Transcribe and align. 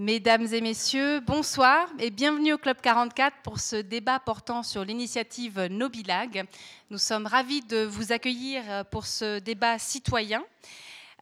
Mesdames 0.00 0.46
et 0.54 0.62
messieurs, 0.62 1.20
bonsoir 1.20 1.86
et 1.98 2.08
bienvenue 2.08 2.54
au 2.54 2.56
Club 2.56 2.78
44 2.80 3.36
pour 3.42 3.60
ce 3.60 3.76
débat 3.76 4.18
portant 4.18 4.62
sur 4.62 4.82
l'initiative 4.82 5.60
Nobilag. 5.66 6.46
Nous 6.88 6.96
sommes 6.96 7.26
ravis 7.26 7.60
de 7.60 7.84
vous 7.84 8.10
accueillir 8.10 8.86
pour 8.90 9.04
ce 9.04 9.40
débat 9.40 9.78
citoyen. 9.78 10.42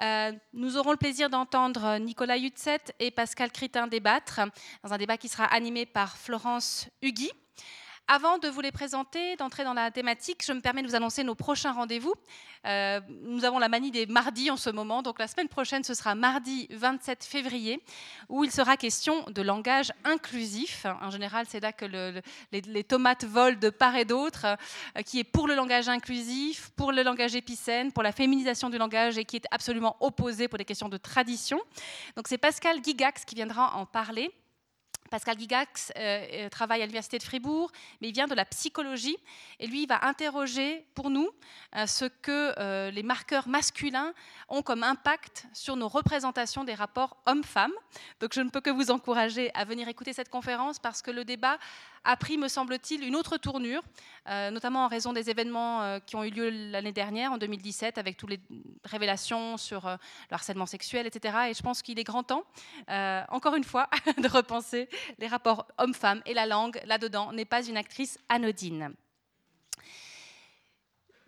Euh, 0.01 0.31
nous 0.53 0.77
aurons 0.77 0.93
le 0.93 0.97
plaisir 0.97 1.29
d'entendre 1.29 1.99
Nicolas 1.99 2.39
Hutzet 2.39 2.95
et 3.01 3.11
Pascal 3.11 3.51
Critin 3.51 3.89
débattre 3.89 4.43
dans 4.85 4.93
un 4.93 4.99
débat 4.99 5.17
qui 5.17 5.27
sera 5.27 5.47
animé 5.47 5.85
par 5.85 6.17
Florence 6.17 6.87
Hugui. 7.03 7.33
Avant 8.11 8.39
de 8.39 8.49
vous 8.49 8.63
les 8.63 8.73
présenter, 8.73 9.37
d'entrer 9.37 9.65
dans 9.65 9.75
la 9.75 9.91
thématique, 9.91 10.43
je 10.43 10.55
me 10.55 10.63
permets 10.63 10.81
de 10.81 10.89
vous 10.89 10.95
annoncer 10.95 11.25
nos 11.25 11.35
prochains 11.35 11.73
rendez-vous. 11.73 12.15
Euh, 12.67 13.01
nous 13.21 13.45
avons 13.45 13.59
la 13.59 13.69
manie 13.69 13.91
des 13.91 14.07
mardis 14.07 14.51
en 14.51 14.57
ce 14.57 14.71
moment, 14.71 15.03
donc 15.03 15.19
la 15.19 15.29
semaine 15.29 15.49
prochaine, 15.49 15.85
ce 15.85 15.93
sera 15.93 16.15
mardi 16.15 16.69
27 16.71 17.23
février, 17.23 17.83
où 18.31 18.45
il 18.45 18.51
sera 18.51 18.79
question 18.79 19.25
de 19.25 19.43
langage 19.43 19.93
inclusif. 20.05 20.87
En 21.03 21.11
général, 21.11 21.45
c'est 21.51 21.61
là 21.61 21.75
que 21.75 21.85
les, 22.51 22.85
tomates 22.85 23.27
volent 23.27 23.59
de 23.61 23.69
part 23.69 23.95
et 23.95 24.07
d'autre, 24.07 24.47
euh, 24.97 25.03
qui 25.03 25.19
est 25.19 25.25
pour 25.25 25.47
le 25.47 25.55
langage 25.55 25.91
inclusif, 25.91 26.71
pour 26.77 26.93
le 26.93 27.03
langage 27.03 27.35
épicène, 27.35 27.93
pour 27.93 28.03
la 28.03 28.13
féminisation 28.13 28.71
du 28.71 28.79
langage 28.79 29.19
et 29.19 29.27
qui 29.27 29.37
est 29.37 29.47
absolument 29.51 29.99
opposé 30.01 30.49
pour 30.49 30.57
des 30.57 30.65
questions 30.65 30.89
de 30.89 30.97
tradition. 30.97 31.61
Donc 32.17 32.27
c'est 32.27 32.39
Pascal 32.39 32.83
Gigax 32.83 33.27
qui 33.27 33.35
viendra 33.35 33.77
en 33.77 33.85
parler. 33.85 34.33
Pascal 35.09 35.39
Gigax 35.39 35.93
euh, 35.97 36.27
euh, 36.33 36.49
travaille 36.49 36.83
à 36.83 36.85
l'Université 36.85 37.19
de 37.19 37.23
Fribourg, 37.23 37.71
mais 38.01 38.09
il 38.09 38.13
vient 38.13 38.27
de 38.27 38.35
la 38.35 38.45
psychologie. 38.45 39.17
Et 39.59 39.67
lui, 39.67 39.83
il 39.83 39.89
va 39.89 40.05
interroger 40.07 40.85
pour 40.95 41.11
nous 41.11 41.31
euh, 41.77 41.87
ce 41.87 42.05
que 42.05 42.91
les 42.91 43.03
marqueurs 43.03 43.49
masculins 43.49 44.13
ont 44.49 44.63
comme 44.63 44.83
impact 44.83 45.47
sur 45.53 45.77
nos 45.77 45.89
représentations 45.89 46.65
des 46.65 46.75
rapports 46.75 47.17
hommes-femmes. 47.27 47.73
Donc 48.21 48.35
je 48.35 48.41
ne 48.41 48.51
peux 48.51 48.61
que 48.61 48.71
vous 48.71 48.91
encourager 48.91 49.51
à 49.55 49.65
venir 49.65 49.89
écouter 49.89 50.13
cette 50.13 50.29
conférence 50.29 50.79
parce 50.79 51.03
que 51.03 51.11
le 51.11 51.25
débat 51.25 51.59
a 52.05 52.17
pris, 52.17 52.39
me 52.39 52.49
semble-t-il, 52.49 53.05
une 53.05 53.17
autre 53.17 53.37
tournure, 53.37 53.83
notamment 54.27 54.85
en 54.85 54.89
raison 54.89 55.13
des 55.13 55.31
événements 55.31 56.01
qui 56.01 56.17
ont 56.17 56.25
eu 56.25 56.31
lieu 56.31 56.51
l'année 56.71 56.93
dernière, 56.93 57.33
en 57.33 57.39
2017, 57.39 57.99
avec 57.99 58.17
toutes 58.17 58.31
les 58.31 58.41
révélations 58.85 59.57
sur 59.57 59.87
le 59.87 60.35
harcèlement 60.35 60.67
sexuel, 60.67 61.07
etc. 61.07 61.37
Et 61.51 61.55
je 61.55 61.63
pense 61.63 61.83
qu'il 61.83 61.99
est 61.99 62.05
grand 62.05 62.23
temps, 62.23 62.45
encore 63.29 63.55
une 63.55 63.65
fois, 63.65 63.89
de 64.23 64.29
repenser 64.29 64.89
les 65.19 65.27
rapports 65.27 65.67
hommes-femmes 65.79 66.23
et 66.27 66.35
la 66.35 66.47
langue 66.47 66.81
là-dedans 66.87 67.33
n'est 67.33 67.45
pas 67.45 67.65
une 67.67 67.77
actrice 67.77 68.19
anodine. 68.29 68.95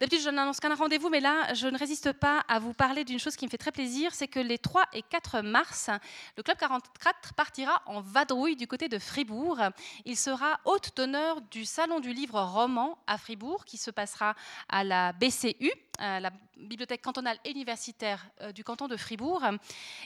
D'habitude, 0.01 0.25
je 0.25 0.31
n'annonce 0.31 0.61
qu'un 0.61 0.75
rendez-vous, 0.75 1.11
mais 1.11 1.20
là, 1.20 1.53
je 1.53 1.69
ne 1.69 1.77
résiste 1.77 2.12
pas 2.12 2.43
à 2.48 2.59
vous 2.59 2.73
parler 2.73 3.05
d'une 3.05 3.19
chose 3.19 3.37
qui 3.37 3.45
me 3.45 3.51
fait 3.51 3.59
très 3.59 3.70
plaisir, 3.70 4.15
c'est 4.15 4.29
que 4.29 4.41
les 4.41 4.56
3 4.56 4.87
et 4.95 5.03
4 5.03 5.43
mars, 5.43 5.91
le 6.39 6.43
Club 6.43 6.56
44 6.56 7.34
partira 7.34 7.83
en 7.84 8.01
vadrouille 8.01 8.56
du 8.56 8.67
côté 8.67 8.89
de 8.89 8.98
Fribourg. 8.98 9.59
Il 10.06 10.17
sera 10.17 10.59
hôte 10.65 10.97
d'honneur 10.97 11.43
du 11.43 11.67
Salon 11.67 12.01
du 12.01 12.15
livre 12.15 12.41
roman 12.41 12.97
à 13.06 13.19
Fribourg, 13.19 13.67
qui 13.67 13.77
se 13.77 13.91
passera 13.91 14.34
à 14.71 14.84
la 14.84 15.12
BCU, 15.12 15.71
la 16.01 16.31
bibliothèque 16.61 17.03
cantonale 17.03 17.39
et 17.45 17.51
universitaire 17.51 18.27
euh, 18.41 18.53
du 18.53 18.65
canton 18.65 18.89
de 18.89 18.97
Fribourg. 18.97 19.43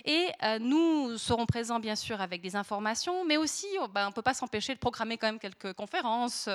Et 0.05 0.28
euh, 0.42 0.59
nous 0.59 1.19
serons 1.19 1.47
présents, 1.47 1.81
bien 1.81 1.97
sûr, 1.97 2.20
avec 2.20 2.41
des 2.41 2.56
informations, 2.56 3.25
mais 3.25 3.37
aussi, 3.37 3.67
oh, 3.81 3.89
ben, 3.89 4.06
on 4.06 4.09
ne 4.09 4.12
peut 4.12 4.22
pas 4.22 4.34
s'empêcher 4.34 4.75
de 4.75 4.78
programmer 4.78 5.17
quand 5.17 5.27
même 5.27 5.39
quelques 5.39 5.72
conférences, 5.75 6.48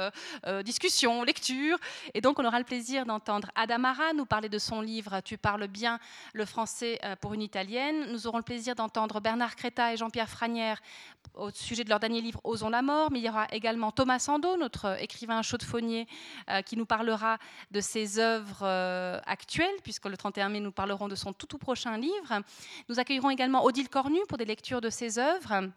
euh, 0.45 0.63
discussions, 0.63 1.23
lectures. 1.23 1.77
Et 2.13 2.21
donc, 2.21 2.39
on 2.39 2.45
aura 2.45 2.59
le 2.59 2.65
plaisir 2.65 3.05
d'entendre 3.05 3.49
Adamara 3.55 4.13
nous 4.13 4.25
parler 4.25 4.49
de 4.49 4.57
son 4.57 4.81
livre 4.81 5.21
Tu 5.21 5.37
parles 5.37 5.67
bien 5.67 5.99
le 6.33 6.45
français 6.45 6.99
pour 7.21 7.33
une 7.33 7.41
italienne. 7.41 8.11
Nous 8.11 8.27
aurons 8.27 8.37
le 8.37 8.43
plaisir 8.43 8.75
d'entendre 8.75 9.19
Bernard 9.19 9.55
Créta 9.55 9.93
et 9.93 9.97
Jean-Pierre 9.97 10.29
Franière 10.29 10.81
au 11.33 11.51
sujet 11.51 11.83
de 11.83 11.89
leur 11.89 11.99
dernier 11.99 12.21
livre 12.21 12.39
Osons 12.43 12.69
la 12.69 12.81
mort, 12.81 13.11
mais 13.11 13.19
il 13.19 13.25
y 13.25 13.29
aura 13.29 13.47
également 13.51 13.91
Thomas 13.91 14.19
Sando, 14.19 14.57
notre 14.57 15.01
écrivain 15.01 15.41
chaudefonnier, 15.41 16.07
qui 16.65 16.77
nous 16.77 16.85
parlera 16.85 17.37
de 17.71 17.81
ses 17.81 18.19
œuvres 18.19 18.65
actuelles, 19.29 19.75
puisque 19.83 20.05
le 20.05 20.17
31 20.17 20.49
mai, 20.49 20.59
nous 20.59 20.71
parlerons 20.71 21.07
de 21.07 21.15
son 21.15 21.33
tout, 21.33 21.47
tout 21.47 21.57
prochain 21.57 21.97
livre. 21.97 22.41
Nous 22.89 22.99
accueillerons 22.99 23.29
également 23.29 23.63
Odile 23.63 23.89
Cornu 23.89 24.19
pour 24.27 24.37
des 24.37 24.45
lectures 24.45 24.81
de 24.81 24.89
ses 24.89 25.19
œuvres. 25.19 25.69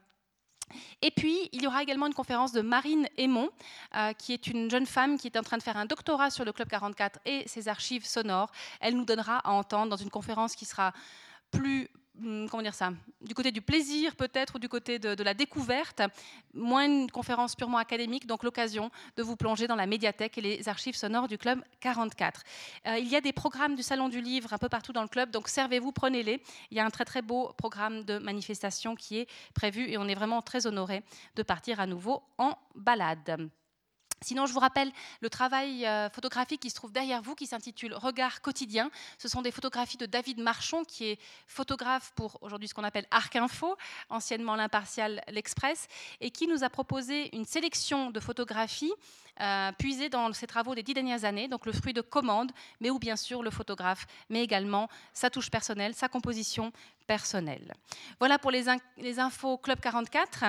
Et 1.02 1.10
puis, 1.10 1.48
il 1.52 1.62
y 1.62 1.66
aura 1.66 1.82
également 1.82 2.06
une 2.06 2.14
conférence 2.14 2.52
de 2.52 2.62
Marine 2.62 3.06
Aymon, 3.16 3.50
euh, 3.94 4.12
qui 4.14 4.32
est 4.32 4.46
une 4.46 4.70
jeune 4.70 4.86
femme 4.86 5.18
qui 5.18 5.26
est 5.26 5.36
en 5.36 5.42
train 5.42 5.58
de 5.58 5.62
faire 5.62 5.76
un 5.76 5.86
doctorat 5.86 6.30
sur 6.30 6.44
le 6.44 6.52
Club 6.52 6.68
44 6.68 7.20
et 7.26 7.46
ses 7.46 7.68
archives 7.68 8.06
sonores. 8.06 8.50
Elle 8.80 8.96
nous 8.96 9.04
donnera 9.04 9.38
à 9.38 9.50
entendre 9.50 9.90
dans 9.90 9.96
une 9.96 10.10
conférence 10.10 10.56
qui 10.56 10.64
sera 10.64 10.92
plus 11.50 11.88
comment 12.20 12.62
dire 12.62 12.74
ça, 12.74 12.92
du 13.20 13.34
côté 13.34 13.52
du 13.52 13.62
plaisir 13.62 14.16
peut-être 14.16 14.56
ou 14.56 14.58
du 14.58 14.68
côté 14.68 14.98
de, 14.98 15.22
la 15.22 15.34
découverte, 15.34 16.02
moins 16.54 16.84
une 16.84 17.10
conférence 17.10 17.54
purement 17.54 17.78
académique, 17.78 18.26
donc 18.26 18.44
l'occasion 18.44 18.90
de 19.16 19.22
vous 19.22 19.36
plonger 19.36 19.66
dans 19.66 19.76
la 19.76 19.86
médiathèque 19.86 20.38
et 20.38 20.40
les 20.40 20.68
archives 20.68 20.96
sonores 20.96 21.28
du 21.28 21.38
club 21.38 21.62
44. 21.80 22.42
Euh, 22.86 22.98
il 22.98 23.08
y 23.08 23.16
a 23.16 23.20
des 23.20 23.32
programmes 23.32 23.74
du 23.74 23.82
Salon 23.82 24.08
du 24.08 24.20
Livre 24.20 24.52
un 24.52 24.58
peu 24.58 24.68
partout 24.68 24.92
dans 24.92 25.02
le 25.02 25.08
club, 25.08 25.30
donc 25.30 25.48
servez-vous, 25.48 25.92
prenez-les. 25.92 26.42
Il 26.70 26.76
y 26.76 26.80
a 26.80 26.84
un 26.84 26.90
très 26.90 27.04
très 27.04 27.22
beau 27.22 27.52
programme 27.56 28.04
de 28.04 28.18
manifestation 28.18 28.94
qui 28.94 29.18
est 29.18 29.28
prévu 29.54 29.88
et 29.88 29.98
on 29.98 30.06
est 30.06 30.14
vraiment 30.14 30.42
très 30.42 30.66
honoré 30.66 31.02
de 31.36 31.42
partir 31.42 31.80
à 31.80 31.86
nouveau 31.86 32.22
en 32.38 32.56
balade. 32.74 33.50
Sinon, 34.22 34.46
je 34.46 34.52
vous 34.52 34.60
rappelle 34.60 34.90
le 35.20 35.28
travail 35.28 35.86
euh, 35.86 36.08
photographique 36.10 36.60
qui 36.60 36.70
se 36.70 36.74
trouve 36.74 36.92
derrière 36.92 37.22
vous, 37.22 37.34
qui 37.34 37.46
s'intitule 37.46 37.94
Regard 37.94 38.40
quotidien. 38.40 38.90
Ce 39.18 39.28
sont 39.28 39.42
des 39.42 39.50
photographies 39.50 39.96
de 39.96 40.06
David 40.06 40.38
Marchon, 40.38 40.84
qui 40.84 41.06
est 41.06 41.18
photographe 41.46 42.12
pour 42.14 42.38
aujourd'hui 42.40 42.68
ce 42.68 42.74
qu'on 42.74 42.84
appelle 42.84 43.06
Arc 43.10 43.36
Info, 43.36 43.76
anciennement 44.08 44.56
l'impartial 44.56 45.22
L'Express, 45.28 45.88
et 46.20 46.30
qui 46.30 46.46
nous 46.46 46.64
a 46.64 46.70
proposé 46.70 47.34
une 47.34 47.44
sélection 47.44 48.10
de 48.10 48.20
photographies 48.20 48.92
euh, 49.40 49.72
puisées 49.72 50.08
dans 50.08 50.32
ses 50.32 50.46
travaux 50.46 50.74
des 50.74 50.82
dix 50.82 50.94
dernières 50.94 51.24
années, 51.24 51.48
donc 51.48 51.66
le 51.66 51.72
fruit 51.72 51.92
de 51.92 52.00
commande, 52.00 52.52
mais 52.80 52.90
où 52.90 52.98
bien 52.98 53.16
sûr 53.16 53.42
le 53.42 53.50
photographe, 53.50 54.06
mais 54.28 54.42
également 54.42 54.88
sa 55.12 55.30
touche 55.30 55.50
personnelle, 55.50 55.94
sa 55.94 56.08
composition 56.08 56.72
personnelle. 57.06 57.74
Voilà 58.18 58.38
pour 58.38 58.50
les, 58.50 58.64
les 58.98 59.18
infos 59.18 59.58
Club 59.58 59.80
44. 59.80 60.44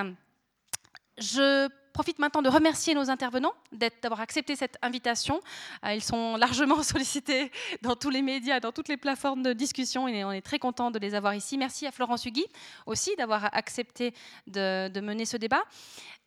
Je 1.18 1.68
profite 1.94 2.18
maintenant 2.18 2.42
de 2.42 2.48
remercier 2.48 2.92
nos 2.92 3.08
intervenants 3.08 3.54
d'avoir 4.02 4.20
accepté 4.20 4.56
cette 4.56 4.76
invitation. 4.82 5.40
Euh, 5.86 5.94
ils 5.94 6.02
sont 6.02 6.36
largement 6.36 6.82
sollicités 6.82 7.50
dans 7.82 7.94
tous 7.94 8.10
les 8.10 8.20
médias, 8.20 8.60
dans 8.60 8.72
toutes 8.72 8.88
les 8.88 8.96
plateformes 8.96 9.42
de 9.42 9.52
discussion 9.52 10.08
et 10.08 10.24
on 10.24 10.32
est 10.32 10.42
très 10.42 10.58
content 10.58 10.90
de 10.90 10.98
les 10.98 11.14
avoir 11.14 11.34
ici. 11.34 11.56
Merci 11.56 11.86
à 11.86 11.92
Florence 11.92 12.26
Hugui 12.26 12.44
aussi 12.84 13.14
d'avoir 13.16 13.54
accepté 13.54 14.12
de, 14.48 15.00
mener 15.00 15.24
ce 15.24 15.36
débat. 15.36 15.62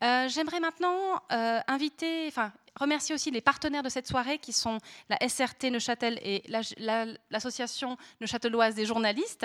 Euh, 0.02 0.26
j'aimerais 0.28 0.60
maintenant 0.60 1.20
euh, 1.32 1.60
remercier 2.76 3.14
aussi 3.14 3.30
les 3.30 3.40
partenaires 3.42 3.82
de 3.82 3.88
cette 3.90 4.06
soirée 4.06 4.38
qui 4.38 4.54
sont 4.54 4.78
la 5.10 5.18
SRT 5.28 5.70
Neuchâtel 5.70 6.18
et 6.22 6.44
l'association 7.30 7.98
neuchâteloise 8.20 8.74
des 8.74 8.86
journalistes. 8.86 9.44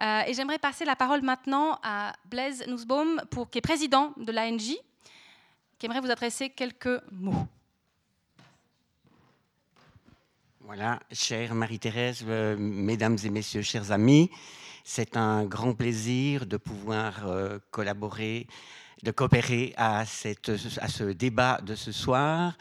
et 0.00 0.32
j'aimerais 0.34 0.58
passer 0.58 0.84
la 0.84 0.96
parole 0.96 1.22
maintenant 1.22 1.78
à 1.82 2.14
Blaise 2.24 2.66
Nussbaum, 2.66 3.22
pour, 3.30 3.50
qui 3.50 3.58
est 3.58 3.60
président 3.60 4.14
de 4.16 4.32
l'ANJ, 4.32 4.76
qui 5.84 5.86
aimerait 5.86 6.00
vous 6.00 6.10
adresser 6.10 6.48
quelques 6.48 7.02
mots. 7.12 7.46
Voilà, 10.60 10.98
chère 11.12 11.54
Marie-Thérèse, 11.54 12.24
euh, 12.26 12.56
mesdames 12.56 13.18
et 13.22 13.28
messieurs, 13.28 13.60
chers 13.60 13.92
amis, 13.92 14.30
c'est 14.82 15.14
un 15.18 15.44
grand 15.44 15.74
plaisir 15.74 16.46
de 16.46 16.56
pouvoir 16.56 17.28
euh, 17.28 17.58
collaborer, 17.70 18.46
de 19.02 19.10
coopérer 19.10 19.74
à, 19.76 20.06
cette, 20.06 20.50
à, 20.80 20.88
ce 20.88 21.04
débat 21.04 21.60
de 21.62 21.74
ce 21.74 21.92
soir. 21.92 22.56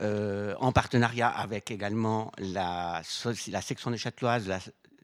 Euh, 0.00 0.54
en 0.60 0.70
partenariat 0.70 1.30
avec 1.30 1.70
également 1.70 2.30
la, 2.36 3.00
la 3.46 3.62
section 3.62 3.90
de 3.90 3.96
Châteloise, 3.96 4.46
la 4.46 4.58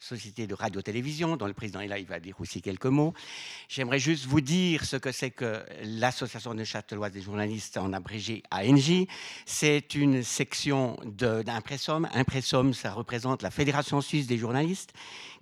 société 0.05 0.47
de 0.47 0.55
radio-télévision, 0.55 1.37
dont 1.37 1.47
le 1.47 1.55
président 1.55 1.81
est 1.81 1.89
là, 1.89 1.99
il 1.99 2.07
va 2.07 2.21
dire 2.21 2.39
aussi 2.39 2.61
quelques 2.61 2.87
mots. 2.87 3.15
J'aimerais 3.69 3.99
juste 3.99 4.27
vous 4.27 4.43
dire 4.43 4.85
ce 4.85 4.97
que 4.97 5.13
c'est 5.13 5.31
que 5.31 5.65
l'Association 5.83 6.55
de 6.55 6.63
Châtelois 6.63 7.11
des 7.11 7.23
journalistes, 7.23 7.79
en 7.79 7.93
abrégé 7.93 8.43
ANJ. 8.51 9.07
C'est 9.47 9.95
une 9.95 10.23
section 10.23 10.99
d'Impressum. 11.05 12.09
Impressum, 12.13 12.75
ça 12.75 12.93
représente 12.93 13.43
la 13.43 13.51
Fédération 13.51 14.01
suisse 14.01 14.27
des 14.27 14.37
journalistes, 14.37 14.93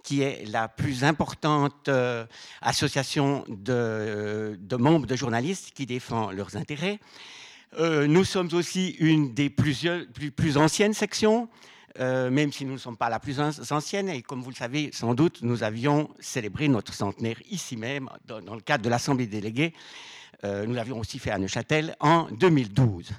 qui 0.05 0.23
est 0.23 0.49
la 0.49 0.69
plus 0.69 1.05
importante 1.05 1.89
euh, 1.89 2.25
association 2.61 3.45
de, 3.49 4.57
de, 4.61 4.77
membres 4.77 5.07
de 5.07 5.17
journalistes 5.17 5.73
qui 5.75 5.87
défend 5.87 6.31
leurs 6.31 6.57
intérêts. 6.57 7.01
Euh, 7.79 8.07
nous 8.07 8.25
sommes 8.25 8.51
aussi 8.53 8.91
une 9.01 9.35
des 9.35 9.51
plus 9.51 10.57
anciennes 10.57 10.95
sections. 10.95 11.49
Euh, 12.01 12.31
même 12.31 12.53
si 12.53 12.65
nous 12.65 12.73
ne 12.73 12.79
sommes 12.79 12.97
pas 12.97 13.11
la 13.11 13.21
plus 13.21 13.39
ancienne. 13.39 14.09
Et 14.09 14.23
comme 14.23 14.43
vous 14.43 14.51
le 14.51 14.57
savez, 14.57 14.91
sans 14.93 15.15
doute, 15.15 15.41
nous 15.43 15.63
avions 15.63 16.09
célébré 16.21 16.69
notre 16.69 16.95
centenaire 16.95 17.37
ici 17.51 17.77
même, 17.77 18.09
dans, 18.27 18.55
le 18.55 18.61
cadre 18.61 18.85
de 18.85 18.89
l'Assemblée 18.89 19.27
déléguée, 19.27 19.75
Euh, 20.45 20.67
nous 20.67 20.75
l'avions 20.75 20.99
aussi 20.99 21.19
fait 21.19 21.31
à 21.31 21.39
Neuchâtel 21.39 21.95
en 22.01 22.25
2012. 22.33 23.11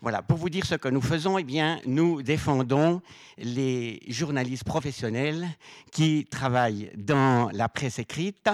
Voilà, 0.00 0.22
pour 0.22 0.38
vous 0.38 0.48
dire 0.48 0.64
ce 0.64 0.76
que 0.76 0.88
nous 0.88 1.00
faisons, 1.00 1.38
eh 1.38 1.42
bien, 1.42 1.80
nous 1.84 2.22
défendons 2.22 3.02
les 3.36 4.00
journalistes 4.06 4.62
professionnels 4.62 5.48
qui 5.90 6.26
travaillent 6.30 6.92
dans 6.96 7.50
la 7.52 7.68
presse 7.68 7.98
écrite. 7.98 8.48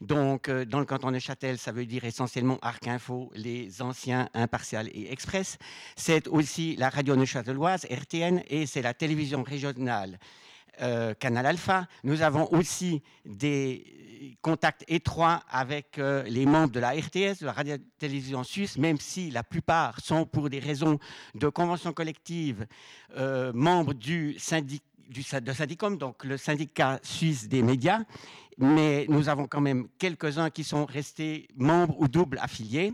Donc, 0.00 0.48
euh, 0.48 0.64
dans 0.64 0.78
le 0.78 0.84
canton 0.84 1.08
de 1.08 1.14
Neuchâtel, 1.14 1.58
ça 1.58 1.72
veut 1.72 1.86
dire 1.86 2.04
essentiellement 2.04 2.58
Arc 2.62 2.86
Info, 2.86 3.32
les 3.34 3.82
anciens 3.82 4.28
Impartial 4.32 4.88
et 4.94 5.10
Express. 5.10 5.58
C'est 5.96 6.28
aussi 6.28 6.76
la 6.76 6.88
radio 6.88 7.16
neuchâteloise, 7.16 7.84
RTN, 7.90 8.42
et 8.48 8.66
c'est 8.66 8.82
la 8.82 8.94
télévision 8.94 9.42
régionale 9.42 10.20
euh, 10.82 11.14
Canal 11.14 11.46
Alpha. 11.46 11.86
Nous 12.04 12.22
avons 12.22 12.52
aussi 12.52 13.02
des 13.24 13.84
contacts 14.40 14.84
étroits 14.88 15.42
avec 15.48 15.98
euh, 15.98 16.22
les 16.24 16.46
membres 16.46 16.72
de 16.72 16.80
la 16.80 16.90
RTS, 16.90 17.40
de 17.40 17.46
la 17.46 17.52
radio-télévision 17.52 18.44
suisse, 18.44 18.78
même 18.78 18.98
si 18.98 19.30
la 19.30 19.42
plupart 19.42 20.00
sont 20.00 20.24
pour 20.24 20.50
des 20.50 20.58
raisons 20.58 20.98
de 21.34 21.48
convention 21.48 21.92
collective 21.92 22.66
euh, 23.16 23.52
membres 23.54 23.94
du 23.94 24.38
syndicat 24.38 24.84
du, 25.08 25.22
de 25.22 25.94
donc 25.96 26.24
le 26.24 26.36
syndicat 26.36 26.98
suisse 27.02 27.48
des 27.48 27.62
médias, 27.62 28.00
mais 28.58 29.06
nous 29.08 29.28
avons 29.28 29.46
quand 29.46 29.60
même 29.60 29.88
quelques-uns 29.98 30.50
qui 30.50 30.64
sont 30.64 30.84
restés 30.84 31.48
membres 31.56 31.94
ou 32.00 32.08
doubles 32.08 32.38
affiliés. 32.40 32.92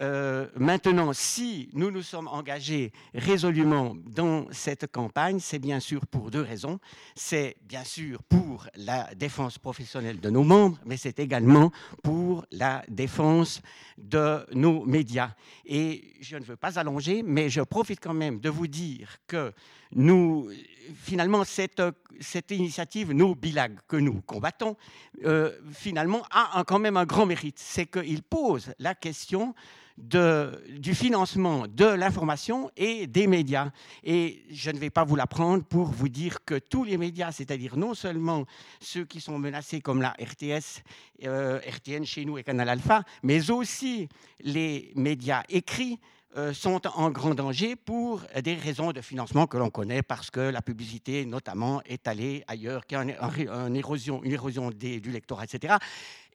Euh, 0.00 0.46
maintenant, 0.54 1.12
si 1.12 1.70
nous 1.72 1.90
nous 1.90 2.02
sommes 2.02 2.28
engagés 2.28 2.92
résolument 3.14 3.96
dans 4.06 4.46
cette 4.52 4.86
campagne, 4.92 5.40
c'est 5.40 5.58
bien 5.58 5.80
sûr 5.80 6.06
pour 6.06 6.30
deux 6.30 6.42
raisons. 6.42 6.78
C'est 7.16 7.56
bien 7.62 7.82
sûr 7.82 8.22
pour 8.22 8.68
la 8.76 9.12
défense 9.14 9.58
professionnelle 9.58 10.20
de 10.20 10.30
nos 10.30 10.44
membres, 10.44 10.78
mais 10.84 10.96
c'est 10.96 11.18
également 11.18 11.72
pour 12.02 12.44
la 12.52 12.84
défense 12.88 13.60
de 13.96 14.46
nos 14.52 14.84
médias. 14.84 15.32
Et 15.66 16.14
je 16.20 16.36
ne 16.36 16.44
veux 16.44 16.56
pas 16.56 16.78
allonger, 16.78 17.24
mais 17.24 17.50
je 17.50 17.60
profite 17.60 18.00
quand 18.00 18.14
même 18.14 18.38
de 18.38 18.50
vous 18.50 18.68
dire 18.68 19.16
que 19.26 19.52
nous, 19.92 20.48
finalement, 20.94 21.42
cette, 21.44 21.82
cette 22.20 22.50
initiative, 22.52 23.12
nos 23.12 23.34
bilag 23.34 23.78
que 23.88 23.96
nous 23.96 24.20
combattons, 24.20 24.76
euh, 25.24 25.58
finalement, 25.72 26.22
a 26.30 26.62
quand 26.66 26.78
même 26.78 26.96
un 26.96 27.06
grand 27.06 27.26
mérite. 27.26 27.58
C'est 27.58 27.86
qu'il 27.86 28.22
pose 28.22 28.72
la 28.78 28.94
question 28.94 29.54
du 29.98 30.94
financement 30.94 31.66
de 31.68 31.84
l'information 31.84 32.70
et 32.76 33.06
des 33.06 33.26
médias. 33.26 33.70
Et 34.04 34.42
je 34.50 34.70
ne 34.70 34.78
vais 34.78 34.90
pas 34.90 35.04
vous 35.04 35.16
l'apprendre 35.16 35.64
pour 35.64 35.86
vous 35.86 36.08
dire 36.08 36.44
que 36.44 36.58
tous 36.58 36.84
les 36.84 36.96
médias, 36.96 37.32
c'est-à-dire 37.32 37.76
non 37.76 37.94
seulement 37.94 38.44
ceux 38.80 39.04
qui 39.04 39.20
sont 39.20 39.38
menacés 39.38 39.80
comme 39.80 40.00
la 40.00 40.10
RTS, 40.20 40.82
euh, 41.24 41.60
RTN 41.66 42.04
chez 42.04 42.24
nous 42.24 42.38
et 42.38 42.44
Canal 42.44 42.68
Alpha, 42.68 43.02
mais 43.22 43.50
aussi 43.50 44.08
les 44.40 44.92
médias 44.94 45.42
écrits, 45.48 45.98
euh, 46.36 46.52
sont 46.52 46.86
en 46.94 47.10
grand 47.10 47.34
danger 47.34 47.74
pour 47.74 48.22
des 48.44 48.54
raisons 48.54 48.92
de 48.92 49.00
financement 49.00 49.46
que 49.46 49.56
l'on 49.56 49.70
connaît, 49.70 50.02
parce 50.02 50.30
que 50.30 50.40
la 50.40 50.60
publicité, 50.60 51.24
notamment, 51.24 51.82
est 51.86 52.06
allée 52.06 52.44
ailleurs, 52.46 52.86
qu'il 52.86 52.98
y 52.98 53.00
a 53.00 53.66
une 53.66 53.76
érosion, 53.76 54.22
une 54.22 54.32
érosion 54.32 54.70
du 54.70 55.10
lectorat, 55.10 55.44
etc. 55.44 55.76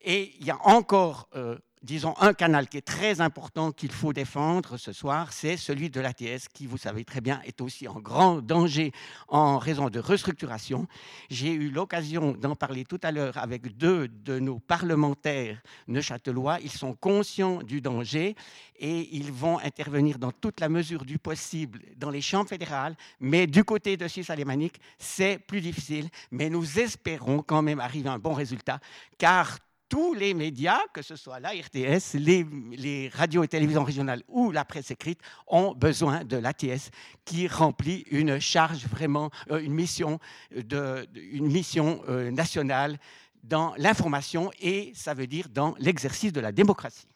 Et 0.04 0.34
il 0.40 0.46
y 0.46 0.52
a 0.52 0.58
encore 0.68 1.30
euh, 1.36 1.58
disons, 1.84 2.14
un 2.20 2.34
canal 2.34 2.68
qui 2.70 2.78
est 2.78 2.82
très 2.82 3.20
important 3.20 3.72
qu'il 3.72 3.92
faut 3.92 4.14
défendre 4.14 4.78
ce 4.78 4.94
soir, 4.94 5.34
c'est 5.34 5.58
celui 5.58 5.90
de 5.90 6.00
l'ATS, 6.00 6.48
qui, 6.54 6.66
vous 6.66 6.78
savez 6.78 7.04
très 7.04 7.20
bien, 7.20 7.42
est 7.46 7.60
aussi 7.60 7.88
en 7.88 8.00
grand 8.00 8.42
danger 8.42 8.94
en 9.28 9.58
raison 9.58 9.90
de 9.90 10.00
restructuration. 10.00 10.88
J'ai 11.30 11.52
eu 11.52 11.70
l'occasion 11.70 12.32
d'en 12.32 12.56
parler 12.56 12.86
tout 12.86 13.00
à 13.04 13.12
l'heure 13.12 13.38
avec 13.38 13.78
deux 13.78 14.08
de 14.08 14.40
nos 14.40 14.60
parlementaires 14.60 15.62
neuchâtelois. 15.88 16.60
Ils 16.62 16.72
sont 16.72 16.94
conscients 16.94 17.62
du 17.62 17.82
danger 17.82 18.36
et 18.80 19.16
ils 19.16 19.32
vont 19.32 19.60
intervenir 19.60 20.18
dans 20.20 20.32
toute 20.32 20.62
la 20.62 20.70
mesure 20.70 21.04
du 21.04 21.20
possible 21.20 21.82
dans 21.98 22.10
les 22.10 22.22
chambres 22.22 22.50
fédérales. 22.50 22.96
Mais 23.20 23.46
du 23.46 23.66
côté 23.66 23.98
de 23.98 24.08
Suisse 24.08 24.30
alémanique, 24.30 24.80
c'est 24.98 25.38
plus 25.38 25.60
difficile. 25.60 26.10
Mais 26.32 26.50
nous 26.50 26.80
espérons 26.80 27.42
quand 27.42 27.62
même 27.62 27.82
arriver 27.82 28.08
à 28.08 28.14
un 28.14 28.20
bon 28.20 28.34
résultat, 28.34 28.80
car 29.18 29.60
tous 29.94 30.16
les 30.16 30.34
médias, 30.34 30.80
que 30.92 31.04
ce 31.04 31.16
soit 31.16 31.40
la 31.40 31.52
RTS, 31.52 32.16
les, 32.16 33.12
radios 33.14 33.44
et 33.44 33.48
télévisions 33.48 33.84
régionales 33.84 34.24
ou 34.28 34.50
la 34.50 34.66
presse 34.66 34.90
écrite, 34.90 35.20
ont 35.46 35.76
besoin 35.76 36.24
de 36.24 36.36
l'ATS 36.36 36.90
qui 37.26 37.48
remplit 37.48 38.04
une 38.10 38.40
charge 38.40 38.88
vraiment, 38.88 39.30
euh, 39.52 39.60
une 39.60 39.76
mission, 39.76 40.18
de, 40.50 41.08
une 41.14 41.46
mission 41.46 42.02
euh, 42.10 42.32
nationale 42.32 42.98
dans 43.44 43.76
l'information 43.78 44.50
et 44.60 44.92
ça 44.96 45.14
veut 45.14 45.28
dire 45.28 45.48
dans 45.48 45.76
l'exercice 45.78 46.34
de 46.34 46.42
la 46.42 46.52
démocratie. 46.52 47.08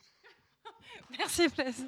Merci 1.18 1.48
Blaise. 1.48 1.84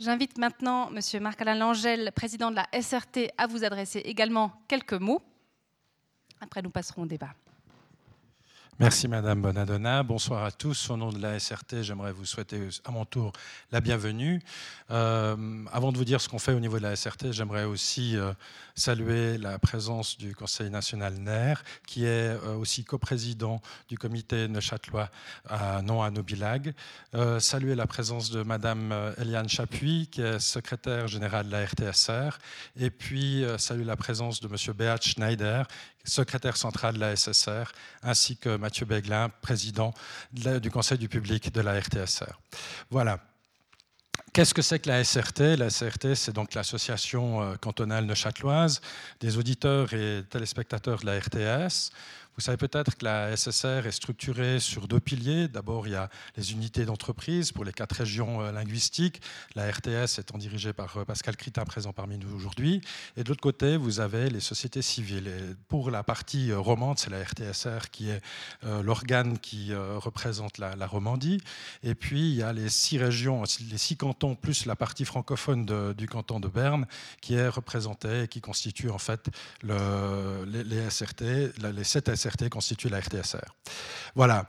J'invite 0.00 0.38
maintenant 0.38 0.90
M. 0.90 1.22
Marc-Alain 1.22 1.56
Langel, 1.56 2.10
président 2.12 2.50
de 2.50 2.56
la 2.56 2.66
SRT, 2.72 3.32
à 3.36 3.46
vous 3.46 3.64
adresser 3.64 3.98
également 3.98 4.50
quelques 4.66 4.94
mots. 4.94 5.20
Après, 6.40 6.62
nous 6.62 6.70
passerons 6.70 7.02
au 7.02 7.06
débat. 7.06 7.34
Merci 8.80 9.08
Madame 9.08 9.42
Bonadonna. 9.42 10.02
Bonsoir 10.02 10.42
à 10.42 10.50
tous. 10.50 10.88
Au 10.88 10.96
nom 10.96 11.12
de 11.12 11.20
la 11.20 11.38
SRT, 11.38 11.82
j'aimerais 11.82 12.12
vous 12.12 12.24
souhaiter 12.24 12.58
à 12.86 12.90
mon 12.90 13.04
tour 13.04 13.34
la 13.72 13.82
bienvenue. 13.82 14.40
Euh, 14.90 15.36
avant 15.70 15.92
de 15.92 15.98
vous 15.98 16.06
dire 16.06 16.18
ce 16.22 16.30
qu'on 16.30 16.38
fait 16.38 16.54
au 16.54 16.60
niveau 16.60 16.78
de 16.78 16.84
la 16.84 16.96
SRT, 16.96 17.32
j'aimerais 17.32 17.64
aussi 17.64 18.16
euh, 18.16 18.32
saluer 18.74 19.36
la 19.36 19.58
présence 19.58 20.16
du 20.16 20.34
Conseil 20.34 20.70
national 20.70 21.12
NER, 21.18 21.56
qui 21.86 22.06
est 22.06 22.30
euh, 22.30 22.56
aussi 22.56 22.82
coprésident 22.82 23.60
du 23.90 23.98
comité 23.98 24.48
neuchâtelois 24.48 25.10
à 25.46 25.82
non 25.82 26.02
à 26.02 26.10
Nobilag. 26.10 26.72
saluer 27.38 27.74
la 27.74 27.86
présence 27.86 28.30
de 28.30 28.42
Madame 28.42 28.94
Eliane 29.18 29.50
Chapuis, 29.50 30.08
qui 30.10 30.22
est 30.22 30.38
secrétaire 30.38 31.06
générale 31.06 31.48
de 31.48 31.52
la 31.52 31.66
RTSR. 31.66 32.38
Et 32.78 32.88
puis 32.88 33.44
saluer 33.58 33.84
la 33.84 33.96
présence 33.96 34.40
de 34.40 34.48
Monsieur 34.48 34.72
Beat 34.72 35.02
Schneider, 35.02 35.66
secrétaire 36.04 36.56
central 36.56 36.94
de 36.94 37.00
la 37.00 37.16
SSR, 37.16 37.72
ainsi 38.02 38.36
que 38.36 38.56
Mathieu 38.56 38.86
Beglin, 38.86 39.30
président 39.42 39.92
du 40.32 40.70
Conseil 40.70 40.98
du 40.98 41.08
public 41.08 41.52
de 41.52 41.60
la 41.60 41.78
RTSR. 41.78 42.38
Voilà. 42.90 43.20
Qu'est-ce 44.32 44.54
que 44.54 44.62
c'est 44.62 44.78
que 44.78 44.88
la 44.88 45.02
SRT 45.02 45.56
La 45.56 45.70
SRT, 45.70 46.14
c'est 46.14 46.32
donc 46.32 46.54
l'association 46.54 47.42
euh, 47.42 47.56
cantonale 47.56 48.04
neuchâteloise 48.04 48.80
des 49.18 49.36
auditeurs 49.38 49.92
et 49.92 50.22
téléspectateurs 50.30 51.00
de 51.00 51.06
la 51.06 51.18
RTS. 51.18 51.90
Vous 52.40 52.46
savez 52.46 52.56
peut-être 52.56 52.96
que 52.96 53.04
la 53.04 53.36
SSR 53.36 53.86
est 53.86 53.92
structurée 53.92 54.60
sur 54.60 54.88
deux 54.88 54.98
piliers. 54.98 55.46
D'abord, 55.46 55.86
il 55.86 55.90
y 55.90 55.94
a 55.94 56.08
les 56.38 56.52
unités 56.52 56.86
d'entreprise 56.86 57.52
pour 57.52 57.66
les 57.66 57.72
quatre 57.74 57.96
régions 57.96 58.40
euh, 58.40 58.50
linguistiques. 58.50 59.20
La 59.54 59.70
RTS 59.70 60.18
étant 60.18 60.38
dirigée 60.38 60.72
par 60.72 60.96
euh, 60.96 61.04
Pascal 61.04 61.36
Critin, 61.36 61.66
présent 61.66 61.92
parmi 61.92 62.16
nous 62.16 62.34
aujourd'hui. 62.34 62.80
Et 63.18 63.24
de 63.24 63.28
l'autre 63.28 63.42
côté, 63.42 63.76
vous 63.76 64.00
avez 64.00 64.30
les 64.30 64.40
sociétés 64.40 64.80
civiles. 64.80 65.30
Pour 65.68 65.90
la 65.90 66.02
partie 66.02 66.50
euh, 66.50 66.58
romande, 66.58 66.98
c'est 66.98 67.10
la 67.10 67.22
RTSR 67.22 67.90
qui 67.92 68.08
est 68.08 68.22
l'organe 68.82 69.38
qui 69.38 69.74
représente 69.74 70.56
la, 70.56 70.86
Romandie. 70.86 71.42
Et 71.82 71.94
puis, 71.94 72.30
il 72.30 72.36
y 72.36 72.42
a 72.42 72.54
les 72.54 72.70
six 72.70 72.96
régions, 72.96 73.42
les 73.70 73.78
six 73.78 73.96
cantons, 73.98 74.34
plus 74.34 74.64
la 74.64 74.76
partie 74.76 75.04
francophone 75.04 75.66
du 75.94 76.06
canton 76.06 76.40
de 76.40 76.48
Berne, 76.48 76.86
qui 77.20 77.34
est 77.34 77.48
représentée 77.48 78.22
et 78.22 78.28
qui 78.28 78.40
constitue 78.40 78.88
en 78.88 78.98
fait 78.98 79.28
le, 79.62 80.44
les, 80.46 80.88
SRT, 80.88 81.52
les 81.74 81.84
sept 81.84 82.14
SRT 82.14 82.29
Constitue 82.50 82.88
la 82.88 83.00
RTSR. 83.00 83.56
Voilà. 84.14 84.46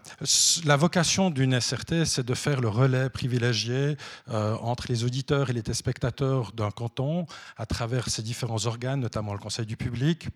La 0.66 0.76
vocation 0.76 1.30
d'une 1.30 1.60
SRT, 1.60 2.06
c'est 2.06 2.26
de 2.26 2.34
faire 2.34 2.62
le 2.62 2.68
relais 2.68 3.10
privilégié 3.10 3.98
euh, 4.30 4.56
entre 4.62 4.86
les 4.90 5.04
auditeurs 5.04 5.50
et 5.50 5.54
les 5.54 5.64
téléspectateurs 5.64 6.52
d'un 6.54 6.72
canton 6.72 7.26
à 7.58 7.66
travers 7.66 8.10
ses 8.10 8.22
différents 8.22 8.66
organes, 8.66 9.00
notamment 9.00 9.34
le 9.34 9.40
Conseil 9.40 9.66
du 9.66 9.78
public, 9.78 10.28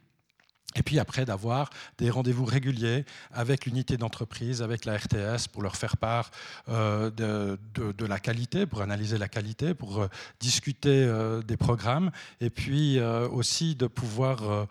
et 0.76 0.84
puis 0.84 1.00
après, 1.00 1.26
d'avoir 1.26 1.70
des 1.98 2.10
rendez-vous 2.10 2.44
réguliers 2.44 3.06
avec 3.32 3.66
l'unité 3.66 3.98
d'entreprise, 3.98 4.62
avec 4.62 4.84
la 4.84 4.98
RTS, 4.98 5.48
pour 5.52 5.64
leur 5.64 5.78
faire 5.78 5.96
part 5.96 6.32
euh, 6.70 7.10
de, 7.12 8.06
la 8.06 8.20
qualité, 8.20 8.66
pour 8.66 8.82
analyser 8.82 9.18
la 9.18 9.30
qualité, 9.30 9.74
pour 9.74 10.02
euh, 10.02 10.08
discuter 10.40 11.06
euh, 11.06 11.42
des 11.42 11.56
programmes, 11.56 12.12
et 12.42 12.50
puis 12.50 13.00
aussi 13.32 13.76
de 13.76 13.88
pouvoir 13.88 14.68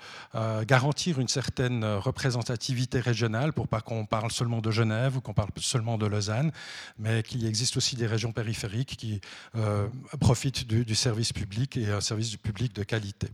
garantir 0.66 1.18
une 1.18 1.28
certaine 1.28 1.84
représentativité 1.84 3.00
régionale, 3.00 3.52
pour 3.52 3.68
pas 3.68 3.80
qu'on 3.80 4.06
parle 4.06 4.30
seulement 4.30 4.60
de 4.60 4.70
Genève 4.70 5.16
ou 5.16 5.20
qu'on 5.20 5.32
parle 5.32 5.50
seulement 5.56 5.98
de 5.98 6.06
Lausanne, 6.06 6.52
mais 6.98 7.22
qu'il 7.22 7.46
existe 7.46 7.76
aussi 7.76 7.96
des 7.96 8.06
régions 8.06 8.32
périphériques 8.32 8.96
qui 8.96 9.20
profitent 10.20 10.66
du, 10.66 10.94
service 10.94 11.32
public 11.32 11.76
et 11.76 11.90
un 11.90 12.00
service 12.00 12.30
du 12.30 12.38
public 12.38 12.74
de 12.74 12.82
qualité. 12.82 13.28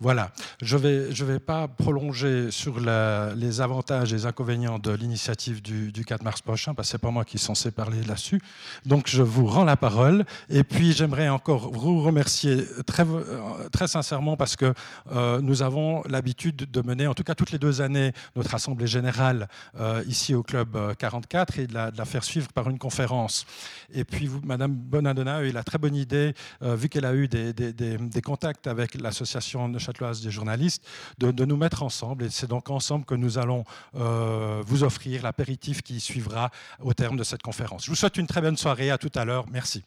Voilà. 0.00 0.32
Je 0.62 0.76
ne 0.76 0.82
vais, 0.82 1.14
je 1.14 1.24
vais 1.24 1.38
pas 1.38 1.68
prolonger 1.68 1.95
prolonger 1.96 2.50
sur 2.50 2.78
les 2.78 3.60
avantages 3.62 4.12
et 4.12 4.16
les 4.16 4.26
inconvénients 4.26 4.78
de 4.78 4.92
l'initiative 4.92 5.62
du, 5.62 6.04
4 6.04 6.22
mars 6.22 6.42
prochain, 6.42 6.74
parce 6.74 6.88
que 6.88 6.90
ce 6.92 6.96
n'est 6.96 7.00
pas 7.00 7.10
moi 7.10 7.24
qui 7.24 7.38
suis 7.38 7.46
censé 7.46 7.70
parler 7.70 8.02
là-dessus. 8.02 8.38
Donc 8.84 9.06
je 9.06 9.22
vous 9.22 9.46
rends 9.46 9.64
la 9.64 9.78
parole. 9.78 10.26
Et 10.50 10.62
puis 10.62 10.92
j'aimerais 10.92 11.30
encore 11.30 11.72
vous 11.72 12.02
remercier 12.02 12.66
très, 12.86 13.04
euh, 13.04 13.70
très 13.72 13.88
sincèrement 13.88 14.36
parce 14.36 14.56
que 14.56 14.74
euh, 15.10 15.40
nous 15.40 15.62
avons 15.62 16.02
l'habitude 16.06 16.70
de 16.70 16.82
mener, 16.82 17.06
en 17.06 17.14
tout 17.14 17.24
cas 17.24 17.34
toutes 17.34 17.50
les 17.50 17.58
deux 17.58 17.80
années, 17.80 18.12
notre 18.34 18.54
assemblée 18.54 18.86
générale 18.86 19.48
euh, 19.80 20.04
ici 20.06 20.34
au 20.34 20.42
Club 20.42 20.76
44 20.98 21.58
et 21.60 21.66
de 21.66 21.72
la, 21.72 22.04
faire 22.04 22.24
suivre 22.24 22.52
par 22.52 22.68
une 22.68 22.78
conférence. 22.78 23.46
Et 23.94 24.04
puis 24.04 24.26
vous, 24.26 24.42
Madame 24.44 24.74
Bonadonna 24.74 25.36
a 25.36 25.42
eu 25.44 25.50
la 25.50 25.64
très 25.64 25.78
bonne 25.78 25.96
idée, 25.96 26.34
vu 26.60 26.90
qu'elle 26.90 27.06
a 27.06 27.14
eu 27.14 27.26
des, 27.26 28.22
contacts 28.22 28.66
avec 28.66 29.00
l'association 29.00 29.66
neuchâteloise 29.68 30.20
des 30.20 30.30
journalistes, 30.30 30.86
de, 31.18 31.30
de, 31.30 31.44
nous 31.46 31.56
mettre 31.56 31.82
ensemble. 31.86 32.24
Et 32.24 32.30
c'est 32.30 32.46
donc 32.46 32.68
ensemble 32.70 33.04
que 33.04 33.14
nous 33.14 33.38
allons 33.38 33.64
vous 33.92 34.84
offrir 34.84 35.22
l'apéritif 35.22 35.82
qui 35.82 36.00
suivra 36.00 36.50
au 36.80 36.92
terme 36.92 37.16
de 37.16 37.24
cette 37.24 37.42
conférence. 37.42 37.84
Je 37.86 37.90
vous 37.90 37.96
souhaite 37.96 38.18
une 38.18 38.26
très 38.26 38.42
bonne 38.42 38.56
soirée. 38.56 38.90
À 38.90 38.98
tout 38.98 39.12
à 39.14 39.24
l'heure. 39.24 39.46
Merci. 39.50 39.82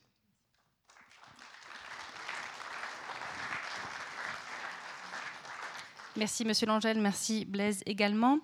Merci 6.18 6.44
Monsieur 6.44 6.68
Langel, 6.68 7.00
merci 7.00 7.46
Blaise 7.46 7.82
également. 7.86 8.40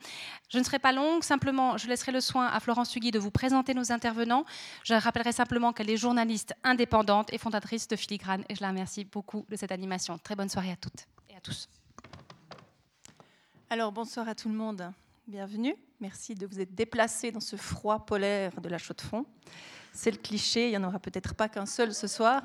Je 0.50 0.60
ne 0.60 0.64
serai 0.64 0.80
pas 0.80 0.94
longue, 0.94 1.24
simplement 1.24 1.78
je 1.78 1.88
laisserai 1.90 2.14
le 2.14 2.22
soin 2.22 2.48
à 2.48 2.62
Florence 2.62 2.96
Hugui 2.96 3.12
de 3.12 3.20
vous 3.20 3.32
présenter 3.32 3.74
nos 3.74 3.92
intervenants. 3.92 4.46
Je 4.84 4.94
rappellerai 4.94 5.34
simplement 5.34 5.74
qu'elle 5.74 5.90
est 5.90 5.98
journaliste 5.98 6.54
indépendante 6.64 7.34
et 7.34 7.38
fondatrice 7.38 7.90
de 7.90 7.98
Filigrane 7.98 8.46
et 8.48 8.56
je 8.56 8.62
la 8.62 8.70
remercie 8.70 9.04
beaucoup 9.04 9.46
de 9.50 9.58
cette 9.58 9.74
animation. 9.74 10.18
Très 10.20 10.36
bonne 10.38 10.48
soirée 10.48 10.72
à 10.72 10.78
toutes 10.78 11.06
et 11.30 11.36
à 11.36 11.42
tous. 11.42 11.68
Alors 13.68 13.92
bonsoir 13.92 14.30
à 14.30 14.36
tout 14.36 14.48
le 14.48 14.54
monde, 14.54 14.92
bienvenue. 15.28 15.76
Merci 16.00 16.36
de 16.36 16.46
vous 16.46 16.60
être 16.60 16.76
déplacés 16.76 17.32
dans 17.32 17.40
ce 17.40 17.56
froid 17.56 18.06
polaire 18.06 18.62
de 18.62 18.70
la 18.70 18.78
Chaux-de-Fonds. 18.78 19.26
C'est 19.92 20.12
le 20.12 20.18
cliché, 20.18 20.68
il 20.68 20.70
n'y 20.70 20.78
en 20.78 20.84
aura 20.84 21.00
peut-être 21.00 21.34
pas 21.34 21.50
qu'un 21.50 21.66
seul 21.66 21.92
ce 21.92 22.06
soir. 22.06 22.44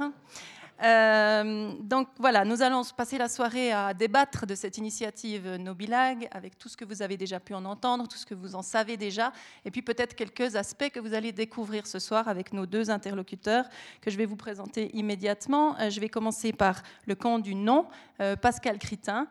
Euh, 0.83 1.75
donc 1.83 2.09
voilà, 2.17 2.47
nous 2.47 2.63
allons 2.63 2.83
passer 2.97 3.19
la 3.19 3.29
soirée 3.29 3.71
à 3.71 3.93
débattre 3.93 4.47
de 4.47 4.55
cette 4.55 4.79
initiative 4.79 5.57
Nobilag 5.57 6.27
avec 6.31 6.59
tout 6.59 6.71
ce 6.71 6.77
que 6.79 6.87
vous 6.87 7.03
avez 7.03 7.19
déjà 7.19 7.39
pu 7.39 7.53
en 7.53 7.67
entendre, 7.67 8.09
tout 8.09 8.17
ce 8.17 8.25
que 8.25 8.35
vous 8.35 8.55
en 8.55 8.63
savez 8.63 8.97
déjà, 8.97 9.31
et 9.67 9.71
puis 9.71 9.83
peut-être 9.83 10.15
quelques 10.15 10.57
aspects 10.57 10.89
que 10.89 11.01
vous 11.01 11.13
allez 11.13 11.33
découvrir 11.33 11.87
ce 11.87 11.99
soir 11.99 12.29
avec 12.29 12.55
nos 12.55 12.65
deux 12.65 12.89
interlocuteurs 12.89 13.67
que 14.01 14.11
je 14.11 14.17
vais 14.17 14.25
vous 14.25 14.37
présenter 14.37 14.91
immédiatement. 14.97 15.79
Euh, 15.81 15.91
je 15.91 16.01
vais 16.01 16.09
commencer 16.09 16.55
par 16.55 16.83
le 17.05 17.15
camp 17.15 17.39
du 17.41 17.55
nom, 17.55 17.87
euh, 18.23 18.37
Pascal 18.37 18.79
Critin, 18.79 19.29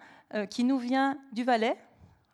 qui 0.50 0.64
nous 0.64 0.78
vient 0.78 1.18
du 1.34 1.44
Valais, 1.44 1.78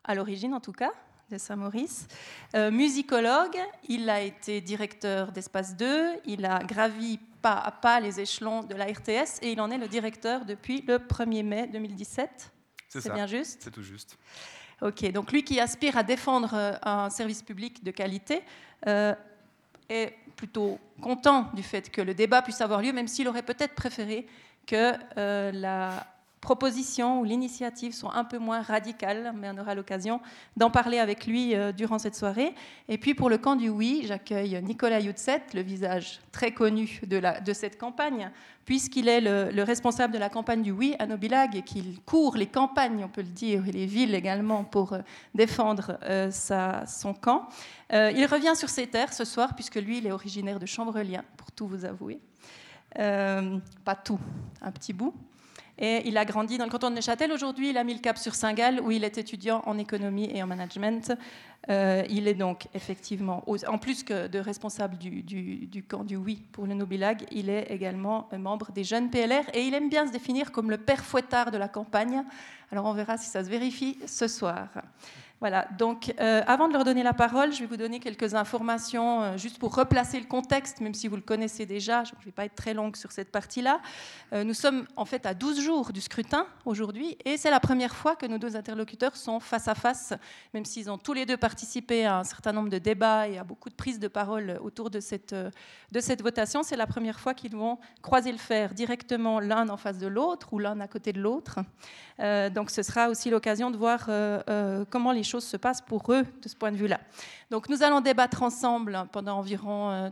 à 0.04 0.14
l'origine 0.14 0.52
en 0.54 0.60
tout 0.60 0.72
cas 0.72 0.92
de 1.30 1.38
Saint-Maurice. 1.38 2.06
musicologue, 2.54 3.58
il 3.88 4.08
a 4.10 4.20
été 4.20 4.60
directeur 4.60 5.32
d'Espace 5.32 5.76
2, 5.76 6.20
il 6.26 6.44
a 6.44 6.58
gravi 6.60 7.18
pas 7.42 7.54
à 7.54 7.70
pas 7.70 8.00
les 8.00 8.20
échelons 8.20 8.62
de 8.62 8.74
la 8.74 8.86
RTS 8.86 9.40
et 9.42 9.52
il 9.52 9.60
en 9.60 9.70
est 9.70 9.78
le 9.78 9.88
directeur 9.88 10.44
depuis 10.44 10.82
le 10.82 10.98
1er 10.98 11.42
mai 11.42 11.66
2017. 11.68 12.52
C'est 12.88 13.12
bien 13.12 13.26
juste? 13.26 13.60
C'est 13.62 13.70
tout 13.70 13.82
juste. 13.82 14.16
Ok, 14.82 15.10
donc 15.10 15.32
lui 15.32 15.42
qui 15.42 15.58
aspire 15.58 15.96
à 15.96 16.02
défendre 16.02 16.54
euh, 16.54 16.72
un 16.82 17.08
service 17.08 17.42
public 17.42 17.82
de 17.82 17.90
qualité 17.90 18.42
euh, 18.86 19.14
est 19.88 20.14
plutôt 20.36 20.78
content 21.00 21.50
du 21.54 21.62
fait 21.62 21.90
que 21.90 22.02
le 22.02 22.12
débat 22.12 22.42
puisse 22.42 22.60
avoir 22.60 22.82
lieu, 22.82 22.92
même 22.92 23.08
s'il 23.08 23.26
aurait 23.28 23.42
peut-être 23.42 23.74
préféré 23.74 24.26
que 24.66 24.92
euh, 25.16 25.50
la 25.52 26.06
propositions 26.40 27.20
ou 27.20 27.24
l'initiative 27.24 27.92
sont 27.92 28.10
un 28.10 28.24
peu 28.24 28.38
moins 28.38 28.62
radicales, 28.62 29.32
mais 29.36 29.48
on 29.50 29.58
aura 29.58 29.74
l'occasion 29.74 30.20
d'en 30.56 30.70
parler 30.70 30.98
avec 30.98 31.26
lui 31.26 31.54
euh, 31.54 31.72
durant 31.72 31.98
cette 31.98 32.14
soirée. 32.14 32.54
Et 32.88 32.98
puis 32.98 33.14
pour 33.14 33.30
le 33.30 33.38
camp 33.38 33.56
du 33.56 33.68
oui, 33.68 34.04
j'accueille 34.06 34.60
Nicolas 34.62 35.00
Youtset, 35.00 35.42
le 35.54 35.62
visage 35.62 36.20
très 36.32 36.52
connu 36.52 37.00
de, 37.06 37.52
cette 37.52 37.78
campagne, 37.78 38.30
puisqu'il 38.64 39.08
est 39.08 39.20
le, 39.20 39.62
responsable 39.62 40.12
de 40.12 40.18
la 40.18 40.28
campagne 40.28 40.62
du 40.62 40.70
oui 40.70 40.94
à 40.98 41.06
Nobilag 41.06 41.56
et 41.56 41.62
qu'il 41.62 42.00
court 42.02 42.36
les 42.36 42.46
campagnes, 42.46 43.02
on 43.04 43.08
peut 43.08 43.22
le 43.22 43.28
dire, 43.28 43.66
et 43.66 43.72
les 43.72 43.86
villes 43.86 44.14
également 44.14 44.62
pour 44.62 44.92
euh, 44.92 45.00
défendre 45.34 45.98
euh, 46.04 46.30
son 46.30 47.14
camp. 47.14 47.48
il 47.90 48.26
revient 48.26 48.54
sur 48.54 48.68
ses 48.68 48.86
terres 48.86 49.12
ce 49.12 49.24
soir, 49.24 49.54
puisque 49.54 49.76
lui, 49.76 49.98
il 49.98 50.06
est 50.06 50.12
originaire 50.12 50.60
de 50.60 50.66
Chambrelien, 50.66 51.24
pour 51.36 51.50
tout 51.50 51.66
vous 51.66 51.84
avouer. 51.84 52.20
pas 52.94 53.94
tout, 54.04 54.20
un 54.60 54.70
petit 54.70 54.92
bout. 54.92 55.14
Et 55.78 56.08
il 56.08 56.16
a 56.16 56.24
grandi 56.24 56.56
dans 56.56 56.64
le 56.64 56.70
canton 56.70 56.90
de 56.90 56.94
Neuchâtel. 56.94 57.30
Aujourd'hui, 57.32 57.70
il 57.70 57.76
a 57.76 57.84
mis 57.84 57.94
le 57.94 58.00
cap 58.00 58.16
sur 58.16 58.34
Saint-Gall, 58.34 58.80
où 58.80 58.90
il 58.90 59.04
est 59.04 59.18
étudiant 59.18 59.62
en 59.66 59.76
économie 59.76 60.30
et 60.34 60.42
en 60.42 60.46
management. 60.46 61.12
Euh, 61.68 62.04
il 62.08 62.28
est 62.28 62.34
donc 62.34 62.68
effectivement, 62.74 63.44
en 63.66 63.78
plus 63.78 64.02
que 64.02 64.28
de 64.28 64.38
responsable 64.38 64.96
du, 64.96 65.22
du, 65.22 65.82
camp 65.82 66.04
du 66.04 66.16
Oui 66.16 66.44
pour 66.52 66.66
le 66.66 66.74
Nobilag, 66.74 67.24
il 67.32 67.50
est 67.50 67.70
également 67.70 68.28
membre 68.32 68.70
des 68.72 68.84
jeunes 68.84 69.10
PLR 69.10 69.44
et 69.52 69.62
il 69.62 69.74
aime 69.74 69.88
bien 69.88 70.06
se 70.06 70.12
définir 70.12 70.52
comme 70.52 70.70
le 70.70 70.78
père 70.78 71.04
fouettard 71.04 71.50
de 71.50 71.58
la 71.58 71.68
campagne. 71.68 72.22
Alors 72.70 72.86
on 72.86 72.92
verra 72.92 73.16
si 73.16 73.28
ça 73.28 73.44
se 73.44 73.50
vérifie 73.50 73.98
ce 74.06 74.28
soir. 74.28 74.68
Voilà, 75.40 75.68
donc 75.78 76.14
euh, 76.18 76.40
avant 76.46 76.66
de 76.66 76.72
leur 76.72 76.84
donner 76.84 77.02
la 77.02 77.12
parole, 77.12 77.52
je 77.52 77.60
vais 77.60 77.66
vous 77.66 77.76
donner 77.76 78.00
quelques 78.00 78.34
informations 78.34 79.22
euh, 79.22 79.36
juste 79.36 79.58
pour 79.58 79.74
replacer 79.74 80.18
le 80.18 80.24
contexte, 80.24 80.80
même 80.80 80.94
si 80.94 81.08
vous 81.08 81.16
le 81.16 81.20
connaissez 81.20 81.66
déjà, 81.66 82.04
je 82.04 82.12
ne 82.18 82.24
vais 82.24 82.32
pas 82.32 82.46
être 82.46 82.54
très 82.54 82.72
longue 82.72 82.96
sur 82.96 83.12
cette 83.12 83.30
partie-là. 83.30 83.82
Euh, 84.32 84.44
nous 84.44 84.54
sommes 84.54 84.86
en 84.96 85.04
fait 85.04 85.26
à 85.26 85.34
12 85.34 85.60
jours 85.60 85.92
du 85.92 86.00
scrutin 86.00 86.46
aujourd'hui 86.64 87.18
et 87.26 87.36
c'est 87.36 87.50
la 87.50 87.60
première 87.60 87.94
fois 87.94 88.16
que 88.16 88.24
nos 88.24 88.38
deux 88.38 88.56
interlocuteurs 88.56 89.14
sont 89.14 89.38
face 89.38 89.68
à 89.68 89.74
face, 89.74 90.14
même 90.54 90.64
s'ils 90.64 90.90
ont 90.90 90.96
tous 90.96 91.12
les 91.12 91.26
deux 91.26 91.36
participé 91.36 92.06
à 92.06 92.20
un 92.20 92.24
certain 92.24 92.54
nombre 92.54 92.70
de 92.70 92.78
débats 92.78 93.28
et 93.28 93.36
à 93.36 93.44
beaucoup 93.44 93.68
de 93.68 93.74
prises 93.74 94.00
de 94.00 94.08
parole 94.08 94.58
autour 94.62 94.88
de 94.88 95.00
cette, 95.00 95.34
de 95.34 96.00
cette 96.00 96.22
votation. 96.22 96.62
C'est 96.62 96.76
la 96.76 96.86
première 96.86 97.20
fois 97.20 97.34
qu'ils 97.34 97.54
vont 97.54 97.78
croiser 98.00 98.32
le 98.32 98.38
fer 98.38 98.72
directement 98.72 99.38
l'un 99.38 99.68
en 99.68 99.76
face 99.76 99.98
de 99.98 100.06
l'autre 100.06 100.54
ou 100.54 100.58
l'un 100.58 100.80
à 100.80 100.88
côté 100.88 101.12
de 101.12 101.20
l'autre. 101.20 101.58
donc 102.18 102.70
ce 102.70 102.82
sera 102.82 103.10
aussi 103.10 103.28
l'occasion 103.28 103.70
de 103.70 103.76
voir 103.76 104.08
comment 104.88 105.12
les 105.12 105.25
choses 105.26 105.44
se 105.44 105.56
passent 105.56 105.82
pour 105.82 106.12
eux 106.12 106.24
de 106.42 106.48
ce 106.48 106.56
point 106.56 106.72
de 106.72 106.76
vue-là. 106.76 107.00
Donc 107.50 107.68
nous 107.68 107.82
allons 107.82 108.00
débattre 108.00 108.42
ensemble 108.42 109.06
pendant 109.12 109.38
environ 109.38 109.90
euh, 109.90 110.10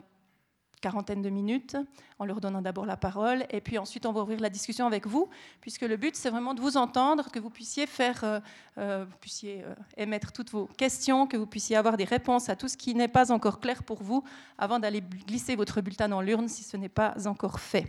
quarantaine 0.81 1.23
de 1.23 1.31
minutes, 1.31 1.77
en 2.19 2.27
leur 2.27 2.41
donnant 2.41 2.61
d'abord 2.61 2.85
la 2.85 2.99
parole, 2.99 3.47
et 3.49 3.63
puis 3.63 3.79
ensuite 3.79 4.05
on 4.05 4.13
va 4.13 4.21
ouvrir 4.21 4.41
la 4.41 4.51
discussion 4.51 4.87
avec 4.87 5.07
vous, 5.07 5.31
puisque 5.63 5.83
le 5.83 5.97
but 5.97 6.15
c'est 6.15 6.29
vraiment 6.29 6.53
de 6.53 6.61
vous 6.61 6.77
entendre, 6.77 7.31
que 7.31 7.39
vous 7.39 7.49
puissiez 7.49 7.87
faire, 7.87 8.23
euh, 8.23 8.41
euh, 8.77 9.07
vous 9.09 9.17
puissiez 9.17 9.65
émettre 9.97 10.31
toutes 10.33 10.51
vos 10.51 10.67
questions, 10.67 11.27
que 11.27 11.39
vous 11.39 11.47
puissiez 11.47 11.77
avoir 11.77 11.97
des 11.97 12.05
réponses 12.05 12.51
à 12.51 12.57
tout 12.57 12.69
ce 12.69 12.77
qui 12.77 12.95
n'est 12.95 13.09
pas 13.09 13.33
encore 13.33 13.61
clair 13.61 13.83
pour 13.83 14.03
vous, 14.03 14.25
avant 14.59 14.79
d'aller 14.79 15.01
glisser 15.01 15.57
votre 15.57 15.81
bulletin 15.81 16.09
dans 16.09 16.21
l'urne 16.21 16.49
si 16.49 16.63
ce 16.63 16.77
n'est 16.77 16.91
pas 16.91 17.15
encore 17.27 17.61
fait. 17.61 17.87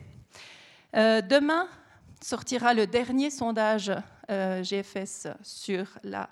demain 0.93 1.67
sortira 2.21 2.73
le 2.73 2.87
dernier 2.87 3.29
sondage 3.29 3.91
GFS 4.29 5.27
sur 5.43 5.99
la 6.03 6.29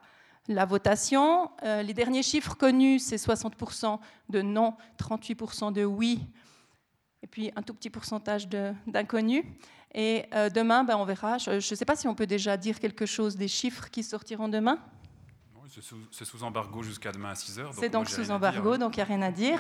la 0.48 0.66
votation. 0.66 1.50
Euh, 1.64 1.82
les 1.84 1.94
derniers 1.94 2.24
chiffres 2.24 2.56
connus, 2.56 3.00
c'est 3.00 3.16
60% 3.16 4.00
de 4.30 4.42
non, 4.42 4.76
38% 5.00 5.74
de 5.74 5.86
oui, 5.86 6.26
et 7.22 7.28
puis 7.28 7.52
un 7.56 7.62
tout 7.62 7.74
petit 7.74 7.90
pourcentage 7.90 8.48
d'inconnus. 8.48 9.44
Et 9.94 10.26
euh, 10.34 10.50
demain, 10.50 10.84
ben, 10.84 10.98
on 10.98 11.06
verra. 11.06 11.38
Je 11.38 11.52
ne 11.52 11.60
sais 11.60 11.86
pas 11.86 11.96
si 11.96 12.08
on 12.08 12.16
peut 12.16 12.28
déjà 12.28 12.58
dire 12.58 12.80
quelque 12.80 13.06
chose 13.06 13.36
des 13.36 13.48
chiffres 13.48 13.90
qui 13.90 14.04
sortiront 14.04 14.50
demain. 14.50 14.80
C'est 16.12 16.26
sous, 16.26 16.44
embargo 16.44 16.84
jusqu'à 16.84 17.12
demain 17.12 17.32
à 17.32 17.36
6 17.36 17.58
heures. 17.58 17.72
C'est 17.74 17.90
donc 17.90 18.08
sous 18.08 18.30
embargo, 18.30 18.78
donc 18.78 18.96
il 18.96 19.00
n'y 19.00 19.02
a 19.02 19.06
rien 19.06 19.22
à 19.24 19.32
dire. 19.32 19.60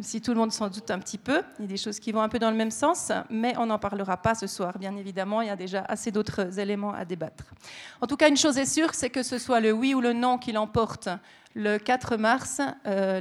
Si 0.00 0.20
tout 0.20 0.32
le 0.32 0.36
monde 0.36 0.50
s'en 0.50 0.68
doute 0.68 0.90
un 0.90 0.98
petit 0.98 1.18
peu, 1.18 1.42
il 1.58 1.62
y 1.62 1.64
a 1.66 1.68
des 1.68 1.76
choses 1.76 2.00
qui 2.00 2.10
vont 2.10 2.22
un 2.22 2.28
peu 2.28 2.40
dans 2.40 2.50
le 2.50 2.56
même 2.56 2.72
sens, 2.72 3.12
mais 3.30 3.56
on 3.56 3.66
n'en 3.66 3.78
parlera 3.78 4.16
pas 4.16 4.34
ce 4.34 4.48
soir, 4.48 4.78
bien 4.78 4.96
évidemment. 4.96 5.42
Il 5.42 5.46
y 5.46 5.50
a 5.50 5.56
déjà 5.56 5.82
assez 5.82 6.10
d'autres 6.10 6.58
éléments 6.58 6.92
à 6.92 7.04
débattre. 7.04 7.44
En 8.00 8.08
tout 8.08 8.16
cas, 8.16 8.28
une 8.28 8.36
chose 8.36 8.58
est 8.58 8.66
sûre, 8.66 8.94
c'est 8.94 9.10
que 9.10 9.22
ce 9.22 9.38
soit 9.38 9.60
le 9.60 9.70
oui 9.70 9.94
ou 9.94 10.00
le 10.00 10.12
non 10.12 10.38
qui 10.38 10.50
l'emporte 10.50 11.08
le 11.54 11.78
4 11.78 12.16
mars, 12.16 12.60
euh, 12.86 13.20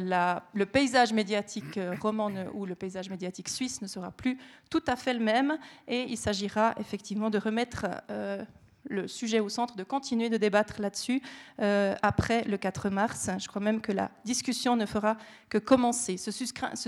le 0.54 0.66
paysage 0.66 1.13
médiatique 1.13 1.78
euh, 1.78 1.96
roman 2.02 2.32
ou 2.54 2.66
le 2.66 2.74
paysage 2.75 3.10
médiatique 3.10 3.48
suisse 3.48 3.82
ne 3.82 3.88
sera 3.88 4.12
plus 4.12 4.38
tout 4.70 4.84
à 4.88 4.96
fait 4.96 5.13
le 5.13 5.20
même 5.20 5.58
et 5.88 6.02
il 6.10 6.18
s'agira 6.18 6.74
effectivement 6.80 7.30
de 7.30 7.38
remettre 7.38 7.86
euh, 8.10 8.44
le 8.90 9.08
sujet 9.08 9.40
au 9.40 9.50
centre, 9.50 9.75
de 9.75 9.84
continuer 9.84 10.30
de 10.30 10.38
débattre 10.38 10.82
là-dessus 10.82 11.22
euh, 11.60 11.96
après 12.02 12.44
le 12.44 12.58
4 12.58 12.90
mars. 12.90 13.30
Je 13.40 13.48
crois 13.48 13.62
même 13.62 13.82
que 13.82 13.92
la 13.92 14.12
discussion 14.25 14.75
ne 14.75 14.86
fera 14.86 15.18
que 15.50 15.58
commencer. 15.58 16.18
Ce, 16.18 16.32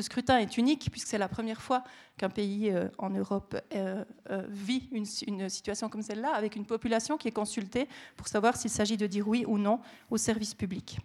scrutin 0.01 0.37
est 0.37 0.57
unique 0.57 0.89
puisque 0.91 1.07
c'est 1.07 1.17
la 1.17 1.27
première 1.27 1.61
fois 1.61 1.83
qu'un 2.17 2.29
pays 2.29 2.71
euh, 2.71 2.87
en 2.97 3.09
Europe 3.09 3.55
euh, 3.73 4.03
vit 4.49 4.87
une, 4.91 5.05
une, 5.27 5.49
situation 5.49 5.89
comme 5.89 6.01
celle-là 6.01 6.33
avec 6.33 6.55
une 6.55 6.65
population 6.65 7.17
qui 7.17 7.27
est 7.27 7.31
consultée 7.31 7.87
pour 8.15 8.27
savoir 8.27 8.55
s'il 8.55 8.71
s'agit 8.71 8.97
de 8.97 9.07
dire 9.07 9.27
oui 9.27 9.45
ou 9.47 9.57
non 9.57 9.79
au 10.09 10.17
service 10.17 10.53
public. 10.53 10.97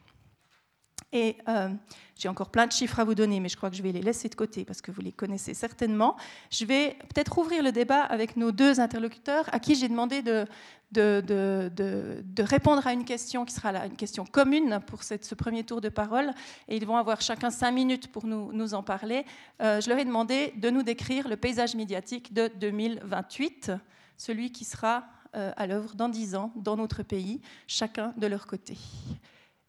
Et 1.13 1.37
euh, 1.49 1.69
j'ai 2.17 2.29
encore 2.29 2.51
plein 2.51 2.67
de 2.67 2.73
chiffres 2.73 3.01
à 3.01 3.05
vous 3.05 3.17
donner, 3.17 3.41
mais 3.41 3.49
je 3.49 3.57
crois 3.57 3.69
que 3.69 3.77
je 3.77 3.83
vais 3.83 3.91
les 3.91 4.03
laisser 4.03 4.29
de 4.29 4.35
côté 4.35 4.65
parce 4.65 4.81
que 4.81 4.93
vous 4.93 5.01
les 5.01 5.11
connaissez 5.11 5.55
certainement. 5.55 6.17
Je 6.51 6.65
vais 6.65 6.97
peut-être 7.13 7.37
ouvrir 7.39 7.63
le 7.63 7.73
débat 7.73 8.03
avec 8.03 8.37
nos 8.37 8.53
deux 8.53 8.79
interlocuteurs 8.79 9.49
à 9.53 9.59
qui 9.59 9.75
j'ai 9.75 9.89
demandé 9.89 10.23
de, 10.23 10.47
répondre 12.39 12.87
à 12.87 12.93
une 12.93 13.05
question 13.05 13.45
qui 13.45 13.55
sera 13.55 13.87
une 13.87 13.97
question 13.97 14.25
commune 14.25 14.79
pour 14.87 15.03
ce 15.03 15.35
premier 15.35 15.65
tour 15.65 15.81
de 15.81 15.89
parole. 15.89 16.31
Et 16.69 16.77
ils 16.77 16.87
vont 16.87 16.97
avoir 16.97 17.21
chacun 17.23 17.51
cinq 17.51 17.73
minutes 17.73 18.13
pour 18.13 18.27
nous, 18.27 18.53
nous 18.53 18.75
en 18.75 18.85
parler. 18.85 19.25
Euh, 19.61 19.81
je 19.81 19.89
leur 19.89 19.99
ai 19.99 20.05
demandé 20.05 20.53
de 20.59 20.71
nous 20.71 20.85
décrire 20.85 21.27
le 21.27 21.37
paysage 21.37 21.75
médiatique 21.75 22.33
de 22.33 22.49
2028, 22.61 23.73
celui 24.17 24.53
qui 24.53 24.65
sera 24.65 25.05
euh, 25.35 25.53
à 25.57 25.67
l'œuvre 25.67 25.95
dans 25.97 26.09
dix 26.09 26.37
ans 26.37 26.53
dans 26.55 26.77
notre 26.77 27.03
pays, 27.03 27.41
chacun 27.67 28.13
de 28.17 28.29
leur 28.29 28.47
côté. 28.47 28.77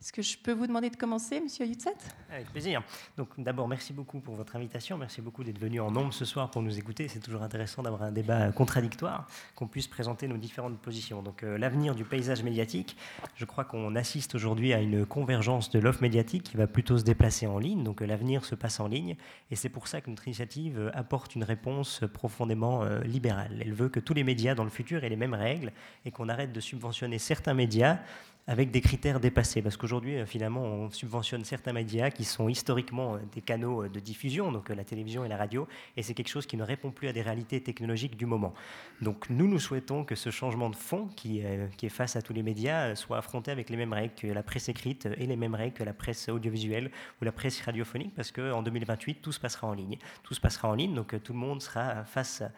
Est-ce 0.01 0.11
que 0.11 0.23
je 0.23 0.35
peux 0.35 0.51
vous 0.51 0.65
demander 0.65 0.89
de 0.89 0.95
commencer, 0.95 1.39
Monsieur 1.39 1.63
Yutzet 1.63 1.93
Avec 2.31 2.49
plaisir. 2.49 2.81
Donc, 3.17 3.29
d'abord, 3.37 3.67
merci 3.67 3.93
beaucoup 3.93 4.19
pour 4.19 4.33
votre 4.33 4.55
invitation. 4.55 4.97
Merci 4.97 5.21
beaucoup 5.21 5.43
d'être 5.43 5.59
venu 5.59 5.79
en 5.79 5.91
nombre 5.91 6.11
ce 6.11 6.25
soir 6.25 6.49
pour 6.49 6.63
nous 6.63 6.79
écouter. 6.79 7.07
C'est 7.07 7.19
toujours 7.19 7.43
intéressant 7.43 7.83
d'avoir 7.83 8.01
un 8.01 8.11
débat 8.11 8.51
contradictoire, 8.51 9.27
qu'on 9.53 9.67
puisse 9.67 9.85
présenter 9.85 10.27
nos 10.27 10.37
différentes 10.37 10.79
positions. 10.79 11.21
Donc, 11.21 11.43
euh, 11.43 11.55
l'avenir 11.55 11.93
du 11.93 12.03
paysage 12.03 12.41
médiatique, 12.41 12.97
je 13.35 13.45
crois 13.45 13.63
qu'on 13.63 13.95
assiste 13.95 14.33
aujourd'hui 14.33 14.73
à 14.73 14.81
une 14.81 15.05
convergence 15.05 15.69
de 15.69 15.77
l'offre 15.77 16.01
médiatique 16.01 16.49
qui 16.49 16.57
va 16.57 16.65
plutôt 16.65 16.97
se 16.97 17.03
déplacer 17.03 17.45
en 17.45 17.59
ligne. 17.59 17.83
Donc, 17.83 18.01
euh, 18.01 18.07
l'avenir 18.07 18.43
se 18.43 18.55
passe 18.55 18.79
en 18.79 18.87
ligne. 18.87 19.15
Et 19.51 19.55
c'est 19.55 19.69
pour 19.69 19.87
ça 19.87 20.01
que 20.01 20.09
notre 20.09 20.27
initiative 20.27 20.79
euh, 20.79 20.89
apporte 20.95 21.35
une 21.35 21.43
réponse 21.43 22.01
profondément 22.11 22.85
libérale. 23.05 23.59
Elle 23.61 23.73
veut 23.73 23.89
que 23.89 23.99
tous 23.99 24.15
les 24.15 24.23
médias 24.23 24.55
dans 24.55 24.63
le 24.63 24.71
futur 24.71 25.03
aient 25.03 25.09
les 25.09 25.15
mêmes 25.15 25.35
règles 25.35 25.71
et 26.05 26.11
qu'on 26.11 26.27
arrête 26.27 26.51
de 26.51 26.59
subventionner 26.59 27.19
certains 27.19 27.53
médias 27.53 27.99
avec 28.47 28.71
des 28.71 28.81
critères 28.81 29.19
dépassés. 29.19 29.61
Parce 29.61 29.77
qu'aujourd'hui, 29.77 30.17
euh, 30.17 30.25
finalement, 30.25 30.61
on 30.61 30.89
subventionne 30.89 31.45
certains 31.45 31.73
médias 31.73 32.09
qui 32.09 32.23
sont 32.23 32.49
historiquement 32.49 33.15
euh, 33.15 33.19
des 33.33 33.41
canaux 33.41 33.83
euh, 33.83 33.89
de 33.89 33.99
diffusion, 33.99 34.51
donc 34.51 34.69
la 34.69 34.83
télévision 34.83 35.23
et 35.23 35.27
la 35.27 35.37
radio, 35.37 35.67
et 35.95 36.03
c'est 36.03 36.13
quelque 36.13 36.29
chose 36.29 36.45
qui 36.45 36.57
ne 36.57 36.63
répond 36.63 36.91
plus 36.91 37.07
à 37.07 37.13
des 37.13 37.21
réalités 37.21 37.61
technologiques 37.61 38.17
du 38.17 38.25
moment. 38.25 38.53
Donc 39.01 39.29
nous, 39.29 39.47
nous 39.47 39.59
souhaitons 39.59 40.03
que 40.03 40.15
ce 40.15 40.29
changement 40.31 40.69
de 40.69 40.75
fond 40.75 41.07
qui, 41.15 41.39
est 41.39 41.89
face 41.89 42.15
à 42.15 42.21
tous 42.21 42.33
les 42.33 42.43
médias 42.43 42.95
soit 42.95 43.17
affronté 43.17 43.51
avec 43.51 43.69
les 43.69 43.77
mêmes 43.77 43.93
règles 43.93 44.13
que 44.15 44.27
la 44.27 44.43
presse 44.43 44.69
écrite 44.69 45.07
et 45.17 45.25
les 45.25 45.35
mêmes 45.35 45.55
règles 45.55 45.73
que 45.73 45.83
la 45.83 45.93
presse 45.93 46.29
audiovisuelle 46.29 46.91
ou 47.21 47.25
la 47.25 47.31
presse 47.31 47.61
radiophonique, 47.61 48.13
parce 48.15 48.31
qu'en 48.31 48.61
2028, 48.61 49.21
tout 49.21 49.31
se 49.31 49.39
passera 49.39 49.67
en 49.67 49.73
ligne. 49.73 49.97
Tout 50.23 50.33
se 50.33 50.41
passera 50.41 50.69
en 50.69 50.75
ligne, 50.75 50.93
donc 50.93 51.21
tout 51.23 51.33
le 51.33 51.39
monde 51.39 51.61
sera 51.61 52.03
face 52.05 52.41
à 52.41 52.51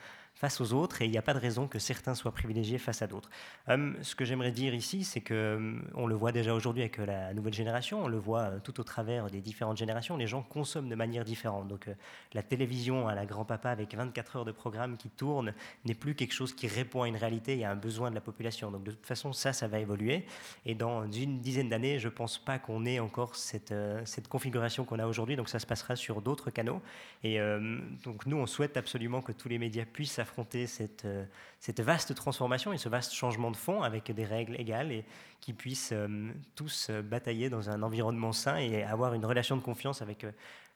face 0.44 0.60
aux 0.60 0.74
autres 0.74 1.02
et 1.02 1.06
il 1.06 1.12
n'y 1.12 1.18
a 1.18 1.22
pas 1.22 1.34
de 1.34 1.40
raison 1.40 1.70
que 1.70 1.80
certains 1.80 2.16
soient 2.16 2.34
privilégiés 2.34 2.78
face 2.78 3.02
à 3.02 3.08
d'autres. 3.08 3.30
Hum, 3.70 3.96
ce 4.02 4.14
que 4.14 4.26
j'aimerais 4.26 4.52
dire 4.52 4.74
ici, 4.74 5.06
c'est 5.06 5.22
que 5.22 5.56
hum, 5.56 5.82
on 5.94 6.06
le 6.06 6.16
voit 6.16 6.34
déjà 6.34 6.54
aujourd'hui 6.54 6.82
avec 6.82 7.00
euh, 7.00 7.06
la 7.06 7.34
nouvelle 7.34 7.54
génération, 7.54 8.04
on 8.04 8.10
le 8.10 8.18
voit 8.18 8.42
euh, 8.42 8.60
tout 8.62 8.82
au 8.82 8.84
travers 8.84 9.30
des 9.30 9.40
différentes 9.40 9.78
générations, 9.78 10.18
les 10.18 10.28
gens 10.28 10.42
consomment 10.42 10.90
de 10.90 10.96
manière 10.96 11.24
différente. 11.24 11.70
Donc 11.70 11.88
euh, 11.88 11.94
la 12.34 12.44
télévision 12.44 13.08
à 13.08 13.16
la 13.16 13.26
grand-papa 13.26 13.70
avec 13.70 13.96
24 13.96 14.36
heures 14.36 14.44
de 14.44 14.52
programme 14.52 14.98
qui 14.98 15.10
tourne 15.10 15.54
n'est 15.86 15.94
plus 15.94 16.14
quelque 16.14 16.34
chose 16.34 16.54
qui 16.54 16.68
répond 16.68 17.04
à 17.04 17.08
une 17.08 17.16
réalité 17.16 17.58
et 17.58 17.64
à 17.64 17.72
un 17.72 17.78
besoin 17.78 18.10
de 18.10 18.16
la 18.16 18.22
population. 18.22 18.70
Donc 18.70 18.84
de 18.84 18.92
toute 18.92 19.06
façon, 19.06 19.32
ça, 19.32 19.54
ça 19.54 19.70
va 19.70 19.80
évoluer. 19.80 20.26
Et 20.66 20.76
dans 20.76 21.10
une 21.10 21.40
dizaine 21.40 21.70
d'années, 21.70 22.00
je 22.00 22.10
ne 22.10 22.14
pense 22.14 22.38
pas 22.38 22.60
qu'on 22.60 22.86
ait 22.86 23.00
encore 23.00 23.38
cette, 23.38 23.74
cette 24.04 24.28
configuration 24.28 24.84
qu'on 24.84 25.00
a 25.00 25.08
aujourd'hui. 25.08 25.38
Donc 25.38 25.48
ça 25.48 25.60
se 25.60 25.66
passera 25.66 25.96
sur 25.96 26.22
d'autres 26.22 26.52
canaux. 26.52 26.82
Et 27.24 27.42
hum, 27.42 27.98
donc 28.04 28.26
nous, 28.26 28.36
on 28.36 28.46
souhaite 28.46 28.76
absolument 28.76 29.22
que 29.22 29.32
tous 29.32 29.48
les 29.48 29.58
médias 29.58 29.86
puissent 29.86 30.20
affronter 30.20 30.33
cette, 30.68 31.06
euh, 31.06 31.26
cette 31.60 31.80
vaste 31.82 32.14
transformation 32.16 32.74
et 32.74 32.78
ce 32.78 32.90
vaste 32.90 33.14
changement 33.14 33.52
de 33.52 33.58
fond 33.58 33.82
avec 33.82 34.12
des 34.12 34.26
règles 34.26 34.60
égales 34.60 34.92
et 34.92 35.06
qui 35.40 35.54
puissent 35.54 35.92
euh, 35.94 36.32
tous 36.56 36.88
euh, 36.90 37.02
batailler 37.02 37.50
dans 37.50 37.70
un 37.70 37.82
environnement 37.84 38.32
sain 38.32 38.58
et 38.58 38.84
avoir 38.84 39.14
une 39.14 39.26
relation 39.26 39.56
de 39.58 39.62
confiance 39.62 40.02
avec 40.02 40.26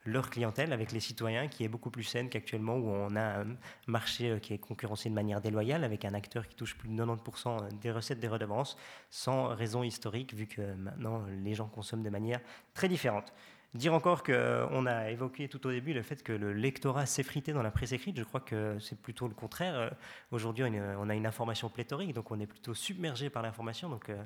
leur 0.05 0.29
clientèle, 0.29 0.71
avec 0.71 0.93
les 0.93 1.01
citoyens, 1.01 1.47
qui 1.49 1.65
est 1.65 1.67
beaucoup 1.67 1.89
plus 1.89 2.03
saine 2.03 2.29
qu'actuellement 2.29 2.75
où 2.75 2.87
on 2.89 3.15
a 3.15 3.41
un 3.41 3.57
marché 3.87 4.39
qui 4.41 4.53
est 4.53 4.57
concurrencé 4.57 5.09
de 5.09 5.13
manière 5.13 5.41
déloyale 5.41 5.83
avec 5.83 6.05
un 6.05 6.13
acteur 6.13 6.47
qui 6.47 6.55
touche 6.55 6.77
plus 6.77 6.87
de 6.87 6.95
90% 6.95 7.77
des 7.81 7.91
recettes 7.91 8.19
des 8.19 8.29
redevances 8.29 8.77
sans 9.09 9.47
raison 9.47 9.83
historique 9.83 10.33
vu 10.33 10.47
que 10.47 10.61
maintenant 10.75 11.23
les 11.43 11.55
gens 11.55 11.67
consomment 11.67 12.03
de 12.03 12.09
manière 12.09 12.39
très 12.73 12.87
différente. 12.87 13.33
Dire 13.73 13.93
encore 13.93 14.23
qu'on 14.23 14.85
a 14.85 15.11
évoqué 15.11 15.49
tout 15.49 15.65
au 15.67 15.71
début 15.71 15.93
le 15.93 16.01
fait 16.01 16.23
que 16.23 16.31
le 16.31 16.53
lectorat 16.53 17.05
s'effritait 17.05 17.51
dans 17.51 17.61
la 17.61 17.69
presse 17.69 17.91
écrite, 17.91 18.17
je 18.17 18.23
crois 18.23 18.39
que 18.39 18.79
c'est 18.79 18.99
plutôt 18.99 19.27
le 19.27 19.33
contraire. 19.33 19.93
Aujourd'hui, 20.31 20.63
on 20.63 21.09
a 21.09 21.15
une 21.15 21.27
information 21.27 21.69
pléthorique, 21.69 22.13
donc 22.13 22.31
on 22.31 22.39
est 22.39 22.47
plutôt 22.47 22.73
submergé 22.73 23.29
par 23.29 23.43
l'information. 23.43 23.89
Donc 23.89 24.09
euh, 24.09 24.23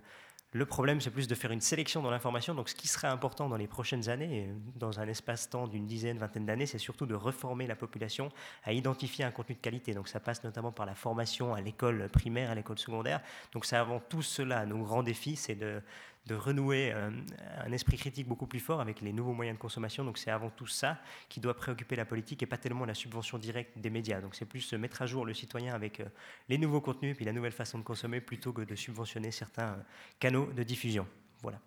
le 0.53 0.65
problème, 0.65 0.99
c'est 0.99 1.09
plus 1.11 1.27
de 1.27 1.35
faire 1.35 1.51
une 1.51 1.61
sélection 1.61 2.01
dans 2.01 2.11
l'information. 2.11 2.53
Donc 2.53 2.69
ce 2.69 2.75
qui 2.75 2.87
serait 2.87 3.07
important 3.07 3.47
dans 3.47 3.55
les 3.55 3.67
prochaines 3.67 4.09
années, 4.09 4.49
dans 4.75 4.99
un 4.99 5.07
espace-temps 5.07 5.67
d'une 5.67 5.87
dizaine, 5.87 6.17
vingtaine 6.17 6.45
d'années, 6.45 6.65
c'est 6.65 6.77
surtout 6.77 7.05
de 7.05 7.15
reformer 7.15 7.67
la 7.67 7.75
population 7.75 8.29
à 8.63 8.73
identifier 8.73 9.23
un 9.23 9.31
contenu 9.31 9.55
de 9.55 9.61
qualité. 9.61 9.93
Donc 9.93 10.07
ça 10.07 10.19
passe 10.19 10.43
notamment 10.43 10.71
par 10.71 10.85
la 10.85 10.93
formation 10.93 11.53
à 11.53 11.61
l'école 11.61 12.09
primaire, 12.09 12.51
à 12.51 12.55
l'école 12.55 12.77
secondaire. 12.77 13.21
Donc 13.53 13.65
c'est 13.65 13.77
avant 13.77 13.99
tout 13.99 14.21
cela. 14.21 14.65
Nos 14.65 14.83
grands 14.83 15.03
défis, 15.03 15.37
c'est 15.37 15.55
de 15.55 15.81
de 16.27 16.35
renouer 16.35 16.91
un, 16.91 17.71
esprit 17.71 17.97
critique 17.97 18.27
beaucoup 18.27 18.45
plus 18.45 18.59
fort 18.59 18.79
avec 18.79 19.01
les 19.01 19.11
nouveaux 19.11 19.33
moyens 19.33 19.57
de 19.57 19.61
consommation. 19.61 20.03
Donc 20.03 20.17
c'est 20.17 20.31
avant 20.31 20.49
tout 20.49 20.67
ça 20.67 20.99
qui 21.29 21.39
doit 21.39 21.55
préoccuper 21.55 21.95
la 21.95 22.05
politique 22.05 22.43
et 22.43 22.45
pas 22.45 22.57
tellement 22.57 22.85
la 22.85 22.93
subvention 22.93 23.37
directe 23.37 23.77
des 23.77 23.89
médias. 23.89 24.21
Donc 24.21 24.35
c'est 24.35 24.45
plus 24.45 24.61
se 24.61 24.75
mettre 24.75 25.01
à 25.01 25.05
jour 25.07 25.25
le 25.25 25.33
citoyen 25.33 25.73
avec 25.73 25.99
euh, 25.99 26.05
les 26.47 26.57
nouveaux 26.57 26.81
contenus 26.81 27.11
et 27.11 27.15
puis 27.15 27.25
la 27.25 27.33
nouvelle 27.33 27.51
façon 27.51 27.79
de 27.79 27.83
consommer 27.83 28.21
plutôt 28.21 28.53
que 28.53 28.61
de 28.61 28.75
subventionner 28.75 29.31
certains 29.31 29.77
canaux 30.19 30.51
de 30.53 30.63
diffusion. 30.63 31.07
Voilà. 31.41 31.59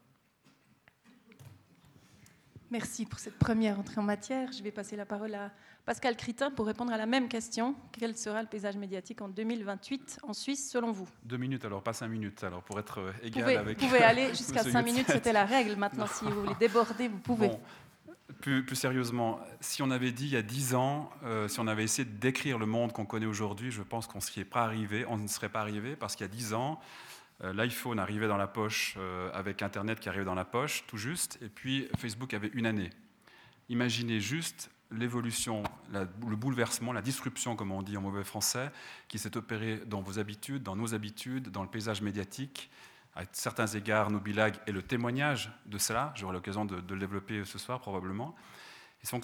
Merci 2.71 3.07
pour 3.07 3.19
cette 3.19 3.39
première 3.39 3.79
entrée 3.79 4.01
en 4.01 4.05
matière. 4.05 4.51
Je 4.53 4.63
vais 4.63 4.73
passer 4.73 4.97
la 4.97 5.07
parole 5.07 5.35
à 5.35 5.53
Pascal 5.85 6.17
Critin 6.17 6.51
pour 6.51 6.67
répondre 6.67 6.93
à 6.93 6.97
la 6.97 7.05
même 7.05 7.29
question. 7.29 7.75
Quel 7.93 8.17
sera 8.17 8.41
le 8.41 8.49
paysage 8.49 8.77
médiatique 8.77 9.21
en 9.21 9.29
2028 9.29 10.21
en 10.23 10.33
Suisse, 10.33 10.71
selon 10.71 10.93
vous? 10.93 11.07
Deux 11.25 11.37
minutes, 11.37 11.65
alors 11.67 11.83
pas 11.83 11.93
cinq 11.93 12.09
minutes, 12.09 12.43
alors 12.43 12.63
pour 12.63 12.79
être 12.79 13.01
euh, 13.01 13.13
égal 13.23 13.59
avec. 13.59 13.79
Vous 13.79 13.87
pouvez 13.87 14.03
aller 14.03 14.29
jusqu'à 14.29 14.63
cinq 14.63 14.83
minutes, 14.83 15.07
c'était 15.09 15.33
la 15.35 15.45
règle. 15.45 15.77
Maintenant, 15.77 16.07
si 16.07 16.25
vous 16.25 16.41
voulez 16.41 16.55
déborder, 16.59 17.09
vous 17.09 17.19
pouvez. 17.19 17.51
plus, 18.41 18.65
sérieusement, 18.75 19.41
si 19.61 19.83
on 19.83 19.91
avait 19.91 20.13
dit 20.13 20.25
il 20.25 20.33
y 20.33 20.37
a 20.39 20.43
dix 20.43 20.75
ans, 20.75 21.11
euh, 21.23 21.49
si 21.49 21.61
on 21.61 21.67
avait 21.67 21.85
essayé 21.85 22.09
de 22.09 22.17
décrire 22.17 22.59
le 22.59 22.67
monde 22.67 22.93
qu'on 22.93 23.05
connaît 23.05 23.27
aujourd'hui, 23.27 23.71
je 23.71 23.83
pense 23.83 24.07
qu'on 24.07 24.21
est 24.21 24.45
pas 24.45 24.65
arrivé, 24.65 25.05
on 25.07 25.19
ne 25.19 25.27
serait 25.27 25.51
pas 25.51 25.61
arrivé, 25.61 25.97
parce 25.97 26.17
qu'il 26.17 26.25
y 26.25 26.31
a 26.31 26.33
dix 26.33 26.55
ans, 26.55 26.81
euh, 27.43 27.53
l'iPhone 27.53 27.99
arrivait 27.99 28.29
dans 28.29 28.39
la 28.39 28.47
poche 28.47 28.97
avec 29.35 29.61
Internet 29.61 30.01
qui 30.01 30.09
arrivait 30.09 30.25
dans 30.25 30.35
la 30.35 30.47
poche, 30.47 30.85
tout 30.87 30.97
juste, 30.97 31.39
et 31.43 31.51
puis 31.51 31.89
Facebook 31.99 32.33
avait 32.33 32.51
une 32.55 32.65
année. 32.65 32.89
Imaginez 33.69 34.21
juste 34.21 34.71
l'évolution, 34.97 35.63
le 35.93 36.37
bouleversement, 36.37 36.93
la 36.93 37.03
disruption, 37.03 37.57
comme 37.57 37.73
on 37.73 37.83
dit 37.83 37.97
en 37.97 38.01
mauvais 38.01 38.25
français, 38.25 38.71
qui 39.09 39.19
s'est 39.19 39.37
opérée 39.37 39.83
dans 39.87 40.01
vos 40.01 40.19
habitudes, 40.19 40.63
dans 40.63 40.77
nos 40.77 40.95
habitudes, 40.95 41.51
dans 41.51 41.63
le 41.63 41.69
paysage 41.69 42.03
médiatique. 42.03 42.71
À 43.17 43.23
certains 43.33 43.67
égards, 43.67 44.11
nos 44.11 44.19
bilagues 44.19 44.57
est 44.67 44.73
le 44.73 44.83
témoignage 44.83 45.53
de 45.67 45.79
cela. 45.79 46.13
J'aurai 46.17 46.33
l'occasion 46.33 46.65
de, 46.65 46.77
le 46.77 46.99
développer 46.99 47.45
ce 47.45 47.59
soir 47.59 47.79
probablement. 47.81 48.35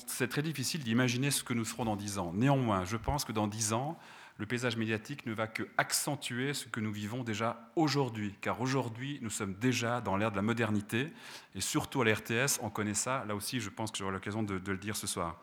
C'est 0.07 0.29
très 0.29 0.43
difficile 0.43 0.85
d'imaginer 0.85 1.31
ce 1.31 1.43
que 1.43 1.55
nous 1.55 1.65
serons 1.65 1.87
dans 1.87 1.97
dix 1.97 2.19
ans. 2.19 2.33
Néanmoins, 2.35 2.85
je 2.85 2.97
pense 2.97 3.25
que 3.25 3.33
dans 3.33 3.49
dix 3.49 3.73
ans, 3.73 3.99
le 4.41 4.47
paysage 4.47 4.79
médiatique 4.79 5.27
ne 5.27 5.35
va 5.35 5.47
que 5.47 5.69
accentuer 5.77 6.55
ce 6.55 6.65
que 6.65 6.81
nous 6.81 6.91
vivons 6.91 7.23
déjà 7.23 7.71
aujourd'hui, 7.77 8.35
car 8.41 8.63
aujourd'hui, 8.63 9.19
nous 9.21 9.29
sommes 9.29 9.53
déjà 9.53 10.01
dans 10.01 10.17
l'ère 10.17 10.31
de 10.31 10.37
la 10.37 10.43
modernité, 10.43 11.13
et 11.55 11.61
surtout 11.61 12.01
à 12.01 12.07
la 12.07 12.15
RTS, 12.15 12.59
on 12.63 12.71
connaît 12.71 12.95
ça. 12.95 13.23
Là 13.29 13.35
aussi, 13.35 13.61
je 13.61 13.69
pense 13.69 13.91
que 13.91 13.99
j'aurai 13.99 14.13
l'occasion 14.13 14.43
de, 14.43 14.55
le 14.55 14.79
dire 14.79 14.97
ce 14.97 15.07
soir. 15.07 15.39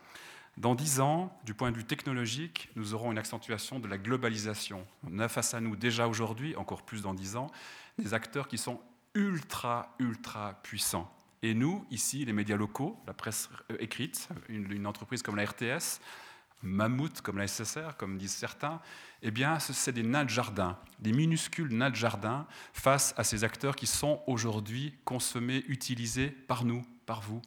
Dans 0.58 0.74
dix 0.74 1.00
ans, 1.00 1.32
du 1.46 1.54
point 1.54 1.72
de 1.72 1.78
vue 1.78 1.84
technologique, 1.84 2.70
nous 2.76 2.96
aurons 2.96 3.12
une 3.12 3.20
accentuation 3.20 3.78
de 3.78 3.88
la 3.88 4.00
globalisation. 4.00 4.84
On 5.08 5.20
a 5.20 5.28
face 5.28 5.54
à 5.54 5.62
nous 5.62 5.76
déjà 5.76 6.08
aujourd'hui, 6.08 6.56
encore 6.56 6.82
plus 6.82 7.04
dans 7.04 7.14
dix 7.14 7.36
ans, 7.36 7.52
des 8.00 8.16
acteurs 8.16 8.48
qui 8.48 8.58
sont 8.58 8.82
ultra, 9.14 9.96
ultra 10.00 10.60
puissants. 10.64 11.14
Et 11.44 11.54
nous, 11.54 11.86
ici, 11.92 12.26
les 12.26 12.34
médias 12.34 12.58
locaux, 12.58 12.98
la 13.06 13.14
presse 13.14 13.48
écrite, 13.78 14.28
une, 14.50 14.72
une 14.72 14.88
entreprise 14.88 15.22
comme 15.22 15.36
la 15.36 15.46
RTS, 15.46 16.02
mammouth 16.62 17.22
comme 17.22 17.38
la 17.38 17.48
SSR, 17.48 17.98
comme 17.98 18.18
disent 18.18 18.36
certains, 18.36 18.80
eh 19.22 19.32
bien, 19.32 19.60
c'est 19.60 19.92
des 19.92 20.04
nains 20.04 20.26
de 20.26 20.30
jardin, 20.30 20.78
des 21.00 21.12
minuscules 21.12 21.74
nains 21.74 21.90
de 21.90 21.96
jardin 21.96 22.46
face 22.74 23.14
à 23.18 23.24
ces 23.24 23.44
acteurs 23.44 23.76
qui 23.76 23.88
sont 23.88 24.22
aujourd'hui 24.28 24.94
consommés, 25.06 25.64
utilisés 25.68 26.30
par 26.30 26.66
nous, 26.66 26.86
par 27.06 27.22
vous, 27.22 27.42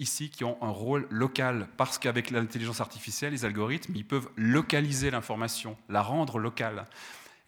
ici, 0.00 0.30
qui 0.30 0.44
ont 0.44 0.58
un 0.62 0.70
rôle 0.70 1.06
local, 1.10 1.68
parce 1.76 1.98
qu'avec 1.98 2.30
l'intelligence 2.30 2.80
artificielle, 2.80 3.32
les 3.32 3.44
algorithmes, 3.44 3.94
ils 3.94 4.06
peuvent 4.06 4.28
localiser 4.36 5.10
l'information, 5.10 5.76
la 5.88 6.02
rendre 6.02 6.38
locale. 6.38 6.86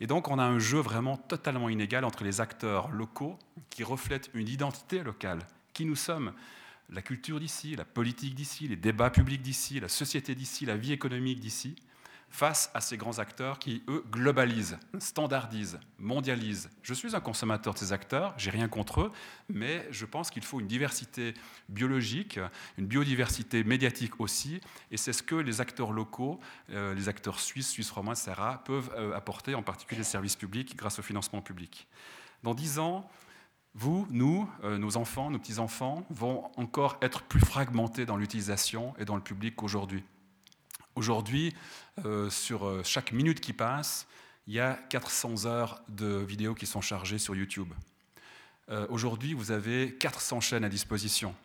Et 0.00 0.06
donc, 0.06 0.28
on 0.28 0.38
a 0.38 0.44
un 0.44 0.58
jeu 0.58 0.78
vraiment 0.78 1.16
totalement 1.16 1.68
inégal 1.68 2.04
entre 2.04 2.22
les 2.22 2.40
acteurs 2.40 2.90
locaux 2.90 3.38
qui 3.70 3.82
reflètent 3.82 4.30
une 4.34 4.48
identité 4.48 5.02
locale, 5.02 5.40
qui 5.72 5.84
nous 5.84 5.96
sommes 5.96 6.32
la 6.90 7.02
culture 7.02 7.40
d'ici, 7.40 7.76
la 7.76 7.84
politique 7.84 8.34
d'ici, 8.34 8.68
les 8.68 8.76
débats 8.76 9.10
publics 9.10 9.42
d'ici, 9.42 9.80
la 9.80 9.88
société 9.88 10.34
d'ici, 10.34 10.66
la 10.66 10.76
vie 10.76 10.92
économique 10.92 11.40
d'ici, 11.40 11.76
face 12.28 12.70
à 12.74 12.80
ces 12.80 12.96
grands 12.96 13.18
acteurs 13.18 13.58
qui, 13.58 13.82
eux, 13.88 14.04
globalisent, 14.10 14.78
standardisent, 14.98 15.78
mondialisent. 15.98 16.70
Je 16.82 16.92
suis 16.92 17.16
un 17.16 17.20
consommateur 17.20 17.72
de 17.74 17.78
ces 17.78 17.92
acteurs, 17.92 18.34
j'ai 18.36 18.50
rien 18.50 18.68
contre 18.68 19.02
eux, 19.02 19.12
mais 19.48 19.86
je 19.90 20.04
pense 20.04 20.30
qu'il 20.30 20.42
faut 20.42 20.60
une 20.60 20.66
diversité 20.66 21.34
biologique, 21.68 22.38
une 22.78 22.86
biodiversité 22.86 23.64
médiatique 23.64 24.20
aussi, 24.20 24.60
et 24.90 24.96
c'est 24.96 25.12
ce 25.12 25.22
que 25.22 25.36
les 25.36 25.60
acteurs 25.60 25.92
locaux, 25.92 26.40
euh, 26.70 26.94
les 26.94 27.08
acteurs 27.08 27.40
suisses, 27.40 27.70
suisses 27.70 27.90
romains, 27.90 28.12
etc., 28.12 28.34
peuvent 28.64 28.90
euh, 28.96 29.14
apporter, 29.14 29.54
en 29.54 29.62
particulier 29.62 30.00
les 30.00 30.04
services 30.04 30.36
publics, 30.36 30.76
grâce 30.76 30.98
au 30.98 31.02
financement 31.02 31.40
public. 31.40 31.86
Dans 32.42 32.54
dix 32.54 32.78
ans, 32.78 33.08
vous, 33.78 34.06
nous, 34.10 34.48
euh, 34.64 34.78
nos 34.78 34.96
enfants, 34.96 35.30
nos 35.30 35.38
petits-enfants 35.38 36.06
vont 36.08 36.50
encore 36.56 36.96
être 37.02 37.22
plus 37.22 37.40
fragmentés 37.40 38.06
dans 38.06 38.16
l'utilisation 38.16 38.94
et 38.98 39.04
dans 39.04 39.16
le 39.16 39.22
public 39.22 39.54
qu'aujourd'hui. 39.54 40.02
Aujourd'hui, 40.94 41.54
euh, 42.06 42.30
sur 42.30 42.66
euh, 42.66 42.80
chaque 42.84 43.12
minute 43.12 43.38
qui 43.38 43.52
passe, 43.52 44.06
il 44.46 44.54
y 44.54 44.60
a 44.60 44.74
400 44.88 45.44
heures 45.44 45.82
de 45.88 46.06
vidéos 46.06 46.54
qui 46.54 46.64
sont 46.64 46.80
chargées 46.80 47.18
sur 47.18 47.34
YouTube. 47.34 47.72
Aujourd'hui, 48.88 49.32
vous 49.32 49.52
avez 49.52 49.94
400 49.94 50.40
chaînes 50.40 50.64
à 50.64 50.68
disposition. 50.68 51.36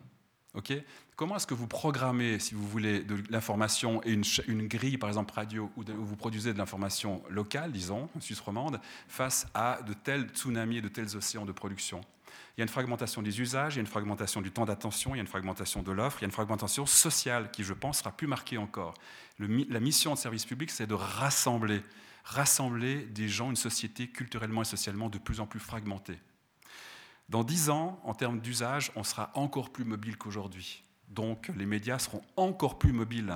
Comment 1.15 1.36
est-ce 1.36 1.46
que 1.46 1.54
vous 1.54 1.67
programmez, 1.67 2.39
si 2.39 2.56
vous 2.56 2.67
voulez, 2.67 3.02
de 3.02 3.22
l'information 3.30 4.02
et 4.04 4.12
une, 4.48 4.67
grille, 4.67 4.98
par 4.98 5.08
exemple 5.08 5.34
radio, 5.36 5.72
où, 5.78 5.84
vous 5.86 6.15
produisez 6.15 6.52
de 6.52 6.58
l'information 6.58 7.22
locale, 7.30 7.72
disons, 7.72 8.10
Suisse 8.20 8.39
romande, 8.39 8.80
face 9.08 9.46
à 9.54 9.80
de 9.86 9.94
tels 9.94 10.30
tsunamis 10.30 10.78
et 10.78 10.82
de 10.82 10.88
tels 10.88 11.15
océans 11.15 11.46
de 11.46 11.52
production? 11.52 12.02
Il 12.58 12.60
y 12.60 12.62
a 12.62 12.64
une 12.64 12.70
fragmentation 12.70 13.22
des 13.22 13.40
usages, 13.40 13.76
il 13.76 13.78
y 13.78 13.80
a 13.80 13.82
une 13.82 13.88
fragmentation 13.88 14.42
du 14.42 14.52
temps 14.52 14.66
d'attention, 14.66 15.16
il 15.16 15.18
y 15.18 15.20
a 15.20 15.22
une 15.22 15.28
fragmentation 15.28 15.82
de 15.82 15.92
l'offre, 15.92 16.20
il 16.20 16.24
y 16.24 16.26
a 16.26 16.28
une 16.28 16.34
fragmentation 16.34 16.86
sociale 16.86 17.50
qui, 17.52 17.64
je 17.64 17.74
pense, 17.74 18.00
sera 18.00 18.12
plus 18.12 18.28
marquée 18.28 18.58
encore. 18.58 18.94
la 19.40 19.80
mission 19.80 20.14
de 20.14 20.20
service 20.20 20.46
public, 20.46 20.70
c'est 20.70 20.88
de 20.88 20.94
rassembler, 20.94 21.82
rassembler 22.24 23.06
des 23.06 23.30
gens, 23.30 23.50
une 23.50 23.56
société 23.56 24.10
culturellement 24.10 24.62
et 24.62 24.66
socialement 24.66 25.10
de 25.10 25.18
plus 25.18 25.40
en 25.40 25.48
plus 25.48 25.60
fragmentée. 25.60 26.20
Dans 27.30 27.46
dix 27.46 27.70
ans, 27.70 28.02
en 28.04 28.14
termes 28.14 28.42
d'usage, 28.42 28.92
on 28.96 29.04
sera 29.04 29.32
encore 29.36 29.72
plus 29.72 29.86
mobile 29.86 30.18
qu'aujourd'hui. 30.18 30.84
Donc 31.08 31.50
les 31.56 31.66
médias 31.66 32.00
seront 32.00 32.22
encore 32.36 32.78
plus 32.78 32.92
mobiles. 32.92 33.34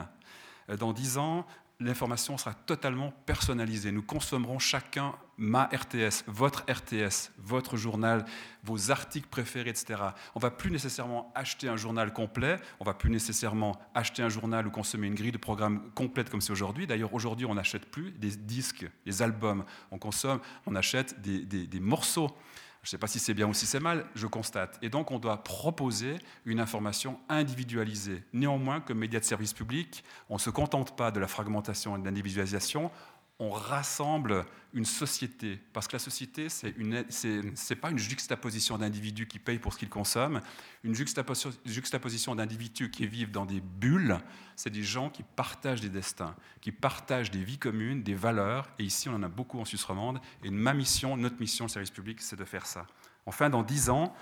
Dans 0.80 0.92
dix 0.92 1.18
ans, 1.18 1.46
l'information 1.80 2.38
sera 2.38 2.54
totalement 2.54 3.12
personnalisée. 3.26 3.92
Nous 3.92 4.04
consommerons 4.04 4.60
chacun 4.60 5.14
ma 5.38 5.66
RTS, 5.66 6.24
votre 6.28 6.64
RTS, 6.72 7.32
votre 7.38 7.76
journal, 7.76 8.26
vos 8.64 8.92
articles 8.92 9.28
préférés, 9.28 9.70
etc. 9.70 10.02
On 10.34 10.40
va 10.40 10.52
plus 10.52 10.72
nécessairement 10.72 11.32
acheter 11.36 11.68
un 11.68 11.76
journal 11.76 12.14
complet, 12.14 12.58
on 12.80 12.86
va 12.86 12.94
plus 12.94 13.10
nécessairement 13.10 13.78
acheter 13.94 14.24
un 14.24 14.30
journal 14.30 14.66
ou 14.68 14.72
consommer 14.72 15.08
une 15.08 15.16
grille 15.16 15.34
de 15.34 15.38
programme 15.38 15.92
complète 15.94 16.30
comme 16.30 16.42
c'est 16.42 16.54
aujourd'hui. 16.54 16.88
D'ailleurs, 16.88 17.14
aujourd'hui, 17.14 17.46
on 17.46 17.56
n'achète 17.56 17.86
plus 17.86 18.12
des 18.12 18.36
disques, 18.36 18.90
des 19.06 19.22
albums. 19.22 19.66
On 19.92 19.98
consomme, 19.98 20.40
on 20.66 20.76
achète 20.76 21.20
des, 21.22 21.44
des 21.46 21.80
morceaux. 21.80 22.32
Je 22.86 22.90
ne 22.90 22.92
sais 22.92 22.98
pas 23.00 23.08
si 23.08 23.18
c'est 23.18 23.34
bien 23.34 23.48
ou 23.48 23.54
si 23.56 23.66
c'est 23.66 23.80
mal, 23.80 24.06
je 24.14 24.28
constate. 24.28 24.78
Et 24.84 24.90
donc, 24.90 25.10
on 25.10 25.18
doit 25.18 25.44
proposer 25.44 26.20
une 26.46 26.60
information 26.60 27.20
individualisée. 27.30 28.22
Néanmoins, 28.32 28.80
comme 28.80 29.00
média 29.00 29.20
de 29.20 29.26
service 29.26 29.54
public, 29.54 30.04
on 30.30 30.36
ne 30.36 30.40
se 30.40 30.52
contente 30.52 30.96
pas 30.96 31.10
de 31.10 31.20
la 31.20 31.28
fragmentation 31.28 31.98
et 31.98 32.00
de 32.00 32.06
l'individualisation, 32.06 32.92
on 33.40 33.50
rassemble 33.50 34.46
une 34.74 34.86
société. 34.86 35.60
Parce 35.74 35.88
que 35.88 35.94
la 35.94 36.00
société, 36.00 36.48
ce 36.50 36.68
n'est 36.68 37.76
pas 37.76 37.92
une 37.92 37.98
juxtaposition 37.98 38.78
d'individus 38.78 39.28
qui 39.28 39.40
payent 39.40 39.60
pour 39.60 39.74
ce 39.74 39.78
qu'ils 39.80 39.90
consomment, 39.90 40.42
une 40.84 40.96
juxtaposition, 40.96 42.36
d'individus 42.36 42.92
qui 42.92 43.08
vivent 43.08 43.32
dans 43.32 43.46
des 43.46 43.60
bulles, 43.60 44.20
c'est 44.56 44.70
des 44.70 44.84
gens 44.84 45.10
qui 45.10 45.24
partagent 45.24 45.82
des 45.82 45.90
destins, 45.90 46.36
qui 46.62 46.72
partagent 46.72 47.32
des 47.32 47.44
vies 47.44 47.58
communes, 47.58 48.04
des 48.04 48.16
valeurs, 48.16 48.70
et 48.80 48.84
ici 48.84 49.10
on 49.10 49.16
en 49.16 49.24
a 49.24 49.30
beaucoup 49.30 49.60
en 49.60 49.66
Suisse 49.66 49.84
romande, 49.84 50.20
et 50.44 50.50
ma 50.50 50.74
mission, 50.74 51.18
notre 51.18 51.40
mission, 51.40 51.66
le 51.66 51.70
service 51.70 51.92
public, 51.92 52.22
c'est 52.22 52.38
de 52.38 52.46
faire 52.46 52.66
ça. 52.66 52.88
Enfin, 53.26 53.50
dans 53.50 53.64
dix 53.64 53.90
ans, 53.90 54.16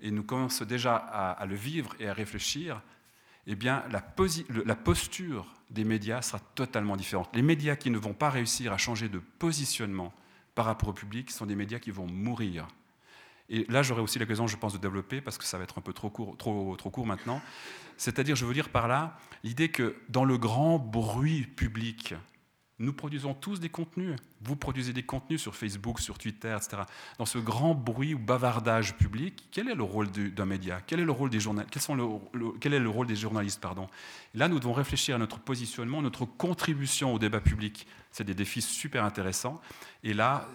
et 0.00 0.10
nous 0.10 0.24
commençons 0.24 0.64
déjà 0.64 0.96
à 0.96 1.46
le 1.46 1.54
vivre 1.54 1.94
et 1.98 2.08
à 2.08 2.12
réfléchir, 2.12 2.82
eh 3.46 3.54
bien, 3.54 3.84
la, 3.90 4.00
posture 4.74 5.46
des 5.70 5.84
médias 5.84 6.22
sera 6.22 6.38
totalement 6.54 6.96
différente. 6.96 7.28
Les 7.34 7.42
médias 7.42 7.76
qui 7.76 7.90
ne 7.90 7.98
vont 7.98 8.14
pas 8.14 8.30
réussir 8.30 8.72
à 8.72 8.78
changer 8.78 9.08
de 9.08 9.18
positionnement 9.18 10.12
par 10.54 10.64
rapport 10.66 10.88
au 10.88 10.92
public 10.92 11.30
sont 11.30 11.46
des 11.46 11.56
médias 11.56 11.78
qui 11.78 11.90
vont 11.90 12.06
mourir. 12.06 12.66
Et 13.50 13.66
là, 13.68 13.82
j'aurai 13.82 14.00
aussi 14.00 14.18
l'occasion, 14.18 14.46
je 14.46 14.56
pense, 14.56 14.72
de 14.72 14.78
développer, 14.78 15.20
parce 15.20 15.36
que 15.36 15.44
ça 15.44 15.58
va 15.58 15.64
être 15.64 15.78
un 15.78 15.82
peu 15.82 15.92
trop 15.92 16.08
court, 16.08 16.36
trop 16.38 16.90
court 16.90 17.06
maintenant. 17.06 17.42
C'est-à-dire, 17.96 18.36
je 18.36 18.46
veux 18.46 18.54
dire 18.54 18.70
par 18.70 18.88
là, 18.88 19.18
l'idée 19.42 19.68
que 19.68 19.96
dans 20.08 20.24
le 20.24 20.38
grand 20.38 20.78
bruit 20.78 21.42
public, 21.42 22.14
nous 22.80 22.92
produisons 22.92 23.34
tous 23.34 23.60
des 23.60 23.68
contenus. 23.68 24.16
Vous 24.40 24.56
produisez 24.56 24.92
des 24.92 25.04
contenus 25.04 25.40
sur 25.40 25.54
Facebook, 25.54 26.00
sur 26.00 26.18
Twitter, 26.18 26.54
etc. 26.56 26.82
Dans 27.18 27.26
ce 27.26 27.38
grand 27.38 27.74
bruit 27.74 28.14
ou 28.14 28.18
bavardage 28.18 28.96
public, 28.96 29.48
quel 29.52 29.68
est 29.68 29.74
le 29.74 29.84
rôle 29.84 30.10
d'un 30.10 30.44
média? 30.44 30.80
Quel 30.84 31.00
est 31.00 31.04
le 31.04 31.12
rôle 31.12 31.30
des 31.30 31.38
journalistes 31.38 31.72
Quel 32.60 32.74
est 32.74 32.80
le 32.80 32.88
rôle 32.88 33.06
des 33.06 33.16
journalistes 33.16 33.60
pardon? 33.60 33.88
Là, 34.34 34.48
nous 34.48 34.58
devons 34.58 34.72
réfléchir 34.72 35.14
à 35.14 35.18
notre 35.18 35.38
positionnement, 35.38 36.02
notre 36.02 36.24
contribution 36.24 37.14
au 37.14 37.18
débat 37.18 37.40
public. 37.40 37.86
C'est 38.10 38.24
des 38.24 38.34
défis 38.34 38.62
super 38.62 39.04
intéressants. 39.04 39.60
Et 40.02 40.12
là, 40.12 40.48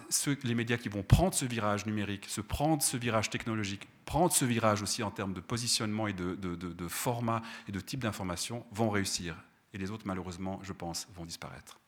les 0.44 0.54
médias 0.54 0.76
qui 0.76 0.90
vont 0.90 1.02
prendre 1.02 1.34
ce 1.34 1.46
virage 1.46 1.86
numérique, 1.86 2.26
se 2.26 2.42
prendre 2.42 2.82
ce 2.82 2.98
virage 2.98 3.30
technologique, 3.30 3.88
prendre 4.04 4.32
ce 4.32 4.44
virage 4.44 4.82
aussi 4.82 5.02
en 5.02 5.10
termes 5.10 5.32
de 5.32 5.40
positionnement 5.40 6.06
et 6.06 6.12
de, 6.12 6.34
de 6.34 6.88
format 6.88 7.40
et 7.66 7.72
de 7.72 7.80
type 7.80 8.00
d'information, 8.00 8.64
vont 8.72 8.90
réussir. 8.90 9.36
Et 9.72 9.78
les 9.78 9.90
autres, 9.90 10.06
malheureusement, 10.06 10.60
je 10.62 10.72
pense, 10.72 11.08
vont 11.14 11.24
disparaître. 11.24 11.79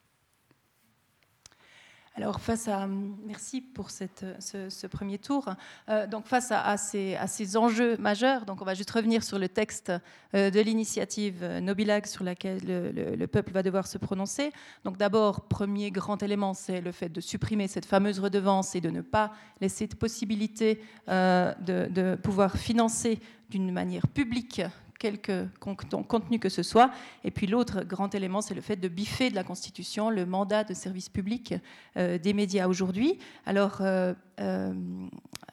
Alors 2.14 2.40
face 2.40 2.68
à, 2.68 2.86
merci 2.86 3.62
pour 3.62 3.90
ce, 3.90 4.86
premier 4.86 5.18
tour. 5.18 5.48
Euh, 5.88 6.06
donc 6.06 6.26
face 6.26 6.52
à, 6.52 6.76
ces, 6.76 7.56
enjeux 7.56 7.96
majeurs, 7.96 8.44
donc 8.44 8.60
on 8.60 8.66
va 8.66 8.74
juste 8.74 8.90
revenir 8.90 9.24
sur 9.24 9.38
le 9.38 9.48
texte 9.48 9.90
euh, 10.34 10.50
de 10.50 10.60
l'initiative 10.60 11.42
Nobilag 11.62 12.04
sur 12.04 12.22
laquelle 12.22 12.60
le, 12.64 13.26
peuple 13.26 13.52
va 13.52 13.62
devoir 13.62 13.86
se 13.86 13.96
prononcer. 13.96 14.52
Donc 14.84 14.98
d'abord, 14.98 15.48
premier 15.48 15.90
grand 15.90 16.22
élément, 16.22 16.52
c'est 16.52 16.82
le 16.82 16.92
fait 16.92 17.08
de 17.08 17.20
supprimer 17.22 17.66
cette 17.66 17.86
fameuse 17.86 18.20
redevance 18.20 18.74
et 18.74 18.82
de 18.82 18.90
ne 18.90 19.00
pas 19.00 19.32
laisser 19.62 19.86
de 19.86 19.94
possibilité 19.94 20.82
euh, 21.08 21.54
de 21.60 22.14
pouvoir 22.16 22.56
financer 22.58 23.20
d'une 23.48 23.72
manière 23.72 24.06
publique 24.06 24.60
quelque 25.02 25.48
contenu 25.58 26.38
que 26.38 26.48
ce 26.48 26.62
soit. 26.62 26.92
Et 27.24 27.32
puis 27.32 27.48
l'autre 27.48 27.82
grand 27.82 28.14
élément, 28.14 28.40
c'est 28.40 28.54
le 28.54 28.60
fait 28.60 28.76
de 28.76 28.86
biffer 28.86 29.30
de 29.30 29.34
la 29.34 29.42
Constitution 29.42 30.10
le 30.10 30.24
mandat 30.24 30.62
de 30.62 30.74
service 30.74 31.08
public 31.08 31.54
euh, 31.96 32.18
des 32.18 32.32
médias 32.32 32.68
aujourd'hui. 32.68 33.18
Alors, 33.44 33.78
euh, 33.80 34.14
euh, 34.40 34.72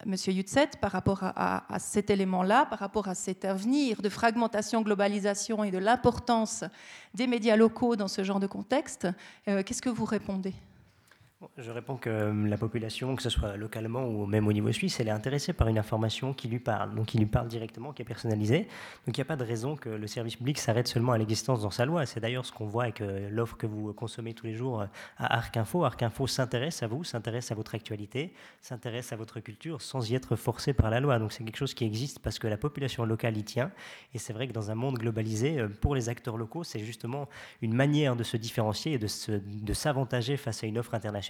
Monsieur 0.06 0.34
par 0.80 0.92
rapport 0.92 1.20
à, 1.24 1.80
cet 1.80 2.10
élément-là, 2.10 2.68
par 2.68 2.80
rapport 2.80 3.10
à 3.10 3.16
cet 3.16 3.44
avenir 3.44 4.02
de 4.02 4.08
fragmentation, 4.08 4.82
globalisation 4.82 5.64
et 5.64 5.72
de 5.72 5.78
l'importance 5.78 6.64
des 7.14 7.28
médias 7.28 7.58
locaux 7.58 7.98
dans 7.98 8.08
ce 8.08 8.24
genre 8.24 8.40
de 8.40 8.48
contexte, 8.48 9.08
qu'est-ce 9.46 9.82
que 9.82 9.90
vous 9.90 10.06
répondez? 10.06 10.54
Je 11.58 11.72
réponds 11.72 11.96
que 11.96 12.10
euh, 12.10 12.48
la 12.48 12.58
population, 12.58 13.16
que 13.16 13.24
ce 13.24 13.30
soit 13.30 13.56
localement 13.56 14.06
ou 14.06 14.26
même 14.26 14.46
au 14.48 14.52
niveau 14.52 14.74
suisse, 14.74 15.00
elle 15.00 15.08
est 15.08 15.12
intéressée 15.12 15.54
par 15.54 15.70
une 15.70 15.78
information 15.78 16.34
qui 16.34 16.50
lui 16.50 16.60
parle, 16.60 16.94
donc 16.94 17.08
qui 17.08 17.18
lui 17.18 17.28
parle 17.28 17.48
directement, 17.48 17.94
qui 17.94 18.02
est 18.02 18.06
personnalisée. 18.06 18.68
Donc 19.06 19.18
il 19.18 19.20
n'y 19.20 19.22
a 19.22 19.26
pas 19.26 19.38
de 19.38 19.46
raison 19.46 19.78
que 19.78 19.88
le 19.88 20.08
service 20.08 20.36
public 20.36 20.58
s'arrête 20.58 20.90
seulement 20.90 21.14
à 21.14 21.18
l'existence 21.18 21.62
dans 21.62 21.72
sa 21.72 21.86
loi. 21.86 22.06
C'est 22.06 22.20
d'ailleurs 22.20 22.46
ce 22.46 22.52
qu'on 22.52 22.66
voit 22.66 22.84
avec 22.84 23.00
euh, 23.00 23.30
l'offre 23.30 23.56
que 23.56 23.68
vous 23.68 23.94
consommez 23.94 24.34
tous 24.34 24.48
les 24.48 24.54
jours 24.54 24.82
euh, 24.82 24.86
à 25.18 25.38
Arc 25.38 25.56
Info. 25.56 25.86
Arc 25.86 26.04
Info 26.04 26.28
s'intéresse 26.28 26.84
à 26.84 26.88
vous, 26.88 27.06
s'intéresse 27.06 27.54
à 27.54 27.56
votre 27.56 27.74
actualité, 27.74 28.34
s'intéresse 28.62 29.14
à 29.14 29.16
votre 29.16 29.40
culture 29.40 29.82
sans 29.82 30.12
y 30.12 30.16
être 30.16 30.36
forcé 30.36 30.74
par 30.74 30.90
la 30.90 31.00
loi. 31.00 31.20
Donc 31.20 31.32
c'est 31.32 31.46
quelque 31.46 31.58
chose 31.58 31.74
qui 31.74 31.86
existe 31.86 32.20
parce 32.20 32.38
que 32.38 32.48
la 32.48 32.58
population 32.58 33.06
locale 33.06 33.38
y 33.38 33.46
tient. 33.46 33.72
Et 34.14 34.20
c'est 34.20 34.34
vrai 34.34 34.50
que 34.50 34.54
dans 34.54 34.72
un 34.72 34.76
monde 34.76 34.98
globalisé, 34.98 35.66
pour 35.80 35.96
les 35.96 36.10
acteurs 36.10 36.36
locaux, 36.36 36.66
c'est 36.66 36.80
justement 36.80 37.30
une 37.62 37.74
manière 37.74 38.18
de 38.18 38.24
se 38.24 38.36
différencier 38.36 38.94
et 38.94 38.98
de 38.98 39.74
s'avantager 39.74 40.36
face 40.36 40.66
à 40.66 40.68
une 40.68 40.78
offre 40.78 40.94
internationale 40.96 41.29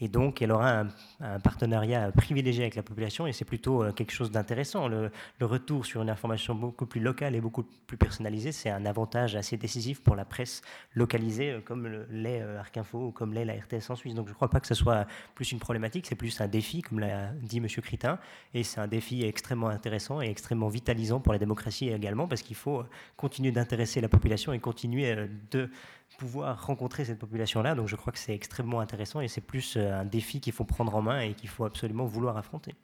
et 0.00 0.08
donc 0.08 0.42
elle 0.42 0.52
aura 0.52 0.84
un, 1.20 1.40
partenariat 1.40 2.10
privilégié 2.12 2.64
avec 2.64 2.74
la 2.74 2.82
population, 2.82 3.26
et 3.26 3.32
c'est 3.32 3.44
plutôt 3.44 3.82
euh, 3.82 3.92
quelque 3.92 4.12
chose 4.12 4.30
d'intéressant. 4.30 4.88
Le, 4.88 5.10
retour 5.40 5.84
sur 5.84 6.02
une 6.02 6.10
information 6.10 6.54
beaucoup 6.54 6.86
plus 6.86 7.00
locale 7.00 7.34
et 7.34 7.40
beaucoup 7.40 7.64
plus 7.86 7.96
personnalisée, 7.96 8.52
c'est 8.52 8.70
un 8.70 8.86
avantage 8.86 9.34
assez 9.34 9.56
décisif 9.56 10.00
pour 10.00 10.14
la 10.14 10.24
presse 10.24 10.62
localisée, 10.94 11.50
euh, 11.50 11.60
comme 11.60 11.88
l'est 12.10 12.40
euh, 12.40 12.60
Arc 12.60 12.76
Info 12.76 13.06
ou 13.06 13.10
comme 13.10 13.34
l'est 13.34 13.44
la 13.44 13.54
RTS 13.54 13.90
en 13.90 13.96
Suisse. 13.96 14.14
Donc 14.14 14.26
je 14.26 14.32
ne 14.32 14.36
crois 14.36 14.48
pas 14.48 14.60
que 14.60 14.66
ce 14.66 14.74
soit 14.74 15.06
plus 15.34 15.52
une 15.52 15.58
problématique, 15.58 16.06
c'est 16.06 16.14
plus 16.14 16.40
un 16.40 16.48
défi, 16.48 16.82
comme 16.82 17.00
l'a 17.00 17.32
dit 17.42 17.58
M. 17.58 17.66
Critin, 17.66 18.18
et 18.54 18.62
c'est 18.62 18.80
un 18.80 18.88
défi 18.88 19.24
extrêmement 19.24 19.68
intéressant 19.68 20.22
et 20.22 20.28
extrêmement 20.28 20.68
vitalisant 20.68 21.20
pour 21.20 21.32
la 21.32 21.38
démocratie 21.38 21.88
également, 21.88 22.28
parce 22.28 22.42
qu'il 22.42 22.56
faut 22.56 22.84
continuer 23.16 23.52
d'intéresser 23.52 24.00
la 24.00 24.08
population 24.08 24.52
et 24.52 24.58
continuer 24.58 25.16
de 25.50 25.70
pouvoir 26.18 26.66
rencontrer 26.66 27.04
cette 27.04 27.18
population-là. 27.18 27.74
Donc 27.74 27.88
je 27.88 27.96
crois 27.96 28.12
que 28.12 28.18
c'est 28.18 28.34
extrêmement 28.34 28.80
intéressant 28.80 29.20
et 29.20 29.28
c'est 29.28 29.40
plus 29.40 29.76
euh, 29.76 30.00
un 30.00 30.04
défi 30.04 30.40
qu'il 30.40 30.52
faut 30.52 30.64
prendre 30.64 30.94
en 30.94 31.02
main 31.02 31.20
et 31.20 31.34
qu'il 31.34 31.48
faut 31.48 31.64
absolument 31.64 32.04
vouloir 32.04 32.36
affronter. 32.36 32.74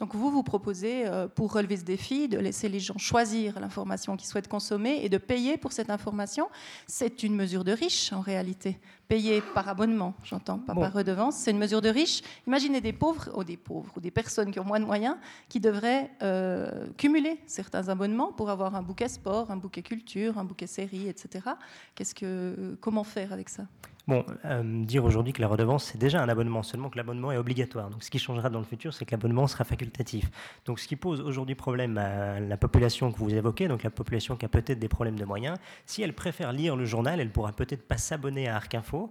Donc 0.00 0.12
vous, 0.16 0.28
vous 0.28 0.42
proposez, 0.42 1.06
euh, 1.06 1.28
pour 1.28 1.52
relever 1.52 1.76
ce 1.76 1.84
défi, 1.84 2.28
de 2.28 2.36
laisser 2.38 2.68
les 2.68 2.80
gens 2.80 2.98
choisir 2.98 3.60
l'information 3.60 4.16
qu'ils 4.16 4.28
souhaitent 4.28 4.48
consommer 4.48 5.04
et 5.04 5.08
de 5.08 5.18
payer 5.18 5.56
pour 5.56 5.72
cette 5.72 5.88
information. 5.88 6.48
C'est 6.88 7.22
une 7.22 7.36
mesure 7.36 7.62
de 7.62 7.70
riche 7.70 8.12
en 8.12 8.20
réalité. 8.20 8.80
Payer 9.06 9.40
par 9.54 9.68
abonnement, 9.68 10.14
j'entends, 10.24 10.58
pas 10.58 10.74
par 10.74 10.92
redevance. 10.92 11.36
C'est 11.36 11.52
une 11.52 11.58
mesure 11.58 11.80
de 11.80 11.90
riche. 11.90 12.22
Imaginez 12.48 12.80
des 12.80 12.92
pauvres, 12.92 13.30
ou 13.36 13.44
des 13.44 13.56
pauvres, 13.56 13.92
ou 13.96 14.00
des 14.00 14.10
personnes 14.10 14.50
qui 14.50 14.58
ont 14.58 14.64
moins 14.64 14.80
de 14.80 14.84
moyens, 14.84 15.16
qui 15.48 15.60
devraient 15.60 16.10
euh, 16.22 16.88
cumuler 16.96 17.38
certains 17.46 17.88
abonnements 17.88 18.32
pour 18.32 18.50
avoir 18.50 18.74
un 18.74 18.82
bouquet 18.82 19.08
sport, 19.08 19.52
un 19.52 19.56
bouquet 19.56 19.82
culture, 19.82 20.38
un 20.38 20.44
bouquet 20.44 20.66
série, 20.66 21.08
etc. 21.08 21.50
Qu'est-ce 21.94 22.16
que, 22.16 22.76
comment 22.80 23.04
faire 23.04 23.32
avec 23.32 23.48
ça? 23.48 23.64
Bon, 24.06 24.26
euh, 24.44 24.84
dire 24.84 25.02
aujourd'hui 25.02 25.32
que 25.32 25.40
la 25.40 25.48
redevance, 25.48 25.84
c'est 25.84 25.96
déjà 25.96 26.22
un 26.22 26.28
abonnement, 26.28 26.62
seulement 26.62 26.90
que 26.90 26.98
l'abonnement 26.98 27.32
est 27.32 27.38
obligatoire. 27.38 27.88
Donc 27.88 28.04
ce 28.04 28.10
qui 28.10 28.18
changera 28.18 28.50
dans 28.50 28.58
le 28.58 28.66
futur, 28.66 28.92
c'est 28.92 29.06
que 29.06 29.12
l'abonnement 29.12 29.46
sera 29.46 29.64
facultatif. 29.64 30.30
Donc 30.66 30.78
ce 30.78 30.86
qui 30.86 30.96
pose 30.96 31.22
aujourd'hui 31.22 31.54
problème 31.54 31.96
à 31.96 32.38
la 32.38 32.56
population 32.58 33.10
que 33.10 33.18
vous 33.18 33.34
évoquez, 33.34 33.66
donc 33.66 33.82
la 33.82 33.90
population 33.90 34.36
qui 34.36 34.44
a 34.44 34.48
peut-être 34.50 34.78
des 34.78 34.88
problèmes 34.88 35.18
de 35.18 35.24
moyens, 35.24 35.56
si 35.86 36.02
elle 36.02 36.12
préfère 36.12 36.52
lire 36.52 36.76
le 36.76 36.84
journal, 36.84 37.18
elle 37.18 37.30
pourra 37.30 37.52
peut-être 37.52 37.88
pas 37.88 37.96
s'abonner 37.96 38.46
à 38.46 38.56
Arc 38.56 38.74
Info. 38.74 39.10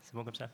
C'est 0.00 0.14
bon 0.14 0.22
comme 0.22 0.36
ça? 0.36 0.48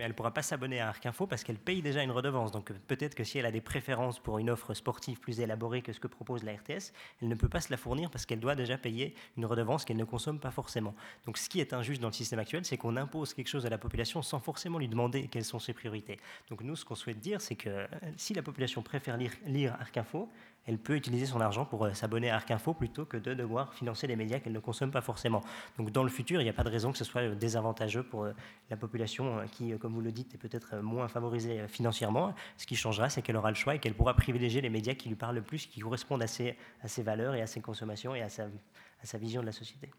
Elle 0.00 0.08
ne 0.08 0.14
pourra 0.14 0.32
pas 0.32 0.42
s'abonner 0.42 0.80
à 0.80 0.88
Arc 0.88 1.04
Info 1.06 1.26
parce 1.26 1.44
qu'elle 1.44 1.58
paye 1.58 1.82
déjà 1.82 2.02
une 2.02 2.10
redevance. 2.10 2.52
Donc 2.52 2.72
peut-être 2.86 3.14
que 3.14 3.24
si 3.24 3.38
elle 3.38 3.46
a 3.46 3.50
des 3.50 3.60
préférences 3.60 4.18
pour 4.18 4.38
une 4.38 4.50
offre 4.50 4.74
sportive 4.74 5.20
plus 5.20 5.40
élaborée 5.40 5.82
que 5.82 5.92
ce 5.92 6.00
que 6.00 6.06
propose 6.06 6.42
la 6.44 6.52
RTS, 6.52 6.92
elle 7.20 7.28
ne 7.28 7.34
peut 7.34 7.48
pas 7.48 7.60
se 7.60 7.70
la 7.70 7.76
fournir 7.76 8.10
parce 8.10 8.26
qu'elle 8.26 8.40
doit 8.40 8.54
déjà 8.54 8.78
payer 8.78 9.14
une 9.36 9.46
redevance 9.46 9.84
qu'elle 9.84 9.96
ne 9.96 10.04
consomme 10.04 10.38
pas 10.38 10.50
forcément. 10.50 10.94
Donc 11.26 11.38
ce 11.38 11.48
qui 11.48 11.60
est 11.60 11.72
injuste 11.72 12.00
dans 12.00 12.08
le 12.08 12.14
système 12.14 12.38
actuel, 12.38 12.64
c'est 12.64 12.76
qu'on 12.76 12.96
impose 12.96 13.34
quelque 13.34 13.48
chose 13.48 13.66
à 13.66 13.70
la 13.70 13.78
population 13.78 14.22
sans 14.22 14.40
forcément 14.40 14.78
lui 14.78 14.88
demander 14.88 15.28
quelles 15.28 15.44
sont 15.44 15.58
ses 15.58 15.72
priorités. 15.72 16.18
Donc 16.48 16.62
nous, 16.62 16.76
ce 16.76 16.84
qu'on 16.84 16.94
souhaite 16.94 17.20
dire, 17.20 17.40
c'est 17.40 17.56
que 17.56 17.68
euh, 17.68 17.86
si 18.16 18.34
la 18.34 18.42
population 18.42 18.82
préfère 18.82 19.16
lire, 19.16 19.32
lire 19.46 19.74
Arc 19.80 19.96
Info, 19.96 20.28
elle 20.66 20.78
peut 20.78 20.96
utiliser 20.96 21.26
son 21.26 21.40
argent 21.40 21.64
pour 21.64 21.84
euh, 21.84 21.92
s'abonner 21.92 22.30
à 22.30 22.36
Arc 22.36 22.50
Info 22.50 22.74
plutôt 22.74 23.04
que 23.04 23.16
de 23.16 23.34
devoir 23.34 23.74
financer 23.74 24.06
des 24.06 24.16
médias 24.16 24.38
qu'elle 24.38 24.52
ne 24.52 24.60
consomme 24.60 24.90
pas 24.90 25.00
forcément. 25.00 25.42
Donc 25.78 25.90
dans 25.90 26.02
le 26.02 26.08
futur, 26.08 26.40
il 26.40 26.44
n'y 26.44 26.50
a 26.50 26.54
pas 26.54 26.64
de 26.64 26.70
raison 26.70 26.92
que 26.92 26.98
ce 26.98 27.04
soit 27.04 27.22
euh, 27.22 27.34
désavantageux 27.34 28.02
pour 28.02 28.24
euh, 28.24 28.32
la 28.70 28.76
population 28.76 29.40
qui, 29.50 29.76
comme 29.78 29.94
vous 29.94 30.00
le 30.00 30.12
dites, 30.12 30.34
est 30.34 30.38
peut-être 30.38 30.76
moins 30.76 31.08
favorisée 31.08 31.66
financièrement. 31.68 32.34
Ce 32.56 32.66
qui 32.66 32.76
changera, 32.76 33.08
c'est 33.08 33.22
qu'elle 33.22 33.36
aura 33.36 33.50
le 33.50 33.56
choix 33.56 33.74
et 33.74 33.78
qu'elle 33.78 33.94
pourra 33.94 34.14
privilégier 34.14 34.60
les 34.60 34.70
médias 34.70 34.94
qui 34.94 35.08
lui 35.08 35.16
parlent 35.16 35.36
le 35.36 35.42
plus, 35.42 35.66
qui 35.66 35.80
correspondent 35.80 36.22
à 36.22 36.26
ses, 36.26 36.56
à 36.82 36.88
ses 36.88 37.02
valeurs 37.02 37.34
et 37.34 37.42
à 37.42 37.46
ses 37.46 37.60
consommations 37.60 38.14
et 38.14 38.22
à 38.22 38.28
sa, 38.28 38.44
à 38.44 39.04
sa 39.04 39.18
vision 39.18 39.40
de 39.40 39.46
la 39.46 39.52
société. 39.52 39.90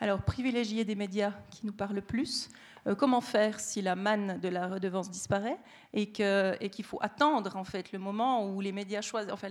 Alors, 0.00 0.22
privilégier 0.22 0.84
des 0.84 0.94
médias 0.94 1.32
qui 1.50 1.66
nous 1.66 1.72
parlent 1.72 2.00
plus, 2.00 2.48
euh, 2.86 2.94
comment 2.94 3.20
faire 3.20 3.60
si 3.60 3.82
la 3.82 3.94
manne 3.94 4.40
de 4.40 4.48
la 4.48 4.66
redevance 4.66 5.10
disparaît 5.10 5.58
et 5.92 6.10
qu'il 6.10 6.84
faut 6.84 6.98
attendre 7.02 7.56
en 7.56 7.64
fait 7.64 7.92
le 7.92 7.98
moment 7.98 8.46
où 8.46 8.62
les 8.62 8.72
médias 8.72 9.02
choisissent, 9.02 9.32
enfin 9.32 9.48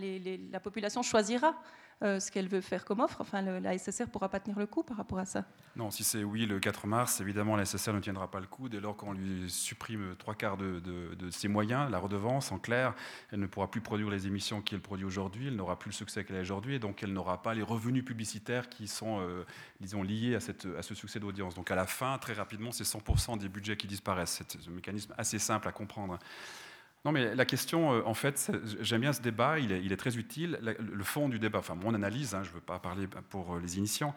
la 0.51 0.59
population 0.59 1.03
choisira 1.03 1.53
euh, 2.01 2.19
ce 2.21 2.31
qu'elle 2.31 2.47
veut 2.47 2.61
faire 2.61 2.85
comme 2.85 3.01
offre. 3.01 3.19
Enfin, 3.19 3.41
la 3.41 3.77
SSR 3.77 4.05
ne 4.05 4.09
pourra 4.09 4.29
pas 4.29 4.39
tenir 4.39 4.57
le 4.57 4.65
coup 4.65 4.83
par 4.83 4.95
rapport 4.95 5.19
à 5.19 5.25
ça. 5.25 5.43
Non, 5.75 5.91
si 5.91 6.05
c'est 6.05 6.23
oui 6.23 6.45
le 6.45 6.59
4 6.59 6.87
mars, 6.87 7.19
évidemment, 7.19 7.57
la 7.57 7.65
SSR 7.65 7.93
ne 7.93 7.99
tiendra 7.99 8.31
pas 8.31 8.39
le 8.39 8.47
coup. 8.47 8.69
Dès 8.69 8.79
lors 8.79 8.95
qu'on 8.95 9.11
lui 9.11 9.49
supprime 9.49 10.15
trois 10.17 10.33
quarts 10.33 10.55
de, 10.55 10.81
ses 11.31 11.49
moyens, 11.49 11.91
la 11.91 11.99
redevance, 11.99 12.53
en 12.53 12.57
clair, 12.57 12.93
elle 13.31 13.39
ne 13.39 13.47
pourra 13.47 13.69
plus 13.69 13.81
produire 13.81 14.09
les 14.09 14.27
émissions 14.27 14.61
qu'elle 14.61 14.79
produit 14.79 15.05
aujourd'hui, 15.05 15.47
elle 15.47 15.57
n'aura 15.57 15.77
plus 15.77 15.89
le 15.89 15.95
succès 15.95 16.23
qu'elle 16.23 16.37
a 16.37 16.41
aujourd'hui, 16.41 16.75
et 16.75 16.79
donc 16.79 17.03
elle 17.03 17.11
n'aura 17.11 17.41
pas 17.41 17.53
les 17.53 17.63
revenus 17.63 18.05
publicitaires 18.05 18.69
qui 18.69 18.87
sont, 18.87 19.19
euh, 19.19 19.43
disons, 19.81 20.01
liés 20.01 20.35
à, 20.35 20.39
cette, 20.39 20.67
à 20.77 20.81
ce 20.81 20.95
succès 20.95 21.19
d'audience. 21.19 21.53
Donc 21.53 21.69
à 21.69 21.75
la 21.75 21.85
fin, 21.85 22.17
très 22.17 22.33
rapidement, 22.33 22.71
c'est 22.71 22.85
100% 22.85 23.37
des 23.37 23.49
budgets 23.49 23.75
qui 23.75 23.87
disparaissent. 23.87 24.41
C'est 24.47 24.67
un 24.67 24.71
mécanisme 24.71 25.13
assez 25.17 25.37
simple 25.37 25.67
à 25.67 25.73
comprendre. 25.73 26.17
Non, 27.05 27.13
mais 27.13 27.33
la 27.33 27.45
question, 27.45 27.93
euh, 27.93 28.01
en 28.05 28.13
fait, 28.13 28.51
j'aime 28.81 29.01
bien 29.01 29.13
ce 29.13 29.21
débat, 29.21 29.57
il 29.59 29.71
est, 29.71 29.97
très 29.97 30.17
utile. 30.17 30.59
Le 30.79 31.03
fond 31.03 31.29
du 31.29 31.39
débat, 31.39 31.59
enfin 31.59 31.75
mon 31.75 31.93
analyse, 31.93 32.35
hein, 32.35 32.43
je 32.43 32.49
ne 32.49 32.55
veux 32.55 32.61
pas 32.61 32.79
parler 32.79 33.07
pour 33.29 33.55
euh, 33.55 33.59
les 33.61 33.77
initiants, 33.77 34.13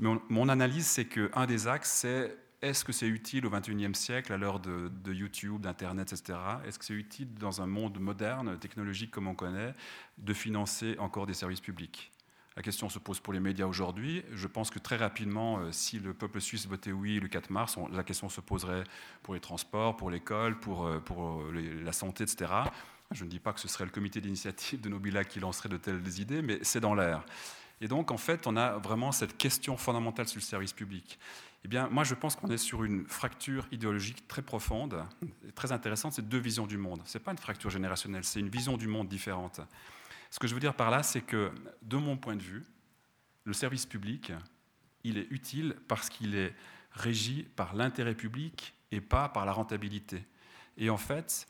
mais 0.00 0.10
mon, 0.28 0.48
analyse, 0.48 0.86
c'est 0.86 1.04
qu'un 1.04 1.46
des 1.46 1.68
axes, 1.68 1.90
c'est 1.90 2.36
est-ce 2.60 2.84
que 2.84 2.92
c'est 2.92 3.06
utile 3.06 3.46
au 3.46 3.50
XXIe 3.50 3.94
siècle, 3.94 4.32
à 4.32 4.36
l'heure 4.36 4.58
de, 4.58 4.90
de, 5.04 5.12
YouTube, 5.12 5.60
d'Internet, 5.60 6.12
etc. 6.12 6.38
Est-ce 6.66 6.78
que 6.78 6.84
c'est 6.84 6.94
utile 6.94 7.34
dans 7.34 7.60
un 7.60 7.66
monde 7.66 7.98
moderne, 8.00 8.58
technologique 8.58 9.10
comme 9.10 9.28
on 9.28 9.34
connaît, 9.34 9.74
de 10.18 10.32
financer 10.32 10.96
encore 10.98 11.26
des 11.26 11.34
services 11.34 11.60
publics? 11.60 12.10
La 12.56 12.62
question 12.62 12.88
se 12.88 12.98
pose 13.00 13.18
pour 13.18 13.32
les 13.32 13.40
médias 13.40 13.66
aujourd'hui. 13.66 14.22
Je 14.32 14.46
pense 14.46 14.70
que 14.70 14.78
très 14.78 14.96
rapidement, 14.96 15.58
euh, 15.58 15.72
si 15.72 15.98
le 15.98 16.14
peuple 16.14 16.40
suisse 16.40 16.66
votait 16.66 16.92
oui 16.92 17.18
le 17.18 17.26
4 17.26 17.50
mars, 17.50 17.76
la 17.92 18.04
question 18.04 18.28
se 18.28 18.40
poserait 18.40 18.84
pour 19.22 19.34
les 19.34 19.40
transports, 19.40 19.96
pour 19.96 20.10
l'école, 20.10 20.58
pour, 20.60 20.86
euh, 20.86 21.02
euh, 21.10 21.84
la 21.84 21.92
santé, 21.92 22.22
etc. 22.22 22.52
Je 23.10 23.24
ne 23.24 23.28
dis 23.28 23.40
pas 23.40 23.52
que 23.52 23.60
ce 23.60 23.66
serait 23.66 23.84
le 23.84 23.90
comité 23.90 24.20
d'initiative 24.20 24.80
de 24.80 24.88
Nobila 24.88 25.24
qui 25.24 25.40
lancerait 25.40 25.68
de 25.68 25.76
telles 25.76 26.20
idées, 26.20 26.42
mais 26.42 26.58
c'est 26.62 26.80
dans 26.80 26.94
l'air. 26.94 27.24
Et 27.80 27.88
donc, 27.88 28.12
en 28.12 28.16
fait, 28.16 28.46
on 28.46 28.56
a 28.56 28.78
vraiment 28.78 29.10
cette 29.10 29.36
question 29.36 29.76
fondamentale 29.76 30.28
sur 30.28 30.38
le 30.38 30.44
service 30.44 30.72
public. 30.72 31.18
Eh 31.64 31.68
bien, 31.68 31.88
moi, 31.88 32.04
je 32.04 32.14
pense 32.14 32.36
qu'on 32.36 32.48
est 32.48 32.58
sur 32.58 32.84
une 32.84 33.06
fracture 33.06 33.66
idéologique 33.72 34.28
très 34.28 34.42
profonde, 34.42 35.02
très 35.54 35.72
intéressante. 35.72 36.12
C'est 36.12 36.28
deux 36.28 36.38
visions 36.38 36.66
du 36.66 36.76
monde. 36.76 37.00
Ce 37.04 37.18
n'est 37.18 37.24
pas 37.24 37.32
une 37.32 37.38
fracture 37.38 37.70
générationnelle, 37.70 38.22
c'est 38.22 38.40
une 38.40 38.48
vision 38.48 38.76
du 38.76 38.86
monde 38.86 39.08
différente. 39.08 39.60
Ce 40.34 40.40
que 40.40 40.48
je 40.48 40.54
veux 40.54 40.58
dire 40.58 40.74
par 40.74 40.90
là, 40.90 41.04
c'est 41.04 41.20
que, 41.20 41.52
de 41.82 41.96
mon 41.96 42.16
point 42.16 42.34
de 42.34 42.42
vue, 42.42 42.64
le 43.44 43.52
service 43.52 43.86
public, 43.86 44.32
il 45.04 45.16
est 45.16 45.28
utile 45.30 45.76
parce 45.86 46.10
qu'il 46.10 46.34
est 46.34 46.52
régi 46.90 47.44
par 47.54 47.72
l'intérêt 47.76 48.16
public 48.16 48.74
et 48.90 49.00
pas 49.00 49.28
par 49.28 49.46
la 49.46 49.52
rentabilité. 49.52 50.26
Et 50.76 50.90
en 50.90 50.96
fait, 50.96 51.46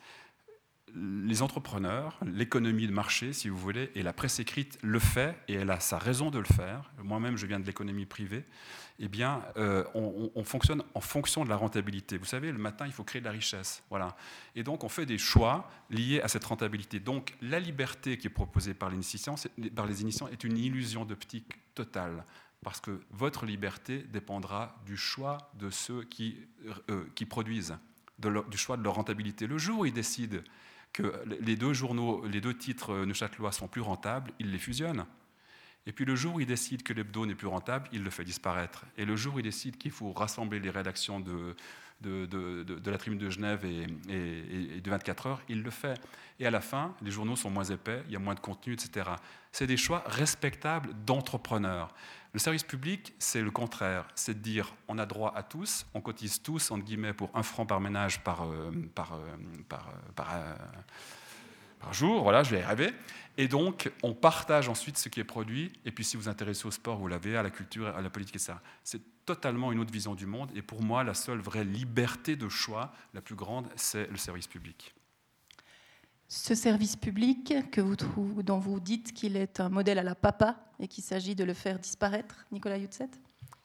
les 0.94 1.42
entrepreneurs, 1.42 2.18
l'économie 2.24 2.86
de 2.86 2.92
marché, 2.92 3.32
si 3.32 3.48
vous 3.48 3.56
voulez, 3.56 3.90
et 3.94 4.02
la 4.02 4.12
presse 4.12 4.38
écrite 4.38 4.78
le 4.82 4.98
fait, 4.98 5.36
et 5.48 5.54
elle 5.54 5.70
a 5.70 5.80
sa 5.80 5.98
raison 5.98 6.30
de 6.30 6.38
le 6.38 6.44
faire. 6.44 6.90
Moi-même, 7.02 7.36
je 7.36 7.46
viens 7.46 7.58
de 7.58 7.66
l'économie 7.66 8.06
privée. 8.06 8.44
Eh 9.00 9.08
bien, 9.08 9.42
euh, 9.56 9.84
on, 9.94 10.44
fonctionne 10.44 10.84
en 10.94 11.00
fonction 11.00 11.44
de 11.44 11.48
la 11.50 11.56
rentabilité. 11.56 12.16
Vous 12.16 12.24
savez, 12.24 12.52
le 12.52 12.58
matin, 12.58 12.86
il 12.86 12.92
faut 12.92 13.02
créer 13.02 13.20
de 13.20 13.26
la 13.26 13.32
richesse. 13.32 13.82
Voilà. 13.90 14.16
Et 14.54 14.62
donc, 14.62 14.84
on 14.84 14.88
fait 14.88 15.04
des 15.04 15.18
choix 15.18 15.68
liés 15.90 16.20
à 16.20 16.28
cette 16.28 16.44
rentabilité. 16.44 17.00
Donc, 17.00 17.34
la 17.42 17.58
liberté 17.58 18.16
qui 18.16 18.28
est 18.28 18.30
proposée 18.30 18.72
par 18.72 18.92
par 19.74 19.86
les 19.86 20.00
initiants 20.02 20.28
est 20.28 20.44
une 20.44 20.56
illusion 20.56 21.04
d'optique 21.04 21.74
totale. 21.74 22.24
Parce 22.62 22.80
que 22.80 23.00
votre 23.10 23.46
liberté 23.46 23.98
dépendra 23.98 24.76
du 24.86 24.96
choix 24.96 25.50
de 25.58 25.70
ceux 25.70 26.04
qui, 26.04 26.38
euh, 26.88 27.04
qui 27.16 27.26
produisent, 27.26 27.76
du 28.18 28.56
choix 28.56 28.76
de 28.76 28.82
leur 28.82 28.94
rentabilité. 28.94 29.48
Le 29.48 29.58
jour 29.58 29.80
où 29.80 29.86
ils 29.86 29.92
décident 29.92 30.38
que 30.94 31.12
les 31.40 31.56
deux 31.56 31.74
journaux, 31.74 32.24
les 32.26 32.40
deux 32.40 32.56
titres 32.56 32.90
euh, 32.90 33.04
neuchâtelois 33.04 33.52
sont 33.52 33.68
plus 33.68 33.82
rentables, 33.82 34.32
il 34.38 34.50
les 34.52 34.58
fusionne. 34.58 35.04
Et 35.86 35.92
puis 35.92 36.06
le 36.06 36.16
jour 36.16 36.36
où 36.36 36.40
il 36.40 36.46
décide 36.46 36.82
que 36.82 36.94
l'hebdo 36.94 37.26
n'est 37.26 37.34
plus 37.34 37.48
rentable, 37.48 37.88
il 37.92 38.02
le 38.02 38.08
fait 38.08 38.24
disparaître. 38.24 38.86
Et 38.96 39.04
le 39.04 39.16
jour 39.16 39.34
où 39.34 39.40
il 39.40 39.42
décide 39.42 39.76
qu'il 39.76 39.90
faut 39.90 40.12
rassembler 40.12 40.60
les 40.60 40.70
rédactions 40.70 41.20
de, 41.20 41.54
de, 42.04 42.90
la 42.90 42.98
Tribune 42.98 43.18
de 43.18 43.30
Genève 43.30 43.64
et, 43.64 43.86
et, 44.76 44.80
de 44.80 44.90
24 44.90 45.26
heures, 45.26 45.42
il 45.48 45.62
le 45.62 45.70
fait. 45.70 46.00
Et 46.40 46.46
à 46.46 46.50
la 46.50 46.60
fin, 46.60 46.94
les 47.02 47.10
journaux 47.10 47.36
sont 47.36 47.50
moins 47.50 47.64
épais, 47.64 48.02
il 48.06 48.12
y 48.12 48.16
a 48.16 48.18
moins 48.18 48.34
de 48.34 48.40
contenu, 48.40 48.74
etc. 48.74 49.10
C'est 49.52 49.66
des 49.66 49.76
choix 49.76 50.02
respectables 50.06 50.90
d'entrepreneurs. 51.06 51.94
Le 52.34 52.40
service 52.40 52.64
public, 52.64 53.14
c'est 53.20 53.40
le 53.40 53.52
contraire. 53.52 54.08
C'est 54.16 54.34
de 54.34 54.40
dire 54.40 54.74
on 54.88 54.98
a 54.98 55.06
droit 55.06 55.32
à 55.36 55.44
tous, 55.44 55.86
on 55.94 56.00
cotise 56.00 56.42
tous, 56.42 56.72
entre 56.72 56.84
guillemets, 56.84 57.12
pour 57.12 57.30
un 57.32 57.44
franc 57.44 57.64
par 57.64 57.80
ménage 57.80 58.20
par, 58.24 58.42
euh, 58.42 58.72
par, 58.92 59.12
euh, 59.14 59.36
par, 59.68 59.88
euh, 60.34 60.54
par, 61.78 61.94
jour. 61.94 62.24
Voilà, 62.24 62.42
je 62.42 62.50
vais 62.50 62.60
y 62.60 62.62
arriver. 62.62 62.92
Et 63.36 63.48
donc, 63.48 63.90
on 64.02 64.14
partage 64.14 64.68
ensuite 64.68 64.96
ce 64.96 65.08
qui 65.08 65.20
est 65.20 65.24
produit. 65.24 65.72
Et 65.84 65.90
puis, 65.90 66.04
si 66.04 66.16
vous 66.16 66.24
vous 66.24 66.28
intéressez 66.28 66.66
au 66.66 66.70
sport, 66.70 66.98
vous 66.98 67.08
l'avez, 67.08 67.36
à 67.36 67.42
la 67.42 67.50
culture, 67.50 67.88
à 67.88 68.00
la 68.00 68.10
politique, 68.10 68.36
etc. 68.36 68.54
C'est 68.84 69.00
totalement 69.24 69.72
une 69.72 69.80
autre 69.80 69.92
vision 69.92 70.14
du 70.14 70.26
monde. 70.26 70.50
Et 70.54 70.62
pour 70.62 70.82
moi, 70.82 71.02
la 71.02 71.14
seule 71.14 71.40
vraie 71.40 71.64
liberté 71.64 72.36
de 72.36 72.48
choix, 72.48 72.92
la 73.12 73.20
plus 73.20 73.34
grande, 73.34 73.66
c'est 73.74 74.08
le 74.08 74.16
service 74.16 74.46
public. 74.46 74.94
Ce 76.28 76.54
service 76.54 76.96
public 76.96 77.54
que 77.70 77.80
vous 77.80 78.42
dont 78.42 78.58
vous 78.58 78.80
dites 78.80 79.12
qu'il 79.12 79.36
est 79.36 79.60
un 79.60 79.68
modèle 79.68 79.98
à 79.98 80.02
la 80.02 80.14
papa 80.14 80.56
et 80.80 80.88
qu'il 80.88 81.04
s'agit 81.04 81.34
de 81.34 81.44
le 81.44 81.54
faire 81.54 81.78
disparaître, 81.78 82.46
Nicolas 82.50 82.78
Youtset 82.78 83.10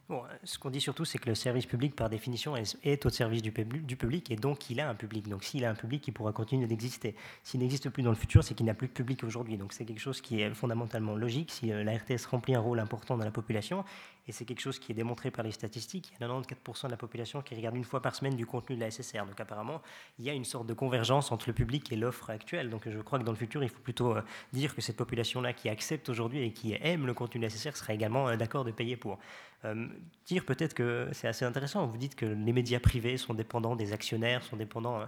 Bon, 0.10 0.24
ce 0.44 0.58
qu'on 0.58 0.72
dit 0.72 0.82
surtout, 0.82 1.06
c'est 1.06 1.20
que 1.20 1.30
le 1.30 1.36
service 1.36 1.68
public, 1.68 1.96
par 1.96 2.10
définition, 2.10 2.56
est 2.58 3.06
au 3.06 3.10
service 3.10 3.44
du, 3.44 3.52
du 3.52 3.96
public 3.96 4.32
et 4.32 4.36
donc 4.36 4.72
il 4.72 4.80
a 4.80 4.90
un 4.90 4.96
public. 4.96 5.30
Donc 5.30 5.44
s'il 5.44 5.64
a 5.64 5.70
un 5.70 5.76
public, 5.76 6.08
il 6.08 6.14
pourra 6.14 6.32
continuer 6.34 6.66
d'exister. 6.66 7.16
S'il 7.44 7.60
n'existe 7.60 7.92
plus 7.92 8.02
dans 8.02 8.10
le 8.10 8.16
futur, 8.16 8.44
c'est 8.44 8.56
qu'il 8.56 8.66
n'a 8.66 8.74
plus 8.74 8.88
de 8.88 8.94
public 8.94 9.24
aujourd'hui. 9.24 9.58
Donc 9.58 9.72
c'est 9.72 9.86
quelque 9.86 10.00
chose 10.00 10.20
qui 10.20 10.42
est 10.42 10.52
fondamentalement 10.56 11.16
logique. 11.16 11.52
Si 11.52 11.72
euh, 11.72 11.84
la 11.84 11.96
RTS 11.96 12.26
remplit 12.26 12.56
un 12.56 12.60
rôle 12.60 12.80
important 12.80 13.18
dans 13.18 13.24
la 13.24 13.30
population, 13.30 13.86
et 14.30 14.32
c'est 14.32 14.46
quelque 14.46 14.62
chose 14.62 14.78
qui 14.78 14.92
est 14.92 14.96
démontré 14.96 15.32
par 15.32 15.44
les 15.44 15.52
statistiques. 15.52 16.12
Il 16.12 16.22
y 16.22 16.24
a 16.24 16.28
94% 16.28 16.86
de 16.86 16.92
la 16.92 16.98
population 16.98 17.42
qui 17.42 17.56
regarde 17.56 17.76
une 17.76 17.84
fois 17.84 18.00
par 18.00 18.14
semaine 18.14 18.36
du 18.36 18.46
contenu 18.46 18.76
de 18.76 18.82
la 18.82 18.92
SSR. 18.92 19.26
Donc 19.26 19.40
apparemment, 19.40 19.82
il 20.20 20.26
y 20.26 20.30
a 20.30 20.34
une 20.34 20.46
sorte 20.46 20.68
de 20.68 20.76
convergence 20.76 21.32
entre 21.32 21.50
le 21.50 21.54
public 21.54 21.92
et 21.92 21.96
l'offre 21.96 22.30
actuelle. 22.30 22.70
Donc 22.70 22.88
je 22.88 23.00
crois 23.00 23.18
que 23.18 23.24
dans 23.24 23.32
le 23.32 23.38
futur, 23.38 23.64
il 23.64 23.70
faut 23.70 23.80
plutôt 23.80 24.16
euh, 24.16 24.22
dire 24.54 24.76
que 24.76 24.82
cette 24.82 24.98
population-là 24.98 25.54
qui 25.54 25.68
accepte 25.68 26.10
aujourd'hui 26.10 26.44
et 26.44 26.54
qui 26.54 26.78
aime 26.80 27.08
le 27.08 27.16
contenu 27.16 27.40
de 27.40 27.46
la 27.46 27.50
SSR 27.50 27.76
sera 27.76 27.94
également 27.96 28.30
euh, 28.30 28.36
d'accord 28.36 28.66
de 28.66 28.72
payer 28.72 28.98
pour. 28.98 29.18
Euh, 29.66 29.88
dire 30.28 30.46
peut-être 30.46 30.76
que 30.76 31.10
c'est 31.12 31.28
assez 31.28 31.44
intéressant. 31.44 31.88
Vous 31.88 31.98
dites 31.98 32.16
que 32.16 32.28
les 32.28 32.54
médias 32.54 32.80
privés 32.80 33.18
sont 33.18 33.34
dépendants 33.34 33.76
des 33.76 33.94
actionnaires, 33.94 34.44
sont 34.44 34.58
dépendants 34.58 35.02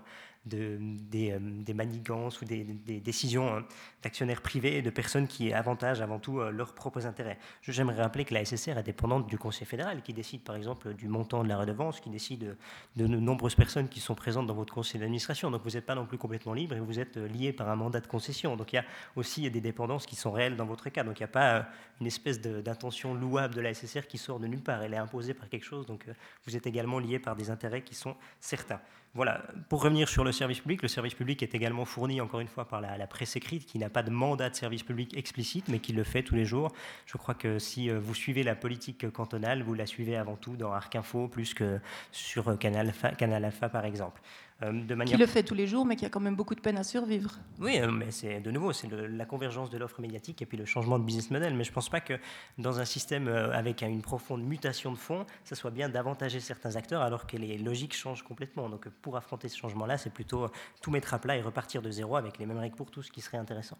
de, 0.45 0.77
des, 0.81 1.73
manigances 1.73 2.41
ou 2.41 2.45
des, 2.45 2.63
décisions 2.63 3.55
hein, 3.55 3.65
d'actionnaires 4.01 4.41
privés 4.41 4.77
et 4.77 4.81
de 4.81 4.89
personnes 4.89 5.27
qui 5.27 5.53
avantagent 5.53 6.01
avant 6.01 6.19
tout 6.19 6.39
leurs 6.39 6.73
propres 6.73 7.05
intérêts. 7.05 7.37
J'aimerais 7.61 8.01
rappeler 8.01 8.25
que 8.25 8.33
la 8.33 8.43
SSR 8.43 8.77
est 8.77 8.83
dépendante 8.83 9.27
du 9.27 9.37
Conseil 9.37 9.67
fédéral 9.67 10.01
qui 10.01 10.13
décide 10.13 10.41
par 10.41 10.55
exemple 10.55 10.93
du 10.93 11.07
montant 11.07 11.43
de 11.43 11.49
la 11.49 11.57
redevance, 11.57 11.99
qui 11.99 12.09
décide 12.09 12.57
de, 12.95 13.07
de 13.07 13.07
nombreuses 13.07 13.55
personnes 13.55 13.87
qui 13.87 13.99
sont 13.99 14.15
présentes 14.15 14.47
dans 14.47 14.53
votre 14.53 14.73
conseil 14.73 14.99
d'administration. 14.99 15.51
Donc 15.51 15.63
vous 15.63 15.71
n'êtes 15.71 15.85
pas 15.85 15.95
non 15.95 16.05
plus 16.05 16.17
complètement 16.17 16.53
libre 16.53 16.75
et 16.75 16.79
vous 16.79 16.99
êtes 16.99 17.17
lié 17.17 17.53
par 17.53 17.69
un 17.69 17.75
mandat 17.75 17.99
de 17.99 18.07
concession. 18.07 18.55
Donc 18.55 18.73
il 18.73 18.77
y 18.77 18.79
a 18.79 18.85
aussi 19.15 19.49
des 19.49 19.61
dépendances 19.61 20.05
qui 20.05 20.15
sont 20.15 20.31
réelles 20.31 20.55
dans 20.55 20.65
votre 20.65 20.89
cas. 20.89 21.03
Donc 21.03 21.19
il 21.19 21.23
n'y 21.23 21.25
a 21.25 21.27
pas 21.27 21.67
une 21.99 22.07
espèce 22.07 22.41
d'intention 22.41 23.13
louable 23.13 23.55
de 23.55 23.61
la 23.61 23.73
SSR 23.73 24.07
qui 24.07 24.17
sort 24.17 24.39
de 24.39 24.47
nulle 24.47 24.63
part. 24.63 24.81
Elle 24.81 24.93
est 24.93 24.97
imposée 24.97 25.33
par 25.33 25.49
quelque 25.49 25.65
chose. 25.65 25.85
Donc 25.85 26.05
vous 26.45 26.55
êtes 26.55 26.65
également 26.67 26.99
lié 26.99 27.19
par 27.19 27.35
des 27.35 27.49
intérêts 27.49 27.83
qui 27.83 27.95
sont 27.95 28.15
certains. 28.39 28.81
Voilà, 29.13 29.41
pour 29.67 29.83
revenir 29.83 30.07
sur 30.07 30.23
le 30.23 30.31
service 30.31 30.61
public, 30.61 30.81
le 30.81 30.87
service 30.87 31.15
public 31.15 31.43
est 31.43 31.53
également 31.53 31.83
fourni, 31.83 32.21
encore 32.21 32.39
une 32.39 32.47
fois, 32.47 32.65
par 32.65 32.79
la, 32.79 33.07
presse 33.07 33.35
écrite, 33.35 33.65
qui 33.65 33.77
n'a 33.77 33.89
pas 33.89 34.03
de 34.03 34.09
mandat 34.09 34.49
de 34.49 34.55
service 34.55 34.83
public 34.83 35.17
explicite, 35.17 35.67
mais 35.67 35.79
qui 35.79 35.91
le 35.91 36.05
fait 36.05 36.23
tous 36.23 36.35
les 36.35 36.45
jours. 36.45 36.71
Je 37.05 37.17
crois 37.17 37.33
que 37.33 37.59
si 37.59 37.89
euh, 37.89 37.99
vous 37.99 38.15
suivez 38.15 38.43
la 38.43 38.55
politique 38.55 39.11
cantonale, 39.11 39.63
vous 39.63 39.73
la 39.73 39.85
suivez 39.85 40.15
avant 40.15 40.37
tout 40.37 40.55
dans 40.55 40.71
Arc 40.71 40.95
Info, 40.95 41.27
plus 41.27 41.53
que 41.53 41.81
sur 42.13 42.47
Alpha, 42.47 43.11
Canal 43.11 43.43
Alpha 43.43 43.67
par 43.67 43.83
exemple. 43.83 44.21
Euh, 44.63 44.71
de 44.71 44.95
manière... 44.95 45.15
Qui 45.15 45.19
le 45.19 45.27
fait 45.27 45.43
tous 45.43 45.53
les 45.53 45.67
jours, 45.67 45.85
mais 45.85 45.95
qui 45.95 46.05
a 46.05 46.09
quand 46.09 46.19
même 46.19 46.35
beaucoup 46.35 46.55
de 46.55 46.59
peine 46.59 46.77
à 46.77 46.83
survivre. 46.83 47.31
Oui, 47.59 47.79
euh, 47.79 47.89
mais 47.89 48.11
c'est 48.11 48.39
de 48.39 48.51
nouveau, 48.51 48.73
c'est 48.73 48.89
la 48.91 49.25
convergence 49.25 49.69
de 49.69 49.77
l'offre 49.77 50.01
médiatique 50.01 50.41
et 50.41 50.45
puis 50.45 50.57
le 50.57 50.65
changement 50.65 50.99
de 50.99 51.03
business 51.03 51.31
model. 51.31 51.55
Mais 51.55 51.63
je 51.63 51.71
ne 51.71 51.75
pense 51.75 51.89
pas 51.89 52.01
que 52.01 52.13
dans 52.57 52.79
un 52.79 52.85
système 52.85 53.27
euh, 53.27 53.51
avec 53.53 53.81
une 53.81 54.01
profonde 54.01 54.43
mutation 54.43 54.91
de 54.91 54.97
fond, 54.97 55.25
ça 55.43 55.55
soit 55.55 55.71
bien 55.71 55.89
d'avantager 55.89 56.39
certains 56.39 56.75
acteurs 56.75 57.01
alors 57.01 57.27
que 57.27 57.37
les 57.37 57.57
logiques 57.57 57.95
changent 57.95 58.23
complètement. 58.23 58.69
Donc 58.69 58.87
pour 58.89 59.17
affronter 59.17 59.47
ce 59.49 59.57
changement-là, 59.57 59.97
c'est 59.97 60.13
plutôt 60.13 60.47
tout 60.81 60.91
mettre 60.91 61.13
à 61.13 61.19
plat 61.19 61.37
et 61.37 61.41
repartir 61.41 61.81
de 61.81 61.89
zéro 61.89 62.15
avec 62.15 62.37
les 62.37 62.45
mêmes 62.45 62.59
règles 62.59 62.75
pour 62.75 62.91
tous, 62.91 63.03
ce 63.03 63.11
qui 63.11 63.21
serait 63.21 63.37
intéressant. 63.37 63.77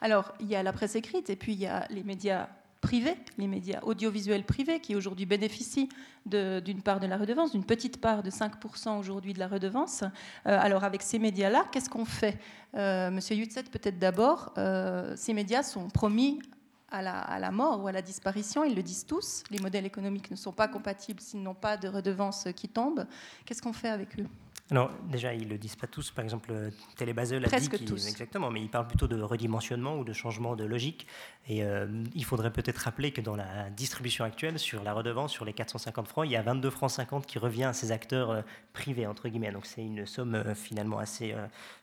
Alors, 0.00 0.34
il 0.40 0.46
y 0.46 0.56
a 0.56 0.62
la 0.62 0.72
presse 0.72 0.96
écrite 0.96 1.30
et 1.30 1.36
puis 1.36 1.52
il 1.52 1.60
y 1.60 1.66
a 1.66 1.86
les 1.90 2.02
médias 2.02 2.48
privés, 2.84 3.16
les 3.38 3.46
médias 3.46 3.80
audiovisuels 3.82 4.44
privés, 4.44 4.78
qui 4.78 4.94
aujourd'hui 4.94 5.24
bénéficient 5.24 5.88
d'une 6.26 6.82
part 6.82 7.00
de 7.00 7.06
la 7.06 7.16
redevance, 7.16 7.52
d'une 7.52 7.64
petite 7.64 7.98
part 7.98 8.22
de 8.22 8.30
5% 8.30 8.98
aujourd'hui 8.98 9.32
de 9.32 9.38
la 9.38 9.48
redevance. 9.48 10.02
Euh, 10.02 10.10
alors 10.44 10.84
avec 10.84 11.00
ces 11.00 11.18
médias-là, 11.18 11.64
qu'est-ce 11.72 11.88
qu'on 11.88 12.04
fait? 12.04 12.38
Euh, 12.74 13.10
Monsieur 13.10 13.36
Yutset, 13.36 13.64
peut-être 13.64 13.98
d'abord, 13.98 14.52
euh, 14.58 15.14
ces 15.16 15.32
médias 15.32 15.62
sont 15.62 15.88
promis 15.88 16.40
à 16.90 17.00
la, 17.00 17.18
à 17.20 17.38
la, 17.38 17.50
mort 17.50 17.82
ou 17.82 17.88
à 17.88 17.92
la 17.92 18.02
disparition, 18.02 18.64
ils 18.64 18.74
le 18.76 18.82
disent 18.82 19.06
tous. 19.06 19.42
Les 19.50 19.58
modèles 19.58 19.86
économiques 19.86 20.30
ne 20.30 20.36
sont 20.36 20.52
pas 20.52 20.68
compatibles 20.68 21.20
s'ils 21.20 21.42
n'ont 21.42 21.54
pas 21.54 21.78
de 21.78 21.88
redevance 21.88 22.48
qui 22.54 22.68
tombe. 22.68 23.06
Qu'est-ce 23.46 23.62
qu'on 23.62 23.72
fait 23.72 23.88
avec 23.88 24.20
eux? 24.20 24.26
Alors, 24.70 24.90
déjà, 25.10 25.34
ils 25.34 25.44
ne 25.44 25.50
le 25.50 25.58
disent 25.58 25.76
pas 25.76 25.86
tous. 25.86 26.10
Par 26.10 26.24
exemple, 26.24 26.50
Télébasel 26.96 27.44
a 27.44 27.48
Presque 27.48 27.76
dit 27.76 27.84
tous. 27.84 28.08
Exactement, 28.08 28.50
mais 28.50 28.62
ils 28.62 28.70
parlent 28.70 28.86
plutôt 28.86 29.06
de 29.06 29.20
redimensionnement 29.20 29.98
ou 29.98 30.04
de 30.04 30.14
changement 30.14 30.56
de 30.56 30.64
logique. 30.64 31.06
Et 31.46 31.62
euh, 31.62 31.86
il 32.14 32.24
faudrait 32.24 32.50
peut-être 32.50 32.78
rappeler 32.78 33.12
que 33.12 33.20
dans 33.20 33.36
la 33.36 33.68
distribution 33.68 34.24
actuelle, 34.24 34.58
sur 34.58 34.82
la 34.82 34.94
redevance, 34.94 35.32
sur 35.32 35.44
les 35.44 35.52
450 35.52 36.08
francs, 36.08 36.26
il 36.26 36.32
y 36.32 36.36
a 36.36 36.42
22 36.42 36.70
francs 36.70 36.90
50 36.92 37.26
qui 37.26 37.38
revient 37.38 37.64
à 37.64 37.72
ces 37.74 37.92
acteurs 37.92 38.30
euh, 38.30 38.40
privés, 38.72 39.06
entre 39.06 39.28
guillemets. 39.28 39.52
Donc, 39.52 39.66
c'est 39.66 39.82
une 39.82 40.06
somme 40.06 40.34
euh, 40.34 40.54
finalement 40.54 40.98
assez 40.98 41.34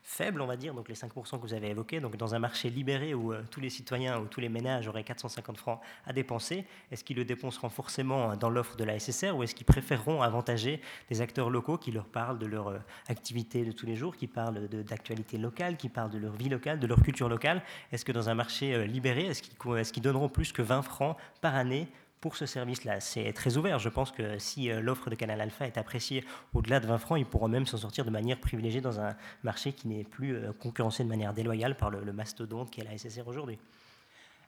faible, 0.01 0.41
on 0.41 0.47
va 0.47 0.57
dire, 0.57 0.73
donc 0.73 0.89
les 0.89 0.95
5% 0.95 1.37
que 1.37 1.41
vous 1.41 1.53
avez 1.53 1.69
évoqués. 1.69 1.99
Donc, 1.99 2.17
dans 2.17 2.33
un 2.33 2.39
marché 2.39 2.71
libéré 2.71 3.13
où 3.13 3.35
tous 3.51 3.59
les 3.59 3.69
citoyens 3.69 4.19
ou 4.19 4.25
tous 4.25 4.39
les 4.39 4.49
ménages 4.49 4.87
auraient 4.87 5.03
450 5.03 5.57
francs 5.57 5.79
à 6.07 6.13
dépenser, 6.13 6.65
est-ce 6.91 7.03
qu'ils 7.03 7.17
le 7.17 7.25
dépenseront 7.25 7.69
forcément 7.69 8.35
dans 8.35 8.49
l'offre 8.49 8.75
de 8.75 8.83
la 8.83 8.97
SSR 8.97 9.37
ou 9.37 9.43
est-ce 9.43 9.53
qu'ils 9.53 9.67
préféreront 9.67 10.23
avantager 10.23 10.81
des 11.09 11.21
acteurs 11.21 11.51
locaux 11.51 11.77
qui 11.77 11.91
leur 11.91 12.05
parlent 12.05 12.39
de 12.39 12.47
leur 12.47 12.70
euh, 12.71 12.79
activité 13.07 13.63
de 13.63 13.71
tous 13.71 13.85
les 13.85 13.95
jours, 13.95 14.15
qui 14.15 14.27
parlent 14.27 14.67
d'actualité 14.67 15.37
locale, 15.37 15.77
qui 15.77 15.89
parlent 15.89 16.11
de 16.11 16.17
leur 16.17 16.33
vie 16.33 16.49
locale, 16.49 16.79
de 16.79 16.87
leur 16.87 17.01
culture 17.01 17.29
locale. 17.29 17.61
Est-ce 17.91 18.05
que 18.05 18.11
dans 18.11 18.29
un 18.29 18.33
marché 18.33 18.73
euh, 18.73 18.85
libéré, 18.85 19.25
est-ce 19.25 19.93
qu'ils 19.93 20.03
donneront 20.03 20.29
plus 20.29 20.51
que 20.51 20.61
20 20.61 20.81
francs 20.81 21.17
par 21.41 21.55
année 21.55 21.87
pour 22.19 22.35
ce 22.35 22.45
service-là? 22.45 22.99
C'est 22.99 23.31
très 23.33 23.57
ouvert. 23.57 23.79
Je 23.79 23.89
pense 23.89 24.11
que 24.11 24.37
si 24.39 24.71
euh, 24.71 24.81
l'offre 24.81 25.09
de 25.09 25.15
Canal 25.15 25.41
Alpha 25.41 25.67
est 25.67 25.77
appréciée 25.77 26.23
au-delà 26.53 26.79
de 26.79 26.87
20 26.87 26.97
francs, 26.97 27.19
ils 27.19 27.25
pourront 27.25 27.47
même 27.47 27.65
s'en 27.65 27.77
sortir 27.77 28.05
de 28.05 28.11
manière 28.11 28.39
privilégiée 28.39 28.81
dans 28.81 28.99
un 28.99 29.15
marché 29.43 29.73
qui 29.73 29.87
n'est 29.87 30.03
plus 30.03 30.37
concurrencé 30.59 31.03
de 31.03 31.09
manière 31.09 31.33
déloyale 31.33 31.75
par 31.75 31.89
le, 31.89 32.03
le 32.03 32.13
mastodonte 32.13 32.71
qu'est 32.71 32.83
la 32.83 32.97
SSR 32.97 33.27
aujourd'hui. 33.27 33.57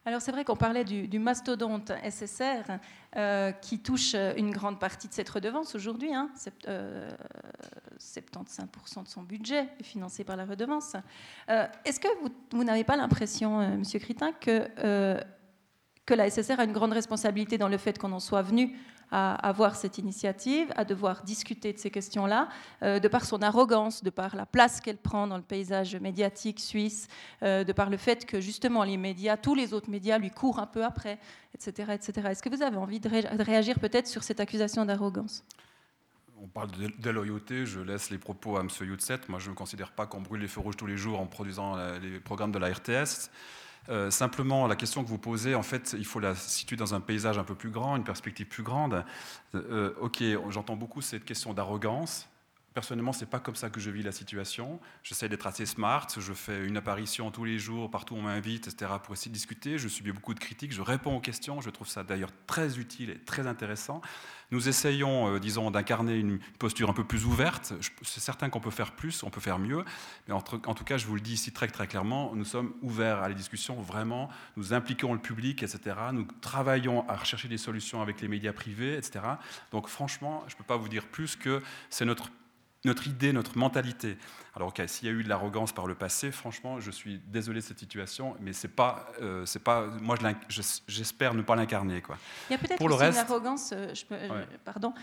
Alors 0.05 0.21
c'est 0.21 0.33
vrai 0.33 0.43
qu'on 0.43 0.57
parlait 0.57 0.83
du, 0.83 1.19
mastodonte 1.19 1.93
SSR 2.09 2.77
euh, 3.15 3.53
qui 3.53 3.79
touche 3.79 4.15
une 4.35 4.51
grande 4.51 4.77
partie 4.77 5.07
de 5.07 5.13
cette 5.13 5.29
redevance 5.29 5.75
aujourd'hui. 5.75 6.13
Hein, 6.13 6.29
75% 6.35 6.59
euh, 6.67 7.09
de 9.03 9.07
son 9.07 9.23
budget 9.23 9.69
est 9.79 9.83
financé 9.83 10.25
par 10.25 10.35
la 10.35 10.43
redevance. 10.43 10.97
Euh, 11.49 11.65
est-ce 11.85 12.01
que 12.01 12.09
vous, 12.51 12.63
n'avez 12.65 12.83
pas 12.83 12.97
l'impression, 12.97 13.77
Monsieur 13.77 13.99
Critin, 13.99 14.33
que, 14.33 14.67
que 16.05 16.13
la 16.13 16.29
SSR 16.29 16.59
a 16.59 16.65
une 16.65 16.73
grande 16.73 16.91
responsabilité 16.93 17.57
dans 17.57 17.69
le 17.69 17.77
fait 17.77 17.97
qu'on 17.97 18.11
en 18.11 18.19
soit 18.19 18.41
venu 18.41 18.77
à 19.15 19.35
avoir 19.47 19.75
cette 19.75 19.99
initiative, 19.99 20.73
à 20.75 20.85
devoir 20.85 21.21
discuter 21.21 21.71
de 21.71 21.77
ces 21.77 21.91
questions-là, 21.91 22.49
euh, 22.81 22.99
de 22.99 23.07
par 23.07 23.25
son 23.25 23.43
arrogance, 23.43 24.03
de 24.03 24.09
par 24.09 24.35
la 24.35 24.47
place 24.47 24.81
qu'elle 24.81 24.97
prend 24.97 25.27
dans 25.27 25.37
le 25.37 25.43
paysage 25.43 25.95
médiatique 25.97 26.59
suisse, 26.59 27.07
euh, 27.43 27.63
de 27.63 27.71
par 27.73 27.91
le 27.91 27.97
fait 27.97 28.25
que 28.25 28.41
justement 28.41 28.83
les 28.83 28.97
médias, 28.97 29.37
tous 29.37 29.53
les 29.53 29.75
autres 29.75 29.91
médias 29.91 30.17
lui 30.17 30.31
courent 30.31 30.57
un 30.57 30.65
peu 30.65 30.83
après, 30.83 31.19
etc. 31.53 31.91
etc. 31.93 32.29
Est-ce 32.31 32.41
que 32.41 32.49
vous 32.49 32.63
avez 32.63 32.77
envie 32.77 32.99
de, 32.99 33.07
réagir 33.43 33.79
peut-être 33.79 34.07
sur 34.07 34.23
cette 34.23 34.39
accusation 34.39 34.83
d'arrogance? 34.83 35.45
On 36.41 36.47
parle 36.47 36.71
de, 36.71 37.09
loyauté, 37.11 37.67
je 37.67 37.81
laisse 37.81 38.09
les 38.09 38.17
propos 38.17 38.57
à 38.57 38.61
M. 38.61 38.69
Youtset. 38.81 39.19
Moi, 39.29 39.37
je 39.37 39.51
ne 39.51 39.55
considère 39.55 39.91
pas 39.91 40.07
qu'on 40.07 40.21
brûle 40.21 40.41
les 40.41 40.47
feux 40.47 40.59
rouges 40.59 40.75
tous 40.75 40.87
les 40.87 40.97
jours 40.97 41.19
en 41.19 41.27
produisant 41.27 41.77
les 42.01 42.19
programmes 42.19 42.51
de 42.51 42.59
la 42.59 42.73
RTS. 42.73 43.29
Euh, 43.89 44.09
simplement, 44.09 44.67
la 44.67 44.75
question 44.75 45.03
que 45.03 45.09
vous 45.09 45.17
posez, 45.17 45.55
en 45.55 45.63
fait, 45.63 45.95
il 45.97 46.05
faut 46.05 46.19
la 46.19 46.35
situer 46.35 46.75
dans 46.75 46.93
un 46.93 47.01
paysage 47.01 47.37
un 47.37 47.43
peu 47.43 47.55
plus 47.55 47.69
grand, 47.69 47.95
une 47.95 48.03
perspective 48.03 48.47
plus 48.47 48.63
grande. 48.63 49.03
Euh, 49.55 49.93
ok, 49.99 50.23
j'entends 50.49 50.75
beaucoup 50.75 51.01
cette 51.01 51.25
question 51.25 51.53
d'arrogance. 51.53 52.29
Personnellement, 52.73 53.13
c'est 53.13 53.29
pas 53.29 53.39
comme 53.39 53.55
ça 53.55 53.69
que 53.69 53.79
je 53.79 53.91
vis 53.91 54.01
la 54.01 54.11
situation. 54.11 54.79
J'essaie 55.03 55.29
d'être 55.29 55.45
assez 55.45 55.65
smart. 55.65 56.07
Je 56.17 56.33
fais 56.33 56.65
une 56.65 56.77
apparition 56.77 57.29
tous 57.29 57.45
les 57.45 57.59
jours, 57.59 57.91
partout 57.91 58.15
où 58.15 58.17
on 58.17 58.23
m'invite, 58.23 58.67
etc., 58.67 58.91
pour 59.03 59.13
essayer 59.13 59.29
de 59.29 59.35
discuter. 59.35 59.77
Je 59.77 59.87
subis 59.87 60.11
beaucoup 60.11 60.33
de 60.33 60.39
critiques. 60.39 60.73
Je 60.73 60.81
réponds 60.81 61.15
aux 61.15 61.19
questions. 61.19 61.61
Je 61.61 61.69
trouve 61.69 61.87
ça 61.87 62.03
d'ailleurs 62.03 62.31
très 62.47 62.79
utile 62.79 63.11
et 63.11 63.19
très 63.19 63.45
intéressant. 63.45 64.01
Nous 64.51 64.69
essayons, 64.69 65.35
euh, 65.35 65.39
disons, 65.39 65.71
d'incarner 65.71 66.15
une 66.15 66.39
posture 66.59 66.89
un 66.89 66.93
peu 66.93 67.03
plus 67.03 67.25
ouverte. 67.25 67.73
C'est 68.01 68.19
certain 68.19 68.49
qu'on 68.49 68.59
peut 68.59 68.71
faire 68.71 68.91
plus, 68.91 69.23
on 69.23 69.29
peut 69.29 69.41
faire 69.41 69.59
mieux. 69.59 69.83
Mais 70.27 70.33
en, 70.33 70.41
tout 70.41 70.83
cas, 70.83 70.97
je 70.97 71.05
vous 71.05 71.15
le 71.15 71.21
dis 71.21 71.33
ici 71.33 71.51
très, 71.51 71.67
très 71.67 71.87
clairement, 71.87 72.35
nous 72.35 72.45
sommes 72.45 72.73
ouverts 72.81 73.23
à 73.23 73.29
la 73.29 73.33
discussion. 73.33 73.81
Vraiment, 73.81 74.29
nous 74.57 74.73
impliquons 74.73 75.13
le 75.13 75.19
public, 75.19 75.63
etc. 75.63 75.95
Nous 76.11 76.27
travaillons 76.41 77.07
à 77.09 77.15
rechercher 77.15 77.47
des 77.47 77.57
solutions 77.57 78.01
avec 78.01 78.21
les 78.21 78.27
médias 78.27 78.53
privés, 78.53 78.95
etc. 78.97 79.25
Donc, 79.71 79.87
franchement, 79.87 80.43
je 80.47 80.53
ne 80.53 80.57
peux 80.57 80.63
pas 80.63 80.77
vous 80.77 80.89
dire 80.89 81.07
plus 81.07 81.35
que 81.35 81.61
c'est 81.89 82.05
notre 82.05 82.29
notre 82.85 83.07
idée, 83.07 83.31
notre 83.31 83.57
mentalité. 83.57 84.17
Alors, 84.55 84.67
ok, 84.67 84.83
s'il 84.87 85.07
y 85.07 85.11
a 85.11 85.13
eu 85.13 85.23
de 85.23 85.29
l'arrogance 85.29 85.71
par 85.71 85.87
le 85.87 85.95
passé, 85.95 86.31
franchement, 86.31 86.79
je 86.79 86.91
suis 86.91 87.19
désolé 87.27 87.59
de 87.59 87.65
cette 87.65 87.79
situation, 87.79 88.35
mais 88.39 88.53
c'est 88.53 88.67
pas, 88.67 89.07
euh, 89.21 89.45
c'est 89.45 89.63
pas, 89.63 89.87
moi, 90.01 90.15
j'espère 90.87 91.33
ne 91.33 91.41
pas 91.41 91.55
l'incarner, 91.55 92.01
quoi. 92.01 92.17
Il 92.49 92.53
y 92.53 92.55
a 92.55 92.59
peut-être 92.59 92.79
aussi 92.79 92.95
reste... 92.95 93.17
une 93.17 93.25
arrogance, 93.25 93.71
euh, 93.73 93.93
je 93.95 94.03
euh, 94.11 94.45
pardon, 94.63 94.93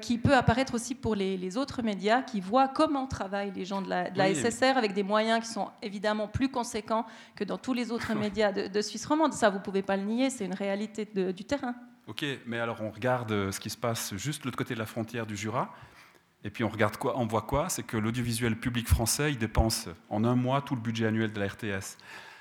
qui 0.00 0.18
peut 0.18 0.34
apparaître 0.34 0.74
aussi 0.74 0.94
pour 0.94 1.14
les, 1.14 1.56
autres 1.56 1.82
médias 1.82 2.22
qui 2.22 2.40
voient 2.40 2.68
comment 2.68 3.06
travaillent 3.06 3.52
les 3.52 3.64
gens 3.64 3.82
de 3.82 3.88
la, 3.88 4.34
SSR 4.34 4.76
avec 4.76 4.94
des 4.94 5.02
moyens 5.02 5.44
qui 5.44 5.52
sont 5.52 5.70
évidemment 5.82 6.28
plus 6.28 6.48
conséquents 6.48 7.06
que 7.34 7.44
dans 7.44 7.58
tous 7.58 7.74
les 7.74 7.92
autres 7.92 8.14
médias 8.18 8.52
de, 8.52 8.80
Suisse 8.80 9.04
romande. 9.04 9.32
Ça, 9.32 9.50
vous 9.50 9.60
pouvez 9.60 9.82
pas 9.82 9.96
le 9.96 10.04
nier, 10.04 10.30
c'est 10.30 10.44
une 10.44 10.54
réalité 10.54 11.04
du 11.04 11.44
terrain. 11.44 11.74
Ok, 12.06 12.24
mais 12.46 12.60
alors 12.60 12.80
on 12.82 12.90
regarde 12.90 13.50
ce 13.50 13.58
qui 13.58 13.68
se 13.68 13.76
passe 13.76 14.14
juste 14.16 14.42
de 14.42 14.46
l'autre 14.46 14.58
côté 14.58 14.74
de 14.74 14.78
la 14.78 14.86
frontière 14.86 15.26
du 15.26 15.36
Jura. 15.36 15.74
Et 16.46 16.50
puis 16.50 16.62
on 16.62 16.68
regarde 16.68 16.96
quoi, 16.96 17.18
on 17.18 17.26
voit 17.26 17.42
quoi? 17.42 17.68
C'est 17.68 17.82
que 17.82 17.96
l'audiovisuel 17.96 18.54
public 18.56 18.86
français, 18.86 19.32
dépense 19.32 19.88
en 20.08 20.22
un 20.22 20.36
mois 20.36 20.62
tout 20.62 20.76
le 20.76 20.80
budget 20.80 21.06
annuel 21.06 21.32
de 21.32 21.40
la 21.40 21.48
RTS. 21.48 21.98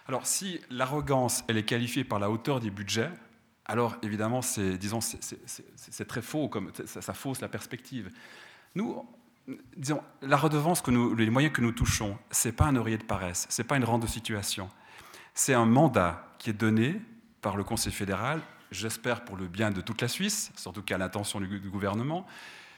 Alors 0.08 0.28
si 0.28 0.62
l'arrogance, 0.70 1.44
elle 1.48 1.58
est 1.58 1.65
qualifiée 1.65 2.04
par 2.04 2.20
la 2.20 2.30
hauteur 2.30 2.60
des 2.60 2.70
budgets, 2.70 3.10
alors 3.65 3.96
évidemment, 4.04 4.44
c'est, 4.44 4.78
disons, 4.78 5.02
c'est, 5.02 6.06
très 6.08 6.22
faux, 6.22 6.50
comme 6.50 6.72
ça, 6.86 7.13
fausse 7.15 7.41
la 7.41 7.48
perspective. 7.48 8.12
Nous, 8.76 9.04
disons, 9.76 10.04
la 10.22 10.38
redevance 10.38 10.82
que 10.82 10.91
nous, 10.91 11.15
les 11.15 11.32
moyens 11.32 11.52
que 11.52 11.62
nous 11.62 11.72
touchons, 11.72 12.15
c'est 12.30 12.52
pas 12.52 12.65
un 12.65 12.76
oreiller 12.76 13.00
de 13.00 13.04
paresse, 13.04 13.48
c'est 13.50 13.63
pas 13.63 13.76
une 13.76 13.86
rente 13.86 14.04
de 14.04 14.08
situation, 14.08 14.70
c'est 15.34 15.56
un 15.56 15.65
mandat 15.65 16.28
qui 16.38 16.52
est 16.52 16.54
donné 16.54 17.02
par 17.41 17.58
le 17.58 17.63
Conseil 17.63 17.91
fédéral, 17.91 18.39
j'espère 18.70 19.26
pour 19.26 19.36
le 19.36 19.48
bien 19.48 19.72
de 19.72 19.82
toute 19.82 20.04
la 20.04 20.08
Suisse, 20.08 20.52
surtout 20.56 20.84
qu'à 20.84 21.00
l'intention 21.00 21.39
du 21.39 21.60
gouvernement, 21.72 22.28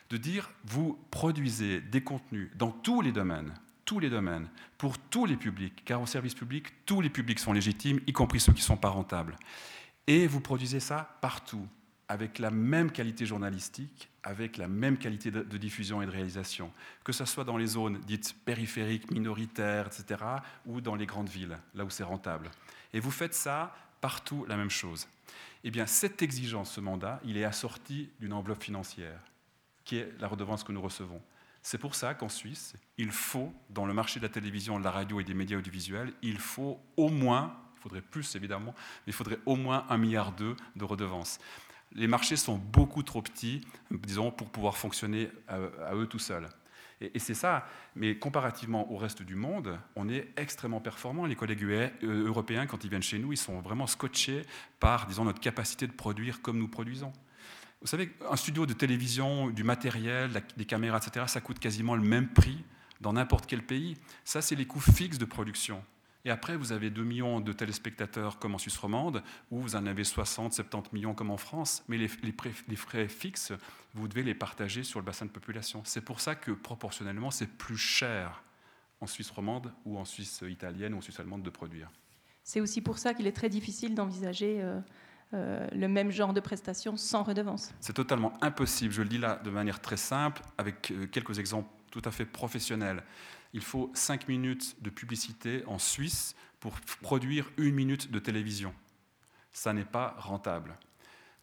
de 0.09 0.17
dire 0.17 0.49
vous 0.65 0.99
produisez 1.11 1.81
des 1.81 2.01
contenus 2.01 2.49
dans 2.55 2.71
tous 2.71 3.01
les 3.01 3.11
domaines, 3.11 3.53
tous 3.85 3.99
les 3.99 4.09
domaines, 4.09 4.49
pour 4.77 4.97
tous 4.97 5.25
les 5.25 5.37
publics, 5.37 5.83
car 5.85 6.01
au 6.01 6.05
service 6.05 6.35
public, 6.35 6.85
tous 6.85 7.01
les 7.01 7.09
publics 7.09 7.39
sont 7.39 7.53
légitimes, 7.53 7.99
y 8.05 8.13
compris 8.13 8.39
ceux 8.39 8.51
qui 8.53 8.59
ne 8.59 8.65
sont 8.65 8.77
pas 8.77 8.89
rentables. 8.89 9.35
Et 10.07 10.27
vous 10.27 10.41
produisez 10.41 10.79
ça 10.79 11.17
partout. 11.21 11.67
avec 12.09 12.39
la 12.39 12.51
même 12.51 12.89
qualité 12.89 13.25
journalistique, 13.25 14.09
avec 14.23 14.55
la 14.55 14.69
même 14.69 14.97
qualité 14.97 15.29
de, 15.29 15.57
diffusion 15.57 16.01
et 16.01 16.05
de 16.05 16.11
réalisation, 16.11 16.71
que 17.03 17.11
ce 17.11 17.25
soit 17.25 17.43
dans 17.43 17.57
les 17.57 17.67
zones 17.67 17.99
dites 17.99 18.33
périphériques, 18.45 19.11
minoritaires, 19.11 19.87
etc., 19.87 20.23
ou 20.65 20.79
dans 20.79 20.95
les 20.95 21.05
grandes 21.05 21.27
villes, 21.27 21.57
là 21.75 21.83
où 21.83 21.89
c'est 21.89 22.03
rentable. 22.03 22.49
Et 22.93 23.01
vous 23.01 23.11
faites 23.11 23.33
ça 23.33 23.75
partout 23.99 24.45
la 24.47 24.55
même 24.55 24.69
chose. 24.69 25.07
Eh 25.65 25.71
bien, 25.71 25.85
cette 25.85 26.21
exigence, 26.21 26.71
ce 26.71 26.79
mandat, 26.79 27.19
il 27.25 27.35
est 27.35 27.43
assorti 27.43 28.09
d'une 28.21 28.31
enveloppe 28.31 28.63
financière, 28.63 29.19
qui 29.87 29.97
est 29.97 30.13
la 30.19 30.27
redevance 30.27 30.63
que 30.63 30.71
nous 30.71 30.81
recevons. 30.81 31.21
C'est 31.61 31.77
pour 31.77 31.95
ça 31.95 32.13
qu'en 32.13 32.29
Suisse, 32.29 32.75
il 32.97 33.11
faut, 33.11 33.51
dans 33.69 33.85
le 33.85 33.93
marché 33.93 34.19
de 34.19 34.25
la 34.25 34.31
télévision, 34.31 34.77
de 34.79 34.83
la 34.83 34.91
radio 34.91 35.19
et 35.19 35.23
des 35.23 35.33
médias 35.33 35.57
audiovisuels, 35.57 36.13
il 36.21 36.37
faut 36.37 36.79
au 36.95 37.09
moins, 37.09 37.57
il 37.77 37.81
faudrait 37.81 38.01
plus 38.01 38.35
évidemment, 38.35 38.73
mais 38.75 39.11
il 39.11 39.13
faudrait 39.13 39.39
au 39.45 39.55
moins 39.55 39.85
un 39.89 39.97
milliard 39.97 40.33
d'euros 40.33 40.55
de 40.75 40.83
redevances 40.83 41.39
les 41.93 42.07
marchés 42.07 42.35
sont 42.35 42.57
beaucoup 42.57 43.03
trop 43.03 43.21
petits, 43.21 43.61
disons, 43.91 44.31
pour 44.31 44.49
pouvoir 44.49 44.77
fonctionner 44.77 45.29
à, 45.47 45.95
eux 45.95 46.07
tout 46.07 46.19
seuls. 46.19 46.47
Et, 46.99 47.19
c'est 47.19 47.35
ça, 47.35 47.67
mais 47.95 48.17
comparativement 48.17 48.91
au 48.91 48.97
reste 48.97 49.21
du 49.21 49.35
monde, 49.35 49.79
on 49.95 50.09
est 50.09 50.27
extrêmement 50.35 50.81
performant. 50.81 51.25
Les 51.25 51.35
collègues 51.35 51.63
euh, 51.63 52.27
européens, 52.27 52.65
quand 52.65 52.83
ils 52.83 52.89
viennent 52.89 53.03
chez 53.03 53.19
nous, 53.19 53.33
ils 53.33 53.37
sont 53.37 53.59
vraiment 53.61 53.87
scotchés 53.87 54.43
par, 54.79 55.05
disons, 55.05 55.25
notre 55.25 55.39
capacité 55.39 55.85
de 55.85 55.91
produire 55.91 56.41
comme 56.41 56.57
nous 56.57 56.67
produisons. 56.67 57.13
Vous 57.81 57.87
savez, 57.87 58.11
un 58.29 58.35
studio 58.35 58.65
de 58.65 58.73
télévision, 58.73 59.49
du 59.49 59.63
matériel, 59.63 60.43
des 60.55 60.65
caméras, 60.65 60.97
etc., 60.97 61.25
ça 61.27 61.41
coûte 61.41 61.59
quasiment 61.59 61.95
le 61.95 62.01
même 62.01 62.27
prix 62.27 62.63
dans 63.01 63.13
n'importe 63.13 63.45
quel 63.45 63.63
pays. 63.63 63.97
Ça, 64.25 64.41
c'est 64.41 64.55
les 64.55 64.65
coûts 64.65 64.79
fixes 64.79 65.19
de 65.19 65.25
production. 65.25 65.83
Et 66.25 66.29
après, 66.29 66.57
vous 66.57 66.71
avez 66.71 66.89
2 66.89 67.03
millions 67.03 67.39
de 67.39 67.53
téléspectateurs 67.53 68.39
comme 68.39 68.55
en 68.55 68.57
Suisse 68.57 68.77
romande, 68.77 69.23
ou 69.51 69.61
vous 69.61 69.75
en 69.75 69.85
avez 69.85 70.03
60, 70.03 70.53
70 70.53 70.91
millions 70.93 71.13
comme 71.13 71.31
en 71.31 71.37
France, 71.37 71.83
mais 71.87 71.97
les, 71.97 72.07
frais 72.75 73.07
fixes, 73.07 73.53
vous 73.93 74.07
devez 74.07 74.23
les 74.23 74.33
partager 74.33 74.83
sur 74.83 74.99
le 74.99 75.05
bassin 75.05 75.25
de 75.25 75.31
population. 75.31 75.81
C'est 75.85 76.01
pour 76.01 76.19
ça 76.19 76.35
que 76.35 76.51
proportionnellement, 76.51 77.31
c'est 77.31 77.47
plus 77.47 77.77
cher 77.77 78.43
en 78.99 79.07
Suisse 79.07 79.29
romande 79.29 79.71
ou 79.85 79.97
en 79.97 80.05
Suisse 80.05 80.43
italienne 80.49 80.95
ou 80.95 80.97
en 80.97 81.01
Suisse 81.01 81.19
allemande 81.19 81.43
de 81.43 81.49
produire. 81.49 81.89
C'est 82.43 82.59
aussi 82.59 82.81
pour 82.81 82.97
ça 82.97 83.13
qu'il 83.13 83.27
est 83.27 83.31
très 83.31 83.49
difficile 83.49 83.93
d'envisager 83.93 84.61
euh, 84.61 84.79
euh, 85.33 85.67
le 85.73 85.87
même 85.87 86.11
genre 86.11 86.33
de 86.33 86.39
prestations 86.39 86.97
sans 86.97 87.23
redevance. 87.23 87.73
C'est 87.79 87.93
totalement 87.93 88.33
impossible, 88.41 88.93
je 88.93 89.01
le 89.01 89.09
dis 89.09 89.17
là 89.17 89.39
de 89.43 89.49
manière 89.49 89.81
très 89.81 89.97
simple, 89.97 90.41
avec 90.57 90.91
euh, 90.91 91.07
quelques 91.07 91.39
exemples 91.39 91.69
tout 91.91 92.01
à 92.05 92.11
fait 92.11 92.25
professionnels 92.25 93.03
il 93.53 93.61
faut 93.61 93.91
5 93.93 94.27
minutes 94.27 94.81
de 94.81 94.89
publicité 94.89 95.63
en 95.65 95.79
Suisse 95.79 96.35
pour 96.59 96.73
produire 97.01 97.49
une 97.57 97.75
minute 97.75 98.11
de 98.11 98.19
télévision. 98.19 98.73
Ça 99.51 99.73
n'est 99.73 99.85
pas 99.85 100.15
rentable. 100.19 100.77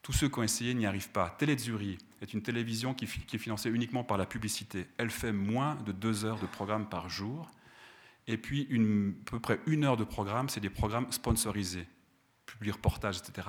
Tous 0.03 0.13
ceux 0.13 0.29
qui 0.29 0.39
ont 0.39 0.43
essayé 0.43 0.75
n'y 0.75 0.87
arrivent 0.87 1.11
pas. 1.11 1.31
Télé 1.31 1.57
Zurich 1.57 1.99
est 2.21 2.35
une 2.35 2.43
télévision 2.43 2.95
qui, 2.95 3.05
est 3.05 3.39
financée 3.39 3.71
uniquement 3.71 4.05
par 4.05 4.19
la 4.19 4.27
publicité. 4.27 4.87
Elle 4.99 5.11
fait 5.11 5.33
moins 5.33 5.77
de 5.87 5.93
deux 5.93 6.25
heures 6.25 6.39
de 6.39 6.47
programme 6.47 6.89
par 6.89 7.09
jour. 7.09 7.51
Et 8.27 8.37
puis, 8.37 8.69
à 8.71 9.31
peu 9.31 9.41
près 9.41 9.61
une 9.67 9.85
heure 9.85 9.97
de 9.97 10.05
programme, 10.05 10.49
c'est 10.49 10.61
des 10.61 10.71
programmes 10.71 11.11
sponsorisés, 11.11 11.89
publier 12.47 12.73
reportages, 12.73 13.19
etc 13.19 13.49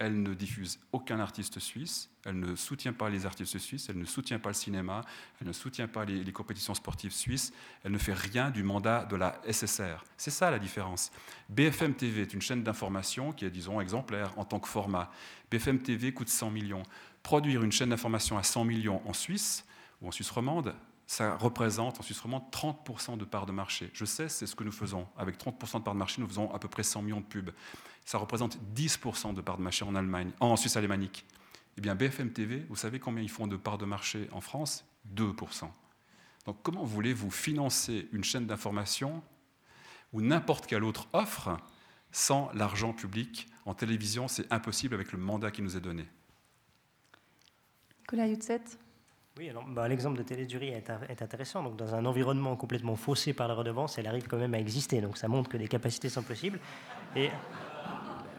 elle 0.00 0.22
ne 0.22 0.32
diffuse 0.32 0.80
aucun 0.92 1.20
artiste 1.20 1.60
suisse, 1.60 2.08
elle 2.24 2.40
ne 2.40 2.56
soutient 2.56 2.94
pas 2.94 3.10
les 3.10 3.26
artistes 3.26 3.58
suisses, 3.58 3.90
elle 3.90 3.98
ne 3.98 4.06
soutient 4.06 4.38
pas 4.38 4.48
le 4.48 4.54
cinéma, 4.54 5.02
elle 5.40 5.46
ne 5.46 5.52
soutient 5.52 5.88
pas 5.88 6.06
les, 6.06 6.32
compétitions 6.32 6.74
sportives 6.74 7.12
suisses, 7.12 7.52
elle 7.84 7.92
ne 7.92 7.98
fait 7.98 8.14
rien 8.14 8.50
du 8.50 8.62
mandat 8.62 9.04
de 9.04 9.16
la 9.16 9.38
SSR. 9.46 10.02
C'est 10.16 10.30
ça 10.30 10.50
la 10.50 10.58
différence. 10.58 11.12
BFM 11.50 11.92
TV 11.92 12.22
est 12.22 12.32
une 12.32 12.40
chaîne 12.40 12.62
d'information 12.62 13.32
qui 13.32 13.44
est, 13.44 13.50
disons, 13.50 13.78
exemplaire 13.78 14.32
en 14.38 14.46
tant 14.46 14.58
que 14.58 14.68
format. 14.68 15.10
BFM 15.50 15.80
TV 15.80 16.14
coûte 16.14 16.30
100 16.30 16.50
millions. 16.50 16.82
Produire 17.22 17.62
une 17.62 17.72
chaîne 17.72 17.90
d'information 17.90 18.38
à 18.38 18.42
100 18.42 18.64
millions 18.64 19.02
en 19.06 19.12
Suisse 19.12 19.66
ou 20.00 20.08
en 20.08 20.12
Suisse 20.12 20.30
romande, 20.30 20.74
ça 21.06 21.36
représente 21.36 22.00
en 22.00 22.02
Suisse 22.02 22.20
romande 22.20 22.44
30% 22.50 23.18
de 23.18 23.24
part 23.26 23.44
de 23.44 23.52
marché. 23.52 23.90
Je 23.92 24.06
sais, 24.06 24.30
c'est 24.30 24.46
ce 24.46 24.56
que 24.56 24.64
nous 24.64 24.72
faisons. 24.72 25.06
Avec 25.18 25.36
30% 25.36 25.80
de 25.80 25.82
part 25.82 25.92
de 25.92 25.98
marché, 25.98 26.22
nous 26.22 26.28
faisons 26.28 26.50
à 26.54 26.58
peu 26.58 26.68
près 26.68 26.84
100 26.84 27.02
millions 27.02 27.20
de 27.20 27.26
pubs 27.26 27.50
ça 28.10 28.18
représente 28.18 28.58
10% 28.74 29.34
de 29.34 29.40
part 29.40 29.56
de 29.56 29.62
marché 29.62 29.84
en 29.84 29.94
Allemagne, 29.94 30.32
en 30.40 30.56
Suisse 30.56 30.76
alémanique. 30.76 31.24
Eh 31.78 31.80
bien, 31.80 31.94
BFM 31.94 32.32
TV, 32.32 32.66
vous 32.68 32.74
savez 32.74 32.98
combien 32.98 33.22
ils 33.22 33.30
font 33.30 33.46
de 33.46 33.56
part 33.56 33.78
de 33.78 33.84
marché 33.84 34.26
en 34.32 34.40
France? 34.40 34.84
2%. 35.14 35.68
Donc, 36.44 36.56
comment 36.64 36.82
voulez-vous 36.82 37.30
financer 37.30 38.08
une 38.12 38.24
chaîne 38.24 38.48
d'information 38.48 39.22
ou 40.12 40.22
n'importe 40.22 40.66
quelle 40.66 40.82
autre 40.82 41.06
offre 41.12 41.56
sans 42.10 42.50
l'argent 42.52 42.92
public 42.92 43.46
En 43.64 43.74
télévision, 43.74 44.26
c'est 44.26 44.52
impossible 44.52 44.96
avec 44.96 45.12
le 45.12 45.18
mandat 45.20 45.52
qui 45.52 45.62
nous 45.62 45.76
est 45.76 45.80
donné? 45.80 46.04
Nicolas 48.00 48.26
Youtset 48.26 48.62
oui, 49.38 49.48
alors 49.48 49.64
bah, 49.64 49.86
l'exemple 49.86 50.18
de 50.18 50.24
Télé 50.24 50.42
est, 50.42 50.90
est, 51.08 51.22
intéressant. 51.22 51.62
Donc, 51.62 51.76
dans 51.76 51.94
un 51.94 52.04
environnement 52.04 52.56
complètement 52.56 52.96
faussé 52.96 53.32
par 53.32 53.46
la 53.46 53.54
redevance, 53.54 53.96
elle 53.96 54.08
arrive 54.08 54.26
quand 54.26 54.36
même 54.36 54.52
à 54.52 54.58
exister. 54.58 55.00
Donc, 55.00 55.16
ça 55.16 55.28
montre 55.28 55.48
que 55.48 55.56
des 55.56 55.68
capacités 55.68 56.08
sont 56.08 56.24
possibles. 56.24 56.58
Et 57.14 57.30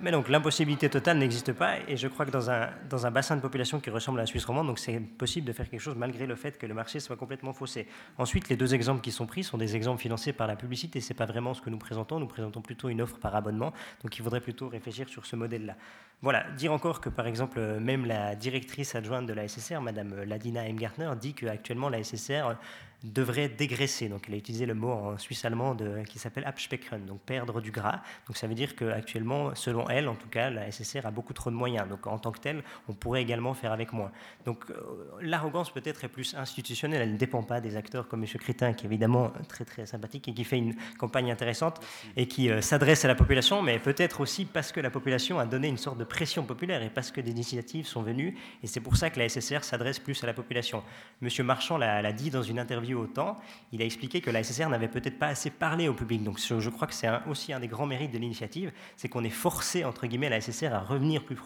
mais 0.02 0.12
donc 0.12 0.30
l'impossibilité 0.30 0.90
totale 0.90 1.18
n'existe 1.18 1.54
pas 1.54 1.76
et 1.88 1.98
je 1.98 2.08
crois 2.08 2.26
que 2.26 2.32
dans 2.32 2.50
un, 2.50 2.70
dans 2.90 3.06
un 3.06 3.12
bassin 3.12 3.36
de 3.36 3.42
population 3.42 3.80
qui 3.80 3.90
ressemble 3.90 4.20
à 4.20 4.24
la 4.24 4.26
Suisse 4.26 4.46
romande, 4.46 4.68
donc 4.68 4.80
c'est 4.80 5.00
possible 5.00 5.48
de 5.48 5.54
faire 5.54 5.70
quelque 5.70 5.82
chose 5.82 5.96
malgré 5.96 6.26
le 6.26 6.36
fait 6.36 6.58
que 6.58 6.66
le 6.66 6.74
marché 6.74 7.00
soit 7.00 7.16
complètement 7.16 7.54
faussé. 7.54 7.88
Ensuite, 8.18 8.50
les 8.50 8.56
deux 8.56 8.74
exemples 8.74 9.02
qui 9.02 9.12
sont 9.12 9.26
pris 9.26 9.44
sont 9.44 9.58
des 9.58 9.76
exemples 9.76 10.02
financés 10.02 10.34
par 10.34 10.48
la 10.48 10.56
publicité. 10.56 11.02
C'est 11.02 11.14
pas 11.14 11.26
vraiment 11.26 11.54
ce 11.54 11.62
que 11.62 11.70
nous 11.70 11.78
présentons. 11.78 12.20
Nous 12.20 12.28
présentons 12.28 12.62
plutôt 12.62 12.90
une 12.90 13.02
offre 13.02 13.18
par 13.20 13.36
abonnement. 13.36 13.74
Donc 14.04 14.18
il 14.18 14.24
faudrait 14.24 14.42
plutôt 14.42 14.70
réfléchir 14.70 15.10
sur 15.10 15.26
ce 15.26 15.36
modèle-là. 15.36 15.76
Voilà, 16.22 16.44
dire 16.52 16.72
encore 16.72 17.02
que 17.02 17.10
par 17.10 17.28
exemple, 17.28 17.60
même 17.80 18.06
la 18.06 18.36
directrice 18.36 18.96
adjointe 18.96 19.26
de 19.26 19.34
la 19.34 19.48
SSR, 19.48 19.82
Madame 19.82 20.24
Ladina 20.24 20.68
Heimgartner, 20.68 21.12
dit 21.20 21.34
qu'actuellement 21.34 21.90
la 21.90 22.04
SSR 22.04 22.56
devrait 23.04 23.50
dégraisser. 23.50 24.10
Donc, 24.10 24.26
elle 24.28 24.36
a 24.36 24.38
utilisé 24.38 24.66
le 24.66 24.74
mot 24.74 24.92
en 24.92 25.18
suisse 25.18 25.44
allemand 25.46 25.76
qui 26.08 26.20
s'appelle 26.20 26.46
Abspecken, 26.46 27.06
donc 27.06 27.22
perdre 27.22 27.62
du 27.62 27.72
gras. 27.72 28.02
Donc, 28.28 28.38
ça 28.38 28.48
veut 28.48 28.54
dire 28.54 28.76
qu'actuellement, 28.76 29.56
selon 29.56 29.90
elle, 29.90 30.08
en 30.08 30.16
tout 30.16 30.28
cas, 30.28 30.50
la 30.50 30.72
SSR 30.72 31.06
a 31.06 31.12
beaucoup 31.12 31.34
trop 31.34 31.50
de 31.50 31.56
moyens. 31.56 31.88
Donc, 31.88 32.06
en 32.08 32.20
tant 32.20 32.32
que 32.32 32.40
telle, 32.40 32.64
on 32.88 32.94
pourrait 32.94 33.22
également 33.22 33.54
faire 33.54 33.72
avec 33.72 33.92
moins. 33.94 34.12
Donc, 34.46 34.66
euh, 34.70 34.76
l'arrogance 35.22 35.72
peut-être 35.72 36.04
est 36.04 36.10
plus 36.10 36.36
institutionnelle. 36.36 37.02
Elle 37.02 37.14
ne 37.14 37.18
dépend 37.18 37.44
pas 37.44 37.60
des 37.62 37.76
acteurs 37.76 38.08
comme 38.08 38.24
M. 38.24 38.30
Crétin, 38.40 38.74
qui 38.74 38.86
est 38.86 38.90
évidemment 38.90 39.32
très 39.48 39.66
très 39.66 39.86
sympathique 39.86 40.28
et 40.28 40.34
qui 40.34 40.44
fait 40.44 40.58
une 40.58 40.76
campagne 40.98 41.32
intéressante 41.32 41.80
et 42.16 42.28
qui 42.28 42.50
euh, 42.50 42.62
s'adresse 42.62 43.04
à 43.06 43.08
la 43.08 43.16
population, 43.16 43.62
mais 43.62 43.80
peut-être 43.80 44.22
aussi 44.22 44.46
parce 44.46 44.72
que 44.72 44.80
la 44.80 44.92
population 44.92 45.40
a 45.40 45.46
donné 45.46 45.68
une 45.68 45.78
sorte 45.78 45.98
de 45.98 46.04
pression 46.04 46.44
populaire 46.44 46.84
et 46.84 46.90
parce 46.90 47.12
que 47.12 47.22
des 47.22 47.32
initiatives 47.32 47.88
sont 47.88 48.04
venues. 48.04 48.38
Et 48.64 48.68
c'est 48.68 48.80
pour 48.80 48.98
ça 48.98 49.10
que 49.10 49.20
la 49.20 49.28
SSR 49.28 49.64
s'adresse 49.64 50.00
plus 50.00 50.24
à 50.24 50.28
la 50.28 50.34
population. 50.34 50.84
M. 51.22 51.30
Marchand 51.46 51.78
l'a 51.78 52.14
dit 52.14 52.30
dans 52.30 52.44
une 52.44 52.60
interview 52.60 52.91
autant, 52.94 53.38
il 53.72 53.82
a 53.82 53.86
expliqué 53.86 54.22
que 54.22 54.30
la 54.30 54.44
SSR 54.44 54.70
n'avait 54.70 54.88
peut-être 54.88 55.20
pas 55.20 55.28
assez 55.28 55.50
parlé 55.50 55.88
au 55.88 55.94
public. 55.94 56.24
Donc 56.24 56.40
je, 56.40 56.70
crois 56.70 56.88
que 56.88 56.94
c'est 56.94 57.10
aussi 57.30 57.54
un 57.54 57.60
des 57.60 57.68
grands 57.68 57.86
mérites 57.86 58.12
de 58.12 58.18
l'initiative, 58.18 58.72
c'est 58.98 59.10
qu'on 59.10 59.24
est 59.24 59.30
forcé, 59.30 59.84
entre 59.84 60.08
guillemets, 60.08 60.30
la 60.30 60.42
SSR 60.42 60.74
à 60.74 60.80
revenir 60.80 61.24
plus, 61.24 61.38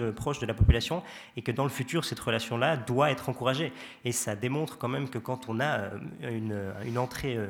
euh, 0.00 0.12
proche 0.12 0.38
de 0.38 0.46
la 0.46 0.54
population 0.54 1.02
et 1.36 1.42
que 1.42 1.52
dans 1.52 1.64
le 1.64 1.70
futur, 1.70 2.04
cette 2.04 2.20
relation-là 2.20 2.76
doit 2.76 3.10
être 3.10 3.28
encouragée. 3.28 3.72
Et 4.04 4.12
ça 4.12 4.36
démontre 4.36 4.78
quand 4.78 4.88
même 4.88 5.08
que 5.08 5.18
quand 5.18 5.48
on 5.48 5.60
a 5.60 5.78
euh, 5.78 5.98
une, 6.22 6.72
une 6.86 6.98
entrée 6.98 7.36
euh, 7.36 7.46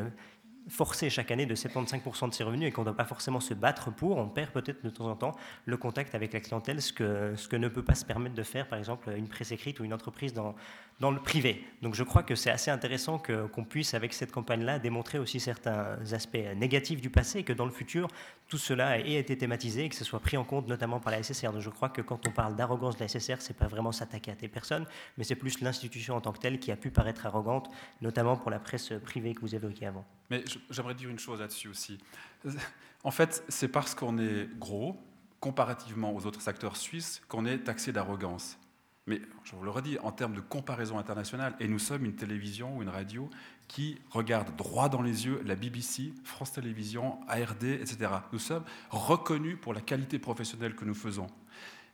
forcé 0.68 1.10
chaque 1.10 1.30
année 1.30 1.46
de 1.46 1.54
75% 1.54 2.28
de 2.28 2.34
ses 2.34 2.44
revenus 2.44 2.68
et 2.68 2.72
qu'on 2.72 2.82
ne 2.82 2.86
doit 2.86 2.96
pas 2.96 3.04
forcément 3.04 3.40
se 3.40 3.54
battre 3.54 3.92
pour, 3.92 4.16
on 4.16 4.28
perd 4.28 4.50
peut-être 4.50 4.84
de 4.84 4.90
temps 4.90 5.06
en 5.06 5.16
temps 5.16 5.32
le 5.66 5.76
contact 5.76 6.14
avec 6.14 6.32
la 6.32 6.40
clientèle, 6.40 6.80
ce 6.80 6.92
que, 6.92 7.34
ce 7.36 7.48
que 7.48 7.56
ne 7.56 7.68
peut 7.68 7.82
pas 7.82 7.94
se 7.94 8.04
permettre 8.04 8.34
de 8.34 8.42
faire, 8.42 8.68
par 8.68 8.78
exemple, 8.78 9.12
une 9.16 9.28
presse 9.28 9.52
écrite 9.52 9.80
ou 9.80 9.84
une 9.84 9.94
entreprise 9.94 10.32
dans, 10.32 10.54
dans 11.00 11.10
le 11.10 11.20
privé. 11.20 11.64
Donc 11.82 11.94
je 11.94 12.04
crois 12.04 12.22
que 12.22 12.34
c'est 12.34 12.50
assez 12.50 12.70
intéressant 12.70 13.18
qu'on 13.18 13.64
puisse, 13.64 13.94
avec 13.94 14.12
cette 14.12 14.30
campagne-là, 14.30 14.78
démontrer 14.78 15.18
aussi 15.18 15.40
certains 15.40 15.98
aspects 16.12 16.38
négatifs 16.56 17.00
du 17.00 17.10
passé 17.10 17.40
et 17.40 17.44
que 17.44 17.52
dans 17.52 17.64
le 17.64 17.72
futur, 17.72 18.08
tout 18.48 18.58
cela 18.58 18.98
ait 18.98 19.14
été 19.14 19.36
thématisé 19.36 19.86
et 19.86 19.88
que 19.88 19.96
ce 19.96 20.04
soit 20.04 20.20
pris 20.20 20.36
en 20.36 20.44
compte 20.44 20.68
notamment 20.68 21.00
par 21.00 21.12
la 21.12 21.22
SSR. 21.22 21.52
Donc 21.52 21.62
je 21.62 21.70
crois 21.70 21.88
que 21.88 22.02
quand 22.02 22.26
on 22.28 22.30
parle 22.30 22.54
d'arrogance 22.54 22.96
de 22.96 23.00
la 23.00 23.08
SSR, 23.08 23.40
c'est 23.40 23.56
pas 23.56 23.66
vraiment 23.66 23.92
s'attaquer 23.92 24.30
à 24.30 24.34
des 24.34 24.48
personnes, 24.48 24.86
mais 25.18 25.24
c'est 25.24 25.34
plus 25.34 25.60
l'institution 25.60 26.16
en 26.16 26.20
tant 26.20 26.32
que 26.32 26.38
telle 26.38 26.58
qui 26.58 26.70
a 26.70 26.76
pu 26.76 26.90
paraître 26.90 27.26
arrogante, 27.26 27.70
notamment 28.00 28.36
pour 28.36 28.50
la 28.50 28.58
presse 28.58 28.92
privée 29.04 29.34
que 29.34 29.40
vous 29.40 29.54
évoquiez 29.54 29.86
avant. 29.86 30.04
Mais 30.32 30.44
j'aimerais 30.70 30.94
dire 30.94 31.10
une 31.10 31.18
chose 31.18 31.40
là-dessus 31.40 31.68
aussi. 31.68 31.98
En 33.04 33.10
fait, 33.10 33.44
c'est 33.50 33.68
parce 33.68 33.94
qu'on 33.94 34.16
est 34.16 34.48
gros, 34.58 34.96
comparativement 35.40 36.14
aux 36.14 36.24
autres 36.24 36.48
acteurs 36.48 36.78
suisses, 36.78 37.20
qu'on 37.28 37.44
est 37.44 37.58
taxé 37.58 37.92
d'arrogance. 37.92 38.58
Mais 39.06 39.20
je 39.44 39.54
vous 39.54 39.62
le 39.62 39.68
redis, 39.68 39.98
en 39.98 40.10
termes 40.10 40.32
de 40.34 40.40
comparaison 40.40 40.98
internationale, 40.98 41.54
et 41.60 41.68
nous 41.68 41.78
sommes 41.78 42.06
une 42.06 42.14
télévision 42.14 42.78
ou 42.78 42.82
une 42.82 42.88
radio 42.88 43.28
qui 43.68 44.00
regarde 44.08 44.56
droit 44.56 44.88
dans 44.88 45.02
les 45.02 45.26
yeux 45.26 45.42
la 45.44 45.54
BBC, 45.54 46.14
France 46.24 46.52
Télévisions, 46.52 47.20
ARD, 47.28 47.64
etc. 47.64 48.10
Nous 48.32 48.38
sommes 48.38 48.64
reconnus 48.88 49.58
pour 49.60 49.74
la 49.74 49.82
qualité 49.82 50.18
professionnelle 50.18 50.74
que 50.74 50.86
nous 50.86 50.94
faisons. 50.94 51.26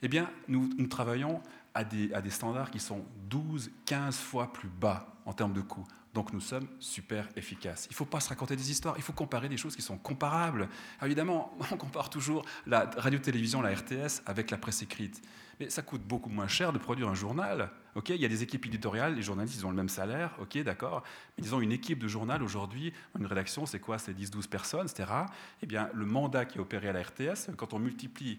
Eh 0.00 0.06
bien, 0.06 0.30
nous, 0.46 0.68
travaillons 0.86 1.42
à 1.74 1.82
des, 1.82 2.30
standards 2.30 2.70
qui 2.70 2.78
sont 2.78 3.04
12, 3.30 3.72
15 3.84 4.16
fois 4.16 4.52
plus 4.52 4.68
bas 4.68 5.08
en 5.24 5.32
termes 5.32 5.54
de 5.54 5.60
coûts. 5.60 5.88
Donc 6.14 6.32
nous 6.32 6.40
sommes 6.40 6.66
super 6.80 7.28
efficaces. 7.36 7.86
Il 7.86 7.92
ne 7.92 7.96
faut 7.96 8.04
pas 8.04 8.20
se 8.20 8.28
raconter 8.28 8.56
des 8.56 8.70
histoires, 8.70 8.94
il 8.96 9.02
faut 9.02 9.12
comparer 9.12 9.48
des 9.48 9.56
choses 9.56 9.76
qui 9.76 9.82
sont 9.82 9.98
comparables. 9.98 10.68
évidemment, 11.02 11.56
on 11.70 11.76
compare 11.76 12.10
toujours 12.10 12.44
la 12.66 12.90
radio-télévision, 12.96 13.60
la 13.60 13.74
RTS, 13.74 14.22
avec 14.26 14.50
la 14.50 14.58
presse 14.58 14.82
écrite. 14.82 15.22
Mais 15.60 15.70
ça 15.70 15.82
coûte 15.82 16.02
beaucoup 16.02 16.30
moins 16.30 16.46
cher 16.46 16.72
de 16.72 16.78
produire 16.78 17.08
un 17.08 17.14
journal. 17.14 17.70
Ok, 17.96 18.10
il 18.10 18.20
y 18.20 18.24
a 18.24 18.28
des 18.28 18.44
équipes 18.44 18.66
éditoriales, 18.66 19.16
les 19.16 19.22
journalistes 19.22 19.56
ils 19.56 19.66
ont 19.66 19.70
le 19.70 19.76
même 19.76 19.88
salaire, 19.88 20.36
ok, 20.40 20.58
d'accord? 20.62 21.02
Mais 21.36 21.42
disons 21.42 21.60
une 21.60 21.72
équipe 21.72 21.98
de 21.98 22.06
journal 22.06 22.44
aujourd'hui, 22.44 22.92
une 23.18 23.26
rédaction, 23.26 23.66
c'est 23.66 23.80
quoi? 23.80 23.98
C'est 23.98 24.12
10-12 24.12 24.48
personnes, 24.48 24.86
etc. 24.86 25.10
Eh 25.62 25.66
bien, 25.66 25.90
le 25.92 26.06
mandat 26.06 26.44
qui 26.44 26.58
est 26.58 26.60
opéré 26.60 26.88
à 26.88 26.92
la 26.92 27.02
RTS, 27.02 27.50
quand 27.56 27.74
on 27.74 27.80
multiplie 27.80 28.38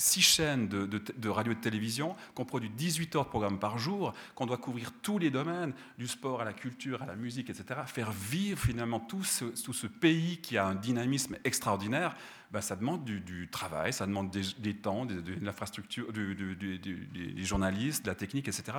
six 0.00 0.22
chaînes 0.22 0.66
de, 0.66 1.28
radio 1.28 1.52
et 1.52 1.56
de 1.56 1.60
télévision, 1.60 2.16
qu'on 2.34 2.46
produit 2.46 2.70
18 2.70 3.16
heures 3.16 3.24
de 3.24 3.28
programme 3.28 3.58
par 3.58 3.78
jour, 3.78 4.14
qu'on 4.34 4.46
doit 4.46 4.56
couvrir 4.56 4.92
tous 5.02 5.18
les 5.18 5.30
domaines, 5.30 5.74
du 5.98 6.08
sport 6.08 6.40
à 6.40 6.44
la 6.44 6.54
culture, 6.54 7.02
à 7.02 7.06
la 7.06 7.16
musique, 7.16 7.50
etc., 7.50 7.80
faire 7.86 8.10
vivre 8.10 8.58
finalement 8.58 8.98
tout 8.98 9.22
tout 9.62 9.72
ce 9.74 9.86
pays 9.86 10.38
qui 10.38 10.56
a 10.56 10.66
un 10.66 10.74
dynamisme 10.74 11.36
extraordinaire, 11.44 12.16
bah, 12.50 12.60
ça 12.60 12.74
demande 12.74 13.04
du, 13.04 13.48
travail, 13.48 13.92
ça 13.92 14.06
demande 14.06 14.30
des, 14.30 14.74
temps, 14.74 15.06
de, 15.06 15.22
l'infrastructure, 15.40 16.12
des 16.12 17.44
journalistes, 17.44 18.04
de 18.04 18.10
la 18.10 18.16
technique, 18.16 18.48
etc. 18.48 18.78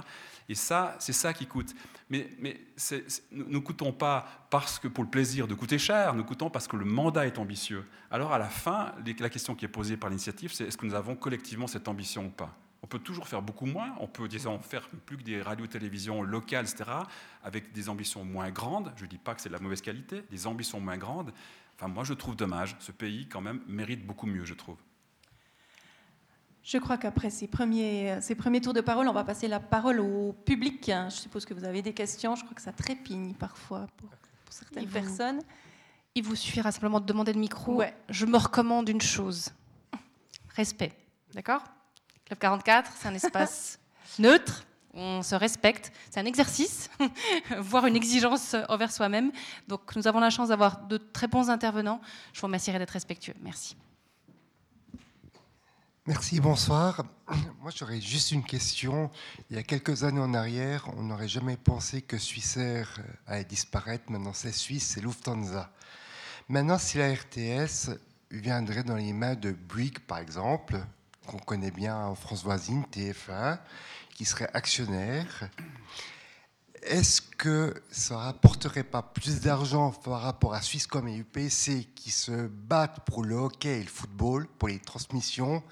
Et 0.50 0.56
ça, 0.56 0.96
c'est 1.00 1.14
ça 1.14 1.34
qui 1.34 1.48
coûte. 1.48 1.74
Mais, 2.10 2.30
mais 2.40 2.60
nous 3.32 3.48
ne 3.48 3.60
coûtons 3.60 3.94
pas 3.94 4.48
parce 4.50 4.78
que 4.78 4.90
pour 4.90 5.04
le 5.06 5.10
plaisir 5.10 5.48
de 5.48 5.54
coûter 5.54 5.80
cher, 5.80 6.14
nous 6.16 6.26
coûtons 6.26 6.50
parce 6.50 6.68
que 6.68 6.76
le 6.76 6.86
mandat 6.86 7.26
est 7.26 7.38
ambitieux. 7.38 7.86
Alors 8.10 8.34
à 8.34 8.38
la 8.38 8.50
fin, 8.50 8.94
la 9.20 9.30
question 9.30 9.56
qui 9.56 9.64
est 9.64 9.70
posée 9.70 9.96
par 9.96 10.10
l'initiative, 10.10 10.52
c'est 10.52 10.66
est-ce 10.66 10.78
que 10.78 10.86
nous 10.86 10.96
avons 10.96 11.16
collectivement 11.16 11.68
cette 11.68 11.88
ambition 11.88 12.26
ou 12.26 12.30
pas? 12.30 12.58
On 12.84 12.88
peut 12.88 13.00
toujours 13.00 13.28
faire 13.28 13.44
beaucoup 13.44 13.68
moins, 13.68 13.96
on 14.00 14.08
peut 14.08 14.28
disons, 14.28 14.60
faire 14.60 14.90
plus 15.06 15.16
que 15.18 15.24
des 15.24 15.42
radios-télévisions 15.42 16.24
locales, 16.24 16.66
etc., 16.66 16.90
avec 17.44 17.72
des 17.72 17.90
ambitions 17.90 18.26
moins 18.26 18.50
grandes. 18.50 18.92
Je 18.98 19.04
ne 19.04 19.10
dis 19.10 19.20
pas 19.20 19.36
que 19.36 19.42
c'est 19.42 19.50
de 19.50 19.54
la 19.54 19.60
mauvaise 19.60 19.82
qualité, 19.82 20.24
des 20.32 20.48
ambitions 20.48 20.80
moins 20.80 20.98
grandes, 20.98 21.32
moi, 21.88 22.04
je 22.04 22.14
trouve 22.14 22.36
dommage. 22.36 22.76
Ce 22.80 22.92
pays, 22.92 23.28
quand 23.28 23.42
même, 23.42 23.62
mérite 23.68 24.06
beaucoup 24.06 24.28
mieux, 24.28 24.46
je 24.46 24.54
trouve. 24.54 24.78
Je 26.64 26.78
crois 26.78 26.98
qu'après 26.98 27.32
ces 27.32 27.48
premiers, 27.48 28.22
ces 28.22 28.36
premiers 28.36 28.62
tours 28.62 28.74
de 28.74 28.82
parole, 28.82 29.08
on 29.08 29.14
va 29.14 29.24
passer 29.24 29.48
la 29.48 29.60
parole 29.60 30.00
au 30.00 30.34
public. 30.34 30.86
Je 30.86 31.16
suppose 31.16 31.44
que 31.44 31.54
vous 31.54 31.64
avez 31.64 31.82
des 31.82 31.94
questions. 31.94 32.36
Je 32.36 32.44
crois 32.44 32.54
que 32.54 32.62
ça 32.62 32.72
trépigne 32.72 33.34
parfois 33.34 33.88
pour, 33.98 34.10
certaines 34.50 34.88
personnes. 34.88 35.42
Il 36.14 36.24
vous 36.24 36.36
suffira 36.36 36.72
simplement 36.72 37.00
de 37.00 37.06
demander 37.06 37.34
le 37.34 37.40
micro. 37.40 37.76
Ouais. 37.76 37.96
Je 38.10 38.26
me 38.26 38.38
recommande 38.38 38.90
une 38.90 39.02
chose. 39.02 39.50
Respect. 40.56 40.92
D'accord? 41.34 41.64
Club 42.26 42.38
44, 42.38 42.92
c'est 42.96 43.08
un 43.08 43.14
espace 43.14 43.80
neutre 44.20 44.66
on 44.94 45.22
se 45.22 45.36
respecte. 45.36 45.92
C'est 46.10 46.20
un 46.20 46.26
exercice, 46.26 46.90
voire 47.60 47.86
une 47.86 47.96
exigence 47.96 48.56
envers 48.70 48.92
soi-même. 48.92 49.32
Donc 49.68 49.96
nous 49.96 50.08
avons 50.08 50.20
la 50.20 50.30
chance 50.30 50.50
d'avoir 50.50 50.82
de 50.88 50.98
très 50.98 51.28
bons 51.28 51.50
intervenants. 51.50 52.02
Je 52.34 52.42
vous 52.42 52.48
remercierai 52.48 52.80
d'être 52.80 52.92
respectueux. 52.92 53.36
Merci. 53.42 53.76
Merci, 56.08 56.40
bonsoir. 56.40 57.04
Moi, 57.62 57.72
j'aurais 57.76 58.02
juste 58.02 58.32
une 58.32 58.44
question. 58.44 59.12
Il 59.50 59.56
y 59.56 59.60
a 59.60 59.64
quelques 59.64 60.04
années 60.04 60.20
en 60.20 60.34
arrière, 60.34 60.90
on 60.98 61.04
n'aurait 61.04 61.28
jamais 61.28 61.58
pensé 61.58 62.02
que 62.02 62.18
Swissair 62.18 63.00
allait 63.28 63.44
disparaître. 63.44 64.12
Maintenant, 64.12 64.34
c'est 64.34 64.52
Suisse, 64.52 64.94
c'est 64.96 65.02
Lufthansa. 65.02 65.72
Maintenant, 66.50 66.80
si 66.80 66.98
la 66.98 67.14
RTS 67.14 67.92
viendrait 68.32 68.84
dans 68.84 68.96
les 68.96 69.14
mains 69.14 69.36
de 69.36 69.52
Bouygues, 69.52 70.00
par 70.00 70.18
exemple, 70.18 70.84
qu'on 71.28 71.38
connaît 71.38 71.72
bien 71.72 71.96
en 71.96 72.16
France 72.16 72.44
voisine, 72.44 72.84
TF1, 72.92 73.60
qui 74.22 74.26
serait 74.26 74.52
actionnaire, 74.54 75.50
est-ce 76.84 77.24
que 77.24 77.74
ça 77.90 78.18
rapporterait 78.18 78.84
pas 78.84 79.02
plus 79.02 79.42
d'argent 79.42 79.90
par 79.90 80.22
rapport 80.22 80.54
à 80.54 80.62
Swisscom 80.62 81.08
et 81.08 81.18
UPC 81.18 81.88
qui 81.96 82.12
se 82.12 82.46
battent 82.46 83.04
pour 83.04 83.24
le 83.24 83.34
hockey 83.34 83.80
et 83.80 83.84
le 83.84 83.90
football, 83.90 84.48
pour 84.60 84.68
les 84.68 84.78
transmissions, 84.78 85.64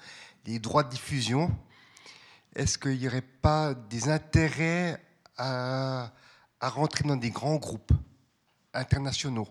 les 0.46 0.58
droits 0.58 0.82
de 0.82 0.90
diffusion? 0.90 1.56
Est-ce 2.56 2.76
qu'il 2.76 2.98
n'y 2.98 3.06
aurait 3.06 3.20
pas 3.20 3.72
des 3.72 4.08
intérêts 4.08 5.00
à, 5.36 6.10
à 6.58 6.68
rentrer 6.70 7.04
dans 7.04 7.14
des 7.14 7.30
grands 7.30 7.54
groupes 7.54 7.92
internationaux? 8.74 9.46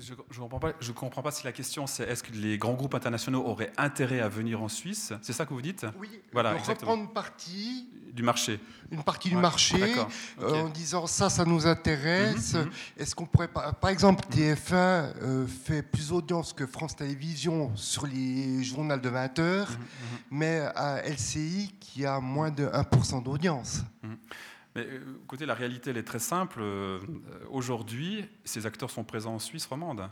Je 0.00 0.12
ne 0.12 0.48
comprends, 0.48 0.58
pas, 0.58 0.72
je 0.80 0.92
comprends 0.92 1.22
pas 1.22 1.30
si 1.30 1.44
la 1.44 1.52
question 1.52 1.86
c'est 1.86 2.04
est-ce 2.04 2.22
que 2.22 2.32
les 2.32 2.58
grands 2.58 2.74
groupes 2.74 2.94
internationaux 2.94 3.44
auraient 3.44 3.72
intérêt 3.76 4.20
à 4.20 4.28
venir 4.28 4.62
en 4.62 4.68
Suisse? 4.68 5.12
C'est 5.22 5.32
ça 5.32 5.44
que 5.44 5.52
vous 5.52 5.62
dites? 5.62 5.86
Oui, 5.98 6.08
voilà, 6.32 6.54
reprendre 6.54 7.02
une 7.02 7.12
partie 7.12 7.88
du 8.12 8.22
marché. 8.22 8.58
Une 8.90 9.02
partie 9.02 9.28
du 9.28 9.36
marché 9.36 9.94
euh, 10.40 10.62
en 10.62 10.68
disant 10.68 11.06
ça, 11.06 11.30
ça 11.30 11.44
nous 11.44 11.66
intéresse. 11.66 12.54
Mhm, 12.54 12.62
mhm. 12.62 12.70
Est-ce 12.96 13.14
qu'on 13.14 13.26
pourrait 13.26 13.48
pas, 13.48 13.72
par 13.72 13.90
exemple, 13.90 14.24
TF1 14.30 14.72
euh, 14.74 15.46
fait 15.46 15.82
plus 15.82 16.08
d'audience 16.08 16.52
que 16.52 16.66
France 16.66 16.96
Télévisions 16.96 17.70
sur 17.76 18.06
les 18.06 18.64
journaux 18.64 18.96
de 18.96 19.08
20 19.08 19.38
heures, 19.38 19.70
mhm, 19.70 20.18
mais 20.30 20.60
à 20.74 21.02
LCI 21.06 21.74
qui 21.78 22.04
a 22.04 22.18
moins 22.20 22.50
de 22.50 22.66
1% 22.66 23.22
d'audience? 23.22 23.82
Mais 24.74 24.86
euh, 24.86 25.00
écoutez, 25.24 25.46
la 25.46 25.54
réalité, 25.54 25.90
elle 25.90 25.96
est 25.96 26.04
très 26.04 26.18
simple. 26.18 26.60
Euh, 26.60 27.00
aujourd'hui, 27.50 28.24
ces 28.44 28.66
acteurs 28.66 28.90
sont 28.90 29.04
présents 29.04 29.34
en 29.34 29.38
Suisse 29.38 29.66
romande. 29.66 30.08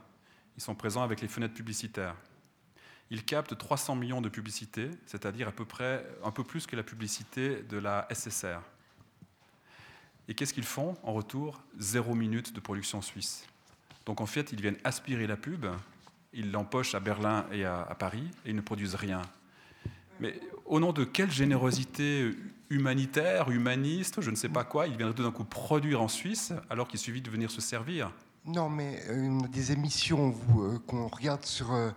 Ils 0.57 0.63
sont 0.63 0.75
présents 0.75 1.03
avec 1.03 1.21
les 1.21 1.29
fenêtres 1.29 1.55
publicitaires. 1.55 2.17
Ils 3.11 3.25
captent 3.25 3.57
300 3.57 3.97
millions 3.97 4.21
de 4.21 4.29
publicités, 4.29 4.91
c'est-à-dire 5.07 5.49
à 5.49 5.53
peu 5.53 5.65
près 5.65 6.05
un 6.25 6.31
peu 6.31 6.45
plus 6.45 6.67
que 6.67 6.77
la 6.77 6.83
publicité 6.83 7.63
de 7.63 7.79
la 7.79 8.07
SSR. 8.13 8.61
Et 10.27 10.35
qu'est-ce 10.35 10.53
qu'ils 10.53 10.65
font 10.65 10.97
en 11.03 11.15
retour? 11.15 11.63
Zéro 11.79 12.15
minute 12.15 12.53
de 12.53 12.61
production 12.61 13.01
suisse. 13.01 13.47
Donc 14.05 14.21
en 14.21 14.27
fait, 14.27 14.53
ils 14.53 14.61
viennent 14.61 14.77
aspirer 14.85 15.27
la 15.27 15.39
pub, 15.39 15.67
ils 16.35 16.51
l'empochent 16.51 16.95
à 16.95 17.01
Berlin 17.01 17.47
et 17.51 17.65
à, 17.65 17.81
à 17.83 17.95
Paris, 17.95 18.29
et 18.45 18.51
ils 18.51 18.57
ne 18.57 18.61
produisent 18.61 18.95
rien. 18.95 19.23
Mais 20.21 20.39
au 20.67 20.81
nom 20.81 20.93
de 20.93 21.05
quelle 21.05 21.31
générosité 21.31 22.35
humanitaire, 22.71 23.51
humaniste, 23.51 24.21
je 24.21 24.31
ne 24.31 24.37
sais 24.37 24.49
pas 24.49 24.64
quoi, 24.64 24.87
il 24.87 24.97
viendrait 24.97 25.14
tout 25.14 25.23
d'un 25.23 25.33
coup 25.33 25.45
produire 25.45 26.03
en 26.03 26.09
Suisse 26.09 26.53
alors 26.71 26.89
qu'il 26.89 26.99
suffit 26.99 27.23
de 27.23 27.31
venir 27.31 27.51
se 27.51 27.61
servir 27.61 28.12
non, 28.49 28.71
mais 28.71 29.03
euh, 29.11 29.41
des 29.53 29.73
émissions 29.73 30.35
euh, 30.57 30.79
qu'on 30.87 31.07
regarde 31.09 31.45
sur 31.45 31.75
euh, 31.75 31.91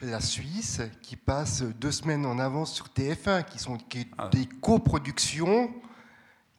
la 0.00 0.20
Suisse 0.20 0.80
qui 1.02 1.16
passent 1.16 1.62
deux 1.62 1.90
semaines 1.90 2.24
en 2.26 2.38
avance 2.38 2.72
sur 2.72 2.86
TF1, 2.86 3.44
qui 3.44 3.58
sont 3.58 3.76
ah. 4.16 4.28
des 4.28 4.46
coproductions 4.46 5.74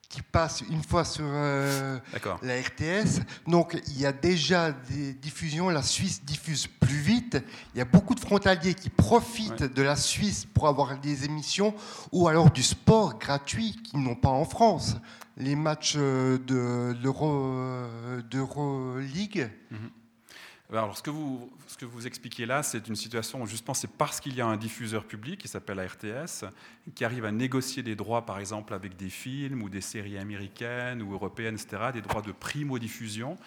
qui 0.09 0.21
passe 0.21 0.61
une 0.61 0.83
fois 0.83 1.03
sur 1.03 1.25
euh, 1.25 1.99
la 2.41 2.61
RTS. 2.61 3.21
Donc 3.45 3.79
il 3.87 3.99
y 3.99 4.05
a 4.05 4.13
déjà 4.13 4.71
des 4.71 5.13
diffusions, 5.13 5.69
la 5.69 5.83
Suisse 5.83 6.23
diffuse 6.23 6.67
plus 6.67 6.97
vite. 6.97 7.16
Il 7.35 7.77
y 7.77 7.81
a 7.81 7.85
beaucoup 7.85 8.15
de 8.15 8.19
frontaliers 8.19 8.73
qui 8.73 8.89
profitent 8.89 9.63
de 9.63 9.81
la 9.81 9.95
Suisse 9.95 10.45
pour 10.45 10.67
avoir 10.67 10.97
des 10.99 11.25
émissions 11.25 11.73
ou 12.11 12.27
alors 12.27 12.51
du 12.51 12.63
sport 12.63 13.17
gratuit 13.19 13.75
qu'ils 13.83 14.01
n'ont 14.01 14.15
pas 14.15 14.29
en 14.29 14.45
France. 14.45 14.95
Les 15.37 15.55
matchs 15.55 15.95
euh, 15.97 16.37
de 16.39 16.95
l'Euroleague. 18.33 19.49
Mhm. 19.71 19.89
Alors, 20.69 20.97
ce 20.97 21.01
que 21.01 21.09
vous, 21.09 21.49
ce 21.65 21.77
que 21.77 21.85
vous 21.85 22.07
expliquez 22.07 22.45
là, 22.45 22.61
c'est 22.61 22.89
une 22.89 22.97
situation 22.97 23.41
où 23.41 23.47
justement 23.47 23.73
c'est 23.73 23.89
parce 23.89 24.19
qu'il 24.19 24.35
y 24.35 24.41
a 24.41 24.45
un 24.45 24.57
diffuseur 24.57 25.05
public 25.05 25.39
qui 25.39 25.47
s'appelle 25.47 25.77
la 25.77 25.85
RTS, 25.87 26.45
qui 26.93 27.05
arrive 27.05 27.23
à 27.23 27.31
négocier 27.31 27.83
des 27.83 27.95
droits, 27.95 28.25
par 28.25 28.37
exemple, 28.37 28.73
avec 28.73 28.97
des 28.97 29.09
films 29.09 29.63
ou 29.63 29.69
des 29.69 29.79
séries 29.79 30.17
américaines 30.17 31.01
ou 31.01 31.13
européennes, 31.13 31.55
etc., 31.55 31.91
des 31.93 32.01
droits 32.01 32.21
de 32.21 32.33
primo-diffusion. 32.33 33.37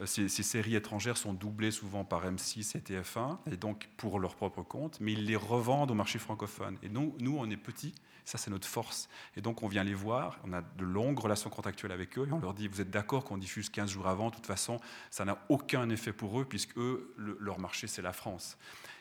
Euh, 0.00 0.06
ces, 0.06 0.28
séries 0.28 0.76
étrangères 0.76 1.16
sont 1.16 1.32
doublées 1.32 1.70
souvent 1.70 2.04
par 2.04 2.24
M6 2.30 2.76
et 2.76 2.80
TF1, 2.80 3.38
et 3.52 3.56
donc 3.56 3.88
pour 3.96 4.18
leur 4.18 4.34
propre 4.34 4.62
compte, 4.62 4.98
mais 5.00 5.12
ils 5.12 5.26
les 5.26 5.36
revendent 5.36 5.90
au 5.90 5.94
marché 5.94 6.18
francophone. 6.18 6.78
Et 6.82 6.88
nous, 6.88 7.14
nous 7.20 7.36
on 7.38 7.48
est 7.50 7.56
petits, 7.56 7.94
ça, 8.24 8.38
c'est 8.38 8.50
notre 8.50 8.68
force. 8.68 9.08
Et 9.36 9.40
donc, 9.40 9.62
on 9.62 9.68
vient 9.68 9.82
les 9.82 9.94
voir, 9.94 10.38
on 10.44 10.52
a 10.52 10.62
de 10.62 10.84
longues 10.84 11.18
relations 11.18 11.50
contractuelles 11.50 11.90
avec 11.90 12.16
eux, 12.18 12.28
et 12.28 12.32
on 12.32 12.38
leur 12.38 12.54
dit, 12.54 12.68
vous 12.68 12.80
êtes 12.80 12.90
d'accord 12.90 13.24
qu'on 13.24 13.38
diffuse 13.38 13.68
15 13.70 13.90
jours 13.90 14.06
avant? 14.06 14.30
De 14.30 14.36
toute 14.36 14.46
façon, 14.46 14.78
ça 15.10 15.24
n'a 15.24 15.38
aucun 15.48 15.90
effet 15.90 16.12
pour 16.12 16.40
eux, 16.40 16.44
puisque 16.44 16.76
eux, 16.78 17.12
leur 17.16 17.58
marché, 17.58 17.88
c'est 17.88 18.02
la 18.02 18.12
France. 18.12 18.56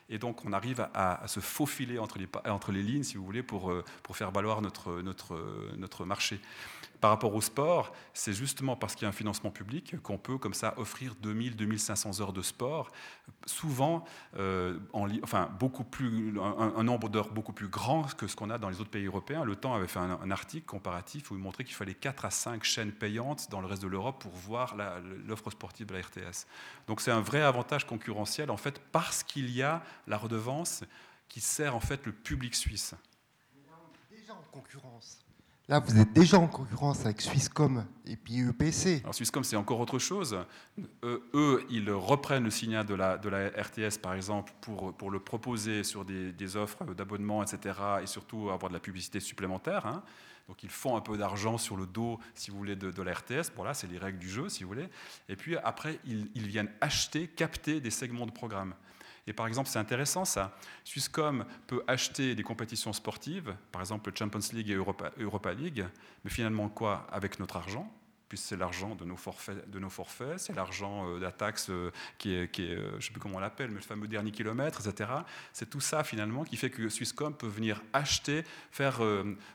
Et 0.10 0.18
donc, 0.18 0.44
on 0.46 0.54
arrive 0.54 0.88
à, 0.96 1.28
se 1.28 1.40
faufiler 1.40 2.00
entre 2.00 2.18
les, 2.72 2.82
lignes, 2.82 3.04
si 3.04 3.18
vous 3.18 3.26
voulez, 3.26 3.44
pour, 3.44 3.70
euh, 3.70 3.84
faire 4.14 4.32
valoir 4.32 4.62
notre 4.62 6.06
marché. 6.06 6.40
Par 7.02 7.12
rapport 7.12 7.34
au 7.34 7.42
sport, 7.42 7.94
c'est 8.14 8.34
justement 8.34 8.76
parce 8.76 8.94
qu'il 8.94 9.04
y 9.04 9.06
a 9.06 9.10
un 9.10 9.14
financement 9.14 9.52
public 9.52 10.02
qu'on 10.04 10.18
peut 10.18 10.38
comme 10.38 10.54
ça 10.54 10.74
offrir 10.78 11.16
2000, 11.22 11.56
2500 11.56 12.20
heures 12.20 12.34
de 12.34 12.42
sport, 12.42 12.92
souvent 13.46 14.04
euh, 14.38 14.78
en, 14.92 15.08
enfin, 15.24 15.50
beaucoup 15.60 15.86
plus, 15.86 16.38
un, 16.40 16.84
nombre 16.84 17.08
d'heures 17.08 17.32
beaucoup 17.32 17.54
plus 17.54 17.70
grand 17.70 18.04
que 18.16 18.28
ce 18.28 18.36
qu'on 18.36 18.50
a 18.50 18.58
dans 18.58 18.70
les 18.70 18.82
autres 18.82 18.90
pays 18.90 19.06
européens. 19.06 19.46
Le 19.46 19.56
Temps 19.56 19.74
avait 19.76 19.88
fait 19.88 20.00
un, 20.00 20.32
article 20.32 20.66
comparatif 20.66 21.32
où 21.32 21.36
il 21.36 21.42
montrait 21.42 21.64
qu'il 21.64 21.76
fallait 21.76 21.94
4 21.94 22.26
à 22.26 22.32
5 22.32 22.64
chaînes 22.64 22.92
payantes 22.92 23.50
dans 23.50 23.62
le 23.62 23.68
reste 23.68 23.82
de 23.82 23.88
l'Europe 23.88 24.22
pour 24.22 24.34
voir 24.34 24.76
l'offre 25.26 25.50
sportive 25.50 25.88
de 25.88 25.94
la 25.94 26.02
RTS. 26.02 26.46
Donc 26.88 27.00
c'est 27.02 27.12
un 27.12 27.22
vrai 27.22 27.42
avantage 27.42 27.88
concurrentiel 27.88 28.52
en 28.52 28.58
fait 28.58 28.80
parce 28.92 29.24
qu'il 29.24 29.50
y 29.50 29.64
a 29.64 29.82
la 30.08 30.18
redevance 30.18 30.84
qui 31.30 31.40
sert 31.40 31.76
en 31.76 31.80
fait 31.80 32.06
le 32.06 32.12
public 32.12 32.56
suisse. 32.56 32.94
Déjà 34.12 34.34
en 34.34 34.44
concurrence 34.52 35.20
Là, 35.70 35.78
vous 35.78 36.00
êtes 36.00 36.14
déjà 36.14 36.40
en 36.40 36.48
concurrence 36.48 37.06
avec 37.06 37.22
Swisscom 37.22 37.86
et 38.08 38.16
puis 38.16 38.40
EPC. 38.40 39.02
Alors 39.04 39.14
Swisscom, 39.14 39.44
c'est 39.44 39.56
encore 39.56 39.80
autre 39.80 40.00
chose. 40.00 40.36
Euh, 41.04 41.20
eux, 41.36 41.64
ils 41.70 41.92
reprennent 41.92 42.46
le 42.46 42.50
signal 42.50 42.88
de 42.88 42.96
la, 42.96 43.18
RTS, 43.50 44.00
par 44.02 44.16
exemple, 44.16 44.52
pour, 44.62 44.96
pour 44.98 45.12
le 45.12 45.20
proposer 45.20 45.84
sur 45.84 46.06
des, 46.06 46.56
offres 46.56 46.84
d'abonnement, 46.96 47.44
etc., 47.44 47.78
et 48.02 48.08
surtout 48.08 48.50
avoir 48.50 48.70
de 48.70 48.74
la 48.74 48.80
publicité 48.80 49.20
supplémentaire. 49.20 49.86
Hein. 49.86 50.02
Donc 50.48 50.64
ils 50.64 50.72
font 50.72 50.98
un 50.98 51.02
peu 51.02 51.20
d'argent 51.20 51.60
sur 51.60 51.78
le 51.78 51.86
dos, 51.86 52.20
si 52.34 52.50
vous 52.50 52.58
voulez, 52.58 52.76
de, 52.76 52.90
de 52.90 53.02
la 53.04 53.14
RTS. 53.14 53.54
Bon 53.56 53.62
là, 53.62 53.76
c'est 53.76 53.86
les 53.86 54.00
règles 54.00 54.18
du 54.18 54.28
jeu, 54.28 54.50
si 54.50 54.64
vous 54.64 54.70
voulez. 54.70 54.90
Et 55.28 55.36
puis 55.36 55.56
après, 55.58 56.00
ils, 56.04 56.32
ils 56.34 56.48
viennent 56.48 56.72
acheter, 56.82 57.28
capter 57.28 57.80
des 57.80 57.92
segments 57.92 58.26
de 58.26 58.32
programmes. 58.32 58.74
Et 59.30 59.34
par 59.34 59.46
exemple, 59.46 59.70
c'est 59.70 59.78
intéressant 59.78 60.26
ça. 60.26 60.58
Swisscom 60.84 61.46
peut 61.68 61.84
acheter 61.86 62.34
des 62.34 62.42
compétitions 62.42 62.92
sportives, 62.94 63.56
par 63.72 63.80
exemple 63.80 64.10
le 64.10 64.16
Champions 64.16 64.40
League 64.54 64.72
et 64.72 64.74
Europa, 64.74 65.12
Europa 65.20 65.54
League, 65.54 65.86
mais 66.24 66.32
finalement 66.32 66.68
quoi 66.68 67.06
Avec 67.12 67.40
notre 67.40 67.56
argent? 67.56 67.94
Puisque 68.30 68.46
c'est 68.46 68.58
l'argent 68.58 68.96
de 68.96 69.04
nos 69.04 69.18
forfaits, 69.18 70.40
c'est 70.40 70.54
l'argent 70.54 71.10
euh, 71.10 71.16
de 71.18 71.24
la 71.24 71.32
taxe 71.32 71.70
euh, 71.70 71.92
qui 72.20 72.36
est, 72.36 72.50
qui 72.50 72.64
est 72.64 72.76
euh, 72.76 72.92
je 72.92 72.96
ne 72.96 73.02
sais 73.02 73.12
plus 73.12 73.20
comment 73.20 73.38
on 73.38 73.40
l'appelle, 73.40 73.70
mais 73.70 73.78
le 73.78 73.82
fameux 73.82 74.08
dernier 74.08 74.32
kilomètre, 74.32 74.88
etc. 74.88 75.10
C'est 75.52 75.70
tout 75.70 75.82
ça 75.82 76.04
finalement 76.04 76.44
qui 76.44 76.56
fait 76.56 76.70
que 76.70 76.88
Swisscom 76.88 77.34
peut 77.34 77.48
venir 77.48 77.82
acheter, 77.92 78.44
faire, 78.72 79.02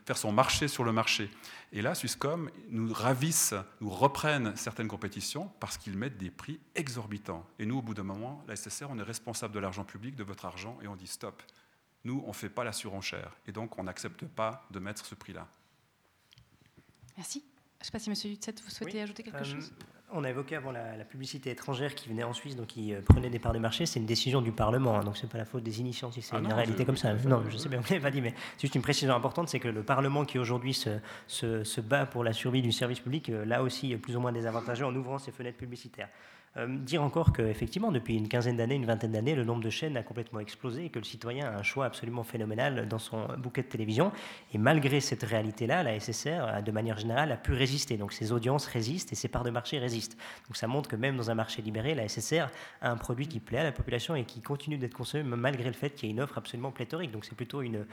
faire 0.05 0.17
son 0.17 0.31
marché 0.31 0.67
sur 0.67 0.83
le 0.83 0.91
marché. 0.91 1.31
Et 1.71 1.81
là, 1.81 1.95
Swisscom 1.95 2.51
nous 2.69 2.93
ravissent, 2.93 3.55
nous 3.79 3.89
reprennent 3.89 4.55
certaines 4.55 4.87
compétitions 4.87 5.51
parce 5.59 5.77
qu'ils 5.77 5.97
mettent 5.97 6.17
des 6.17 6.29
prix 6.29 6.59
exorbitants. 6.75 7.45
Et 7.59 7.65
nous, 7.65 7.77
au 7.77 7.81
bout 7.81 7.93
d'un 7.93 8.03
moment, 8.03 8.43
la 8.47 8.55
SSR, 8.55 8.87
on 8.89 8.99
est 8.99 9.03
responsable 9.03 9.53
de 9.53 9.59
l'argent 9.59 9.85
public, 9.85 10.15
de 10.15 10.23
votre 10.23 10.45
argent, 10.45 10.77
et 10.83 10.87
on 10.87 10.95
dit 10.95 11.07
stop. 11.07 11.41
Nous, 12.03 12.21
on 12.25 12.29
ne 12.29 12.33
fait 12.33 12.49
pas 12.49 12.63
la 12.63 12.73
surenchère. 12.73 13.31
Et 13.47 13.51
donc, 13.51 13.79
on 13.79 13.83
n'accepte 13.83 14.25
pas 14.25 14.65
de 14.71 14.79
mettre 14.79 15.05
ce 15.05 15.15
prix-là. 15.15 15.47
Merci. 17.17 17.43
Je 17.85 17.89
ne 17.89 17.91
sais 17.91 17.97
pas 17.99 17.99
si 18.03 18.09
Monsieur 18.09 18.31
Hutset, 18.31 18.55
vous 18.63 18.71
souhaitez 18.71 18.97
Oui. 18.97 19.03
ajouter 19.03 19.21
quelque 19.21 19.35
Euh, 19.37 19.43
chose? 19.43 19.71
On 20.11 20.23
a 20.23 20.29
évoqué 20.31 20.55
avant 20.55 20.71
la, 20.71 20.97
la 20.97 21.05
publicité 21.05 21.51
étrangère 21.51 21.93
qui 21.93 22.09
venait 22.09 22.23
en 22.23 22.33
Suisse, 22.33 22.55
donc 22.55 22.65
qui 22.65 22.95
euh, 22.95 23.01
prenait 23.01 23.29
des 23.29 23.37
parts 23.37 23.53
de 23.53 23.59
marché. 23.59 23.85
C'est 23.85 23.99
une 23.99 24.07
décision 24.07 24.41
du 24.41 24.51
Parlement, 24.51 24.97
hein, 24.97 25.03
donc 25.03 25.17
c'est 25.17 25.29
pas 25.29 25.37
la 25.37 25.45
faute 25.45 25.61
des 25.61 25.79
initiants 25.81 26.11
si 26.11 26.23
c'est 26.23 26.35
Ah 26.35 26.39
une 26.39 26.47
non, 26.47 26.55
réalité 26.55 26.79
je- 26.81 26.85
comme 26.87 26.97
ça. 26.97 27.13
Non, 27.13 27.43
je 27.47 27.57
sais 27.57 27.69
bien, 27.69 27.79
vous 27.79 27.85
l'avez 27.87 28.01
pas 28.01 28.09
dit, 28.09 28.21
mais 28.21 28.33
c'est 28.55 28.61
juste 28.61 28.73
une 28.73 28.81
précision 28.81 29.13
importante, 29.13 29.49
c'est 29.49 29.59
que 29.59 29.67
le 29.67 29.83
Parlement 29.83 30.25
qui 30.25 30.39
aujourd'hui 30.39 30.73
se, 30.73 30.97
se, 31.27 31.63
se 31.63 31.79
bat 31.79 32.07
pour 32.07 32.23
la 32.23 32.33
survie 32.33 32.63
du 32.63 32.71
service 32.71 33.01
public, 33.01 33.29
euh, 33.29 33.45
là 33.45 33.61
aussi 33.61 33.91
est 33.91 33.97
plus 33.97 34.15
ou 34.15 34.19
moins 34.19 34.31
désavantageux 34.31 34.85
en 34.87 34.95
ouvrant 34.95 35.19
ses 35.19 35.31
fenêtres 35.31 35.59
publicitaires. 35.59 36.09
Euh, 36.57 36.67
dire 36.67 37.03
encore 37.03 37.33
qu'effectivement, 37.33 37.91
depuis 37.91 38.15
une 38.15 38.29
quinzaine 38.29 38.55
d'années, 38.55 38.75
une 38.75 38.85
vingtaine 38.85 39.11
d'années, 39.11 39.35
le 39.35 39.43
nombre 39.43 39.61
de 39.61 39.69
chaînes 39.69 39.97
a 39.97 40.03
complètement 40.03 40.39
explosé 40.39 40.85
et 40.85 40.89
que 40.89 40.99
le 40.99 41.03
citoyen 41.03 41.47
a 41.47 41.57
un 41.57 41.63
choix 41.63 41.85
absolument 41.85 42.23
phénoménal 42.23 42.87
dans 42.87 42.99
son 42.99 43.27
bouquet 43.37 43.63
de 43.63 43.67
télévision. 43.67 44.13
Et 44.53 44.57
malgré 44.57 45.01
cette 45.01 45.23
réalité-là, 45.23 45.83
la 45.83 45.99
SSR, 45.99 46.63
de 46.63 46.71
manière 46.71 46.97
générale, 46.97 47.31
a 47.33 47.37
pu 47.37 47.51
résister. 47.51 47.97
Donc 47.97 48.13
ses 48.13 48.31
audiences 48.31 48.67
résistent 48.67 49.11
et 49.11 49.15
ses 49.15 49.27
parts 49.27 49.43
de 49.43 49.49
marché 49.49 49.79
résistent. 49.79 50.17
Donc 50.47 50.55
ça 50.55 50.67
montre 50.67 50.89
que 50.89 50.95
même 50.95 51.17
dans 51.17 51.29
un 51.29 51.35
marché 51.35 51.61
libéré, 51.61 51.93
la 51.93 52.07
SSR 52.07 52.47
a 52.81 52.89
un 52.89 52.97
produit 52.97 53.27
qui 53.27 53.41
plaît 53.41 53.59
à 53.59 53.63
la 53.63 53.73
population 53.73 54.15
et 54.15 54.23
qui 54.23 54.41
continue 54.41 54.77
d'être 54.77 54.93
consommé 54.93 55.23
malgré 55.23 55.65
le 55.65 55.73
fait 55.73 55.89
qu'il 55.89 56.07
y 56.07 56.11
ait 56.11 56.15
une 56.15 56.21
offre 56.21 56.37
absolument 56.37 56.71
pléthorique. 56.71 57.11
Donc 57.11 57.25
c'est 57.25 57.35
plutôt 57.35 57.63
une, 57.63 57.85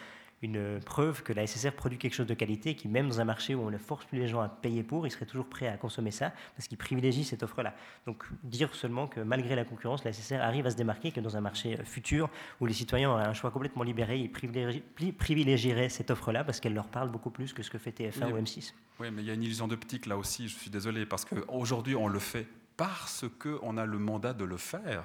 une 0.43 0.81
preuve 0.81 1.23
que 1.23 1.33
la 1.33 1.47
SSR 1.47 1.73
produit 1.73 1.99
quelque 1.99 2.15
chose 2.15 2.27
de 2.27 2.35
qualité 2.35 2.71
et 2.71 2.75
qui, 2.75 2.89
même 2.89 3.09
dans 3.09 3.21
un 3.21 3.25
marché 3.25 3.55
où 3.55 3.61
on 3.63 3.71
ne 3.71 3.79
force 3.79 4.05
plus 4.07 4.19
les 4.19 4.27
gens 4.27 4.41
à 4.41 4.49
payer 4.49 4.83
pour, 4.83 5.07
ils 5.07 5.11
seraient 5.11 5.25
toujours 5.27 5.47
prêts 5.47 5.69
à 5.69 5.77
consommer 5.77 6.11
ça 6.11 6.33
parce 6.57 6.67
qu'ils 6.69 6.79
privilégient 6.79 7.25
cette 7.25 7.43
offre-là. 7.45 7.75
Donc 8.07 8.25
dire 8.43 8.75
seulement 8.75 9.07
que 9.07 9.21
malgré 9.21 9.55
la 9.55 9.65
concurrence, 9.65 10.05
la 10.05 10.13
SSR 10.13 10.41
arrive 10.41 10.67
à 10.67 10.71
se 10.71 10.77
démarquer, 10.77 11.13
que 11.13 11.21
dans 11.21 11.37
un 11.37 11.41
marché 11.41 11.79
euh, 11.79 11.85
futur 11.85 12.29
où 12.61 12.67
les 12.67 12.75
citoyens 12.75 13.11
auraient 13.11 13.25
un 13.25 13.35
choix 13.35 13.51
complètement 13.51 13.85
libéré, 13.85 14.19
ils 14.19 15.13
privilégieraient 15.15 15.89
cette 15.89 16.11
offre-là 16.11 16.45
parce 16.45 16.61
qu'elle 16.61 16.75
leur 16.75 16.89
parle 16.89 17.11
beaucoup 17.11 17.31
plus 17.31 17.53
que 17.53 17.63
ce 17.63 17.71
que 17.71 17.79
fait 17.79 17.91
TF1 17.93 18.27
Oui. 18.27 18.33
ou 18.33 18.37
M6. 18.39 18.73
Oui, 19.01 19.11
mais 19.13 19.23
il 19.23 19.29
y 19.29 19.31
a 19.31 19.35
une 19.35 19.43
illusion 19.43 19.69
d'optique 19.69 20.07
là 20.07 20.17
aussi, 20.17 20.49
je 20.49 20.57
suis 20.57 20.71
désolé, 20.71 21.07
parce 21.07 21.25
qu'aujourd'hui, 21.25 21.95
on 21.97 22.09
le 22.09 22.19
fait 22.19 22.47
parce 22.77 23.25
qu'on 23.39 23.77
a 23.77 23.87
le 23.87 23.99
mandat 23.99 24.33
de 24.33 24.45
le 24.45 24.57
faire. 24.57 25.05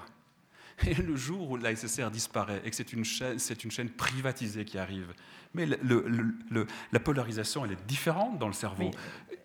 Et 0.85 0.93
le 0.93 1.15
jour 1.15 1.49
où 1.51 1.57
la 1.57 1.75
SSR 1.75 2.11
disparaît 2.11 2.61
et 2.63 2.69
que 2.69 2.75
c'est 2.75 2.93
une 2.93 3.03
chaîne, 3.03 3.39
c'est 3.39 3.63
une 3.63 3.71
chaîne 3.71 3.89
privatisée 3.89 4.63
qui 4.63 4.77
arrive, 4.77 5.11
mais 5.55 5.65
le- 5.65 5.79
le- 5.81 6.05
le- 6.07 6.35
le- 6.51 6.67
la 6.91 6.99
polarisation, 6.99 7.65
elle 7.65 7.71
est 7.71 7.85
différente 7.87 8.37
dans 8.37 8.47
le 8.47 8.53
cerveau. 8.53 8.91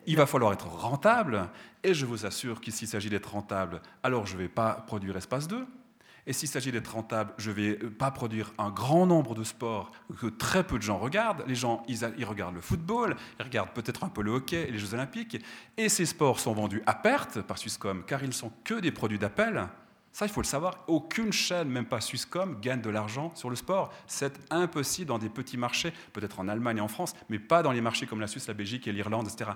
Il 0.06 0.16
va 0.16 0.26
falloir 0.26 0.52
être 0.52 0.66
rentable, 0.66 1.48
et 1.84 1.94
je 1.94 2.04
vous 2.04 2.26
assure 2.26 2.60
que 2.60 2.70
s'il 2.70 2.86
s'agit 2.88 3.08
d'être 3.08 3.30
rentable, 3.32 3.80
alors 4.02 4.26
je 4.26 4.34
ne 4.36 4.42
vais 4.42 4.48
pas 4.48 4.72
produire 4.86 5.16
Espace 5.16 5.48
2. 5.48 5.66
Et 6.24 6.32
s'il 6.32 6.48
s'agit 6.48 6.70
d'être 6.70 6.92
rentable, 6.94 7.32
je 7.38 7.50
ne 7.50 7.54
vais 7.56 7.74
pas 7.74 8.10
produire 8.12 8.52
un 8.58 8.70
grand 8.70 9.06
nombre 9.06 9.34
de 9.34 9.42
sports 9.42 9.90
que 10.20 10.26
très 10.28 10.62
peu 10.64 10.76
de 10.76 10.82
gens 10.82 10.98
regardent. 10.98 11.42
Les 11.48 11.56
gens, 11.56 11.82
ils, 11.88 11.98
regardent 12.24 12.54
le 12.54 12.60
football, 12.60 13.16
ils 13.40 13.42
regardent 13.42 13.72
peut-être 13.72 14.04
un 14.04 14.08
peu 14.08 14.22
le 14.22 14.30
hockey 14.30 14.68
et 14.68 14.70
les 14.70 14.78
Jeux 14.78 14.94
Olympiques. 14.94 15.44
Et 15.76 15.88
ces 15.88 16.06
sports 16.06 16.38
sont 16.38 16.52
vendus 16.52 16.80
à 16.86 16.94
perte 16.94 17.40
par 17.42 17.58
Swisscom, 17.58 18.04
car 18.04 18.22
ils 18.22 18.28
ne 18.28 18.32
sont 18.32 18.52
que 18.62 18.74
des 18.74 18.92
produits 18.92 19.18
d'appel. 19.18 19.66
Ça, 20.12 20.26
il 20.26 20.28
faut 20.28 20.42
le 20.42 20.46
savoir. 20.46 20.84
Aucune 20.88 21.32
chaîne, 21.32 21.68
même 21.68 21.86
pas 21.86 22.00
Swisscom, 22.00 22.60
gagne 22.60 22.82
de 22.82 22.90
l'argent 22.90 23.34
sur 23.34 23.48
le 23.48 23.56
sport. 23.56 23.92
C'est 24.06 24.38
impossible 24.50 25.08
dans 25.08 25.18
des 25.18 25.30
petits 25.30 25.56
marchés, 25.56 25.92
peut-être 26.12 26.38
en 26.38 26.48
Allemagne 26.48 26.78
et 26.78 26.82
en 26.82 26.88
France, 26.88 27.14
mais 27.30 27.38
pas 27.38 27.62
dans 27.62 27.72
les 27.72 27.80
marchés 27.80 28.06
comme 28.06 28.20
la 28.20 28.26
Suisse, 28.26 28.46
la 28.46 28.54
Belgique 28.54 28.86
et 28.86 28.92
l'Irlande, 28.92 29.26
etc. 29.26 29.52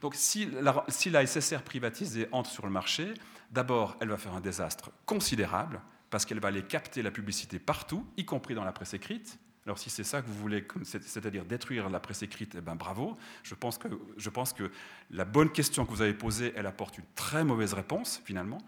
Donc 0.00 0.16
si 0.16 0.46
la, 0.46 0.84
SSR 1.26 1.62
privatisée 1.62 2.28
entre 2.32 2.50
sur 2.50 2.66
le 2.66 2.72
marché, 2.72 3.14
d'abord, 3.52 3.96
elle 4.00 4.08
va 4.08 4.16
faire 4.16 4.34
un 4.34 4.40
désastre 4.40 4.90
considérable, 5.06 5.80
parce 6.10 6.24
qu'elle 6.24 6.40
va 6.40 6.48
aller 6.48 6.62
capter 6.62 7.02
la 7.02 7.12
publicité 7.12 7.60
partout, 7.60 8.04
y 8.16 8.24
compris 8.24 8.54
dans 8.54 8.64
la 8.64 8.72
presse 8.72 8.94
écrite. 8.94 9.38
Alors 9.64 9.78
si 9.78 9.90
c'est 9.90 10.02
ça 10.02 10.22
que 10.22 10.26
vous 10.26 10.34
voulez, 10.34 10.66
c'est-à-dire 10.82 11.44
détruire 11.44 11.88
la 11.88 12.00
presse 12.00 12.22
écrite, 12.22 12.56
eh 12.58 12.60
ben 12.60 12.74
bravo. 12.74 13.16
Je 13.44 13.54
pense, 13.54 13.78
que, 13.78 13.86
je 14.16 14.30
pense 14.30 14.52
que 14.52 14.72
la 15.10 15.24
bonne 15.24 15.50
question 15.50 15.84
que 15.84 15.90
vous 15.90 16.02
avez 16.02 16.14
posée, 16.14 16.52
elle 16.56 16.66
apporte 16.66 16.98
une 16.98 17.04
très 17.14 17.44
mauvaise 17.44 17.74
réponse 17.74 18.20
finalement. 18.24 18.58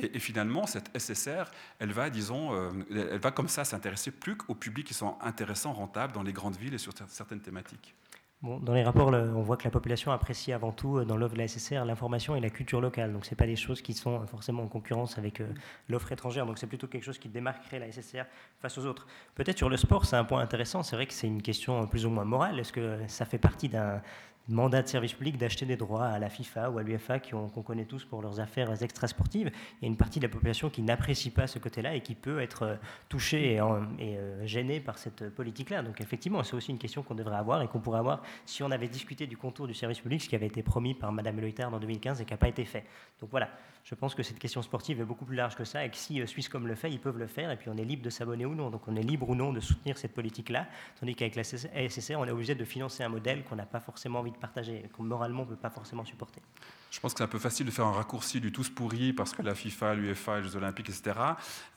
Et, 0.00 0.18
finalement, 0.18 0.66
cette 0.66 0.96
SSR, 0.96 1.50
elle 1.80 1.92
va, 1.92 2.08
disons, 2.10 2.54
euh, 2.54 2.70
elle 2.90 3.18
va 3.18 3.30
comme 3.30 3.48
ça 3.48 3.64
s'intéresser 3.64 4.10
plus 4.10 4.36
qu'aux 4.36 4.54
publics 4.54 4.86
qui 4.86 4.94
sont 4.94 5.16
intéressants, 5.20 5.72
rentables 5.72 6.12
dans 6.12 6.22
les 6.22 6.32
grandes 6.32 6.56
villes 6.56 6.74
et 6.74 6.78
sur 6.78 6.92
cer- 6.92 7.08
certaines 7.08 7.40
thématiques. 7.40 7.94
Bon, 8.40 8.60
dans 8.60 8.72
les 8.72 8.84
rapports, 8.84 9.08
on 9.08 9.42
voit 9.42 9.56
que 9.56 9.64
la 9.64 9.72
population 9.72 10.12
apprécie 10.12 10.52
avant 10.52 10.70
tout, 10.70 10.98
euh, 10.98 11.04
dans 11.04 11.16
l'offre 11.16 11.34
de 11.34 11.38
la 11.40 11.48
SSR, 11.48 11.84
l'information 11.84 12.36
et 12.36 12.40
la 12.40 12.50
culture 12.50 12.80
locale. 12.80 13.12
Donc, 13.12 13.24
ce 13.26 13.34
pas 13.34 13.46
des 13.46 13.56
choses 13.56 13.82
qui 13.82 13.94
sont 13.94 14.24
forcément 14.28 14.62
en 14.62 14.68
concurrence 14.68 15.18
avec 15.18 15.40
euh, 15.40 15.48
l'offre 15.88 16.12
étrangère. 16.12 16.46
Donc, 16.46 16.58
c'est 16.58 16.68
plutôt 16.68 16.86
quelque 16.86 17.02
chose 17.02 17.18
qui 17.18 17.28
démarquerait 17.28 17.80
la 17.80 17.90
SSR 17.90 18.26
face 18.60 18.78
aux 18.78 18.86
autres. 18.86 19.08
Peut-être 19.34 19.58
sur 19.58 19.68
le 19.68 19.76
sport, 19.76 20.06
c'est 20.06 20.14
un 20.14 20.22
point 20.24 20.40
intéressant. 20.40 20.84
C'est 20.84 20.94
vrai 20.94 21.06
que 21.06 21.14
c'est 21.14 21.26
une 21.26 21.42
question 21.42 21.82
euh, 21.82 21.86
plus 21.86 22.06
ou 22.06 22.10
moins 22.10 22.24
morale. 22.24 22.60
Est-ce 22.60 22.72
que 22.72 23.00
ça 23.08 23.24
fait 23.24 23.38
partie 23.38 23.68
d'un 23.68 24.00
mandat 24.48 24.82
de 24.82 24.88
service 24.88 25.12
public 25.12 25.36
d'acheter 25.36 25.66
des 25.66 25.76
droits 25.76 26.06
à 26.06 26.18
la 26.18 26.28
FIFA 26.28 26.70
ou 26.70 26.78
à 26.78 26.82
l'UFA 26.82 27.20
qu'on 27.20 27.48
connaît 27.48 27.84
tous 27.84 28.04
pour 28.04 28.22
leurs 28.22 28.40
affaires 28.40 28.82
extrasportives 28.82 29.50
Il 29.80 29.84
y 29.84 29.86
a 29.86 29.88
une 29.88 29.96
partie 29.96 30.18
de 30.18 30.24
la 30.24 30.30
population 30.30 30.70
qui 30.70 30.82
n'apprécie 30.82 31.30
pas 31.30 31.46
ce 31.46 31.58
côté-là 31.58 31.94
et 31.94 32.00
qui 32.00 32.14
peut 32.14 32.40
être 32.40 32.62
euh, 32.62 32.76
touchée 33.08 33.54
et, 33.54 33.60
euh, 33.60 34.46
gênée 34.46 34.80
par 34.80 34.98
cette 34.98 35.28
politique-là. 35.30 35.82
Donc 35.82 36.00
effectivement, 36.00 36.42
c'est 36.42 36.54
aussi 36.54 36.70
une 36.70 36.78
question 36.78 37.02
qu'on 37.02 37.14
devrait 37.14 37.36
avoir 37.36 37.62
et 37.62 37.68
qu'on 37.68 37.80
pourrait 37.80 37.98
avoir 37.98 38.22
si 38.46 38.62
on 38.62 38.70
avait 38.70 38.88
discuté 38.88 39.26
du 39.26 39.36
contour 39.36 39.66
du 39.66 39.74
service 39.74 40.00
public, 40.00 40.22
ce 40.22 40.28
qui 40.28 40.34
avait 40.34 40.46
été 40.46 40.62
promis 40.62 40.94
par 40.94 41.12
Madame 41.12 41.40
Leutard 41.40 41.72
en 41.72 41.78
2015 41.78 42.20
et 42.20 42.24
qui 42.24 42.32
n'a 42.32 42.38
pas 42.38 42.48
été 42.48 42.64
fait. 42.64 42.84
Donc 43.20 43.30
voilà, 43.30 43.50
je 43.88 43.94
pense 43.94 44.14
que 44.14 44.22
cette 44.22 44.38
question 44.38 44.60
sportive 44.60 45.00
est 45.00 45.04
beaucoup 45.04 45.24
plus 45.24 45.34
large 45.36 45.56
que 45.56 45.64
ça 45.64 45.82
et 45.82 45.88
que 45.88 45.96
si 45.96 46.20
euh, 46.20 46.26
Swisscom 46.26 46.66
le 46.66 46.74
fait, 46.74 46.90
ils 46.90 47.00
peuvent 47.00 47.16
le 47.16 47.26
faire 47.26 47.50
et 47.50 47.56
puis 47.56 47.70
on 47.70 47.76
est 47.78 47.86
libre 47.86 48.02
de 48.02 48.10
s'abonner 48.10 48.44
ou 48.44 48.54
non. 48.54 48.68
Donc 48.68 48.82
on 48.86 48.94
est 48.96 49.02
libre 49.02 49.30
ou 49.30 49.34
non 49.34 49.50
de 49.50 49.60
soutenir 49.60 49.96
cette 49.96 50.12
politique-là, 50.12 50.66
tandis 51.00 51.14
qu'avec 51.14 51.36
la 51.36 51.42
SSR, 51.42 52.16
on 52.18 52.26
est 52.26 52.30
obligé 52.30 52.54
de 52.54 52.64
financer 52.66 53.02
un 53.02 53.08
modèle 53.08 53.44
qu'on 53.44 53.56
n'a 53.56 53.64
pas 53.64 53.80
forcément 53.80 54.18
envie 54.18 54.30
de 54.30 54.36
partager 54.36 54.84
qu'on 54.94 55.04
moralement 55.04 55.44
ne 55.44 55.48
peut 55.48 55.56
pas 55.56 55.70
forcément 55.70 56.04
supporter. 56.04 56.42
Je 56.90 57.00
pense 57.00 57.12
que 57.12 57.18
c'est 57.18 57.24
un 57.24 57.28
peu 57.28 57.38
facile 57.38 57.66
de 57.66 57.70
faire 57.70 57.84
un 57.86 57.92
raccourci 57.92 58.40
du 58.40 58.50
tous 58.50 58.70
pourri 58.70 59.12
parce 59.12 59.32
que 59.32 59.42
la 59.42 59.54
FIFA, 59.54 59.94
l'UEFA, 59.94 60.40
les 60.40 60.48
Jeux 60.48 60.56
Olympiques, 60.56 60.88
etc. 60.88 61.18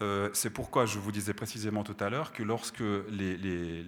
Euh, 0.02 0.30
c'est 0.34 0.50
pourquoi 0.50 0.86
je 0.86 1.00
vous 1.00 1.12
disais 1.12 1.34
précisément 1.34 1.84
tout 1.84 1.98
à 2.00 2.10
l'heure 2.10 2.32
que 2.32 2.44
lorsque 2.44 2.84
les, 3.10 3.86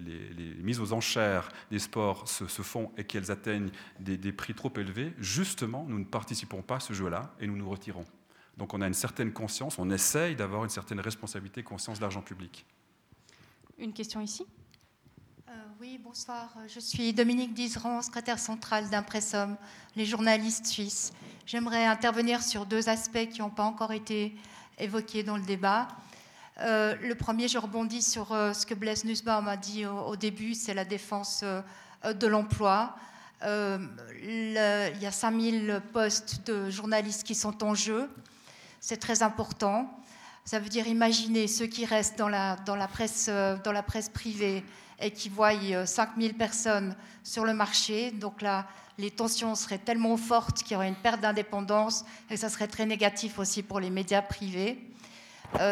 mises 0.62 0.80
aux 0.80 0.92
enchères 0.92 1.48
des 1.70 1.78
sports 1.78 2.28
se, 2.28 2.44
font 2.44 2.92
et 2.96 3.04
qu'elles 3.04 3.30
atteignent 3.30 3.70
des, 4.00 4.18
des 4.18 4.32
prix 4.32 4.54
trop 4.54 4.72
élevés, 4.76 5.14
justement, 5.18 5.86
nous 5.88 5.98
ne 5.98 6.04
participons 6.04 6.62
pas 6.62 6.76
à 6.76 6.80
ce 6.80 6.92
jeu-là 6.92 7.34
et 7.40 7.46
nous 7.46 7.56
nous 7.56 7.68
retirons. 7.70 8.04
Donc 8.56 8.74
on 8.74 8.80
a 8.80 8.86
une 8.86 8.94
certaine 8.94 9.32
conscience, 9.32 9.78
on 9.78 9.90
essaye 9.90 10.36
d'avoir 10.36 10.62
une 10.62 10.70
certaine 10.70 11.00
responsabilité, 11.00 11.62
conscience 11.62 11.98
de 11.98 12.02
l'argent 12.02 12.22
public. 12.22 12.66
Une 13.78 13.92
question 13.92 14.20
ici? 14.20 14.46
Oui, 15.80 15.98
bonsoir. 16.02 16.54
Je 16.68 16.80
suis 16.80 17.12
Dominique 17.12 17.54
Dizeran, 17.54 18.02
secrétaire 18.02 18.38
centrale 18.38 18.88
d'Impressum, 18.90 19.56
les 19.96 20.04
journalistes 20.04 20.66
suisses. 20.66 21.12
J'aimerais 21.46 21.84
intervenir 21.86 22.42
sur 22.42 22.66
deux 22.66 22.88
aspects 22.88 23.28
qui 23.30 23.40
n'ont 23.40 23.50
pas 23.50 23.64
encore 23.64 23.92
été 23.92 24.34
évoqués 24.78 25.22
dans 25.22 25.36
le 25.36 25.42
débat. 25.42 25.88
Euh, 26.60 26.94
le 27.02 27.14
premier, 27.14 27.48
je 27.48 27.58
rebondis 27.58 28.02
sur 28.02 28.32
euh, 28.32 28.52
ce 28.52 28.64
que 28.64 28.74
Blaise 28.74 29.04
Nussbaum 29.04 29.48
a 29.48 29.56
dit 29.56 29.86
au, 29.86 30.16
début, 30.16 30.54
c'est 30.54 30.74
la 30.74 30.84
défense 30.84 31.40
euh, 31.42 31.62
de 32.12 32.26
l'emploi. 32.26 32.96
Euh, 33.42 33.78
le- 34.22 34.94
il 34.94 35.02
y 35.02 35.06
a 35.06 35.12
5000 35.12 35.82
postes 35.92 36.46
de 36.46 36.70
journalistes 36.70 37.24
qui 37.24 37.34
sont 37.34 37.62
en 37.64 37.74
jeu. 37.74 38.08
C'est 38.80 38.98
très 38.98 39.22
important. 39.22 39.90
Ça 40.44 40.58
veut 40.58 40.68
dire 40.68 40.86
imaginer 40.86 41.48
ceux 41.48 41.66
qui 41.66 41.84
restent 41.84 42.20
euh, 42.20 42.54
dans 43.64 43.72
la 43.72 43.82
presse 43.82 44.08
privée 44.10 44.64
et 45.00 45.10
qui 45.10 45.28
voient 45.28 45.52
5000 45.86 46.34
personnes 46.34 46.96
sur 47.22 47.44
le 47.44 47.54
marché. 47.54 48.10
Donc 48.10 48.42
là, 48.42 48.66
les 48.98 49.10
tensions 49.10 49.54
seraient 49.54 49.78
tellement 49.78 50.16
fortes 50.16 50.62
qu'il 50.62 50.72
y 50.72 50.76
aurait 50.76 50.88
une 50.88 50.94
perte 50.94 51.20
d'indépendance 51.20 52.04
et 52.30 52.36
ça 52.36 52.48
serait 52.48 52.68
très 52.68 52.86
négatif 52.86 53.38
aussi 53.38 53.62
pour 53.62 53.80
les 53.80 53.90
médias 53.90 54.22
privés. 54.22 54.78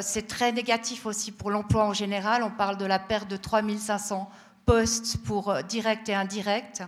c'est 0.01 0.27
très 0.27 0.53
négatif 0.53 1.07
aussi 1.07 1.33
pour 1.33 1.51
l'emploi 1.51 1.85
en 1.85 1.93
général. 1.93 2.43
On 2.43 2.51
parle 2.51 2.77
de 2.79 2.85
la 2.85 2.99
perte 2.99 3.29
de 3.29 3.37
3500 3.37 4.29
postes 4.67 5.19
pour 5.25 5.55
direct 5.65 6.09
et 6.09 6.15
indirect. 6.15 6.83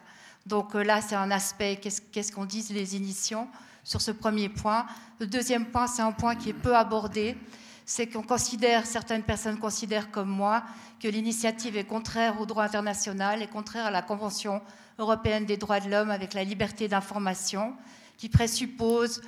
Donc 0.47 0.75
là, 0.75 1.01
c'est 1.01 1.15
un 1.15 1.31
aspect, 1.31 1.77
qu'est-ce 1.77 2.33
qu'on 2.33 2.45
dit 2.45 2.67
les 2.71 2.97
initiants 2.97 3.49
sur 3.85 4.01
ce 4.01 4.11
premier 4.11 4.49
point. 4.49 4.87
Le 5.21 5.27
deuxième 5.27 5.67
point, 5.67 5.87
c'est 5.87 6.03
un 6.03 6.13
point 6.13 6.35
qui 6.35 6.51
est 6.51 6.55
peu 6.55 6.75
abordé, 6.75 7.37
c'est 7.85 8.07
qu'on 8.07 8.23
considère, 8.23 8.87
certaines 8.87 9.23
personnes 9.23 9.59
considèrent 9.59 10.11
comme 10.11 10.29
moi, 10.29 10.65
que 11.01 11.09
l'initiative 11.09 11.77
est 11.77 11.85
contraire 11.85 12.41
au 12.41 12.47
droit 12.47 12.65
international 12.65 13.43
et 13.43 13.47
contraire 13.47 13.87
à 13.87 13.91
la 13.91 14.03
Convention 14.03 14.63
européenne 14.99 15.45
des 15.45 15.57
droits 15.57 15.81
de 15.81 15.91
l'homme 15.91 16.11
avec 16.11 16.35
la 16.35 16.45
liberté 16.45 16.89
d'information, 16.89 17.75
qui 18.17 18.29
présuppose 18.29 19.21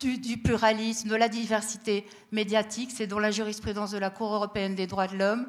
du, 0.00 0.38
pluralisme, 0.38 1.08
de 1.08 1.14
la 1.14 1.28
diversité 1.28 2.06
médiatique, 2.32 2.90
c'est 2.94 3.06
dans 3.06 3.18
la 3.18 3.30
jurisprudence 3.30 3.90
de 3.90 3.98
la 3.98 4.10
Cour 4.10 4.32
européenne 4.32 4.74
des 4.74 4.86
droits 4.86 5.08
de 5.08 5.16
l'homme. 5.16 5.46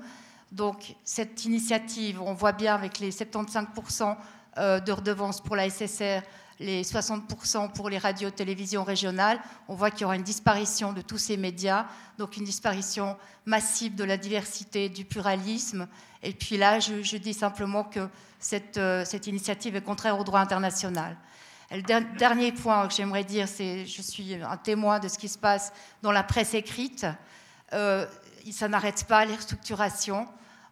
Donc 0.51 0.95
cette 1.05 1.45
initiative, 1.45 2.21
on 2.21 2.33
voit 2.33 2.51
bien 2.51 2.75
avec 2.75 2.99
les 2.99 3.11
75% 3.11 4.17
euh, 4.57 4.79
de 4.81 4.91
redevances 4.91 5.39
pour 5.39 5.55
la 5.55 5.69
SSR, 5.69 6.21
les 6.61 6.83
60% 6.83 7.73
pour 7.73 7.89
les 7.89 7.97
radios 7.97 8.29
télévisions 8.29 8.83
régionales, 8.83 9.39
on 9.67 9.75
voit 9.75 9.89
qu'il 9.89 10.01
y 10.01 10.05
aura 10.05 10.15
une 10.15 10.23
disparition 10.23 10.93
de 10.93 11.01
tous 11.01 11.17
ces 11.17 11.35
médias, 11.35 11.87
donc 12.17 12.37
une 12.37 12.43
disparition 12.43 13.17
massive 13.45 13.95
de 13.95 14.03
la 14.03 14.15
diversité, 14.15 14.87
du 14.87 15.03
pluralisme. 15.03 15.87
Et 16.21 16.33
puis 16.33 16.57
là, 16.57 16.79
je, 16.79 17.17
dis 17.17 17.33
simplement 17.33 17.83
que 17.83 18.07
cette, 18.39 18.77
euh, 18.77 19.03
cette, 19.05 19.27
initiative 19.27 19.75
est 19.75 19.81
contraire 19.81 20.19
au 20.19 20.23
droit 20.23 20.39
international. 20.39 21.17
le 21.71 21.81
dernier 22.17 22.51
point 22.51 22.87
que 22.87 22.93
j'aimerais 22.93 23.23
dire, 23.23 23.47
c'est 23.47 23.85
je 23.85 24.01
suis 24.01 24.35
un 24.35 24.57
témoin 24.57 24.99
de 24.99 25.07
ce 25.07 25.17
qui 25.17 25.29
se 25.29 25.37
passe 25.37 25.73
dans 26.03 26.11
la 26.11 26.23
presse 26.23 26.53
écrite. 26.53 27.07
Euh, 27.73 28.05
ça 28.51 28.67
n'arrête 28.67 29.03
pas 29.05 29.25
les 29.25 29.35
restructurations. 29.35 30.27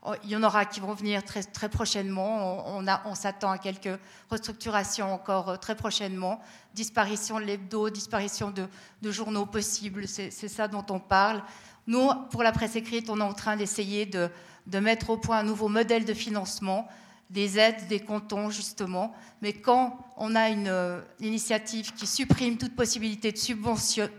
Oh, 0.10 0.16
il 0.24 0.32
y 0.32 0.36
en 0.36 0.42
aura 0.42 0.66
qui 0.66 0.80
vont 0.80 0.94
venir 0.94 1.24
très, 1.24 1.44
très 1.44 1.70
prochainement. 1.70 2.66
On, 3.06 3.16
s'attend 3.16 3.52
à 3.52 3.60
quelques 3.60 4.00
restructurations 4.32 5.14
encore 5.14 5.50
euh, 5.50 5.56
très 5.58 5.76
prochainement. 5.76 6.42
Disparition 6.74 7.40
de 7.40 7.46
l'hebdo, 7.46 7.92
disparition 7.92 8.52
de, 8.52 9.12
journaux 9.12 9.46
possibles, 9.46 10.08
c'est 10.08 10.32
ça 10.32 10.68
dont 10.68 10.86
on 10.90 11.00
parle. 11.00 11.44
Nous, 11.86 12.10
pour 12.32 12.42
la 12.42 12.52
presse 12.52 12.76
écrite, 12.76 13.12
on 13.12 13.20
est 13.20 13.24
en 13.24 13.34
train 13.34 13.56
d'essayer 13.56 14.08
de, 14.08 14.32
mettre 14.80 15.12
au 15.12 15.18
point 15.18 15.40
un 15.40 15.44
nouveau 15.44 15.68
modèle 15.68 16.06
de 16.06 16.14
financement, 16.16 16.88
des 17.30 17.60
aides, 17.60 17.88
des 17.88 18.00
cantons, 18.00 18.50
justement. 18.50 19.14
Mais 19.44 19.54
quand 19.54 20.00
on 20.18 20.34
a 20.36 20.50
une, 20.50 20.70
euh, 20.70 21.02
initiative 21.20 21.94
qui 21.94 22.08
supprime 22.08 22.58
toute 22.58 22.76
possibilité 22.76 23.32
de 23.32 23.38
subvention, 23.38 24.10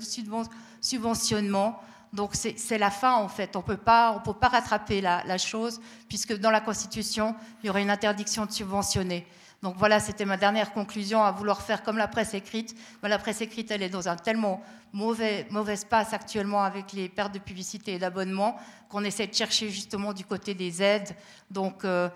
subventionnement, 0.81 1.81
donc 2.13 2.35
c'est 2.35 2.79
la 2.79 2.91
fin 2.91 3.15
en 3.15 3.29
fait. 3.29 3.55
On 3.55 3.61
ne 3.61 3.65
peut 3.65 3.77
pas 3.77 4.49
rattraper 4.49 5.01
la, 5.01 5.39
chose 5.39 5.81
puisque 6.09 6.37
dans 6.37 6.51
la 6.51 6.61
Constitution, 6.61 7.37
il 7.63 7.69
y 7.69 7.71
aurait 7.71 7.83
une 7.83 7.91
interdiction 7.91 8.47
de 8.47 8.53
subventionner. 8.53 9.27
Donc 9.63 9.77
voilà, 9.77 10.01
c'était 10.01 10.25
ma 10.25 10.39
dernière 10.39 10.73
conclusion 10.73 11.23
à 11.23 11.31
vouloir 11.33 11.61
faire 11.61 11.83
comme 11.83 11.99
la 11.99 12.09
presse 12.09 12.33
écrite. 12.35 12.75
Mais 13.03 13.09
la 13.09 13.19
presse 13.19 13.43
écrite, 13.43 13.71
elle 13.71 13.83
est 13.83 13.91
dans 13.91 14.09
un 14.09 14.17
tellement 14.17 14.63
mauvais, 14.93 15.47
mauvais 15.51 15.75
espace 15.75 16.15
actuellement 16.15 16.63
avec 16.63 16.93
les 16.93 17.09
pertes 17.09 17.35
de 17.35 17.39
publicité 17.39 17.95
et 17.95 17.99
d'abonnement 17.99 18.57
qu'on 18.89 19.05
essaie 19.05 19.27
de 19.27 19.35
chercher 19.35 19.69
justement 19.69 20.13
du 20.13 20.25
côté 20.25 20.55
des 20.55 20.83
aides. 20.83 21.15
Donc 21.51 21.85
euh, 21.85 22.09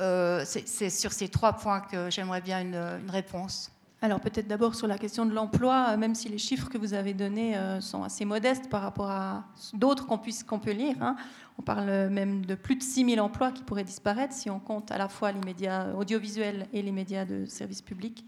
euh, 0.00 0.44
c'est 0.46 0.90
sur 0.90 1.12
ces 1.12 1.28
trois 1.28 1.54
points 1.54 1.80
que 1.80 2.08
j'aimerais 2.10 2.40
bien 2.40 2.60
une 2.60 3.10
réponse. 3.10 3.72
Alors 4.00 4.20
peut-être 4.20 4.46
d'abord 4.46 4.76
sur 4.76 4.86
la 4.86 4.96
question 4.96 5.26
de 5.26 5.34
l'emploi, 5.34 5.88
euh, 5.90 5.96
même 5.96 6.14
si 6.14 6.28
les 6.28 6.38
chiffres 6.38 6.68
que 6.68 6.78
vous 6.78 6.94
avez 6.94 7.14
donnés 7.14 7.56
euh, 7.56 7.80
sont 7.80 8.04
assez 8.04 8.24
modestes 8.24 8.68
par 8.68 8.82
rapport 8.82 9.10
à 9.10 9.44
d'autres 9.72 10.06
qu'on 10.06 10.58
peut 10.60 10.70
lire. 10.70 10.96
Hein. 11.02 11.16
On 11.58 11.62
parle 11.62 12.08
même 12.08 12.46
de 12.46 12.54
plus 12.54 12.76
de 12.76 12.82
6 12.82 13.14
000 13.14 13.24
emplois 13.24 13.50
qui 13.50 13.64
pourraient 13.64 13.84
disparaître 13.84 14.32
si 14.32 14.48
on 14.48 14.60
compte 14.60 14.92
à 14.92 14.98
la 14.98 15.08
fois 15.08 15.32
les 15.32 15.40
médias 15.40 15.92
audiovisuels 15.94 16.68
et 16.72 16.82
les 16.82 16.92
médias 16.92 17.24
de 17.24 17.44
service 17.46 17.82
public. 17.82 18.24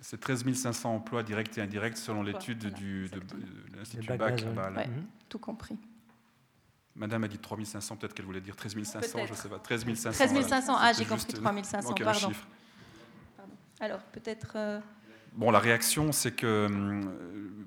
C'est 0.00 0.18
13 0.18 0.52
500 0.52 0.96
emplois 0.96 1.22
directs 1.22 1.56
et 1.56 1.60
indirects 1.60 1.96
selon 1.96 2.24
l'étude 2.24 2.74
du, 2.74 3.08
de, 3.08 3.20
l'Institut 3.76 4.16
BAC. 4.16 4.44
Mhm. 4.44 5.06
Tout 5.28 5.38
compris. 5.38 5.78
Madame 6.96 7.22
a 7.22 7.28
dit 7.28 7.38
3 7.38 7.64
500, 7.64 7.96
peut-être 7.96 8.12
qu'elle 8.12 8.26
voulait 8.26 8.40
dire 8.40 8.56
13 8.56 8.82
500, 8.82 9.26
je 9.26 9.30
ne 9.30 9.36
sais 9.36 9.48
pas. 9.48 9.60
13 9.60 9.84
500. 9.94 10.10
13 10.10 10.46
500, 10.46 10.76
ah 10.76 10.92
j'ai 10.92 11.04
compris 11.04 11.32
3 11.32 11.62
500, 11.62 11.94
pardon. 11.94 12.32
Alors 13.78 14.00
peut-être... 14.00 14.52
Euh, 14.56 14.80
Bon, 15.34 15.50
la 15.50 15.58
réaction, 15.58 16.12
c'est 16.12 16.32
que 16.32 16.66
hum, 16.66 17.10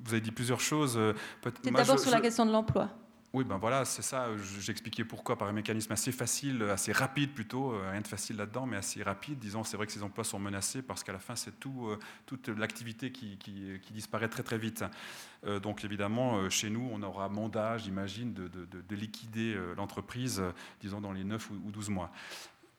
vous 0.05 0.13
avez 0.13 0.22
dit 0.22 0.32
plusieurs 0.32 0.61
choses. 0.61 0.97
Euh, 0.97 1.13
peut-être 1.41 1.61
d'abord 1.63 1.99
sur 1.99 2.11
la 2.11 2.22
question 2.22 2.45
de 2.45 2.51
l'emploi. 2.51 2.89
Oui, 3.34 3.43
ben 3.43 3.57
voilà, 3.57 3.84
c'est 3.84 4.03
ça. 4.03 4.28
J'ai 4.61 4.72
expliqué 4.72 5.03
pourquoi 5.03 5.38
par 5.38 5.49
un 5.49 5.51
mécanisme 5.51 5.91
assez 5.91 6.13
facile, 6.13 6.63
assez 6.63 6.93
rapide 6.93 7.34
plutôt, 7.34 7.74
euh, 7.74 7.89
rien 7.91 7.99
de 7.99 8.07
facile 8.07 8.38
là-dedans, 8.38 8.66
mais 8.66 8.78
assez 8.78 9.03
rapide. 9.03 9.39
Disons, 9.39 9.66
c'est 9.66 9.76
vrai 9.76 9.88
que 9.88 9.91
ces 9.91 10.03
emplois 10.03 10.24
sont 10.24 10.39
menacés 10.39 10.82
parce 10.82 11.03
qu'à 11.03 11.11
la 11.11 11.20
fin, 11.20 11.36
c'est 11.36 11.59
tout, 11.59 11.88
euh, 11.88 11.99
toute 12.28 12.47
l'activité 12.47 13.11
qui, 13.11 13.38
disparaît 13.91 14.30
très 14.30 14.43
très 14.43 14.57
vite. 14.57 14.86
donc 15.61 15.84
évidemment, 15.84 16.49
chez 16.49 16.70
nous, 16.70 16.89
on 16.91 17.01
aura 17.01 17.28
mandat, 17.30 17.78
j'imagine, 17.78 18.34
de, 18.34 18.95
liquider 18.95 19.57
l'entreprise, 19.76 20.41
disons, 20.82 21.01
dans 21.01 21.11
les 21.11 21.24
9 21.24 21.49
ou 21.51 21.72
12 21.72 21.89
mois. 21.89 22.11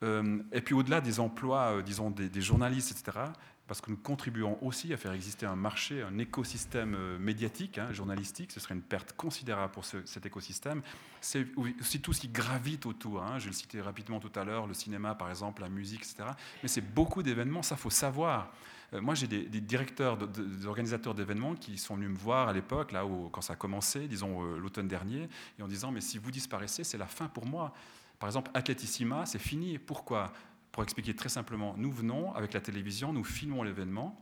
et 0.03 0.61
puis 0.61 0.75
au-delà 0.75 1.01
des 1.01 1.21
emplois, 1.21 1.83
disons, 1.83 2.11
des, 2.11 2.29
des 2.29 2.43
journalistes, 2.43 2.93
etc., 2.93 3.31
parce 3.67 3.81
que 3.81 3.91
nous 3.91 3.97
contribuons 3.97 4.59
aussi 4.63 4.93
à 4.93 4.97
faire 4.97 5.13
exister 5.13 5.47
un 5.47 5.57
marché, 5.57 6.03
un 6.03 6.19
écosystème 6.19 6.95
euh, 6.95 7.19
médiatique, 7.19 7.79
hein, 7.79 7.93
journalistique. 7.93 8.53
Ce 8.53 8.61
serait 8.61 8.75
une 8.75 8.83
perte 8.83 9.13
considérable 9.15 9.73
pour 9.73 9.85
cet 9.85 10.25
écosystème. 10.25 10.83
C'est 11.21 11.47
aussi 11.81 12.01
tout 12.01 12.13
ce 12.13 12.21
qui 12.21 12.29
gravite 12.29 12.87
autour. 12.87 13.23
Hein. 13.23 13.39
Je 13.39 13.49
le 13.49 13.53
citais 13.53 13.81
rapidement 13.81 14.21
tout 14.21 14.33
à 14.39 14.45
l'heure, 14.45 14.67
le 14.67 14.75
cinéma 14.75 15.15
par 15.15 15.31
exemple, 15.31 15.63
la 15.63 15.69
musique, 15.69 16.01
etc. 16.01 16.31
Mais 16.63 16.69
c'est 16.69 16.81
beaucoup 16.81 17.23
d'événements, 17.23 17.63
ça 17.63 17.77
faut 17.77 17.91
savoir. 17.91 18.53
Euh, 18.93 19.01
moi, 19.01 19.15
j'ai 19.15 19.27
des, 19.27 19.61
directeurs, 19.61 20.17
des 20.17 20.67
organisateurs 20.67 21.15
d'événements 21.15 21.55
qui 21.55 21.79
sont 21.79 21.97
venus 21.97 22.11
me 22.11 22.17
voir 22.17 22.49
à 22.49 22.53
l'époque, 22.53 22.93
là 22.93 23.05
où, 23.05 23.29
quand 23.31 23.41
ça 23.41 23.55
a 23.55 23.57
commencé, 23.57 24.07
disons 24.07 24.43
euh, 24.43 24.59
l'automne 24.59 24.89
dernier, 24.89 25.29
et 25.59 25.63
en 25.63 25.69
disant, 25.69 25.91
mais 25.91 26.01
si 26.01 26.19
vous 26.19 26.31
disparaissez, 26.31 26.85
c'est 26.85 26.99
la 26.99 27.07
fin 27.07 27.27
pour 27.27 27.47
moi. 27.47 27.73
Par 28.19 28.29
exemple, 28.29 28.51
Atletissima, 28.55 29.27
c'est 29.27 29.39
fini. 29.39 29.79
Pourquoi? 29.79 30.33
Pour 30.77 30.83
expliquer 30.83 31.15
très 31.15 31.31
simplement, 31.31 31.75
nous 31.79 31.91
venons 31.91 32.35
avec 32.35 32.53
la 32.53 32.61
télévision, 32.61 33.11
nous 33.11 33.25
filmons 33.25 33.63
l'événement 33.63 34.15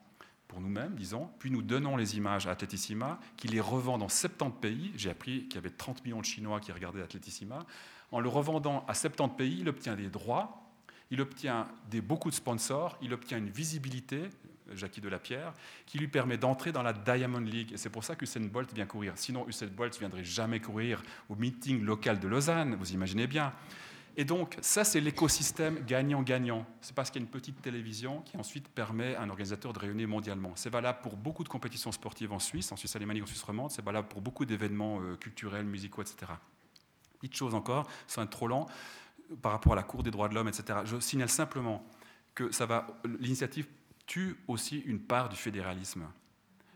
pour 0.47 0.61
nous-mêmes, 0.61 0.95
disons, 0.95 1.29
puis 1.41 1.51
nous 1.51 1.63
donnons 1.63 1.97
les 1.97 2.17
images 2.17 2.47
à 2.47 2.53
Atletissima, 2.53 3.19
qui 3.37 3.49
les 3.49 3.59
revend 3.59 3.99
dans 3.99 4.09
70 4.09 4.61
pays. 4.61 4.93
J'ai 4.95 5.11
appris 5.11 5.49
qu'il 5.49 5.57
y 5.57 5.59
avait 5.59 5.71
30 5.71 6.05
millions 6.05 6.21
de 6.21 6.25
Chinois 6.25 6.61
qui 6.61 6.71
regardaient 6.71 7.03
Atletissima. 7.03 7.67
En 8.13 8.21
le 8.21 8.29
revendant 8.29 8.85
à 8.87 8.95
70 8.95 9.37
pays, 9.37 9.59
il 9.63 9.69
obtient 9.69 9.97
des 9.97 10.09
droits, 10.09 10.71
il 11.11 11.21
obtient 11.21 11.67
des, 11.91 12.01
beaucoup 12.01 12.31
de 12.31 12.37
sponsors, 12.37 12.97
il 13.03 13.13
obtient 13.13 13.39
une 13.39 13.51
visibilité, 13.51 14.31
Jackie 14.77 15.01
Delapierre, 15.01 15.55
qui 15.87 15.99
lui 15.99 16.07
permet 16.07 16.39
d'entrer 16.39 16.71
dans 16.71 16.85
la 16.85 16.93
Diamond 16.93 17.41
League. 17.41 17.73
Et 17.73 17.79
c'est 17.79 17.91
pour 17.91 18.05
ça 18.05 18.15
qu'Usain 18.15 18.43
Bolt 18.43 18.73
vient 18.73 18.87
courir. 18.87 19.15
Sinon, 19.17 19.45
Usain 19.49 19.67
Bolt 19.67 19.93
ne 19.95 19.99
viendrait 19.99 20.23
jamais 20.23 20.61
courir 20.61 21.03
au 21.29 21.35
meeting 21.35 21.83
local 21.83 22.21
de 22.21 22.29
Lausanne, 22.29 22.77
vous 22.77 22.93
imaginez 22.93 23.27
bien. 23.27 23.53
Et 24.17 24.25
donc, 24.25 24.57
ça, 24.61 24.85
c'est 24.85 25.01
l'écosystème 25.01 25.85
gagnant-gagnant. 25.85 26.65
C'est 26.81 26.95
parce 26.95 27.11
qu'il 27.11 27.21
y 27.21 27.25
a 27.25 27.27
une 27.27 27.31
petite 27.31 27.61
télévision 27.61 28.21
qui 28.23 28.37
ensuite 28.37 28.69
permet 28.69 29.17
à 29.17 29.23
un 29.23 29.29
organisateur 29.29 29.73
de 29.73 29.79
rayonner 29.81 30.07
mondialement. 30.07 30.53
C'est 30.55 30.71
valable 30.71 31.01
pour 31.03 31.17
beaucoup 31.17 31.43
de 31.43 31.49
compétitions 31.49 31.91
sportives 31.91 32.33
en 32.33 32.39
Suisse, 32.39 32.71
en 32.71 32.77
Suisse 32.77 32.95
alémanique, 32.95 33.25
en 33.25 33.27
Suisse 33.27 33.43
romande. 33.43 33.73
C'est 33.73 33.85
valable 33.85 34.07
pour 34.07 34.21
beaucoup 34.21 34.45
d'événements 34.45 35.01
euh, 35.01 35.17
culturels, 35.17 35.67
musicaux, 35.67 36.03
etc. 36.03 36.33
Petite 37.19 37.35
chose 37.35 37.55
encore, 37.55 37.89
sans 38.07 38.23
être 38.23 38.31
trop 38.31 38.47
lent, 38.47 38.67
par 39.43 39.51
rapport 39.51 39.73
à 39.73 39.77
la 39.77 39.83
Cour 39.83 40.05
des 40.05 40.13
droits 40.13 40.29
de 40.29 40.35
l'homme, 40.35 40.49
etc. 40.49 40.81
Je 40.85 41.01
signale 41.01 41.29
simplement 41.29 41.85
que 42.37 42.53
ça 42.53 42.67
va, 42.67 42.87
l'initiative 43.21 43.67
tue 44.07 44.37
aussi 44.47 44.79
une 44.81 45.01
part 45.01 45.29
du 45.29 45.37
fédéralisme. 45.37 46.05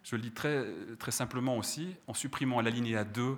Je 0.03 0.17
le 0.17 0.23
dis 0.23 0.33
très, 0.33 0.65
très 0.99 1.11
simplement 1.11 1.57
aussi, 1.57 1.95
en 2.07 2.15
supprimant 2.15 2.61
la 2.63 2.71
ligne 2.71 2.97
A2 2.97 3.37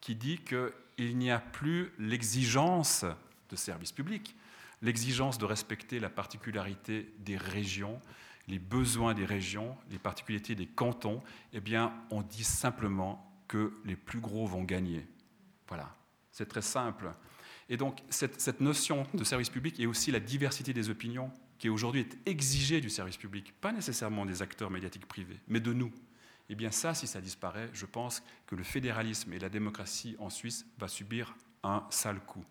qui 0.00 0.14
dit 0.14 0.38
que 0.38 0.72
il 0.98 1.16
n'y 1.16 1.30
a 1.30 1.38
plus 1.38 1.92
l'exigence 1.98 3.04
de 3.48 3.56
service 3.56 3.92
public, 3.92 4.36
l'exigence 4.82 5.38
de 5.38 5.44
respecter 5.44 6.00
la 6.00 6.10
particularité 6.10 7.14
des 7.20 7.36
régions, 7.36 8.00
les 8.48 8.58
besoins 8.58 9.14
des 9.14 9.24
régions, 9.24 9.76
les 9.90 9.98
particularités 9.98 10.54
des 10.54 10.66
cantons, 10.66 11.22
eh 11.52 11.60
bien, 11.60 11.94
on 12.10 12.22
dit 12.22 12.44
simplement 12.44 13.24
que 13.46 13.72
les 13.84 13.96
plus 13.96 14.20
gros 14.20 14.46
vont 14.46 14.64
gagner. 14.64 15.06
Voilà, 15.68 15.94
c'est 16.32 16.48
très 16.48 16.62
simple. 16.62 17.12
Et 17.68 17.76
donc, 17.76 18.02
cette, 18.08 18.60
notion 18.60 19.06
de 19.14 19.24
service 19.24 19.50
public 19.50 19.78
et 19.78 19.86
aussi 19.86 20.10
la 20.10 20.20
diversité 20.20 20.72
des 20.72 20.88
opinions 20.88 21.30
qui 21.58 21.68
aujourd'hui 21.68 22.02
est 22.02 22.18
exigée 22.26 22.80
du 22.80 22.88
service 22.88 23.16
public, 23.16 23.52
pas 23.60 23.72
nécessairement 23.72 24.24
des 24.24 24.42
acteurs 24.42 24.70
médiatiques 24.70 25.06
privés, 25.06 25.38
mais 25.48 25.60
de 25.60 25.72
nous, 25.72 25.92
eh 26.48 26.54
bien 26.54 26.70
ça, 26.70 26.94
si 26.94 27.06
ça 27.06 27.20
disparaît, 27.20 27.68
je 27.72 27.86
pense 27.86 28.22
que 28.46 28.54
le 28.54 28.64
fédéralisme 28.64 29.32
et 29.32 29.38
la 29.38 29.48
démocratie 29.48 30.16
en 30.18 30.30
Suisse 30.30 30.66
va 30.78 30.88
subir 30.88 31.36
un 31.62 31.84
sale 31.90 32.20
coup. 32.20 32.44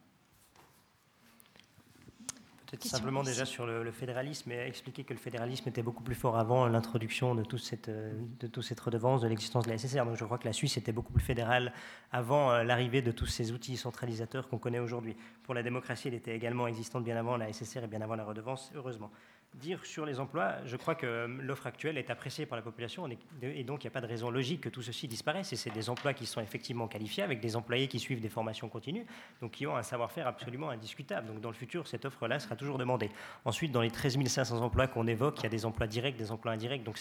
Peut-être 2.67 2.83
simplement 2.83 3.23
déjà 3.23 3.45
sur 3.45 3.65
le, 3.65 3.89
fédéralisme 3.91 4.51
et 4.51 4.67
expliquer 4.67 5.05
que 5.05 5.13
le 5.13 5.19
fédéralisme 5.19 5.69
était 5.69 5.81
beaucoup 5.81 6.03
plus 6.03 6.15
fort 6.15 6.37
avant 6.37 6.67
l'introduction 6.67 7.33
de, 7.33 7.43
toute 7.45 7.61
cette, 7.61 7.89
de 7.89 8.47
toute 8.47 8.63
cette 8.63 8.79
redevance, 8.81 9.21
de 9.21 9.27
l'existence 9.29 9.63
de 9.63 9.69
la 9.71 9.77
SSR. 9.77 10.03
Donc 10.03 10.17
je 10.17 10.25
crois 10.25 10.37
que 10.37 10.47
la 10.47 10.51
Suisse 10.51 10.75
était 10.75 10.91
beaucoup 10.91 11.13
plus 11.13 11.23
fédérale 11.23 11.71
avant 12.11 12.51
euh, 12.51 12.63
l'arrivée 12.63 13.01
de 13.01 13.11
tous 13.11 13.25
ces 13.25 13.53
outils 13.53 13.77
centralisateurs 13.77 14.49
qu'on 14.49 14.57
connaît 14.57 14.79
aujourd'hui. 14.79 15.15
Pour 15.43 15.53
la 15.53 15.63
démocratie, 15.63 16.09
elle 16.09 16.13
était 16.13 16.35
également 16.35 16.67
existante 16.67 17.05
bien 17.05 17.15
avant 17.15 17.37
la 17.37 17.53
SSR 17.53 17.85
et 17.85 17.87
bien 17.87 18.01
avant 18.01 18.15
la 18.15 18.25
redevance, 18.25 18.69
heureusement 18.75 19.11
dire 19.57 19.83
sur 19.85 20.05
les 20.05 20.19
emplois, 20.19 20.55
je 20.65 20.75
crois 20.75 20.95
que 20.95 21.05
euh, 21.05 21.27
l'offre 21.41 21.67
actuelle 21.67 21.97
est 21.97 22.09
appréciée 22.09 22.45
par 22.45 22.57
la 22.57 22.61
population 22.61 23.07
et 23.41 23.63
donc 23.63 23.83
il 23.83 23.87
n'y 23.87 23.91
a 23.91 23.91
pas 23.91 24.01
de 24.01 24.07
raison 24.07 24.29
logique 24.29 24.61
que 24.61 24.69
tout 24.69 24.81
ceci 24.81 25.07
disparaisse. 25.07 25.51
Et 25.53 25.55
c'est 25.55 25.71
des 25.71 25.89
emplois 25.89 26.13
qui 26.13 26.25
sont 26.25 26.41
effectivement 26.41 26.87
qualifiés 26.87 27.23
avec 27.23 27.39
des 27.39 27.55
employés 27.55 27.87
qui 27.87 27.99
suivent 27.99 28.21
des 28.21 28.29
formations 28.29 28.69
continues, 28.69 29.05
donc 29.41 29.51
qui 29.51 29.65
ont 29.65 29.75
un 29.75 29.83
savoir-faire 29.83 30.27
absolument 30.27 30.69
indiscutable. 30.69 31.27
Donc 31.27 31.41
dans 31.41 31.49
le 31.49 31.55
futur, 31.55 31.87
cette 31.87 32.05
offre-là 32.05 32.39
sera 32.39 32.55
toujours 32.55 32.77
demandée. 32.77 33.09
Ensuite, 33.45 33.71
dans 33.71 33.81
les 33.81 33.91
13 33.91 34.17
500 34.27 34.61
emplois 34.61 34.87
qu'on 34.87 35.07
évoque, 35.07 35.39
il 35.39 35.43
y 35.43 35.47
a 35.47 35.49
des 35.49 35.65
emplois 35.65 35.87
directs, 35.87 36.17
des 36.17 36.31
emplois 36.31 36.51
indirects. 36.51 36.83
Donc 36.83 36.99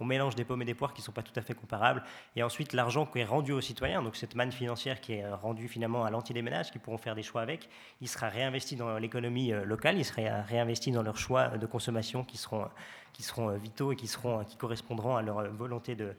on 0.00 0.04
mélange 0.04 0.34
des 0.34 0.44
pommes 0.44 0.62
et 0.62 0.66
des 0.66 0.74
poires 0.74 0.94
qui 0.94 1.02
ne 1.02 1.04
sont 1.04 1.12
pas 1.12 1.22
tout 1.22 1.32
à 1.36 1.42
fait 1.42 1.54
comparables. 1.54 2.02
Et 2.36 2.42
ensuite, 2.42 2.72
l'argent 2.72 3.06
qui 3.06 3.20
est 3.20 3.24
rendu 3.24 3.52
aux 3.52 3.60
citoyens, 3.60 4.02
donc 4.02 4.16
cette 4.16 4.34
manne 4.34 4.52
financière 4.52 5.00
qui 5.00 5.14
est 5.14 5.28
rendue 5.28 5.68
finalement 5.68 6.04
à 6.04 6.10
l'anti-déménage, 6.10 6.72
qui 6.72 6.78
pourront 6.78 6.98
faire 6.98 7.14
des 7.14 7.22
choix 7.22 7.42
avec, 7.42 7.68
il 8.00 8.08
sera 8.08 8.28
réinvesti 8.28 8.76
dans 8.76 8.98
l'économie 8.98 9.52
euh, 9.52 9.64
locale, 9.64 9.98
il 9.98 10.04
sera 10.04 10.42
réinvesti 10.42 10.90
dans 10.90 11.02
leurs 11.02 11.18
choix 11.18 11.48
de 11.48 11.66
consommation 11.66 11.81
qui 12.24 12.36
seront, 12.36 12.68
qui 13.12 13.22
seront 13.22 13.50
euh, 13.50 13.56
vitaux 13.56 13.92
et 13.92 13.96
qui, 13.96 14.06
seront, 14.06 14.44
qui 14.44 14.56
correspondront 14.56 15.16
à 15.16 15.22
leur 15.22 15.38
euh, 15.38 15.48
volonté 15.48 15.94
de, 15.94 16.14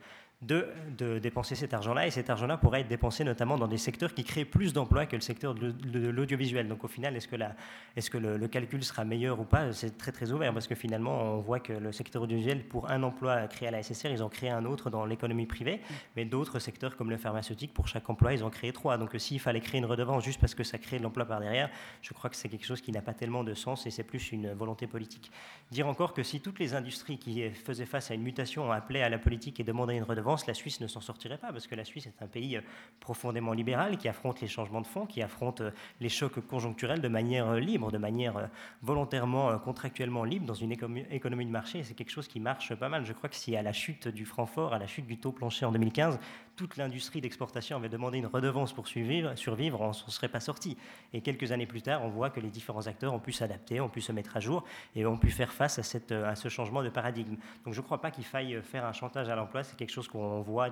de, 0.48 1.20
dépenser 1.20 1.56
cet 1.56 1.74
argent-là. 1.74 2.08
Et 2.08 2.12
cet 2.12 2.30
argent-là 2.30 2.58
pourrait 2.58 2.82
être 2.82 2.88
dépensé 2.88 3.24
notamment 3.24 3.58
dans 3.58 3.68
des 3.68 3.78
secteurs 3.78 4.14
qui 4.14 4.24
créent 4.24 4.46
plus 4.46 4.74
d'emplois 4.74 5.06
que 5.06 5.16
le 5.16 5.22
secteur 5.22 5.54
de, 5.56 5.74
l'audiovisuel. 6.10 6.68
Donc 6.68 6.84
au 6.84 6.88
final, 6.88 7.16
est-ce 7.16 7.28
que, 7.28 8.18
le, 8.18 8.48
calcul 8.48 8.84
sera 8.84 9.04
meilleur 9.06 9.40
ou 9.40 9.46
pas? 9.46 9.72
C'est 9.74 9.98
très 9.98 10.12
très 10.12 10.32
ouvert 10.32 10.54
parce 10.54 10.68
que 10.68 10.76
finalement, 10.76 11.36
on 11.36 11.38
voit 11.40 11.60
que 11.60 11.74
le 11.74 11.92
secteur 11.92 12.22
audiovisuel, 12.24 12.64
pour 12.68 12.90
un 12.90 13.04
emploi 13.04 13.48
créé 13.48 13.68
à 13.68 13.72
la 13.72 13.82
SSR, 13.84 14.12
ils 14.12 14.24
ont 14.24 14.30
créé 14.30 14.50
un 14.50 14.66
autre 14.66 14.90
dans 14.90 15.06
l'économie 15.06 15.46
privée. 15.46 15.82
Mais 16.16 16.26
d'autres 16.26 16.60
secteurs 16.60 16.96
comme 16.96 17.10
le 17.10 17.18
pharmaceutique, 17.18 17.74
pour 17.74 17.88
chaque 17.88 18.10
emploi, 18.10 18.34
ils 18.34 18.44
ont 18.44 18.50
créé 18.50 18.74
trois. 18.74 18.98
Donc 18.98 19.12
s'il 19.18 19.40
fallait 19.40 19.62
créer 19.62 19.80
une 19.80 19.86
redevance 19.86 20.24
juste 20.24 20.40
parce 20.40 20.56
que 20.56 20.64
ça 20.64 20.78
crée 20.78 20.98
de 20.98 21.04
l'emploi 21.04 21.26
par 21.26 21.40
derrière, 21.40 21.70
je 22.02 22.14
crois 22.14 22.30
que 22.30 22.36
c'est 22.36 22.50
quelque 22.50 22.66
chose 22.66 22.82
qui 22.82 22.92
n'a 22.92 23.02
pas 23.02 23.14
tellement 23.14 23.44
de 23.44 23.54
sens 23.54 23.86
et 23.86 23.92
c'est 23.92 24.04
plus 24.04 24.32
une 24.32 24.54
volonté 24.54 24.88
politique. 24.88 25.32
Dire 25.72 25.88
encore 25.88 26.14
que 26.14 26.24
si 26.24 26.40
toutes 26.40 26.60
les 26.60 26.74
industries 26.74 27.18
qui 27.18 27.50
faisaient 27.52 27.86
face 27.86 28.12
à 28.12 28.14
une 28.14 28.22
mutation 28.22 28.70
ont 28.70 28.72
appelé 28.72 29.02
à 29.02 29.10
la 29.10 29.18
politique 29.18 29.60
et 29.60 29.64
demandaient 29.64 29.98
une 29.98 30.04
redevance, 30.04 30.33
la 30.48 30.54
Suisse 30.54 30.80
ne 30.82 30.88
s'en 30.88 31.02
sortirait 31.02 31.38
pas, 31.38 31.52
parce 31.52 31.68
que 31.68 31.76
la 31.76 31.86
Suisse 31.86 32.08
est 32.08 32.22
un 32.22 32.28
pays 32.28 32.58
euh, 32.58 32.62
profondément 33.00 33.54
libéral 33.54 33.98
qui 33.98 34.08
affronte 34.08 34.42
les 34.42 34.48
changements 34.48 34.82
de 34.82 34.88
fonds, 34.88 35.06
qui 35.06 35.22
affronte 35.22 35.62
euh, 35.62 35.72
les 36.02 36.10
chocs 36.10 36.40
conjoncturels 36.48 37.02
de 37.02 37.08
manière 37.08 37.48
euh, 37.50 37.60
libre, 37.60 37.92
de 37.92 37.98
manière 37.98 38.50
volontairement, 38.82 39.58
contractuellement 39.60 40.24
libre 40.24 40.46
dans 40.46 40.54
une 40.54 40.72
économie 40.72 41.46
de 41.46 41.52
marché. 41.52 41.84
C'est 41.84 41.94
quelque 41.94 42.12
chose 42.12 42.28
qui 42.28 42.40
marche 42.40 42.74
pas 42.76 42.90
mal. 42.90 43.06
Je 43.06 43.14
crois 43.14 43.30
que 43.30 43.36
si 43.36 43.56
à 43.56 43.62
la 43.62 43.74
chute 43.74 44.08
du 44.08 44.26
Francfort, 44.26 44.74
à 44.74 44.80
la 44.80 44.88
chute 44.88 45.06
du 45.06 45.18
taux 45.18 45.32
plancher 45.32 45.66
en 45.66 45.72
2015, 45.72 46.20
toute 46.56 46.78
l'industrie 46.78 47.22
d'exportation 47.22 47.78
avait 47.78 47.90
demandé 47.90 48.18
une 48.18 48.28
redevance 48.28 48.74
pour 48.74 48.88
survivre, 48.88 49.36
survivre 49.36 49.82
on 49.82 49.90
ne 49.90 49.94
serait 49.94 50.28
pas 50.28 50.40
sorti. 50.40 50.78
Et 51.14 51.22
quelques 51.22 51.52
années 51.52 51.66
plus 51.66 51.82
tard, 51.82 52.04
on 52.04 52.10
voit 52.10 52.30
que 52.30 52.40
les 52.40 52.50
différents 52.50 52.88
acteurs 52.88 53.14
ont 53.14 53.20
pu 53.20 53.32
s'adapter, 53.32 53.82
ont 53.82 53.90
pu 53.90 54.02
se 54.02 54.12
mettre 54.12 54.38
à 54.38 54.40
jour 54.40 54.64
et 54.96 55.06
ont 55.06 55.18
pu 55.18 55.30
faire 55.30 55.52
face 55.52 55.80
à, 55.80 55.84
cette, 55.84 56.12
à 56.12 56.36
ce 56.36 56.50
changement 56.50 56.84
de 56.84 56.90
paradigme. 56.90 57.36
Donc 57.66 57.74
je 57.74 57.80
ne 57.80 57.86
crois 57.86 58.02
pas 58.02 58.12
qu'il 58.12 58.26
faille 58.26 58.62
faire 58.62 58.86
un 58.86 58.94
chantage 58.94 59.30
à 59.30 59.36
l'emploi, 59.36 59.64
c'est 59.64 59.76
quelque 59.76 59.92
chose 59.92 60.08
qu'on 60.08 60.42
voit 60.42 60.70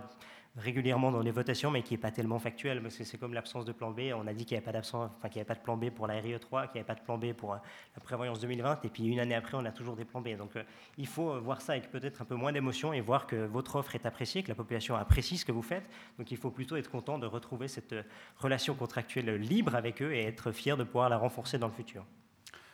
régulièrement 0.57 1.11
dans 1.11 1.21
les 1.21 1.31
votations, 1.31 1.71
mais 1.71 1.81
qui 1.81 1.93
n'est 1.93 1.99
pas 1.99 2.11
tellement 2.11 2.39
factuel, 2.39 2.81
parce 2.81 2.97
que 2.97 3.03
c'est 3.03 3.17
comme 3.17 3.33
l'absence 3.33 3.65
de 3.65 3.71
plan 3.71 3.91
B. 3.91 4.11
On 4.13 4.27
a 4.27 4.33
dit 4.33 4.45
qu'il 4.45 4.57
n'y 4.57 4.63
avait, 4.63 4.71
pas 4.71 4.79
enfin, 4.79 5.29
qu'il 5.29 5.39
avait 5.39 5.47
pas 5.47 5.55
de 5.55 5.61
plan 5.61 5.77
B 5.77 5.89
pour 5.89 6.07
la 6.07 6.15
RIE 6.15 6.37
3, 6.39 6.67
qu'il 6.67 6.73
n'y 6.75 6.79
avait 6.79 6.87
pas 6.87 6.95
de 6.95 7.01
plan 7.01 7.17
B 7.17 7.33
pour 7.33 7.53
euh, 7.53 7.57
la 7.95 8.01
prévoyance 8.01 8.39
2020, 8.39 8.79
et 8.83 8.89
puis 8.89 9.05
une 9.05 9.19
année 9.19 9.35
après, 9.35 9.57
on 9.57 9.65
a 9.65 9.71
toujours 9.71 9.95
des 9.95 10.05
plans 10.05 10.21
B. 10.21 10.35
Donc 10.35 10.55
euh, 10.55 10.63
il 10.97 11.07
faut 11.07 11.31
euh, 11.31 11.39
voir 11.39 11.61
ça 11.61 11.73
avec 11.73 11.89
peut-être 11.89 12.21
un 12.21 12.25
peu 12.25 12.35
moins 12.35 12.51
d'émotion 12.51 12.91
et 12.91 13.01
voir 13.01 13.27
que 13.27 13.35
votre 13.35 13.77
offre 13.77 13.95
est 13.95 14.05
appréciée, 14.05 14.43
que 14.43 14.49
la 14.49 14.55
population 14.55 14.95
apprécie 14.95 15.37
ce 15.37 15.45
que 15.45 15.51
vous 15.51 15.61
faites. 15.61 15.89
Donc 16.17 16.31
il 16.31 16.37
faut 16.37 16.51
plutôt 16.51 16.75
être 16.75 16.89
content 16.89 17.17
de 17.17 17.27
retrouver 17.27 17.67
cette 17.67 17.95
relation 18.37 18.75
contractuelle 18.75 19.35
libre 19.35 19.75
avec 19.75 20.01
eux 20.01 20.13
et 20.13 20.23
être 20.23 20.51
fier 20.51 20.75
de 20.75 20.83
pouvoir 20.83 21.09
la 21.09 21.17
renforcer 21.17 21.57
dans 21.57 21.67
le 21.67 21.73
futur. 21.73 22.05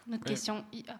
Notre 0.07 0.23
question. 0.23 0.63
Ah, 0.88 0.99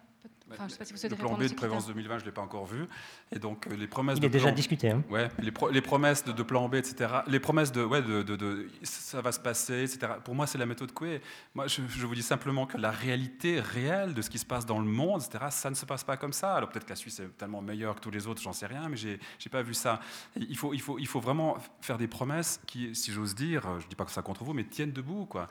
le 0.50 1.16
plan 1.16 1.34
B 1.34 1.42
de 1.44 1.54
prévention 1.54 1.88
2020, 1.88 2.18
je 2.18 2.22
ne 2.22 2.26
l'ai 2.26 2.32
pas 2.32 2.42
encore 2.42 2.66
vu. 2.66 2.86
Et 3.32 3.38
donc, 3.38 3.66
euh, 3.66 3.76
les 3.76 3.86
promesses 3.86 4.18
Il 4.18 4.24
est 4.24 4.30
déjà 4.30 4.50
discuté. 4.50 4.90
Hein. 4.90 5.02
Ouais, 5.10 5.28
les, 5.38 5.52
les, 5.72 5.80
promesses 5.80 6.24
de, 6.24 6.42
plan 6.42 6.68
B, 6.68 6.76
etc. 6.76 7.20
Les 7.26 7.40
promesses 7.40 7.72
de, 7.72 7.82
ouais, 7.82 8.02
de, 8.02 8.22
de, 8.22 8.68
ça 8.82 9.20
va 9.20 9.32
se 9.32 9.40
passer, 9.40 9.82
etc. 9.82 10.12
Pour 10.24 10.34
moi, 10.34 10.46
c'est 10.46 10.58
la 10.58 10.66
méthode 10.66 10.92
Coué. 10.92 11.20
Moi, 11.54 11.66
je, 11.66 12.06
vous 12.06 12.14
dis 12.14 12.22
simplement 12.22 12.66
que 12.66 12.78
la 12.78 12.90
réalité 12.90 13.60
réelle 13.60 14.14
de 14.14 14.22
ce 14.22 14.30
qui 14.30 14.38
se 14.38 14.46
passe 14.46 14.66
dans 14.66 14.78
le 14.78 14.86
monde, 14.86 15.22
etc., 15.22 15.46
ça 15.50 15.70
ne 15.70 15.74
se 15.74 15.84
passe 15.84 16.04
pas 16.04 16.16
comme 16.16 16.32
ça. 16.32 16.54
Alors 16.54 16.68
peut-être 16.70 16.84
que 16.84 16.90
la 16.90 16.96
Suisse 16.96 17.20
est 17.20 17.36
tellement 17.36 17.60
meilleure 17.60 17.96
que 17.96 18.00
tous 18.00 18.10
les 18.10 18.26
autres, 18.26 18.42
j'en 18.42 18.52
sais 18.52 18.66
rien, 18.66 18.88
mais 18.88 18.96
je 18.96 19.08
n'ai 19.08 19.18
pas 19.50 19.62
vu 19.62 19.74
ça. 19.74 20.00
Il 20.36 20.56
faut, 20.56 20.72
il, 20.72 20.80
faut, 20.80 20.98
il 20.98 21.06
faut 21.06 21.20
vraiment 21.20 21.58
faire 21.80 21.98
des 21.98 22.08
promesses 22.08 22.60
qui, 22.66 22.94
si 22.94 23.12
j'ose 23.12 23.34
dire, 23.34 23.62
je 23.78 23.84
ne 23.84 23.88
dis 23.88 23.96
pas 23.96 24.04
que 24.04 24.10
ça 24.10 24.22
contre 24.22 24.44
vous, 24.44 24.54
mais 24.54 24.64
tiennent 24.64 24.92
debout. 24.92 25.26
Quoi. 25.26 25.46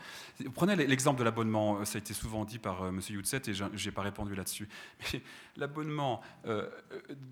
Prenez 0.54 0.76
l'exemple 0.76 1.20
de 1.20 1.24
l'abonnement. 1.24 1.84
Ça 1.86 1.98
a 1.98 2.00
été 2.00 2.14
souvent 2.14 2.46
dit 2.46 2.60
par 2.60 2.84
euh, 2.84 2.90
M. 2.90 3.02
Youtset 3.10 3.42
et 3.48 3.54
je 3.54 3.66
n'ai 3.66 3.92
pas 3.92 4.02
répondu 4.02 4.36
là-dessus. 4.36 4.68
L'abonnement 5.58 6.22
euh, 6.46 6.70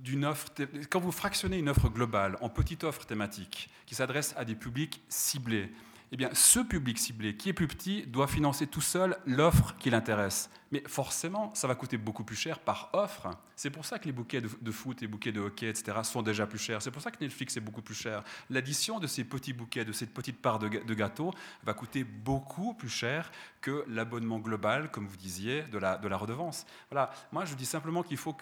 d'une 0.01 0.26
offre, 0.26 0.47
quand 0.89 0.99
vous 0.99 1.12
fractionnez 1.12 1.58
une 1.58 1.70
offre 1.70 1.89
globale 1.89 2.38
en 2.41 2.49
petites 2.49 2.84
offres 2.84 3.06
thématiques 3.06 3.70
qui 3.86 3.95
s'adressent 3.95 4.34
à 4.38 4.45
des 4.45 4.56
publics 4.56 5.01
ciblés, 5.10 5.72
eh 6.12 6.18
bien, 6.18 6.30
ce 6.34 6.60
public 6.60 6.99
ciblé 6.99 7.36
qui 7.36 7.49
est 7.49 7.53
plus 7.53 7.68
petit 7.68 8.06
doit 8.08 8.28
financer 8.28 8.68
tout 8.68 8.82
seul 8.82 9.18
l'offre 9.26 9.76
qui 9.78 9.89
l'intéresse. 9.89 10.49
Mais 10.72 10.84
forcément, 10.88 11.53
ça 11.56 11.68
va 11.68 11.76
coûter 11.76 11.97
beaucoup 11.97 12.24
plus 12.24 12.36
cher 12.36 12.60
par 12.60 12.89
offre. 12.93 13.30
C'est 13.56 13.70
pour 13.70 13.86
ça 13.86 13.97
que 13.97 14.06
les 14.06 14.12
bouquets 14.12 14.41
de, 14.41 14.72
foot 14.72 15.01
et 15.03 15.08
bouquets 15.08 15.32
de 15.32 15.39
hockey, 15.39 15.70
etc., 15.70 15.99
sont 16.03 16.22
déjà 16.22 16.45
plus 16.45 16.60
chers. 16.60 16.82
C'est 16.82 16.91
pour 16.91 17.01
ça 17.01 17.12
que 17.12 17.24
Netflix 17.24 17.56
est 17.58 17.62
beaucoup 17.62 17.82
plus 17.82 17.95
cher. 17.95 18.24
L'addition 18.49 18.99
de 18.99 19.08
ces 19.08 19.24
petits 19.24 19.53
bouquets, 19.53 19.86
de 19.86 19.93
cette 19.93 20.14
petite 20.14 20.41
part 20.41 20.60
de, 20.60 20.68
gâteau, 20.93 21.34
va 21.64 21.74
coûter 21.74 22.03
beaucoup 22.03 22.74
plus 22.74 22.89
cher 22.89 23.32
que 23.62 23.86
l'abonnement 23.88 24.39
global, 24.39 24.91
comme 24.91 25.08
vous 25.08 25.18
disiez, 25.18 25.64
de 25.64 25.78
la, 25.78 25.97
de 25.97 26.08
la 26.08 26.18
redevance. 26.18 26.66
Voilà. 26.91 27.12
Moi, 27.32 27.45
je 27.45 27.56
dis 27.56 27.66
simplement 27.66 28.03
qu'il 28.03 28.18
faut, 28.18 28.36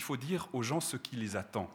faut 0.00 0.16
dire 0.16 0.48
aux 0.52 0.62
gens 0.62 0.80
ce 0.80 0.96
qui 0.96 1.16
les 1.16 1.36
attend. 1.36 1.70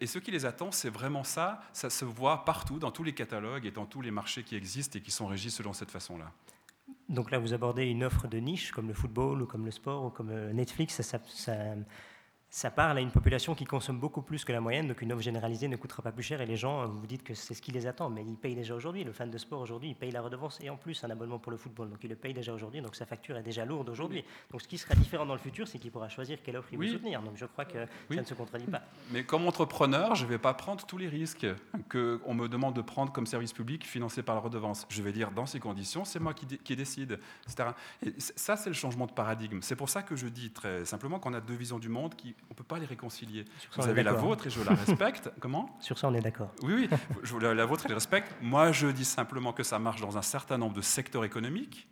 Et 0.00 0.06
ce 0.06 0.18
qui 0.18 0.30
les 0.30 0.46
attend, 0.46 0.72
c'est 0.72 0.90
vraiment 0.90 1.24
ça. 1.24 1.62
Ça 1.72 1.90
se 1.90 2.04
voit 2.04 2.44
partout, 2.44 2.78
dans 2.78 2.90
tous 2.90 3.04
les 3.04 3.14
catalogues 3.14 3.66
et 3.66 3.70
dans 3.70 3.86
tous 3.86 4.00
les 4.00 4.10
marchés 4.10 4.42
qui 4.42 4.56
existent 4.56 4.98
et 4.98 5.02
qui 5.02 5.10
sont 5.10 5.26
régis 5.26 5.54
selon 5.54 5.72
cette 5.72 5.90
façon-là. 5.90 6.32
Donc 7.08 7.30
là, 7.30 7.38
vous 7.38 7.54
abordez 7.54 7.84
une 7.84 8.04
offre 8.04 8.26
de 8.26 8.38
niche 8.38 8.72
comme 8.72 8.88
le 8.88 8.94
football 8.94 9.42
ou 9.42 9.46
comme 9.46 9.64
le 9.64 9.70
sport 9.70 10.04
ou 10.04 10.10
comme 10.10 10.30
euh, 10.30 10.52
Netflix. 10.52 11.00
Parle 12.74 12.98
à 12.98 13.00
une 13.00 13.10
population 13.10 13.54
qui 13.54 13.64
consomme 13.64 13.98
beaucoup 13.98 14.22
plus 14.22 14.44
que 14.44 14.52
la 14.52 14.60
moyenne, 14.60 14.88
donc 14.88 15.02
une 15.02 15.12
offre 15.12 15.22
généralisée 15.22 15.68
ne 15.68 15.76
coûtera 15.76 16.02
pas 16.02 16.12
plus 16.12 16.22
cher. 16.22 16.40
Et 16.40 16.46
les 16.46 16.56
gens, 16.56 16.86
vous 16.86 17.06
dites 17.06 17.22
que 17.22 17.34
c'est 17.34 17.54
ce 17.54 17.62
qui 17.62 17.72
les 17.72 17.86
attend, 17.86 18.08
mais 18.08 18.24
ils 18.24 18.36
payent 18.36 18.54
déjà 18.54 18.74
aujourd'hui. 18.74 19.04
Le 19.04 19.12
fan 19.12 19.30
de 19.30 19.38
sport 19.38 19.60
aujourd'hui, 19.60 19.90
il 19.90 19.94
paye 19.94 20.10
la 20.10 20.22
redevance 20.22 20.58
et 20.62 20.70
en 20.70 20.76
plus 20.76 21.02
un 21.04 21.10
abonnement 21.10 21.38
pour 21.38 21.52
le 21.52 21.58
football. 21.58 21.90
Donc 21.90 21.98
il 22.02 22.10
le 22.10 22.16
paye 22.16 22.34
déjà 22.34 22.52
aujourd'hui, 22.52 22.80
donc 22.80 22.94
sa 22.96 23.06
facture 23.06 23.36
est 23.36 23.42
déjà 23.42 23.64
lourde 23.64 23.88
aujourd'hui. 23.88 24.24
Donc 24.50 24.62
ce 24.62 24.68
qui 24.68 24.78
sera 24.78 24.94
différent 24.94 25.26
dans 25.26 25.34
le 25.34 25.40
futur, 25.40 25.68
c'est 25.68 25.78
qu'il 25.78 25.90
pourra 25.90 26.08
choisir 26.08 26.38
quelle 26.42 26.56
offre 26.56 26.68
il 26.72 26.78
veut 26.78 26.88
soutenir. 26.88 27.22
Donc 27.22 27.36
je 27.36 27.46
crois 27.46 27.64
que 27.64 27.86
ça 28.10 28.20
ne 28.20 28.24
se 28.24 28.34
contredit 28.34 28.66
pas. 28.66 28.82
Mais 29.10 29.24
comme 29.24 29.46
entrepreneur, 29.46 30.14
je 30.14 30.24
ne 30.24 30.30
vais 30.30 30.38
pas 30.38 30.54
prendre 30.54 30.84
tous 30.86 30.98
les 30.98 31.08
risques 31.08 31.46
qu'on 31.90 32.34
me 32.34 32.48
demande 32.48 32.74
de 32.74 32.82
prendre 32.82 33.12
comme 33.12 33.26
service 33.26 33.52
public 33.52 33.84
financé 33.84 34.22
par 34.22 34.34
la 34.34 34.40
redevance. 34.40 34.86
Je 34.88 35.02
vais 35.02 35.12
dire, 35.12 35.30
dans 35.30 35.46
ces 35.46 35.60
conditions, 35.60 36.04
c'est 36.04 36.20
moi 36.20 36.34
qui, 36.34 36.46
qui 36.46 36.76
décide, 36.76 37.18
etc. 37.46 37.70
Et 38.04 38.14
ça, 38.18 38.56
c'est 38.56 38.70
le 38.70 38.74
changement 38.74 39.06
de 39.06 39.12
paradigme. 39.12 39.60
C'est 39.62 39.76
pour 39.76 39.88
ça 39.88 40.02
que 40.02 40.16
je 40.16 40.28
dis 40.28 40.50
très 40.50 40.84
simplement 40.84 41.18
qu'on 41.18 41.34
a 41.34 41.40
deux 41.40 41.54
visions 41.54 41.78
du 41.78 41.88
monde 41.88 42.14
qui 42.14 42.35
on 42.44 42.54
ne 42.54 42.56
peut 42.56 42.64
pas 42.64 42.78
les 42.78 42.86
réconcilier. 42.86 43.44
Vous 43.76 43.86
avez 43.88 44.02
la 44.02 44.12
vôtre 44.12 44.46
et 44.46 44.50
je 44.50 44.62
la 44.62 44.74
respecte. 44.74 45.30
Comment? 45.40 45.76
Sur 45.80 45.98
ça, 45.98 46.08
on 46.08 46.14
est 46.14 46.20
d'accord. 46.20 46.52
Oui, 46.62 46.88
oui, 46.90 46.98
je, 47.22 47.36
la, 47.36 47.54
la 47.54 47.66
vôtre 47.66 47.84
et 47.84 47.88
je 47.88 47.90
la 47.90 47.96
respecte. 47.96 48.34
Moi, 48.40 48.72
je 48.72 48.86
dis 48.88 49.04
simplement 49.04 49.52
que 49.52 49.62
ça 49.62 49.78
marche 49.78 50.00
dans 50.00 50.16
un 50.16 50.22
certain 50.22 50.58
nombre 50.58 50.74
de 50.74 50.80
secteurs 50.80 51.24
économiques, 51.24 51.88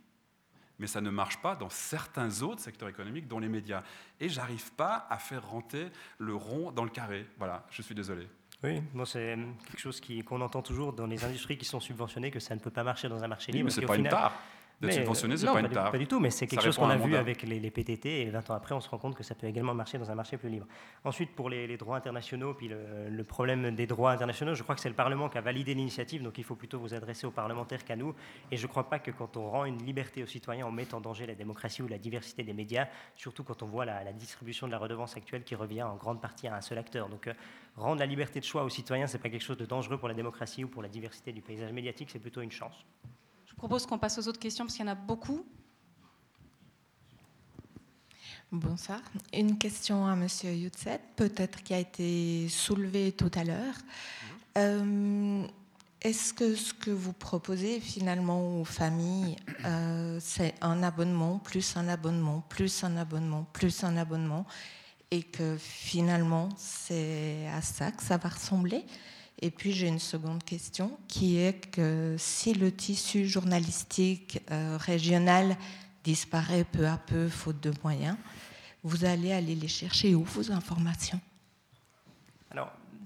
mais 0.79 0.87
ça 0.87 1.01
ne 1.01 1.11
marche 1.11 1.39
pas 1.39 1.57
dans 1.57 1.71
certains 1.71 2.43
autres 2.43 2.61
secteurs 2.61 2.89
économiques, 2.89 3.29
dont 3.29 3.39
les 3.39 3.49
médias. 3.49 3.83
Et 4.21 4.29
j'arrive 4.29 4.73
pas 4.73 5.07
à 5.11 5.19
faire 5.19 5.49
rentrer 5.49 5.91
le 6.19 6.35
rond 6.35 6.73
dans 6.73 6.85
le 6.85 6.91
carré. 6.91 7.27
Voilà, 7.39 7.67
je 7.71 7.83
suis 7.83 7.95
désolé. 7.95 8.29
Oui, 8.63 8.81
bon, 8.95 9.05
c'est 9.05 9.37
quelque 9.67 9.81
chose 9.81 10.01
qu'on 10.01 10.41
entend 10.41 10.63
toujours 10.63 10.95
dans 10.95 11.07
les 11.07 11.23
industries 11.25 11.59
qui 11.59 11.67
sont 11.67 11.81
subventionnées, 11.81 12.31
que 12.31 12.41
ça 12.41 12.55
ne 12.55 12.61
peut 12.61 12.71
pas 12.71 12.83
marcher 12.83 13.09
dans 13.09 13.23
un 13.23 13.29
marché 13.29 13.53
libre. 13.53 13.67
mais 13.67 13.71
ce 13.71 13.81
n'est 13.81 13.87
pas 13.87 13.97
une 13.97 14.09
tare. 14.09 14.33
D'être 14.81 14.93
subventionné, 14.93 15.37
c'est 15.37 15.47
pas 15.47 15.61
une 15.61 15.69
tare. 15.69 15.91
Pas 15.91 15.99
du 15.99 16.07
tout, 16.07 16.21
mais 16.21 16.31
c'est 16.31 16.47
quelque 16.47 16.65
chose 16.65 16.77
qu'on 16.77 16.91
a 16.91 16.97
vu 16.97 17.17
avec 17.17 17.43
les, 17.43 17.71
PTT 17.71 18.23
et 18.23 18.31
20 18.31 18.51
ans 18.51 18.55
après, 18.55 18.75
on 18.75 18.81
se 18.81 18.89
rend 18.89 18.99
compte 18.99 19.15
que 19.15 19.23
ça 19.23 19.35
peut 19.35 19.47
également 19.47 19.75
marcher 19.75 19.99
dans 19.99 20.11
un 20.11 20.15
marché 20.15 20.37
plus 20.37 20.49
libre. 20.49 20.67
Ensuite, 21.05 21.35
pour 21.35 21.49
les, 21.49 21.77
droits 21.77 21.97
internationaux, 21.97 22.55
puis 22.55 22.69
le, 22.69 23.25
problème 23.25 23.75
des 23.75 23.87
droits 23.87 24.13
internationaux, 24.13 24.55
je 24.55 24.63
crois 24.63 24.75
que 24.75 24.81
c'est 24.81 24.89
le 24.89 24.95
Parlement 24.95 25.29
qui 25.29 25.39
a 25.39 25.41
validé 25.41 25.75
l'initiative, 25.75 26.23
donc 26.23 26.39
il 26.39 26.45
faut 26.45 26.55
plutôt 26.55 26.79
vous 26.79 26.95
adresser 26.95 27.27
aux 27.27 27.31
parlementaires 27.31 27.85
qu'à 27.85 27.97
nous. 27.97 28.15
Et 28.51 28.57
je 28.57 28.63
ne 28.63 28.69
crois 28.69 28.89
pas 28.89 28.99
que 28.99 29.11
quand 29.11 29.37
on 29.37 29.49
rend 29.49 29.65
une 29.65 29.83
liberté 29.85 30.23
aux 30.23 30.27
citoyens, 30.27 30.67
on 30.67 30.73
met 30.73 30.93
en 30.95 31.01
danger 31.01 31.27
la 31.27 31.35
démocratie 31.35 31.83
ou 31.83 31.89
la 31.89 31.99
diversité 31.99 32.43
des 32.43 32.53
médias, 32.53 32.87
surtout 33.17 33.45
quand 33.45 33.63
on 33.63 33.67
voit 33.67 33.85
la, 33.85 34.13
distribution 34.13 34.67
de 34.67 34.73
la 34.73 34.79
redevance 34.79 35.17
actuelle 35.17 35.45
qui 35.45 35.55
revient 35.55 35.83
en 35.83 35.97
grande 35.97 36.21
partie 36.21 36.47
à 36.47 36.55
un 36.55 36.61
seul 36.61 36.79
acteur. 36.79 37.09
Donc 37.09 37.27
euh, 37.27 37.35
rendre 37.77 38.01
la 38.01 38.07
liberté 38.07 38.41
de 38.41 38.45
choix 38.45 38.65
aux 38.65 38.69
citoyens, 38.69 39.07
ce 39.07 39.17
n'est 39.17 39.23
pas 39.23 39.31
quelque 39.31 39.43
chose 39.43 39.57
de 39.57 39.67
dangereux 39.67 39.99
pour 39.99 40.09
la 40.09 40.15
démocratie 40.15 40.65
ou 40.65 40.69
pour 40.69 40.83
la 40.83 40.89
diversité 40.89 41.33
du 41.33 41.43
paysage 41.43 41.73
médiatique, 41.73 42.11
c'est 42.11 42.19
plutôt 42.19 42.41
une 42.41 42.53
chance. 42.53 42.85
Je 43.55 43.57
propose 43.57 43.87
qu'on 43.87 43.99
passe 43.99 44.19
aux 44.19 44.27
autres 44.27 44.41
questions 44.41 44.65
parce 44.65 44.77
qu'il 44.77 44.85
y 44.85 44.89
en 44.89 44.93
a 44.93 44.97
beaucoup. 44.97 45.47
Bonsoir. 48.51 49.01
Une 49.33 49.57
question 49.59 50.07
à 50.09 50.15
M. 50.15 50.27
Youtset, 50.43 51.01
peut-être 51.15 51.63
qui 51.63 51.73
a 51.73 51.79
été 51.79 52.49
soulevée 52.49 53.13
tout 53.13 53.31
à 53.33 53.45
l'heure. 53.45 53.77
Euh, 54.59 55.47
est-ce 56.03 56.35
que 56.35 56.57
ce 56.57 56.75
que 56.75 56.91
vous 56.91 57.13
proposez 57.13 57.79
finalement 57.79 58.61
aux 58.61 58.65
familles, 58.65 59.37
euh, 59.65 60.19
c'est 60.21 60.55
un 60.61 60.83
abonnement, 60.83 61.39
plus 61.39 61.77
un 61.77 61.87
abonnement, 61.87 62.43
plus 62.49 62.83
un 62.83 62.97
abonnement, 62.97 63.47
plus 63.53 63.85
un 63.85 63.97
abonnement, 63.97 64.47
et 65.13 65.23
que 65.23 65.57
finalement 65.57 66.49
c'est 66.57 67.47
à 67.49 67.63
ça 67.63 67.93
que 67.93 68.03
ça 68.03 68.17
va 68.17 68.29
ressembler? 68.31 68.85
Et 69.41 69.51
puis 69.51 69.73
j'ai 69.73 69.89
une 69.89 69.99
seconde 69.99 70.43
question 70.45 70.97
qui 71.09 71.39
est 71.39 71.71
que 71.71 72.17
si 72.19 72.55
le 72.55 72.73
tissu 72.73 73.27
journalistique 73.27 74.41
euh, 74.51 74.77
régional 74.81 75.57
disparaît 76.05 76.65
peu 76.65 76.87
à 76.87 76.99
peu 76.99 77.29
faute 77.29 77.61
de 77.61 77.73
moyens, 77.83 78.17
vous 78.83 79.05
allez 79.05 79.33
aller 79.33 79.55
les 79.55 79.69
chercher 79.69 80.15
où, 80.15 80.25
vos 80.25 80.53
informations? 80.53 81.21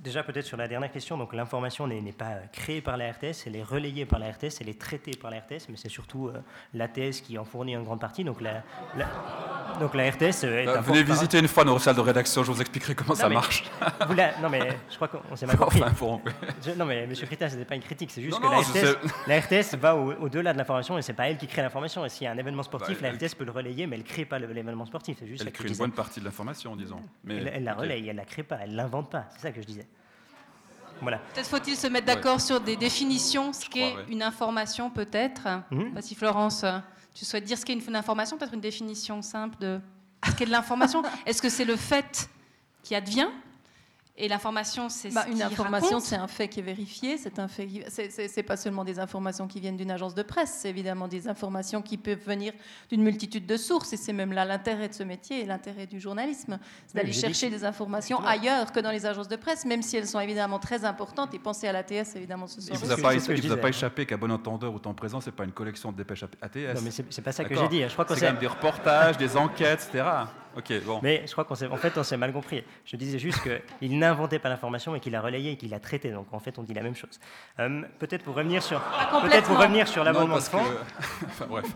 Déjà 0.02 0.22
peut-être 0.22 0.46
sur 0.46 0.56
la 0.56 0.68
dernière 0.68 0.90
question, 0.90 1.18
donc 1.18 1.34
l'information 1.34 1.86
n'est 1.86 2.12
pas 2.12 2.34
créée 2.52 2.80
par 2.80 2.96
la 2.96 3.10
RTS, 3.10 3.46
elle 3.46 3.56
est 3.56 3.62
relayée 3.62 4.06
par 4.06 4.18
la 4.18 4.30
RTS, 4.30 4.60
elle 4.60 4.68
est 4.68 4.80
traitée 4.80 5.12
par 5.20 5.30
la 5.30 5.38
RTS, 5.38 5.68
mais 5.68 5.76
c'est 5.76 5.88
surtout 5.88 6.28
euh, 6.28 6.40
l'ATS 6.74 7.20
qui 7.20 7.38
en 7.38 7.44
fournit 7.44 7.76
en 7.76 7.82
grande 7.82 8.00
partie. 8.00 8.24
Donc 8.24 8.40
la, 8.40 8.62
donc 9.80 9.94
la 9.94 10.10
RTS 10.10 10.44
euh, 10.44 10.62
est 10.62 10.68
euh, 10.68 10.80
Venez 10.80 11.02
visiter 11.02 11.38
une 11.38 11.48
fois 11.48 11.64
nos 11.64 11.78
salles 11.78 11.96
de 11.96 12.00
rédaction, 12.00 12.44
je 12.44 12.52
vous 12.52 12.60
expliquerai 12.60 12.94
comment 12.94 13.14
ça 13.14 13.28
marche. 13.28 13.64
non 14.42 14.48
mais 14.48 14.76
je 14.90 14.96
crois 14.96 15.08
qu'on 15.08 15.36
s'est 15.36 15.46
mal 15.46 15.56
compris. 15.56 15.82
non 16.76 16.84
mais 16.84 17.06
Monsieur 17.06 17.26
Critin, 17.26 17.48
ce 17.48 17.56
n'est 17.56 17.64
pas 17.64 17.74
une 17.74 17.82
critique, 17.82 18.10
c'est 18.10 18.22
juste 18.22 18.38
que 18.40 18.46
la, 19.26 19.40
RTS, 19.40 19.76
va 19.76 19.96
au-delà 19.96 20.52
de 20.52 20.58
l'information 20.58 20.98
et 20.98 21.02
c'est 21.02 21.12
pas 21.12 21.28
elle 21.28 21.38
qui 21.38 21.46
crée 21.46 21.62
l'information. 21.62 22.04
Et 22.04 22.08
s'il 22.08 22.24
y 22.24 22.26
a 22.28 22.32
un 22.32 22.38
événement 22.38 22.62
sportif, 22.62 23.00
bah, 23.00 23.08
la 23.10 23.14
RTS 23.14 23.34
peut 23.34 23.44
le 23.44 23.52
relayer, 23.52 23.86
mais 23.86 23.96
elle 23.96 24.02
ne 24.02 24.08
crée 24.08 24.24
pas 24.24 24.38
l'événement 24.38 24.86
sportif. 24.86 25.18
Juste 25.24 25.42
elle 25.44 25.52
crée 25.52 25.68
une 25.68 25.76
bonne 25.76 25.92
partie 25.92 26.20
de 26.20 26.24
l'information, 26.24 26.76
disons. 26.76 27.00
Mais, 27.24 27.36
elle, 27.36 27.64
la 27.64 27.74
relaye, 27.74 28.08
elle 28.08 28.16
la 28.16 28.24
crée 28.24 28.42
pas, 28.42 28.58
elle 28.62 28.74
l'invente 28.74 29.10
pas. 29.10 29.26
C'est 29.30 29.40
ça 29.40 29.50
que 29.50 29.60
je 29.60 29.66
disais. 29.66 29.87
Peut-être 31.34 31.48
faut-il 31.48 31.76
se 31.76 31.86
mettre 31.86 32.06
d'accord 32.06 32.40
sur 32.40 32.60
des 32.60 32.76
définitions, 32.76 33.52
ce 33.52 33.68
qu'est 33.68 33.94
une 34.08 34.22
information 34.22 34.90
peut-être. 34.90 35.48
Mhm. 35.70 36.00
Si 36.00 36.14
Florence, 36.14 36.64
tu 37.14 37.24
souhaites 37.24 37.44
dire 37.44 37.58
ce 37.58 37.64
qu'est 37.64 37.74
une, 37.74 37.96
information, 37.96 38.36
peut-être 38.36 38.54
une 38.54 38.60
définition 38.60 39.22
simple 39.22 39.56
de 39.60 39.80
ce 40.26 40.32
qu'est 40.34 40.46
de 40.46 40.50
l'information. 40.50 41.02
Est-ce 41.26 41.42
que 41.42 41.48
c'est 41.48 41.64
le 41.64 41.76
fait 41.76 42.28
qui 42.82 42.94
advient 42.94 43.28
et 44.20 44.26
l'information, 44.26 44.88
c'est 44.88 45.10
bah, 45.14 45.26
Une 45.30 45.42
information, 45.42 46.00
c'est 46.00 46.16
un 46.16 46.26
fait 46.26 46.48
qui 46.48 46.58
est 46.58 46.62
vérifié. 46.62 47.16
C'est 47.18 47.38
un 47.38 47.46
fait. 47.46 47.68
C'est 47.88 48.42
pas 48.42 48.56
seulement 48.56 48.84
des 48.84 48.98
informations 48.98 49.46
qui 49.46 49.60
viennent 49.60 49.76
d'une 49.76 49.92
agence 49.92 50.14
de 50.14 50.22
presse. 50.22 50.58
C'est 50.60 50.70
évidemment 50.70 51.06
des 51.06 51.28
informations 51.28 51.82
qui 51.82 51.96
peuvent 51.96 52.24
venir 52.26 52.52
d'une 52.90 53.02
multitude 53.02 53.46
de 53.46 53.56
sources. 53.56 53.92
Et 53.92 53.96
c'est 53.96 54.12
même 54.12 54.32
là 54.32 54.44
l'intérêt 54.44 54.88
de 54.88 54.94
ce 54.94 55.04
métier 55.04 55.42
et 55.42 55.46
l'intérêt 55.46 55.86
du 55.86 56.00
journalisme, 56.00 56.58
c'est 56.88 56.96
d'aller 56.96 57.12
chercher 57.12 57.48
des 57.48 57.64
informations 57.64 58.18
ailleurs 58.24 58.72
que 58.72 58.80
dans 58.80 58.90
les 58.90 59.06
agences 59.06 59.28
de 59.28 59.36
presse, 59.36 59.64
même 59.64 59.82
si 59.82 59.96
elles 59.96 60.08
sont 60.08 60.20
évidemment 60.20 60.58
très 60.58 60.84
importantes. 60.84 61.32
Et 61.34 61.38
penser 61.38 61.68
à 61.68 61.72
l'ATS, 61.72 62.16
évidemment, 62.16 62.48
ce 62.48 62.60
soir. 62.60 62.76
Il 62.76 62.82
ne 62.82 62.86
vous 62.86 63.52
a 63.52 63.56
pas, 63.56 63.68
échappé 63.68 64.04
qu'à 64.04 64.16
bon 64.16 64.32
entendeur 64.32 64.74
ou 64.74 64.80
temps 64.80 64.94
présent, 64.94 65.20
c'est 65.20 65.30
pas 65.30 65.44
une 65.44 65.52
collection 65.52 65.92
de 65.92 65.96
dépêches 65.96 66.24
ATS. 66.24 66.74
Non, 66.74 66.80
mais 66.82 66.90
c'est 66.90 67.22
pas 67.22 67.32
ça 67.32 67.44
que 67.44 67.54
j'ai 67.54 67.68
dit. 67.68 67.82
Je 67.82 67.92
crois 67.92 68.04
c'est 68.08 68.18
quand 68.18 68.32
même 68.32 68.38
des 68.38 68.48
reportages, 68.48 69.16
des 69.16 69.36
enquêtes, 69.36 69.88
etc. 69.88 70.04
Mais 71.02 71.22
je 71.26 71.32
crois 71.32 71.44
qu'en 71.44 71.54
en 71.54 71.76
fait, 71.76 71.96
on 71.96 72.02
s'est 72.02 72.16
mal 72.16 72.32
compris. 72.32 72.64
Je 72.84 72.96
disais 72.96 73.18
juste 73.18 73.40
qu'il 73.42 73.98
n'inventait 73.98 74.38
pas 74.38 74.48
l'information, 74.48 74.92
mais 74.92 75.00
qu'il 75.00 75.12
la 75.12 75.20
relayée 75.20 75.52
et 75.52 75.56
qu'il 75.56 75.70
la 75.70 75.80
traitait. 75.80 76.10
Donc 76.10 76.26
en 76.32 76.38
fait, 76.38 76.58
on 76.58 76.62
dit 76.62 76.74
la 76.74 76.82
même 76.82 76.96
chose. 76.96 77.18
Euh, 77.58 77.82
peut-être 77.98 78.24
pour 78.24 78.34
revenir 78.34 78.62
sur, 78.62 78.80
peut-être 79.22 79.46
pour 79.46 79.58
revenir 79.58 79.88
sur 79.88 80.04
l'abonnement 80.04 80.36
de 80.36 80.42
fond. 80.42 80.62
enfin, 81.26 81.46
bref. 81.48 81.66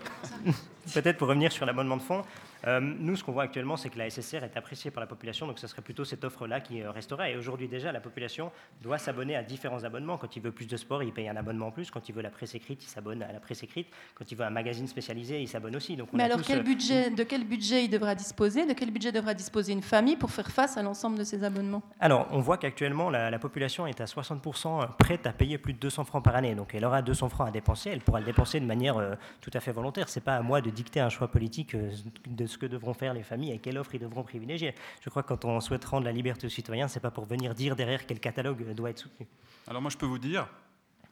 peut-être 0.94 1.18
pour 1.18 1.28
revenir 1.28 1.52
sur 1.52 1.66
l'abonnement 1.66 1.96
de 1.96 2.02
fonds. 2.02 2.22
Euh, 2.66 2.80
nous, 2.80 3.16
ce 3.16 3.24
qu'on 3.24 3.32
voit 3.32 3.44
actuellement, 3.44 3.76
c'est 3.76 3.88
que 3.88 3.98
la 3.98 4.08
SSR 4.08 4.44
est 4.44 4.56
appréciée 4.56 4.90
par 4.90 5.00
la 5.00 5.06
population, 5.06 5.46
donc 5.46 5.58
ce 5.58 5.66
serait 5.66 5.82
plutôt 5.82 6.04
cette 6.04 6.24
offre-là 6.24 6.60
qui 6.60 6.82
euh, 6.82 6.90
resterait. 6.90 7.32
Et 7.32 7.36
aujourd'hui 7.36 7.68
déjà, 7.68 7.92
la 7.92 8.00
population 8.00 8.52
doit 8.82 8.98
s'abonner 8.98 9.36
à 9.36 9.42
différents 9.42 9.84
abonnements. 9.84 10.16
Quand 10.16 10.36
il 10.36 10.42
veut 10.42 10.52
plus 10.52 10.66
de 10.66 10.76
sport, 10.76 11.02
il 11.02 11.12
paye 11.12 11.28
un 11.28 11.36
abonnement 11.36 11.68
en 11.68 11.70
plus. 11.70 11.90
Quand 11.90 12.08
il 12.08 12.14
veut 12.14 12.22
la 12.22 12.30
presse 12.30 12.54
écrite, 12.54 12.84
il 12.84 12.88
s'abonne 12.88 13.22
à 13.22 13.32
la 13.32 13.40
presse 13.40 13.62
écrite. 13.62 13.88
Quand 14.14 14.30
il 14.30 14.36
veut 14.36 14.44
un 14.44 14.50
magazine 14.50 14.86
spécialisé, 14.86 15.40
il 15.40 15.48
s'abonne 15.48 15.74
aussi. 15.74 15.96
Donc 15.96 16.08
Mais 16.12 16.24
alors, 16.24 16.40
quel 16.42 16.60
euh, 16.60 16.62
budget, 16.62 17.10
de 17.10 17.22
quel 17.24 17.44
budget 17.44 17.84
il 17.84 17.88
devra 17.88 18.14
disposer 18.14 18.66
De 18.66 18.72
quel 18.72 18.90
budget 18.90 19.10
devra 19.10 19.34
disposer 19.34 19.72
une 19.72 19.82
famille 19.82 20.16
pour 20.16 20.30
faire 20.30 20.50
face 20.50 20.76
à 20.76 20.82
l'ensemble 20.82 21.18
de 21.18 21.24
ces 21.24 21.42
abonnements? 21.42 21.82
Alors, 22.00 22.28
on 22.30 22.40
voit 22.40 22.58
qu'actuellement, 22.58 23.10
la, 23.10 23.38
population 23.38 23.86
est 23.88 24.00
à 24.00 24.04
60% 24.04 24.96
prête 24.96 25.26
à 25.26 25.32
payer 25.32 25.58
plus 25.58 25.72
de 25.72 25.78
200 25.78 26.04
francs 26.04 26.22
par 26.22 26.36
année. 26.36 26.54
Donc, 26.54 26.74
elle 26.74 26.84
aura 26.84 27.02
200 27.02 27.28
francs 27.28 27.48
à 27.48 27.50
dépenser. 27.50 27.90
Elle 27.90 28.00
pourra 28.00 28.20
le 28.20 28.26
dépenser 28.26 28.60
de 28.60 28.66
manière 28.66 29.16
tout 29.40 29.50
à 29.52 29.58
fait 29.58 29.72
volontaire. 29.72 30.08
C'est 30.08 30.20
pas 30.20 30.36
à 30.36 30.42
moi 30.42 30.60
de 30.60 30.70
dicter 30.70 31.00
un 31.00 31.08
choix 31.08 31.26
politique 31.26 31.74
de 31.74 32.46
ce 32.52 32.58
que 32.58 32.66
devront 32.66 32.94
faire 32.94 33.14
les 33.14 33.22
familles 33.22 33.52
et 33.52 33.58
quelle 33.58 33.78
offre 33.78 33.94
ils 33.94 34.00
devront 34.00 34.22
privilégier. 34.22 34.74
Je 35.00 35.10
crois 35.10 35.22
que 35.22 35.28
quand 35.28 35.44
on 35.44 35.60
souhaite 35.60 35.84
rendre 35.84 36.04
la 36.04 36.12
liberté 36.12 36.46
aux 36.46 36.50
citoyens, 36.50 36.88
c'est 36.88 37.00
pas 37.00 37.10
pour 37.10 37.26
venir 37.26 37.54
dire 37.54 37.76
derrière 37.76 38.06
quel 38.06 38.20
catalogue 38.20 38.72
doit 38.74 38.90
être 38.90 38.98
soutenu. 38.98 39.26
Alors 39.66 39.82
moi, 39.82 39.90
je 39.90 39.96
peux 39.96 40.06
vous 40.06 40.18
dire, 40.18 40.48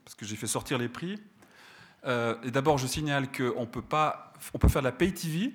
parce 0.05 0.15
que 0.15 0.25
j'ai 0.25 0.37
fait 0.37 0.47
sortir 0.47 0.79
les 0.79 0.89
prix, 0.89 1.21
euh, 2.05 2.37
et 2.43 2.51
d'abord, 2.51 2.79
je 2.79 2.87
signale 2.87 3.31
qu'on 3.31 3.67
peut 3.67 3.83
pas, 3.83 4.33
on 4.55 4.59
peut 4.59 4.69
faire 4.69 4.83
de 4.83 4.87
la 4.87 4.93
pay 4.93 5.13
TV, 5.13 5.53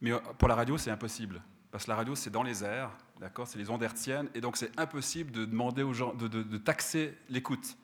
mais 0.00 0.12
pour 0.38 0.48
la 0.48 0.54
radio, 0.54 0.78
c'est 0.78 0.90
impossible. 0.90 1.42
Parce 1.70 1.84
que 1.84 1.90
la 1.90 1.96
radio, 1.96 2.14
c'est 2.14 2.30
dans 2.30 2.42
les 2.42 2.62
airs, 2.62 2.90
d'accord? 3.20 3.48
C'est 3.48 3.58
les 3.58 3.70
ondes 3.70 3.82
hertziennes, 3.82 4.28
et 4.34 4.40
donc 4.40 4.56
c'est 4.56 4.78
impossible 4.78 5.32
de 5.32 5.44
demander 5.44 5.82
aux 5.82 5.92
gens 5.92 6.14
de, 6.14 6.28
de 6.28 6.58
taxer 6.58 7.16
l'écoute 7.28 7.76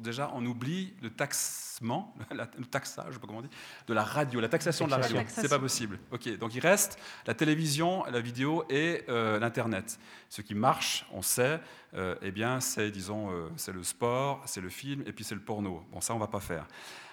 déjà, 0.00 0.30
on 0.34 0.44
oublie 0.46 0.94
le 1.02 1.10
taxement, 1.10 2.14
le 2.30 2.64
taxage, 2.64 3.06
je 3.08 3.12
sais 3.14 3.18
pas 3.18 3.26
comment 3.26 3.40
on 3.40 3.42
dit, 3.42 3.50
de 3.86 3.94
la 3.94 4.02
radio, 4.02 4.40
la 4.40 4.48
taxation, 4.48 4.86
de 4.86 4.90
la 4.90 4.98
radio. 4.98 5.18
C'est 5.28 5.48
pas 5.48 5.58
possible. 5.58 5.98
Ok, 6.10 6.38
donc 6.38 6.54
il 6.54 6.60
reste 6.60 6.98
la 7.26 7.34
télévision, 7.34 8.04
la 8.04 8.20
vidéo 8.20 8.64
et 8.68 9.04
euh, 9.08 9.38
l'internet. 9.38 9.98
Ce 10.28 10.42
qui 10.42 10.54
marche, 10.54 11.06
on 11.12 11.22
sait, 11.22 11.60
euh, 11.94 12.14
eh 12.22 12.30
bien, 12.30 12.60
c'est 12.60 12.90
disons, 12.90 13.30
euh, 13.30 13.48
c'est 13.56 13.72
le 13.72 13.82
sport, 13.82 14.42
c'est 14.46 14.60
le 14.60 14.68
film 14.68 15.02
et 15.06 15.12
puis 15.12 15.24
c'est 15.24 15.34
le 15.34 15.40
porno. 15.40 15.84
Bon, 15.92 16.00
ça, 16.00 16.14
on 16.14 16.18
va 16.18 16.28
pas 16.28 16.40
faire. 16.40 16.66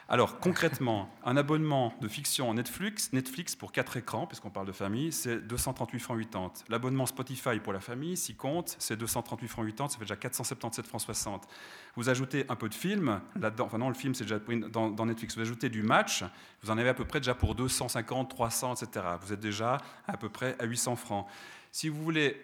Alors 0.08 0.40
concrètement, 0.40 1.10
un 1.24 1.36
abonnement 1.36 1.92
de 2.00 2.08
fiction 2.08 2.54
Netflix, 2.54 3.12
Netflix 3.12 3.56
pour 3.56 3.72
4 3.72 3.98
écrans, 3.98 4.28
puisqu'on 4.28 4.52
parle 4.52 4.68
de 4.68 4.72
famille, 4.72 5.12
c'est 5.12 5.38
238 5.48 6.00
francs 6.00 6.22
80. 6.22 6.52
L'abonnement 6.70 7.08
Spotify 7.08 7.60
pour 7.60 7.74
la 7.74 7.80
famille, 7.80 8.16
s'il 8.16 8.38
compte, 8.38 8.76
c'est 8.78 8.98
238 8.98 9.48
francs 9.48 9.66
80, 9.66 9.90
ça 9.90 9.98
fait 9.98 10.04
déjà 10.04 10.16
477 10.16 10.86
francs 10.86 11.02
60. 11.02 11.48
Vous 11.96 12.10
ajoutez 12.10 12.46
un 12.50 12.56
peu 12.56 12.70
de 12.70 12.76
film 12.76 13.20
là-dedans, 13.36 13.66
enfin 13.66 13.80
non, 13.80 13.90
le 13.90 13.96
film 13.96 14.14
c'est 14.14 14.26
déjà 14.26 14.38
dans, 14.70 14.92
dans, 14.92 15.06
Netflix, 15.08 15.36
vous 15.36 15.42
ajoutez 15.42 15.70
du 15.70 15.82
match, 15.82 16.24
vous 16.62 16.70
en 16.70 16.78
avez 16.78 16.90
à 16.90 16.94
peu 16.94 17.06
près 17.06 17.20
déjà 17.20 17.34
pour 17.34 17.56
250, 17.56 18.30
300, 18.30 18.76
etc. 18.76 19.08
Vous 19.22 19.34
êtes 19.34 19.40
déjà 19.40 19.78
à 20.08 20.18
peu 20.18 20.30
près 20.30 20.56
à 20.60 20.66
800 20.66 20.98
francs. 20.98 21.26
Si 21.72 21.90
vous 21.90 22.04
voulez 22.04 22.40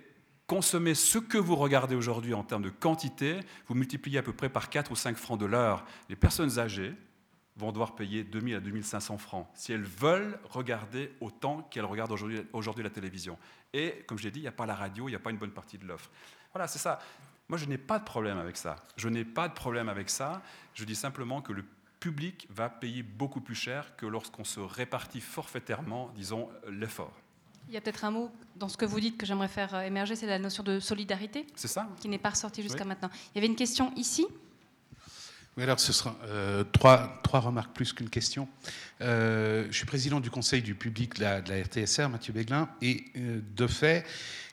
consommer 0.48 0.96
ce 0.96 1.20
que 1.20 1.38
vous 1.38 1.56
regardez 1.56 1.94
aujourd'hui 1.94 2.34
en 2.34 2.44
termes 2.44 2.64
de 2.64 2.72
quantité, 2.72 3.40
vous 3.68 3.76
multipliez 3.76 4.18
à 4.18 4.24
peu 4.24 4.34
près 4.34 4.50
par 4.50 4.72
4 4.72 4.92
ou 4.92 4.96
5 4.96 5.16
francs 5.16 5.40
de 5.40 5.46
l'heure. 5.46 5.86
Les 6.10 6.16
personnes 6.16 6.58
âgées, 6.58 6.96
vont 7.58 7.72
devoir 7.72 7.96
payer 7.96 8.24
2000 8.24 8.56
à 8.56 8.60
2500 8.60 9.18
francs 9.18 9.48
si 9.54 9.74
elles 9.74 9.84
veulent 9.84 10.40
regarder 10.50 11.12
autant 11.20 11.64
qu'elles 11.64 11.86
regardent 11.86 12.12
aujourd'hui 12.54 12.84
la 12.84 12.90
télévision. 12.90 13.38
Et 13.74 14.04
comme 14.08 14.18
je 14.18 14.24
l'ai 14.24 14.32
dit, 14.32 14.40
il 14.40 14.44
n'y 14.44 14.48
a 14.48 14.54
pas 14.54 14.66
la 14.66 14.76
radio, 14.76 15.08
il 15.08 15.12
n'y 15.12 15.16
a 15.16 15.20
pas 15.20 15.32
une 15.32 15.38
bonne 15.38 15.52
partie 15.52 15.78
de 15.78 15.86
l'offre. 15.86 16.10
Voilà, 16.54 16.68
c'est 16.68 16.80
ça. 16.80 17.00
Moi, 17.50 17.58
je 17.58 17.66
n'ai 17.66 17.78
pas 17.78 18.00
de 18.00 18.06
problème 18.06 18.38
avec 18.38 18.58
ça. 18.58 18.78
Je 18.96 19.10
n'ai 19.10 19.26
pas 19.26 19.50
de 19.50 19.54
problème 19.54 19.90
avec 19.90 20.10
ça. 20.10 20.42
Je 20.74 20.86
dis 20.86 20.96
simplement 20.96 21.42
que 21.42 21.52
le 21.52 21.66
public 22.00 22.48
va 22.50 22.70
payer 22.70 23.04
beaucoup 23.04 23.42
plus 23.42 23.56
cher 23.56 23.96
que 23.96 24.06
lorsqu'on 24.06 24.44
se 24.44 24.60
répartit 24.60 25.22
forfaitairement, 25.22 26.12
disons, 26.16 26.50
l'effort. 26.70 27.14
Il 27.68 27.74
y 27.74 27.78
a 27.78 27.82
peut-être 27.82 28.06
un 28.06 28.12
mot 28.12 28.32
dans 28.56 28.70
ce 28.70 28.76
que 28.76 28.86
vous 28.86 29.00
dites 29.00 29.18
que 29.18 29.26
j'aimerais 29.26 29.48
faire 29.48 29.82
émerger, 29.82 30.16
c'est 30.16 30.26
la 30.26 30.40
notion 30.40 30.64
de 30.64 30.80
solidarité. 30.80 31.46
C'est 31.56 31.68
ça. 31.68 31.88
Qui 32.00 32.10
n'est 32.10 32.18
pas 32.18 32.32
ressortie 32.32 32.64
jusqu'à 32.64 32.86
maintenant. 32.86 33.10
Il 33.34 33.36
y 33.36 33.38
avait 33.38 33.48
une 33.48 33.56
question 33.56 33.94
ici. 33.96 34.26
Alors 35.60 35.80
ce 35.80 35.92
sera 35.92 36.16
euh, 36.28 36.64
trois, 36.64 37.22
remarques 37.26 37.74
plus 37.74 37.92
qu'une 37.92 38.10
question. 38.10 38.48
Euh, 39.02 39.68
je 39.70 39.76
suis 39.76 39.86
président 39.86 40.20
du 40.20 40.30
conseil 40.30 40.62
du 40.62 40.76
public 40.76 41.16
de 41.16 41.22
la, 41.22 41.42
de 41.42 41.50
la 41.50 41.62
RTSR, 41.62 42.08
Mathieu 42.10 42.34
Béglin, 42.34 42.70
et 42.82 43.04
euh, 43.18 43.42
de 43.56 43.68
fait, 43.68 44.06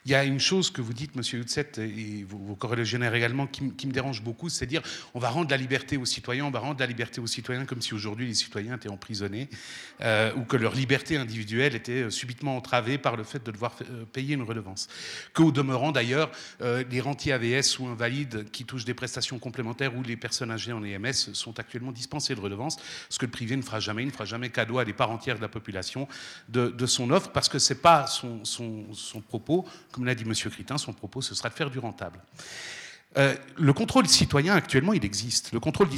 il 0.09 0.13
y 0.13 0.15
a 0.15 0.25
une 0.25 0.41
chose 0.41 0.71
que 0.71 0.81
vous 0.81 0.95
dites, 0.95 1.17
Monsieur 1.17 1.39
Hutzet, 1.41 1.73
et 1.77 2.25
vos, 2.25 2.39
vos 2.39 2.55
corrélégionnaires 2.55 3.15
également, 3.15 3.47
qui, 3.47 3.63
me 3.63 3.93
dérange 3.93 4.23
beaucoup, 4.23 4.49
c'est 4.49 4.65
dire 4.65 4.81
on 5.13 5.19
va 5.19 5.29
rendre 5.29 5.51
la 5.51 5.59
liberté 5.59 5.99
aux 5.99 6.07
citoyens, 6.07 6.47
on 6.47 6.51
va 6.51 6.61
rendre 6.61 6.81
la 6.81 6.87
liberté 6.87 7.21
aux 7.21 7.27
citoyens 7.27 7.67
comme 7.67 7.83
si 7.83 7.93
aujourd'hui 7.93 8.27
les 8.27 8.33
citoyens 8.33 8.77
étaient 8.77 8.89
emprisonnés, 8.89 9.51
euh, 10.01 10.33
ou 10.37 10.45
que 10.45 10.57
leur 10.57 10.75
liberté 10.75 11.19
individuelle 11.19 11.75
était 11.75 12.05
euh, 12.05 12.11
subitement 12.11 12.57
entravée 12.57 12.97
par 12.97 13.17
le 13.17 13.23
fait 13.23 13.45
de 13.45 13.51
devoir 13.51 13.77
euh, 13.83 14.07
payer 14.07 14.35
une 14.35 14.45
redevance. 14.45 14.89
Qu'au 15.35 15.53
demeurant 15.53 15.93
d'ailleurs, 15.93 16.31
les 16.61 17.01
rentiers 17.01 17.35
AVS 17.35 17.79
ou 17.79 17.87
invalides 17.87 18.51
qui 18.51 18.65
touchent 18.65 18.87
des 18.87 18.95
prestations 18.95 19.39
complémentaires 19.39 19.95
ou 19.95 20.03
les 20.03 20.17
personnes 20.17 20.51
âgées 20.51 20.73
en 20.73 20.83
EMS 20.83 21.13
sont 21.13 21.59
actuellement 21.59 21.93
dispensés 21.93 22.35
de 22.35 22.41
redevance, 22.41 22.79
ce 23.11 23.19
que 23.19 23.27
le 23.27 23.31
privé 23.31 23.57
ne 23.57 23.63
fera 23.63 23.81
jamais, 23.81 24.03
il 24.03 24.07
ne 24.07 24.13
fera 24.13 24.25
jamais 24.25 24.49
cadeau 24.49 24.79
à 24.79 24.87
des 24.87 24.95
parts 24.95 25.11
entières 25.11 25.37
de 25.37 25.43
la 25.43 25.49
population 25.49 26.09
de, 26.49 26.87
son 26.87 27.11
offre, 27.11 27.31
parce 27.31 27.51
que 27.51 27.59
ce 27.59 27.75
n'est 27.75 27.81
pas 27.81 28.07
son 28.07 29.21
propos 29.29 29.67
comme 29.99 30.07
l'a 30.07 30.15
dit 30.15 30.23
M. 30.23 30.33
Critin, 30.33 30.79
son 30.79 30.93
propos, 30.93 31.23
ce 31.23 31.35
sera 31.35 31.49
de 31.49 31.55
faire 31.55 31.73
du 31.73 31.81
rentable. 31.81 32.21
Euh, 33.19 33.35
le 33.57 33.73
contrôle 33.73 34.07
citoyen, 34.07 34.55
actuellement, 34.55 34.93
il 34.93 35.05
existe. 35.05 35.53
Le 35.53 35.61
contrôle 35.61 35.89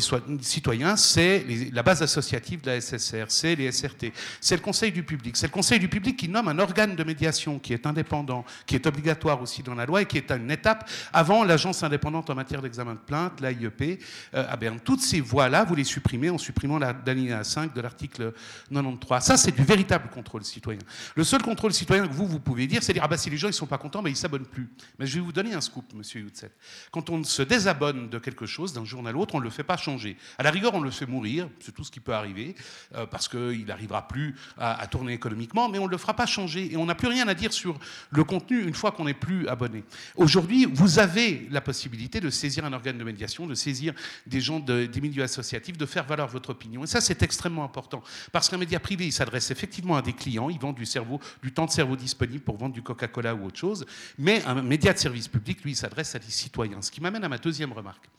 citoyen, 0.40 0.96
c'est 0.96 1.44
la 1.72 1.82
base 1.82 2.02
associative 2.02 2.62
de 2.62 2.70
la 2.70 2.80
SSR, 2.80 3.26
c'est 3.28 3.54
les 3.54 3.70
SRT, 3.70 4.12
c'est 4.40 4.56
le 4.56 4.62
Conseil 4.62 4.92
du 4.92 5.02
public. 5.02 5.36
C'est 5.36 5.46
le 5.46 5.52
Conseil 5.52 5.78
du 5.78 5.88
public 5.88 6.16
qui 6.16 6.28
nomme 6.28 6.48
un 6.48 6.58
organe 6.58 6.96
de 6.96 7.04
médiation 7.04 7.58
qui 7.58 7.72
est 7.72 7.86
indépendant, 7.86 8.44
qui 8.66 8.74
est 8.74 8.86
obligatoire 8.86 9.42
aussi 9.42 9.62
dans 9.62 9.74
la 9.74 9.84
loi 9.84 10.02
et 10.02 10.06
qui 10.06 10.16
est 10.16 10.30
une 10.30 10.50
étape 10.50 10.88
avant 11.12 11.44
l'agence 11.44 11.82
indépendante 11.82 12.30
en 12.30 12.34
matière 12.34 12.62
d'examen 12.62 12.94
de 12.94 13.00
plainte, 13.00 13.40
l'AIEP, 13.40 14.02
euh, 14.34 14.46
à 14.48 14.56
Berne. 14.56 14.80
Toutes 14.80 15.02
ces 15.02 15.20
voies-là, 15.20 15.64
vous 15.64 15.74
les 15.74 15.84
supprimez 15.84 16.30
en 16.30 16.38
supprimant 16.38 16.78
la 16.78 16.94
l'alinéa 17.10 17.44
5 17.44 17.74
de 17.74 17.80
l'article 17.80 18.32
93. 18.70 19.22
Ça, 19.22 19.36
c'est 19.36 19.52
du 19.52 19.62
véritable 19.62 20.08
contrôle 20.08 20.44
citoyen. 20.44 20.80
Le 21.14 21.24
seul 21.24 21.42
contrôle 21.42 21.72
citoyen 21.72 22.06
que 22.06 22.12
vous, 22.12 22.26
vous 22.26 22.40
pouvez 22.40 22.66
dire, 22.66 22.82
c'est 22.82 22.92
dire, 22.92 23.02
ah 23.04 23.08
bah 23.08 23.16
si 23.16 23.30
les 23.30 23.36
gens 23.36 23.48
ne 23.48 23.52
sont 23.52 23.66
pas 23.66 23.78
contents, 23.78 24.02
mais 24.02 24.10
ils 24.10 24.14
ne 24.14 24.18
s'abonnent 24.18 24.46
plus. 24.46 24.70
Mais 24.98 25.06
je 25.06 25.16
vais 25.16 25.20
vous 25.20 25.32
donner 25.32 25.54
un 25.54 25.60
scoop, 25.60 25.92
monsieur 25.94 26.20
Youtset. 26.20 26.50
Quand 26.90 27.09
on 27.10 27.24
se 27.24 27.42
désabonne 27.42 28.08
de 28.08 28.18
quelque 28.18 28.46
chose 28.46 28.72
d'un 28.72 28.84
jour 28.84 29.06
à 29.06 29.12
l'autre, 29.12 29.34
on 29.34 29.38
ne 29.38 29.44
le 29.44 29.50
fait 29.50 29.62
pas 29.62 29.76
changer. 29.76 30.16
À 30.38 30.42
la 30.42 30.50
rigueur, 30.50 30.74
on 30.74 30.80
le 30.80 30.90
fait 30.90 31.06
mourir, 31.06 31.48
c'est 31.60 31.74
tout 31.74 31.84
ce 31.84 31.90
qui 31.90 32.00
peut 32.00 32.14
arriver, 32.14 32.54
euh, 32.94 33.06
parce 33.06 33.28
qu'il 33.28 33.64
n'arrivera 33.66 34.08
plus 34.08 34.36
à, 34.58 34.86
tourner 34.86 35.12
économiquement, 35.12 35.68
mais 35.68 35.78
on 35.78 35.86
ne 35.86 35.90
le 35.90 35.98
fera 35.98 36.14
pas 36.14 36.26
changer. 36.26 36.72
Et 36.72 36.76
on 36.76 36.86
n'a 36.86 36.94
plus 36.94 37.08
rien 37.08 37.28
à 37.28 37.34
dire 37.34 37.52
sur 37.52 37.78
le 38.10 38.24
contenu 38.24 38.62
une 38.62 38.74
fois 38.74 38.92
qu'on 38.92 39.04
n'est 39.04 39.14
plus 39.14 39.48
abonné. 39.48 39.84
Aujourd'hui, 40.16 40.66
vous 40.66 40.98
avez 40.98 41.48
la 41.50 41.60
possibilité 41.60 42.20
de 42.20 42.30
saisir 42.30 42.64
un 42.64 42.72
organe 42.72 42.98
de 42.98 43.04
médiation, 43.04 43.46
de 43.46 43.54
saisir 43.54 43.94
des 44.26 44.40
gens 44.40 44.60
des 44.60 45.00
milieux 45.00 45.22
associatifs, 45.22 45.76
de 45.76 45.86
faire 45.86 46.04
valoir 46.04 46.28
votre 46.28 46.50
opinion. 46.50 46.84
Et 46.84 46.86
ça, 46.86 47.00
c'est 47.00 47.22
extrêmement 47.22 47.64
important. 47.64 48.02
Parce 48.32 48.48
qu'un 48.48 48.58
média 48.58 48.80
privé, 48.80 49.06
il 49.06 49.12
s'adresse 49.12 49.50
effectivement 49.50 49.96
à 49.96 50.02
des 50.02 50.12
clients, 50.12 50.50
ils 50.50 50.58
vendent 50.58 50.76
du, 50.76 50.86
cerveau, 50.86 51.20
du 51.42 51.52
temps 51.52 51.66
de 51.66 51.70
cerveau 51.70 51.96
disponible 51.96 52.42
pour 52.42 52.56
vendre 52.56 52.74
du 52.74 52.82
Coca-Cola 52.82 53.34
ou 53.34 53.46
autre 53.46 53.58
chose, 53.58 53.84
mais 54.18 54.42
un 54.44 54.62
média 54.62 54.92
de 54.92 54.98
service 54.98 55.28
public, 55.28 55.62
lui, 55.64 55.74
s'adresse 55.74 56.14
à 56.14 56.18
des 56.18 56.30
citoyens. 56.30 56.82
Ce 56.90 56.92
qui 56.92 57.00
m'amène 57.00 57.22
à 57.22 57.28
ma 57.28 57.38
deuxième 57.38 57.72
remarque. 57.72 58.10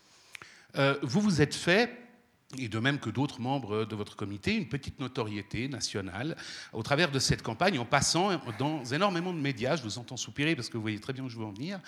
Euh, 0.77 0.97
vous 1.03 1.19
vous 1.19 1.41
êtes 1.41 1.53
fait 1.53 1.91
et 2.57 2.69
de 2.69 2.79
même 2.79 2.99
que 2.99 3.09
d'autres 3.09 3.41
membres 3.41 3.83
de 3.83 3.95
votre 3.97 4.15
comité, 4.15 4.55
une 4.55 4.69
petite 4.69 4.97
notoriété 5.01 5.67
nationale 5.67 6.37
au 6.71 6.81
travers 6.81 7.11
de 7.11 7.19
cette 7.19 7.41
campagne, 7.41 7.77
en 7.79 7.83
passant 7.83 8.41
dans 8.59 8.85
énormément 8.85 9.33
de 9.33 9.39
médias. 9.39 9.75
Je 9.75 9.83
vous 9.83 9.97
entends 9.97 10.15
soupirer 10.15 10.55
parce 10.55 10.69
que 10.69 10.77
vous 10.77 10.81
voyez 10.83 10.99
très 10.99 11.11
bien 11.11 11.25
où 11.25 11.27
je 11.27 11.37
veux 11.37 11.43
en 11.43 11.51
venir. 11.51 11.81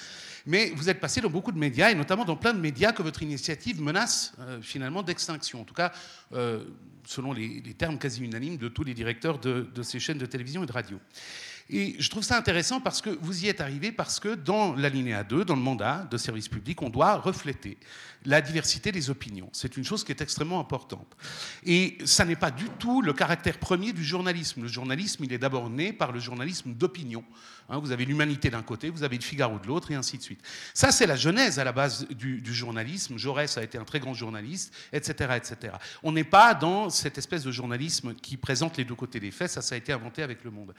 Mais 0.45 0.71
vous 0.71 0.89
êtes 0.89 0.99
passé 0.99 1.21
dans 1.21 1.29
beaucoup 1.29 1.53
de 1.53 1.57
médias, 1.57 1.89
et 1.89 1.95
notamment 1.95 2.25
dans 2.25 2.35
plein 2.35 2.53
de 2.53 2.59
médias 2.59 2.91
que 2.91 3.01
votre 3.01 3.23
initiative 3.23 3.81
menace 3.81 4.33
euh, 4.39 4.61
finalement 4.61 5.03
d'extinction. 5.03 5.61
En 5.61 5.63
tout 5.63 5.73
cas, 5.73 5.93
euh, 6.33 6.65
selon 7.05 7.31
les, 7.31 7.61
termes 7.77 7.97
quasi 7.97 8.21
unanimes 8.21 8.57
de 8.57 8.67
tous 8.67 8.83
les 8.83 8.93
directeurs 8.93 9.39
de, 9.39 9.69
de 9.73 9.83
ces 9.83 10.01
chaînes 10.01 10.17
de 10.17 10.25
télévision 10.25 10.63
et 10.63 10.67
de 10.67 10.73
radio. 10.73 10.99
Et 11.69 11.95
je 11.97 12.09
trouve 12.09 12.23
ça 12.23 12.37
intéressant 12.37 12.81
parce 12.81 13.01
que 13.01 13.09
vous 13.09 13.45
y 13.45 13.47
êtes 13.47 13.61
arrivé 13.61 13.91
parce 13.91 14.19
que 14.19 14.35
dans 14.35 14.73
l'alinéa 14.75 15.23
2, 15.23 15.45
dans 15.45 15.55
le 15.55 15.61
mandat 15.61 16.07
de 16.11 16.17
service 16.17 16.49
public, 16.49 16.81
on 16.81 16.89
doit 16.89 17.15
refléter 17.15 17.77
la 18.25 18.41
diversité 18.41 18.91
des 18.91 19.09
opinions. 19.09 19.49
C'est 19.53 19.77
une 19.77 19.83
chose 19.83 20.03
qui 20.03 20.11
est 20.11 20.21
extrêmement 20.21 20.59
importante. 20.59 21.07
Et 21.65 21.97
ça 22.05 22.25
n'est 22.25 22.35
pas 22.35 22.51
du 22.51 22.69
tout 22.79 23.01
le 23.01 23.13
caractère 23.13 23.57
premier 23.57 23.93
du 23.93 24.03
journalisme. 24.03 24.63
Le 24.63 24.67
journalisme, 24.67 25.23
il 25.23 25.33
est 25.33 25.37
d'abord 25.37 25.69
né 25.69 25.93
par 25.93 26.11
le 26.11 26.19
journalisme 26.19 26.73
d'opinion. 26.73 27.23
Hein, 27.69 27.79
vous 27.79 27.91
avez 27.91 28.05
l'humanité 28.05 28.49
d'un 28.49 28.61
côté, 28.61 28.89
vous 28.89 29.03
avez 29.03 29.17
le 29.17 29.23
Figaro 29.23 29.57
de 29.57 29.67
l'autre, 29.67 29.91
et 29.91 29.95
ainsi 29.95 30.17
de 30.17 30.23
suite. 30.23 30.41
Ça, 30.73 30.91
c'est 30.91 31.07
la 31.07 31.15
genèse 31.15 31.59
à 31.59 31.63
la 31.63 31.71
base 31.71 32.07
du, 32.09 32.53
journalisme. 32.53 33.17
Jaurès 33.17 33.57
a 33.57 33.63
été 33.63 33.77
un 33.77 33.85
très 33.85 33.99
grand 33.99 34.13
journaliste, 34.13 34.73
etc. 34.91 35.37
etc. 35.37 35.73
On 36.03 36.11
n'est 36.11 36.23
pas 36.23 36.53
dans 36.53 36.89
cette 36.89 37.17
espèce 37.17 37.43
de 37.43 37.51
journalisme 37.51 38.13
qui 38.15 38.37
présente 38.37 38.77
les 38.77 38.83
deux 38.83 38.95
côtés 38.95 39.19
des 39.19 39.31
faits. 39.31 39.49
Ça, 39.49 39.61
ça 39.61 39.75
a 39.75 39.77
été 39.77 39.93
inventé 39.93 40.23
avec 40.23 40.43
le 40.43 40.51
monde. 40.51 40.73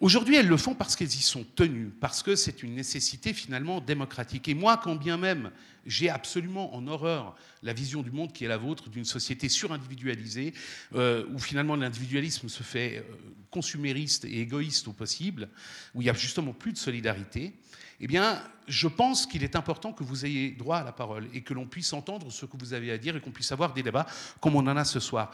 Aujourd'hui, 0.00 0.36
elles 0.36 0.48
le 0.48 0.56
font 0.56 0.74
parce 0.74 0.96
qu'elles 0.96 1.08
y 1.08 1.22
sont 1.22 1.44
tenues, 1.44 1.90
parce 2.00 2.22
que 2.22 2.34
c'est 2.34 2.62
une 2.62 2.74
nécessité 2.74 3.34
finalement 3.34 3.82
démocratique. 3.82 4.48
Et 4.48 4.54
moi, 4.54 4.80
quand 4.82 4.96
bien 4.96 5.18
même 5.18 5.50
j'ai 5.86 6.10
absolument 6.10 6.74
en 6.74 6.86
horreur 6.86 7.36
la 7.62 7.72
vision 7.72 8.02
du 8.02 8.10
monde 8.10 8.32
qui 8.32 8.44
est 8.44 8.48
la 8.48 8.56
vôtre, 8.56 8.88
d'une 8.90 9.04
société 9.04 9.48
surindividualisée, 9.48 10.54
euh, 10.94 11.26
où 11.32 11.38
finalement 11.38 11.76
l'individualisme 11.76 12.48
se 12.48 12.62
fait 12.62 12.98
euh, 12.98 13.02
consumériste 13.50 14.24
et 14.24 14.40
égoïste 14.40 14.88
au 14.88 14.92
possible, 14.92 15.48
où 15.94 16.00
il 16.00 16.04
n'y 16.04 16.10
a 16.10 16.14
justement 16.14 16.52
plus 16.52 16.72
de 16.72 16.78
solidarité, 16.78 17.54
eh 18.00 18.06
bien, 18.06 18.42
je 18.68 18.88
pense 18.88 19.26
qu'il 19.26 19.42
est 19.42 19.56
important 19.56 19.92
que 19.92 20.04
vous 20.04 20.24
ayez 20.24 20.50
droit 20.50 20.78
à 20.78 20.84
la 20.84 20.92
parole 20.92 21.28
et 21.34 21.42
que 21.42 21.54
l'on 21.54 21.66
puisse 21.66 21.92
entendre 21.92 22.30
ce 22.30 22.46
que 22.46 22.56
vous 22.56 22.72
avez 22.72 22.92
à 22.92 22.98
dire 22.98 23.16
et 23.16 23.20
qu'on 23.20 23.30
puisse 23.30 23.52
avoir 23.52 23.72
des 23.72 23.82
débats 23.82 24.06
comme 24.40 24.56
on 24.56 24.66
en 24.66 24.76
a 24.76 24.84
ce 24.84 25.00
soir. 25.00 25.32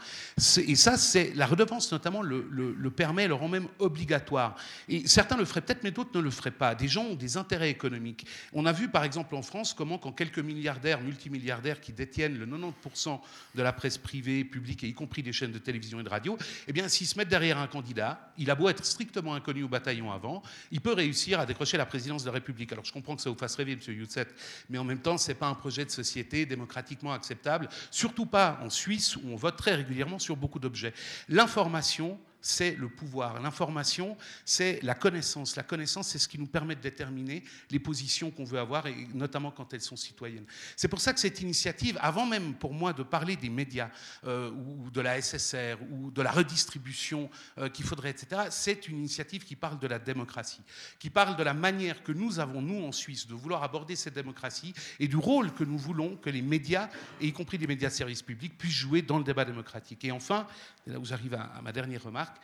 Et 0.57 0.75
ça, 0.75 0.97
c'est 0.97 1.33
la 1.35 1.45
redevance 1.45 1.91
notamment 1.91 2.21
le, 2.21 2.47
le, 2.49 2.91
permet, 2.91 3.27
le 3.27 3.33
rend 3.33 3.47
même 3.47 3.67
obligatoire. 3.79 4.55
Et 4.89 5.07
certains 5.07 5.37
le 5.37 5.45
feraient 5.45 5.61
peut-être, 5.61 5.83
mais 5.83 5.91
d'autres 5.91 6.15
ne 6.15 6.21
le 6.21 6.31
feraient 6.31 6.51
pas. 6.51 6.75
Des 6.75 6.87
gens 6.87 7.03
ont 7.03 7.15
des 7.15 7.37
intérêts 7.37 7.69
économiques. 7.69 8.25
On 8.53 8.65
a 8.65 8.71
vu 8.71 8.89
par 8.89 9.03
exemple 9.03 9.35
en 9.35 9.41
France 9.41 9.73
comment 9.73 9.97
quand 9.97 10.11
quelques 10.11 10.39
milliardaires, 10.39 11.01
multimilliardaires 11.01 11.81
qui 11.81 11.93
détiennent 11.93 12.37
le 12.37 12.45
90% 12.45 13.19
de 13.55 13.61
la 13.61 13.73
presse 13.73 13.97
privée, 13.97 14.43
publique 14.43 14.83
et 14.83 14.87
y 14.87 14.93
compris 14.93 15.23
des 15.23 15.33
chaînes 15.33 15.51
de 15.51 15.59
télévision 15.59 15.99
et 15.99 16.03
de 16.03 16.09
radio, 16.09 16.37
eh 16.67 16.73
bien 16.73 16.87
s'ils 16.87 17.07
se 17.07 17.17
mettent 17.17 17.29
derrière 17.29 17.57
un 17.57 17.67
candidat, 17.67 18.31
il 18.37 18.49
a 18.49 18.55
beau 18.55 18.69
être 18.69 18.85
strictement 18.85 19.35
inconnu 19.35 19.63
au 19.63 19.67
bataillon 19.67 20.11
avant, 20.11 20.41
il 20.71 20.81
peut 20.81 20.93
réussir 20.93 21.39
à 21.39 21.45
décrocher 21.45 21.77
la 21.77 21.85
présidence 21.85 22.23
de 22.23 22.27
la 22.27 22.33
République. 22.33 22.71
Alors 22.71 22.85
je 22.85 22.93
comprends 22.93 23.16
que 23.17 23.21
ça 23.21 23.29
vous 23.29 23.37
fasse 23.37 23.55
rêver, 23.55 23.73
M. 23.73 23.79
Youtset, 23.93 24.27
mais 24.69 24.77
en 24.77 24.83
même 24.83 25.01
temps, 25.01 25.17
ce 25.17 25.27
n'est 25.27 25.35
pas 25.35 25.47
un 25.47 25.53
projet 25.53 25.83
de 25.83 25.91
société 25.91 26.45
démocratiquement 26.45 27.11
acceptable, 27.11 27.67
surtout 27.91 28.25
pas 28.25 28.59
en 28.63 28.69
Suisse 28.69 29.17
où 29.17 29.23
on 29.25 29.35
vote 29.35 29.57
très 29.57 29.75
régulièrement 29.75 30.19
sur 30.19 30.37
beaucoup 30.37 30.59
d'objets. 30.59 30.93
L'information, 31.27 32.17
c'est 32.41 32.75
le 32.75 32.89
pouvoir. 32.89 33.41
L'information, 33.41 34.17
c'est 34.45 34.79
la 34.83 34.95
connaissance. 34.95 35.55
La 35.55 35.63
connaissance, 35.63 36.09
c'est 36.09 36.19
ce 36.19 36.27
qui 36.27 36.39
nous 36.39 36.47
permet 36.47 36.75
de 36.75 36.81
déterminer 36.81 37.43
les 37.69 37.79
positions 37.79 38.31
qu'on 38.31 38.43
veut 38.43 38.59
avoir, 38.59 38.87
et 38.87 39.07
notamment 39.13 39.51
quand 39.51 39.73
elles 39.73 39.81
sont 39.81 39.95
citoyennes. 39.95 40.45
C'est 40.75 40.87
pour 40.87 41.01
ça 41.01 41.13
que 41.13 41.19
cette 41.19 41.41
initiative, 41.41 41.97
avant 42.01 42.25
même 42.25 42.53
pour 42.53 42.73
moi 42.73 42.93
de 42.93 43.03
parler 43.03 43.35
des 43.35 43.49
médias 43.49 43.89
euh, 44.25 44.51
ou 44.51 44.89
de 44.89 45.01
la 45.01 45.21
SSR 45.21 45.77
ou 45.91 46.11
de 46.11 46.21
la 46.21 46.31
redistribution 46.31 47.29
euh, 47.57 47.69
qu'il 47.69 47.85
faudrait, 47.85 48.11
etc., 48.11 48.43
c'est 48.49 48.87
une 48.87 48.97
initiative 48.97 49.43
qui 49.43 49.55
parle 49.55 49.79
de 49.79 49.87
la 49.87 49.99
démocratie, 49.99 50.61
qui 50.99 51.09
parle 51.09 51.35
de 51.35 51.43
la 51.43 51.53
manière 51.53 52.03
que 52.03 52.11
nous 52.11 52.39
avons, 52.39 52.61
nous, 52.61 52.83
en 52.83 52.91
Suisse, 52.91 53.27
de 53.27 53.33
vouloir 53.33 53.63
aborder 53.63 53.95
cette 53.95 54.13
démocratie 54.13 54.73
et 54.99 55.07
du 55.07 55.17
rôle 55.17 55.53
que 55.53 55.63
nous 55.63 55.77
voulons 55.77 56.15
que 56.15 56.29
les 56.29 56.41
médias, 56.41 56.89
et 57.21 57.27
y 57.27 57.33
compris 57.33 57.57
les 57.57 57.67
médias 57.67 57.89
de 57.89 57.93
service 57.93 58.21
public, 58.21 58.57
puissent 58.57 58.73
jouer 58.73 59.01
dans 59.01 59.17
le 59.17 59.23
débat 59.23 59.45
démocratique. 59.45 60.03
Et 60.05 60.11
enfin, 60.11 60.47
là 60.85 60.99
où 60.99 61.05
j'arrive 61.05 61.33
à 61.33 61.61
ma 61.63 61.71
dernière 61.71 62.03
remarque, 62.03 62.36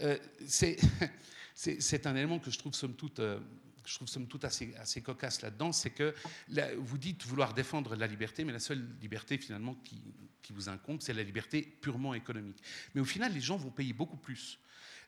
euh, 0.00 0.18
c'est 0.46 2.06
un 2.06 2.16
élément 2.16 2.38
que 2.38 2.50
je 2.50 2.58
trouve 2.58 2.74
somme 2.74 2.94
toute, 2.94 3.20
euh, 3.20 3.40
assez 4.74 5.02
cocasse 5.02 5.42
là-dedans, 5.42 5.72
c'est 5.72 5.90
que 5.90 6.14
vous 6.76 6.98
dites 6.98 7.24
vouloir 7.24 7.54
défendre 7.54 7.96
la 7.96 8.06
liberté, 8.06 8.44
mais 8.44 8.52
la 8.52 8.60
seule 8.60 8.86
liberté 9.00 9.38
finalement 9.38 9.74
qui, 9.76 10.02
qui 10.42 10.52
vous 10.52 10.68
incombe, 10.68 11.00
c'est 11.00 11.14
la 11.14 11.22
liberté 11.22 11.62
purement 11.62 12.14
économique. 12.14 12.62
Mais 12.94 13.00
au 13.00 13.06
final, 13.06 13.32
les 13.32 13.40
gens 13.40 13.56
vont 13.56 13.70
payer 13.70 13.92
beaucoup 13.92 14.16
plus. 14.16 14.58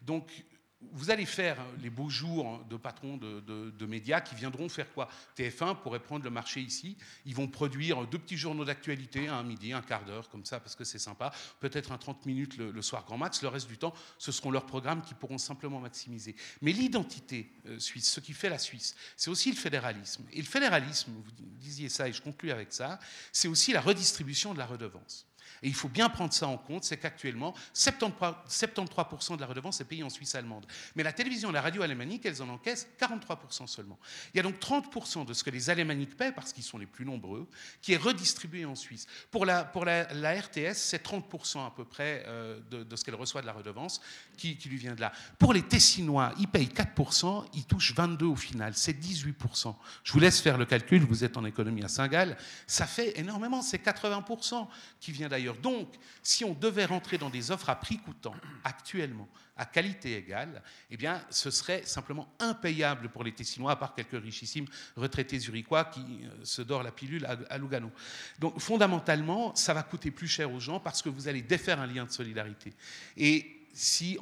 Donc, 0.03 0.45
vous 0.93 1.11
allez 1.11 1.27
faire 1.27 1.59
les 1.83 1.91
beaux 1.91 2.09
jours 2.09 2.65
de 2.71 2.77
patrons 2.77 3.17
de, 3.19 3.87
médias 3.87 4.21
qui 4.21 4.35
viendront 4.35 4.69
faire 4.69 4.93
quoi? 4.93 5.09
TF1 5.37 5.77
pourrait 5.83 6.01
prendre 6.01 6.25
le 6.25 6.31
marché 6.31 6.61
ici. 6.61 6.97
Ils 7.27 7.35
vont 7.35 7.49
produire 7.49 8.07
deux 8.07 8.19
petits 8.19 8.37
journaux 8.37 8.65
d'actualité, 8.65 9.29
un 9.29 9.43
midi, 9.43 9.73
un 9.73 9.83
quart 9.83 10.05
d'heure, 10.05 10.29
comme 10.31 10.45
ça, 10.45 10.59
parce 10.61 10.77
que 10.77 10.85
c'est 10.85 10.99
sympa. 10.99 11.33
Peut-être 11.61 11.93
un 11.93 11.99
30 11.99 12.25
minutes 12.25 12.57
le, 12.57 12.83
soir 12.83 13.05
grand 13.05 13.19
max. 13.19 13.43
Le 13.43 13.49
reste 13.49 13.69
du 13.69 13.77
temps, 13.77 13.93
ce 14.19 14.33
seront 14.33 14.51
leurs 14.51 14.67
programmes 14.67 15.03
qui 15.03 15.15
pourront 15.15 15.39
simplement 15.39 15.81
maximiser. 15.81 16.35
Mais 16.63 16.73
l'identité 16.73 17.53
euh, 17.67 17.79
suisse, 17.79 18.11
ce 18.11 18.21
qui 18.21 18.33
fait 18.33 18.49
la 18.49 18.59
Suisse, 18.59 18.95
c'est 19.17 19.31
aussi 19.31 19.51
le 19.51 19.57
fédéralisme. 19.57 20.25
Et 20.33 20.39
le 20.39 20.47
fédéralisme, 20.47 21.13
vous 21.13 21.33
disiez 21.39 21.89
ça 21.89 22.09
et 22.09 22.13
je 22.13 22.23
conclue 22.23 22.51
avec 22.51 22.73
ça, 22.73 22.99
c'est 23.33 23.49
aussi 23.49 23.73
la 23.73 23.81
redistribution 23.81 24.55
de 24.55 24.59
la 24.59 24.67
redevance. 24.67 25.30
Et 25.63 25.69
il 25.69 25.75
faut 25.75 25.89
bien 25.89 26.09
prendre 26.09 26.33
ça 26.33 26.49
en 26.49 26.57
compte, 26.57 26.85
c'est 26.85 26.97
qu'actuellement, 26.97 27.55
73%, 27.75 29.37
de 29.37 29.41
la 29.41 29.47
redevance 29.47 29.81
est 29.81 29.85
payée 29.85 30.03
en 30.03 30.11
Suisse 30.11 30.35
allemande. 30.35 30.67
Mais 30.97 31.03
la 31.03 31.13
télévision 31.13 31.51
et 31.51 31.53
la 31.53 31.61
radio 31.61 31.83
alémanique, 31.83 32.25
elles 32.27 32.43
en 32.43 32.49
encaissent 32.49 32.89
43% 33.01 33.67
seulement. 33.67 33.99
Il 34.33 34.39
y 34.39 34.41
a 34.41 34.43
donc 34.43 34.59
30% 34.59 35.27
de 35.27 35.33
ce 35.33 35.45
que 35.45 35.51
les 35.51 35.71
alémaniques 35.71 36.17
paient, 36.17 36.33
parce 36.33 36.53
qu'ils 36.53 36.65
sont 36.65 36.79
les 36.79 36.87
plus 36.87 37.05
nombreux, 37.05 37.47
qui 37.83 37.93
est 37.93 37.97
redistribué 37.97 38.65
en 38.65 38.75
Suisse. 38.75 39.07
Pour 39.31 39.45
la, 39.45 39.63
RTS, 39.63 40.75
c'est 40.75 41.05
30% 41.05 41.67
à 41.67 41.71
peu 41.71 41.85
près 41.85 42.25
euh, 42.27 42.61
de, 42.71 42.97
ce 42.97 43.05
qu'elle 43.05 43.15
reçoit 43.15 43.41
de 43.41 43.47
la 43.47 43.53
redevance 43.53 44.01
qui, 44.37 44.59
lui 44.67 44.77
vient 44.77 44.95
de 44.95 45.01
là. 45.01 45.13
Pour 45.39 45.53
les 45.53 45.63
Tessinois, 45.63 46.33
ils 46.39 46.49
payent 46.49 46.69
4%, 46.69 47.47
ils 47.55 47.65
touchent 47.65 47.95
22% 47.95 48.25
au 48.25 48.37
final, 48.37 48.73
c'est 48.75 48.99
18%. 48.99 49.75
Je 50.05 50.13
vous 50.13 50.21
laisse 50.21 50.41
faire 50.41 50.57
le 50.57 50.65
calcul, 50.65 51.05
vous 51.05 51.25
êtes 51.25 51.37
en 51.37 51.45
économie 51.45 51.83
à 51.83 51.89
Saint-Gall, 51.89 52.37
ça 52.67 52.87
fait 52.87 53.19
énormément, 53.19 53.63
c'est 53.63 53.85
80% 53.85 54.67
qui 55.01 55.13
vient 55.13 55.29
d'ailleurs. 55.29 55.40
Donc, 55.63 55.95
si 56.23 56.45
on 56.45 56.55
devait 56.55 56.85
rentrer 56.85 57.19
dans 57.19 57.31
des 57.31 57.51
offres 57.51 57.71
à 57.71 57.77
prix 57.77 57.99
coûtant 57.99 58.35
actuellement, 58.65 59.29
à 59.57 59.67
qualité 59.67 60.17
égale, 60.17 60.63
eh 60.91 60.97
bien, 60.97 61.23
ce 61.29 61.51
serait 61.51 61.85
simplement 61.85 62.33
impayable 62.39 63.11
pour 63.11 63.23
les 63.23 63.33
Tessinois, 63.33 63.73
à 63.73 63.77
part 63.77 63.95
quelques 63.95 64.21
richissimes 64.23 64.67
retraités 64.97 65.39
zurichois 65.39 65.85
qui 65.85 66.01
euh, 66.01 66.45
se 66.45 66.63
dorent 66.63 66.83
la 66.83 66.93
pilule 66.93 67.27
à, 67.27 67.59
Lugano. 67.59 67.91
Donc, 68.39 68.59
fondamentalement, 68.59 69.55
ça 69.55 69.75
va 69.75 69.83
coûter 69.83 70.11
plus 70.11 70.29
cher 70.29 70.51
aux 70.51 70.61
gens 70.61 70.81
parce 70.81 71.03
que 71.03 71.11
vous 71.11 71.29
allez 71.29 71.43
défaire 71.43 71.79
un 71.79 71.87
lien 71.87 72.07
de 72.07 72.11
solidarité. 72.11 72.73
Et 73.19 73.67
si, 73.75 74.19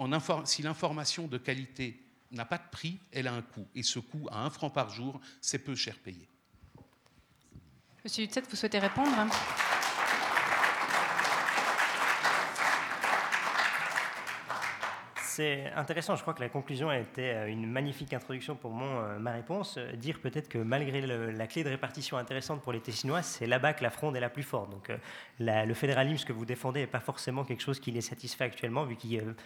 l'information 0.62 1.28
de 1.28 1.38
qualité 1.38 2.02
n'a 2.32 2.44
pas 2.44 2.58
de 2.58 2.68
prix, 2.70 2.98
elle 3.12 3.28
a 3.28 3.32
un 3.32 3.42
coût. 3.42 3.66
Et 3.76 3.84
ce 3.84 4.00
coût, 4.00 4.26
à 4.30 4.44
un 4.44 4.50
franc 4.50 4.70
par 4.70 4.90
jour, 4.90 5.20
c'est 5.40 5.58
peu 5.58 5.74
cher 5.74 5.96
payé. 5.98 6.28
Monsieur 8.04 8.24
Hutset, 8.24 8.42
vous 8.48 8.56
souhaitez 8.56 8.78
répondre? 8.78 9.28
C'est 15.38 15.70
intéressant. 15.76 16.16
Je 16.16 16.22
crois 16.22 16.34
que 16.34 16.40
la 16.40 16.48
conclusion 16.48 16.88
a 16.88 16.98
été 16.98 17.30
euh, 17.30 17.46
une 17.46 17.64
magnifique 17.70 18.12
introduction 18.12 18.56
pour 18.56 18.72
mon, 18.72 19.02
euh, 19.02 19.20
ma 19.20 19.30
réponse. 19.30 19.76
Euh, 19.78 19.92
dire 19.92 20.18
peut-être 20.18 20.48
que 20.48 20.58
malgré 20.58 21.00
la 21.00 21.46
clé 21.46 21.62
de 21.62 21.68
répartition 21.68 22.16
intéressante 22.16 22.60
pour 22.60 22.72
les 22.72 22.80
Tessinois, 22.80 23.22
c'est 23.22 23.46
là-bas 23.46 23.74
que 23.74 23.84
la 23.84 23.90
fronde 23.90 24.16
est 24.16 24.20
la 24.20 24.30
plus 24.30 24.42
forte. 24.42 24.68
Donc 24.70 24.90
le 25.38 25.74
fédéralisme 25.74 26.26
que 26.26 26.32
vous 26.32 26.44
défendez 26.44 26.80
n'est 26.80 26.86
pas 26.88 26.98
forcément 26.98 27.44
quelque 27.44 27.62
chose 27.62 27.78
qui 27.78 27.92
les 27.92 28.00
satisfait 28.00 28.44
actuellement, 28.44 28.84
vu 28.84 28.96
qu'ils 28.96 29.36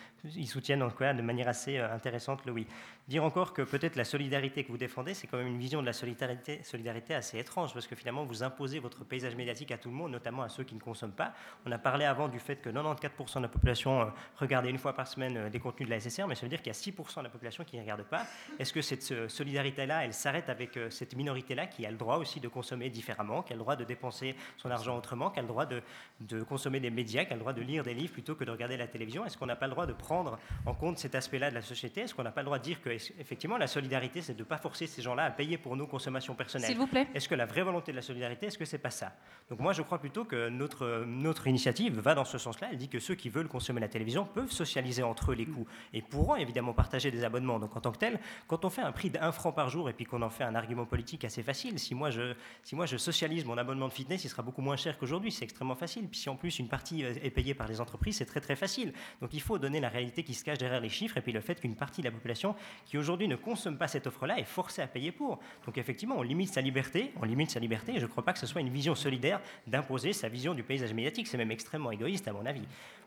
soutiennent 0.46 0.82
en 0.82 0.88
de 0.88 1.22
manière 1.22 1.48
assez 1.48 1.76
intéressante 1.76 2.46
le 2.46 2.52
oui. 2.52 2.66
Dire 3.08 3.24
encore 3.24 3.52
que 3.52 3.62
peut-être 3.62 3.96
la 3.96 4.04
solidarité 4.04 4.62
que 4.62 4.70
vous 4.70 4.78
défendez, 4.78 5.12
c'est 5.14 5.26
quand 5.26 5.36
même 5.36 5.48
une 5.48 5.58
vision 5.58 5.80
de 5.80 5.86
la 5.86 5.92
solidarité, 5.92 6.62
solidarité 6.62 7.14
assez 7.14 7.36
étrange, 7.36 7.72
parce 7.72 7.88
que 7.88 7.96
finalement 7.96 8.24
vous 8.24 8.44
imposez 8.44 8.78
votre 8.78 9.04
paysage 9.04 9.34
médiatique 9.34 9.72
à 9.72 9.78
tout 9.78 9.88
le 9.88 9.94
monde, 9.94 10.12
notamment 10.12 10.42
à 10.42 10.48
ceux 10.48 10.62
qui 10.62 10.76
ne 10.76 10.80
consomment 10.80 11.12
pas. 11.12 11.32
On 11.66 11.72
a 11.72 11.78
parlé 11.78 12.04
avant 12.04 12.28
du 12.28 12.38
fait 12.38 12.56
que 12.56 12.70
94% 12.70 13.38
de 13.38 13.42
la 13.42 13.48
population 13.48 14.12
regardait 14.36 14.70
une 14.70 14.78
fois 14.78 14.92
par 14.92 15.08
semaine 15.08 15.48
des 15.50 15.58
contenus 15.58 15.88
de 15.88 15.94
la 15.94 16.00
SSR, 16.00 16.28
mais 16.28 16.36
ça 16.36 16.42
veut 16.42 16.48
dire 16.48 16.62
qu'il 16.62 16.72
y 16.72 16.76
a 16.76 16.78
6% 16.78 17.18
de 17.18 17.24
la 17.24 17.30
population 17.30 17.64
qui 17.64 17.76
ne 17.76 17.82
regarde 17.82 18.04
pas. 18.04 18.24
Est-ce 18.60 18.72
que 18.72 18.82
cette 18.82 19.10
euh, 19.10 19.28
solidarité-là, 19.28 20.04
elle 20.04 20.14
s'arrête 20.14 20.48
avec 20.48 20.76
euh, 20.76 20.88
cette 20.90 21.16
minorité-là 21.16 21.66
qui 21.66 21.84
a 21.84 21.90
le 21.90 21.96
droit 21.96 22.18
aussi 22.18 22.38
de 22.38 22.46
consommer 22.46 22.88
différemment, 22.88 23.42
qui 23.42 23.52
a 23.52 23.56
le 23.56 23.62
droit 23.62 23.74
de 23.74 23.84
dépenser 23.84 24.36
son 24.56 24.70
argent 24.70 24.96
autrement, 24.96 25.30
qui 25.30 25.40
a 25.40 25.42
le 25.42 25.48
droit 25.48 25.66
de 25.66 26.42
consommer 26.44 26.78
des 26.78 26.90
médias, 26.90 27.24
qui 27.24 27.32
a 27.32 27.36
le 27.36 27.40
droit 27.40 27.52
de 27.52 27.62
lire 27.62 27.82
des 27.82 27.94
livres 27.94 28.12
plutôt 28.12 28.36
que 28.36 28.44
de 28.44 28.50
regarder 28.52 28.76
la 28.76 28.86
télévision? 28.86 29.26
Est-ce 29.26 29.36
qu'on 29.36 29.46
n'a 29.46 29.56
pas 29.56 29.66
le 29.66 29.72
droit 29.72 29.86
de 29.86 29.92
prendre 29.92 30.38
en 30.66 30.74
compte 30.74 30.98
cet 30.98 31.16
aspect-là 31.16 31.50
de 31.50 31.54
la 31.56 31.62
société? 31.62 32.02
Est-ce 32.02 32.14
qu'on 32.14 32.22
n'a 32.22 32.30
pas 32.30 32.42
le 32.42 32.46
droit 32.46 32.58
de 32.58 32.64
dire 32.64 32.80
que, 32.80 32.91
effectivement, 32.92 33.56
la 33.56 33.66
solidarité, 33.66 34.22
c'est 34.22 34.34
de 34.34 34.38
ne 34.38 34.44
pas 34.44 34.58
forcer 34.58 34.86
ces 34.86 35.02
gens-là 35.02 35.24
à 35.24 35.30
payer 35.30 35.58
pour 35.58 35.76
nos 35.76 35.86
consommations 35.86 36.34
personnelles 36.34 36.68
S'il 36.68 36.78
vous 36.78 36.86
plaît. 36.86 37.06
Est-ce 37.14 37.28
que 37.28 37.34
la 37.34 37.46
vraie 37.46 37.62
volonté 37.62 37.92
de 37.92 37.96
la 37.96 38.02
solidarité, 38.02 38.46
est-ce 38.46 38.58
que 38.58 38.64
c'est 38.64 38.78
pas 38.78 38.90
ça? 38.90 39.12
Donc 39.50 39.60
moi, 39.60 39.72
je 39.72 39.82
crois 39.82 39.98
plutôt 39.98 40.24
que 40.24 40.48
notre, 40.48 41.04
notre 41.06 41.46
initiative 41.46 41.98
va 41.98 42.14
dans 42.14 42.24
ce 42.24 42.38
sens-là. 42.38 42.68
Elle 42.70 42.78
dit 42.78 42.88
que 42.88 42.98
ceux 42.98 43.14
qui 43.14 43.28
veulent 43.28 43.48
consommer 43.48 43.80
la 43.80 43.88
télévision 43.88 44.24
peuvent 44.24 44.50
socialiser 44.50 45.02
entre 45.02 45.32
eux 45.32 45.34
les 45.34 45.46
coûts 45.46 45.66
et 45.92 46.02
pourront 46.02 46.36
évidemment 46.36 46.72
partager 46.72 47.10
des 47.10 47.24
abonnements. 47.24 47.58
Donc 47.58 47.76
en 47.76 47.80
tant 47.80 47.92
que 47.92 47.98
tel, 47.98 48.20
quand 48.46 48.64
on 48.64 48.70
fait 48.70 48.82
un 48.82 48.92
prix 48.92 49.10
d'un 49.10 49.32
franc 49.32 49.52
par 49.52 49.68
jour 49.68 49.88
et 49.88 49.92
puis 49.92 50.04
qu'on 50.04 50.22
en 50.22 50.30
fait 50.30 50.44
un 50.44 50.54
argument 50.54 50.86
politique 50.86 51.24
assez 51.24 51.42
facile, 51.42 51.78
si 51.78 51.94
moi, 51.94 52.10
je, 52.10 52.34
si 52.62 52.74
moi 52.74 52.86
je 52.86 52.96
socialise 52.96 53.44
mon 53.44 53.58
abonnement 53.58 53.88
de 53.88 53.92
fitness, 53.92 54.24
il 54.24 54.28
sera 54.28 54.42
beaucoup 54.42 54.62
moins 54.62 54.76
cher 54.76 54.98
qu'aujourd'hui. 54.98 55.32
C'est 55.32 55.44
extrêmement 55.44 55.74
facile. 55.74 56.08
Puis 56.08 56.20
si 56.20 56.28
en 56.28 56.36
plus 56.36 56.58
une 56.58 56.68
partie 56.68 57.02
est 57.02 57.30
payée 57.30 57.54
par 57.54 57.68
les 57.68 57.80
entreprises, 57.80 58.16
c'est 58.16 58.26
très 58.26 58.40
très 58.40 58.56
facile. 58.56 58.92
Donc 59.20 59.34
il 59.34 59.40
faut 59.40 59.58
donner 59.58 59.80
la 59.80 59.88
réalité 59.88 60.22
qui 60.22 60.34
se 60.34 60.44
cache 60.44 60.58
derrière 60.58 60.80
les 60.80 60.88
chiffres 60.88 61.16
et 61.16 61.20
puis 61.20 61.32
le 61.32 61.40
fait 61.40 61.60
qu'une 61.60 61.76
partie 61.76 62.00
de 62.00 62.06
la 62.06 62.12
population 62.12 62.54
qui 62.84 62.98
aujourd'hui 62.98 63.28
ne 63.28 63.36
consomme 63.36 63.76
pas 63.78 63.88
cette 63.88 64.06
offre-là 64.06 64.38
est 64.38 64.44
forcée 64.44 64.82
à 64.82 64.86
payer 64.86 65.12
pour. 65.12 65.38
Donc 65.66 65.78
effectivement, 65.78 66.16
on 66.18 66.22
limite 66.22 66.52
sa 66.52 66.60
liberté, 66.60 67.12
on 67.20 67.24
limite 67.24 67.50
sa 67.50 67.60
liberté 67.60 67.92
et 67.94 67.98
je 67.98 68.06
ne 68.06 68.10
crois 68.10 68.24
pas 68.24 68.32
que 68.32 68.38
ce 68.38 68.46
soit 68.46 68.60
une 68.60 68.70
vision 68.70 68.94
solidaire 68.94 69.40
d'imposer 69.66 70.12
sa 70.12 70.28
vision 70.28 70.54
du 70.54 70.62
paysage 70.62 70.92
médiatique. 70.92 71.26
C'est 71.26 71.38
même 71.38 71.50
extrêmement 71.50 71.90
égoïste 71.90 72.28
à 72.28 72.32
mon 72.32 72.46
avis. 72.46 72.62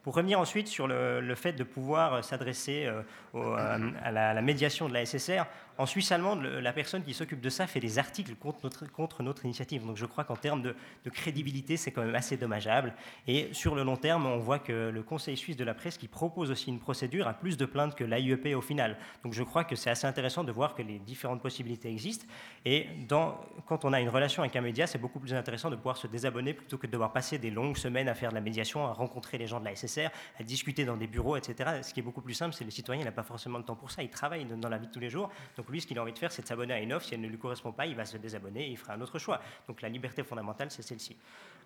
Pour 0.06 0.14
revenir 0.14 0.40
ensuite 0.40 0.68
sur 0.68 0.88
le, 0.88 1.34
fait 1.34 1.54
de 1.54 1.64
pouvoir 1.64 2.14
euh, 2.14 2.22
s'adresser 2.22 2.86
euh, 2.86 3.88
à, 4.04 4.12
la, 4.12 4.42
médiation 4.44 4.88
de 4.88 4.94
la 4.94 5.04
SSR, 5.04 5.46
en 5.78 5.86
Suisse 5.86 6.12
allemande, 6.12 6.44
la 6.44 6.72
personne 6.72 7.04
qui 7.04 7.14
s'occupe 7.14 7.42
de 7.42 7.50
ça 7.50 7.68
fait 7.68 7.80
des 7.80 8.00
articles 8.00 8.36
contre 8.36 8.60
notre, 8.64 8.92
contre 8.92 9.24
notre 9.24 9.44
initiative. 9.44 9.86
Donc 9.86 9.98
je 9.98 10.06
crois 10.06 10.24
qu'en 10.24 10.36
termes 10.36 10.62
de, 10.62 10.76
crédibilité, 11.10 11.76
c'est 11.76 11.92
quand 11.92 12.04
même 12.04 12.16
assez 12.16 12.38
dommageable. 12.38 12.94
Et 13.28 13.50
sur 13.52 13.76
le 13.76 13.84
long 13.84 13.98
terme, 13.98 14.26
on 14.26 14.38
voit 14.38 14.60
que 14.60 14.90
le 14.90 15.04
Conseil 15.04 15.36
suisse 15.36 15.58
de 15.58 15.64
la 15.64 15.74
presse, 15.74 15.98
qui 15.98 16.08
propose 16.08 16.52
aussi 16.52 16.70
une 16.70 16.80
procédure, 16.80 17.28
a 17.28 17.34
plus 17.34 17.58
de 17.58 17.66
plaintes 17.66 17.96
que 17.96 18.04
l'AIEP 18.04 18.56
au 18.56 18.62
final. 18.62 18.98
Donc 19.24 19.34
je 19.34 19.44
crois 19.44 19.64
que 19.64 19.76
c'est 19.76 19.90
assez 19.90 20.08
intéressant 20.08 20.44
de 20.44 20.52
voir 20.52 20.76
que 20.76 20.82
les 20.82 21.00
différentes 21.00 21.42
possibilités 21.42 21.90
existent. 21.90 22.26
Et 22.64 22.88
dans, 23.08 23.42
quand 23.66 23.86
on 23.86 23.92
a 23.92 24.00
une 24.00 24.10
relation 24.10 24.44
avec 24.44 24.56
un 24.56 24.62
média, 24.62 24.88
c'est 24.88 25.00
beaucoup 25.00 25.20
plus 25.20 25.34
intéressant 25.34 25.70
de 25.70 25.76
pouvoir 25.76 25.98
se 25.98 26.08
désabonner 26.08 26.54
plutôt 26.54 26.78
que 26.78 26.88
de 26.88 26.92
devoir 26.92 27.12
passer 27.12 27.38
des 27.38 27.50
longues 27.50 27.78
semaines 27.78 28.08
à 28.08 28.14
faire 28.14 28.30
de 28.30 28.36
la 28.36 28.42
médiation, 28.42 28.86
à 28.86 28.94
rencontrer 28.94 29.38
les 29.38 29.48
gens 29.48 29.60
de 29.60 29.66
la 29.66 29.76
SSR, 29.76 29.95
à 30.04 30.44
discuter 30.44 30.86
dans 30.86 30.98
des 30.98 31.08
bureaux, 31.08 31.38
etc. 31.38 31.82
Ce 31.82 31.94
qui 31.94 32.00
est 32.00 32.04
beaucoup 32.04 32.22
plus 32.22 32.34
simple, 32.34 32.54
c'est 32.54 32.64
le 32.64 32.72
citoyen 32.72 33.04
n'a 33.04 33.12
pas 33.12 33.24
forcément 33.24 33.58
le 33.58 33.64
temps 33.64 33.76
pour 33.76 33.92
ça. 33.92 34.04
Il 34.04 34.10
travaille 34.10 34.46
dans 34.46 34.70
la 34.70 34.78
vie 34.78 34.88
de 34.88 34.92
tous 34.92 35.00
les 35.00 35.10
jours. 35.10 35.30
Donc 35.58 35.70
lui, 35.70 35.82
ce 35.82 35.88
qu'il 35.88 35.98
a 35.98 36.02
envie 36.02 36.14
de 36.14 36.20
faire, 36.20 36.32
c'est 36.32 36.42
de 36.42 36.48
s'abonner 36.48 36.74
à 36.74 36.80
une 36.80 36.94
offre. 36.94 37.06
Si 37.06 37.14
elle 37.14 37.22
ne 37.22 37.28
lui 37.28 37.38
correspond 37.38 37.72
pas, 37.72 37.86
il 37.86 37.96
va 37.96 38.06
se 38.06 38.18
désabonner 38.18 38.68
et 38.68 38.70
il 38.70 38.78
fera 38.78 38.94
un 38.94 39.02
autre 39.02 39.20
choix. 39.20 39.42
Donc 39.68 39.82
la 39.82 39.90
liberté 39.90 40.24
fondamentale, 40.24 40.72
c'est 40.72 40.82
celle-ci. 40.82 41.16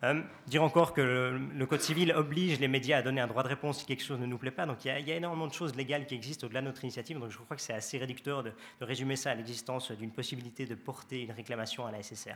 Euh, 0.03 0.21
dire 0.47 0.63
encore 0.63 0.93
que 0.93 1.01
le, 1.01 1.65
Code 1.65 1.81
civil 1.81 2.13
oblige 2.13 2.59
les 2.59 2.67
médias 2.67 2.99
à 2.99 3.01
donner 3.01 3.19
un 3.19 3.27
droit 3.27 3.43
de 3.43 3.49
réponse 3.49 3.79
si 3.79 3.85
quelque 3.85 4.03
chose 4.03 4.19
ne 4.19 4.25
nous 4.25 4.37
plaît 4.37 4.51
pas. 4.51 4.65
Donc 4.65 4.85
il 4.85 4.87
y 4.87 5.11
a, 5.11 5.15
énormément 5.15 5.47
de 5.47 5.53
choses 5.53 5.75
légales 5.75 6.05
qui 6.05 6.15
existent 6.15 6.45
au-delà 6.45 6.61
de 6.61 6.67
notre 6.67 6.83
initiative. 6.83 7.19
Donc 7.19 7.31
je 7.31 7.37
crois 7.37 7.55
que 7.55 7.61
c'est 7.61 7.73
assez 7.73 7.97
réducteur 7.97 8.43
de, 8.43 8.51
de 8.79 8.85
résumer 8.85 9.15
ça 9.15 9.31
à 9.31 9.35
l'existence 9.35 9.91
d'une 9.91 10.11
possibilité 10.11 10.65
de 10.65 10.75
porter 10.75 11.23
une 11.23 11.31
réclamation 11.31 11.85
à 11.85 11.91
la 11.91 12.01
SSR. 12.01 12.35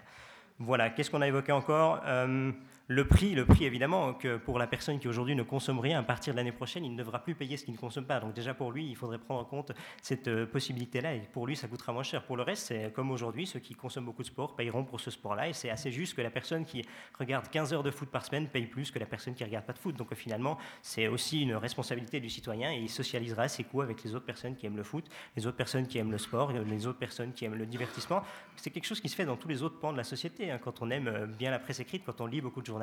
Voilà, 0.59 0.89
qu'est-ce 0.89 1.09
qu'on 1.09 1.21
a 1.21 1.27
évoqué 1.27 1.51
encore? 1.51 2.01
Euh, 2.05 2.51
Le 2.89 3.07
prix, 3.07 3.33
le 3.33 3.45
prix 3.45 3.63
évidemment, 3.63 4.13
que 4.13 4.35
pour 4.35 4.59
la 4.59 4.67
personne 4.67 4.99
qui 4.99 5.07
aujourd'hui 5.07 5.35
ne 5.35 5.43
consomme 5.43 5.79
rien, 5.79 5.99
à 5.99 6.03
partir 6.03 6.33
de 6.33 6.37
l'année 6.37 6.51
prochaine, 6.51 6.83
il 6.83 6.91
ne 6.91 6.97
devra 6.97 7.23
plus 7.23 7.33
payer 7.33 7.55
ce 7.55 7.63
qu'il 7.63 7.73
ne 7.73 7.79
consomme 7.79 8.05
pas. 8.05 8.19
Donc 8.19 8.33
déjà 8.33 8.53
pour 8.53 8.73
lui, 8.73 8.85
il 8.85 8.97
faudrait 8.97 9.19
prendre 9.19 9.39
en 9.39 9.45
compte 9.45 9.71
cette 10.01 10.27
euh, 10.27 10.45
possibilité-là, 10.45 11.15
et 11.15 11.21
pour 11.31 11.47
lui, 11.47 11.55
ça 11.55 11.69
coûtera 11.69 11.93
moins 11.93 12.03
cher. 12.03 12.25
Pour 12.25 12.35
le 12.35 12.43
reste, 12.43 12.67
c'est 12.67 12.91
comme 12.91 13.09
aujourd'hui, 13.11 13.47
ceux 13.47 13.59
qui 13.59 13.73
consomment 13.73 14.07
beaucoup 14.07 14.23
de 14.23 14.27
sport 14.27 14.57
payeront 14.57 14.83
pour 14.83 14.99
ce 14.99 15.11
sport-là, 15.11 15.47
et 15.47 15.53
c'est 15.53 15.69
assez 15.69 15.93
juste 15.93 16.13
que 16.13 16.21
la 16.21 16.29
personne 16.29 16.65
qui 16.65 16.85
regarde 17.17 17.47
15 17.47 17.71
heures 17.71 17.83
de 17.83 17.91
foot 17.91 18.09
par 18.09 18.25
semaine 18.25 18.49
paye 18.49 18.65
plus 18.65 18.91
que 18.91 18.99
la 18.99 19.05
personne 19.05 19.33
qui 19.33 19.43
ne 19.43 19.47
regarde 19.47 19.65
pas 19.65 19.71
de 19.71 19.79
foot. 19.79 19.95
Donc 19.95 20.13
finalement, 20.13 20.57
c'est 20.81 21.07
aussi 21.07 21.43
une 21.43 21.55
responsabilité 21.55 22.19
du 22.19 22.29
citoyen, 22.29 22.73
et 22.73 22.79
il 22.79 22.89
socialisera 22.89 23.47
ses 23.47 23.63
coûts 23.63 23.81
avec 23.81 24.03
les 24.03 24.13
autres 24.13 24.25
personnes 24.25 24.57
qui 24.57 24.65
aiment 24.65 24.75
le 24.75 24.83
foot, 24.83 25.05
les 25.37 25.47
autres 25.47 25.55
personnes 25.55 25.87
qui 25.87 25.99
aiment 25.99 26.11
le 26.11 26.17
sport, 26.17 26.51
les 26.51 26.85
autres 26.85 26.99
personnes 26.99 27.31
qui 27.31 27.45
aiment 27.45 27.55
le 27.55 27.65
divertissement. 27.65 28.23
C'est 28.57 28.71
quelque 28.71 28.87
chose 28.87 28.99
qui 28.99 29.07
se 29.07 29.15
fait 29.15 29.25
dans 29.25 29.37
tous 29.37 29.47
les 29.47 29.63
autres 29.63 29.79
pans 29.79 29.93
de 29.93 29.97
la 29.97 30.03
société. 30.03 30.51
Hein. 30.51 30.59
Quand 30.61 30.81
on 30.81 30.89
aime 30.89 31.07
euh, 31.07 31.25
bien 31.27 31.49
la 31.49 31.59
presse 31.59 31.79
écrite, 31.79 32.03
quand 32.05 32.19
on 32.19 32.25
lit 32.25 32.41
beaucoup 32.41 32.59
de 32.59 32.73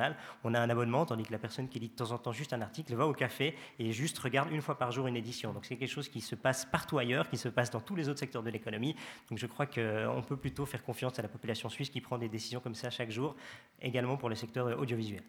on 0.45 0.55
a 0.55 0.61
un 0.61 0.71
abonnement, 0.71 1.07
tandis 1.07 1.25
que 1.25 1.33
la 1.33 1.39
personne 1.39 1.69
qui 1.69 1.79
lit 1.79 1.89
de 1.89 1.95
temps 1.95 2.11
en 2.13 2.19
temps 2.19 2.33
juste 2.33 2.53
un 2.53 2.61
article 2.61 2.95
va 2.95 3.07
au 3.07 3.13
café 3.13 3.55
et 3.79 3.93
juste 3.93 4.19
regarde 4.19 4.51
une 4.51 4.63
fois 4.63 4.79
par 4.79 4.93
jour 4.93 5.07
une 5.07 5.17
édition. 5.17 5.53
Donc 5.53 5.65
c'est 5.65 5.77
quelque 5.77 5.91
chose 5.91 6.09
qui 6.09 6.21
se 6.21 6.35
passe 6.35 6.65
partout 6.65 6.99
ailleurs, 6.99 7.29
qui 7.29 7.37
se 7.37 7.49
passe 7.49 7.71
dans 7.71 7.81
tous 7.81 7.97
les 7.97 8.09
autres 8.09 8.21
secteurs 8.21 8.43
de 8.43 8.51
l'économie. 8.51 8.97
Donc 9.29 9.39
je 9.39 9.47
crois 9.47 9.67
qu'on 9.67 10.23
peut 10.27 10.37
plutôt 10.37 10.67
faire 10.67 10.83
confiance 10.83 11.19
à 11.19 11.23
la 11.23 11.29
population 11.29 11.69
suisse 11.69 11.91
qui 11.91 12.01
prend 12.01 12.19
des 12.19 12.29
décisions 12.29 12.61
comme 12.61 12.75
ça 12.75 12.91
chaque 12.91 13.11
jour, 13.11 13.37
également 13.81 14.17
pour 14.17 14.29
le 14.29 14.35
secteur 14.35 14.79
audiovisuel. 14.79 15.23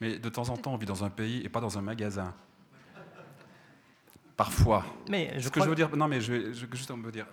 Mais 0.00 0.18
de 0.18 0.28
temps 0.28 0.48
en 0.48 0.56
temps, 0.56 0.74
on 0.74 0.76
vit 0.76 0.86
dans 0.86 1.04
un 1.04 1.10
pays 1.10 1.42
et 1.44 1.48
pas 1.48 1.60
dans 1.60 1.78
un 1.78 1.82
magasin. 1.82 2.34
Parfois. 4.40 4.86
Mais 5.10 5.34
je 5.36 5.40
Ce 5.40 5.48
que 5.50 5.62
je 5.62 5.68
veux 5.68 5.74
dire, 5.74 5.94
non, 5.94 6.08
mais 6.08 6.18
je 6.22 6.32
vais 6.32 6.54
juste 6.54 6.90
me 6.92 7.12
dire, 7.12 7.26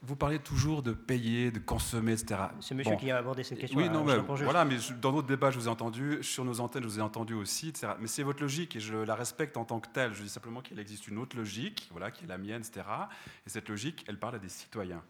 vous 0.00 0.16
parlez 0.16 0.38
toujours 0.38 0.82
de 0.82 0.94
payer, 0.94 1.50
de 1.50 1.58
consommer, 1.58 2.12
etc. 2.12 2.40
C'est 2.58 2.74
monsieur 2.74 2.96
qui 2.96 3.10
a 3.10 3.18
abordé 3.18 3.44
cette 3.44 3.58
question. 3.58 3.78
Oui, 3.78 3.90
non, 3.90 4.02
mais, 4.02 4.16
voilà, 4.44 4.64
mais 4.64 4.76
dans 5.02 5.12
d'autres 5.12 5.28
débats, 5.28 5.50
je 5.50 5.58
vous 5.58 5.66
ai 5.66 5.70
entendu, 5.70 6.22
sur 6.22 6.42
nos 6.42 6.60
antennes, 6.60 6.84
je 6.84 6.88
vous 6.88 6.98
ai 7.00 7.02
entendu 7.02 7.34
aussi, 7.34 7.68
etc. 7.68 7.88
Mais 8.00 8.06
c'est 8.06 8.22
votre 8.22 8.40
logique 8.40 8.76
et 8.76 8.80
je 8.80 8.94
la 8.94 9.14
respecte 9.14 9.58
en 9.58 9.66
tant 9.66 9.78
que 9.78 9.88
telle. 9.92 10.14
Je 10.14 10.22
dis 10.22 10.30
simplement 10.30 10.62
qu'il 10.62 10.78
existe 10.78 11.06
une 11.06 11.18
autre 11.18 11.36
logique, 11.36 11.86
voilà, 11.90 12.10
qui 12.10 12.24
est 12.24 12.28
la 12.28 12.38
mienne, 12.38 12.62
etc. 12.62 12.86
Et 13.46 13.50
cette 13.50 13.68
logique, 13.68 14.02
elle 14.08 14.18
parle 14.18 14.36
à 14.36 14.38
des 14.38 14.48
citoyens. 14.48 15.02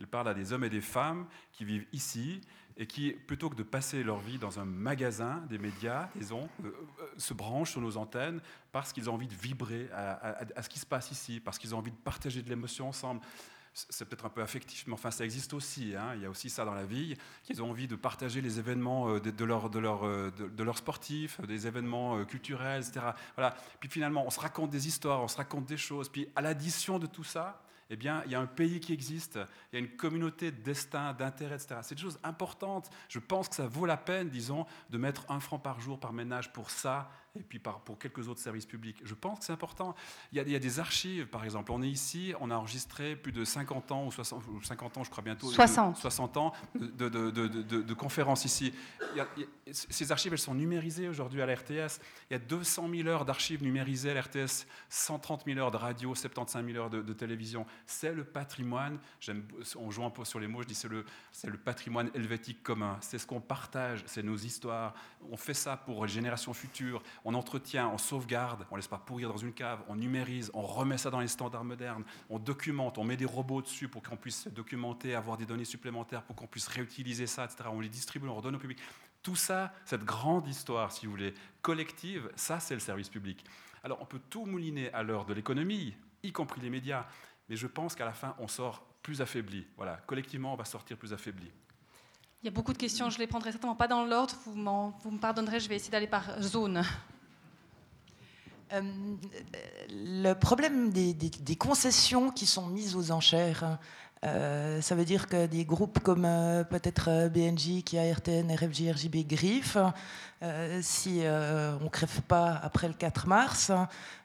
Elle 0.00 0.08
parle 0.08 0.26
à 0.26 0.34
des 0.34 0.52
hommes 0.52 0.64
et 0.64 0.70
des 0.70 0.80
femmes 0.80 1.26
qui 1.52 1.64
vivent 1.64 1.86
ici 1.92 2.40
et 2.76 2.86
qui, 2.86 3.12
plutôt 3.12 3.50
que 3.50 3.54
de 3.54 3.62
passer 3.62 4.02
leur 4.02 4.18
vie 4.18 4.38
dans 4.38 4.58
un 4.58 4.64
magasin 4.64 5.42
des 5.48 5.58
médias, 5.58 6.08
disons, 6.14 6.48
euh, 6.64 6.68
euh, 6.68 7.04
se 7.16 7.34
branchent 7.34 7.72
sur 7.72 7.80
nos 7.80 7.96
antennes 7.96 8.40
parce 8.72 8.92
qu'ils 8.92 9.10
ont 9.10 9.14
envie 9.14 9.26
de 9.26 9.34
vibrer 9.34 9.88
à, 9.92 10.62
ce 10.62 10.68
qui 10.68 10.78
se 10.78 10.86
passe 10.86 11.10
ici, 11.10 11.40
parce 11.40 11.58
qu'ils 11.58 11.74
ont 11.74 11.78
envie 11.78 11.90
de 11.90 11.96
partager 11.96 12.42
de 12.42 12.48
l'émotion 12.48 12.88
ensemble 12.88 13.20
c'est 13.72 14.04
peut-être 14.04 14.26
un 14.26 14.30
peu 14.30 14.42
affectif, 14.42 14.84
mais 14.88 14.94
enfin 14.94 15.12
ça 15.12 15.24
existe 15.24 15.54
aussi. 15.54 15.94
Hein. 15.94 16.14
Il 16.16 16.22
y 16.22 16.26
a 16.26 16.30
aussi 16.30 16.50
ça 16.50 16.64
dans 16.64 16.74
la 16.74 16.84
vie, 16.84 17.16
qu'ils 17.44 17.62
ont 17.62 17.70
envie 17.70 17.86
de 17.86 17.94
partager 17.94 18.40
les 18.40 18.58
événements 18.58 19.08
euh, 19.08 19.20
de, 19.20 19.30
de 19.30 19.44
leurs 19.44 19.70
de 19.70 19.78
leur, 19.78 20.76
sportifs, 20.76 21.40
des 21.42 21.68
événements 21.68 22.24
culturels, 22.24 22.82
etc. 22.82 23.12
Voilà. 23.36 23.54
Puis 23.78 23.88
finalement, 23.88 24.26
on 24.26 24.30
se 24.30 24.40
raconte 24.40 24.70
des 24.70 24.88
histoires, 24.88 25.22
on 25.22 25.28
se 25.28 25.36
raconte 25.36 25.66
des 25.66 25.76
choses. 25.76 26.08
Puis 26.08 26.26
à 26.34 26.40
l'addition 26.40 26.98
de 26.98 27.06
tout 27.06 27.22
ça, 27.22 27.62
eh 27.90 27.96
bien, 27.96 28.22
il 28.24 28.32
y 28.32 28.36
a 28.36 28.40
un 28.40 28.46
pays 28.46 28.78
qui 28.78 28.92
existe, 28.92 29.38
il 29.72 29.76
y 29.80 29.82
a 29.82 29.84
une 29.84 29.96
communauté 29.96 30.52
de 30.52 30.62
destin, 30.62 31.12
d'intérêt, 31.12 31.56
etc. 31.56 31.80
C'est 31.82 31.96
des 31.96 32.00
choses 32.00 32.20
importantes. 32.22 32.88
Je 33.08 33.18
pense 33.18 33.48
que 33.48 33.56
ça 33.56 33.66
vaut 33.66 33.84
la 33.84 33.96
peine, 33.96 34.30
disons, 34.30 34.64
de 34.90 34.96
mettre 34.98 35.28
un 35.28 35.40
franc 35.40 35.58
par 35.58 35.80
jour 35.80 35.98
par 35.98 36.12
ménage 36.12 36.52
pour 36.52 36.70
ça 36.70 37.10
et 37.38 37.42
puis 37.42 37.60
pour 37.60 37.98
quelques 37.98 38.28
autres 38.28 38.40
services 38.40 38.66
publics. 38.66 38.98
Je 39.04 39.14
pense 39.14 39.38
que 39.38 39.44
c'est 39.44 39.52
important. 39.52 39.94
Il 40.32 40.38
y, 40.38 40.56
a, 40.56 40.58
des 40.58 40.80
archives, 40.80 41.26
par 41.26 41.44
exemple. 41.44 41.70
On 41.70 41.80
est 41.80 41.88
ici, 41.88 42.34
on 42.40 42.50
a 42.50 42.56
enregistré 42.56 43.14
plus 43.14 43.30
de 43.30 43.44
50 43.44 43.92
ans, 43.92 44.06
ou 44.06 44.10
60, 44.10 44.42
50 44.64 44.98
ans, 44.98 45.04
je 45.04 45.10
crois 45.10 45.22
bientôt. 45.22 45.48
60. 45.48 45.96
60 45.96 46.36
ans 46.36 46.52
de, 46.74 47.08
de, 47.08 47.94
conférences 47.94 48.44
ici. 48.44 48.72
ces 49.70 50.10
archives, 50.10 50.32
elles 50.32 50.38
sont 50.38 50.54
numérisées 50.54 51.08
aujourd'hui 51.08 51.40
à 51.40 51.46
la 51.46 51.54
RTS. 51.54 52.00
Il 52.30 52.32
y 52.32 52.34
a 52.34 52.38
200 52.38 52.88
000 52.92 53.08
heures 53.08 53.24
d'archives 53.24 53.62
numérisées 53.62 54.10
à 54.10 54.14
la 54.14 54.22
RTS, 54.22 54.66
130 54.88 55.44
000 55.46 55.58
heures 55.60 55.70
de 55.70 55.76
radio, 55.76 56.14
75 56.14 56.66
000 56.66 56.78
heures 56.78 56.90
de, 56.90 57.12
télévision. 57.12 57.64
C'est 57.86 58.12
le 58.12 58.24
patrimoine, 58.24 58.98
on 59.76 59.90
joue 59.90 60.04
un 60.04 60.10
peu 60.10 60.24
sur 60.24 60.40
les 60.40 60.48
mots, 60.48 60.62
je 60.62 60.68
dis 60.68 60.74
c'est 60.74 60.88
le, 60.88 61.04
le 61.44 61.58
patrimoine 61.58 62.10
helvétique 62.14 62.62
commun. 62.62 62.98
C'est 63.00 63.18
ce 63.18 63.26
qu'on 63.26 63.40
partage, 63.40 64.02
c'est 64.06 64.22
nos 64.22 64.36
histoires. 64.36 64.94
On 65.30 65.36
fait 65.36 65.54
ça 65.54 65.76
pour 65.76 66.04
les 66.06 66.12
générations 66.12 66.52
futures 66.52 67.02
on 67.24 67.34
entretient, 67.34 67.88
on 67.88 67.98
sauvegarde, 67.98 68.66
on 68.70 68.74
ne 68.74 68.78
laisse 68.78 68.88
pas 68.88 68.98
pourrir 68.98 69.28
dans 69.28 69.36
une 69.36 69.52
cave, 69.52 69.80
on 69.88 69.96
numérise, 69.96 70.50
on 70.54 70.62
remet 70.62 70.98
ça 70.98 71.10
dans 71.10 71.20
les 71.20 71.28
standards 71.28 71.64
modernes, 71.64 72.04
on 72.28 72.38
documente, 72.38 72.98
on 72.98 73.04
met 73.04 73.16
des 73.16 73.24
robots 73.24 73.62
dessus 73.62 73.88
pour 73.88 74.02
qu'on 74.02 74.16
puisse 74.16 74.48
documenter, 74.48 75.14
avoir 75.14 75.36
des 75.36 75.46
données 75.46 75.64
supplémentaires, 75.64 76.22
pour 76.22 76.36
qu'on 76.36 76.46
puisse 76.46 76.68
réutiliser 76.68 77.26
ça, 77.26 77.44
etc. 77.44 77.64
On 77.72 77.80
les 77.80 77.88
distribue, 77.88 78.28
on 78.28 78.34
redonne 78.34 78.56
au 78.56 78.58
public. 78.58 78.78
Tout 79.22 79.36
ça, 79.36 79.72
cette 79.84 80.04
grande 80.04 80.48
histoire, 80.48 80.92
si 80.92 81.06
vous 81.06 81.12
voulez, 81.12 81.34
collective, 81.62 82.30
ça 82.36 82.58
c'est 82.60 82.74
le 82.74 82.80
service 82.80 83.08
public. 83.08 83.44
Alors 83.84 84.00
on 84.00 84.06
peut 84.06 84.20
tout 84.30 84.46
mouliner 84.46 84.92
à 84.92 85.02
l'heure 85.02 85.24
de 85.24 85.34
l'économie, 85.34 85.94
y 86.22 86.32
compris 86.32 86.60
les 86.60 86.70
médias, 86.70 87.06
mais 87.48 87.56
je 87.56 87.66
pense 87.66 87.94
qu'à 87.94 88.04
la 88.04 88.12
fin 88.12 88.34
on 88.38 88.48
sort 88.48 88.86
plus 89.02 89.20
affaibli. 89.20 89.66
Voilà, 89.76 89.96
collectivement 90.06 90.52
on 90.54 90.56
va 90.56 90.64
sortir 90.64 90.96
plus 90.96 91.12
affaibli. 91.12 91.50
Il 92.42 92.46
y 92.46 92.48
a 92.48 92.52
beaucoup 92.52 92.72
de 92.72 92.78
questions, 92.78 93.10
je 93.10 93.18
les 93.18 93.26
prendrai 93.26 93.52
certainement 93.52 93.76
pas 93.76 93.86
dans 93.86 94.02
l'ordre, 94.02 94.34
vous, 94.46 94.54
me 94.54 95.18
pardonnerez, 95.18 95.60
je 95.60 95.68
vais 95.68 95.76
essayer 95.76 95.90
d'aller 95.90 96.06
par 96.06 96.40
zone. 96.40 96.82
Euh, 98.72 98.80
le 99.90 100.32
problème 100.32 100.90
des, 100.90 101.56
concessions 101.56 102.30
qui 102.30 102.46
sont 102.46 102.66
mises 102.66 102.96
aux 102.96 103.10
enchères, 103.10 103.78
euh, 104.24 104.80
ça 104.80 104.94
veut 104.94 105.04
dire 105.04 105.26
que 105.26 105.44
des 105.44 105.66
groupes 105.66 105.98
comme 105.98 106.24
euh, 106.24 106.64
peut-être 106.64 107.28
BNJ, 107.28 107.82
qui 107.84 107.98
a 107.98 108.10
RTN, 108.10 108.50
RFJ, 108.50 108.90
RJB, 108.90 109.26
Griff, 109.26 109.76
si 110.80 111.20
on 111.20 111.84
ne 111.84 111.88
crève 111.90 112.22
pas 112.22 112.58
après 112.62 112.88
le 112.88 112.94
4 112.94 113.26
mars, 113.26 113.70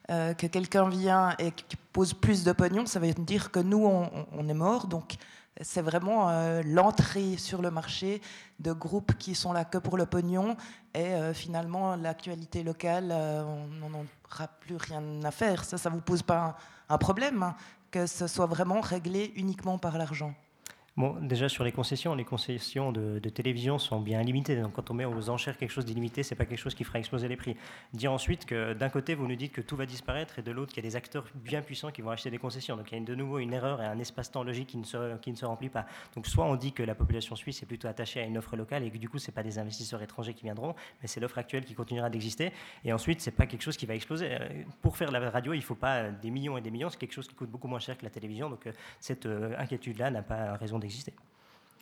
que 0.08 0.48
quelqu'un 0.48 0.88
vient 0.88 1.36
et 1.38 1.52
pose 1.92 2.14
plus 2.14 2.46
de 2.46 2.54
pognon, 2.54 2.86
ça 2.86 3.02
veut 3.02 3.12
dire 3.14 3.52
que 3.52 3.60
nous, 3.60 3.86
on, 3.86 4.10
on 4.32 4.48
est 4.48 4.54
mort. 4.54 4.88
Donc, 4.88 5.18
c'est 5.62 5.82
vraiment 5.82 6.30
euh, 6.30 6.62
l'entrée 6.66 7.38
sur 7.38 7.62
le 7.62 7.72
marché 7.72 8.22
de 8.60 8.74
groupes 8.74 9.18
qui 9.18 9.36
sont 9.36 9.54
là 9.54 9.64
que 9.64 9.78
pour 9.78 9.98
le 9.98 10.06
pognon 10.06 10.58
et 10.94 11.14
euh, 11.14 11.34
finalement 11.34 11.96
l'actualité 11.96 12.64
locale, 12.64 13.10
euh, 13.12 13.44
on 13.44 13.90
n'en 13.90 14.06
aura 14.30 14.48
plus 14.48 14.76
rien 14.76 15.24
à 15.24 15.32
faire. 15.32 15.64
Ça, 15.64 15.78
ça 15.78 15.90
vous 15.90 16.02
pose 16.02 16.24
pas 16.24 16.58
un, 16.90 16.98
problème 16.98 17.44
hein, 17.44 17.56
que 17.90 18.06
ce 18.06 18.28
soit 18.28 18.48
vraiment 18.48 18.82
réglé 18.82 19.32
uniquement 19.36 19.78
par 19.78 19.98
l'argent 19.98 20.34
Bon, 20.98 21.18
déjà 21.20 21.50
sur 21.50 21.66
les 21.66 21.74
concessions, 21.74 22.16
les 22.16 22.24
concessions 22.24 22.94
de, 22.94 23.20
télévision 23.20 23.78
sont 23.78 24.00
bien 24.00 24.22
limitées. 24.22 24.56
Donc 24.56 24.72
quand 24.72 24.92
on 24.92 24.94
met 24.94 25.04
aux 25.04 25.30
enchères 25.30 25.58
quelque 25.58 25.72
chose 25.72 25.84
d'illimité, 25.84 26.24
c'est 26.24 26.36
pas 26.36 26.46
quelque 26.46 26.60
chose 26.60 26.74
qui 26.74 26.86
fera 26.86 27.00
exploser 27.00 27.28
les 27.28 27.36
prix. 27.36 27.58
Dire 27.92 28.14
ensuite 28.14 28.46
que 28.46 28.72
d'un 28.72 28.88
côté 28.88 29.14
vous 29.14 29.28
nous 29.28 29.36
dites 29.36 29.52
que 29.52 29.60
tout 29.60 29.76
va 29.76 29.86
disparaître 29.86 30.40
et 30.40 30.42
de 30.42 30.52
l'autre 30.52 30.72
qu'il 30.74 30.82
y 30.82 30.88
a 30.88 30.90
des 30.90 30.96
acteurs 30.96 31.26
bien 31.36 31.62
puissants 31.62 31.92
qui 31.92 32.02
vont 32.02 32.12
acheter 32.12 32.32
des 32.32 32.38
concessions. 32.38 32.78
Donc 32.78 32.94
il 32.94 32.98
y 32.98 33.02
a 33.02 33.04
de 33.04 33.14
nouveau 33.14 33.40
une 33.40 33.52
erreur 33.52 33.82
et 33.82 33.86
un 33.86 34.00
espace-temps 34.00 34.44
logique 34.44 34.70
qui 34.70 34.78
ne, 34.78 34.86
se, 34.86 35.18
qui 35.18 35.32
ne 35.32 35.36
se 35.36 35.46
remplit 35.46 35.68
pas. 35.68 35.86
Donc 36.16 36.28
soit 36.28 36.46
on 36.46 36.56
dit 36.56 36.72
que 36.72 36.82
la 36.82 36.96
population 36.96 37.36
suisse 37.36 37.62
est 37.62 37.66
plutôt 37.66 37.90
attachée 37.90 38.22
à 38.22 38.24
une 38.24 38.38
offre 38.38 38.56
locale 38.56 38.86
et 38.86 38.90
que 38.90 38.98
du 38.98 39.10
coup 39.10 39.18
c'est 39.18 39.34
pas 39.34 39.44
des 39.44 39.60
investisseurs 39.60 40.02
étrangers 40.02 40.34
qui 40.34 40.44
viendront, 40.44 40.76
mais 41.02 41.10
c'est 41.10 41.20
l'offre 41.20 41.40
actuelle 41.40 41.66
qui 41.66 41.74
continuera 41.74 42.10
d'exister. 42.10 42.54
Et 42.86 42.94
ensuite 42.94 43.20
c'est 43.20 43.32
pas 43.32 43.48
quelque 43.48 43.64
chose 43.64 43.76
qui 43.76 43.86
va 43.86 43.96
exploser. 43.96 44.30
Euh, 44.32 44.64
pour 44.82 44.96
faire 44.96 45.12
la 45.12 45.30
radio, 45.30 45.52
il 45.52 45.62
faut 45.62 45.76
pas 45.76 46.10
des 46.10 46.32
millions 46.32 46.58
et 46.58 46.62
des 46.62 46.72
millions. 46.72 46.90
C'est 46.90 47.00
quelque 47.00 47.12
chose 47.12 47.28
qui 47.28 47.36
coûte 47.36 47.50
beaucoup 47.50 47.68
moins 47.68 47.80
cher 47.80 47.98
que 47.98 48.06
la 48.06 48.12
télévision. 48.12 48.50
Donc 48.50 48.66
euh, 48.66 48.72
cette 49.02 49.26
euh, 49.26 49.54
inquiétude-là 49.58 50.10
n'a 50.10 50.22
pas 50.22 50.54
raison 50.54 50.80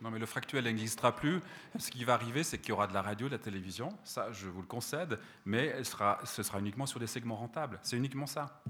Non, 0.02 0.12
mais 0.12 0.20
le 0.20 0.26
fractuel 0.26 0.66
n'existera 0.66 1.16
plus. 1.16 1.42
Ce 1.80 1.90
qui 1.90 2.04
va 2.04 2.14
arriver, 2.14 2.44
c'est 2.44 2.58
qu'il 2.58 2.70
y 2.70 2.72
aura 2.74 2.88
de 2.88 2.94
la 2.94 3.02
radio, 3.02 3.28
de 3.28 3.34
la 3.34 3.40
télévision. 3.40 3.90
Ça, 4.04 4.32
je 4.32 4.50
vous 4.50 4.62
le 4.62 4.68
concède. 4.68 5.18
Mais 5.46 5.82
ce 5.84 6.44
sera 6.44 6.60
uniquement 6.60 6.86
sur 6.86 7.00
des 7.00 7.08
segments 7.08 7.38
rentables. 7.38 7.80
C'est 7.84 7.96
uniquement 7.96 8.28
ça. 8.28 8.62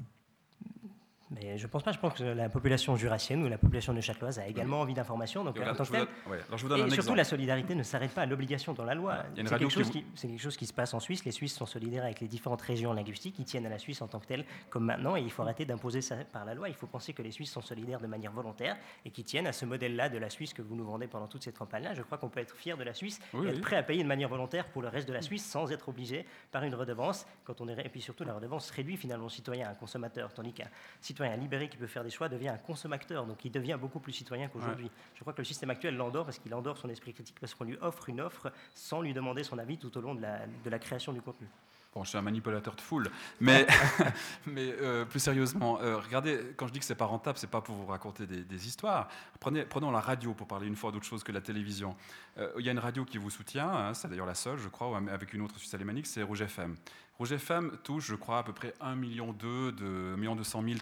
Mais 1.34 1.58
je 1.58 1.68
pense 1.68 1.84
pas. 1.84 1.92
Je 1.92 2.00
pense 2.00 2.14
que 2.14 2.24
la 2.24 2.50
population 2.50 2.96
jurassienne 2.96 3.44
ou 3.44 3.50
la 3.50 3.58
population 3.58 3.94
neuchâteloise 3.94 4.40
a 4.40 4.48
également 4.48 4.82
envie 4.82 4.94
d'information. 4.94 5.44
Donc, 5.44 5.58
en 5.60 5.74
tant 5.74 5.86
que 5.86 6.88
et 6.88 6.90
surtout, 6.92 7.16
la 7.16 7.24
solidarité 7.24 7.76
ne 7.76 7.84
s'arrête 7.84 8.12
pas 8.12 8.22
à 8.22 8.26
l'obligation 8.26 8.74
dans 8.74 8.86
la 8.86 8.96
loi. 8.96 9.24
C'est 9.36 9.44
quelque, 9.44 9.70
chose 9.70 9.90
qui, 9.90 10.04
quelque 10.04 10.42
chose 10.42 10.58
qui 10.58 10.66
se 10.66 10.74
passe 10.74 10.94
en 10.94 11.00
Suisse. 11.00 11.26
Les 11.26 11.32
Suisses 11.32 11.56
sont 11.56 11.66
solidaires 11.66 12.04
avec 12.04 12.22
les 12.22 12.28
différentes 12.28 12.62
régions 12.62 12.94
linguistiques. 12.94 13.36
Ils 13.40 13.46
tiennent 13.46 13.66
à 13.66 13.70
la 13.70 13.80
Suisse 13.80 14.02
en 14.02 14.08
tant 14.08 14.20
que 14.20 14.28
telle, 14.28 14.46
comme 14.70 14.86
maintenant. 14.86 15.16
Et 15.16 15.22
il 15.22 15.32
faut 15.32 15.42
arrêter 15.42 15.66
d'imposer 15.66 16.02
ça 16.02 16.16
par 16.32 16.46
la 16.46 16.54
loi. 16.54 16.70
Il 16.70 16.76
faut 16.76 16.88
penser 16.88 17.14
que 17.14 17.22
les 17.22 17.32
Suisses 17.32 17.52
sont 17.52 17.62
solidaires 17.62 18.00
de 18.00 18.08
manière 18.08 18.32
volontaire 18.32 18.78
et 19.06 19.12
qui 19.12 19.24
tiennent 19.24 19.48
à 19.48 19.54
ce 19.54 19.66
modèle-là 19.66 20.10
de 20.10 20.18
la 20.18 20.30
Suisse 20.30 20.54
que 20.54 20.62
vous 20.62 20.76
nous 20.76 20.86
vendez 20.86 21.08
pendant 21.08 21.28
toute 21.28 21.44
cette 21.44 21.58
campagne-là. 21.58 21.94
Je 21.94 22.02
crois 22.02 22.18
qu'on 22.18 22.30
peut 22.30 22.40
être 22.40 22.56
fier 22.56 22.78
de 22.78 22.84
la 22.84 22.94
Suisse 22.94 23.20
et 23.34 23.48
être 23.48 23.62
prêt 23.62 23.78
à 23.78 23.84
payer 23.84 24.04
de 24.04 24.08
manière 24.08 24.30
volontaire 24.30 24.68
pour 24.68 24.82
le 24.82 24.88
reste 24.88 25.08
de 25.08 25.14
la 25.14 25.22
Suisse 25.22 25.46
sans 25.46 25.72
être 25.72 25.90
obligé 25.90 26.26
par 26.52 26.64
une 26.64 26.76
redevance. 26.76 27.26
Quand 27.44 27.60
on 27.62 27.68
est... 27.68 27.86
Et 27.86 27.90
puis 27.90 28.02
surtout, 28.02 28.24
la 28.24 28.34
redevance 28.34 28.70
réduit 28.72 28.98
finalement 28.98 29.26
le 29.26 29.30
citoyen, 29.30 29.70
un 29.70 29.74
consommateur, 29.76 30.34
tandis 30.34 30.54
qu'un 30.54 30.70
citoyen 31.02 31.23
libéré 31.38 31.70
qui 31.70 31.78
peut 31.78 31.88
faire 31.88 32.04
des 32.04 32.10
choix 32.10 32.30
devient 32.30 32.50
un 32.50 32.58
consommateur, 32.58 33.26
donc 33.26 33.44
il 33.46 33.52
devient 33.52 33.78
beaucoup 33.80 34.00
plus 34.00 34.14
citoyen 34.14 34.48
qu'aujourd'hui. 34.48 34.90
Je 35.16 35.22
crois 35.22 35.34
que 35.34 35.42
le 35.42 35.46
système 35.46 35.70
actuel 35.70 35.96
l'endort 35.96 36.26
parce 36.26 36.40
qu'il 36.40 36.54
endort 36.54 36.78
son 36.78 36.90
esprit 36.90 37.14
critique, 37.14 37.40
parce 37.40 37.54
qu'on 37.54 37.64
lui 37.64 37.78
offre 37.82 38.10
une 38.10 38.22
offre 38.22 38.52
sans 38.74 39.02
lui 39.02 39.14
demander 39.14 39.44
son 39.44 39.58
avis 39.58 39.78
tout 39.78 39.96
au 39.98 40.02
long 40.02 40.16
de 40.16 40.22
la, 40.22 40.40
de 40.64 40.70
la 40.70 40.80
création 40.80 41.14
du 41.14 41.22
contenu. 41.22 41.48
Bon, 41.94 42.04
je 42.04 42.10
suis 42.10 42.18
un 42.18 42.24
manipulateur 42.24 42.76
de 42.76 42.82
foule, 42.82 43.12
mais, 43.40 43.68
mais 44.48 44.74
euh, 44.82 45.06
plus 45.06 45.20
sérieusement, 45.20 45.80
euh, 45.80 45.98
regardez, 45.98 46.40
quand 46.58 46.66
je 46.66 46.74
dis 46.74 46.80
que 46.80 46.86
c'est 46.86 46.96
pas 46.96 47.06
rentable, 47.06 47.38
c'est 47.38 47.50
pas 47.50 47.62
pour 47.62 47.76
vous 47.76 47.86
raconter 47.86 48.26
des, 48.26 48.68
histoires. 48.68 49.10
Prenez, 49.40 49.64
prenons 49.64 49.92
la 49.92 50.00
radio 50.00 50.34
pour 50.34 50.48
parler 50.48 50.66
une 50.66 50.76
fois 50.76 50.92
d'autre 50.92 51.06
chose 51.06 51.24
que 51.24 51.32
la 51.32 51.42
télévision. 51.42 51.96
Euh, 52.40 52.52
il 52.58 52.66
y 52.66 52.70
a 52.70 52.72
une 52.72 52.80
radio 52.80 53.06
qui 53.06 53.20
vous 53.20 53.30
soutient, 53.30 53.70
hein, 53.70 53.94
c'est 53.94 54.08
d'ailleurs 54.08 54.26
la 54.26 54.34
seule, 54.34 54.58
je 54.58 54.70
crois, 54.70 54.98
avec 55.12 55.34
une 55.34 55.42
autre 55.42 55.60
suisse 55.60 55.74
alémanique, 55.76 56.08
c'est 56.08 56.24
Rouge 56.24 56.42
FM. 56.42 56.76
Rouge 57.20 57.32
FM 57.34 57.78
touche, 57.84 58.08
je 58.08 58.16
crois, 58.16 58.40
à 58.40 58.44
peu 58.44 58.54
près 58.54 58.74
1,2 58.82 58.96
million 58.96 59.32
de 59.34 60.14
1 60.16 60.18
million 60.18 60.36
200 60.36 60.64
000 60.64 60.80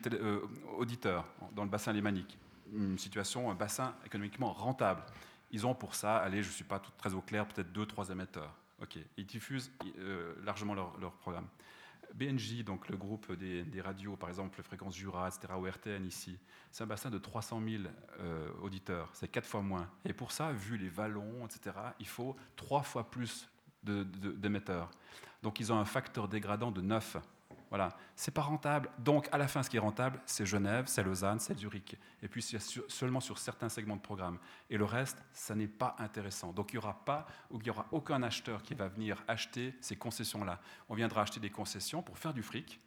auditeurs 0.78 1.26
dans 1.54 1.66
le 1.66 1.70
bassin 1.70 1.92
alémanique. 1.92 2.38
Une 2.74 2.98
situation, 2.98 3.52
un 3.52 3.56
bassin 3.56 3.94
économiquement 4.06 4.54
rentable. 4.54 5.04
Ils 5.52 5.68
ont 5.68 5.76
pour 5.76 5.94
ça, 5.94 6.20
allez, 6.20 6.42
je 6.42 6.48
ne 6.48 6.54
suis 6.54 6.64
pas 6.64 6.80
tout, 6.80 6.92
très 6.98 7.14
au 7.14 7.20
clair, 7.20 7.46
peut-être 7.46 7.74
2-3 7.74 8.14
émetteurs. 8.14 8.61
Ok, 8.82 8.98
ils 9.18 9.26
diffusent 9.26 9.72
euh, 10.00 10.34
largement 10.44 10.74
leur, 10.74 11.14
programme. 11.20 11.48
BNJ, 12.16 12.64
donc 12.64 12.90
le 12.90 12.98
groupe 12.98 13.32
des, 13.34 13.82
radios, 13.82 14.18
par 14.18 14.30
exemple 14.30 14.62
Fréquence 14.64 14.96
Jura, 14.96 15.30
etc., 15.30 15.54
ou 15.58 15.66
RTN 15.66 16.06
ici, 16.06 16.38
c'est 16.72 16.84
un 16.84 16.88
bassin 16.88 17.10
de 17.10 17.18
300 17.18 17.62
000 17.64 17.84
euh, 18.20 18.50
auditeurs, 18.62 19.10
c'est 19.14 19.28
quatre 19.28 19.48
fois 19.48 19.62
moins. 19.62 19.90
Et 20.04 20.14
pour 20.14 20.32
ça, 20.32 20.52
vu 20.52 20.78
les 20.78 20.90
vallons, 20.90 21.46
etc., 21.46 21.76
il 22.00 22.08
faut 22.08 22.36
trois 22.56 22.82
fois 22.82 23.10
plus 23.10 23.48
d'émetteurs. 23.84 24.90
Donc 25.42 25.60
ils 25.60 25.72
ont 25.72 25.78
un 25.78 25.86
facteur 25.86 26.28
dégradant 26.28 26.72
de 26.72 26.82
9. 26.82 27.18
Voilà, 27.72 27.96
c'est 28.18 28.34
pas 28.34 28.42
rentable. 28.42 28.90
Donc 29.00 29.30
à 29.32 29.38
la 29.38 29.48
fin, 29.48 29.64
ce 29.64 29.70
qui 29.70 29.78
est 29.78 29.80
rentable, 29.80 30.22
c'est 30.26 30.46
Genève, 30.46 30.88
c'est 30.88 31.04
Lausanne, 31.04 31.40
c'est 31.40 31.58
Zurich. 31.58 31.98
Et 32.22 32.28
puis 32.28 32.42
c'est 32.42 32.60
seulement 32.60 33.22
sur 33.22 33.38
certains 33.38 33.70
segments 33.70 33.96
de 33.96 34.02
programme. 34.02 34.38
Et 34.70 34.78
le 34.78 34.84
reste, 34.84 35.18
ça 35.32 35.56
n'est 35.56 35.70
pas 35.70 35.96
intéressant. 35.98 36.52
Donc 36.52 36.74
il 36.74 36.76
n'y 36.76 36.84
aura 36.84 37.06
pas, 37.06 37.26
ou 37.50 37.62
il 37.62 37.68
y 37.68 37.70
aura 37.70 37.88
aucun 37.92 38.22
acheteur 38.24 38.62
qui 38.62 38.74
va 38.74 38.90
venir 38.90 39.24
acheter 39.26 39.74
ces 39.80 39.96
concessions-là. 39.96 40.60
On 40.90 40.96
viendra 40.96 41.22
acheter 41.22 41.40
des 41.40 41.50
concessions 41.50 42.04
pour 42.04 42.18
faire 42.18 42.34
du 42.34 42.44
fric, 42.44 42.82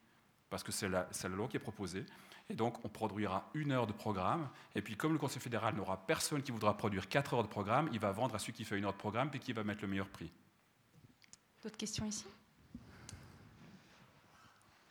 parce 0.50 0.62
que 0.62 0.70
c'est 0.70 0.88
la, 0.90 1.08
la 1.22 1.28
loi 1.30 1.48
qui 1.48 1.56
est 1.56 1.60
proposée. 1.60 2.04
Et 2.50 2.54
donc, 2.54 2.84
on 2.84 2.90
produira 2.90 3.48
une 3.54 3.72
heure 3.72 3.86
de 3.86 3.94
programme. 3.94 4.50
Et 4.74 4.82
puis, 4.82 4.96
comme 4.96 5.14
le 5.14 5.18
Conseil 5.18 5.40
fédéral 5.40 5.74
n'aura 5.76 6.06
personne 6.06 6.42
qui 6.42 6.52
voudra 6.52 6.76
produire 6.76 7.08
quatre 7.08 7.32
heures 7.32 7.42
de 7.42 7.48
programme, 7.48 7.88
il 7.90 7.98
va 7.98 8.12
vendre 8.12 8.34
à 8.34 8.38
celui 8.38 8.52
qui 8.52 8.64
fait 8.64 8.76
une 8.76 8.84
heure 8.84 8.92
de 8.92 8.98
programme 8.98 9.30
et 9.32 9.38
qui 9.38 9.54
va 9.54 9.64
mettre 9.64 9.80
le 9.80 9.88
meilleur 9.88 10.10
prix. 10.10 10.30
D'autres 11.62 11.78
questions 11.78 12.04
ici? 12.04 12.26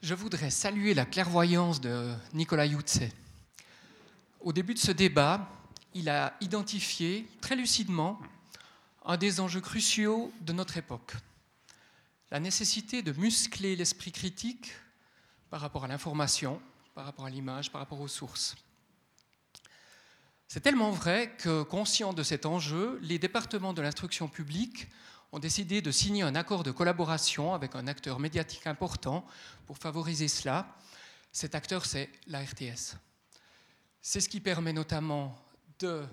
Je 0.03 0.13
voudrais 0.13 0.51
saluer 0.51 0.93
la 0.93 1.05
clairvoyance 1.05 1.79
de 1.79 2.13
Nicolas 2.33 2.65
Youtse. 2.65 2.99
Au 4.41 4.51
début 4.51 4.73
de 4.73 4.79
ce 4.79 4.91
débat, 4.91 5.49
il 5.93 6.09
a 6.09 6.35
identifié 6.41 7.25
très 7.39 7.55
lucidement 7.55 8.19
un 9.05 9.15
des 9.15 9.39
enjeux 9.39 9.61
cruciaux 9.61 10.33
de 10.41 10.51
notre 10.51 10.75
époque, 10.75 11.13
la 12.31 12.41
nécessité 12.41 13.01
de 13.01 13.13
muscler 13.13 13.77
l'esprit 13.77 14.11
critique 14.11 14.73
par 15.49 15.61
rapport 15.61 15.85
à 15.85 15.87
l'information, 15.87 16.61
par 16.95 17.05
rapport 17.05 17.25
à 17.25 17.29
l'image, 17.29 17.71
par 17.71 17.79
rapport 17.79 18.01
aux 18.01 18.09
sources. 18.09 18.57
C'est 20.49 20.59
tellement 20.59 20.91
vrai 20.91 21.33
que, 21.37 21.63
conscients 21.63 22.11
de 22.11 22.23
cet 22.23 22.45
enjeu, 22.45 22.99
les 23.03 23.19
départements 23.19 23.73
de 23.73 23.81
l'instruction 23.81 24.27
publique 24.27 24.89
ont 25.33 25.39
décidé 25.39 25.81
de 25.81 25.89
signer 25.89 26.21
un 26.21 26.35
accord 26.35 26.61
de 26.61 26.69
collaboration 26.69 27.55
avec 27.55 27.73
un 27.73 27.87
acteur 27.87 28.19
médiatique 28.19 28.67
important 28.67 29.25
pour 29.65 29.79
favoriser 29.79 30.27
cela. 30.27 30.77
Cet 31.31 31.55
acteur, 31.55 31.87
c'est 31.87 32.07
la 32.27 32.39
RTS. 32.39 32.97
C'est 33.99 34.21
ce 34.21 34.29
qui 34.29 34.39
permet 34.39 34.73
notamment 34.73 35.35
de 35.79 36.05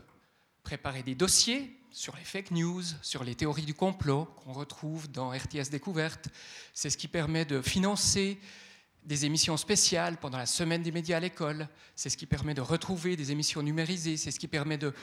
préparer 0.62 1.02
des 1.02 1.14
dossiers 1.14 1.76
sur 1.90 2.16
les 2.16 2.24
fake 2.24 2.50
news, 2.52 2.82
sur 3.02 3.22
les 3.22 3.34
théories 3.34 3.66
du 3.66 3.74
complot 3.74 4.24
qu'on 4.24 4.54
retrouve 4.54 5.10
dans 5.10 5.32
RTS 5.32 5.68
Découverte. 5.70 6.30
C'est 6.72 6.88
ce 6.88 6.96
qui 6.96 7.08
permet 7.08 7.44
de 7.44 7.60
financer 7.60 8.40
des 9.02 9.26
émissions 9.26 9.58
spéciales 9.58 10.16
pendant 10.16 10.38
la 10.38 10.46
semaine 10.46 10.82
des 10.82 10.92
médias 10.92 11.18
à 11.18 11.20
l'école. 11.20 11.68
C'est 11.94 12.08
ce 12.08 12.16
qui 12.16 12.26
permet 12.26 12.54
de 12.54 12.62
retrouver 12.62 13.16
des 13.16 13.32
émissions 13.32 13.62
numérisées. 13.62 14.16
C'est 14.16 14.30
ce 14.30 14.40
qui 14.40 14.48
permet 14.48 14.78
de 14.78 14.94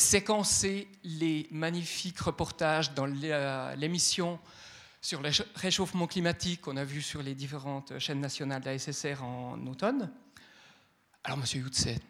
séquencer 0.00 0.88
les 1.04 1.46
magnifiques 1.50 2.20
reportages 2.20 2.92
dans 2.94 3.06
l'émission 3.06 4.40
sur 5.00 5.22
le 5.22 5.30
réchauffement 5.54 6.06
climatique 6.06 6.62
qu'on 6.62 6.76
a 6.76 6.84
vu 6.84 7.02
sur 7.02 7.22
les 7.22 7.34
différentes 7.34 7.98
chaînes 7.98 8.20
nationales 8.20 8.60
de 8.60 8.66
la 8.66 8.78
SSR 8.78 9.22
en 9.22 9.66
automne. 9.66 10.12
Alors, 11.24 11.38
Monsieur 11.38 11.60
Youtset, 11.60 12.00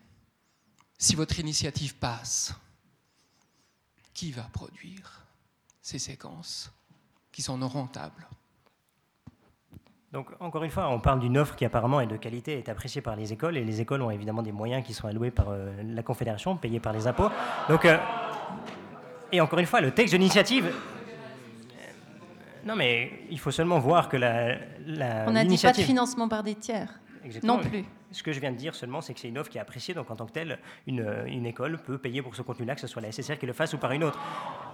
si 0.99 1.15
votre 1.15 1.39
initiative 1.39 1.95
passe, 1.97 2.53
qui 4.15 4.33
va 4.33 4.43
produire 4.43 5.25
ces 5.81 5.99
séquences 5.99 6.71
qui 7.33 7.43
sont 7.43 7.59
non 7.59 7.69
rentables? 7.69 8.29
Donc, 10.13 10.27
encore 10.41 10.65
une 10.65 10.71
fois, 10.71 10.89
on 10.89 10.99
parle 10.99 11.21
d'une 11.21 11.39
offre 11.39 11.55
qui 11.55 11.65
apparemment 11.65 12.01
est 12.01 12.07
de 12.07 12.17
qualité, 12.17 12.59
est 12.59 12.69
appréciée 12.69 13.01
par 13.01 13.15
les 13.15 13.33
écoles, 13.33 13.57
et 13.57 13.65
les 13.65 13.81
écoles 13.81 14.03
ont 14.03 14.11
évidemment 14.11 14.43
des 14.43 14.51
moyens 14.51 14.85
qui 14.85 14.93
sont 14.93 15.07
alloués 15.07 15.31
par 15.31 15.51
euh, 15.51 15.71
la 15.85 16.03
Confédération, 16.03 16.57
payés 16.57 16.81
par 16.81 16.93
les 16.93 17.07
impôts. 17.07 17.31
Donc, 17.69 17.85
euh, 17.85 17.97
Et 19.31 19.41
encore 19.41 19.61
une 19.61 19.67
fois, 19.67 19.81
le 19.81 19.93
texte 19.93 20.13
de 20.13 20.19
l'initiative. 20.19 20.73
Non, 22.65 22.75
mais 22.75 23.13
il 23.31 23.39
faut 23.39 23.53
seulement 23.53 23.79
voir 23.79 24.09
que 24.09 24.17
la. 24.17 24.57
la 24.85 25.25
On 25.29 25.31
n'a 25.31 25.45
dit 25.45 25.57
pas 25.57 25.73
de 25.73 25.81
financement 25.81 26.29
par 26.29 26.43
des 26.43 26.57
tiers. 26.57 27.01
Exactement. 27.25 27.57
Non 27.57 27.63
plus. 27.63 27.85
Ce 28.13 28.25
que 28.25 28.33
je 28.33 28.41
viens 28.41 28.51
de 28.51 28.57
dire 28.57 28.75
seulement, 28.75 29.01
c'est 29.01 29.15
que 29.15 29.21
c'est 29.21 29.29
une 29.29 29.39
offre 29.39 29.51
qui 29.51 29.59
est 29.59 29.61
appréciée, 29.61 29.95
donc 29.95 30.11
en 30.11 30.17
tant 30.17 30.27
que 30.27 30.33
telle, 30.33 30.59
une, 30.89 31.07
une 31.29 31.47
école 31.47 31.79
peut 31.79 31.97
payer 31.97 32.23
pour 32.23 32.35
ce 32.35 32.43
contenu-là, 32.43 32.75
que 32.75 32.81
ce 32.81 32.89
soit 32.89 33.01
la 33.01 33.13
SSR 33.13 33.39
qui 33.39 33.47
le 33.47 33.53
fasse 33.53 33.73
ou 33.75 33.79
par 33.79 33.93
une 33.93 34.03
autre. 34.03 34.19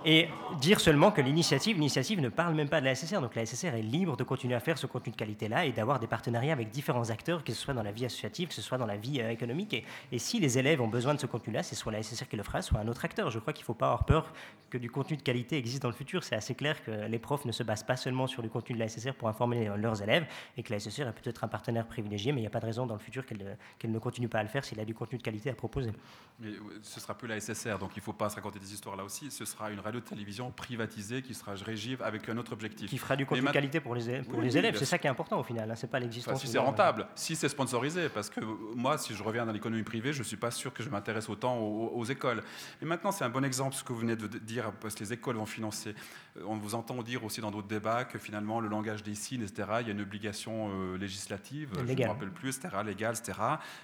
Et 0.09 0.29
dire 0.61 0.79
seulement 0.79 1.11
que 1.11 1.21
l'initiative, 1.21 1.75
l'initiative 1.75 2.21
ne 2.21 2.29
parle 2.29 2.55
même 2.55 2.69
pas 2.69 2.81
de 2.81 2.85
la 2.85 2.95
SSR, 2.95 3.21
donc 3.21 3.35
la 3.35 3.45
SSR 3.45 3.75
est 3.75 3.83
libre 3.83 4.17
de 4.17 4.23
continuer 4.23 4.55
à 4.55 4.61
faire 4.61 4.79
ce 4.79 4.87
contenu 4.87 5.11
de 5.11 5.17
qualité-là 5.17 5.67
et 5.67 5.73
d'avoir 5.73 5.99
des 5.99 6.07
partenariats 6.07 6.53
avec 6.53 6.71
différents 6.71 7.11
acteurs, 7.11 7.43
que 7.43 7.53
ce 7.53 7.61
soit 7.61 7.75
dans 7.75 7.83
la 7.83 7.91
vie 7.91 8.05
associative, 8.05 8.47
que 8.47 8.55
ce 8.55 8.63
soit 8.63 8.79
dans 8.79 8.87
la 8.87 8.97
vie 8.97 9.21
euh, 9.21 9.31
économique. 9.31 9.85
Et, 10.13 10.19
si 10.21 10.39
les 10.39 10.59
élèves 10.59 10.81
ont 10.81 10.87
besoin 10.87 11.13
de 11.13 11.19
ce 11.19 11.27
contenu-là, 11.27 11.65
c'est 11.65 11.75
soit 11.75 11.91
la 11.91 12.05
SSR 12.05 12.29
qui 12.29 12.37
le 12.37 12.45
fera, 12.45 12.63
soit 12.63 12.79
un 12.79 12.87
autre 12.87 13.05
acteur. 13.05 13.33
Je 13.33 13.41
crois 13.41 13.53
qu'il 13.53 13.65
ne 13.65 13.67
faut 13.67 13.75
pas 13.75 13.87
avoir 13.87 14.05
peur 14.05 14.33
que 14.71 14.79
du 14.79 14.89
contenu 14.89 15.17
de 15.17 15.23
qualité 15.23 15.59
existe 15.59 15.83
dans 15.83 15.89
le 15.89 15.95
futur. 15.95 16.23
C'est 16.23 16.37
assez 16.37 16.55
clair 16.55 16.85
que 16.85 16.93
les 16.93 17.19
profs 17.19 17.45
ne 17.45 17.51
se 17.53 17.65
basent 17.65 17.83
pas 17.83 17.97
seulement 17.97 18.29
sur 18.29 18.43
du 18.43 18.49
contenu 18.49 18.77
de 18.77 18.81
la 18.81 18.89
SSR 18.89 19.15
pour 19.15 19.29
informer 19.29 19.69
leurs 19.77 20.03
élèves 20.03 20.27
et 20.57 20.63
que 20.63 20.73
la 20.73 20.79
SSR 20.79 21.09
est 21.09 21.13
peut-être 21.13 21.43
un 21.43 21.49
partenaire 21.49 21.87
privilégié, 21.87 22.31
mais 22.31 22.39
il 22.39 22.43
n'y 22.45 22.49
a 22.49 22.51
pas 22.51 22.61
de 22.61 22.67
raison 22.67 22.87
dans 22.87 22.95
le 22.95 23.01
futur 23.01 23.27
qu'elle 23.27 23.57
ne 23.85 23.99
continue 23.99 24.29
pas 24.29 24.39
à 24.39 24.43
le 24.45 24.49
faire 24.49 24.65
s'il 24.65 24.79
a 24.79 24.85
du 24.85 24.95
contenu 24.95 25.19
de 25.19 25.23
qualité 25.25 25.51
à 25.51 25.55
proposer. 25.55 25.91
Mais 26.39 26.49
euh, 26.49 26.61
ce 26.83 27.01
sera 27.01 27.17
plus 27.17 27.27
la 27.27 27.41
SSR, 27.41 27.79
donc 27.79 27.91
il 27.97 27.99
ne 27.99 28.05
faut 28.05 28.13
pas 28.13 28.29
se 28.29 28.37
raconter 28.37 28.59
des 28.59 28.73
histoires 28.73 28.97
là 28.97 29.05
aussi. 29.05 29.31
Ce 29.31 29.45
sera 29.45 29.71
une 29.71 29.81
radio-télévision 29.97 30.51
privatisée 30.51 31.23
qui 31.23 31.35
sera 31.35 31.55
régie 31.55 31.97
avec 32.03 32.29
un 32.29 32.37
autre 32.37 32.53
objectif. 32.53 32.91
Qui 32.91 32.99
fera 32.99 33.17
du 33.17 33.27
contenu 33.27 33.47
de 33.47 33.51
qualité 33.51 33.81
pour 33.81 33.95
les, 33.95 34.21
pour 34.23 34.39
Oui, 34.39 34.45
les 34.45 34.59
élèves. 34.59 34.77
C'est 34.77 34.85
ça 34.85 34.99
qui 34.99 35.07
est 35.07 35.11
important 35.11 35.41
au 35.41 35.43
final. 35.43 35.71
hein. 35.71 35.75
C'est 35.77 35.91
pas 35.91 35.99
l'existence. 35.99 36.35
Enfin, 36.35 36.41
si 36.47 36.53
c'est 36.53 36.59
rentable, 36.59 37.07
si 37.15 37.37
c'est 37.37 37.49
sponsorisé, 37.49 38.09
parce 38.09 38.31
que 38.31 38.41
euh, 38.41 38.45
moi, 38.75 38.99
si 38.99 39.15
je 39.15 39.23
reviens 39.23 39.47
dans 39.47 39.53
l'économie 39.53 39.83
privée, 39.83 40.13
je 40.13 40.19
ne 40.21 40.25
suis 40.25 40.37
pas 40.37 40.51
sûr 40.51 40.73
que 40.73 40.83
je 40.83 40.89
m'intéresse 40.91 41.29
autant 41.29 41.59
aux, 41.59 41.89
aux 41.95 42.05
écoles. 42.05 42.43
Mais 42.81 42.89
maintenant, 42.89 43.13
c'est 43.13 43.25
un 43.25 43.29
bon 43.31 43.45
exemple 43.45 43.75
ce 43.75 43.85
que 43.85 43.93
vous 43.93 44.01
venez 44.01 44.17
de 44.17 44.27
dire, 44.39 44.73
parce 44.81 44.95
que 44.95 45.01
les 45.01 45.13
écoles 45.13 45.37
vont 45.37 45.47
financer. 45.47 45.95
Euh, 46.37 46.43
On 46.47 46.57
vous 46.57 46.75
entend 46.75 47.03
dire 47.03 47.25
aussi 47.25 47.41
dans 47.41 47.51
d'autres 47.51 47.69
débats 47.69 48.05
que 48.05 48.19
finalement, 48.19 48.61
le 48.61 48.69
langage 48.69 49.03
des 49.03 49.15
signes, 49.15 49.43
etc., 49.43 49.69
il 49.81 49.87
y 49.87 49.91
a 49.91 49.93
une 49.93 50.01
obligation 50.03 50.71
euh, 50.73 50.97
législative, 50.99 51.71
je 51.77 51.81
ne 51.81 51.95
me 51.95 52.07
rappelle 52.09 52.31
plus, 52.31 52.57
etc., 52.57 52.77
légale, 52.85 53.15
etc. 53.19 53.39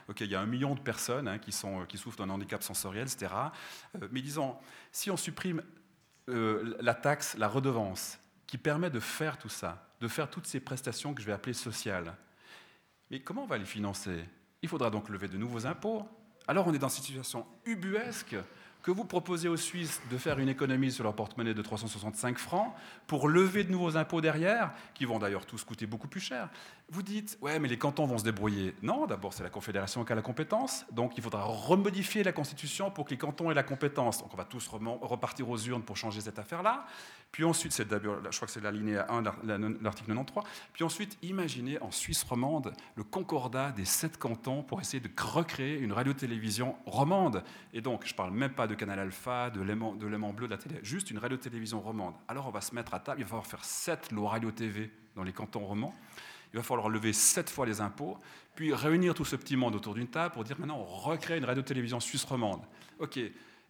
Ok, 0.08 0.20
il 0.20 0.30
y 0.30 0.34
a 0.34 0.40
un 0.40 0.46
million 0.46 0.74
de 0.74 0.80
personnes 0.80 1.28
hein, 1.28 1.38
qui, 1.38 1.52
sont, 1.52 1.84
qui 1.86 1.98
souffrent 1.98 2.18
d'un 2.18 2.30
handicap 2.30 2.62
sensoriel, 2.62 3.06
etc. 3.06 3.32
Euh, 4.00 4.08
mais 4.10 4.20
disons, 4.20 4.56
si 4.90 5.10
on 5.10 5.16
supprime 5.16 5.62
euh, 6.28 6.76
la 6.80 6.94
taxe, 6.94 7.36
la 7.36 7.48
redevance, 7.48 8.18
qui 8.46 8.58
permet 8.58 8.90
de 8.90 9.00
faire 9.00 9.38
tout 9.38 9.48
ça, 9.48 9.88
de 10.00 10.08
faire 10.08 10.30
toutes 10.30 10.46
ces 10.46 10.60
prestations 10.60 11.14
que 11.14 11.20
je 11.20 11.26
vais 11.26 11.32
appeler 11.32 11.54
sociales. 11.54 12.14
Mais 13.10 13.20
comment 13.20 13.44
on 13.44 13.46
va 13.46 13.58
les 13.58 13.64
financer? 13.64 14.24
Il 14.62 14.68
faudra 14.68 14.90
donc 14.90 15.08
lever 15.08 15.28
de 15.28 15.36
nouveaux 15.36 15.66
impôts. 15.66 16.06
Alors 16.46 16.66
on 16.66 16.74
est 16.74 16.78
dans 16.78 16.88
cette 16.88 17.04
situation 17.04 17.46
ubuesque 17.64 18.36
que 18.82 18.90
vous 18.90 19.04
proposez 19.04 19.48
aux 19.48 19.56
Suisses 19.56 20.00
de 20.10 20.18
faire 20.18 20.38
une 20.38 20.48
économie 20.48 20.90
sur 20.90 21.04
leur 21.04 21.14
porte-monnaie 21.14 21.54
de 21.54 21.62
365 21.62 22.38
francs 22.38 22.72
pour 23.06 23.28
lever 23.28 23.64
de 23.64 23.70
nouveaux 23.70 23.96
impôts 23.96 24.20
derrière, 24.20 24.72
qui 24.94 25.04
vont 25.04 25.18
d'ailleurs 25.18 25.46
tous 25.46 25.62
coûter 25.64 25.86
beaucoup 25.86 26.08
plus 26.08 26.20
cher. 26.20 26.48
Vous 26.94 27.02
dites, 27.02 27.38
ouais, 27.40 27.58
mais 27.58 27.68
les 27.68 27.78
cantons 27.78 28.04
vont 28.04 28.18
se 28.18 28.22
débrouiller. 28.24 28.74
Non, 28.82 29.06
d'abord, 29.06 29.32
c'est 29.32 29.42
la 29.42 29.48
Confédération 29.48 30.04
qui 30.04 30.12
a 30.12 30.14
la 30.14 30.20
compétence, 30.20 30.84
donc 30.92 31.16
il 31.16 31.22
faudra 31.22 31.42
remodifier 31.42 32.22
la 32.22 32.32
Constitution 32.32 32.90
pour 32.90 33.06
que 33.06 33.10
les 33.12 33.16
cantons 33.16 33.50
aient 33.50 33.54
la 33.54 33.62
compétence. 33.62 34.18
Donc 34.18 34.28
on 34.34 34.36
va 34.36 34.44
tous 34.44 34.68
repartir 34.68 35.48
aux 35.48 35.56
urnes 35.58 35.82
pour 35.82 35.96
changer 35.96 36.20
cette 36.20 36.38
affaire-là. 36.38 36.84
Puis 37.30 37.44
ensuite, 37.44 37.72
c'est 37.72 37.88
d'abord, 37.88 38.18
je 38.30 38.36
crois 38.36 38.44
que 38.46 38.52
c'est 38.52 38.60
la 38.60 38.70
lignée 38.70 38.98
1, 39.08 39.22
l'ar- 39.22 39.36
la- 39.42 39.56
l'article 39.56 40.08
93. 40.12 40.44
Puis 40.74 40.84
ensuite, 40.84 41.16
imaginez 41.22 41.80
en 41.80 41.90
Suisse 41.90 42.22
romande 42.24 42.74
le 42.94 43.04
concordat 43.04 43.72
des 43.72 43.86
sept 43.86 44.18
cantons 44.18 44.62
pour 44.62 44.78
essayer 44.82 45.00
de 45.00 45.08
recréer 45.18 45.78
une 45.78 45.92
radio-télévision 45.92 46.76
romande. 46.84 47.42
Et 47.72 47.80
donc, 47.80 48.04
je 48.04 48.12
ne 48.12 48.16
parle 48.18 48.32
même 48.32 48.52
pas 48.52 48.66
de 48.66 48.74
Canal 48.74 48.98
Alpha, 48.98 49.48
de 49.48 49.62
l'aimant, 49.62 49.94
bleu, 49.94 50.46
de 50.46 50.52
la 50.52 50.58
télé, 50.58 50.78
juste 50.82 51.10
une 51.10 51.16
radio-télévision 51.18 51.80
romande. 51.80 52.12
Alors, 52.28 52.48
on 52.48 52.50
va 52.50 52.60
se 52.60 52.74
mettre 52.74 52.92
à 52.92 53.00
table, 53.00 53.20
il 53.20 53.24
va 53.24 53.28
falloir 53.28 53.46
faire 53.46 53.64
sept 53.64 54.12
lots 54.12 54.26
radio-TV 54.26 54.90
dans 55.16 55.22
les 55.22 55.32
cantons 55.32 55.64
romans. 55.64 55.94
Il 56.52 56.56
va 56.56 56.62
falloir 56.62 56.88
lever 56.88 57.12
sept 57.12 57.50
fois 57.50 57.66
les 57.66 57.80
impôts, 57.80 58.18
puis 58.54 58.74
réunir 58.74 59.14
tout 59.14 59.24
ce 59.24 59.36
petit 59.36 59.56
monde 59.56 59.74
autour 59.74 59.94
d'une 59.94 60.08
table 60.08 60.34
pour 60.34 60.44
dire 60.44 60.58
maintenant 60.58 60.78
on 60.78 60.84
recrée 60.84 61.38
une 61.38 61.44
radio-télévision 61.44 62.00
suisse 62.00 62.24
romande. 62.24 62.62
Ok. 62.98 63.18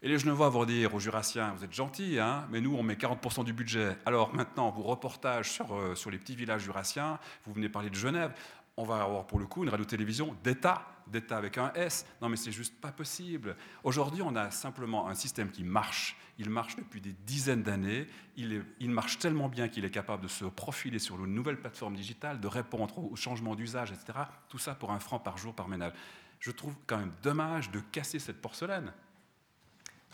Et 0.04 0.08
les 0.08 0.18
Genevois 0.18 0.48
vont 0.48 0.64
dire 0.64 0.92
aux 0.92 0.98
Jurassiens, 0.98 1.54
vous 1.56 1.62
êtes 1.62 1.72
gentils, 1.72 2.18
hein, 2.18 2.48
mais 2.50 2.60
nous 2.60 2.74
on 2.74 2.82
met 2.82 2.94
40% 2.94 3.44
du 3.44 3.52
budget. 3.52 3.96
Alors 4.04 4.34
maintenant, 4.34 4.70
vos 4.70 4.82
reportages 4.82 5.60
euh, 5.70 5.94
sur 5.94 6.10
les 6.10 6.18
petits 6.18 6.34
villages 6.34 6.62
jurassiens, 6.62 7.20
vous 7.46 7.52
venez 7.52 7.68
parler 7.68 7.88
de 7.88 7.94
Genève, 7.94 8.32
on 8.76 8.84
va 8.84 9.02
avoir 9.02 9.26
pour 9.26 9.38
le 9.38 9.46
coup 9.46 9.64
une 9.64 9.68
radio-télévision 9.68 10.34
d'État, 10.42 10.86
d'État 11.06 11.36
avec 11.36 11.58
un 11.58 11.72
S. 11.74 12.06
Non 12.20 12.28
mais 12.28 12.36
c'est 12.36 12.52
juste 12.52 12.80
pas 12.80 12.92
possible. 12.92 13.56
Aujourd'hui, 13.84 14.22
on 14.22 14.34
a 14.34 14.50
simplement 14.50 15.08
un 15.08 15.14
système 15.14 15.50
qui 15.50 15.64
marche. 15.64 16.16
Il 16.38 16.48
marche 16.48 16.76
depuis 16.76 17.00
des 17.00 17.12
dizaines 17.26 17.62
d'années. 17.62 18.06
Il, 18.36 18.90
marche 18.90 19.18
tellement 19.18 19.48
bien 19.48 19.68
qu'il 19.68 19.84
est 19.84 19.90
capable 19.90 20.22
de 20.22 20.28
se 20.28 20.46
profiler 20.46 20.98
sur 20.98 21.22
une 21.22 21.34
nouvelle 21.34 21.60
plateforme 21.60 21.94
digitale, 21.94 22.40
de 22.40 22.48
répondre 22.48 22.98
aux 22.98 23.16
changements 23.16 23.54
d'usage, 23.54 23.92
etc. 23.92 24.18
Tout 24.48 24.58
ça 24.58 24.74
pour 24.74 24.90
un 24.92 24.98
franc 24.98 25.18
par 25.18 25.36
jour 25.36 25.54
par 25.54 25.68
ménage. 25.68 25.92
Je 26.40 26.50
trouve 26.50 26.74
quand 26.86 26.96
même 26.96 27.12
dommage 27.22 27.70
de 27.70 27.80
casser 27.80 28.18
cette 28.18 28.40
porcelaine. 28.40 28.92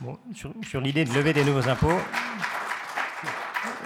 Bon, 0.00 0.18
sur 0.62 0.80
l'idée 0.80 1.04
de 1.04 1.12
lever 1.12 1.32
des 1.32 1.44
nouveaux 1.44 1.68
impôts, 1.68 1.98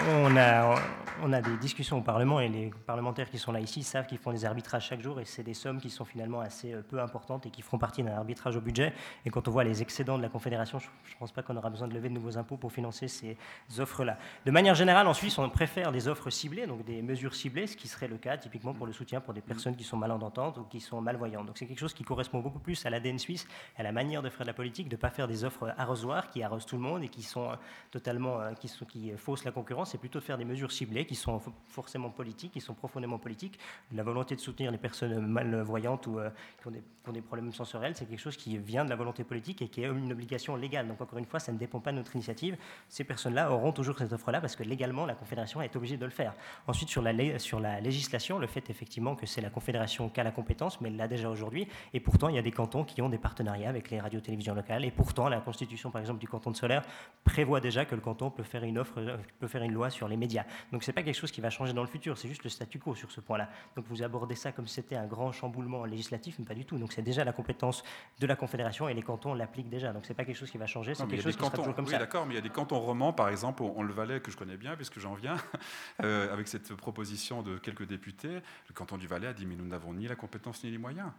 on 0.09 1.33
a, 1.33 1.43
des 1.43 1.57
discussions 1.57 1.99
au 1.99 2.03
Parlement 2.03 2.41
et 2.41 2.49
les 2.49 2.71
parlementaires 2.87 3.31
qui 3.31 3.39
sont 3.39 3.53
là 3.53 3.61
ici 3.61 3.83
savent 3.83 4.07
qu'ils 4.07 4.19
font 4.19 4.33
des 4.33 4.45
arbitrages 4.45 4.87
chaque 4.87 5.01
jour 5.01 5.21
et 5.21 5.25
c'est 5.25 5.43
des 5.43 5.55
sommes 5.55 5.81
qui 5.81 5.91
sont 5.91 6.05
finalement 6.05 6.41
assez 6.41 6.73
euh, 6.73 6.83
peu 6.83 7.01
importantes 7.01 7.47
et 7.47 7.51
qui 7.51 7.63
feront 7.63 7.79
partie 7.79 8.03
d'un 8.03 8.13
arbitrage 8.13 8.57
au 8.57 8.61
budget. 8.61 8.93
Et 9.25 9.31
quand 9.31 9.47
on 9.49 9.51
voit 9.51 9.65
les 9.65 9.83
excédents 9.83 10.17
de 10.17 10.23
la 10.23 10.29
Confédération, 10.29 10.79
je 10.79 10.87
ne 10.87 11.19
pense 11.19 11.33
pas 11.33 11.43
qu'on 11.43 11.57
aura 11.57 11.71
besoin 11.71 11.89
de 11.89 11.95
lever 11.95 12.09
de 12.09 12.15
nouveaux 12.15 12.39
impôts 12.39 12.57
pour 12.57 12.73
financer 12.73 13.09
ces 13.09 13.37
offres-là. 13.79 14.19
De 14.45 14.51
manière 14.51 14.75
générale, 14.75 15.07
en 15.07 15.15
Suisse, 15.15 15.39
on 15.39 15.49
préfère 15.49 15.93
des 15.93 16.09
offres 16.09 16.31
ciblées, 16.31 16.67
donc 16.67 16.85
des 16.85 17.03
mesures 17.03 17.35
ciblées, 17.35 17.67
ce 17.67 17.77
qui 17.77 17.89
serait 17.89 18.09
le 18.09 18.17
cas 18.17 18.37
typiquement 18.37 18.75
pour 18.75 18.87
le 18.87 18.93
soutien 18.93 19.21
pour 19.21 19.35
des 19.35 19.41
personnes 19.41 19.77
qui 19.77 19.85
sont 19.85 19.97
malentendantes 19.97 20.59
ou 20.59 20.65
qui 20.65 20.81
sont 20.81 21.01
malvoyantes. 21.01 21.47
Donc 21.47 21.59
c'est 21.59 21.67
quelque 21.67 21.81
chose 21.81 21.95
qui 21.95 22.05
correspond 22.05 22.41
beaucoup 22.41 22.59
plus 22.59 22.85
à 22.87 22.91
l'ADN 22.91 23.19
suisse, 23.19 23.47
à 23.77 23.83
la 23.83 23.93
manière 23.93 24.23
de 24.23 24.29
faire 24.29 24.41
de 24.43 24.49
la 24.49 24.55
politique, 24.55 24.89
de 24.89 24.97
ne 24.97 25.01
pas 25.01 25.11
faire 25.11 25.29
des 25.29 25.45
offres 25.45 25.73
arrosoirs 25.79 26.31
qui 26.31 26.43
arrosent 26.43 26.67
tout 26.67 26.77
le 26.77 26.83
monde 26.83 27.03
et 27.03 27.09
qui 27.09 27.23
sont 27.23 27.51
euh, 27.51 27.55
totalement, 27.91 28.41
euh, 28.41 28.53
qui, 28.55 28.71
qui 28.89 29.13
faussent 29.17 29.45
la 29.45 29.53
concurrence, 29.53 29.92
c'est 29.93 29.99
plutôt 29.99 30.21
de 30.21 30.25
faire 30.25 30.39
des 30.39 30.47
mesures 30.47 30.73
ciblées 30.73 31.05
qui 31.05 31.15
sont 31.15 31.37
fo- 31.37 31.53
forcément 31.67 32.09
politiques, 32.09 32.53
qui 32.53 32.63
sont 32.63 32.73
profondément 32.73 33.19
politiques. 33.19 33.59
La 33.95 34.03
volonté 34.03 34.35
de 34.35 34.41
soutenir 34.41 34.71
les 34.71 34.79
personnes 34.79 35.19
malvoyantes 35.27 36.07
ou 36.07 36.19
euh, 36.19 36.31
qui, 36.61 36.69
ont 36.69 37.13
des, 37.13 37.21
problèmes 37.21 37.53
sensoriels, 37.53 37.95
c'est 37.95 38.07
quelque 38.07 38.19
chose 38.19 38.39
qui 38.39 38.57
vient 38.57 38.87
de 38.87 38.91
la 38.91 38.97
volonté 38.97 39.23
politique 39.23 39.61
et 39.61 39.69
qui 39.69 39.83
est 39.83 39.87
une 39.87 40.11
obligation 40.11 40.57
légale. 40.57 40.89
Donc 40.89 41.01
encore 41.03 41.19
une 41.19 41.27
fois, 41.27 41.41
ça 41.41 41.53
ne 41.53 41.59
dépend 41.59 41.79
pas 41.79 41.93
de 41.93 41.99
notre 41.99 42.15
initiative. 42.17 42.57
Ces 42.89 43.05
personnes-là 43.05 43.53
auront 43.53 43.73
toujours 43.73 43.99
cette 43.99 44.13
offre-là 44.15 44.41
parce 44.41 44.57
que 44.57 44.63
légalement, 44.63 45.05
la 45.05 45.15
Confédération 45.15 45.61
est 45.61 45.77
obligée 45.77 45.99
de 45.99 46.07
le 46.07 46.11
faire. 46.11 46.35
Ensuite, 46.67 46.89
sur 46.89 47.03
la, 47.03 47.39
sur 47.39 47.61
la 47.61 47.81
législation, 47.81 48.39
le 48.39 48.47
fait 48.47 48.71
effectivement 48.71 49.15
que 49.15 49.27
c'est 49.27 49.43
la 49.43 49.51
Confédération 49.51 50.09
qui 50.09 50.21
a 50.21 50.25
la 50.25 50.31
compétence, 50.31 50.81
mais 50.81 50.89
elle 50.89 50.97
l'a 50.97 51.09
déjà 51.09 51.29
aujourd'hui. 51.29 51.69
Et 51.93 52.01
pourtant, 52.01 52.29
il 52.31 52.37
y 52.37 52.39
a 52.39 52.43
des 52.43 52.51
cantons 52.51 52.85
qui 52.85 53.03
ont 53.03 53.11
des 53.11 53.19
partenariats 53.19 53.69
avec 53.69 53.91
les 53.91 54.01
radios-télévisions 54.01 54.55
locales. 54.55 54.87
Et 54.87 54.91
pourtant, 54.91 55.29
la 55.29 55.41
Constitution, 55.41 55.91
par 55.91 56.01
exemple, 56.01 56.21
du 56.21 56.29
canton 56.29 56.51
de 56.51 56.57
Solaire 56.57 56.83
prévoit 57.25 57.61
déjà 57.61 57.85
que 57.85 57.95
le 57.95 58.01
canton 58.01 58.31
peut 58.31 58.43
faire 58.43 58.65
une 58.65 58.79
offre, 58.79 58.99
euh, 58.99 59.19
peut 59.39 59.49
faire 59.49 59.63
une 59.63 59.73
loi 59.73 59.82
sur 59.91 60.09
les 60.09 60.17
médias. 60.17 60.45
Donc, 60.73 60.83
c'est 60.85 60.93
pas 60.93 61.03
quelque 61.03 61.17
chose 61.19 61.31
qui 61.31 61.41
va 61.41 61.51
changer 61.51 61.73
dans 61.73 61.83
le 61.83 61.89
futur. 61.89 62.17
C'est 62.19 62.29
juste 62.29 62.45
le 62.45 62.51
statu 62.51 62.79
quo 62.79 62.95
sur 62.95 63.11
ce 63.11 63.21
point-là. 63.21 63.49
Donc, 63.77 63.87
vous 63.89 64.03
abordez 64.03 64.35
ça 64.35 64.53
comme 64.53 64.67
si 64.67 64.75
c'était 64.75 64.97
un 64.97 65.07
grand 65.07 65.33
chamboulement 65.33 65.85
législatif, 65.85 66.37
mais 66.39 66.45
pas 66.45 66.55
du 66.55 66.65
tout. 66.65 66.79
Donc, 66.79 66.93
c'est 66.93 67.03
déjà 67.03 67.25
la 67.25 67.33
compétence 67.33 67.83
de 68.19 68.27
la 68.27 68.37
Confédération 68.37 68.89
et 68.89 68.95
les 68.95 69.03
cantons 69.03 69.35
l'appliquent 69.35 69.69
déjà. 69.71 69.93
Donc, 69.93 70.05
c'est 70.07 70.15
pas 70.15 70.25
quelque 70.25 70.37
chose 70.37 70.51
qui 70.51 70.59
va 70.59 70.67
changer. 70.67 70.95
C'est 70.95 71.07
quelque 71.07 71.23
chose 71.23 71.33
qui 71.35 71.39
sera 71.39 71.51
cantons- 71.51 71.63
toujours 71.63 71.75
comme 71.75 71.85
oui, 71.87 71.91
ça. 71.93 71.99
d'accord, 71.99 72.27
mais 72.27 72.33
il 72.35 72.37
y 72.37 72.41
a 72.41 72.43
des 72.43 72.49
cantons 72.51 72.81
romans, 72.81 73.13
par 73.13 73.29
exemple, 73.29 73.63
on, 73.63 73.73
on 73.77 73.83
le 73.83 73.93
Valais, 73.93 74.21
que 74.21 74.31
je 74.31 74.37
connais 74.37 74.57
bien, 74.57 74.77
puisque 74.77 74.99
j'en 74.99 75.15
viens, 75.15 75.37
euh, 76.03 76.33
avec 76.33 76.49
cette 76.49 76.75
proposition 76.75 77.43
de 77.43 77.59
quelques 77.59 77.87
députés. 77.87 78.41
Le 78.69 78.75
canton 78.75 78.97
du 78.99 79.07
Valais 79.07 79.27
a 79.29 79.33
dit, 79.33 79.47
mais 79.47 79.57
nous 79.57 79.67
n'avons 79.67 79.95
ni 79.95 80.07
la 80.09 80.17
compétence 80.17 80.63
ni 80.65 80.71
les 80.71 80.79
moyens. 80.79 81.11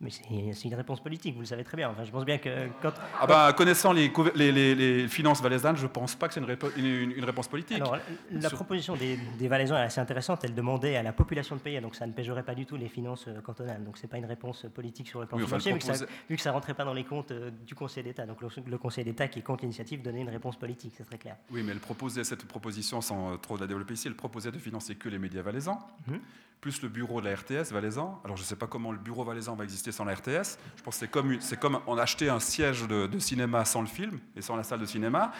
Mais 0.00 0.10
c'est 0.10 0.68
une 0.68 0.74
réponse 0.76 1.00
politique, 1.00 1.34
vous 1.34 1.40
le 1.40 1.46
savez 1.46 1.64
très 1.64 1.76
bien. 1.76 1.90
Enfin, 1.90 2.04
je 2.04 2.12
pense 2.12 2.24
bien 2.24 2.38
que 2.38 2.68
quand. 2.80 2.92
Ah 3.20 3.26
ben, 3.26 3.52
connaissant 3.52 3.92
les, 3.92 4.12
les, 4.36 4.52
les- 4.52 4.74
les 4.76 5.08
finances 5.08 5.42
valaisannes, 5.42 5.76
je 5.76 5.82
ne 5.82 5.88
pense 5.88 6.14
pas 6.14 6.28
que 6.28 6.34
c'est 6.34 6.40
une, 6.40 6.46
répo- 6.46 6.70
une- 6.76 7.10
une 7.10 7.24
réponse 7.24 7.48
politique. 7.48 7.78
Alors, 7.80 7.98
la 8.30 8.48
Sur- 8.48 8.58
proposition 8.58 8.94
des, 8.94 9.16
des 9.16 9.48
Valaisans 9.48 9.74
est 9.76 9.80
assez 9.82 10.00
intéressante. 10.00 10.44
Elle 10.44 10.54
demandait 10.54 10.94
à 10.94 11.02
la 11.02 11.12
population 11.12 11.56
de 11.56 11.60
payer, 11.60 11.80
donc 11.80 11.96
ça 11.96 12.06
ne 12.06 12.12
pégerait 12.12 12.44
pas 12.44 12.54
du 12.54 12.64
tout 12.64 12.76
les 12.76 12.88
finances 12.88 13.26
euh, 13.26 13.40
cantonales. 13.40 13.82
Donc, 13.82 13.98
ce 13.98 14.04
n'est 14.04 14.08
pas 14.08 14.18
une 14.18 14.24
réponse 14.26 14.66
politique 14.72 15.08
sur 15.08 15.18
le 15.20 15.26
plan 15.26 15.36
Oui, 15.36 15.44
financier, 15.46 15.72
vu, 15.72 15.78
que 15.80 15.84
ça, 15.84 15.94
proposer- 15.94 16.10
vu 16.30 16.36
que 16.36 16.42
ça 16.42 16.50
ne 16.50 16.54
rentrait 16.54 16.74
pas 16.74 16.84
dans 16.84 16.94
les 16.94 17.04
comptes 17.04 17.32
euh, 17.32 17.50
du 17.66 17.74
Conseil 17.74 18.04
d'État. 18.04 18.24
Donc, 18.24 18.40
le, 18.40 18.48
le 18.64 18.78
Conseil 18.78 19.02
d'État 19.04 19.26
qui 19.26 19.40
est 19.40 19.42
contre 19.42 19.62
l'initiative 19.62 20.00
donnait 20.02 20.20
une 20.20 20.28
réponse 20.30 20.54
politique, 20.56 20.94
c'est 20.96 21.06
très 21.06 21.18
clair. 21.18 21.34
Oui, 21.50 21.64
mais 21.64 21.72
elle 21.72 21.80
proposait 21.80 22.22
cette 22.22 22.44
proposition, 22.46 23.00
sans 23.00 23.32
euh, 23.32 23.36
trop 23.36 23.56
la 23.56 23.66
développer 23.66 23.94
ici, 23.94 24.06
elle 24.06 24.14
proposait 24.14 24.52
de 24.52 24.58
financer 24.58 24.94
que 24.94 25.08
les 25.08 25.18
médias 25.18 25.42
valaisans, 25.42 25.80
Mhm. 26.06 26.20
plus 26.60 26.82
le 26.82 26.88
bureau 26.88 27.20
de 27.20 27.28
la 27.28 27.34
RTS 27.36 27.70
valaisan. 27.72 28.20
Alors 28.24 28.36
je 28.36 28.42
ne 28.42 28.46
sais 28.46 28.56
pas 28.56 28.66
comment 28.66 28.90
le 28.90 28.98
bureau 28.98 29.22
valaisan 29.24 29.54
va 29.54 29.62
exister 29.64 29.87
sans 29.92 30.04
la 30.04 30.14
RTS. 30.14 30.58
Je 30.76 30.82
pense 30.82 30.98
que 30.98 31.00
c'est 31.00 31.10
comme, 31.10 31.38
comme 31.60 31.80
on 31.86 31.98
achetait 31.98 32.28
un 32.28 32.40
siège 32.40 32.86
de, 32.86 33.06
de 33.06 33.18
cinéma 33.18 33.64
sans 33.64 33.80
le 33.80 33.86
film 33.86 34.18
et 34.36 34.42
sans 34.42 34.56
la 34.56 34.62
salle 34.62 34.80
de 34.80 34.86
cinéma. 34.86 35.32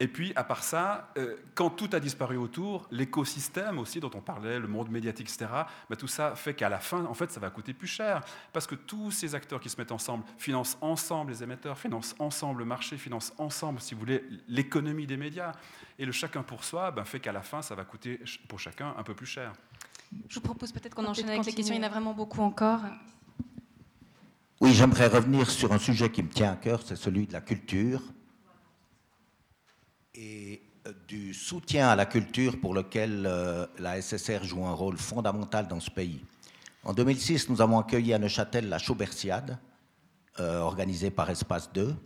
Et 0.00 0.08
puis, 0.08 0.32
à 0.34 0.42
part 0.42 0.64
ça, 0.64 1.12
euh, 1.16 1.36
quand 1.54 1.70
tout 1.70 1.88
a 1.92 2.00
disparu 2.00 2.36
autour, 2.36 2.88
l'écosystème 2.90 3.78
aussi 3.78 4.00
dont 4.00 4.10
on 4.14 4.20
parlait, 4.20 4.58
le 4.58 4.66
monde 4.66 4.90
médiatique, 4.90 5.28
etc., 5.28 5.48
bah, 5.88 5.96
tout 5.96 6.08
ça 6.08 6.34
fait 6.34 6.54
qu'à 6.54 6.68
la 6.68 6.80
fin, 6.80 7.04
en 7.04 7.14
fait, 7.14 7.30
ça 7.30 7.38
va 7.38 7.50
coûter 7.50 7.72
plus 7.72 7.86
cher. 7.86 8.20
Parce 8.52 8.66
que 8.66 8.74
tous 8.74 9.10
ces 9.10 9.34
acteurs 9.34 9.60
qui 9.60 9.68
se 9.68 9.76
mettent 9.76 9.92
ensemble 9.92 10.24
financent 10.38 10.76
ensemble 10.80 11.30
les 11.30 11.42
émetteurs, 11.42 11.78
financent 11.78 12.16
ensemble 12.18 12.60
le 12.60 12.64
marché, 12.64 12.96
financent 12.96 13.32
ensemble, 13.38 13.80
si 13.80 13.94
vous 13.94 14.00
voulez, 14.00 14.24
l'économie 14.48 15.06
des 15.06 15.16
médias. 15.16 15.52
Et 15.98 16.04
le 16.04 16.12
chacun 16.12 16.42
pour 16.42 16.64
soi 16.64 16.90
bah, 16.90 17.04
fait 17.04 17.20
qu'à 17.20 17.32
la 17.32 17.42
fin, 17.42 17.62
ça 17.62 17.74
va 17.74 17.84
coûter 17.84 18.20
pour 18.48 18.58
chacun 18.58 18.94
un 18.96 19.02
peu 19.02 19.14
plus 19.14 19.26
cher. 19.26 19.52
Je 20.28 20.34
vous 20.34 20.40
propose 20.40 20.72
peut-être 20.72 20.94
qu'on 20.94 21.06
enchaîne 21.06 21.28
avec 21.28 21.44
les 21.44 21.52
questions. 21.52 21.74
Il 21.74 21.78
y 21.78 21.80
en 21.80 21.86
a 21.86 21.90
vraiment 21.90 22.12
beaucoup 22.12 22.40
encore. 22.42 22.80
Oui, 24.62 24.74
j'aimerais 24.74 25.08
revenir 25.08 25.50
sur 25.50 25.72
un 25.72 25.78
sujet 25.78 26.08
qui 26.08 26.22
me 26.22 26.28
tient 26.28 26.52
à 26.52 26.54
cœur, 26.54 26.82
c'est 26.84 26.94
celui 26.94 27.26
de 27.26 27.32
la 27.32 27.40
culture 27.40 28.00
et 30.14 30.62
euh, 30.86 30.92
du 31.08 31.34
soutien 31.34 31.88
à 31.88 31.96
la 31.96 32.06
culture 32.06 32.60
pour 32.60 32.72
lequel 32.72 33.26
euh, 33.26 33.66
la 33.80 34.00
SSR 34.00 34.44
joue 34.44 34.64
un 34.64 34.72
rôle 34.72 34.98
fondamental 34.98 35.66
dans 35.66 35.80
ce 35.80 35.90
pays. 35.90 36.24
En 36.84 36.94
2006, 36.94 37.48
nous 37.48 37.60
avons 37.60 37.76
accueilli 37.80 38.14
à 38.14 38.20
Neuchâtel 38.20 38.68
la 38.68 38.78
Schaubertiade, 38.78 39.58
euh, 40.38 40.60
organisée 40.60 41.10
par 41.10 41.28
Espace 41.28 41.72
2. 41.72 41.96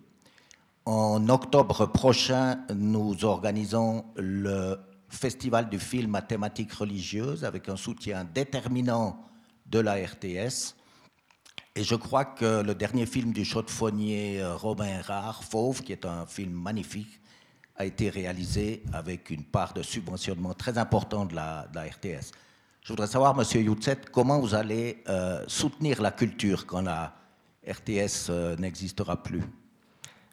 En 0.87 1.29
octobre 1.29 1.85
prochain, 1.85 2.65
nous 2.75 3.27
organisons 3.27 4.07
le 4.17 4.79
Festival 5.11 5.69
du 5.69 5.79
film 5.79 6.15
à 6.15 6.23
thématique 6.23 6.73
religieuse 6.73 7.45
avec 7.45 7.69
un 7.69 7.77
soutien 7.77 8.25
déterminant 8.25 9.27
de 9.67 9.79
la 9.79 9.97
RTS. 9.97 10.75
Et 11.79 11.85
je 11.85 11.95
crois 11.95 12.25
que 12.25 12.63
le 12.63 12.75
dernier 12.75 13.05
film 13.05 13.33
du 13.35 13.45
chaudefonnier 13.45 14.43
Robin 14.43 15.03
Rare, 15.03 15.45
Fauve, 15.45 15.83
qui 15.83 15.93
est 15.93 16.07
un 16.07 16.25
film 16.25 16.53
magnifique, 16.53 17.21
a 17.77 17.85
été 17.85 18.09
réalisé 18.09 18.83
avec 18.95 19.29
une 19.29 19.45
part 19.45 19.75
de 19.75 19.83
subventionnement 19.83 20.55
très 20.55 20.79
importante 20.79 21.31
de 21.31 21.37
la, 21.37 21.69
RTS. 21.75 22.33
Je 22.83 22.89
voudrais 22.89 23.07
savoir, 23.07 23.37
Monsieur 23.37 23.61
Youtset, 23.61 23.99
comment 24.11 24.41
vous 24.41 24.55
allez 24.55 25.03
euh, 25.09 25.45
soutenir 25.49 26.01
la 26.01 26.13
culture 26.13 26.65
quand 26.65 26.81
la 26.81 27.15
RTS 27.69 28.31
euh, 28.31 28.57
n'existera 28.57 29.23
plus? 29.23 29.43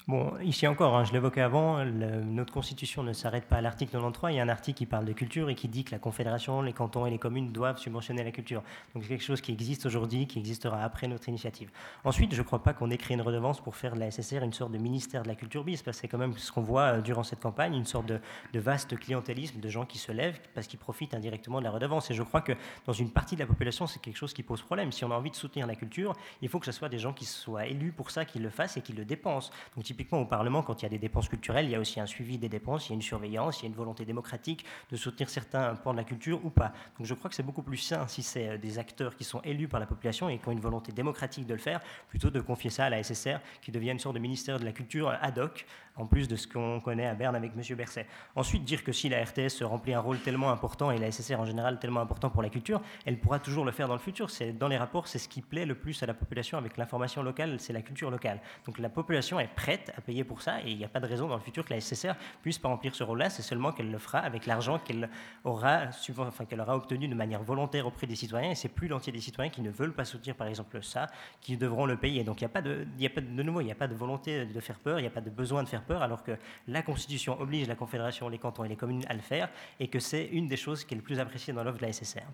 Bon, 0.06 0.34
ici 0.42 0.68
encore, 0.68 0.98
hein, 0.98 1.06
je 1.06 1.14
l'évoquais 1.14 1.40
avant, 1.40 1.86
notre 1.86 2.52
constitution 2.52 3.04
ne 3.04 3.14
s'arrête 3.14 3.46
pas 3.46 3.56
à 3.56 3.62
l'article 3.62 3.94
93. 3.94 4.34
Il 4.34 4.36
y 4.36 4.40
a 4.42 4.44
un 4.44 4.50
article 4.50 4.80
qui 4.80 4.86
parle 4.86 5.06
de 5.06 5.14
culture 5.14 5.50
et 5.50 5.56
qui 5.56 5.70
dit 5.70 5.86
que 5.86 5.92
la 5.92 5.98
Confédération, 6.00 6.62
les 6.62 6.74
cantons 6.74 7.06
et 7.06 7.10
les 7.10 7.18
communes 7.18 7.54
doivent 7.54 7.78
subventionner 7.78 8.22
la 8.22 8.32
culture. 8.32 8.64
Donc 8.94 9.04
c'est 9.04 9.10
quelque 9.10 9.24
chose 9.24 9.40
qui 9.40 9.54
existe 9.54 9.86
aujourd'hui, 9.86 10.28
qui 10.28 10.40
existera 10.40 10.84
après 10.84 11.08
notre 11.08 11.30
initiative. 11.30 11.70
Ensuite, 12.04 12.34
je 12.34 12.42
ne 12.42 12.46
crois 12.46 12.62
pas 12.62 12.74
qu'on 12.74 12.92
ait 12.92 12.98
créé 12.98 13.16
une 13.16 13.22
redevance 13.22 13.62
pour 13.62 13.78
faire 13.78 13.94
de 13.96 14.02
la 14.02 14.12
SSR 14.12 14.44
une 14.44 14.52
sorte 14.52 14.74
de 14.74 14.78
ministère 14.78 15.24
de 15.24 15.30
la 15.30 15.36
culture 15.36 15.64
bis, 15.64 15.82
parce 15.82 15.96
que 15.96 16.02
c'est 16.02 16.10
quand 16.10 16.18
même 16.18 16.38
ce 16.38 16.52
qu'on 16.52 16.64
voit 16.64 16.98
euh, 16.98 17.02
durant 17.02 17.24
cette 17.24 17.40
campagne, 17.40 17.74
une 17.74 17.86
sorte 17.86 18.08
de, 18.08 18.20
vaste 18.56 18.98
clientélisme 18.98 19.62
de 19.62 19.70
gens 19.70 19.86
qui 19.86 20.00
se 20.00 20.12
lèvent 20.12 20.40
parce 20.54 20.68
qu'ils 20.68 20.80
profitent 20.80 21.14
indirectement 21.14 21.60
de 21.60 21.64
la 21.64 21.72
redevance. 21.72 22.12
Et 22.12 22.14
je 22.14 22.24
crois 22.24 22.42
que 22.42 22.52
dans 22.86 22.94
une 22.94 23.10
partie 23.10 23.36
de 23.36 23.40
la 23.40 23.48
population, 23.48 23.88
c'est 23.88 24.02
quelque 24.02 24.18
chose 24.18 24.34
qui 24.34 24.44
pose 24.44 24.62
problème. 24.62 24.92
Si 24.92 25.06
on 25.06 25.12
a 25.12 25.16
envie 25.16 25.32
de 25.32 25.38
soutenir 25.38 25.66
la 25.66 25.76
culture, 25.76 26.14
il 26.42 26.50
faut 26.50 26.60
que 26.60 26.66
ce 26.66 26.74
soit 26.74 26.90
des 26.90 27.00
gens 27.00 27.14
qui 27.14 27.24
soient 27.24 27.68
élus 27.68 27.94
pour 27.94 28.12
ça, 28.12 28.26
qui 28.26 28.40
le 28.40 28.50
fassent 28.50 28.76
et 28.76 28.82
qui 28.82 28.92
le 28.92 29.06
dépensent. 29.06 29.50
Donc 29.78 29.86
typiquement 29.94 30.22
au 30.22 30.26
Parlement, 30.26 30.64
quand 30.64 30.82
il 30.82 30.84
y 30.84 30.88
a 30.88 30.90
des 30.90 30.98
dépenses 30.98 31.30
culturelles, 31.30 31.66
il 31.66 31.72
y 31.72 31.76
a 31.76 31.80
aussi 31.80 32.00
un 32.00 32.08
suivi 32.08 32.40
des 32.40 32.50
dépenses, 32.50 32.88
il 32.88 32.90
y 32.90 32.94
a 32.94 32.96
une 32.96 33.04
surveillance, 33.04 33.60
il 33.60 33.64
y 33.64 33.66
a 33.66 33.70
une 33.70 33.76
volonté 33.76 34.06
démocratique 34.06 34.66
de 34.90 34.98
soutenir 34.98 35.30
certains 35.30 35.76
pans 35.76 35.92
de 35.92 35.98
la 35.98 36.04
culture 36.04 36.44
ou 36.44 36.50
pas. 36.50 36.74
Donc 36.98 37.06
je 37.06 37.14
crois 37.14 37.30
que 37.30 37.36
c'est 37.36 37.44
beaucoup 37.44 37.62
plus 37.62 37.78
sain 37.78 38.08
si 38.08 38.24
c'est 38.24 38.50
euh, 38.50 38.58
des 38.58 38.80
acteurs 38.80 39.16
qui 39.16 39.24
sont 39.24 39.40
élus 39.42 39.68
par 39.68 39.80
la 39.80 39.86
population 39.86 40.30
et 40.30 40.40
qui 40.40 40.50
ont 40.50 40.52
une 40.52 40.60
volonté 40.60 40.92
démocratique 40.92 41.46
de 41.46 41.54
le 41.54 41.60
faire, 41.60 41.80
plutôt 42.08 42.32
de 42.32 42.42
confier 42.42 42.72
ça 42.72 42.86
à 42.86 42.90
la 42.90 43.04
SSR, 43.04 43.38
qui 43.62 43.72
devient 43.72 43.92
une 43.92 44.00
sorte 44.00 44.16
de 44.16 44.20
ministère 44.20 44.60
de 44.60 44.66
la 44.66 44.72
culture 44.72 45.10
ad 45.22 45.38
hoc, 45.38 45.68
en 45.96 46.06
plus 46.06 46.28
de 46.28 46.36
ce 46.36 46.48
qu'on 46.48 46.80
connaît 46.80 47.08
à 47.08 47.14
Berne 47.14 47.36
avec 47.36 47.52
M. 47.56 47.76
Berset. 47.76 48.08
Ensuite, 48.36 48.64
dire 48.64 48.84
que 48.84 48.92
si 48.92 49.10
la 49.10 49.24
RTS 49.24 49.64
remplit 49.64 49.94
un 49.94 50.00
rôle 50.00 50.20
tellement 50.20 50.52
important, 50.52 50.92
et 50.92 50.98
la 50.98 51.12
SSR 51.12 51.40
en 51.40 51.46
général 51.46 51.80
tellement 51.80 52.02
important 52.02 52.30
pour 52.30 52.42
la 52.42 52.50
culture, 52.50 52.82
elle 53.06 53.20
pourra 53.20 53.40
toujours 53.40 53.66
le 53.66 53.72
faire 53.72 53.88
dans 53.88 53.94
le 53.94 54.00
futur. 54.00 54.30
C'est 54.30 54.54
Dans 54.54 54.68
les 54.68 54.78
rapports, 54.78 55.08
c'est 55.08 55.20
ce 55.20 55.30
qui 55.30 55.42
plaît 55.42 55.66
le 55.66 55.76
plus 55.76 56.02
à 56.04 56.06
la 56.06 56.14
population 56.14 56.58
avec 56.58 56.78
l'information 56.78 57.22
locale, 57.22 57.60
c'est 57.60 57.74
la 57.74 57.82
culture 57.82 58.10
locale. 58.10 58.40
Donc 58.66 58.80
la 58.80 58.90
population 58.90 59.40
est 59.40 59.48
prête 59.48 59.92
à 59.98 60.02
payer 60.02 60.24
pour 60.24 60.42
ça, 60.42 60.62
et 60.62 60.72
il 60.72 60.78
n'y 60.78 60.86
a 60.86 60.90
pas 60.90 61.00
de 61.00 61.08
raison 61.08 61.28
dans 61.28 61.36
le 61.36 61.42
futur 61.42 61.66
que 61.66 61.74
la 61.74 61.80
SSR 61.80 62.14
puisse 62.42 62.58
pas 62.58 62.70
remplir 62.70 62.96
ce 62.96 63.04
rôle-là, 63.04 63.30
c'est 63.30 63.42
seulement 63.42 63.72
qu'elle 63.72 63.92
le 63.92 63.98
fera 63.98 64.20
avec 64.20 64.46
l'argent 64.46 64.80
qu'elle 64.80 65.10
aura, 65.44 65.84
enfin, 66.18 66.46
qu'elle 66.46 66.62
aura 66.62 66.76
obtenu 66.76 67.08
de 67.08 67.16
manière 67.16 67.44
volontaire 67.44 67.86
auprès 67.86 68.08
des 68.08 68.16
citoyens, 68.16 68.52
et 68.52 68.56
c'est 68.56 68.70
plus 68.70 68.88
l'entier 68.88 69.14
des 69.14 69.22
citoyens 69.22 69.52
qui 69.52 69.62
ne 69.62 69.70
veulent 69.70 69.94
pas 69.94 70.06
soutenir 70.06 70.36
par 70.36 70.48
exemple 70.48 70.82
ça, 70.82 71.08
qui 71.42 71.58
devront 71.58 71.86
le 71.86 71.98
payer. 71.98 72.24
Donc 72.24 72.42
il 72.42 72.44
n'y 72.44 72.48
a 72.48 72.50
pas 72.50 72.62
de, 72.62 72.86
a 73.04 73.10
pas 73.10 73.22
de 73.22 73.44
nouveau, 73.44 73.62
il 73.62 73.66
n'y 73.66 73.72
a 73.72 73.76
pas 73.76 73.88
de 73.88 73.96
volonté 73.96 74.46
de 74.46 74.60
faire 74.60 74.80
peur, 74.80 75.00
il 75.00 75.04
n'y 75.04 75.08
a 75.08 75.12
pas 75.12 75.22
de 75.22 75.30
besoin 75.30 75.64
de 75.64 75.70
faire 75.70 75.83
peur, 75.84 76.02
alors 76.02 76.24
que 76.24 76.38
la 76.68 76.82
Constitution 76.82 77.40
oblige 77.40 77.68
la 77.68 77.76
Confédération, 77.76 78.30
les 78.30 78.40
cantons 78.40 78.64
et 78.64 78.70
les 78.70 78.76
communes 78.76 79.06
à 79.08 79.14
le 79.14 79.22
faire, 79.22 79.50
et 79.80 79.88
que 79.88 80.00
c'est 80.00 80.26
une 80.26 80.48
des 80.48 80.58
choses 80.58 80.84
qui 80.84 80.94
est 80.94 80.98
le 80.98 81.04
plus 81.04 81.20
appréciée 81.20 81.54
dans 81.54 81.64
l'offre 81.64 81.80
de 81.80 81.86
la 81.86 81.94
SSR. 81.94 82.28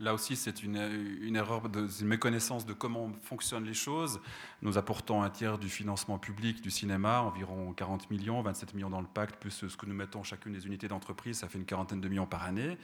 Là 0.00 0.14
aussi, 0.14 0.36
c'est 0.36 0.62
une, 0.62 0.76
erreur, 0.76 1.62
une 2.00 2.06
méconnaissance 2.06 2.64
de 2.64 2.72
comment 2.72 3.10
fonctionnent 3.24 3.64
les 3.64 3.74
choses. 3.74 4.20
Nous 4.62 4.78
apportons 4.78 5.22
un 5.22 5.30
tiers 5.30 5.58
du 5.58 5.68
financement 5.68 6.18
public 6.18 6.62
du 6.62 6.70
cinéma, 6.70 7.20
environ 7.20 7.72
40 7.72 8.08
millions, 8.08 8.40
27 8.40 8.74
millions 8.74 8.90
dans 8.90 9.00
le 9.00 9.08
pacte, 9.08 9.40
plus 9.40 9.50
ce 9.50 9.76
que 9.76 9.86
nous 9.86 9.94
mettons 9.94 10.22
chacune 10.22 10.52
des 10.52 10.66
unités 10.66 10.86
d'entreprise, 10.86 11.38
ça 11.38 11.48
fait 11.48 11.58
une 11.58 11.64
quarantaine 11.64 12.00
de 12.00 12.08
millions 12.08 12.26
par 12.26 12.44
année. 12.44 12.78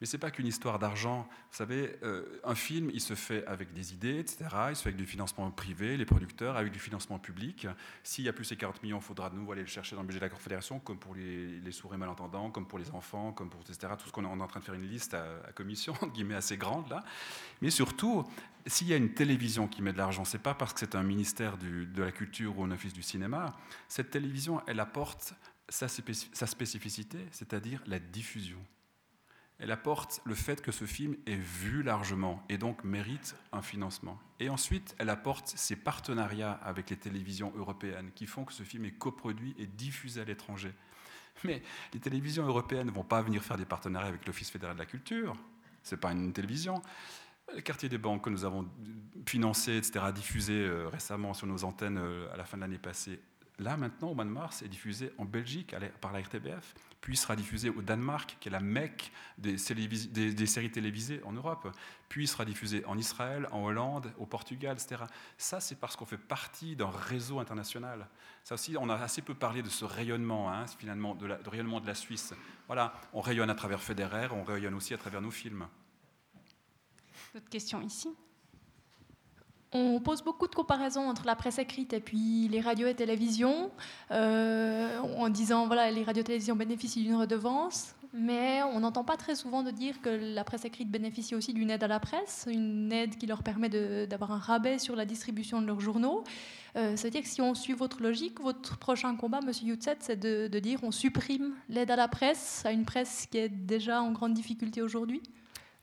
Mais 0.00 0.06
ce 0.06 0.16
n'est 0.16 0.20
pas 0.20 0.30
qu'une 0.30 0.46
histoire 0.46 0.78
d'argent. 0.78 1.26
Vous 1.50 1.56
savez, 1.56 1.96
euh, 2.02 2.40
un 2.44 2.54
film, 2.54 2.90
il 2.92 3.00
se 3.00 3.14
fait 3.14 3.46
avec 3.46 3.72
des 3.72 3.94
idées, 3.94 4.18
etc. 4.18 4.44
Il 4.68 4.76
se 4.76 4.82
fait 4.82 4.90
avec 4.90 4.98
du 4.98 5.06
financement 5.06 5.50
privé, 5.50 5.96
les 5.96 6.04
producteurs, 6.04 6.56
avec 6.56 6.70
du 6.70 6.78
financement 6.78 7.18
public. 7.18 7.66
S'il 8.02 8.24
n'y 8.24 8.28
a 8.28 8.34
plus 8.34 8.44
ces 8.44 8.56
40 8.56 8.82
millions, 8.82 8.98
il 8.98 9.02
faudra 9.02 9.30
de 9.30 9.36
nouveau 9.36 9.52
aller 9.52 9.62
le 9.62 9.66
chercher 9.66 9.96
dans 9.96 10.02
le 10.02 10.06
budget 10.06 10.20
de 10.20 10.24
la 10.24 10.30
Confédération, 10.30 10.80
comme 10.80 10.98
pour 10.98 11.14
les, 11.14 11.60
les 11.60 11.72
sourds 11.72 11.94
et 11.94 11.96
malentendants, 11.96 12.50
comme 12.50 12.66
pour 12.66 12.78
les 12.78 12.90
enfants, 12.90 13.32
comme 13.32 13.48
pour 13.48 13.62
etc. 13.62 13.94
Tout 13.98 14.06
ce 14.06 14.12
qu'on 14.12 14.24
est 14.24 14.26
en 14.26 14.46
train 14.46 14.60
de 14.60 14.64
faire 14.64 14.74
une 14.74 14.86
liste 14.86 15.14
à, 15.14 15.52
commission, 15.54 15.94
entre 15.94 16.08
guillemets, 16.12 16.34
assez 16.34 16.58
grande 16.58 16.90
là. 16.90 17.02
Mais 17.62 17.70
surtout, 17.70 18.24
s'il 18.66 18.88
y 18.88 18.92
a 18.92 18.96
une 18.96 19.14
télévision 19.14 19.66
qui 19.66 19.80
met 19.80 19.94
de 19.94 19.98
l'argent, 19.98 20.26
c'est 20.26 20.42
pas 20.42 20.54
parce 20.54 20.74
que 20.74 20.80
c'est 20.80 20.94
un 20.94 21.02
ministère 21.02 21.56
de 21.56 22.02
la 22.02 22.12
culture 22.12 22.58
ou 22.58 22.64
un 22.64 22.70
office 22.70 22.92
du 22.92 23.02
cinéma. 23.02 23.56
Cette 23.88 24.10
télévision, 24.10 24.60
elle 24.66 24.80
apporte 24.80 25.32
sa 25.70 25.88
spécificité, 25.88 27.18
c'est-à-dire 27.30 27.82
la 27.86 27.98
diffusion 27.98 28.58
elle 29.58 29.70
apporte 29.70 30.20
le 30.24 30.34
fait 30.34 30.60
que 30.60 30.70
ce 30.70 30.84
film 30.84 31.16
est 31.26 31.36
vu 31.36 31.82
largement 31.82 32.42
et 32.48 32.58
donc 32.58 32.84
mérite 32.84 33.36
un 33.52 33.62
financement. 33.62 34.18
Et 34.38 34.50
ensuite, 34.50 34.94
elle 34.98 35.08
apporte 35.08 35.48
ses 35.48 35.76
partenariats 35.76 36.52
avec 36.52 36.90
les 36.90 36.96
télévisions 36.96 37.52
européennes 37.56 38.10
qui 38.14 38.26
font 38.26 38.44
que 38.44 38.52
ce 38.52 38.62
film 38.62 38.84
est 38.84 38.92
coproduit 38.92 39.54
et 39.58 39.66
diffusé 39.66 40.20
à 40.20 40.24
l'étranger. 40.24 40.72
Mais 41.44 41.62
les 41.94 42.00
télévisions 42.00 42.46
européennes 42.46 42.86
ne 42.86 42.92
vont 42.92 43.04
pas 43.04 43.22
venir 43.22 43.42
faire 43.42 43.56
des 43.56 43.64
partenariats 43.64 44.08
avec 44.08 44.26
l'Office 44.26 44.50
fédéral 44.50 44.76
de 44.76 44.80
la 44.80 44.86
culture. 44.86 45.34
Ce 45.82 45.94
n'est 45.94 46.00
pas 46.00 46.12
une 46.12 46.32
télévision. 46.32 46.82
Le 47.54 47.60
quartier 47.60 47.88
des 47.88 47.98
banques 47.98 48.24
que 48.24 48.30
nous 48.30 48.44
avons 48.44 48.68
financé, 49.26 49.76
etc., 49.76 50.06
diffusé 50.14 50.52
euh, 50.52 50.88
récemment 50.88 51.32
sur 51.32 51.46
nos 51.46 51.64
antennes 51.64 51.98
euh, 51.98 52.32
à 52.32 52.36
la 52.36 52.44
fin 52.44 52.56
de 52.56 52.62
l'année 52.62 52.78
passée, 52.78 53.20
là 53.58 53.76
maintenant, 53.76 54.10
au 54.10 54.14
mois 54.14 54.24
de 54.24 54.30
mars, 54.30 54.62
est 54.62 54.68
diffusé 54.68 55.12
en 55.18 55.24
Belgique 55.24 55.74
par 56.00 56.12
la 56.12 56.20
RTBF 56.20 56.74
puis 57.06 57.16
sera 57.16 57.36
diffusé 57.36 57.70
au 57.70 57.82
Danemark, 57.82 58.36
qui 58.40 58.48
est 58.48 58.50
la 58.50 58.58
mecque 58.58 59.12
des, 59.38 59.58
séries 59.58 60.70
télévisées 60.72 61.20
en 61.24 61.30
Europe, 61.30 61.72
puis 62.08 62.26
sera 62.26 62.44
diffusé 62.44 62.84
en 62.84 62.98
Israël, 62.98 63.46
en 63.52 63.62
Hollande, 63.62 64.12
au 64.18 64.26
Portugal, 64.26 64.76
etc. 64.76 65.04
Ça, 65.38 65.60
c'est 65.60 65.76
parce 65.76 65.94
qu'on 65.94 66.04
fait 66.04 66.18
partie 66.18 66.74
d'un 66.74 66.90
réseau 66.90 67.38
international. 67.38 68.08
Ça 68.42 68.54
aussi, 68.54 68.76
on 68.76 68.88
a 68.88 68.96
assez 68.96 69.22
peu 69.22 69.34
parlé 69.34 69.62
de 69.62 69.68
ce 69.68 69.84
rayonnement, 69.84 70.52
hein, 70.52 70.66
finalement, 70.66 71.14
de, 71.14 71.26
la, 71.26 71.38
rayonnement 71.46 71.78
de 71.78 71.86
la 71.86 71.94
Suisse. 71.94 72.34
Voilà, 72.66 72.92
on 73.12 73.20
rayonne 73.20 73.50
à 73.50 73.54
travers 73.54 73.80
Federer, 73.80 74.26
on 74.32 74.42
rayonne 74.42 74.74
aussi 74.74 74.92
à 74.92 74.98
travers 74.98 75.20
nos 75.20 75.30
films. 75.30 75.68
D'autres 77.34 77.48
questions 77.48 77.80
ici? 77.82 78.08
On 79.72 80.00
pose 80.00 80.22
beaucoup 80.22 80.46
de 80.46 80.54
comparaisons 80.54 81.08
entre 81.08 81.26
la 81.26 81.34
presse 81.34 81.58
écrite 81.58 81.92
et 81.92 82.00
puis 82.00 82.48
les 82.48 82.60
radios 82.60 82.86
et 82.86 82.94
télévisions, 82.94 83.70
euh, 84.10 84.98
en 85.00 85.28
disant 85.28 85.66
voilà 85.66 85.90
les 85.90 86.04
radios 86.04 86.22
et 86.22 86.24
télévisions 86.24 86.56
bénéficient 86.56 87.02
d'une 87.02 87.16
redevance, 87.16 87.94
mais 88.12 88.62
on 88.62 88.80
n'entend 88.80 89.04
pas 89.04 89.16
très 89.16 89.34
souvent 89.34 89.62
de 89.62 89.70
dire 89.70 90.00
que 90.00 90.08
la 90.08 90.44
presse 90.44 90.64
écrite 90.64 90.90
bénéficie 90.90 91.34
aussi 91.34 91.52
d'une 91.52 91.70
aide 91.70 91.82
à 91.82 91.88
la 91.88 92.00
presse, 92.00 92.46
une 92.50 92.92
aide 92.92 93.16
qui 93.16 93.26
leur 93.26 93.42
permet 93.42 93.68
d'avoir 94.06 94.32
un 94.32 94.38
rabais 94.38 94.78
sur 94.78 94.96
la 94.96 95.04
distribution 95.04 95.60
de 95.60 95.66
leurs 95.66 95.80
journaux. 95.80 96.24
Euh, 96.76 96.92
C'est-à-dire 96.96 97.22
que 97.22 97.28
si 97.28 97.40
on 97.40 97.54
suit 97.54 97.72
votre 97.72 98.02
logique, 98.02 98.40
votre 98.40 98.78
prochain 98.78 99.14
combat, 99.16 99.40
Monsieur 99.40 99.66
Youtset, 99.68 99.96
c'est 100.00 100.18
de, 100.18 100.48
de 100.48 100.58
dire 100.58 100.78
on 100.82 100.92
supprime 100.92 101.54
l'aide 101.68 101.90
à 101.90 101.96
la 101.96 102.08
presse, 102.08 102.64
à 102.64 102.72
une 102.72 102.84
presse 102.84 103.26
qui 103.30 103.38
est 103.38 103.48
déjà 103.48 104.00
en 104.00 104.12
grande 104.12 104.34
difficulté 104.34 104.80
aujourd'hui? 104.80 105.22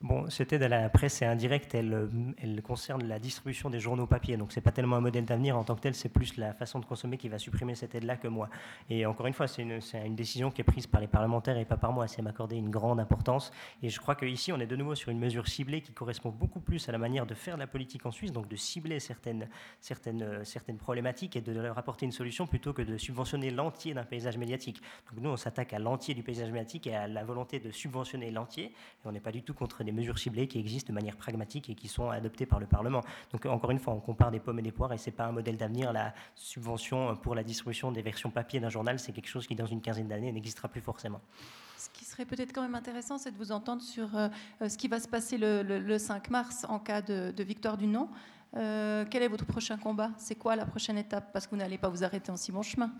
Bon, 0.04 0.30
c'était 0.30 0.60
de 0.60 0.66
la 0.66 0.90
presse 0.90 1.22
et 1.22 1.26
indirecte, 1.26 1.74
elle, 1.76 2.10
elle 2.38 2.62
concerne 2.62 3.08
la 3.08 3.20
distribution 3.20 3.70
des 3.70 3.80
journaux 3.80 4.06
papier, 4.06 4.36
donc 4.36 4.52
c'est 4.52 4.60
pas 4.60 4.74
tellement 4.74 4.98
un 4.98 5.00
modèle 5.00 5.24
d'avenir 5.24 5.58
en 5.58 5.64
tant 5.64 5.76
que 5.76 5.80
tel, 5.80 5.96
c'est 5.96 6.10
plus 6.10 6.36
la 6.36 6.54
façon 6.54 6.80
de 6.80 6.86
consommer 6.86 7.18
qui 7.18 7.30
va 7.30 7.40
supprimer 7.40 7.74
cette 7.74 7.96
aide-là 7.96 8.18
que 8.18 8.28
moi. 8.28 8.50
Et 8.90 9.06
encore 9.06 9.28
une 9.28 9.34
fois, 9.34 9.48
c'est 9.48 9.62
une, 9.62 9.80
décision 10.14 10.52
qui 10.52 10.60
est 10.60 10.66
prise 10.66 10.88
par 10.88 11.00
les 11.00 11.08
parlementaires 11.08 11.58
et 11.58 11.64
pas 11.64 11.78
par 11.78 11.94
moi, 11.94 12.10
c'est 12.10 12.22
m'accorder 12.22 12.58
une 12.58 12.70
grande 12.70 13.00
importance. 13.00 13.54
Et 13.82 13.88
je 13.88 13.98
crois 14.02 14.16
qu'ici, 14.16 14.52
on 14.52 14.60
est 14.60 14.68
de 14.68 14.76
nouveau 14.76 14.94
sur 14.94 15.10
une 15.10 15.20
mesure 15.20 15.48
ciblée 15.48 15.80
qui 15.80 15.94
correspond 15.94 16.32
beaucoup 16.32 16.60
plus 16.60 16.90
à 16.90 16.92
la 16.92 16.98
manière 16.98 17.26
de 17.26 17.34
faire 17.34 17.56
la 17.56 17.66
politique 17.66 18.06
en 18.06 18.12
Suisse, 18.12 18.34
donc 18.34 18.50
de 18.50 18.58
cibler 18.58 19.00
certaines, 19.00 19.48
certaines, 19.80 20.44
certaines 20.44 20.80
problématiques 20.80 21.38
et 21.38 21.42
de 21.42 21.54
leur 21.54 21.78
apporter 21.78 22.06
une 22.06 22.12
solution 22.12 22.46
plutôt 22.46 22.74
que 22.74 22.82
de 22.82 22.98
subventionner 22.98 23.52
l'entier 23.52 23.94
d'un 23.94 24.04
paysage 24.04 24.38
médiatique. 24.38 24.82
Donc 25.10 25.24
nous, 25.24 25.30
on 25.30 25.38
s'attaque 25.38 25.72
à 25.72 25.80
l'entier 25.80 26.14
du 26.14 26.24
paysage 26.24 26.52
médiatique 26.52 26.88
et 26.88 26.96
à 26.98 27.08
la 27.08 27.24
volonté 27.24 27.62
de 27.62 27.72
subventionner 27.72 28.32
l'entier, 28.32 28.66
et 28.66 29.08
on 29.08 29.14
n'est 29.14 29.22
pas 29.22 29.32
du 29.32 29.44
tout 29.44 29.54
contre 29.54 29.82
des 29.86 29.93
mesures 29.94 30.18
ciblées 30.18 30.48
qui 30.48 30.60
existent 30.60 30.90
de 30.90 30.96
manière 30.96 31.16
pragmatique 31.16 31.70
et 31.70 31.76
qui 31.76 31.88
sont 31.88 32.10
adoptées 32.10 32.46
par 32.46 32.60
le 32.60 32.66
Parlement. 32.66 33.02
Donc 33.32 33.46
encore 33.46 33.72
une 33.72 33.80
fois, 33.80 33.94
on 33.94 34.00
compare 34.00 34.32
des 34.32 34.40
pommes 34.40 34.60
et 34.60 34.64
des 34.64 34.72
poires 34.72 34.94
et 34.94 34.98
c'est 34.98 35.12
pas 35.12 35.26
un 35.26 35.32
modèle 35.32 35.58
d'avenir. 35.58 35.94
La 35.94 36.14
subvention 36.36 37.16
pour 37.16 37.36
la 37.36 37.44
distribution 37.44 37.92
des 37.92 38.02
versions 38.02 38.30
papier 38.30 38.60
d'un 38.60 38.70
journal, 38.70 39.00
c'est 39.00 39.12
quelque 39.12 39.30
chose 39.30 39.48
qui 39.48 39.56
dans 39.56 39.66
une 39.66 39.82
quinzaine 39.82 40.08
d'années 40.08 40.32
n'existera 40.32 40.68
plus 40.68 40.82
forcément. 40.82 41.22
Ce 41.78 41.90
qui 41.90 42.06
serait 42.06 42.26
peut-être 42.26 42.54
quand 42.54 42.62
même 42.62 42.76
intéressant, 42.76 43.18
c'est 43.18 43.32
de 43.32 43.38
vous 43.38 43.52
entendre 43.52 43.82
sur 43.82 44.16
euh, 44.16 44.30
ce 44.68 44.78
qui 44.78 44.88
va 44.88 45.00
se 45.00 45.08
passer 45.08 45.38
le, 45.38 45.98
5 45.98 46.30
mars 46.30 46.66
en 46.70 46.80
cas 46.80 47.02
de, 47.02 47.32
de 47.32 47.44
victoire 47.44 47.78
du 47.78 47.88
non. 47.88 48.10
Euh, 48.56 49.06
quel 49.10 49.24
est 49.24 49.28
votre 49.28 49.46
prochain 49.46 49.78
combat? 49.78 50.12
C'est 50.18 50.36
quoi 50.36 50.56
la 50.56 50.66
prochaine 50.66 50.98
étape? 50.98 51.32
Parce 51.34 51.48
que 51.48 51.52
vous 51.52 51.58
n'allez 51.58 51.78
pas 51.78 51.90
vous 51.90 52.04
arrêter 52.04 52.32
en 52.32 52.38
si 52.38 52.52
bon 52.52 52.62
chemin. 52.62 52.92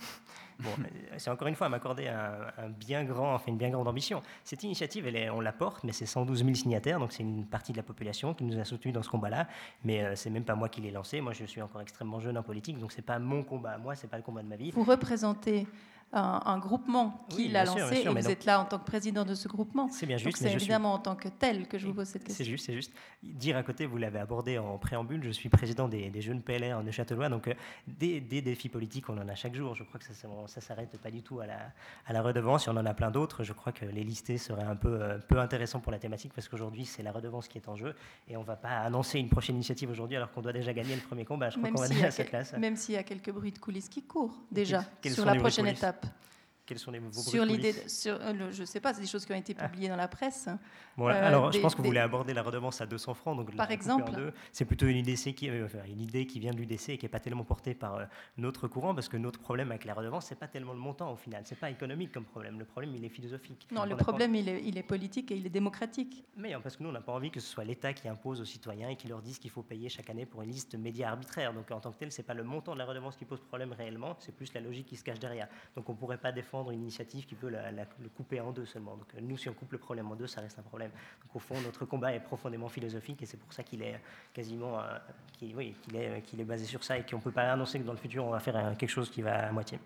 Bon, 0.60 0.70
c'est 1.18 1.30
encore 1.30 1.48
une 1.48 1.56
fois 1.56 1.68
à 1.68 1.70
m'accorder 1.70 2.08
un, 2.08 2.70
bien 2.70 3.04
grand, 3.04 3.36
enfin 3.36 3.46
une 3.48 3.58
bien 3.58 3.70
grande 3.70 3.88
ambition. 3.88 4.22
Cette 4.44 4.64
initiative, 4.64 5.08
elle 5.08 5.16
est, 5.16 5.30
on 5.30 5.42
la 5.42 5.52
porte, 5.52 5.84
mais 5.84 5.92
c'est 5.92 6.06
112 6.06 6.44
000 6.44 6.56
signataires, 6.56 7.00
donc 7.00 7.12
c'est 7.12 7.24
une 7.24 7.46
partie 7.46 7.72
de 7.72 7.78
la 7.78 7.84
population 7.84 8.34
qui 8.34 8.44
nous 8.44 8.60
a 8.60 8.64
soutenus 8.64 8.94
dans 8.94 9.04
ce 9.04 9.10
combat-là. 9.10 9.48
Mais 9.84 10.04
euh, 10.04 10.16
c'est 10.16 10.30
même 10.30 10.46
pas 10.46 10.56
moi 10.56 10.70
qui 10.70 10.82
l'ai 10.82 10.92
lancé. 10.92 11.22
Moi, 11.22 11.34
je 11.34 11.46
suis 11.46 11.62
encore 11.62 11.82
extrêmement 11.82 12.20
jeune 12.20 12.38
en 12.38 12.44
politique, 12.44 12.80
donc 12.80 12.92
c'est 12.92 13.02
pas 13.02 13.20
mon 13.20 13.44
combat. 13.44 13.78
Moi, 13.78 13.96
c'est 13.96 14.08
pas 14.08 14.18
le 14.18 14.24
combat 14.24 14.42
de 14.42 14.48
ma 14.48 14.56
vie. 14.56 14.72
Vous 14.72 14.84
représentez 14.84 15.68
un, 16.14 16.58
groupement 16.60 17.26
qui 17.30 17.48
l'a 17.48 17.66
lancé 17.66 18.04
et 18.06 18.08
vous 18.08 18.30
êtes 18.30 18.46
là 18.46 18.60
en 18.60 18.66
tant 18.66 18.78
que 18.78 18.86
président 18.86 19.26
de 19.26 19.34
ce 19.34 19.48
groupement. 19.48 19.90
C'est 19.90 20.06
bien 20.06 20.18
juste. 20.18 20.38
C'est 20.38 20.54
évidemment 20.54 20.94
en 20.94 21.00
tant 21.00 21.16
que 21.16 21.28
tel 21.28 21.68
que 21.68 21.78
je 21.78 21.88
vous 21.88 21.94
pose 21.94 22.08
cette 22.08 22.24
question. 22.24 22.44
C'est 22.44 22.50
juste, 22.50 22.66
c'est 22.66 22.74
juste. 22.74 22.94
Dire 23.24 23.58
à 23.58 23.64
côté, 23.64 23.86
vous 23.86 23.98
l'avez 23.98 24.20
abordé 24.20 24.58
en 24.58 24.78
préambule, 24.78 25.24
je 25.24 25.32
suis 25.32 25.50
président 25.50 25.88
des, 25.88 26.12
jeunes 26.22 26.42
PLR 26.42 26.78
en 26.78 26.84
Neuchâtelois, 26.84 27.30
donc 27.30 27.48
euh, 27.48 27.54
des, 27.88 28.22
défis 28.22 28.70
politiques, 28.70 29.10
on 29.10 29.18
en 29.18 29.28
a 29.28 29.36
chaque 29.36 29.56
jour. 29.56 29.76
Je 29.76 29.84
crois 29.84 30.00
que 30.00 30.06
ça 30.06 30.28
ne 30.28 30.62
s'arrête 30.62 30.98
pas 30.98 31.10
du 31.10 31.24
tout 31.24 31.40
à 31.40 31.48
la, 31.48 31.58
à 32.06 32.14
la 32.14 32.22
redevance, 32.22 32.68
et 32.68 32.70
on 32.70 32.78
en 32.78 32.86
a 32.86 32.94
plein 32.94 33.12
d'autres. 33.12 33.44
Je 33.44 33.54
crois 33.54 33.72
que 33.72 33.86
les 33.86 34.04
lister 34.04 34.38
serait 34.38 34.64
un 34.64 34.76
peu, 34.76 35.02
euh, 35.02 35.18
peu 35.18 35.40
intéressant 35.40 35.80
pour 35.80 35.92
la 35.92 36.00
thématique, 36.00 36.34
parce 36.34 36.48
qu'aujourd'hui, 36.48 36.86
c'est 36.86 37.04
la 37.04 37.12
redevance 37.12 37.48
qui 37.48 37.58
est 37.58 37.68
en 37.68 37.76
jeu, 37.76 37.96
et 38.28 38.38
on 38.38 38.42
ne 38.42 38.46
va 38.46 38.56
pas 38.56 38.80
annoncer 38.80 39.20
une 39.20 39.30
prochaine 39.30 39.56
initiative 39.56 39.90
aujourd'hui 39.90 40.18
alors 40.18 40.32
qu'on 40.32 40.42
doit 40.42 40.54
déjà 40.54 40.74
gagner 40.74 40.96
le 40.96 41.02
premier 41.02 41.26
combat. 41.26 41.50
Je 41.50 41.58
crois 41.58 41.72
qu'on 41.72 41.82
va 41.82 41.88
déjà 41.88 42.08
à 42.08 42.12
cette 42.12 42.30
classe. 42.30 42.54
Même 42.58 42.76
s'il 42.76 42.96
y 42.96 42.98
a 42.98 43.04
quelques 43.04 43.32
bruits 43.32 43.52
de 43.52 43.60
coulisses 43.60 43.90
qui 43.90 44.04
courent 44.04 44.38
déjà 44.52 44.86
sur 45.06 45.26
la 45.26 45.36
prochaine 45.36 45.68
étape. 45.68 46.03
up. 46.04 46.33
Quels 46.66 46.80
sont 46.80 46.92
les 46.92 47.00
vos 47.00 47.12
Sur 47.12 47.44
l'idée, 47.44 47.74
sur, 47.90 48.16
euh, 48.22 48.52
je 48.52 48.62
ne 48.62 48.66
sais 48.66 48.80
pas, 48.80 48.94
c'est 48.94 49.02
des 49.02 49.08
choses 49.08 49.26
qui 49.26 49.34
ont 49.34 49.38
été 49.38 49.54
publiées 49.54 49.90
dans 49.90 49.98
la 49.98 50.08
presse. 50.08 50.48
Bon, 50.96 51.10
euh, 51.10 51.12
alors, 51.12 51.52
je 51.52 51.60
pense 51.60 51.76
que 51.76 51.82
vous 51.82 51.88
voulez 51.88 52.00
aborder 52.00 52.34
la 52.34 52.42
redevance 52.42 52.80
à 52.80 52.86
200 52.86 53.14
francs. 53.16 53.36
Donc 53.36 53.54
par 53.56 53.70
exemple 53.70 54.34
C'est 54.54 54.64
plutôt 54.64 54.86
une 54.88 54.96
idée, 54.96 55.16
qui, 55.16 55.50
euh, 55.50 55.68
une 55.88 56.00
idée 56.00 56.26
qui 56.26 56.40
vient 56.40 56.54
de 56.54 56.58
l'UDC 56.58 56.90
et 56.90 56.98
qui 56.98 57.04
n'est 57.04 57.10
pas 57.10 57.20
tellement 57.20 57.44
portée 57.44 57.74
par 57.74 58.08
notre 58.38 58.70
courant, 58.70 58.96
parce 58.96 59.10
que 59.10 59.18
notre 59.18 59.40
problème 59.40 59.72
avec 59.72 59.84
la 59.84 59.94
redevance, 59.94 60.28
ce 60.28 60.34
n'est 60.34 60.40
pas 60.40 60.48
tellement 60.48 60.72
le 60.72 60.80
montant 60.80 61.12
au 61.12 61.18
final. 61.18 61.46
Ce 61.46 61.54
n'est 61.54 61.60
pas 61.60 61.70
économique 61.70 62.14
comme 62.14 62.24
problème. 62.24 62.58
Le 62.60 62.66
problème, 62.66 62.96
il 62.96 63.04
est 63.04 63.10
philosophique. 63.10 63.68
Non, 63.72 63.84
le 63.84 63.98
problème, 63.98 64.34
il, 64.34 64.48
est, 64.48 64.64
il, 64.64 64.78
est, 64.78 64.84
politique 64.84 65.32
et 65.32 65.36
il 65.36 65.46
est 65.46 65.50
démocratique. 65.50 66.24
Mais 66.38 66.54
parce 66.64 66.78
que 66.78 66.84
nous, 66.84 66.90
on 66.90 66.94
n'a 66.94 67.02
pas 67.02 67.12
envie 67.12 67.32
que 67.32 67.42
ce 67.42 67.48
soit 67.48 67.66
l'État 67.66 67.92
qui 67.92 68.08
impose 68.08 68.40
aux 68.40 68.46
citoyens 68.46 68.88
et 68.88 68.96
qui 68.96 69.10
leur 69.10 69.22
dise 69.22 69.38
qu'il 69.38 69.52
faut 69.52 69.64
payer 69.64 69.90
chaque 69.90 70.10
année 70.10 70.26
pour 70.26 70.42
une 70.44 70.52
liste 70.52 70.76
média 70.76 71.10
arbitraire. 71.10 71.54
Donc 71.54 71.70
en 71.72 71.82
tant 71.82 71.92
que 71.92 71.98
tel, 71.98 72.12
ce 72.12 72.22
n'est 72.22 72.26
pas 72.26 72.34
le 72.34 72.44
montant 72.44 72.74
de 72.74 72.80
la 72.80 72.86
redevance 72.86 73.18
qui 73.18 73.26
pose 73.26 73.42
problème 73.42 73.74
réellement, 73.74 74.16
c'est 74.20 74.34
plus 74.34 74.54
la 74.54 74.62
logique 74.62 74.88
qui 74.88 74.96
se 74.96 75.04
cache 75.04 75.20
derrière. 75.20 75.50
Donc 75.76 75.90
on 75.90 75.92
ne 75.92 75.98
pourrait 75.98 76.18
pas 76.18 76.32
défendre 76.32 76.53
une 76.72 76.82
initiative 76.82 77.26
qui 77.26 77.36
peut 77.36 77.50
le 77.50 78.10
couper 78.10 78.40
en 78.40 78.52
deux 78.52 78.66
seulement. 78.66 78.96
Donc 78.96 79.08
nous, 79.22 79.38
si 79.38 79.50
on 79.50 79.54
coupe 79.54 79.72
le 79.72 79.78
problème 79.78 80.12
en 80.12 80.16
deux, 80.16 80.28
ça 80.28 80.42
reste 80.42 80.60
un 80.60 80.64
problème. 80.64 80.92
Donc 81.24 81.36
au 81.36 81.40
fond, 81.40 81.60
notre 81.62 81.86
combat 81.86 82.14
est 82.14 82.20
profondément 82.20 82.70
philosophique 82.70 83.22
et 83.22 83.26
c'est 83.26 83.38
pour 83.38 83.52
ça 83.54 83.64
qu'il 83.64 83.82
est 83.82 84.00
quasiment, 84.34 84.80
euh, 84.80 84.98
qu'il 85.34 85.60
est, 85.60 86.22
qu'il 86.22 86.40
est 86.40 86.46
basé 86.46 86.66
sur 86.66 86.84
ça 86.84 86.98
et 86.98 87.06
qu'on 87.06 87.18
ne 87.18 87.22
peut 87.22 87.32
pas 87.32 87.52
annoncer 87.52 87.80
que 87.80 87.84
dans 87.86 87.94
le 87.94 87.98
futur, 87.98 88.26
on 88.26 88.32
va 88.32 88.40
faire 88.40 88.76
quelque 88.78 88.90
chose 88.90 89.10
qui 89.10 89.22
va 89.22 89.48
à 89.48 89.52
moitié. 89.52 89.80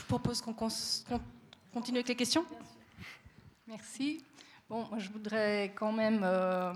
Je 0.00 0.04
propose 0.06 0.40
qu'on 0.40 0.54
continue 0.54 1.98
avec 1.98 2.08
les 2.08 2.16
questions. 2.16 2.44
Merci. 3.66 4.24
Bon, 4.68 4.86
moi, 4.88 4.98
je 4.98 5.10
voudrais 5.10 5.72
quand 5.74 5.92
même... 5.92 6.20
Euh, 6.24 6.72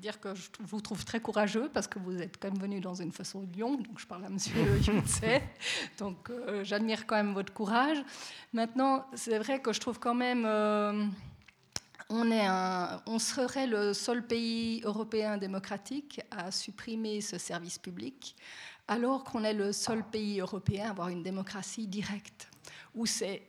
dire 0.00 0.20
que 0.20 0.34
je 0.34 0.48
vous 0.60 0.80
trouve 0.80 1.04
très 1.04 1.20
courageux 1.20 1.70
parce 1.72 1.86
que 1.86 1.98
vous 1.98 2.20
êtes 2.20 2.36
quand 2.40 2.50
même 2.50 2.60
venu 2.60 2.80
dans 2.80 2.94
une 2.94 3.12
façon 3.12 3.42
de 3.42 3.52
Lyon, 3.52 3.76
donc 3.76 3.98
je 3.98 4.06
parle 4.06 4.24
à 4.24 4.28
Monsieur 4.28 4.54
Yutse, 4.86 5.20
donc 5.98 6.30
euh, 6.30 6.64
j'admire 6.64 7.06
quand 7.06 7.16
même 7.16 7.32
votre 7.32 7.52
courage. 7.52 7.98
Maintenant, 8.52 9.06
c'est 9.14 9.38
vrai 9.38 9.60
que 9.60 9.72
je 9.72 9.80
trouve 9.80 9.98
quand 9.98 10.14
même, 10.14 10.44
euh, 10.46 11.06
on, 12.10 12.30
est 12.30 12.48
on 13.06 13.18
serait 13.18 13.66
le 13.66 13.94
seul 13.94 14.26
pays 14.26 14.82
européen 14.84 15.38
démocratique 15.38 16.20
à 16.30 16.50
supprimer 16.50 17.20
ce 17.20 17.38
service 17.38 17.78
public, 17.78 18.36
alors 18.88 19.24
qu'on 19.24 19.44
est 19.44 19.54
le 19.54 19.72
seul 19.72 20.04
pays 20.04 20.40
européen 20.40 20.88
à 20.88 20.90
avoir 20.90 21.08
une 21.08 21.22
démocratie 21.22 21.86
directe, 21.86 22.48
où 22.94 23.06
c'est 23.06 23.48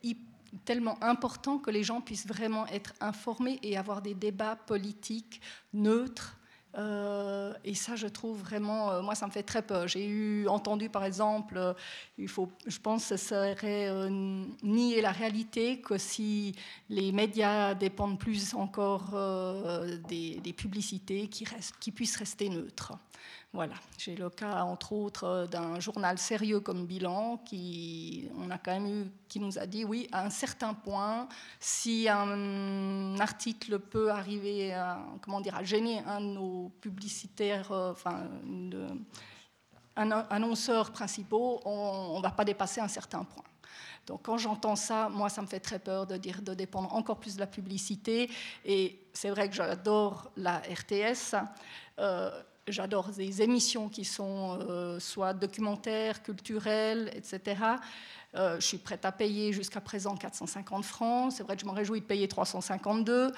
tellement 0.66 1.02
important 1.04 1.58
que 1.60 1.70
les 1.70 1.84
gens 1.84 2.02
puissent 2.02 2.28
vraiment 2.28 2.66
être 2.68 2.94
informés 3.02 3.60
et 3.62 3.78
avoir 3.78 4.02
des 4.02 4.14
débats 4.14 4.56
politiques 4.56 5.42
neutres 5.74 6.37
euh, 6.78 7.54
et 7.64 7.74
ça, 7.74 7.96
je 7.96 8.08
trouve 8.08 8.40
vraiment, 8.40 8.92
euh, 8.92 9.02
moi, 9.02 9.16
ça 9.16 9.26
me 9.26 9.32
fait 9.32 9.44
très 9.44 9.62
peur. 9.62 9.88
J'ai 9.88 10.06
eu 10.06 10.48
entendu, 10.48 10.90
par 10.90 11.04
exemple, 11.04 11.58
euh, 11.58 11.74
il 12.18 12.28
faut, 12.28 12.50
je 12.68 12.78
pense 12.78 13.10
que 13.10 13.18
ce 13.18 13.28
serait 13.30 13.90
nier 14.64 15.02
la 15.02 15.12
réalité 15.12 15.82
que 15.82 15.98
si 15.98 16.56
les 16.90 17.12
médias 17.12 17.74
dépendent 17.74 18.20
plus 18.20 18.54
encore 18.54 19.12
des, 20.08 20.54
publicités 20.56 21.28
qui, 21.28 21.46
qui 21.80 21.92
puissent 21.92 22.18
rester 22.18 22.50
neutres. 22.50 22.94
Voilà, 23.58 23.74
j'ai 23.98 24.16
le 24.16 24.30
cas 24.30 24.62
entre 24.62 24.94
autres 24.94 25.48
d'un 25.50 25.80
journal 25.80 26.20
sérieux 26.20 26.60
comme 26.60 26.86
Bilan 26.86 27.38
qui, 27.38 28.30
on 28.38 28.52
a 28.52 28.60
quand 28.60 28.72
même 28.72 28.86
eu, 28.86 29.12
qui 29.28 29.40
nous 29.40 29.58
a 29.58 29.66
dit 29.66 29.84
oui, 29.84 30.08
à 30.12 30.24
un 30.24 30.30
certain 30.30 30.76
point, 30.76 31.28
si 31.60 32.08
un 32.08 33.20
article 33.20 33.80
peut 33.80 34.12
arriver 34.12 34.76
à, 34.76 35.00
comment 35.22 35.42
dire, 35.42 35.56
à 35.56 35.64
gêner 35.64 36.04
un 36.06 36.22
de 36.22 36.28
nos 36.28 36.70
publicitaires, 36.82 37.72
euh, 37.72 37.94
enfin, 37.94 38.28
un 39.96 40.12
annonceur 40.12 40.92
principaux, 40.92 41.60
on 41.66 42.18
ne 42.18 42.22
va 42.22 42.30
pas 42.30 42.46
dépasser 42.46 42.80
un 42.80 42.88
certain 42.88 43.24
point. 43.24 43.44
Donc 44.06 44.22
quand 44.22 44.38
j'entends 44.38 44.76
ça, 44.76 45.10
moi, 45.10 45.30
ça 45.30 45.42
me 45.42 45.48
fait 45.48 45.60
très 45.60 45.80
peur 45.80 46.06
de 46.06 46.16
dire 46.16 46.44
de 46.44 46.54
dépendre 46.54 46.94
encore 46.94 47.20
plus 47.20 47.34
de 47.34 47.40
la 47.40 47.48
publicité. 47.48 48.30
Et 48.66 49.08
c'est 49.14 49.32
vrai 49.32 49.50
que 49.50 49.56
j'adore 49.56 50.30
la 50.38 50.60
RTS. 50.60 51.34
Euh, 51.98 52.30
J'adore 52.68 53.10
des 53.10 53.42
émissions 53.42 53.88
qui 53.88 54.04
sont 54.04 54.60
euh, 54.60 55.00
soit 55.00 55.34
documentaires, 55.34 56.22
culturelles, 56.22 57.10
etc. 57.16 57.62
Euh, 58.36 58.60
je 58.60 58.66
suis 58.66 58.78
prête 58.78 59.06
à 59.06 59.12
payer 59.14 59.54
jusqu'à 59.54 59.80
présent 59.80 60.16
450 60.18 60.84
francs. 60.84 61.32
C'est 61.32 61.44
vrai 61.44 61.56
que 61.56 61.62
je 61.62 61.66
m'en 61.66 61.74
réjouis 61.74 62.02
de 62.02 62.06
payer 62.06 62.28
352. 62.28 63.32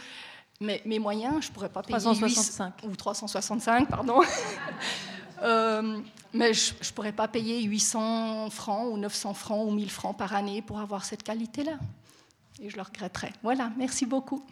Mais 0.62 0.82
mes 0.86 0.98
moyens, 0.98 1.36
je 1.42 1.50
ne 1.50 1.54
pourrais 1.54 1.70
pas 1.70 1.84
payer 1.84 2.00
365. 2.00 2.74
ou 2.84 2.96
365, 2.96 3.90
pardon. 3.90 4.22
Euh, 5.42 6.02
mais 6.34 6.54
je 6.54 6.74
ne 6.74 6.94
pourrais 6.94 7.14
pas 7.14 7.30
payer 7.30 7.64
800 7.64 8.50
francs 8.50 8.92
ou 8.92 8.98
900 8.98 9.34
francs 9.34 9.66
ou 9.66 9.72
1000 9.72 9.90
francs 9.90 10.18
par 10.18 10.36
année 10.36 10.62
pour 10.62 10.82
avoir 10.82 11.06
cette 11.06 11.24
qualité-là. 11.24 11.80
Et 12.62 12.70
je 12.70 12.76
le 12.76 12.82
regretterais. 12.82 13.32
Voilà, 13.42 13.72
merci 13.78 14.06
beaucoup. 14.06 14.44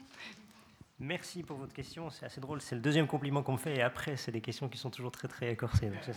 Merci 1.00 1.44
pour 1.44 1.58
votre 1.58 1.74
question. 1.74 2.10
C'est 2.10 2.26
assez 2.26 2.42
drôle. 2.42 2.60
C'est 2.60 2.76
le 2.76 2.82
deuxième 2.82 3.06
compliment 3.06 3.44
qu'on 3.44 3.54
me 3.54 3.58
fait. 3.58 3.78
Et 3.78 3.82
après, 3.84 4.18
c'est 4.18 4.32
des 4.32 4.42
questions 4.42 4.68
qui 4.68 4.80
sont 4.80 4.90
toujours 4.90 5.12
très, 5.12 5.28
très 5.28 5.52
écorcées. 5.52 5.92
ça. 6.02 6.14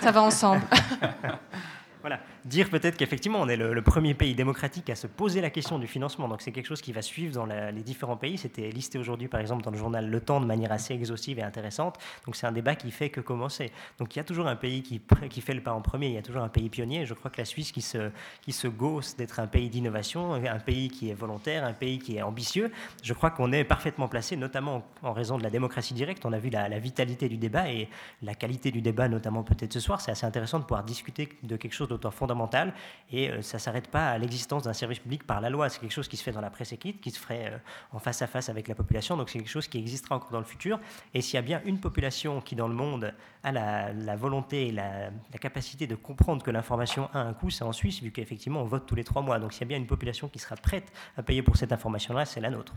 ça 0.00 0.10
va 0.10 0.22
ensemble. 0.22 0.62
Voilà. 2.06 2.20
Dire 2.44 2.70
peut-être 2.70 2.96
qu'effectivement, 2.96 3.40
on 3.40 3.48
est 3.48 3.56
le, 3.56 3.82
premier 3.82 4.14
pays 4.14 4.36
démocratique 4.36 4.88
à 4.90 4.94
se 4.94 5.08
poser 5.08 5.40
la 5.40 5.50
question 5.50 5.80
du 5.80 5.88
financement. 5.88 6.28
Donc 6.28 6.40
c'est 6.40 6.52
quelque 6.52 6.68
chose 6.68 6.80
qui 6.80 6.92
va 6.92 7.02
suivre 7.02 7.34
dans 7.34 7.46
les 7.46 7.82
différents 7.82 8.16
pays. 8.16 8.38
C'était 8.38 8.70
listé 8.70 8.96
aujourd'hui, 8.96 9.26
par 9.26 9.40
exemple, 9.40 9.64
dans 9.64 9.72
le 9.72 9.76
journal 9.76 10.08
Le 10.08 10.20
Temps 10.20 10.40
de 10.40 10.46
manière 10.46 10.70
assez 10.70 10.94
exhaustive 10.94 11.40
et 11.40 11.42
intéressante. 11.42 11.98
Donc 12.24 12.36
c'est 12.36 12.46
un 12.46 12.52
débat 12.52 12.76
qui 12.76 12.92
fait 12.92 13.10
que 13.10 13.20
commencer. 13.20 13.72
Donc 13.98 14.14
il 14.14 14.20
y 14.20 14.22
a 14.22 14.24
toujours 14.24 14.46
un 14.46 14.54
pays 14.54 14.84
qui, 14.84 15.00
fait 15.40 15.54
le 15.54 15.60
pas 15.60 15.72
en 15.72 15.80
premier. 15.80 16.06
Il 16.06 16.12
y 16.12 16.16
a 16.16 16.22
toujours 16.22 16.44
un 16.44 16.48
pays 16.48 16.68
pionnier. 16.68 17.06
je 17.06 17.14
crois 17.14 17.28
que 17.28 17.38
la 17.38 17.44
Suisse 17.44 17.72
qui 17.72 17.82
se, 17.82 18.12
qui 18.40 18.52
se 18.52 18.68
gausse 18.68 19.16
d'être 19.16 19.40
un 19.40 19.48
pays 19.48 19.68
d'innovation, 19.68 20.34
un 20.34 20.60
pays 20.60 20.90
qui 20.90 21.10
est 21.10 21.14
volontaire, 21.14 21.64
un 21.64 21.72
pays 21.72 21.98
qui 21.98 22.18
est 22.18 22.22
ambitieux, 22.22 22.70
je 23.02 23.14
crois 23.14 23.30
qu'on 23.30 23.50
est 23.50 23.64
parfaitement 23.64 24.06
placé, 24.06 24.36
notamment 24.36 24.86
en 25.02 25.12
raison 25.12 25.38
de 25.38 25.42
la 25.42 25.50
démocratie 25.50 25.94
directe. 25.94 26.24
On 26.24 26.32
a 26.32 26.38
vu 26.38 26.50
la 26.50 26.78
vitalité 26.78 27.28
du 27.28 27.36
débat 27.36 27.68
et 27.68 27.88
la 28.22 28.36
qualité 28.36 28.70
du 28.70 28.80
débat, 28.80 29.08
notamment 29.08 29.42
peut-être 29.42 29.72
ce 29.72 29.80
soir. 29.80 30.00
C'est 30.00 30.12
assez 30.12 30.24
intéressant 30.26 30.60
de 30.60 30.64
pouvoir 30.64 30.84
discuter 30.84 31.30
de 31.42 31.56
quelque 31.56 31.74
chose 31.74 31.88
d'autant 31.96 32.10
fondamental. 32.10 32.74
Et 33.10 33.30
ça 33.42 33.56
ne 33.56 33.60
s'arrête 33.60 33.88
pas 33.88 34.10
à 34.10 34.18
l'existence 34.18 34.64
d'un 34.64 34.72
service 34.72 34.98
public 34.98 35.26
par 35.26 35.40
la 35.40 35.50
loi. 35.50 35.68
C'est 35.68 35.80
quelque 35.80 35.92
chose 35.92 36.08
qui 36.08 36.16
se 36.16 36.22
fait 36.22 36.32
dans 36.32 36.40
la 36.40 36.50
presse 36.50 36.72
écrite, 36.72 37.00
qui 37.00 37.10
se 37.10 37.18
ferait 37.18 37.60
en 37.92 37.98
face 37.98 38.22
à 38.22 38.26
face 38.26 38.48
avec 38.48 38.68
la 38.68 38.74
population. 38.74 39.16
Donc 39.16 39.30
c'est 39.30 39.38
quelque 39.38 39.50
chose 39.50 39.68
qui 39.68 39.78
existera 39.78 40.16
encore 40.16 40.30
dans 40.30 40.38
le 40.38 40.44
futur. 40.44 40.78
Et 41.14 41.20
s'il 41.20 41.34
y 41.34 41.38
a 41.38 41.42
bien 41.42 41.60
une 41.64 41.80
population 41.80 42.40
qui, 42.40 42.56
dans 42.56 42.68
le 42.68 42.74
monde, 42.74 43.12
a 43.42 43.52
la, 43.92 44.16
volonté 44.16 44.68
et 44.68 44.72
la, 44.72 45.10
capacité 45.40 45.86
de 45.86 45.94
comprendre 45.94 46.42
que 46.42 46.50
l'information 46.50 47.08
a 47.12 47.20
un 47.20 47.32
coût, 47.32 47.50
c'est 47.50 47.64
en 47.64 47.72
Suisse, 47.72 48.02
vu 48.02 48.10
qu'effectivement 48.10 48.62
on 48.62 48.64
vote 48.64 48.86
tous 48.86 48.94
les 48.94 49.04
trois 49.04 49.22
mois. 49.22 49.38
Donc 49.38 49.52
s'il 49.52 49.62
y 49.62 49.64
a 49.64 49.68
bien 49.68 49.78
une 49.78 49.86
population 49.86 50.28
qui 50.28 50.38
sera 50.38 50.56
prête 50.56 50.92
à 51.16 51.22
payer 51.22 51.42
pour 51.42 51.56
cette 51.56 51.72
information-là, 51.72 52.24
c'est 52.24 52.40
la 52.40 52.50
nôtre. 52.50 52.74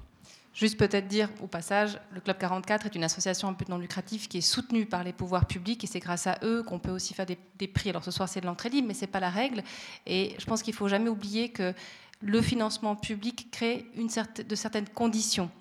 Juste 0.54 0.78
peut-être 0.78 1.08
dire 1.08 1.30
au 1.42 1.48
passage, 1.48 2.00
le 2.12 2.22
Club 2.22 2.38
44 2.38 2.88
est 2.88 2.96
une 2.96 3.04
association 3.04 3.48
un 3.48 3.54
peu 3.54 3.66
non 3.70 3.78
lucrative 3.78 4.28
qui 4.28 4.40
est 4.40 4.42
soutenue 4.42 4.86
par 4.86 5.04
les 5.04 5.14
pouvoirs 5.14 5.46
publics 5.46 5.84
et 5.84 5.88
c'est 5.88 6.00
grâce 6.00 6.28
à 6.28 6.40
eux 6.44 6.64
qu'on 6.64 6.80
peut 6.80 6.92
aussi 6.92 7.14
faire 7.14 7.26
des, 7.26 7.68
prix. 7.68 7.92
Alors 7.92 8.04
ce 8.04 8.12
soir 8.12 8.28
c'est 8.28 8.42
de 8.42 8.46
l'entrée 8.46 8.70
libre, 8.70 8.88
mais 8.88 8.94
ce 8.94 9.02
n'est 9.02 9.08
pas 9.08 9.20
la 9.20 9.30
règle. 9.30 9.64
Et 10.08 10.36
je 10.40 10.46
pense 10.46 10.64
qu'il 10.64 10.74
ne 10.74 10.78
faut 10.78 10.88
jamais 10.88 11.10
oublier 11.10 11.50
que 11.50 11.74
le 12.22 12.42
financement 12.42 12.96
public 12.96 13.50
crée 13.52 13.86
une 13.96 14.10
de 14.48 14.56
certaines 14.56 14.90
conditions 14.90 15.52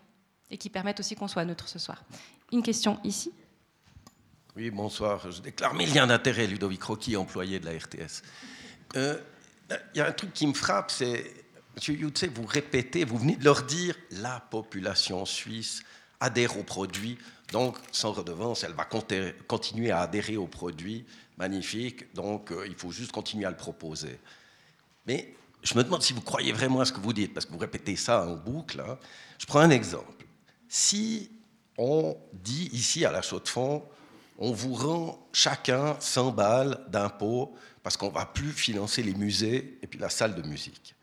et 0.51 0.57
qui 0.57 0.71
permettent 0.71 1.01
aussi 1.01 1.15
qu'on 1.15 1.29
soit 1.29 1.45
neutre 1.45 1.69
ce 1.69 1.79
soir. 1.79 2.03
Une 2.51 2.63
question 2.63 2.99
ici? 3.05 3.33
Oui, 4.57 4.71
bonsoir. 4.71 5.31
Je 5.31 5.41
déclare 5.43 5.75
mes 5.75 5.87
liens 5.87 6.07
d'intérêt, 6.07 6.47
Ludovic 6.47 6.83
Rocky, 6.83 7.17
employé 7.17 7.61
de 7.61 7.67
la 7.67 7.73
RTS. 7.73 8.23
Euh, 8.97 9.19
il 9.95 9.99
y 9.99 10.01
a 10.01 10.09
un 10.09 10.13
truc 10.13 10.33
qui 10.33 10.47
me 10.47 10.55
frappe, 10.55 10.91
c'est 10.91 11.38
Monsieur 11.79 11.95
Youtse, 11.95 12.25
vous 12.25 12.45
répétez, 12.45 13.05
vous 13.05 13.19
venez 13.19 13.37
de 13.37 13.45
leur 13.45 13.63
dire, 13.63 13.95
la 14.11 14.41
population 14.41 15.25
suisse 15.25 15.85
adhère 16.19 16.59
aux 16.59 16.65
produits, 16.65 17.19
donc 17.53 17.77
sans 17.93 18.11
redevance, 18.11 18.65
elle 18.65 18.73
va 18.73 18.85
continuer 19.47 19.93
à 19.93 20.01
adhérer 20.01 20.37
aux 20.37 20.49
produits. 20.49 21.07
Magnifique, 21.37 22.13
donc 22.15 22.51
euh, 22.51 22.67
il 22.67 22.75
faut 22.75 22.91
juste 22.91 23.13
continuer 23.13 23.45
à 23.45 23.51
le 23.51 23.57
proposer. 23.57 24.19
Mais 25.07 25.33
je 25.63 25.77
me 25.77 25.85
demande 25.85 26.03
si 26.03 26.13
vous 26.13 26.21
croyez 26.21 26.51
vraiment 26.51 26.81
à 26.81 26.85
ce 26.85 26.93
que 26.93 26.99
vous 26.99 27.13
dites, 27.13 27.33
parce 27.33 27.47
que 27.47 27.53
vous 27.53 27.59
répétez 27.59 27.95
ça 27.95 28.27
en 28.27 28.35
boucle. 28.35 28.81
Hein. 28.81 28.99
Je 29.39 29.47
prends 29.47 29.61
un 29.61 29.71
exemple. 29.71 30.27
Si 30.69 31.31
on 31.77 32.17
dit 32.33 32.71
ici 32.73 33.05
à 33.05 33.13
la 33.13 33.23
chaux 33.23 33.39
de 33.39 33.49
fonds, 33.49 33.85
on 34.37 34.51
vous 34.51 34.75
rend 34.75 35.29
chacun 35.33 35.95
100 36.01 36.33
balles 36.33 36.85
d'impôts 36.89 37.55
parce 37.85 37.97
qu'on 37.97 38.09
ne 38.09 38.15
va 38.15 38.27
plus 38.27 38.51
financer 38.51 39.05
les 39.05 39.15
musées 39.15 39.79
et 39.81 39.87
puis 39.87 40.01
la 40.01 40.11
salle 40.11 40.35
de 40.35 40.43
musique. 40.43 40.97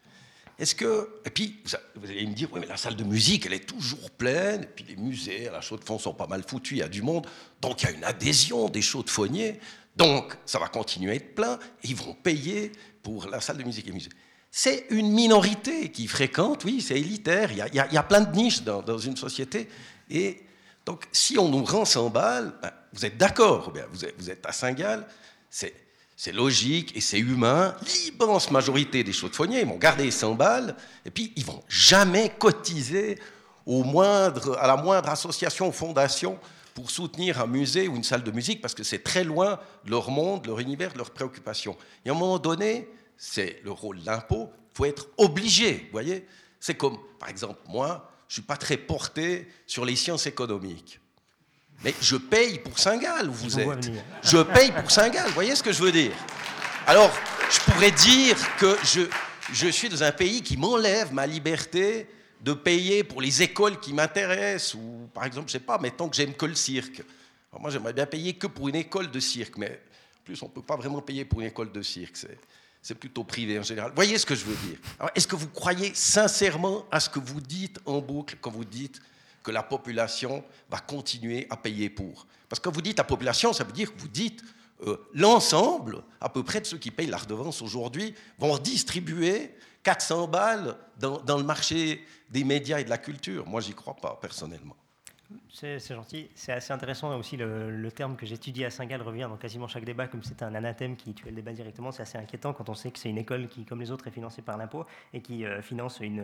Est-ce 0.57 0.75
que. 0.75 1.09
Et 1.25 1.29
puis, 1.29 1.61
vous 1.95 2.09
allez 2.09 2.25
me 2.25 2.33
dire, 2.33 2.49
oui, 2.51 2.59
mais 2.61 2.67
la 2.67 2.77
salle 2.77 2.95
de 2.95 3.03
musique, 3.03 3.45
elle 3.45 3.53
est 3.53 3.67
toujours 3.67 4.09
pleine, 4.11 4.63
et 4.63 4.67
puis 4.67 4.85
les 4.87 4.95
musées 4.95 5.49
la 5.51 5.61
chaux 5.61 5.77
de 5.77 5.83
fonds 5.83 5.99
sont 5.99 6.13
pas 6.13 6.27
mal 6.27 6.43
foutus, 6.47 6.77
il 6.77 6.79
y 6.79 6.83
a 6.83 6.87
du 6.87 7.01
monde, 7.01 7.27
donc 7.61 7.81
il 7.81 7.85
y 7.85 7.87
a 7.89 7.91
une 7.91 8.03
adhésion 8.03 8.69
des 8.69 8.81
chauds 8.81 9.03
de 9.03 9.09
fonniers, 9.09 9.59
donc 9.95 10.37
ça 10.45 10.59
va 10.59 10.67
continuer 10.67 11.11
à 11.11 11.15
être 11.15 11.35
plein, 11.35 11.59
et 11.83 11.89
ils 11.89 11.95
vont 11.95 12.13
payer 12.13 12.71
pour 13.03 13.27
la 13.27 13.41
salle 13.41 13.57
de 13.57 13.63
musique 13.63 13.85
et 13.85 13.89
les 13.89 13.93
musées. 13.93 14.09
C'est 14.49 14.85
une 14.89 15.11
minorité 15.11 15.91
qui 15.91 16.07
fréquente, 16.07 16.63
oui, 16.63 16.81
c'est 16.81 16.97
élitaire, 16.97 17.51
il 17.51 17.57
y, 17.57 17.97
a, 17.97 18.03
plein 18.03 18.21
de 18.21 18.33
niches 18.33 18.63
dans, 18.63 18.97
une 18.97 19.17
société, 19.17 19.67
et 20.09 20.41
donc 20.85 21.05
si 21.11 21.37
on 21.37 21.49
nous 21.49 21.65
rend 21.65 21.83
100 21.83 22.09
balles, 22.11 22.53
ben, 22.61 22.71
vous 22.93 23.05
êtes 23.05 23.17
d'accord, 23.17 23.73
vous 23.91 24.29
êtes 24.29 24.45
à 24.45 24.53
Saint-Gall, 24.53 25.05
c'est 25.49 25.84
c'est 26.15 26.31
logique 26.31 26.95
et 26.95 27.01
c'est 27.01 27.19
humain. 27.19 27.75
L'immense 27.81 28.51
majorité 28.51 29.03
des 29.03 29.13
chaudes-fonniers 29.13 29.61
ils 29.61 29.67
vont 29.67 29.77
garder 29.77 30.09
100 30.11 30.35
balles 30.35 30.75
et 31.05 31.11
puis 31.11 31.33
ils 31.35 31.45
vont 31.45 31.63
jamais 31.67 32.31
cotiser 32.37 33.19
à 33.67 34.67
la 34.67 34.77
moindre 34.77 35.09
association 35.09 35.69
ou 35.69 35.71
fondation 35.71 36.39
pour 36.73 36.91
soutenir 36.91 37.41
un 37.41 37.47
musée 37.47 37.87
ou 37.87 37.95
une 37.95 38.03
salle 38.03 38.23
de 38.23 38.31
musique 38.31 38.61
parce 38.61 38.75
que 38.75 38.83
c'est 38.83 39.03
très 39.03 39.23
loin 39.23 39.59
de 39.85 39.91
leur 39.91 40.11
monde, 40.11 40.45
leur 40.45 40.59
univers, 40.59 40.93
de 40.93 40.97
leurs 40.97 41.11
préoccupations. 41.11 41.75
Et 42.05 42.09
à 42.09 42.11
un 42.11 42.15
moment 42.15 42.37
donné, 42.37 42.87
c'est 43.17 43.61
le 43.63 43.71
rôle 43.71 44.01
de 44.01 44.05
l'impôt, 44.05 44.49
il 44.51 44.77
faut 44.77 44.85
être 44.85 45.07
obligé, 45.17 45.73
vous 45.85 45.91
voyez 45.93 46.27
C'est 46.59 46.75
comme, 46.75 46.97
par 47.17 47.29
exemple, 47.29 47.61
moi, 47.67 48.11
je 48.27 48.33
ne 48.33 48.35
suis 48.35 48.41
pas 48.41 48.57
très 48.57 48.77
porté 48.77 49.47
sur 49.65 49.85
les 49.85 49.95
sciences 49.95 50.27
économiques. 50.27 50.99
Mais 51.83 51.93
je 52.01 52.15
paye 52.15 52.59
pour 52.59 52.79
Saint-Gall 52.79 53.29
où 53.29 53.33
vous 53.33 53.59
êtes. 53.59 53.91
Je 54.23 54.37
paye 54.41 54.71
pour 54.71 54.89
Saint-Gall, 54.89 55.27
vous 55.27 55.33
voyez 55.33 55.55
ce 55.55 55.63
que 55.63 55.71
je 55.71 55.83
veux 55.83 55.91
dire? 55.91 56.13
Alors, 56.87 57.11
je 57.49 57.59
pourrais 57.71 57.91
dire 57.91 58.37
que 58.57 58.77
je, 58.83 59.01
je 59.51 59.67
suis 59.67 59.89
dans 59.89 60.03
un 60.03 60.11
pays 60.11 60.41
qui 60.41 60.57
m'enlève 60.57 61.13
ma 61.13 61.27
liberté 61.27 62.07
de 62.41 62.53
payer 62.53 63.03
pour 63.03 63.21
les 63.21 63.41
écoles 63.41 63.79
qui 63.79 63.93
m'intéressent, 63.93 64.75
ou 64.75 65.09
par 65.13 65.25
exemple, 65.25 65.47
je 65.47 65.53
sais 65.53 65.59
pas, 65.59 65.77
mettons 65.79 66.09
que 66.09 66.15
j'aime 66.15 66.33
que 66.33 66.45
le 66.45 66.55
cirque. 66.55 67.01
moi, 67.59 67.71
j'aimerais 67.71 67.93
bien 67.93 68.05
payer 68.05 68.33
que 68.33 68.47
pour 68.47 68.69
une 68.69 68.75
école 68.75 69.09
de 69.09 69.19
cirque, 69.19 69.57
mais 69.57 69.81
en 70.19 70.23
plus, 70.23 70.41
on 70.43 70.45
ne 70.45 70.51
peut 70.51 70.61
pas 70.61 70.75
vraiment 70.75 71.01
payer 71.01 71.25
pour 71.25 71.41
une 71.41 71.47
école 71.47 71.71
de 71.71 71.81
cirque. 71.81 72.15
C'est 72.81 72.95
plutôt 72.95 73.23
privé 73.23 73.57
en 73.57 73.63
général. 73.63 73.91
Voyez 73.95 74.17
ce 74.19 74.27
que 74.27 74.35
je 74.35 74.45
veux 74.45 74.55
dire? 74.67 74.77
Est-ce 75.15 75.27
que 75.27 75.35
vous 75.35 75.47
croyez 75.47 75.91
sincèrement 75.95 76.85
à 76.91 76.99
ce 76.99 77.09
que 77.09 77.17
vous 77.17 77.41
dites 77.41 77.79
en 77.85 77.99
boucle 77.99 78.35
quand 78.39 78.51
vous 78.51 78.65
dites 78.65 79.01
que 79.45 79.51
la 79.51 79.63
population 79.63 80.43
va 80.71 80.79
continuer 80.79 81.45
à 81.51 81.55
payer 81.55 81.89
pour. 81.89 82.25
Parce 82.49 82.59
que 82.59 82.69
vous 82.69 82.81
dites 82.81 82.97
la 82.97 83.03
population, 83.03 83.53
ça 83.53 83.63
veut 83.63 83.71
dire 83.71 83.93
que 83.93 84.01
vous 84.01 84.07
dites 84.07 84.43
euh, 84.87 84.97
l'ensemble, 85.13 86.01
à 86.19 86.29
peu 86.29 86.43
près 86.43 86.61
de 86.61 86.65
ceux 86.65 86.79
qui 86.79 86.89
payent 86.89 87.07
la 87.07 87.17
redevance 87.17 87.61
aujourd'hui, 87.61 88.15
vont 88.39 88.57
distribuer 88.57 89.55
400 89.83 90.27
balles 90.27 90.75
dans, 90.97 91.37
le 91.37 91.43
marché 91.43 92.03
des 92.31 92.43
médias 92.43 92.79
et 92.79 92.83
de 92.83 92.89
la 92.89 92.97
culture. 92.97 93.47
Moi, 93.47 93.61
j'y 93.61 93.73
crois 93.73 93.95
pas, 93.95 94.17
personnellement. 94.19 94.75
C'est 95.51 95.79
gentil. 95.79 96.27
C'est 96.35 96.51
assez 96.51 96.73
intéressant 96.73 97.15
aussi 97.17 97.37
le, 97.37 97.89
terme 97.91 98.15
que 98.15 98.25
j'étudie 98.25 98.65
à 98.65 98.69
Saint-Gall 98.71 99.01
revient 99.01 99.27
dans 99.29 99.37
quasiment 99.37 99.67
chaque 99.67 99.85
débat 99.85 100.07
comme 100.07 100.23
c'est 100.23 100.43
un 100.43 100.53
anathème 100.53 100.95
qui 100.95 101.13
tuait 101.13 101.29
le 101.29 101.35
débat 101.35 101.53
directement. 101.53 101.91
C'est 101.91 102.01
assez 102.01 102.17
inquiétant 102.17 102.53
quand 102.53 102.69
on 102.69 102.73
sait 102.73 102.91
que 102.91 102.99
c'est 102.99 103.09
une 103.09 103.17
école 103.17 103.47
qui, 103.47 103.63
comme 103.63 103.79
les 103.79 103.91
autres, 103.91 104.07
est 104.07 104.11
financée 104.11 104.41
par 104.41 104.57
l'impôt 104.57 104.85
et 105.13 105.21
qui 105.21 105.45
euh, 105.45 105.61
finance 105.61 105.99
une, 105.99 106.23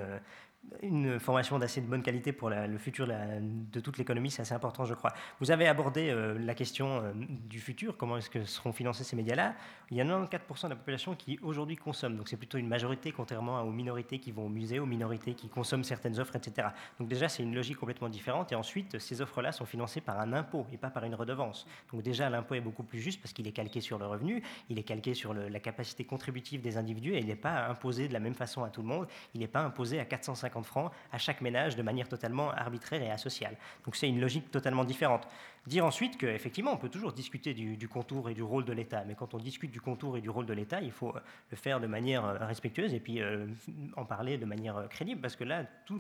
une 0.82 1.20
formation 1.20 1.60
d'assez 1.60 1.82
bonne 1.82 2.02
qualité 2.02 2.32
pour 2.32 2.50
le 2.50 2.78
futur 2.78 3.08
de 3.08 3.80
toute 3.80 3.98
l'économie, 3.98 4.32
c'est 4.32 4.42
assez 4.42 4.54
important, 4.54 4.86
je 4.86 4.94
crois. 4.94 5.14
Vous 5.40 5.52
avez 5.52 5.68
abordé 5.68 6.10
euh, 6.10 6.38
la 6.40 6.54
question 6.54 7.02
euh, 7.04 7.12
du 7.16 7.60
futur, 7.60 7.98
comment 7.98 8.18
est-ce 8.18 8.30
que 8.30 8.46
seront 8.46 8.72
financés 8.72 9.04
ces 9.04 9.16
médias-là 9.16 9.56
Il 9.90 9.98
y 9.98 10.02
a 10.02 10.06
94% 10.06 10.64
de 10.64 10.70
la 10.70 10.76
population 10.76 11.16
qui 11.16 11.40
aujourd'hui 11.42 11.76
consomme, 11.76 12.16
donc 12.16 12.30
c'est 12.30 12.38
plutôt 12.38 12.58
une 12.58 12.68
majorité, 12.68 13.12
contrairement 13.12 13.62
aux 13.62 13.72
minorités 13.72 14.20
qui 14.20 14.32
vont 14.32 14.46
au 14.46 14.50
musée, 14.50 14.80
aux 14.80 14.86
minorités 14.86 15.34
qui 15.34 15.50
consomment 15.50 15.84
certaines 15.84 16.20
offres, 16.20 16.36
etc. 16.36 16.70
Donc 17.00 17.08
déjà, 17.08 17.28
c'est 17.28 17.44
une 17.44 17.56
logique 17.56 17.78
complètement 17.78 18.10
différente, 18.10 18.52
et 18.52 18.56
ensuite, 18.56 19.00
ces 19.00 19.22
offres-là 19.22 19.52
sont 19.52 19.66
financées 19.66 20.02
par 20.02 20.20
un 20.20 20.34
impôt 20.34 20.66
et 20.72 20.78
pas 20.78 20.90
par 20.90 21.04
une 21.04 21.16
redevance. 21.16 21.66
Donc 21.92 22.02
déjà, 22.02 22.30
l'impôt 22.30 22.56
est 22.56 22.62
beaucoup 22.62 22.84
plus 22.84 23.00
juste 23.00 23.22
parce 23.22 23.34
qu'il 23.34 23.48
est 23.48 23.52
calqué 23.52 23.82
sur 23.82 23.98
le 23.98 24.06
revenu, 24.06 24.42
il 24.70 24.80
est 24.80 24.84
calqué 24.84 25.14
sur 25.14 25.34
la 25.34 25.60
capacité 25.60 26.06
contributive 26.06 26.62
des 26.62 26.78
individus, 26.78 27.14
et 27.14 27.20
il 27.20 27.28
n'est 27.28 27.36
pas 27.36 27.68
imposé 27.68 28.08
de 28.08 28.14
la 28.14 28.20
même 28.20 28.36
façon 28.36 28.64
à 28.64 28.70
tout 28.70 28.82
le 28.82 28.88
monde, 28.88 29.08
il 29.34 29.42
n'est 29.42 29.48
pas 29.48 29.62
imposé 29.62 30.00
à 30.00 30.06
450 30.06 30.51
francs 30.64 30.92
à 31.12 31.18
chaque 31.18 31.42
ménage 31.42 31.76
de 31.76 31.82
manière 31.82 32.08
totalement 32.08 32.52
arbitraire 32.52 33.02
et 33.02 33.12
asociale. 33.12 33.56
Donc 33.86 33.96
c'est 33.96 34.08
une 34.08 34.20
logique 34.20 34.52
totalement 34.52 34.84
différente. 34.84 35.28
Dire 35.68 35.86
ensuite 35.86 36.18
qu'effectivement, 36.18 36.72
on 36.74 36.78
peut 36.78 36.90
toujours 36.90 37.14
discuter 37.14 37.54
du, 37.54 37.88
contour 37.88 38.32
et 38.32 38.34
du 38.34 38.42
rôle 38.42 38.66
de 38.66 38.74
l'État, 38.74 39.04
mais 39.06 39.14
quand 39.14 39.36
on 39.36 39.38
discute 39.38 39.70
du 39.70 39.80
contour 39.80 40.18
et 40.18 40.22
du 40.22 40.30
rôle 40.30 40.48
de 40.48 40.54
l'État, 40.54 40.82
il 40.82 40.92
faut 40.92 41.14
le 41.52 41.56
faire 41.56 41.80
de 41.80 41.86
manière 41.86 42.26
euh, 42.26 42.38
respectueuse 42.40 42.96
et 42.96 43.00
puis 43.00 43.22
euh, 43.22 43.46
en 43.96 44.04
parler 44.04 44.40
de 44.40 44.46
manière 44.46 44.76
euh, 44.78 44.88
crédible, 44.88 45.22
parce 45.22 45.36
que 45.36 45.44
là, 45.44 45.64
tout, 45.86 46.00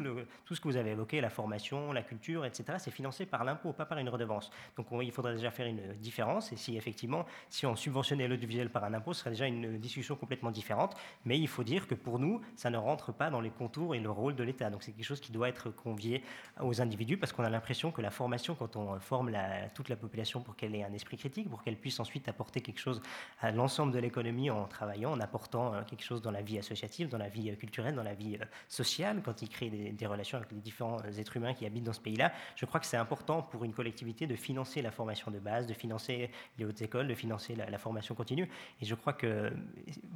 ce 0.49 0.59
que 0.59 0.67
vous 0.67 0.77
avez 0.77 0.91
évoqué, 0.91 1.21
la 1.21 1.29
formation, 1.29 1.93
la 1.93 2.01
culture, 2.01 2.43
etc., 2.43 2.79
c'est 2.79 2.89
financé 2.89 3.27
par 3.27 3.43
l'impôt, 3.43 3.71
pas 3.71 3.85
par 3.85 3.99
une 3.99 4.09
redevance. 4.09 4.49
Donc 4.77 4.87
il 5.03 5.11
faudrait 5.11 5.35
déjà 5.35 5.51
faire 5.51 5.67
une 5.67 5.93
différence, 5.93 6.51
et 6.51 6.55
si 6.55 6.75
effectivement, 6.75 7.27
si 7.51 7.67
on 7.67 7.75
subventionnait 7.75 8.27
l'audiovisuel 8.27 8.71
par 8.71 8.83
un 8.85 8.95
impôt, 8.95 9.13
ce 9.13 9.19
serait 9.19 9.29
déjà 9.29 9.45
une 9.45 9.77
discussion 9.77 10.15
complètement 10.15 10.49
différente, 10.49 10.97
mais 11.23 11.37
il 11.37 11.47
faut 11.47 11.63
dire 11.63 11.85
que 11.85 11.93
pour 11.93 12.17
nous, 12.17 12.41
ça 12.55 12.71
ne 12.71 12.77
rentre 12.77 13.11
pas 13.11 13.29
dans 13.29 13.41
les 13.41 13.51
contours 13.51 13.93
et 13.93 13.99
le 13.99 14.09
rôle 14.09 14.33
de 14.33 14.43
l'État. 14.43 14.71
Donc 14.71 14.81
c'est 14.81 14.91
quelque 14.91 15.05
chose 15.05 15.21
qui 15.21 15.31
doit 15.31 15.49
être 15.49 15.69
convié 15.69 16.23
aux 16.59 16.81
individus, 16.81 17.17
parce 17.17 17.31
qu'on 17.31 17.43
a 17.43 17.49
l'impression 17.51 17.91
que 17.91 18.01
la 18.01 18.09
formation, 18.09 18.55
quand 18.55 18.75
on 18.75 18.99
forme 18.99 19.29
la 19.29 19.50
toute 19.73 19.89
la 19.89 19.95
population 19.95 20.41
pour 20.41 20.55
qu'elle 20.55 20.75
ait 20.75 20.83
un 20.83 20.93
esprit 20.93 21.17
critique, 21.17 21.49
pour 21.49 21.63
qu'elle 21.63 21.77
puisse 21.77 21.99
ensuite 21.99 22.27
apporter 22.27 22.61
quelque 22.61 22.79
chose 22.79 23.01
à 23.39 23.51
l'ensemble 23.51 23.91
de 23.93 23.99
l'économie 23.99 24.49
en 24.49 24.65
travaillant, 24.65 25.11
en 25.11 25.19
apportant 25.19 25.73
euh, 25.73 25.83
quelque 25.83 26.03
chose 26.03 26.21
dans 26.21 26.31
la 26.31 26.41
vie 26.41 26.57
associative, 26.57 27.09
dans 27.09 27.17
la 27.17 27.29
vie 27.29 27.49
euh, 27.49 27.55
culturelle, 27.55 27.95
dans 27.95 28.03
la 28.03 28.13
vie 28.13 28.37
euh, 28.39 28.45
sociale, 28.67 29.21
quand 29.23 29.41
il 29.41 29.49
crée 29.49 29.69
des, 29.69 30.05
relations 30.05 30.37
avec 30.37 30.51
les 30.51 30.59
différents 30.59 31.01
êtres 31.03 31.37
humains 31.37 31.53
qui 31.53 31.65
habitent 31.65 31.83
dans 31.83 31.93
ce 31.93 32.01
pays-là. 32.01 32.33
Je 32.55 32.65
crois 32.65 32.79
que 32.79 32.85
c'est 32.85 32.97
important 32.97 33.41
pour 33.41 33.63
une 33.63 33.73
collectivité 33.73 34.27
de 34.27 34.35
financer 34.35 34.81
la 34.81 34.91
formation 34.91 35.31
de 35.31 35.39
base, 35.39 35.67
de 35.67 35.73
financer 35.73 36.29
les 36.57 36.65
hautes 36.65 36.81
écoles, 36.81 37.07
de 37.07 37.15
financer 37.15 37.55
la, 37.55 37.77
formation 37.77 38.13
continue. 38.13 38.49
Et 38.81 38.85
je 38.85 38.93
crois 38.93 39.13
que 39.13 39.53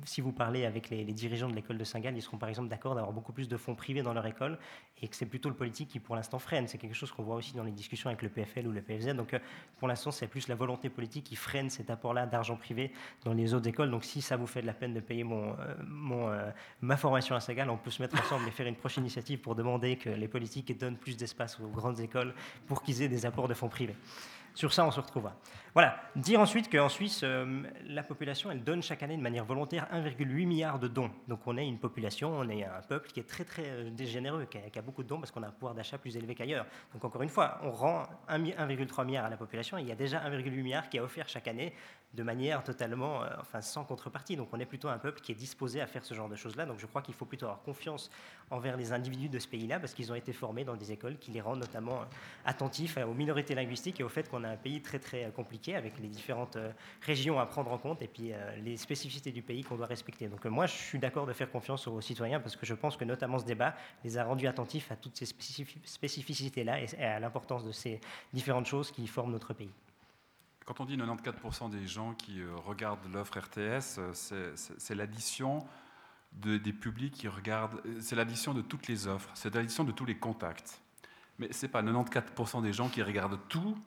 si 0.04 0.22
vous 0.22 0.32
parlez 0.32 0.66
avec 0.66 0.90
les, 0.90 1.06
dirigeants 1.06 1.48
de 1.48 1.56
l'école 1.56 1.78
de 1.78 1.84
Saint-Gall, 1.84 2.16
ils 2.16 2.22
seront 2.22 2.38
par 2.38 2.50
exemple 2.50 2.68
d'accord 2.68 2.96
d'avoir 2.96 3.14
beaucoup 3.14 3.32
plus 3.32 3.48
de 3.48 3.58
fonds 3.58 3.76
privés 3.76 4.02
dans 4.02 4.14
leur 4.14 4.26
école 4.26 4.60
et 5.02 5.08
que 5.08 5.16
c'est 5.16 5.26
plutôt 5.26 5.50
le 5.50 5.56
politique 5.56 5.90
qui 5.90 6.00
pour 6.00 6.16
l'instant 6.16 6.40
freine. 6.40 6.68
C'est 6.68 6.78
quelque 6.78 6.96
chose 6.96 7.12
qu'on 7.12 7.24
voit 7.24 7.36
aussi 7.36 7.54
dans 7.54 7.64
les 7.64 7.72
discussions 7.72 8.10
avec 8.10 8.22
le 8.22 8.30
PFL 8.30 8.68
ou 8.68 8.72
le 8.72 8.82
PFZ. 8.82 9.16
Donc 9.16 9.25
pour 9.78 9.88
l'instant, 9.88 10.12
c'est 10.12 10.28
plus 10.28 10.48
la 10.48 10.56
volonté 10.56 10.90
politique 10.90 11.26
qui 11.26 11.36
freine 11.36 11.70
cet 11.70 11.90
apport-là 11.90 12.26
d'argent 12.26 12.56
privé 12.56 12.92
dans 13.24 13.34
les 13.34 13.54
autres 13.54 13.68
écoles. 13.68 13.92
Donc, 13.92 14.04
si 14.04 14.22
ça 14.22 14.38
vous 14.38 14.48
fait 14.48 14.62
de 14.62 14.68
la 14.68 14.74
peine 14.74 14.94
de 14.94 15.00
payer 15.00 15.24
mon, 15.24 15.54
euh, 15.60 15.76
euh, 16.30 16.52
ma 16.82 16.98
formation 16.98 17.36
à 17.36 17.40
Sagal, 17.40 17.70
on 17.70 17.78
peut 17.78 17.92
se 17.92 18.02
mettre 18.02 18.20
ensemble 18.20 18.48
et 18.48 18.52
faire 18.52 18.68
une 18.68 18.76
prochaine 18.76 19.04
initiative 19.04 19.40
pour 19.40 19.56
demander 19.56 19.98
que 19.98 20.10
les 20.10 20.28
politiques 20.28 20.78
donnent 20.80 20.98
plus 20.98 21.18
d'espace 21.18 21.60
aux 21.60 21.68
grandes 21.68 22.00
écoles 22.00 22.34
pour 22.68 22.82
qu'ils 22.82 23.02
aient 23.02 23.10
des 23.10 23.26
apports 23.26 23.48
de 23.48 23.54
fonds 23.54 23.70
privés. 23.70 23.96
sur 24.54 24.72
ça, 24.72 24.86
on 24.86 24.92
se 24.92 25.00
retrouvera. 25.00 25.36
Voilà, 25.76 25.98
dire 26.16 26.40
ensuite 26.40 26.72
qu'en 26.72 26.88
Suisse, 26.88 27.20
euh, 27.26 27.62
la 27.86 28.02
population, 28.02 28.50
elle 28.50 28.64
donne 28.64 28.82
chaque 28.82 29.04
année 29.04 29.18
de 29.18 29.22
manière 29.22 29.44
volontaire 29.44 29.90
1,8 29.94 30.46
milliard 30.46 30.80
de 30.80 30.88
dons. 30.88 31.12
Donc 31.28 31.42
on 31.48 31.58
est 31.58 31.68
une 31.68 31.80
population, 31.80 32.32
on 32.34 32.48
est 32.48 32.64
un 32.64 32.82
peuple 32.88 33.10
qui 33.10 33.20
est 33.20 33.28
très 33.28 33.44
très 33.44 33.66
euh, 33.66 34.06
généreux, 34.06 34.46
qui 34.46 34.58
a, 34.58 34.82
beaucoup 34.82 35.04
de 35.04 35.10
dons 35.10 35.20
parce 35.20 35.32
qu'on 35.32 35.44
a 35.44 35.48
un 35.48 35.52
pouvoir 35.52 35.76
d'achat 35.76 35.98
plus 35.98 36.16
élevé 36.16 36.34
qu'ailleurs. 36.34 36.66
Donc 36.94 37.04
encore 37.04 37.22
une 37.24 37.30
fois, 37.30 37.60
on 37.62 37.72
rend 37.72 38.04
1,3 38.30 39.06
milliard 39.06 39.26
à 39.26 39.30
la 39.30 39.36
population, 39.36 39.78
et 39.78 39.82
il 39.82 39.88
y 39.90 39.92
a 39.92 39.96
déjà 39.96 40.20
1,8 40.20 40.50
milliard 40.50 40.88
qui 40.88 40.96
est 40.96 41.02
offert 41.02 41.28
chaque 41.28 41.50
année 41.50 41.74
de 42.16 42.24
manière 42.24 42.64
totalement, 42.64 43.24
euh, 43.24 43.28
enfin 43.40 43.62
sans 43.62 43.84
contrepartie. 43.84 44.36
Donc 44.36 44.50
on 44.54 44.60
est 44.60 44.66
plutôt 44.66 44.88
un 44.88 44.98
peuple 44.98 45.22
qui 45.22 45.32
est 45.32 45.36
disposé 45.36 45.82
à 45.82 45.88
faire 45.88 46.06
ce 46.06 46.14
genre 46.14 46.30
de 46.30 46.36
choses-là. 46.36 46.66
Donc 46.66 46.80
je 46.80 46.86
crois 46.86 47.02
qu'il 47.02 47.14
faut 47.14 47.26
plutôt 47.26 47.46
avoir 47.46 47.62
confiance 47.62 48.10
envers 48.50 48.78
les 48.78 48.94
individus 48.94 49.30
de 49.30 49.40
ce 49.40 49.48
pays-là 49.48 49.80
parce 49.80 49.94
qu'ils 49.94 50.12
ont 50.12 50.16
été 50.16 50.32
formés 50.32 50.64
dans 50.64 50.76
des 50.76 50.92
écoles 50.92 51.18
qui 51.18 51.32
les 51.32 51.42
rendent 51.42 51.60
notamment 51.60 52.02
attentifs 52.46 52.98
aux 52.98 53.14
minorités 53.14 53.56
linguistiques 53.56 54.00
et 54.00 54.04
au 54.04 54.10
fait 54.10 54.30
qu'on 54.30 54.44
a 54.44 54.50
un 54.50 54.58
pays 54.58 54.82
très 54.82 55.00
très 55.00 55.26
euh, 55.26 55.32
avec 55.74 55.98
les 56.00 56.08
différentes 56.08 56.58
régions 57.02 57.40
à 57.40 57.46
prendre 57.46 57.72
en 57.72 57.78
compte 57.78 58.02
et 58.02 58.08
puis 58.08 58.32
les 58.64 58.78
spécificités 58.78 59.32
du 59.32 59.42
pays 59.42 59.64
qu'on 59.64 59.78
doit 59.78 59.88
respecter. 59.88 60.28
Donc 60.28 60.46
moi 60.46 60.66
je 60.68 60.74
suis 60.74 61.00
d'accord 61.00 61.26
de 61.26 61.34
faire 61.34 61.50
confiance 61.50 61.88
aux 61.88 62.02
citoyens 62.02 62.40
parce 62.40 62.56
que 62.56 62.66
je 62.66 62.74
pense 62.74 62.98
que 62.98 63.06
notamment 63.06 63.40
ce 63.40 63.46
débat 63.46 63.76
les 64.04 64.18
a 64.18 64.24
rendus 64.24 64.48
attentifs 64.48 64.92
à 64.92 64.96
toutes 64.96 65.18
ces 65.18 65.26
spécificités-là 65.26 66.82
et 66.82 67.04
à 67.04 67.20
l'importance 67.20 67.64
de 67.64 67.72
ces 67.72 68.00
différentes 68.34 68.68
choses 68.68 68.92
qui 68.92 69.08
forment 69.08 69.32
notre 69.32 69.54
pays. 69.54 69.72
Quand 70.66 70.80
on 70.80 70.86
dit 70.86 70.98
94% 70.98 71.70
des 71.70 71.86
gens 71.86 72.16
qui 72.16 72.42
euh, 72.42 72.56
regardent 72.66 73.06
l'offre 73.14 73.38
RTS, 73.38 74.00
euh, 74.00 74.54
c'est 74.56 74.96
l'addition 74.96 75.64
de, 76.34 76.58
des 76.58 76.74
publics 76.74 77.14
qui 77.14 77.28
regardent, 77.28 77.80
euh, 77.86 78.00
c'est 78.00 78.16
l'addition 78.16 78.54
de 78.54 78.62
toutes 78.62 78.88
les 78.88 79.06
offres, 79.06 79.30
c'est 79.36 79.54
l'addition 79.54 79.84
de 79.84 79.92
tous 79.92 80.06
les 80.06 80.18
contacts. 80.18 80.82
Mais 81.38 81.54
ce 81.54 81.66
n'est 81.66 81.72
pas 81.72 81.84
94% 81.84 82.64
des 82.64 82.74
gens 82.74 82.90
qui 82.90 83.04
regardent 83.04 83.40
tout. 83.48 83.78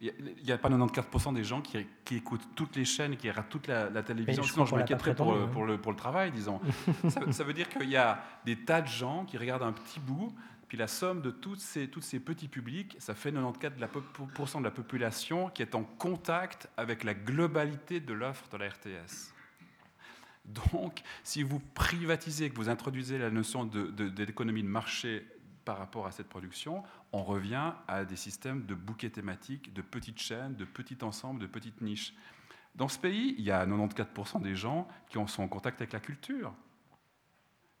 Il 0.00 0.12
n'y 0.44 0.52
a, 0.52 0.58
pas 0.58 0.68
94% 0.68 1.34
des 1.34 1.42
gens 1.42 1.62
qui, 1.62 1.86
écoutent 2.14 2.48
toutes 2.54 2.76
les 2.76 2.84
chaînes, 2.84 3.16
qui 3.16 3.30
regardent 3.30 3.48
toute 3.48 3.66
la, 3.66 4.02
télévision. 4.02 4.42
Sinon, 4.42 4.66
je 4.66 4.74
m'inquiéterais 4.74 5.14
pour, 5.14 5.32
hein. 5.32 5.48
pour, 5.50 5.64
le, 5.64 5.78
pour 5.78 5.92
le 5.92 5.96
travail, 5.96 6.30
disons. 6.32 6.60
ça, 7.08 7.20
ça 7.32 7.44
veut 7.44 7.54
dire 7.54 7.68
qu'il 7.68 7.88
y 7.88 7.96
a 7.96 8.22
des 8.44 8.56
tas 8.56 8.82
de 8.82 8.88
gens 8.88 9.24
qui 9.24 9.38
regardent 9.38 9.62
un 9.62 9.72
petit 9.72 10.00
bout 10.00 10.34
puis 10.68 10.76
la 10.76 10.88
somme 10.88 11.20
de 11.22 11.30
tous 11.30 11.56
ces, 11.56 11.88
tous 11.88 12.00
ces 12.00 12.18
petits 12.18 12.48
publics, 12.48 12.96
ça 12.98 13.14
fait 13.14 13.30
94% 13.30 13.32
de 13.32 13.40
la, 13.40 14.58
de 14.58 14.64
la 14.64 14.70
population 14.70 15.48
qui 15.50 15.62
est 15.62 15.74
en 15.74 15.84
contact 15.84 16.68
avec 16.76 17.04
la 17.04 17.14
globalité 17.14 18.00
de 18.00 18.12
l'offre 18.12 18.48
de 18.48 18.56
la 18.56 18.68
RTS. 18.68 19.32
Donc, 20.44 21.02
si 21.22 21.42
vous 21.42 21.60
privatisez, 21.74 22.50
que 22.50 22.56
vous 22.56 22.68
introduisez 22.68 23.18
la 23.18 23.30
notion 23.30 23.64
d'économie 23.64 24.62
de, 24.62 24.66
de, 24.66 24.72
marché 24.72 25.26
par 25.64 25.78
rapport 25.78 26.06
à 26.06 26.12
cette 26.12 26.28
production, 26.28 26.84
on 27.12 27.22
revient 27.22 27.72
à 27.88 28.04
des 28.04 28.16
systèmes 28.16 28.66
de 28.66 28.74
bouquets 28.74 29.10
thématiques, 29.10 29.72
de 29.72 29.82
petites 29.82 30.20
chaînes, 30.20 30.54
de 30.54 30.64
petits 30.64 30.98
ensembles, 31.02 31.40
de 31.40 31.46
petites 31.46 31.80
niches. 31.80 32.14
Dans 32.74 32.88
ce 32.88 32.98
pays, 32.98 33.34
il 33.38 33.44
y 33.44 33.50
a 33.50 33.64
94% 33.66 34.42
des 34.42 34.54
gens 34.54 34.86
qui 35.08 35.18
sont 35.26 35.42
en 35.42 35.48
contact 35.48 35.80
avec 35.80 35.92
la 35.92 36.00
culture. 36.00 36.52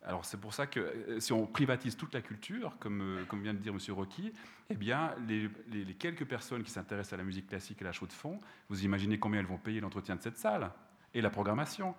Alors 0.06 0.24
c'est 0.24 0.40
pour 0.40 0.54
ça 0.54 0.68
que 0.68 0.78
euh, 0.78 1.20
si 1.20 1.32
on 1.32 1.46
privatise 1.46 1.96
toute 1.96 2.14
la 2.14 2.22
culture, 2.22 2.76
comme, 2.78 3.00
euh, 3.02 3.24
vient 3.42 3.52
de 3.52 3.58
dire 3.58 3.72
M. 3.72 3.80
Rocky, 3.94 4.32
eh 4.70 4.74
bien, 4.74 5.14
les, 5.26 5.50
quelques 5.94 6.24
personnes 6.24 6.62
qui 6.62 6.70
s'intéressent 6.70 7.14
à 7.14 7.16
la 7.16 7.24
musique 7.24 7.48
classique 7.48 7.82
et 7.82 7.84
à 7.84 7.88
la 7.88 7.92
chaude 7.92 8.10
de 8.10 8.14
fond, 8.14 8.38
vous 8.68 8.84
imaginez 8.84 9.18
combien 9.18 9.40
elles 9.40 9.46
vont 9.46 9.58
payer 9.58 9.80
l'entretien 9.80 10.14
de 10.14 10.22
cette 10.22 10.38
salle 10.38 10.70
et 11.12 11.20
la 11.20 11.30
programmation. 11.30 11.94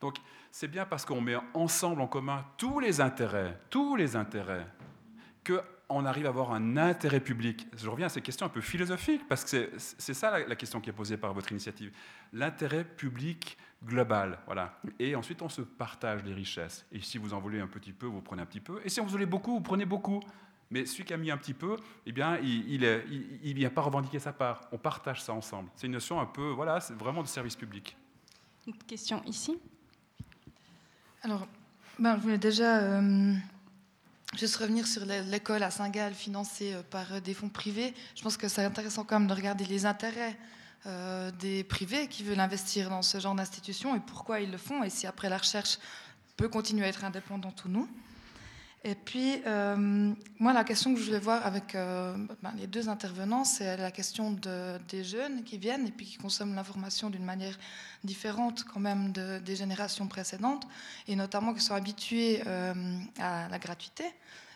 Donc 0.00 0.16
c'est 0.50 0.68
bien 0.68 0.86
parce 0.86 1.04
qu'on 1.04 1.20
met 1.20 1.36
ensemble 1.52 2.00
en 2.00 2.06
commun 2.06 2.46
tous 2.56 2.80
les 2.80 3.02
intérêts, 3.02 3.60
tous 3.68 3.94
les 3.94 4.16
intérêts, 4.16 4.66
qu'on 5.90 6.04
arrive 6.04 6.26
à 6.26 6.28
avoir 6.28 6.52
un 6.52 6.76
intérêt 6.76 7.18
public. 7.18 7.66
Je 7.76 7.88
reviens 7.88 8.06
à 8.06 8.08
ces 8.08 8.20
questions 8.20 8.46
un 8.46 8.50
peu 8.50 8.60
philosophiques, 8.60 9.26
parce 9.28 9.44
que 9.44 9.70
c'est 9.76 10.14
ça 10.14 10.30
la, 10.30 10.46
la 10.46 10.54
question 10.54 10.80
qui 10.80 10.88
est 10.88 10.92
posée 10.92 11.16
par 11.16 11.34
votre 11.34 11.50
initiative. 11.50 11.90
L'intérêt 12.32 12.84
public 12.84 13.58
global. 13.84 14.38
Voilà. 14.46 14.78
Et 15.00 15.16
ensuite, 15.16 15.42
on 15.42 15.48
se 15.48 15.62
partage 15.62 16.22
les 16.22 16.32
richesses. 16.32 16.86
Et 16.92 17.00
si 17.00 17.18
vous 17.18 17.34
en 17.34 17.40
voulez 17.40 17.58
un 17.58 17.66
petit 17.66 17.92
peu, 17.92 18.06
vous 18.06 18.20
prenez 18.20 18.40
un 18.42 18.46
petit 18.46 18.60
peu. 18.60 18.80
Et 18.84 18.88
si 18.88 19.00
vous 19.00 19.06
en 19.06 19.10
voulez 19.10 19.26
beaucoup, 19.26 19.54
vous 19.54 19.60
prenez 19.62 19.84
beaucoup. 19.84 20.20
Mais 20.70 20.86
celui 20.86 21.04
qui 21.04 21.12
a 21.12 21.16
mis 21.16 21.32
un 21.32 21.36
petit 21.36 21.54
peu, 21.54 21.76
eh 22.06 22.12
bien, 22.12 22.38
il 22.38 22.80
ne 22.80 23.00
il, 23.42 23.54
vient 23.54 23.70
pas 23.70 23.80
revendiquer 23.80 24.20
sa 24.20 24.32
part. 24.32 24.68
On 24.70 24.78
partage 24.78 25.20
ça 25.20 25.32
ensemble. 25.32 25.70
C'est 25.74 25.88
une 25.88 25.94
notion 25.94 26.20
un 26.20 26.26
peu, 26.26 26.50
voilà, 26.50 26.78
c'est 26.78 26.94
vraiment 26.94 27.22
de 27.22 27.28
service 27.28 27.56
public. 27.56 27.96
Une 28.68 28.74
question 28.74 29.20
ici? 29.24 29.58
Alors, 31.22 31.48
ben, 31.98 32.16
je 32.16 32.22
voulais 32.22 32.38
déjà 32.38 32.78
euh, 32.78 33.34
juste 34.36 34.56
revenir 34.56 34.86
sur 34.86 35.04
l'école 35.04 35.62
à 35.62 35.70
Saint-Gall 35.70 36.14
financée 36.14 36.74
euh, 36.74 36.82
par 36.88 37.14
euh, 37.14 37.20
des 37.20 37.34
fonds 37.34 37.48
privés. 37.48 37.94
Je 38.14 38.22
pense 38.22 38.36
que 38.36 38.48
c'est 38.48 38.64
intéressant 38.64 39.04
quand 39.04 39.18
même 39.18 39.28
de 39.28 39.34
regarder 39.34 39.64
les 39.64 39.86
intérêts 39.86 40.36
euh, 40.86 41.30
des 41.32 41.64
privés 41.64 42.06
qui 42.06 42.22
veulent 42.22 42.40
investir 42.40 42.90
dans 42.90 43.02
ce 43.02 43.18
genre 43.18 43.34
d'institutions 43.34 43.94
et 43.96 44.00
pourquoi 44.00 44.40
ils 44.40 44.50
le 44.50 44.58
font 44.58 44.82
et 44.82 44.90
si 44.90 45.06
après 45.06 45.28
la 45.28 45.38
recherche 45.38 45.78
peut 46.36 46.48
continuer 46.48 46.86
à 46.86 46.88
être 46.88 47.04
indépendante 47.04 47.64
ou 47.64 47.68
non. 47.68 47.88
Et 48.82 48.94
puis, 48.94 49.42
euh, 49.46 50.14
moi, 50.38 50.54
la 50.54 50.64
question 50.64 50.94
que 50.94 51.00
je 51.00 51.04
voulais 51.04 51.18
voir 51.18 51.44
avec 51.44 51.74
euh, 51.74 52.16
ben, 52.42 52.52
les 52.56 52.66
deux 52.66 52.88
intervenants, 52.88 53.44
c'est 53.44 53.76
la 53.76 53.90
question 53.90 54.32
de, 54.32 54.78
des 54.88 55.04
jeunes 55.04 55.44
qui 55.44 55.58
viennent 55.58 55.86
et 55.86 55.90
puis 55.90 56.06
qui 56.06 56.16
consomment 56.16 56.54
l'information 56.54 57.10
d'une 57.10 57.24
manière 57.24 57.58
différente 58.04 58.64
quand 58.64 58.80
même 58.80 59.12
de, 59.12 59.38
des 59.38 59.56
générations 59.56 60.06
précédentes, 60.06 60.66
et 61.08 61.14
notamment 61.14 61.52
qui 61.52 61.60
sont 61.60 61.74
habitués 61.74 62.42
à 63.18 63.48
la 63.50 63.58
gratuité 63.58 64.04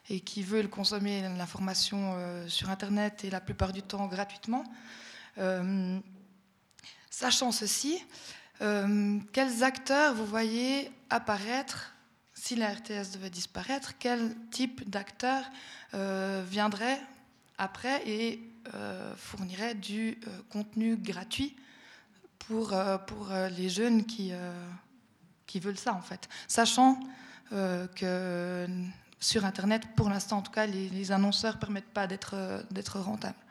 et 0.08 0.20
qui 0.20 0.42
veulent 0.42 0.70
consommer 0.70 1.22
l'information 1.36 2.16
sur 2.46 2.70
Internet 2.70 3.24
et 3.24 3.30
la 3.30 3.40
plupart 3.40 3.72
du 3.74 3.82
temps 3.82 4.06
gratuitement. 4.06 4.64
Sachant 7.16 7.52
ceci, 7.52 8.02
euh, 8.60 9.20
quels 9.32 9.62
acteurs 9.62 10.14
vous 10.14 10.26
voyez 10.26 10.90
apparaître 11.10 11.93
si 12.44 12.56
la 12.56 12.74
RTS 12.74 13.12
devait 13.14 13.30
disparaître 13.30 13.94
Quel 13.98 14.34
type 14.50 14.90
d'acteurs 14.90 15.44
euh, 15.94 16.44
viendrait 16.46 17.00
après 17.56 18.06
et 18.06 18.38
euh, 18.74 19.14
fournirait 19.16 19.74
du 19.74 20.18
contenu 20.50 20.96
gratuit 20.96 21.56
pour, 22.38 22.74
pour 23.06 23.30
les 23.56 23.70
jeunes 23.70 24.04
qui, 24.04 24.32
qui 25.46 25.58
veulent 25.58 25.78
ça 25.78 25.94
en 25.94 26.02
fait? 26.02 26.28
Sachant 26.46 27.00
que 27.50 28.66
sur 29.20 29.46
Internet, 29.46 29.82
pour 29.96 30.10
l'instant 30.10 30.38
en 30.38 30.42
tout 30.42 30.52
cas, 30.52 30.66
les, 30.66 30.90
les 30.90 31.12
annonceurs 31.12 31.54
ne 31.54 31.60
permettent 31.60 31.94
pas 31.94 32.06
d'être 32.06 32.98
rentables. 32.98 33.43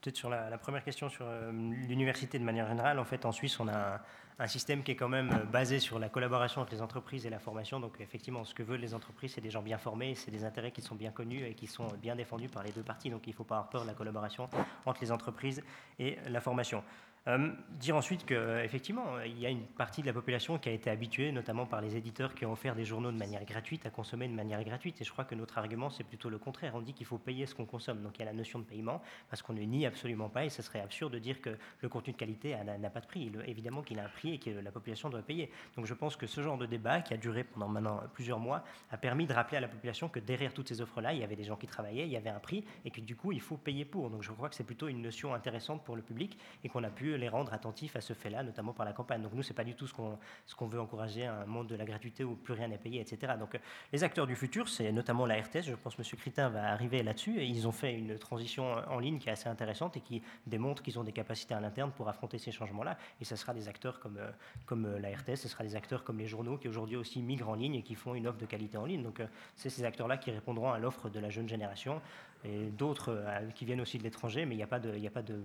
Peut-être 0.00 0.16
sur 0.16 0.30
la, 0.30 0.56
première 0.56 0.82
question 0.82 1.10
sur 1.10 1.26
euh, 1.28 1.52
l'université 1.52 2.38
de 2.38 2.44
manière 2.44 2.66
générale, 2.66 2.98
en 2.98 3.04
fait, 3.04 3.26
en 3.26 3.32
Suisse, 3.32 3.60
on 3.60 3.68
a 3.68 4.00
un, 4.38 4.46
système 4.46 4.82
qui 4.82 4.92
est 4.92 4.96
quand 4.96 5.10
même 5.10 5.30
euh, 5.30 5.44
basé 5.44 5.78
sur 5.78 5.98
la 5.98 6.08
collaboration 6.08 6.62
entre 6.62 6.72
les 6.72 6.80
entreprises 6.80 7.26
et 7.26 7.30
la 7.30 7.38
formation. 7.38 7.80
Donc, 7.80 8.00
effectivement, 8.00 8.44
ce 8.46 8.54
que 8.54 8.62
veulent 8.62 8.80
les 8.80 8.94
entreprises, 8.94 9.32
c'est 9.34 9.42
des 9.42 9.50
gens 9.50 9.60
bien 9.60 9.76
formés, 9.76 10.14
c'est 10.14 10.30
des 10.30 10.44
intérêts 10.44 10.70
qui 10.70 10.80
sont 10.80 10.94
bien 10.94 11.10
connus 11.10 11.44
et 11.44 11.52
qui 11.52 11.66
sont 11.66 11.86
bien 12.00 12.16
défendus 12.16 12.48
par 12.48 12.62
les 12.62 12.72
deux 12.72 12.82
parties. 12.82 13.10
Donc, 13.10 13.26
il 13.26 13.30
ne 13.30 13.34
faut 13.34 13.44
pas 13.44 13.56
avoir 13.56 13.68
peur 13.68 13.82
de 13.82 13.88
la 13.88 13.94
collaboration 13.94 14.48
entre 14.86 15.02
les 15.02 15.12
entreprises 15.12 15.62
et 15.98 16.16
la 16.28 16.40
formation. 16.40 16.82
Euh, 17.28 17.50
dire 17.72 17.96
ensuite 17.96 18.24
qu'effectivement, 18.24 19.20
il 19.20 19.38
y 19.38 19.44
a 19.44 19.50
une 19.50 19.66
partie 19.66 20.00
de 20.00 20.06
la 20.06 20.12
population 20.14 20.58
qui 20.58 20.70
a 20.70 20.72
été 20.72 20.88
habituée, 20.88 21.32
notamment 21.32 21.66
par 21.66 21.82
les 21.82 21.94
éditeurs 21.94 22.34
qui 22.34 22.46
ont 22.46 22.52
offert 22.52 22.74
des 22.74 22.86
journaux 22.86 23.12
de 23.12 23.18
manière 23.18 23.44
gratuite, 23.44 23.84
à 23.84 23.90
consommer 23.90 24.26
de 24.26 24.32
manière 24.32 24.64
gratuite. 24.64 25.00
Et 25.02 25.04
je 25.04 25.12
crois 25.12 25.24
que 25.24 25.34
notre 25.34 25.58
argument, 25.58 25.90
c'est 25.90 26.04
plutôt 26.04 26.30
le 26.30 26.38
contraire. 26.38 26.74
On 26.74 26.80
dit 26.80 26.94
qu'il 26.94 27.04
faut 27.04 27.18
payer 27.18 27.44
ce 27.44 27.54
qu'on 27.54 27.66
consomme. 27.66 28.02
Donc 28.02 28.16
il 28.16 28.20
y 28.20 28.22
a 28.22 28.26
la 28.26 28.32
notion 28.32 28.58
de 28.58 28.64
paiement, 28.64 29.02
parce 29.28 29.42
qu'on 29.42 29.52
ne 29.52 29.60
nie 29.60 29.84
absolument 29.84 30.30
pas, 30.30 30.46
et 30.46 30.48
ce 30.48 30.62
serait 30.62 30.80
absurde 30.80 31.12
de 31.12 31.18
dire 31.18 31.42
que 31.42 31.50
le 31.80 31.88
contenu 31.90 32.14
de 32.14 32.18
qualité 32.18 32.56
n'a 32.78 32.90
pas 32.90 33.00
de 33.00 33.06
prix. 33.06 33.30
évidemment 33.46 33.82
qu'il 33.82 33.98
a 33.98 34.04
un 34.04 34.08
prix 34.08 34.34
et 34.34 34.38
que 34.38 34.50
la 34.50 34.72
population 34.72 35.10
doit 35.10 35.22
payer. 35.22 35.50
Donc 35.76 35.84
je 35.84 35.94
pense 35.94 36.16
que 36.16 36.26
ce 36.26 36.40
genre 36.40 36.56
de 36.56 36.66
débat, 36.66 37.02
qui 37.02 37.12
a 37.12 37.18
duré 37.18 37.44
pendant 37.44 37.68
maintenant 37.68 38.00
plusieurs 38.14 38.38
mois, 38.38 38.64
a 38.90 38.96
permis 38.96 39.26
de 39.26 39.34
rappeler 39.34 39.58
à 39.58 39.60
la 39.60 39.68
population 39.68 40.08
que 40.08 40.20
derrière 40.20 40.54
toutes 40.54 40.68
ces 40.68 40.80
offres-là, 40.80 41.12
il 41.12 41.20
y 41.20 41.24
avait 41.24 41.36
des 41.36 41.44
gens 41.44 41.56
qui 41.56 41.66
travaillaient, 41.66 42.06
il 42.06 42.12
y 42.12 42.16
avait 42.16 42.30
un 42.30 42.40
prix, 42.40 42.64
et 42.86 42.90
que 42.90 43.02
du 43.02 43.14
coup, 43.14 43.32
il 43.32 43.40
faut 43.40 43.58
payer 43.58 43.84
pour. 43.84 44.08
Donc 44.08 44.22
je 44.22 44.32
crois 44.32 44.48
que 44.48 44.54
c'est 44.54 44.64
plutôt 44.64 44.88
une 44.88 45.02
notion 45.02 45.34
intéressante 45.34 45.84
pour 45.84 45.96
le 45.96 46.02
public, 46.02 46.38
et 46.64 46.68
qu'on 46.70 46.82
a 46.82 46.90
pu 46.90 47.09
les 47.16 47.28
rendre 47.28 47.52
attentifs 47.52 47.96
à 47.96 48.00
ce 48.00 48.12
fait-là, 48.12 48.42
notamment 48.42 48.72
par 48.72 48.84
la 48.86 48.92
campagne. 48.92 49.22
Donc 49.22 49.32
nous, 49.32 49.42
c'est 49.42 49.54
pas 49.54 49.64
du 49.64 49.74
tout 49.74 49.86
ce 49.86 49.94
qu'on 49.94 50.18
ce 50.46 50.54
qu'on 50.54 50.66
veut 50.66 50.80
encourager, 50.80 51.26
un 51.26 51.46
monde 51.46 51.68
de 51.68 51.76
la 51.76 51.84
gratuité 51.84 52.24
où 52.24 52.34
plus 52.34 52.54
rien 52.54 52.68
n'est 52.68 52.78
payé, 52.78 53.00
etc. 53.00 53.34
Donc 53.38 53.54
euh, 53.54 53.58
les 53.92 54.04
acteurs 54.04 54.26
du 54.26 54.36
futur, 54.36 54.68
c'est 54.68 54.92
notamment 54.92 55.26
la 55.26 55.40
RTS. 55.40 55.62
Je 55.62 55.74
pense 55.74 55.94
que 55.94 56.02
M. 56.02 56.08
Critin 56.18 56.48
va 56.48 56.72
arriver 56.72 57.02
là-dessus. 57.02 57.40
Et 57.40 57.46
ils 57.46 57.66
ont 57.68 57.72
fait 57.72 57.94
une 57.94 58.18
transition 58.18 58.72
en 58.88 58.98
ligne 58.98 59.18
qui 59.18 59.28
est 59.28 59.32
assez 59.32 59.48
intéressante 59.48 59.96
et 59.96 60.00
qui 60.00 60.22
démontre 60.46 60.82
qu'ils 60.82 60.98
ont 60.98 61.04
des 61.04 61.12
capacités 61.12 61.54
à 61.54 61.60
l'interne 61.60 61.92
pour 61.92 62.08
affronter 62.08 62.38
ces 62.38 62.52
changements-là. 62.52 62.96
Et 63.20 63.24
ce 63.24 63.36
sera 63.36 63.54
des 63.54 63.68
acteurs 63.68 64.00
comme, 64.00 64.18
euh, 64.18 64.30
comme 64.66 64.86
euh, 64.86 64.98
la 64.98 65.10
RTS, 65.10 65.36
ce 65.36 65.48
sera 65.48 65.64
des 65.64 65.76
acteurs 65.76 66.04
comme 66.04 66.18
les 66.18 66.26
journaux 66.26 66.58
qui 66.58 66.68
aujourd'hui 66.68 66.96
aussi 66.96 67.22
migrent 67.22 67.48
en 67.48 67.54
ligne 67.54 67.76
et 67.76 67.82
qui 67.82 67.94
font 67.94 68.14
une 68.14 68.26
offre 68.26 68.38
de 68.38 68.46
qualité 68.46 68.76
en 68.76 68.86
ligne. 68.86 69.02
Donc 69.02 69.22
c'est 69.54 69.70
ces 69.70 69.84
acteurs-là 69.84 70.16
qui 70.16 70.30
répondront 70.30 70.72
à 70.72 70.78
l'offre 70.78 71.08
de 71.08 71.18
la 71.20 71.30
jeune 71.30 71.48
génération 71.48 72.00
et 72.44 72.70
d'autres 72.70 73.10
euh, 73.10 73.50
qui 73.54 73.64
viennent 73.64 73.80
aussi 73.80 73.98
de 73.98 74.02
l'étranger, 74.02 74.46
mais 74.46 74.54
il 74.54 74.58
n'y 74.58 74.62
a, 74.62 74.66
pas 74.66 74.80
de, 74.80 75.06
a 75.06 75.10
pas 75.10 75.22
de 75.22 75.38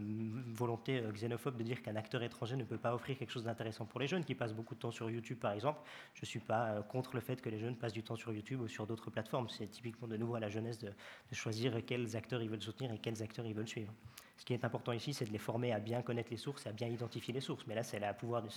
volonté 0.53 0.99
euh, 0.99 1.11
xénophobe 1.11 1.57
de 1.57 1.63
dire 1.63 1.81
qu'un 1.81 1.95
acteur 1.95 2.23
étranger 2.23 2.55
ne 2.55 2.63
peut 2.63 2.77
pas 2.77 2.93
offrir 2.93 3.17
quelque 3.17 3.31
chose 3.31 3.43
d'intéressant 3.43 3.85
pour 3.85 3.99
les 3.99 4.07
jeunes 4.07 4.23
qui 4.23 4.33
passent 4.33 4.53
beaucoup 4.53 4.75
de 4.75 4.79
temps 4.79 4.91
sur 4.91 5.09
YouTube, 5.09 5.37
par 5.37 5.51
exemple. 5.51 5.79
Je 6.13 6.21
ne 6.21 6.25
suis 6.25 6.39
pas 6.39 6.69
euh, 6.69 6.81
contre 6.81 7.15
le 7.15 7.21
fait 7.21 7.41
que 7.41 7.49
les 7.49 7.59
jeunes 7.59 7.75
passent 7.75 7.93
du 7.93 8.03
temps 8.03 8.15
sur 8.15 8.31
YouTube 8.31 8.61
ou 8.61 8.67
sur 8.67 8.87
d'autres 8.87 9.09
plateformes. 9.09 9.49
C'est 9.49 9.67
typiquement 9.67 10.07
de 10.07 10.15
nouveau 10.15 10.35
à 10.35 10.39
la 10.39 10.49
jeunesse 10.49 10.79
de, 10.79 10.91
choisir 11.33 11.85
quels 11.85 12.15
acteurs 12.15 12.41
ils 12.41 12.49
veulent 12.49 12.61
soutenir 12.61 12.93
et 12.93 12.97
quels 12.97 13.21
acteurs 13.21 13.45
ils 13.45 13.53
veulent 13.53 13.67
suivre. 13.67 13.93
Ce 14.37 14.43
qui 14.43 14.53
est 14.53 14.65
important 14.65 14.91
ici, 14.91 15.13
c'est 15.13 15.25
de 15.25 15.31
les 15.31 15.37
former 15.37 15.71
à 15.71 15.79
bien 15.79 16.01
connaître 16.01 16.29
les 16.29 16.37
sources 16.37 16.65
et 16.65 16.69
à 16.69 16.71
bien 16.71 16.87
identifier 16.87 17.33
les 17.33 17.41
sources. 17.41 17.65
Mais 17.67 17.75
là, 17.75 17.83
c'est 17.83 17.99
la, 17.99 18.13
pouvoir 18.13 18.41
de, 18.41 18.49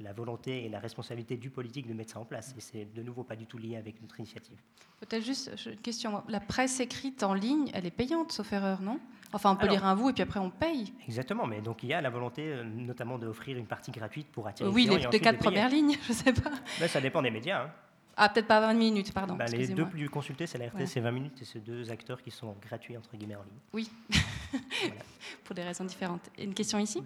la 0.00 0.12
volonté 0.12 0.64
et 0.64 0.68
la 0.68 0.78
responsabilité 0.78 1.36
du 1.36 1.50
politique 1.50 1.86
de 1.86 1.94
mettre 1.94 2.12
ça 2.12 2.20
en 2.20 2.24
place. 2.24 2.54
Et 2.56 2.60
c'est 2.60 2.84
de 2.94 3.02
nouveau 3.02 3.24
pas 3.24 3.36
du 3.36 3.46
tout 3.46 3.58
lié 3.58 3.76
avec 3.76 4.00
notre 4.00 4.18
initiative. 4.20 4.56
Peut-être 5.00 5.24
juste 5.24 5.50
une 5.66 5.76
question. 5.76 6.22
La 6.28 6.40
presse 6.40 6.80
écrite 6.80 7.22
en 7.22 7.34
ligne, 7.34 7.70
elle 7.74 7.86
est 7.86 7.90
payante, 7.90 8.32
sauf 8.32 8.52
erreur, 8.52 8.80
non? 8.80 9.00
Enfin, 9.32 9.50
on 9.50 9.56
peut 9.56 9.66
lire 9.66 9.84
un 9.84 9.96
bout 9.96 10.10
et 10.10 10.12
puis 10.12 10.22
après 10.22 10.38
on 10.38 10.50
paye. 10.50 10.92
Exactement, 11.06 11.46
mais 11.46 11.60
donc 11.60 11.82
il 11.82 11.88
y 11.88 11.92
a 11.92 12.00
la 12.00 12.10
volonté 12.10 12.42
euh, 12.46 12.64
notamment 12.64 13.18
d'offrir 13.18 13.58
une 13.58 13.66
partie 13.66 13.90
gratuite 13.90 14.28
pour 14.28 14.46
attirer 14.46 14.70
oui, 14.70 14.86
les 14.86 14.98
les, 14.98 15.08
les 15.08 15.20
quatre 15.20 15.38
premières 15.38 15.68
lignes, 15.68 15.96
je 16.06 16.12
sais 16.12 16.32
pas. 16.32 16.50
Ben, 16.78 16.88
ça 16.88 17.00
dépend 17.00 17.20
des 17.20 17.32
médias. 17.32 17.64
Hein. 17.64 17.70
Ah, 18.18 18.30
peut-être 18.30 18.46
pas 18.46 18.60
20 18.60 18.74
minutes, 18.74 19.12
pardon. 19.12 19.34
Ben, 19.34 19.46
les 19.50 19.68
deux 19.68 19.84
plus 19.84 20.08
consultés, 20.08 20.46
c'est 20.46 20.56
la 20.56 20.68
RTS, 20.68 20.86
c'est 20.86 21.00
20 21.00 21.10
minutes, 21.10 21.42
et 21.42 21.44
ces 21.44 21.60
deux 21.60 21.90
acteurs 21.90 22.22
qui 22.22 22.30
sont 22.30 22.56
gratuits, 22.62 22.96
entre 22.96 23.14
guillemets, 23.14 23.36
en 23.36 23.42
ligne. 23.42 23.58
Oui, 23.74 23.90
pour 25.44 25.54
des 25.54 25.62
raisons 25.62 25.84
différentes. 25.84 26.22
une 26.38 26.54
question 26.54 26.78
ici 26.78 27.02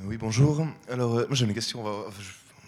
euh, 0.00 0.04
Oui, 0.04 0.16
bonjour. 0.16 0.66
Alors, 0.90 1.18
euh, 1.18 1.26
moi 1.26 1.34
j'ai 1.34 1.46
une 1.46 1.54
question. 1.54 1.84
On, 1.84 2.04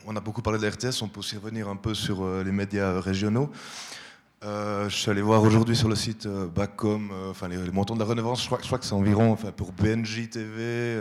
on, 0.07 0.17
a 0.17 0.21
beaucoup 0.21 0.43
parlé 0.43 0.59
de 0.59 0.65
la 0.65 0.71
RTS, 0.71 1.03
on 1.03 1.09
peut 1.09 1.21
aussi 1.21 1.37
revenir 1.37 1.69
un 1.69 1.77
peu 1.77 1.95
sur 1.95 2.27
les 2.43 2.53
médias 2.53 3.01
régionaux. 3.01 3.51
Euh, 4.45 4.91
je 4.91 4.95
suis 4.95 5.11
allé 5.11 5.23
voir 5.23 5.43
aujourd'hui 5.43 5.75
sur 5.75 5.89
le 5.89 5.97
site 5.97 6.27
euh, 6.27 6.47
Bacom, 6.47 7.11
euh, 7.11 7.31
enfin 7.31 7.49
les, 7.49 7.57
montants 7.71 7.95
de 7.95 8.01
la 8.01 8.05
redevance. 8.05 8.43
Je 8.43 8.47
crois, 8.49 8.79
que 8.79 8.85
c'est 8.85 8.93
environ, 8.93 9.33
enfin 9.33 9.51
pour 9.51 9.73
BNJ 9.73 10.29
TV, 10.29 11.01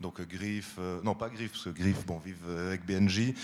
donc 0.00 0.20
Griff, 0.22 0.78
non 1.04 1.14
pas 1.14 1.28
Griff, 1.28 1.52
parce 1.52 1.64
que 1.64 1.70
Griff, 1.70 2.04
bon, 2.04 2.18
vive 2.24 2.42
avec 2.66 2.84
BNJ, 2.84 3.34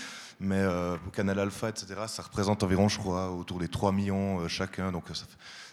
mais 0.41 0.61
pour 1.01 1.13
Canal 1.13 1.39
Alpha, 1.39 1.69
etc. 1.69 1.87
Ça 2.07 2.23
représente 2.23 2.63
environ, 2.63 2.89
je 2.89 2.99
crois, 2.99 3.31
autour 3.31 3.59
des 3.59 3.69
3 3.69 3.93
millions 3.93 4.45
chacun, 4.49 4.91
donc 4.91 5.05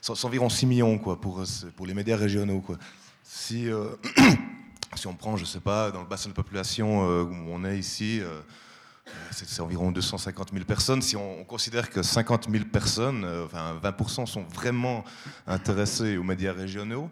c'est 0.01 0.25
environ 0.25 0.49
6 0.49 0.67
millions 0.67 0.99
quoi 0.99 1.21
pour 1.21 1.43
pour 1.77 1.87
les 1.87 1.95
médias 1.95 2.17
régionaux. 2.17 2.63
Si 3.25 3.69
si 4.95 5.07
on 5.09 5.15
prend, 5.15 5.37
je 5.37 5.45
sais 5.45 5.61
pas, 5.61 5.91
dans 5.91 6.03
le 6.03 6.09
bassin 6.09 6.29
de 6.29 6.35
population 6.35 7.01
où 7.01 7.35
on 7.51 7.65
est 7.65 7.79
ici 7.79 8.21
c'est 9.31 9.61
environ 9.61 9.93
250 9.93 10.53
000 10.53 10.65
personnes. 10.65 11.03
Si 11.03 11.17
on, 11.17 11.45
considère 11.45 11.91
que 11.91 12.03
50 12.03 12.49
000 12.51 12.65
personnes, 12.65 13.25
euh, 13.25 13.45
enfin 13.45 13.79
20%, 13.83 14.27
sont 14.27 14.43
vraiment 14.43 15.05
intéressés 15.47 16.17
aux 16.17 16.23
médias 16.23 16.53
régionaux, 16.53 17.11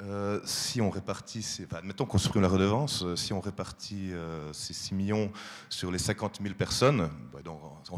euh, 0.00 0.40
si 0.44 0.80
on 0.80 0.90
répartit, 0.90 1.44
enfin, 1.64 1.78
admettons 1.78 2.06
qu'on 2.06 2.18
supprime 2.18 2.42
la 2.42 2.48
redevance, 2.48 3.02
euh, 3.02 3.16
si 3.16 3.32
on 3.32 3.40
répartit 3.40 4.12
ces 4.52 4.72
6 4.72 4.94
millions 4.94 5.32
sur 5.68 5.90
les 5.90 5.98
50 5.98 6.38
000 6.40 6.54
personnes, 6.54 7.08
bah, 7.32 7.40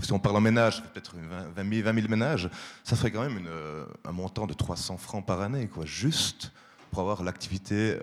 si 0.03 0.13
on 0.13 0.19
parle 0.19 0.37
en 0.37 0.41
ménage, 0.41 0.83
peut-être 0.83 1.15
20 1.55 1.83
000, 1.83 2.09
ménages, 2.09 2.49
ça 2.85 2.97
ferait 2.97 3.11
quand 3.11 3.23
même 3.23 3.47
un 4.05 4.13
montant 4.13 4.47
de 4.47 4.55
300 4.55 4.97
francs 4.97 5.25
par 5.27 5.41
année, 5.41 5.69
quoi, 5.69 5.85
juste 5.85 6.53
pour 6.91 7.01
avoir 7.01 7.23
l'activité 7.23 7.99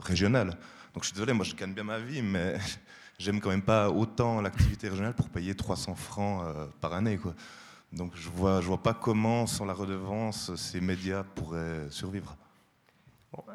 régionale. 0.00 0.56
Donc 0.94 1.04
je 1.04 1.08
suis 1.08 1.14
désolé, 1.14 1.32
moi 1.32 1.44
je 1.44 1.54
gagne 1.54 1.72
bien 1.72 1.84
ma 1.84 1.98
vie, 1.98 2.22
mais 2.22 2.58
j'aime 3.18 3.40
quand 3.40 3.50
même 3.50 3.62
pas 3.62 3.90
autant 3.90 4.40
l'activité 4.40 4.88
régionale 4.88 5.14
pour 5.14 5.28
payer 5.28 5.54
300 5.54 5.94
francs 5.94 6.42
euh, 6.44 6.66
par 6.80 6.92
année. 6.92 7.18
Quoi. 7.18 7.34
Donc 7.92 8.12
je 8.14 8.28
vois, 8.28 8.60
je 8.60 8.66
vois 8.66 8.82
pas 8.82 8.94
comment, 8.94 9.46
sans 9.46 9.64
la 9.64 9.72
redevance, 9.72 10.54
ces 10.56 10.80
médias 10.80 11.24
pourraient 11.24 11.86
survivre 11.90 12.36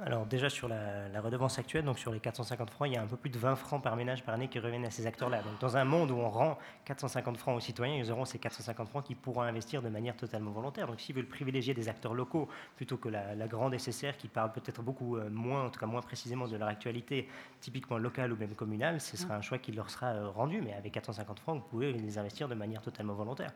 alors 0.06 0.28
déjà 0.28 0.50
sur 0.50 0.68
la, 0.68 1.20
redevance 1.20 1.58
actuelle, 1.58 1.84
donc 1.84 1.98
sur 1.98 2.12
les 2.12 2.20
450 2.20 2.70
francs, 2.70 2.88
il 2.88 2.94
y 2.94 2.98
a 2.98 3.02
un 3.02 3.08
peu 3.08 3.18
plus 3.18 3.32
de 3.32 3.40
20 3.40 3.56
francs 3.56 3.82
par 3.82 3.96
ménage 3.96 4.24
par 4.24 4.36
année 4.36 4.48
qui 4.48 4.60
reviennent 4.60 4.86
à 4.86 4.92
ces 4.92 5.08
acteurs-là. 5.08 5.42
Donc 5.42 5.60
dans 5.60 5.78
un 5.78 5.84
monde 5.84 6.12
où 6.12 6.16
on 6.16 6.30
rend 6.30 6.60
450 6.86 7.38
francs 7.38 7.58
aux 7.58 7.60
citoyens, 7.60 7.96
ils 7.96 8.12
auront 8.12 8.26
ces 8.26 8.38
450 8.38 8.88
francs 8.90 9.04
qui 9.04 9.16
pourront 9.16 9.42
investir 9.42 9.82
de 9.82 9.90
manière 9.90 10.16
totalement 10.16 10.52
volontaire. 10.52 10.86
Donc 10.86 11.00
s'ils 11.00 11.16
veulent 11.16 11.28
privilégier 11.28 11.74
des 11.74 11.90
acteurs 11.90 12.14
locaux 12.14 12.48
plutôt 12.76 12.98
que 12.98 13.10
la, 13.10 13.48
grande 13.48 13.78
SSR 13.78 14.18
qui 14.18 14.28
parle 14.28 14.52
peut-être 14.52 14.82
beaucoup 14.84 15.18
euh, 15.18 15.30
moins, 15.30 15.66
en 15.66 15.70
tout 15.70 15.80
cas 15.80 15.86
moins 15.86 16.02
précisément 16.02 16.48
de 16.48 16.56
leur 16.56 16.68
actualité 16.68 17.28
typiquement 17.60 17.98
locale 17.98 18.32
ou 18.32 18.38
même 18.38 18.56
communale, 18.56 19.02
ce 19.02 19.18
sera 19.18 19.36
un 19.36 19.42
choix 19.42 19.58
qui 19.58 19.72
leur 19.72 19.90
sera 19.90 20.08
euh, 20.08 20.30
rendu. 20.30 20.62
Mais 20.62 20.74
avec 20.74 20.94
450 20.94 21.40
francs, 21.40 21.62
vous 21.62 21.70
pouvez 21.70 21.94
les 21.94 22.18
investir 22.18 22.48
de 22.48 22.56
manière 22.56 22.82
totalement 22.82 23.14
volontaire 23.14 23.52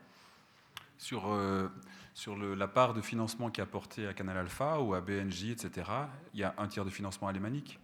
sur, 0.97 1.31
euh, 1.31 1.69
la 2.55 2.67
part 2.67 2.93
de 2.93 3.01
financement 3.01 3.49
qui 3.49 3.61
est 3.61 3.63
apportée 3.63 4.07
à 4.07 4.13
Canal 4.13 4.37
Alpha 4.37 4.79
ou 4.81 4.93
à 4.93 5.01
BNJ, 5.01 5.51
etc., 5.51 5.89
il 6.33 6.39
y 6.39 6.43
a 6.43 6.53
un 6.57 6.67
tiers 6.67 6.85
de 6.85 6.89
financement 6.89 7.27
alémanique. 7.27 7.79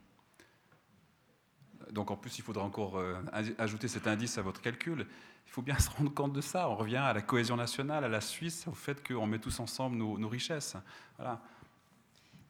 Donc 1.91 2.11
en 2.11 2.15
plus, 2.15 2.37
il 2.37 2.41
faudra 2.41 2.63
encore 2.63 2.97
euh, 2.97 3.21
ajouter 3.57 3.87
cet 3.87 4.07
indice 4.07 4.37
à 4.37 4.41
votre 4.41 4.61
calcul. 4.61 5.05
Il 5.45 5.51
faut 5.51 5.61
bien 5.61 5.77
se 5.79 5.89
rendre 5.89 6.13
compte 6.13 6.33
de 6.33 6.41
ça. 6.41 6.69
On 6.69 6.75
revient 6.75 6.97
à 6.97 7.13
la 7.13 7.21
cohésion 7.21 7.55
nationale, 7.55 8.03
à 8.03 8.09
la 8.09 8.21
Suisse, 8.21 8.67
au 8.67 8.73
fait 8.73 9.05
qu'on 9.07 9.27
met 9.27 9.39
tous 9.39 9.59
ensemble 9.59 9.97
nos, 9.97 10.17
nos 10.17 10.29
richesses. 10.29 10.75
Voilà. 11.17 11.41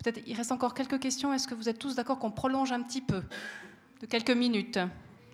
Peut-être 0.04 0.22
il 0.26 0.36
reste 0.36 0.52
encore 0.52 0.74
quelques 0.74 1.00
questions. 1.00 1.34
Est-ce 1.34 1.48
que 1.48 1.56
vous 1.56 1.70
êtes 1.70 1.80
tous 1.80 1.96
d'accord 1.96 2.20
qu'on 2.20 2.32
prolonge 2.32 2.72
un 2.72 2.82
petit 2.82 3.02
peu 3.02 3.24
de 4.02 4.06
quelques 4.06 4.32
minutes 4.32 4.80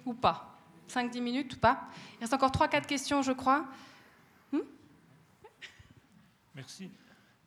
ou 0.05 0.13
pas? 0.13 0.57
5-10 0.89 1.21
minutes 1.21 1.55
ou 1.55 1.59
pas? 1.59 1.87
Il 2.17 2.21
reste 2.21 2.33
encore 2.33 2.51
3-4 2.51 2.85
questions, 2.85 3.21
je 3.21 3.31
crois. 3.31 3.65
Merci. 6.55 6.89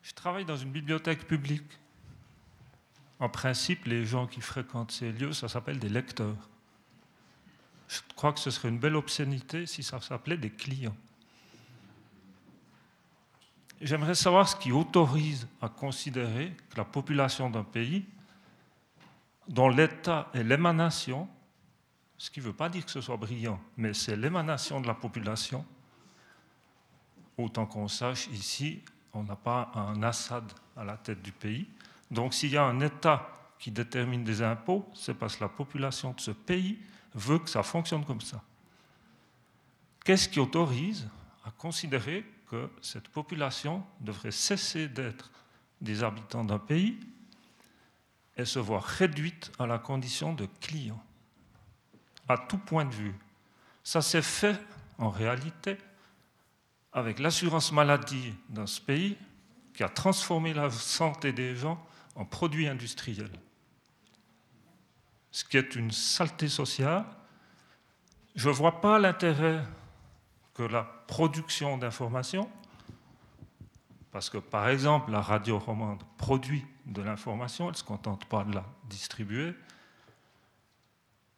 Je 0.03 0.13
travaille 0.13 0.45
dans 0.45 0.57
une 0.57 0.73
bibliothèque 0.73 1.27
publique. 1.27 1.79
En 3.19 3.29
principe, 3.29 3.85
les 3.85 4.05
gens 4.05 4.27
qui 4.27 4.41
fréquentent 4.41 4.93
ces 4.93 5.13
lieux, 5.13 5.33
ça 5.33 5.49
s'appelle 5.49 5.79
des 5.79 5.89
lecteurs. 5.89 6.49
Je 7.89 8.01
crois 8.17 8.33
que 8.33 8.41
ce 8.41 8.51
serait 8.51 8.69
une 8.69 8.79
belle 8.79 8.97
obscénité 8.97 9.67
si 9.67 9.83
ça 9.83 10.01
s'appelait 10.01 10.39
des 10.39 10.51
clients. 10.51 10.97
J'aimerais 13.81 14.15
savoir 14.15 14.49
ce 14.49 14.57
qui 14.57 14.73
autorise 14.73 15.47
à 15.61 15.69
considérer 15.69 16.57
que 16.71 16.77
la 16.77 16.85
population 16.85 17.51
d'un 17.51 17.65
pays, 17.65 18.05
dont 19.49 19.69
l'État 19.69 20.31
est 20.35 20.45
l'émanation, 20.45 21.29
ce 22.17 22.31
qui 22.31 22.41
ne 22.41 22.45
veut 22.45 22.53
pas 22.53 22.69
dire 22.69 22.85
que 22.85 22.91
ce 22.91 23.01
soit 23.01 23.17
brillant, 23.17 23.61
mais 23.77 23.93
c'est 23.93 24.17
l'émanation 24.17 24.81
de 24.81 24.87
la 24.87 24.95
population, 24.95 25.67
autant 27.39 27.67
qu'on 27.67 27.89
sache 27.89 28.29
ici, 28.29 28.83
on 29.13 29.23
n'a 29.23 29.37
pas 29.37 29.71
un 29.75 30.03
Assad 30.03 30.51
à 30.77 30.85
la 30.85 30.97
tête 30.97 31.23
du 31.23 31.33
pays. 31.33 31.67
Donc 32.11 32.35
s'il 32.35 32.51
y 32.51 32.57
a 32.57 32.65
un 32.65 32.81
État 32.81 33.29
qui 33.59 33.71
détermine 33.71 34.25
des 34.25 34.43
impôts, 34.43 34.89
c'est 34.95 35.15
parce 35.15 35.37
que 35.37 35.45
la 35.45 35.49
population 35.49 36.13
de 36.13 36.21
ce 36.21 36.31
pays 36.31 36.79
veut 37.15 37.39
que 37.39 37.51
ça 37.51 37.63
fonctionne 37.63 38.05
comme 38.05 38.21
ça. 38.21 38.43
Qu'est-ce 40.05 40.29
qui 40.29 40.41
autorise 40.41 41.09
à 41.45 41.51
considérer 41.51 42.25
que 42.51 42.71
cette 42.81 43.09
population 43.09 43.85
devrait 44.01 44.33
cesser 44.33 44.89
d'être 44.89 45.31
des 45.81 46.03
habitants 46.03 46.45
d'un 46.45 46.59
pays 46.59 46.99
et 48.37 48.45
se 48.45 48.59
voir 48.59 48.83
réduite 48.83 49.53
à 49.59 49.67
la 49.67 49.79
condition 49.79 50.33
de 50.33 50.47
client, 50.61 51.03
à 52.29 52.39
tout 52.39 52.59
point 52.59 52.85
de 52.85 52.95
vue 52.95 53.15
Ça 53.85 54.03
s'est 54.03 54.23
fait 54.23 54.59
en 54.99 55.11
réalité 55.11 55.79
avec 56.93 57.19
l'assurance 57.19 57.73
maladie 57.73 58.35
dans 58.49 58.67
ce 58.67 58.81
pays 58.81 59.17
qui 59.75 59.83
a 59.83 59.89
transformé 59.89 60.53
la 60.53 60.71
santé 60.71 61.33
des 61.33 61.57
gens 61.57 61.83
en 62.15 62.25
produit 62.25 62.69
industriel. 62.69 63.31
Ce 65.31 65.45
qui 65.45 65.57
est 65.57 65.75
une 65.75 65.91
saleté 65.91 66.49
sociale. 66.49 67.07
Je 68.35 68.49
ne 68.49 68.55
vois 68.55 68.81
pas 68.81 68.99
l'intérêt 68.99 69.65
que 70.55 70.63
la 70.63 70.83
production 70.83 71.79
d'informations, 71.79 72.51
parce 74.11 74.29
que 74.29 74.37
par 74.37 74.69
exemple 74.69 75.11
la 75.11 75.23
radio 75.23 75.59
romande 75.59 76.03
produit 76.19 76.67
de 76.85 77.01
l'information, 77.01 77.67
elle 77.67 77.73
ne 77.73 77.77
se 77.77 77.85
contente 77.85 78.27
pas 78.27 78.45
de 78.45 78.55
la 78.55 78.65
distribuer, 78.85 79.55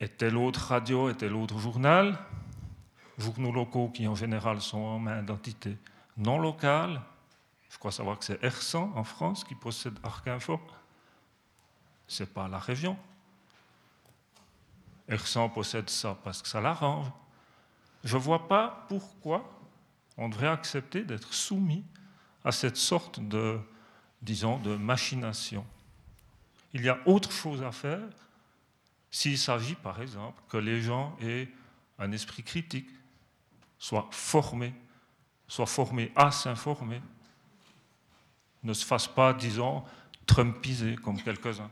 et 0.01 0.09
telle 0.09 0.37
autre 0.37 0.69
radio 0.69 1.09
et 1.09 1.15
tel 1.15 1.35
autre 1.35 1.59
journal 1.59 2.19
journaux 3.19 3.53
locaux 3.53 3.89
qui 3.89 4.07
en 4.09 4.15
général 4.15 4.61
sont 4.61 4.79
en 4.79 4.99
main 4.99 5.23
d'entités 5.23 5.77
non 6.17 6.39
locales. 6.39 7.01
Je 7.71 7.79
crois 7.79 7.93
savoir 7.93 8.19
que 8.19 8.25
c'est 8.25 8.43
Ersan 8.43 8.93
en 8.95 9.05
France 9.05 9.45
qui 9.45 9.55
possède 9.55 9.99
Arc-Info. 10.03 10.61
Ce 12.07 12.23
n'est 12.23 12.29
pas 12.29 12.49
la 12.49 12.59
région. 12.59 12.97
Ersan 15.09 15.49
possède 15.49 15.91
ça 15.91 16.17
parce 16.23 16.43
que 16.43 16.49
ça 16.49 16.61
l'arrange. 16.61 17.07
Je 18.05 18.17
ne 18.17 18.23
vois 18.23 18.49
pas 18.49 18.87
pourquoi 18.89 19.51
on 20.17 20.29
devrait 20.29 20.49
accepter 20.49 21.03
d'être 21.03 21.33
soumis 21.33 21.85
à 22.45 22.53
cette 22.53 22.77
sorte 22.77 23.21
de, 23.21 23.59
disons, 24.23 24.59
de 24.59 24.77
machination. 24.77 25.67
Il 26.73 26.83
y 26.83 26.89
a 26.89 26.99
autre 27.07 27.33
chose 27.33 27.63
à 27.63 27.73
faire 27.73 28.09
s'il 29.11 29.39
s'agit, 29.39 29.77
par 29.77 30.03
exemple, 30.03 30.43
que 30.49 30.57
les 30.57 30.81
gens 30.81 31.17
aient 31.23 31.49
un 31.99 32.11
esprit 32.13 32.43
critique, 32.43 32.89
soit 33.85 34.09
formé, 34.13 34.73
soit 35.47 35.67
formé 35.67 36.11
à 36.17 36.31
s'informer, 36.31 37.03
ne 38.63 38.73
se 38.73 38.83
fasse 38.83 39.07
pas, 39.07 39.35
disons, 39.35 39.83
trumpiser 40.25 40.97
comme 40.97 41.21
quelques-uns. 41.21 41.69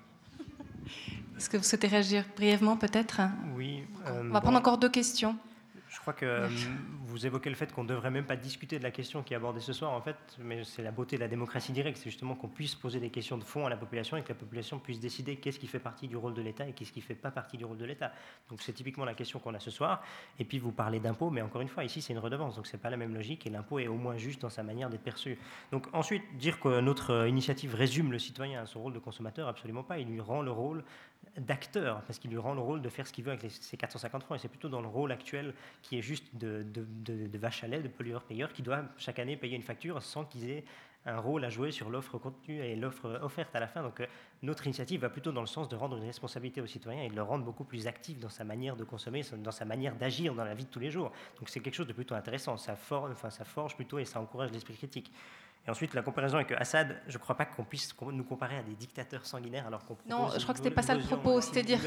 Est-ce 1.38 1.48
que 1.48 1.56
vous 1.56 1.62
souhaitez 1.62 1.86
réagir 1.86 2.26
brièvement 2.36 2.76
peut-être? 2.76 3.22
Oui. 3.54 3.84
On 4.06 4.28
va 4.28 4.42
prendre 4.42 4.58
encore 4.58 4.76
deux 4.76 4.90
questions. 4.90 5.38
Crois 6.02 6.12
que 6.12 6.26
euh, 6.26 6.48
vous 7.04 7.26
évoquez 7.26 7.48
le 7.48 7.56
fait 7.56 7.72
qu'on 7.72 7.84
ne 7.84 7.88
devrait 7.88 8.10
même 8.10 8.26
pas 8.26 8.36
discuter 8.36 8.78
de 8.78 8.82
la 8.82 8.90
question 8.90 9.22
qui 9.22 9.34
est 9.34 9.36
abordée 9.36 9.60
ce 9.60 9.72
soir, 9.72 9.92
en 9.92 10.00
fait, 10.00 10.16
mais 10.38 10.64
c'est 10.64 10.82
la 10.82 10.90
beauté 10.90 11.16
de 11.16 11.20
la 11.20 11.28
démocratie 11.28 11.72
directe, 11.72 11.98
c'est 11.98 12.10
justement 12.10 12.34
qu'on 12.34 12.48
puisse 12.48 12.74
poser 12.74 12.98
des 12.98 13.10
questions 13.10 13.38
de 13.38 13.44
fond 13.44 13.66
à 13.66 13.70
la 13.70 13.76
population 13.76 14.16
et 14.16 14.22
que 14.22 14.28
la 14.28 14.34
population 14.34 14.78
puisse 14.78 15.00
décider 15.00 15.36
qu'est-ce 15.36 15.58
qui 15.58 15.68
fait 15.68 15.78
partie 15.78 16.08
du 16.08 16.16
rôle 16.16 16.34
de 16.34 16.42
l'État 16.42 16.66
et 16.66 16.72
qu'est-ce 16.72 16.92
qui 16.92 16.98
ne 16.98 17.04
fait 17.04 17.14
pas 17.14 17.30
partie 17.30 17.56
du 17.56 17.64
rôle 17.64 17.78
de 17.78 17.84
l'État. 17.84 18.12
Donc 18.50 18.62
c'est 18.62 18.72
typiquement 18.72 19.04
la 19.04 19.14
question 19.14 19.38
qu'on 19.38 19.54
a 19.54 19.60
ce 19.60 19.70
soir. 19.70 20.02
Et 20.38 20.44
puis 20.44 20.58
vous 20.58 20.72
parlez 20.72 20.98
d'impôt, 20.98 21.30
mais 21.30 21.40
encore 21.40 21.62
une 21.62 21.68
fois, 21.68 21.84
ici 21.84 22.02
c'est 22.02 22.12
une 22.12 22.18
redevance, 22.18 22.56
donc 22.56 22.66
ce 22.66 22.76
n'est 22.76 22.82
pas 22.82 22.90
la 22.90 22.96
même 22.96 23.14
logique 23.14 23.46
et 23.46 23.50
l'impôt 23.50 23.78
est 23.78 23.86
au 23.86 23.96
moins 23.96 24.16
juste 24.16 24.42
dans 24.42 24.50
sa 24.50 24.62
manière 24.62 24.90
d'être 24.90 25.04
perçu. 25.04 25.38
Donc 25.70 25.86
ensuite, 25.92 26.22
dire 26.36 26.58
que 26.58 26.80
notre 26.80 27.28
initiative 27.28 27.74
résume 27.74 28.10
le 28.10 28.18
citoyen 28.18 28.62
à 28.62 28.66
son 28.66 28.82
rôle 28.82 28.92
de 28.92 28.98
consommateur, 28.98 29.46
absolument 29.46 29.84
pas, 29.84 29.98
il 29.98 30.08
lui 30.08 30.20
rend 30.20 30.42
le 30.42 30.50
rôle 30.50 30.84
d'acteur, 31.36 32.02
parce 32.02 32.18
qu'il 32.18 32.30
lui 32.30 32.38
rend 32.38 32.54
le 32.54 32.60
rôle 32.60 32.82
de 32.82 32.88
faire 32.88 33.06
ce 33.06 33.12
qu'il 33.12 33.24
veut 33.24 33.32
avec 33.32 33.50
ses 33.50 33.76
450 33.76 34.22
francs, 34.22 34.38
et 34.38 34.40
c'est 34.40 34.48
plutôt 34.48 34.68
dans 34.68 34.82
le 34.82 34.88
rôle 34.88 35.12
actuel 35.12 35.54
qui 35.82 35.98
est 35.98 36.02
juste 36.02 36.24
de, 36.34 36.64
de, 36.64 37.38
vache 37.38 37.64
à 37.64 37.68
lait, 37.68 37.80
de 37.80 37.88
pollueur-payeur, 37.88 38.52
qui 38.52 38.62
doit 38.62 38.82
chaque 38.98 39.18
année 39.18 39.36
payer 39.36 39.56
une 39.56 39.62
facture 39.62 40.02
sans 40.02 40.24
qu'ils 40.24 40.50
aient 40.50 40.64
un 41.04 41.18
rôle 41.18 41.44
à 41.44 41.48
jouer 41.48 41.72
sur 41.72 41.90
l'offre 41.90 42.18
contenue 42.18 42.60
et 42.60 42.76
l'offre 42.76 43.18
offerte 43.22 43.54
à 43.56 43.60
la 43.60 43.66
fin. 43.66 43.82
Donc 43.82 44.00
euh, 44.00 44.06
notre 44.42 44.66
initiative 44.66 45.00
va 45.00 45.10
plutôt 45.10 45.32
dans 45.32 45.40
le 45.40 45.48
sens 45.48 45.68
de 45.68 45.74
rendre 45.74 45.96
une 45.96 46.04
responsabilité 46.04 46.60
aux 46.60 46.66
citoyens 46.66 47.02
et 47.02 47.08
de 47.08 47.16
le 47.16 47.22
rendre 47.22 47.44
beaucoup 47.44 47.64
plus 47.64 47.86
actif 47.86 48.20
dans 48.20 48.28
sa 48.28 48.44
manière 48.44 48.76
de 48.76 48.84
consommer, 48.84 49.22
dans 49.38 49.50
sa 49.50 49.64
manière 49.64 49.96
d'agir 49.96 50.34
dans 50.34 50.44
la 50.44 50.54
vie 50.54 50.64
de 50.64 50.70
tous 50.70 50.78
les 50.78 50.90
jours. 50.90 51.10
Donc 51.40 51.48
c'est 51.48 51.60
quelque 51.60 51.74
chose 51.74 51.88
de 51.88 51.92
plutôt 51.92 52.14
intéressant, 52.14 52.56
ça 52.56 52.76
forge, 52.76 53.10
enfin, 53.10 53.30
ça 53.30 53.44
forge 53.44 53.74
plutôt 53.74 53.98
et 53.98 54.04
ça 54.04 54.20
encourage 54.20 54.52
l'esprit 54.52 54.74
critique. 54.74 55.12
Et 55.66 55.70
ensuite, 55.70 55.94
la 55.94 56.02
comparaison 56.02 56.36
avec 56.36 56.52
Assad, 56.52 57.00
je 57.06 57.16
ne 57.16 57.22
crois 57.22 57.36
pas 57.36 57.44
qu'on 57.44 57.64
puisse 57.64 57.94
nous 58.00 58.24
comparer 58.24 58.56
à 58.56 58.62
des 58.62 58.74
dictateurs 58.74 59.24
sanguinaires 59.24 59.66
alors 59.66 59.84
qu'on 59.84 59.96
Non, 60.08 60.28
je 60.36 60.42
crois 60.42 60.54
que 60.54 60.58
ce 60.58 60.64
n'était 60.64 60.74
pas 60.74 60.82
ça 60.82 60.94
le 60.94 61.02
propos, 61.02 61.40
c'était 61.40 61.62
dire. 61.62 61.78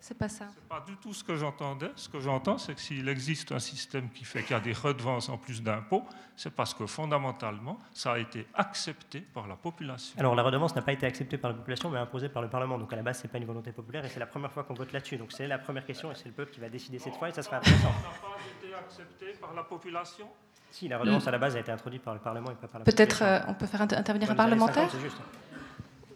C'est 0.00 0.16
pas 0.16 0.30
ça. 0.30 0.46
C'est 0.54 0.68
pas 0.68 0.80
du 0.80 0.96
tout 0.96 1.12
ce 1.12 1.22
que 1.22 1.36
j'entendais. 1.36 1.90
Ce 1.94 2.08
que 2.08 2.20
j'entends, 2.20 2.56
c'est 2.56 2.74
que 2.74 2.80
s'il 2.80 3.06
existe 3.08 3.52
un 3.52 3.58
système 3.58 4.08
qui 4.10 4.24
fait 4.24 4.42
qu'il 4.42 4.52
y 4.52 4.58
a 4.58 4.60
des 4.60 4.72
redevances 4.72 5.28
en 5.28 5.36
plus 5.36 5.62
d'impôts, 5.62 6.04
c'est 6.36 6.50
parce 6.50 6.72
que 6.72 6.86
fondamentalement, 6.86 7.78
ça 7.92 8.12
a 8.12 8.18
été 8.18 8.46
accepté 8.54 9.20
par 9.20 9.46
la 9.46 9.56
population. 9.56 10.18
Alors 10.18 10.34
la 10.34 10.42
redevance 10.42 10.74
n'a 10.74 10.80
pas 10.80 10.92
été 10.92 11.04
acceptée 11.04 11.36
par 11.36 11.50
la 11.50 11.56
population, 11.56 11.90
mais 11.90 11.98
imposée 11.98 12.30
par 12.30 12.40
le 12.40 12.48
Parlement. 12.48 12.78
Donc 12.78 12.90
à 12.92 12.96
la 12.96 13.02
base, 13.02 13.18
c'est 13.20 13.28
pas 13.28 13.36
une 13.36 13.44
volonté 13.44 13.72
populaire 13.72 14.02
et 14.04 14.08
c'est 14.08 14.20
la 14.20 14.26
première 14.26 14.50
fois 14.50 14.64
qu'on 14.64 14.74
vote 14.74 14.90
là-dessus. 14.92 15.18
Donc 15.18 15.32
c'est 15.32 15.46
la 15.46 15.58
première 15.58 15.84
question 15.84 16.10
et 16.10 16.14
c'est 16.14 16.28
le 16.28 16.34
peuple 16.34 16.52
qui 16.52 16.60
va 16.60 16.70
décider 16.70 16.98
cette 16.98 17.16
fois 17.16 17.28
et 17.28 17.32
ça 17.32 17.42
sera 17.42 17.58
intéressant. 17.58 17.82
Ça 17.82 17.88
n'a 17.88 18.32
pas 18.32 18.66
été 18.66 18.74
accepté 18.74 19.26
par 19.38 19.52
la 19.52 19.64
population 19.64 20.28
Si, 20.70 20.88
la 20.88 20.96
redevance 20.98 21.26
à 21.26 21.30
la 21.30 21.38
base 21.38 21.56
a 21.56 21.60
été 21.60 21.72
introduite 21.72 22.02
par 22.02 22.14
le 22.14 22.20
Parlement 22.20 22.50
et 22.50 22.54
pas 22.54 22.68
par 22.68 22.78
la 22.78 22.84
population. 22.86 23.18
Peut-être 23.18 23.22
euh, 23.22 23.50
on 23.50 23.54
peut 23.54 23.66
faire 23.66 23.82
intervenir 23.82 24.30
un 24.30 24.34
parlementaire 24.34 24.88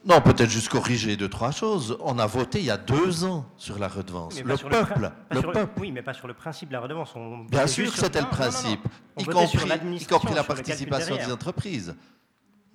non, 0.06 0.20
peut-être 0.20 0.50
juste 0.50 0.68
corriger 0.68 1.16
deux, 1.16 1.28
trois 1.28 1.50
choses. 1.50 1.96
On 2.00 2.18
a 2.18 2.26
voté 2.26 2.58
il 2.58 2.66
y 2.66 2.70
a 2.70 2.76
deux 2.76 3.24
ans 3.24 3.46
sur 3.56 3.78
la 3.78 3.88
redevance. 3.88 4.38
Le 4.42 4.56
peuple. 4.56 5.10
Le, 5.30 5.40
peuple. 5.40 5.80
oui, 5.80 5.92
mais 5.92 6.02
pas 6.02 6.12
sur 6.12 6.28
le 6.28 6.34
principe 6.34 6.68
de 6.68 6.74
la 6.74 6.80
redevance. 6.80 7.14
Bien 7.50 7.66
sûr 7.66 7.90
que 7.90 7.98
c'était 7.98 8.20
le 8.20 8.28
principe, 8.28 8.86
y, 9.18 9.24
compris, 9.24 9.68
y 10.00 10.04
compris 10.04 10.34
la 10.34 10.44
participation 10.44 11.16
des 11.16 11.32
entreprises. 11.32 11.94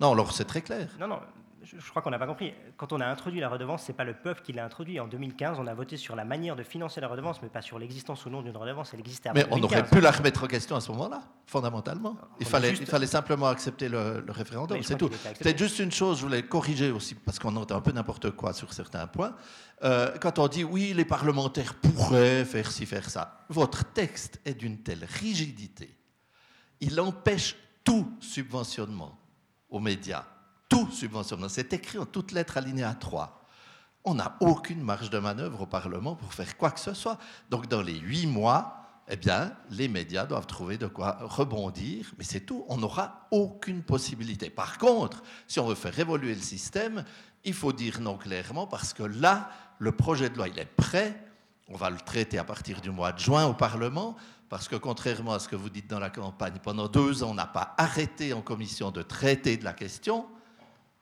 Non, 0.00 0.12
alors 0.12 0.32
c'est 0.32 0.44
très 0.44 0.62
clair. 0.62 0.88
Non, 0.98 1.06
non, 1.06 1.20
je, 1.62 1.90
crois 1.90 2.00
qu'on 2.02 2.10
n'a 2.10 2.18
pas 2.18 2.26
compris. 2.26 2.54
Quand 2.76 2.92
on 2.92 3.00
a 3.00 3.06
introduit 3.06 3.40
la 3.40 3.48
redevance, 3.48 3.84
ce 3.84 3.92
n'est 3.92 3.96
pas 3.96 4.04
le 4.04 4.14
peuple 4.14 4.42
qui 4.42 4.52
l'a 4.52 4.64
introduit. 4.64 4.98
En 4.98 5.06
2015, 5.06 5.58
on 5.58 5.66
a 5.66 5.74
voté 5.74 5.96
sur 5.96 6.16
la 6.16 6.24
manière 6.24 6.56
de 6.56 6.62
financer 6.62 7.00
la 7.00 7.08
redevance, 7.08 7.42
mais 7.42 7.48
pas 7.48 7.60
sur 7.60 7.78
l'existence 7.78 8.24
ou 8.24 8.30
non 8.30 8.42
d'une 8.42 8.56
redevance. 8.56 8.94
Elle 8.94 9.00
existait 9.00 9.28
avant 9.28 9.38
Mais 9.38 9.46
on 9.50 9.62
aurait 9.62 9.84
pu 9.84 10.00
la 10.00 10.10
remettre 10.10 10.44
en 10.44 10.46
question 10.46 10.76
à 10.76 10.80
ce 10.80 10.90
moment-là, 10.92 11.22
fondamentalement. 11.46 12.16
Il 12.40 12.46
fallait, 12.46 12.72
il 12.72 12.86
fallait 12.86 13.06
simplement 13.06 13.48
accepter 13.48 13.88
le, 13.88 14.24
référendum, 14.28 14.82
c'est 14.82 14.96
tout. 14.96 15.08
Peut-être 15.08 15.58
juste 15.58 15.78
une 15.78 15.92
chose, 15.92 16.18
je 16.18 16.22
voulais 16.22 16.42
corriger 16.42 16.90
aussi, 16.90 17.14
parce 17.14 17.38
qu'on 17.38 17.54
entend 17.56 17.76
un 17.76 17.80
peu 17.80 17.92
n'importe 17.92 18.30
quoi 18.30 18.52
sur 18.52 18.72
certains 18.72 19.06
points. 19.06 19.34
Euh, 19.82 20.16
quand 20.20 20.38
on 20.38 20.48
dit 20.48 20.64
oui, 20.64 20.92
les 20.94 21.04
parlementaires 21.04 21.74
pourraient 21.74 22.44
faire 22.44 22.70
ci, 22.70 22.86
faire 22.86 23.08
ça, 23.08 23.44
votre 23.48 23.84
texte 23.92 24.40
est 24.44 24.54
d'une 24.54 24.78
telle 24.78 25.04
rigidité, 25.04 25.96
il 26.80 27.00
empêche 27.00 27.56
tout 27.84 28.16
subventionnement 28.20 29.18
aux 29.68 29.80
médias 29.80 30.24
tout 30.70 30.90
subventionnement. 30.90 31.50
C'est 31.50 31.74
écrit 31.74 31.98
en 31.98 32.06
toutes 32.06 32.32
lettres 32.32 32.56
alinéa 32.56 32.94
3. 32.94 33.44
On 34.04 34.14
n'a 34.14 34.38
aucune 34.40 34.80
marge 34.80 35.10
de 35.10 35.18
manœuvre 35.18 35.60
au 35.60 35.66
Parlement 35.66 36.16
pour 36.16 36.32
faire 36.32 36.56
quoi 36.56 36.70
que 36.70 36.80
ce 36.80 36.94
soit. 36.94 37.18
Donc 37.50 37.68
dans 37.68 37.82
les 37.82 37.98
huit 37.98 38.26
mois, 38.26 38.80
eh 39.12 39.16
bien, 39.16 39.52
les 39.70 39.88
médias 39.88 40.24
doivent 40.24 40.46
trouver 40.46 40.78
de 40.78 40.86
quoi 40.86 41.18
rebondir, 41.20 42.12
mais 42.16 42.24
c'est 42.24 42.40
tout. 42.40 42.64
On 42.68 42.78
n'aura 42.78 43.26
aucune 43.32 43.82
possibilité. 43.82 44.48
Par 44.48 44.78
contre, 44.78 45.22
si 45.48 45.58
on 45.60 45.66
veut 45.66 45.74
faire 45.74 45.98
évoluer 45.98 46.34
le 46.34 46.40
système, 46.40 47.04
il 47.44 47.52
faut 47.52 47.72
dire 47.72 48.00
non 48.00 48.16
clairement, 48.16 48.66
parce 48.66 48.94
que 48.94 49.02
là, 49.02 49.50
le 49.78 49.92
projet 49.92 50.30
de 50.30 50.36
loi, 50.36 50.48
il 50.48 50.58
est 50.58 50.64
prêt. 50.64 51.26
On 51.68 51.76
va 51.76 51.90
le 51.90 51.98
traiter 51.98 52.38
à 52.38 52.44
partir 52.44 52.80
du 52.80 52.90
mois 52.90 53.12
de 53.12 53.18
juin 53.18 53.46
au 53.46 53.54
Parlement, 53.54 54.16
parce 54.48 54.68
que 54.68 54.76
contrairement 54.76 55.32
à 55.32 55.40
ce 55.40 55.48
que 55.48 55.56
vous 55.56 55.70
dites 55.70 55.88
dans 55.90 56.00
la 56.00 56.10
campagne, 56.10 56.58
pendant 56.62 56.86
deux 56.86 57.24
ans, 57.24 57.30
on 57.30 57.34
n'a 57.34 57.46
pas 57.46 57.74
arrêté 57.78 58.32
en 58.32 58.42
commission 58.42 58.92
de 58.92 59.02
traiter 59.02 59.56
de 59.56 59.64
la 59.64 59.72
question. 59.72 60.26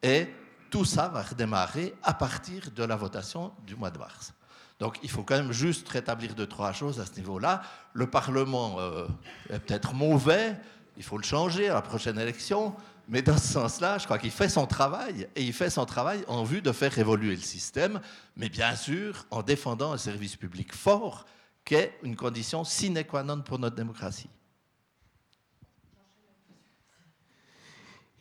Et 0.03 0.29
tout 0.71 0.85
ça 0.85 1.09
va 1.09 1.23
redémarrer 1.23 1.95
à 2.03 2.15
partir 2.15 2.71
de 2.71 2.85
la 2.85 2.97
votation 2.97 3.53
du 3.67 3.75
mois 3.75 3.91
de 3.91 3.99
mars. 3.99 4.35
Donc 4.79 4.99
il 5.03 5.11
faut 5.11 5.25
quand 5.25 5.37
même 5.37 5.53
juste 5.53 5.89
rétablir 5.89 6.35
deux, 6.35 6.47
trois 6.47 6.73
choses 6.73 7.01
à 7.01 7.07
ce 7.07 7.15
niveau-là. 7.17 7.63
Le 7.95 8.07
Parlement 8.09 8.77
euh, 8.79 9.07
est 9.51 9.59
peut-être 9.59 9.95
mauvais, 9.95 10.57
il 10.97 11.03
faut 11.03 11.17
le 11.17 11.25
changer 11.25 11.69
à 11.69 11.75
la 11.75 11.83
prochaine 11.83 12.19
élection, 12.19 12.75
mais 13.09 13.23
dans 13.23 13.39
ce 13.39 13.49
sens-là, 13.49 13.99
je 13.99 14.05
crois 14.05 14.19
qu'il 14.19 14.31
fait 14.31 14.49
son 14.49 14.67
travail, 14.67 15.29
et 15.35 15.43
il 15.43 15.53
fait 15.53 15.71
son 15.71 15.87
travail 15.87 16.23
en 16.29 16.45
vue 16.45 16.61
de 16.61 16.73
faire 16.73 16.97
évoluer 16.99 17.35
le 17.35 17.41
système, 17.41 18.01
mais 18.37 18.49
bien 18.49 18.77
sûr 18.77 19.27
en 19.31 19.43
défendant 19.43 19.93
un 19.93 19.99
service 19.99 20.37
public 20.37 20.75
fort, 20.75 21.25
qui 21.65 21.75
est 21.75 21.99
une 22.03 22.17
condition 22.17 22.65
sine 22.65 23.03
qua 23.05 23.23
non 23.23 23.41
pour 23.41 23.59
notre 23.59 23.77
démocratie. 23.77 24.31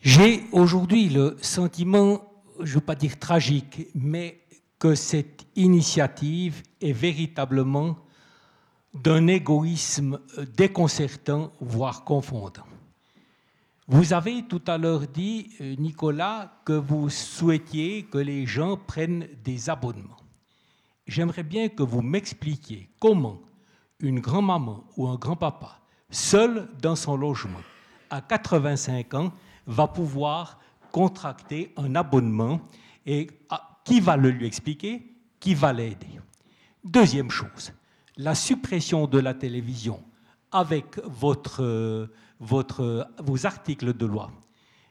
J'ai 0.00 0.44
aujourd'hui 0.52 1.08
le 1.08 1.36
sentiment, 1.42 2.22
je 2.60 2.70
ne 2.70 2.74
veux 2.74 2.80
pas 2.80 2.94
dire 2.94 3.18
tragique, 3.18 3.88
mais 3.94 4.40
que 4.78 4.94
cette 4.94 5.46
initiative 5.56 6.62
est 6.80 6.92
véritablement 6.92 7.98
d'un 8.94 9.26
égoïsme 9.26 10.20
déconcertant, 10.56 11.52
voire 11.60 12.04
confondant. 12.04 12.64
Vous 13.88 14.12
avez 14.12 14.42
tout 14.42 14.62
à 14.66 14.78
l'heure 14.78 15.06
dit, 15.08 15.50
euh, 15.60 15.74
Nicolas, 15.76 16.52
que 16.64 16.74
vous 16.74 17.08
souhaitiez 17.08 18.04
que 18.04 18.18
les 18.18 18.46
gens 18.46 18.76
prennent 18.76 19.26
des 19.42 19.70
abonnements. 19.70 20.16
J'aimerais 21.06 21.42
bien 21.42 21.70
que 21.70 21.82
vous 21.82 22.02
m'expliquiez 22.02 22.90
comment 23.00 23.40
une 23.98 24.20
grand-maman 24.20 24.84
ou 24.96 25.08
un 25.08 25.16
grand-papa, 25.16 25.80
seul 26.10 26.68
dans 26.80 26.96
son 26.96 27.16
logement, 27.16 27.62
à 28.10 28.20
85 28.20 29.14
ans, 29.14 29.32
va 29.68 29.86
pouvoir 29.86 30.58
contracter 30.90 31.72
un 31.76 31.94
abonnement 31.94 32.60
et 33.06 33.28
ah, 33.50 33.78
qui 33.84 34.00
va 34.00 34.16
le 34.16 34.30
lui 34.30 34.46
expliquer 34.46 35.14
Qui 35.38 35.54
va 35.54 35.72
l'aider 35.72 36.20
Deuxième 36.82 37.30
chose, 37.30 37.72
la 38.16 38.34
suppression 38.34 39.06
de 39.06 39.18
la 39.18 39.34
télévision 39.34 40.02
avec 40.50 40.98
votre, 41.04 42.08
votre, 42.40 43.08
vos 43.18 43.46
articles 43.46 43.94
de 43.94 44.06
loi. 44.06 44.30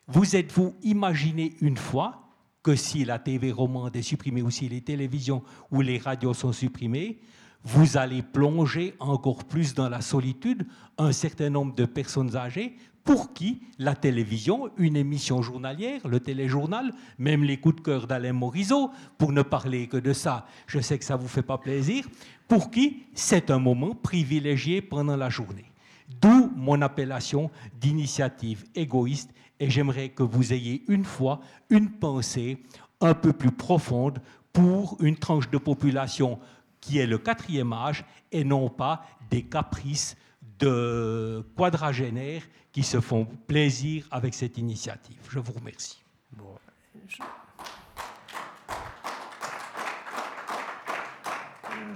Vous 0.08 0.36
êtes-vous 0.36 0.76
imaginé 0.84 1.56
une 1.62 1.78
fois 1.78 2.28
que 2.62 2.76
si 2.76 3.06
la 3.06 3.18
TV 3.18 3.52
romande 3.52 3.96
est 3.96 4.02
supprimée 4.02 4.42
ou 4.42 4.52
si 4.52 4.70
les 4.70 4.82
télévisions 4.82 5.44
ou 5.72 5.82
les 5.82 5.98
radios 5.98 6.34
sont 6.34 6.54
supprimées, 6.54 7.20
vous 7.64 7.98
allez 7.98 8.22
plonger 8.22 8.96
encore 9.00 9.46
plus 9.46 9.74
dans 9.74 9.90
la 9.90 10.02
solitude 10.02 10.68
un 10.98 11.12
certain 11.12 11.50
nombre 11.50 11.74
de 11.76 11.86
personnes 11.86 12.36
âgées 12.36 12.76
pour 13.08 13.34
qui 13.34 13.62
la 13.80 13.96
télévision, 13.96 14.70
une 14.78 14.98
émission 14.98 15.42
journalière, 15.42 16.06
le 16.06 16.20
téléjournal, 16.20 16.94
même 17.18 17.42
les 17.42 17.56
coups 17.56 17.78
de 17.78 17.82
cœur 17.82 18.06
d'Alain 18.06 18.34
Morisot, 18.34 18.92
pour 19.18 19.32
ne 19.32 19.44
parler 19.44 19.88
que 19.88 19.96
de 19.96 20.12
ça, 20.12 20.46
je 20.68 20.82
sais 20.82 21.00
que 21.00 21.06
ça 21.06 21.16
ne 21.16 21.22
vous 21.22 21.30
fait 21.30 21.42
pas 21.42 21.58
plaisir, 21.58 22.06
pour 22.50 22.70
qui 22.70 23.04
c'est 23.14 23.50
un 23.50 23.60
moment 23.60 23.96
privilégié 23.96 24.82
pendant 24.82 25.16
la 25.16 25.30
journée. 25.30 25.72
D'où 26.22 26.52
mon 26.58 26.82
appellation 26.82 27.50
d'initiative 27.80 28.66
égoïste 28.76 29.34
et 29.58 29.70
j'aimerais 29.70 30.10
que 30.10 30.24
vous 30.24 30.52
ayez 30.52 30.84
une 30.90 31.06
fois 31.06 31.40
une 31.70 31.90
pensée 31.90 32.62
un 33.00 33.14
peu 33.14 33.32
plus 33.32 33.52
profonde 33.52 34.20
pour 34.52 34.98
une 35.00 35.16
tranche 35.16 35.50
de 35.50 35.58
population 35.58 36.40
qui 36.82 36.98
est 36.98 37.08
le 37.08 37.20
quatrième 37.20 37.72
âge 37.72 38.04
et 38.34 38.44
non 38.44 38.68
pas 38.68 39.06
des 39.30 39.44
caprices 39.44 40.18
de 40.60 41.44
quadragénaires 41.56 42.44
qui 42.72 42.84
se 42.84 43.00
font 43.02 43.26
plaisir 43.26 44.08
avec 44.12 44.34
cette 44.34 44.58
initiative. 44.58 45.20
Je 45.30 45.40
vous 45.40 45.54
remercie. 45.54 45.98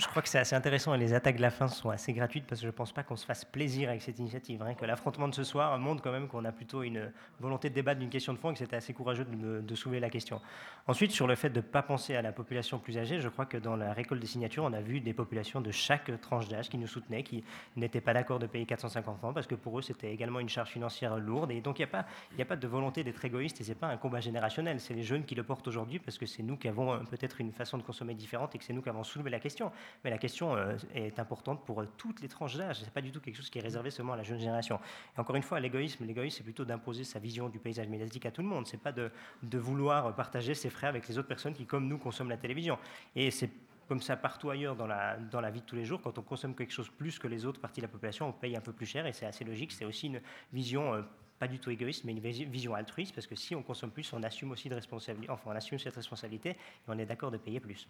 Crois 0.07 0.22
que 0.22 0.30
c'est 0.30 0.39
assez 0.39 0.55
intéressant 0.55 0.93
et 0.93 0.97
les 0.97 1.13
attaques 1.13 1.38
de 1.38 1.41
la 1.41 1.49
fin 1.49 1.68
sont 1.68 1.89
assez 1.89 2.13
gratuites 2.13 2.45
parce 2.47 2.61
que 2.61 2.65
je 2.65 2.72
ne 2.72 2.76
pense 2.76 2.91
pas 2.91 3.03
qu'on 3.03 3.15
se 3.15 3.26
fasse 3.26 3.45
plaisir 3.45 3.89
avec 3.89 4.01
cette 4.01 4.19
initiative. 4.19 4.61
Hein, 4.61 4.73
que 4.73 4.85
l'affrontement 4.85 5.27
de 5.27 5.35
ce 5.35 5.43
soir 5.43 5.77
montre 5.80 6.01
quand 6.01 6.11
même 6.11 6.27
qu'on 6.27 6.45
a 6.45 6.51
plutôt 6.51 6.84
une 6.84 7.11
volonté 7.39 7.69
de 7.69 7.76
débattre 7.76 7.99
d'une 7.99 8.09
question 8.09 8.34
de 8.34 8.38
fond 8.38 8.51
et 8.51 8.53
que 8.53 8.59
c'était 8.59 8.76
assez 8.76 8.93
courageux 8.93 9.26
de, 9.26 9.76
soulever 9.76 9.99
la 9.99 10.09
question. 10.09 10.41
Ensuite, 10.88 11.11
sur 11.11 11.27
le 11.27 11.35
fait 11.35 11.49
de 11.49 11.57
ne 11.57 11.61
pas 11.61 11.81
penser 11.81 12.15
à 12.15 12.22
la 12.22 12.31
population 12.31 12.77
plus 12.80 12.97
âgée, 12.97 13.19
je 13.19 13.30
crois 13.30 13.45
que 13.45 13.57
dans 13.57 13.76
la 13.76 13.93
récolte 13.93 14.22
des 14.22 14.27
signatures, 14.27 14.63
on 14.63 14.73
a 14.73 14.81
vu 14.81 14.99
des 14.99 15.13
populations 15.13 15.61
de 15.61 15.72
chaque 15.72 16.11
tranche 16.22 16.47
d'âge 16.47 16.69
qui 16.69 16.77
nous 16.77 16.88
soutenaient, 16.88 17.23
qui 17.23 17.43
n'étaient 17.76 18.01
pas 18.01 18.13
d'accord 18.13 18.39
de 18.39 18.47
payer 18.47 18.65
450 18.65 19.18
francs 19.18 19.34
parce 19.34 19.47
que 19.47 19.55
pour 19.55 19.80
eux, 19.80 19.81
c'était 19.81 20.11
également 20.11 20.39
une 20.39 20.49
charge 20.49 20.69
financière 20.69 21.18
lourde. 21.18 21.51
Et 21.51 21.61
donc, 21.61 21.80
il 21.80 21.81
n'y 21.81 21.89
a, 21.89 21.91
pas, 21.91 22.05
a 22.39 22.45
pas 22.45 22.55
de 22.55 22.68
volonté 22.68 23.03
d'être 23.03 23.23
égoïste 23.23 23.61
et 23.61 23.63
ce 23.63 23.69
n'est 23.69 23.76
pas 23.76 23.88
un 23.88 23.97
combat 23.97 24.19
générationnel. 24.19 24.80
C'est 24.80 24.93
les 24.93 25.03
jeunes 25.03 25.26
qui 25.26 25.35
le 25.35 25.43
portent 25.43 25.68
aujourd'hui 25.68 25.99
parce 25.99 26.18
que 26.18 26.26
c'est 26.26 26.43
nous 26.43 26.57
qui 26.57 26.68
avons 26.68 26.93
euh, 26.93 26.97
peut-être 27.09 27.41
une 27.41 27.51
façon 27.51 27.77
de 27.77 27.84
consommer 27.84 28.13
différente 28.13 28.55
et 28.55 28.57
que 28.57 28.63
c'est 28.63 28.73
nous 28.73 28.81
qui 28.81 28.89
avons 28.89 29.03
soulevé 29.03 29.30
la 29.30 29.39
question. 29.39 29.72
Mais 30.03 30.09
la 30.09 30.17
question 30.17 30.55
euh, 30.55 30.75
est 30.93 31.19
importante 31.19 31.65
pour 31.65 31.81
euh, 31.81 31.87
toutes 31.97 32.21
les 32.21 32.27
tranches 32.27 32.57
d'âge. 32.57 32.77
Ce 32.77 32.85
n'est 32.85 32.91
pas 32.91 33.01
du 33.01 33.11
tout 33.11 33.19
quelque 33.19 33.35
chose 33.35 33.49
qui 33.49 33.59
est 33.59 33.61
réservé 33.61 33.91
seulement 33.91 34.13
à 34.13 34.17
la 34.17 34.23
jeune 34.23 34.39
génération. 34.39 34.79
Et 35.15 35.19
encore 35.19 35.35
une 35.35 35.43
fois, 35.43 35.59
l'égoïsme, 35.59 36.05
l'égoïsme, 36.05 36.37
c'est 36.37 36.43
plutôt 36.43 36.65
d'imposer 36.65 37.03
sa 37.03 37.19
vision 37.19 37.49
du 37.49 37.59
paysage 37.59 37.87
médiatique 37.87 38.25
à 38.25 38.31
tout 38.31 38.41
le 38.41 38.47
monde. 38.47 38.67
C'est 38.67 38.81
pas 38.81 38.91
de, 38.91 39.11
vouloir 39.57 40.15
partager 40.15 40.53
ses 40.53 40.69
frais 40.69 40.87
avec 40.87 41.07
les 41.07 41.17
autres 41.17 41.27
personnes 41.27 41.53
qui, 41.53 41.65
comme 41.65 41.87
nous, 41.87 41.97
consomment 41.97 42.29
la 42.29 42.37
télévision. 42.37 42.77
Et 43.15 43.31
c'est 43.31 43.49
comme 43.87 44.01
ça 44.01 44.15
partout 44.15 44.49
ailleurs 44.49 44.75
dans 44.75 44.87
la, 44.87 45.17
dans 45.17 45.41
la 45.41 45.51
vie 45.51 45.59
de 45.59 45.65
tous 45.65 45.75
les 45.75 45.83
jours, 45.83 46.01
quand 46.01 46.17
on 46.17 46.21
consomme 46.21 46.55
quelque 46.55 46.71
chose 46.71 46.89
plus 46.89 47.19
que 47.19 47.27
les 47.27 47.45
autres 47.45 47.59
parties 47.59 47.81
de 47.81 47.85
la 47.85 47.91
population, 47.91 48.29
on 48.29 48.31
paye 48.31 48.55
un 48.55 48.61
peu 48.61 48.71
plus 48.71 48.85
cher 48.85 49.05
et 49.05 49.11
c'est 49.11 49.25
assez 49.25 49.43
logique. 49.43 49.73
C'est 49.73 49.83
aussi 49.83 50.07
une 50.07 50.21
vision 50.53 50.93
euh, 50.93 51.01
pas 51.41 51.47
du 51.47 51.57
tout 51.57 51.71
égoïste, 51.71 52.03
mais 52.03 52.11
une 52.11 52.19
vision 52.19 52.75
altruiste, 52.75 53.15
parce 53.15 53.25
que 53.25 53.35
si 53.35 53.55
on 53.55 53.63
consomme 53.63 53.89
plus, 53.89 54.13
on 54.13 54.21
assume 54.21 54.51
aussi 54.51 54.69
de 54.69 54.75
responsabilité, 54.75 55.31
enfin 55.31 55.49
on 55.51 55.55
assume 55.55 55.79
cette 55.79 55.95
responsabilité 55.95 56.51
et 56.51 56.55
on 56.87 56.99
est 56.99 57.05
d'accord 57.07 57.31
de 57.31 57.37
payer 57.37 57.59
plus. 57.59 57.87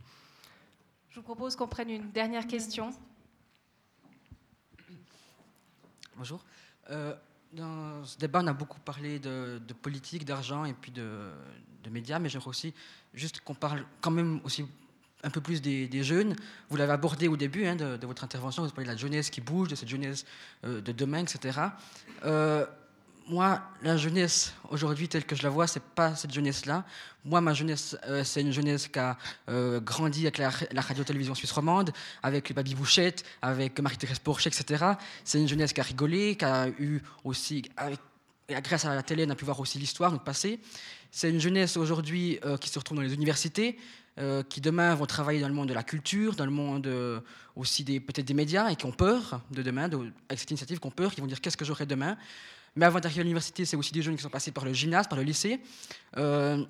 Je 1.11 1.17
vous 1.17 1.23
propose 1.23 1.57
qu'on 1.57 1.67
prenne 1.67 1.89
une 1.89 2.09
dernière 2.11 2.47
question. 2.47 2.91
Bonjour. 6.15 6.41
Euh, 6.89 7.13
dans 7.51 8.05
ce 8.05 8.17
débat, 8.17 8.39
on 8.41 8.47
a 8.47 8.53
beaucoup 8.53 8.79
parlé 8.79 9.19
de, 9.19 9.59
politique, 9.81 10.23
d'argent 10.23 10.63
et 10.63 10.71
puis 10.71 10.91
de, 10.91 11.31
médias, 11.89 12.17
mais 12.17 12.29
j'aimerais 12.29 12.47
aussi 12.47 12.73
juste 13.13 13.41
qu'on 13.41 13.55
parle 13.55 13.83
quand 13.99 14.11
même 14.11 14.39
aussi 14.45 14.65
un 15.23 15.29
peu 15.29 15.41
plus 15.41 15.61
des, 15.61 16.03
jeunes. 16.03 16.33
Vous 16.69 16.77
l'avez 16.77 16.93
abordé 16.93 17.27
au 17.27 17.35
début 17.35 17.65
hein, 17.65 17.75
de, 17.75 18.05
votre 18.05 18.23
intervention, 18.23 18.63
vous 18.63 18.69
parlez 18.69 18.87
de 18.87 18.93
la 18.93 18.97
jeunesse 18.97 19.29
qui 19.29 19.41
bouge, 19.41 19.67
de 19.67 19.75
cette 19.75 19.89
jeunesse 19.89 20.23
euh, 20.63 20.79
de 20.79 20.93
demain, 20.93 21.19
etc 21.19 21.59
moi, 23.31 23.61
la 23.81 23.95
jeunesse 23.95 24.53
aujourd'hui 24.69 25.07
telle 25.07 25.23
que 25.23 25.37
je 25.37 25.43
la 25.43 25.49
vois, 25.49 25.65
c'est 25.65 25.81
pas 25.81 26.15
cette 26.15 26.33
jeunesse-là. 26.33 26.83
Moi, 27.23 27.39
ma 27.39 27.53
jeunesse, 27.53 27.95
euh, 28.07 28.25
c'est 28.25 28.41
une 28.41 28.51
jeunesse 28.51 28.89
qui 28.89 28.99
a 28.99 29.17
euh, 29.47 29.79
grandi 29.79 30.27
avec 30.27 30.37
la, 30.37 30.49
radio-télévision 30.81 31.33
suisse 31.33 31.53
romande, 31.53 31.93
avec 32.23 32.53
Babi 32.53 32.75
Bouchette, 32.75 33.23
avec 33.41 33.79
Marie-Thérèse 33.79 34.19
Porcher, 34.19 34.49
etc. 34.49 34.83
C'est 35.23 35.39
une 35.39 35.47
jeunesse 35.47 35.71
qui 35.71 35.79
a 35.79 35.83
rigolé, 35.83 36.35
qui 36.35 36.43
a 36.43 36.67
eu 36.67 36.99
aussi, 37.23 37.63
grâce 38.49 38.83
à 38.83 38.93
la 38.93 39.01
télé, 39.01 39.23
on 39.25 39.29
a 39.29 39.35
pu 39.35 39.45
voir 39.45 39.61
aussi 39.61 39.79
l'histoire, 39.79 40.11
notre 40.11 40.25
passé. 40.25 40.59
C'est 41.09 41.29
une 41.29 41.39
jeunesse 41.39 41.77
aujourd'hui 41.77 42.37
euh, 42.43 42.57
qui 42.57 42.67
se 42.67 42.77
retrouve 42.79 42.97
dans 42.97 43.03
les 43.03 43.13
universités, 43.13 43.77
qui 44.49 44.61
demain 44.61 44.93
vont 44.93 45.07
travailler 45.07 45.39
dans 45.39 45.47
le 45.47 45.53
monde 45.53 45.69
de 45.69 45.73
la 45.73 45.83
culture, 45.83 46.35
dans 46.35 46.45
le 46.45 46.51
monde 46.51 46.87
aussi 47.55 47.83
des 47.83 47.99
peut-être 47.99 48.27
des 48.27 48.35
médias 48.35 48.69
et 48.69 48.75
qui 48.75 48.85
ont 48.85 48.91
peur 48.91 49.41
de 49.49 49.63
demain, 49.63 49.85
avec 49.85 50.39
cette 50.39 50.51
initiative, 50.51 50.79
qui 50.79 50.85
ont 50.85 50.91
peur, 50.91 51.15
qui 51.15 51.21
vont 51.21 51.27
dire 51.27 51.41
qu'est-ce 51.41 51.57
que 51.57 51.65
j'aurai 51.65 51.87
demain? 51.87 52.17
Mais 52.75 52.85
avant 52.85 52.99
d'arriver 52.99 53.21
à 53.21 53.23
l'université, 53.23 53.65
c'est 53.65 53.75
aussi 53.75 53.91
des 53.91 54.01
jeunes 54.01 54.15
qui 54.15 54.23
sont 54.23 54.29
passés 54.29 54.51
par 54.51 54.65
le 54.65 54.73
gymnase, 54.73 55.07
par 55.07 55.17
le 55.17 55.23
lycée, 55.23 55.59
euh, 56.17 56.63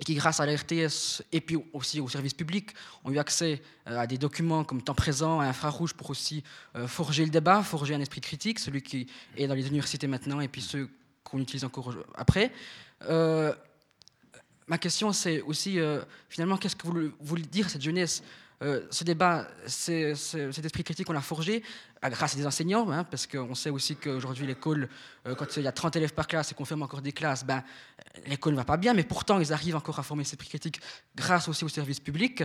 et 0.00 0.04
qui, 0.04 0.14
grâce 0.14 0.40
à 0.40 0.46
la 0.46 0.54
RTS 0.54 1.22
et 1.32 1.40
puis 1.40 1.56
aussi 1.72 2.00
au 2.00 2.08
service 2.08 2.34
public, 2.34 2.70
ont 3.04 3.10
eu 3.10 3.18
accès 3.18 3.62
euh, 3.86 3.98
à 3.98 4.06
des 4.06 4.18
documents 4.18 4.64
comme 4.64 4.82
temps 4.82 4.94
présent, 4.94 5.40
à 5.40 5.46
infrarouge 5.46 5.94
pour 5.94 6.10
aussi 6.10 6.42
euh, 6.76 6.88
forger 6.88 7.24
le 7.24 7.30
débat, 7.30 7.62
forger 7.62 7.94
un 7.94 8.00
esprit 8.00 8.20
critique, 8.20 8.58
celui 8.58 8.82
qui 8.82 9.06
est 9.36 9.46
dans 9.46 9.54
les 9.54 9.66
universités 9.68 10.06
maintenant 10.06 10.40
et 10.40 10.48
puis 10.48 10.62
ceux 10.62 10.88
qu'on 11.22 11.38
utilise 11.38 11.64
encore 11.64 11.94
après. 12.14 12.50
ma 14.66 14.78
question, 14.78 15.12
c'est 15.12 15.40
aussi, 15.42 15.78
finalement, 16.28 16.56
qu'est-ce 16.56 16.76
que 16.76 16.86
vous 16.86 17.12
voulez 17.20 17.42
dire 17.42 17.68
cette 17.68 17.82
jeunesse? 17.82 18.22
Euh, 18.60 18.80
ce 18.90 19.04
débat, 19.04 19.46
cet 19.66 20.64
esprit 20.64 20.82
critique, 20.82 21.08
on 21.08 21.12
l'a 21.12 21.20
forgé 21.20 21.62
euh, 22.04 22.08
grâce 22.08 22.34
à 22.34 22.36
des 22.36 22.46
enseignants, 22.46 22.90
hein, 22.90 23.04
parce 23.04 23.26
qu'on 23.28 23.54
sait 23.54 23.70
aussi 23.70 23.94
qu'aujourd'hui, 23.94 24.46
l'école, 24.46 24.88
euh, 25.26 25.36
quand 25.36 25.56
il 25.56 25.62
y 25.62 25.68
a 25.68 25.72
30 25.72 25.94
élèves 25.94 26.12
par 26.12 26.26
classe 26.26 26.50
et 26.50 26.54
qu'on 26.56 26.64
ferme 26.64 26.82
encore 26.82 27.00
des 27.00 27.12
classes, 27.12 27.44
ben, 27.44 27.62
l'école 28.26 28.54
ne 28.54 28.58
va 28.58 28.64
pas 28.64 28.76
bien, 28.76 28.94
mais 28.94 29.04
pourtant, 29.04 29.38
ils 29.38 29.52
arrivent 29.52 29.76
encore 29.76 30.00
à 30.00 30.02
former 30.02 30.24
cet 30.24 30.40
esprit 30.40 30.48
critique 30.48 30.80
grâce 31.14 31.48
aussi 31.48 31.64
au 31.64 31.68
service 31.68 32.00
public. 32.00 32.42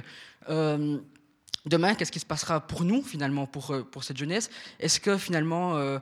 Demain, 1.66 1.96
qu'est-ce 1.96 2.12
qui 2.12 2.20
se 2.20 2.26
passera 2.26 2.60
pour 2.60 2.84
nous, 2.84 3.02
finalement, 3.02 3.46
pour, 3.46 3.72
euh, 3.72 3.86
cette 4.02 4.18
jeunesse? 4.18 4.50
Est-ce 4.82 5.00
que, 5.00 5.18
finalement, 5.18 5.78
euh, 5.78 5.98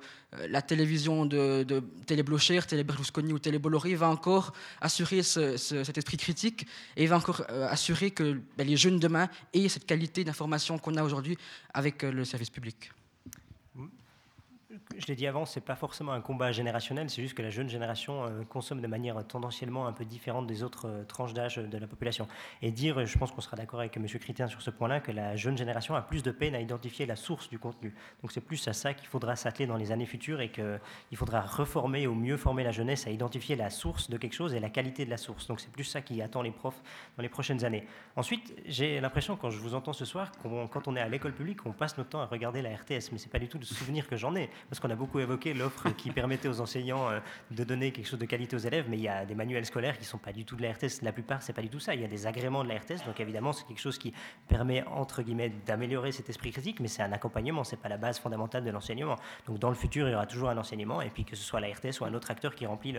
la 0.50 0.64
télévision 0.64 1.28
de, 1.28 1.64
de 1.64 1.84
Télé 2.08 2.24
Blocher, 2.24 2.62
Télé 2.68 2.84
Berlusconi 2.84 3.32
ou 3.32 3.38
Télé 3.38 3.60
Bolloré 3.60 3.94
va 3.94 4.10
encore 4.10 4.54
assurer 4.80 5.22
cet 5.22 5.98
esprit 5.98 6.18
critique 6.18 6.66
et 6.98 7.06
va 7.06 7.18
encore 7.18 7.44
euh, 7.52 7.68
assurer 7.70 8.10
que 8.10 8.42
ben, 8.58 8.66
les 8.66 8.78
jeunes 8.78 9.00
demain 9.00 9.30
aient 9.54 9.70
cette 9.70 9.86
qualité 9.86 10.24
d'information 10.24 10.80
qu'on 10.80 10.96
a 10.96 11.04
aujourd'hui 11.04 11.38
avec 11.76 12.02
le 12.02 12.26
service 12.26 12.50
public? 12.50 12.92
Je 14.98 15.06
l'ai 15.08 15.16
dit 15.16 15.28
avant, 15.28 15.46
ce 15.46 15.60
n'est 15.60 15.66
pas 15.66 15.76
forcément 15.76 16.12
un 16.12 16.22
combat 16.22 16.52
générationnel, 16.52 17.10
c'est 17.10 17.22
juste 17.22 17.34
que 17.34 17.42
la 17.42 17.50
jeune 17.50 17.70
génération 17.70 18.24
euh, 18.24 18.44
consomme 18.44 18.82
de 18.82 18.88
manière 18.88 19.26
tendanciellement 19.26 19.88
un 19.88 19.94
peu 19.94 20.06
différente 20.06 20.48
des 20.48 20.64
autres 20.64 20.88
euh, 20.88 21.04
tranches 21.04 21.34
d'âge 21.34 21.58
de 21.58 21.78
la 21.78 21.88
population. 21.88 22.28
Et 22.62 22.72
dire, 22.72 23.06
je 23.06 23.18
pense 23.18 23.32
qu'on 23.32 23.42
sera 23.42 23.58
d'accord 23.58 23.80
avec 23.80 23.96
M. 23.98 24.06
Chrétien 24.06 24.48
sur 24.48 24.62
ce 24.62 24.70
point-là, 24.70 25.00
que 25.00 25.12
la 25.12 25.36
jeune 25.36 25.58
génération 25.58 25.96
a 25.96 26.02
plus 26.02 26.24
de 26.24 26.32
peine 26.32 26.56
à 26.56 26.62
identifier 26.62 27.06
la 27.06 27.16
source 27.16 27.50
du 27.50 27.60
contenu. 27.60 27.94
Donc 28.22 28.32
c'est 28.32 28.42
plus 28.42 28.68
à 28.68 28.74
ça 28.74 28.94
qu'il 28.94 29.08
faudra 29.08 29.36
s'atteler 29.36 29.68
dans 29.68 29.78
les 29.78 29.92
années 29.92 30.06
futures 30.06 30.42
et 30.42 30.50
qu'il 30.52 31.18
faudra 31.18 31.42
reformer 31.42 32.08
ou 32.08 32.16
mieux 32.16 32.38
former 32.38 32.64
la 32.64 32.72
jeunesse 32.72 33.08
à 33.08 33.12
identifier 33.12 33.56
la 33.56 33.70
source 33.70 34.10
de 34.10 34.18
quelque 34.18 34.34
chose 34.34 34.54
et 34.54 34.60
la 34.60 34.70
qualité 34.70 35.06
de 35.06 35.10
la 35.10 35.18
source. 35.18 35.48
Donc 35.48 35.60
c'est 35.60 35.72
plus 35.72 35.84
ça 35.84 36.02
qui 36.02 36.22
attend 36.22 36.42
les 36.42 36.52
profs 36.52 36.82
dans 37.18 37.24
les 37.24 37.30
prochaines 37.30 37.66
années. 37.66 37.86
Ensuite, 38.16 38.54
j'ai 38.66 39.00
l'impression, 39.00 39.36
quand 39.36 39.50
je 39.50 39.60
vous 39.60 39.76
entends 39.76 39.94
ce 39.94 40.06
soir, 40.06 40.32
qu'on, 40.44 40.68
quand 40.68 40.88
on 40.88 40.96
est 40.96 41.02
à 41.02 41.10
l'école 41.10 41.34
publique, 41.34 41.66
on 41.66 41.72
passe 41.72 41.98
notre 41.98 42.10
temps 42.10 42.22
à 42.22 42.26
regarder 42.26 42.62
la 42.62 42.70
RTS, 42.70 43.12
mais 43.12 43.18
ce 43.18 43.26
n'est 43.26 43.32
pas 43.32 43.40
du 43.40 43.48
tout 43.48 43.58
le 43.58 43.66
souvenir 43.66 44.08
que 44.08 44.16
j'en 44.16 44.36
ai. 44.36 44.50
Parce 44.70 44.80
qu'on 44.80 44.90
a 44.90 44.96
beaucoup 44.96 45.20
évoqué 45.20 45.54
l'offre 45.54 45.90
qui 45.92 46.12
permettait 46.12 46.48
aux 46.48 46.62
enseignants 46.62 47.10
euh, 47.10 47.20
de 47.52 47.64
donner 47.64 47.92
quelque 47.92 48.08
chose 48.08 48.20
de 48.20 48.26
qualité 48.26 48.56
aux 48.56 48.60
élèves, 48.60 48.86
mais 48.90 48.98
il 48.98 49.04
y 49.04 49.08
a 49.08 49.26
des 49.26 49.36
manuels 49.36 49.66
scolaires 49.66 49.96
qui 49.96 50.04
ne 50.04 50.08
sont 50.08 50.18
pas 50.18 50.34
du 50.34 50.46
tout 50.46 50.56
de 50.56 50.62
la 50.62 50.72
RTS. 50.72 51.02
La 51.02 51.12
plupart, 51.12 51.42
c'est 51.42 51.54
pas 51.54 51.62
du 51.62 51.70
tout 51.70 51.80
ça. 51.80 51.94
Il 51.94 52.02
y 52.02 52.06
a 52.06 52.08
des 52.08 52.28
agréments 52.28 52.64
de 52.64 52.70
la 52.70 52.76
RTS, 52.76 53.06
donc 53.06 53.20
évidemment, 53.20 53.54
c'est 53.54 53.66
quelque 53.66 53.82
chose 53.82 53.98
qui 53.98 54.14
permet, 54.48 54.84
entre 54.88 55.22
guillemets, 55.22 55.52
d'améliorer 55.66 56.12
cet 56.12 56.30
esprit 56.30 56.52
critique, 56.52 56.80
mais 56.80 56.88
c'est 56.88 57.04
un 57.04 57.12
accompagnement, 57.12 57.64
c'est 57.64 57.80
pas 57.80 57.90
la 57.90 57.98
base 57.98 58.20
fondamentale 58.20 58.64
de 58.64 58.72
l'enseignement. 58.72 59.16
Donc 59.48 59.60
dans 59.60 59.70
le 59.70 59.76
futur, 59.76 60.08
il 60.08 60.12
y 60.12 60.16
aura 60.16 60.26
toujours 60.26 60.50
un 60.50 60.58
enseignement, 60.58 61.02
et 61.02 61.10
puis 61.10 61.26
que 61.26 61.36
ce 61.36 61.44
soit 61.44 61.60
la 61.60 61.68
RTS 61.68 62.02
ou 62.02 62.06
un 62.06 62.14
autre 62.14 62.32
acteur 62.32 62.56
qui 62.56 62.66
remplit 62.66 62.96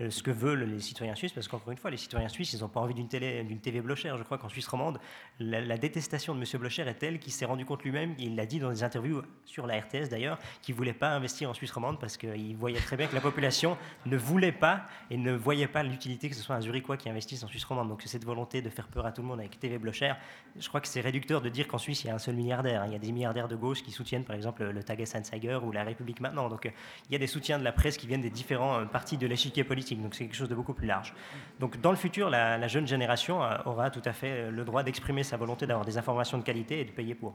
ce 0.00 0.22
que 0.22 0.30
veulent 0.30 0.64
les 0.64 0.80
citoyens 0.80 1.14
suisses, 1.14 1.32
parce 1.32 1.48
qu'encore 1.48 1.70
une 1.70 1.78
fois, 1.78 1.90
les 1.90 1.96
citoyens 1.96 2.28
suisses, 2.28 2.52
ils 2.52 2.60
n'ont 2.60 2.68
pas 2.68 2.80
envie 2.80 2.94
d'une 2.94 3.08
télé, 3.08 3.42
d'une 3.44 3.60
TV 3.60 3.80
Blocher. 3.80 4.14
Je 4.16 4.22
crois 4.22 4.38
qu'en 4.38 4.48
Suisse 4.48 4.66
romande, 4.66 4.98
la, 5.38 5.78
détestation 5.78 6.34
de 6.34 6.40
M. 6.40 6.60
Blocher 6.60 6.82
est 6.82 6.94
telle 6.94 7.18
qu'il 7.18 7.32
s'est 7.32 7.44
rendu 7.44 7.64
compte 7.64 7.82
lui-même, 7.82 8.14
il 8.18 8.36
l'a 8.36 8.46
dit 8.46 8.58
dans 8.58 8.70
des 8.70 8.82
interviews 8.82 9.22
sur 9.44 9.66
la 9.66 9.80
RTS 9.80 10.08
d'ailleurs, 10.10 10.38
qu'il 10.62 10.74
voulait 10.74 10.92
pas 10.92 11.05
investir 11.14 11.50
en 11.50 11.54
Suisse 11.54 11.70
romande 11.70 11.98
parce 11.98 12.16
qu'il 12.16 12.56
voyait 12.56 12.78
très 12.78 12.96
bien 12.96 13.06
que 13.06 13.14
la 13.14 13.20
population 13.20 13.76
ne 14.06 14.16
voulait 14.16 14.52
pas 14.52 14.82
et 15.10 15.16
ne 15.16 15.32
voyait 15.32 15.66
pas 15.68 15.82
l'utilité 15.82 16.28
que 16.28 16.34
ce 16.34 16.42
soit 16.42 16.56
un 16.56 16.60
Zurichois 16.60 16.96
qui 16.96 17.08
investisse 17.08 17.42
en 17.42 17.48
Suisse 17.48 17.64
romande. 17.64 17.88
Donc 17.88 18.02
cette 18.06 18.24
volonté 18.24 18.62
de 18.62 18.70
faire 18.70 18.88
peur 18.88 19.06
à 19.06 19.12
tout 19.12 19.22
le 19.22 19.28
monde 19.28 19.40
avec 19.40 19.58
TV 19.58 19.78
Blocher, 19.78 20.12
je 20.58 20.68
crois 20.68 20.80
que 20.80 20.88
c'est 20.88 21.00
réducteur 21.00 21.40
de 21.40 21.48
dire 21.48 21.68
qu'en 21.68 21.78
Suisse 21.78 22.04
il 22.04 22.08
y 22.08 22.10
a 22.10 22.14
un 22.14 22.18
seul 22.18 22.34
milliardaire. 22.34 22.84
Il 22.86 22.92
y 22.92 22.96
a 22.96 22.98
des 22.98 23.12
milliardaires 23.12 23.48
de 23.48 23.56
gauche 23.56 23.82
qui 23.82 23.90
soutiennent 23.90 24.24
par 24.24 24.36
exemple 24.36 24.64
le 24.64 24.82
Tagesanzeiger 24.82 25.60
ou 25.62 25.72
la 25.72 25.84
République 25.84 26.20
maintenant. 26.20 26.48
Donc 26.48 26.70
il 27.08 27.12
y 27.12 27.16
a 27.16 27.18
des 27.18 27.26
soutiens 27.26 27.58
de 27.58 27.64
la 27.64 27.72
presse 27.72 27.96
qui 27.96 28.06
viennent 28.06 28.22
des 28.22 28.30
différents 28.30 28.80
euh, 28.80 28.84
partis 28.84 29.16
de 29.16 29.26
l'échiquier 29.26 29.64
politique. 29.64 30.02
Donc 30.02 30.14
c'est 30.14 30.24
quelque 30.24 30.36
chose 30.36 30.48
de 30.48 30.54
beaucoup 30.54 30.74
plus 30.74 30.86
large. 30.86 31.14
Donc 31.60 31.80
dans 31.80 31.90
le 31.90 31.96
futur, 31.96 32.30
la, 32.30 32.58
la 32.58 32.68
jeune 32.68 32.86
génération 32.86 33.42
euh, 33.42 33.56
aura 33.64 33.90
tout 33.90 34.02
à 34.04 34.12
fait 34.12 34.30
euh, 34.30 34.50
le 34.50 34.64
droit 34.64 34.82
d'exprimer 34.82 35.22
sa 35.22 35.36
volonté 35.36 35.66
d'avoir 35.66 35.84
des 35.84 35.98
informations 35.98 36.38
de 36.38 36.42
qualité 36.42 36.80
et 36.80 36.84
de 36.84 36.90
payer 36.90 37.14
pour. 37.14 37.34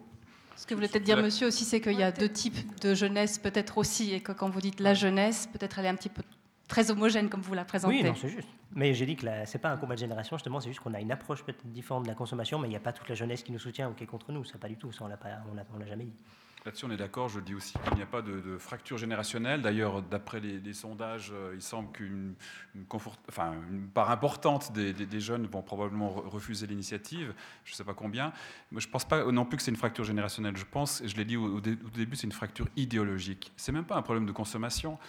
Ce 0.56 0.66
que 0.66 0.74
vous 0.74 0.80
voulez 0.80 0.90
peut-être 0.90 1.04
dire, 1.04 1.18
monsieur, 1.18 1.48
aussi, 1.48 1.66
c'est 1.66 1.82
qu'il 1.82 1.98
y 1.98 2.04
a 2.04 2.12
deux 2.12 2.30
types 2.30 2.80
de 2.82 2.94
jeunesse, 2.94 3.40
peut-être 3.40 3.78
aussi, 3.78 4.14
et 4.14 4.22
que 4.22 4.32
quand 4.32 4.50
vous 4.50 4.62
dites 4.62 4.80
la 4.80 4.94
jeunesse, 4.94 5.48
peut-être 5.52 5.80
elle 5.80 5.86
est 5.86 5.90
un 5.90 5.96
petit 5.96 6.10
peu 6.10 6.22
très 6.68 6.92
homogène 6.92 7.30
comme 7.30 7.42
vous 7.42 7.54
la 7.54 7.66
présentez. 7.66 7.96
Oui, 7.96 8.04
non, 8.04 8.14
c'est 8.16 8.30
juste. 8.30 8.48
Mais 8.74 8.94
j'ai 8.94 9.06
dit 9.06 9.16
que 9.16 9.24
ce 9.24 9.28
n'est 9.28 9.60
pas 9.62 9.70
un 9.70 9.78
combat 9.78 9.96
de 9.96 10.00
génération, 10.00 10.38
justement, 10.38 10.60
c'est 10.62 10.70
juste 10.70 10.80
qu'on 10.80 10.94
a 10.94 11.02
une 11.02 11.12
approche 11.12 11.44
peut-être 11.44 11.66
différente 11.66 12.04
de 12.04 12.08
la 12.08 12.16
consommation, 12.16 12.60
mais 12.60 12.68
il 12.68 12.72
n'y 12.72 12.78
a 12.78 12.82
pas 12.82 12.94
toute 12.94 13.10
la 13.10 13.16
jeunesse 13.16 13.44
qui 13.44 13.52
nous 13.52 13.60
soutient 13.60 13.90
ou 13.90 13.94
qui 13.94 14.04
est 14.04 14.08
contre 14.08 14.32
nous, 14.32 14.46
ça 14.46 14.58
pas 14.58 14.70
du 14.70 14.78
tout, 14.78 14.92
ça 14.92 15.04
on 15.04 15.08
ne 15.10 15.80
l'a 15.80 15.86
jamais 15.88 16.06
dit. 16.06 16.14
Là-dessus, 16.64 16.86
on 16.86 16.92
est 16.92 16.98
d'accord. 16.98 17.28
Je 17.28 17.40
dis 17.40 17.56
aussi 17.56 17.74
qu'il 17.84 17.96
n'y 17.96 18.04
a 18.04 18.06
pas 18.06 18.22
de, 18.22 18.58
fracture 18.60 18.98
générationnelle. 18.98 19.64
D'ailleurs, 19.64 20.04
d'après 20.04 20.40
les, 20.40 20.74
sondages, 20.74 21.32
euh, 21.34 21.54
il 21.56 21.62
semble 21.62 21.92
qu'une 21.92 22.36
part 23.94 24.12
importante 24.12 24.72
des, 24.72 25.20
jeunes 25.20 25.48
vont 25.48 25.64
probablement 25.64 26.10
refuser 26.10 26.68
l'initiative. 26.68 27.34
Je 27.66 27.72
ne 27.72 27.76
sais 27.76 27.84
pas 27.84 27.96
combien. 27.96 28.32
Mais 28.72 28.80
je 28.80 28.88
ne 28.88 28.92
pense 28.92 29.06
pas 29.06 29.24
non 29.32 29.44
plus 29.44 29.58
que 29.58 29.64
c'est 29.64 29.72
une 29.72 29.78
fracture 29.78 30.04
générationnelle. 30.04 30.56
Je 30.56 30.66
pense, 30.70 31.02
et 31.02 31.08
je 31.08 31.18
l'ai 31.18 31.26
dit 31.26 31.36
au, 31.36 31.60
début, 31.60 32.16
c'est 32.16 32.28
une 32.28 32.32
fracture 32.32 32.68
idéologique. 32.76 33.52
C'est 33.58 33.72
même 33.72 33.86
pas 33.86 33.96
un 33.96 34.04
problème 34.04 34.28
de 34.28 34.32
consommation. 34.32 35.00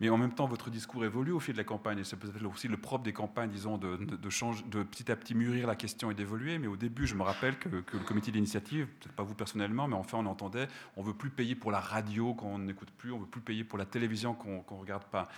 Mais 0.00 0.10
en 0.10 0.16
même 0.16 0.32
temps, 0.32 0.46
votre 0.46 0.70
discours 0.70 1.04
évolue 1.04 1.32
au 1.32 1.40
fil 1.40 1.54
de 1.54 1.58
la 1.58 1.64
campagne, 1.64 1.98
et 1.98 2.04
c'est 2.04 2.16
peut-être 2.16 2.44
aussi 2.46 2.68
le 2.68 2.76
propre 2.76 3.02
des 3.02 3.12
campagnes, 3.12 3.50
disons, 3.50 3.78
de, 3.78 3.96
de, 3.96 4.82
petit 4.84 5.10
à 5.10 5.16
petit 5.16 5.34
mûrir 5.34 5.66
la 5.66 5.74
question 5.74 6.10
et 6.10 6.14
d'évoluer. 6.14 6.58
Mais 6.58 6.68
au 6.68 6.76
début, 6.76 7.06
je 7.06 7.16
me 7.16 7.22
rappelle 7.22 7.58
que, 7.58 7.68
le 7.68 7.82
comité 7.82 8.30
d'initiative, 8.30 8.86
peut-être 8.86 9.16
pas 9.16 9.24
vous 9.24 9.34
personnellement, 9.34 9.88
mais 9.88 9.96
enfin, 9.96 10.18
on 10.18 10.26
entendait, 10.26 10.68
on 10.96 11.02
veut 11.02 11.14
plus 11.14 11.30
payer 11.30 11.56
pour 11.56 11.72
la 11.72 11.80
radio 11.80 12.32
qu'on 12.34 12.60
n'écoute 12.60 12.90
plus, 12.96 13.10
on 13.10 13.18
veut 13.18 13.26
plus 13.26 13.40
payer 13.40 13.64
pour 13.64 13.76
la 13.76 13.86
télévision 13.86 14.34
qu'on 14.34 14.62
ne 14.70 14.80
regarde 14.80 15.04
pas. 15.04 15.28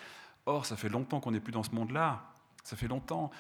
Or, 0.45 0.67
ça 0.67 0.77
fait 0.77 0.91
longtemps 0.91 1.21
qu'on 1.21 1.31
n'est 1.31 1.41
plus 1.41 1.53
dans 1.53 1.63
ce 1.63 1.75
monde-là. 1.75 2.23
Ça 2.63 2.77
fait 2.77 2.89
longtemps. 2.89 3.31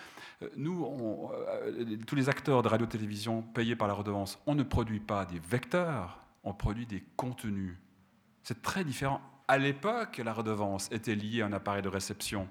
Euh, 0.43 0.49
nous, 0.57 1.31
euh, 1.35 1.97
tous 2.07 2.15
les 2.15 2.31
acteurs 2.31 2.63
de 2.63 2.69
radio-télévision 2.69 3.43
payés 3.43 3.77
par 3.77 3.89
la 3.89 3.95
redevance, 3.95 4.39
on 4.47 4.55
ne 4.55 4.63
produit 4.63 5.01
pas 5.01 5.27
des 5.27 5.39
vecteurs, 5.39 6.21
on 6.43 6.55
produit 6.55 6.87
des 6.87 7.05
contenus. 7.17 7.77
C'est 8.43 8.63
très 8.63 8.85
différent 8.85 9.21
à 9.51 9.59
l'époque, 9.59 10.19
la 10.19 10.33
redevance 10.33 10.89
était 10.93 11.17
liée 11.17 11.43
à 11.43 11.47
un 11.47 11.53
appareil 11.53 11.83
de 11.83 11.89
réception, 11.89 12.47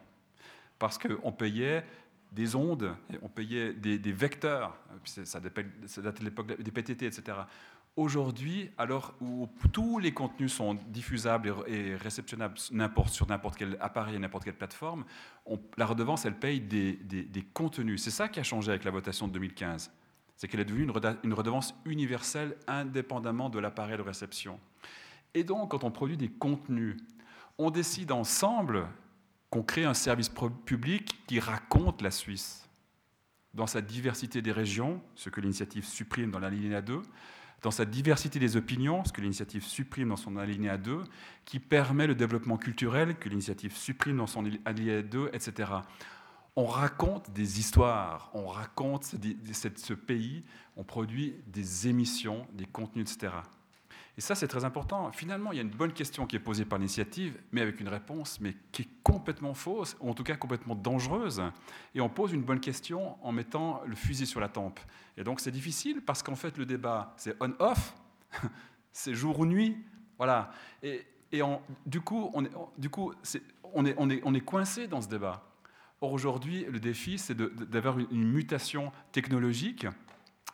parce 0.79 0.97
qu'on 0.97 1.31
payait 1.31 1.85
des 2.33 2.57
ondes, 2.57 2.93
on 3.21 3.29
payait 3.29 3.71
des, 3.71 4.11
vecteurs, 4.11 4.77
ça, 5.05 5.39
date 5.39 6.19
de 6.19 6.25
l'époque 6.25 6.61
des 6.61 6.71
PTT, 6.71 7.05
etc. 7.05 7.37
Aujourd'hui, 7.95 8.69
alors 8.77 9.13
où 9.21 9.47
tous 9.71 9.97
les 9.99 10.11
contenus 10.13 10.51
sont 10.51 10.73
diffusables 10.73 11.55
et 11.67 11.95
réceptionnables 11.95 12.57
sur 12.57 13.27
n'importe 13.27 13.55
quel 13.55 13.77
appareil 13.79 14.15
et 14.15 14.19
n'importe 14.19 14.43
quelle 14.43 14.57
plateforme, 14.57 15.05
la 15.77 15.85
redevance, 15.85 16.25
elle 16.25 16.37
paye 16.37 16.59
des, 16.59 17.45
contenus. 17.53 18.03
C'est 18.03 18.11
ça 18.11 18.27
qui 18.27 18.41
a 18.41 18.43
changé 18.43 18.71
avec 18.71 18.83
la 18.83 18.91
votation 18.91 19.29
de 19.29 19.31
2015. 19.31 19.89
C'est 20.35 20.49
qu'elle 20.49 20.59
est 20.59 20.65
devenue 20.65 20.91
une 21.23 21.33
redevance 21.33 21.73
universelle 21.85 22.57
indépendamment 22.67 23.49
de 23.49 23.59
l'appareil 23.59 23.95
de 23.95 24.01
réception. 24.01 24.59
Et 25.33 25.43
donc, 25.43 25.71
quand 25.71 25.83
on 25.83 25.91
produit 25.91 26.17
des 26.17 26.29
contenus, 26.29 26.97
on 27.57 27.71
décide 27.71 28.11
ensemble 28.11 28.87
qu'on 29.49 29.63
crée 29.63 29.85
un 29.85 29.93
service 29.93 30.29
public 30.65 31.19
qui 31.27 31.39
raconte 31.39 32.01
la 32.01 32.11
Suisse 32.11 32.67
dans 33.53 33.67
sa 33.67 33.81
diversité 33.81 34.41
des 34.41 34.51
régions, 34.51 35.01
ce 35.15 35.29
que 35.29 35.41
l'initiative 35.41 35.85
supprime 35.85 36.31
dans 36.31 36.39
la 36.39 36.49
ligne 36.49 36.79
2, 36.81 37.01
dans 37.61 37.71
sa 37.71 37.85
diversité 37.85 38.39
des 38.39 38.55
opinions, 38.55 39.03
ce 39.03 39.11
que 39.11 39.21
l'initiative 39.21 39.63
supprime 39.63 40.09
dans 40.09 40.15
son 40.15 40.37
alinéa 40.37 40.77
2, 40.77 41.03
qui 41.45 41.59
permet 41.59 42.07
le 42.07 42.15
développement 42.15 42.57
culturel, 42.57 43.15
que 43.17 43.27
l'initiative 43.27 43.75
supprime 43.75 44.17
dans 44.17 44.27
son 44.27 44.45
alinéa 44.65 45.01
2, 45.01 45.31
etc. 45.33 45.71
On 46.55 46.65
raconte 46.65 47.31
des 47.31 47.59
histoires, 47.59 48.31
on 48.33 48.47
raconte 48.47 49.03
ce 49.03 49.93
pays, 49.93 50.43
on 50.77 50.83
produit 50.83 51.35
des 51.47 51.87
émissions, 51.87 52.47
des 52.53 52.65
contenus, 52.65 53.11
etc. 53.11 53.33
Et 54.19 54.21
ça, 54.21 54.35
c'est 54.35 54.49
très 54.49 54.65
important. 54.65 55.13
Finalement, 55.13 55.53
il 55.53 55.55
y 55.55 55.59
a 55.59 55.61
une 55.61 55.69
bonne 55.69 55.93
question 55.93 56.27
qui 56.27 56.35
est 56.35 56.39
posée 56.39 56.65
par 56.65 56.77
l'initiative, 56.77 57.39
mais 57.53 57.61
avec 57.61 57.79
une 57.79 57.87
réponse 57.87 58.41
mais 58.41 58.53
qui 58.73 58.81
est 58.81 58.89
complètement 59.01 59.53
fausse, 59.53 59.95
ou 60.01 60.09
en 60.09 60.13
tout 60.13 60.25
cas 60.25 60.35
complètement 60.35 60.75
dangereuse. 60.75 61.41
Et 61.95 62.01
on 62.01 62.09
pose 62.09 62.33
une 62.33 62.41
bonne 62.43 62.59
question 62.59 63.15
en 63.25 63.31
mettant 63.31 63.81
le 63.87 63.95
fusil 63.95 64.27
sur 64.27 64.41
la 64.41 64.49
tempe. 64.49 64.81
Et 65.15 65.23
donc, 65.23 65.39
c'est 65.39 65.51
difficile 65.51 66.01
parce 66.01 66.21
qu'en 66.21 66.35
fait, 66.35 66.57
le 66.57 66.65
débat, 66.65 67.13
c'est 67.15 67.33
on-off, 67.41 67.95
c'est 68.91 69.13
jour 69.13 69.39
ou 69.39 69.45
nuit. 69.45 69.77
Voilà. 70.17 70.51
Et, 70.83 71.05
du 71.85 72.01
coup, 72.01 72.29
on 72.33 72.43
est, 72.43 72.51
du 72.77 72.89
coup, 72.89 73.13
on, 73.73 73.85
est, 73.85 73.95
on, 73.97 74.09
est, 74.09 74.21
on 74.25 74.33
est 74.33 74.41
coincé 74.41 74.89
dans 74.89 74.99
ce 74.99 75.07
débat. 75.07 75.49
Or, 76.01 76.11
aujourd'hui, 76.11 76.65
le 76.69 76.81
défi, 76.81 77.19
c'est 77.19 77.37
d'avoir 77.37 77.97
une 77.97 78.29
mutation 78.29 78.91
technologique 79.13 79.87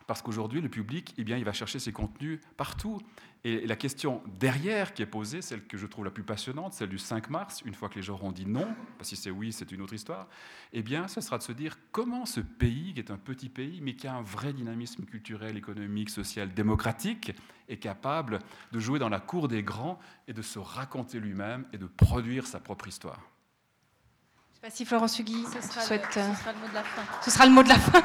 parce 0.08 0.22
qu'aujourd'hui, 0.22 0.62
le 0.62 0.70
public, 0.70 1.14
eh 1.18 1.24
bien, 1.24 1.38
il 1.38 1.46
va 1.46 1.54
chercher 1.54 1.80
ses 1.80 1.92
contenus 1.92 2.40
partout. 2.58 3.02
Et 3.48 3.68
la 3.68 3.76
question 3.76 4.24
derrière 4.40 4.96
qui 4.96 5.04
est 5.04 5.06
posée, 5.06 5.44
celle 5.44 5.68
que 5.68 5.78
je 5.78 5.86
trouve 5.86 6.04
la 6.04 6.10
plus 6.10 6.24
passionnante, 6.24 6.74
celle 6.74 6.90
du 6.90 6.98
5 6.98 7.30
mars, 7.30 7.62
une 7.64 7.76
fois 7.76 7.90
que 7.90 7.96
les 7.96 8.02
gens 8.02 8.16
auront 8.16 8.32
dit 8.32 8.48
non, 8.48 8.68
parce 8.98 9.12
que 9.12 9.16
si 9.16 9.22
c'est 9.22 9.30
oui, 9.30 9.54
c'est 9.54 9.72
une 9.72 9.82
autre 9.82 9.94
histoire, 9.94 10.28
eh 10.74 10.82
bien, 10.82 11.08
ce 11.08 11.22
sera 11.22 11.38
de 11.38 11.44
se 11.44 11.52
dire 11.52 11.78
comment 11.92 12.26
ce 12.26 12.40
pays, 12.40 12.96
qui 12.96 13.00
est 13.00 13.12
un 13.12 13.20
petit 13.20 13.50
pays, 13.50 13.82
mais 13.84 13.96
qui 13.96 14.08
a 14.08 14.16
un 14.16 14.24
vrai 14.24 14.52
dynamisme 14.52 15.06
culturel, 15.06 15.58
économique, 15.58 16.10
social, 16.10 16.56
démocratique, 16.56 17.34
est 17.70 17.78
capable 17.78 18.40
de 18.72 18.80
jouer 18.80 18.98
dans 18.98 19.10
la 19.10 19.20
cour 19.20 19.48
des 19.48 19.62
grands 19.62 20.00
et 20.28 20.34
de 20.34 20.42
se 20.42 20.58
raconter 20.58 21.20
lui-même 21.20 21.68
et 21.72 21.78
de 21.78 21.86
produire 21.86 22.48
sa 22.48 22.60
propre 22.60 22.88
histoire. 22.88 23.20
Je 23.20 24.50
ne 24.50 24.56
sais 24.56 24.62
pas 24.62 24.70
si 24.72 24.86
Florence 24.86 25.20
Hugui 25.20 25.44
souhaite... 25.44 26.08
ce 26.12 26.20
sera 26.20 26.52
le 26.52 26.60
mot 26.62 26.68
de 26.68 26.74
la 26.74 26.84
fin. 26.84 27.04
Ce 27.22 27.30
sera 27.30 27.46
le 27.46 27.52
mot 27.52 27.62
de 27.62 27.70
la 27.70 27.78
fin. 27.78 28.02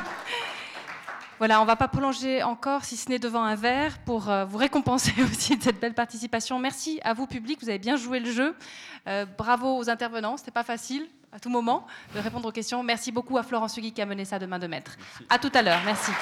Voilà, 1.40 1.58
on 1.58 1.62
ne 1.62 1.66
va 1.66 1.76
pas 1.76 1.88
prolonger 1.88 2.42
encore, 2.42 2.84
si 2.84 2.98
ce 2.98 3.08
n'est 3.08 3.18
devant 3.18 3.42
un 3.42 3.54
verre, 3.54 3.98
pour 4.00 4.28
euh, 4.28 4.44
vous 4.44 4.58
récompenser 4.58 5.14
aussi 5.32 5.56
de 5.56 5.62
cette 5.62 5.80
belle 5.80 5.94
participation. 5.94 6.58
Merci 6.58 7.00
à 7.02 7.14
vous, 7.14 7.26
public, 7.26 7.58
vous 7.62 7.70
avez 7.70 7.78
bien 7.78 7.96
joué 7.96 8.20
le 8.20 8.30
jeu. 8.30 8.54
Euh, 9.08 9.24
bravo 9.38 9.78
aux 9.78 9.88
intervenants, 9.88 10.36
ce 10.36 10.42
n'était 10.42 10.50
pas 10.50 10.64
facile 10.64 11.06
à 11.32 11.40
tout 11.40 11.48
moment 11.48 11.86
de 12.14 12.20
répondre 12.20 12.46
aux 12.46 12.52
questions. 12.52 12.82
Merci 12.82 13.10
beaucoup 13.10 13.38
à 13.38 13.42
Florence 13.42 13.74
Hugui 13.78 13.92
qui 13.92 14.02
a 14.02 14.06
mené 14.06 14.26
ça 14.26 14.38
de 14.38 14.44
main 14.44 14.58
de 14.58 14.66
maître. 14.66 14.98
À 15.30 15.38
tout 15.38 15.50
à 15.54 15.62
l'heure, 15.62 15.80
merci. 15.86 16.12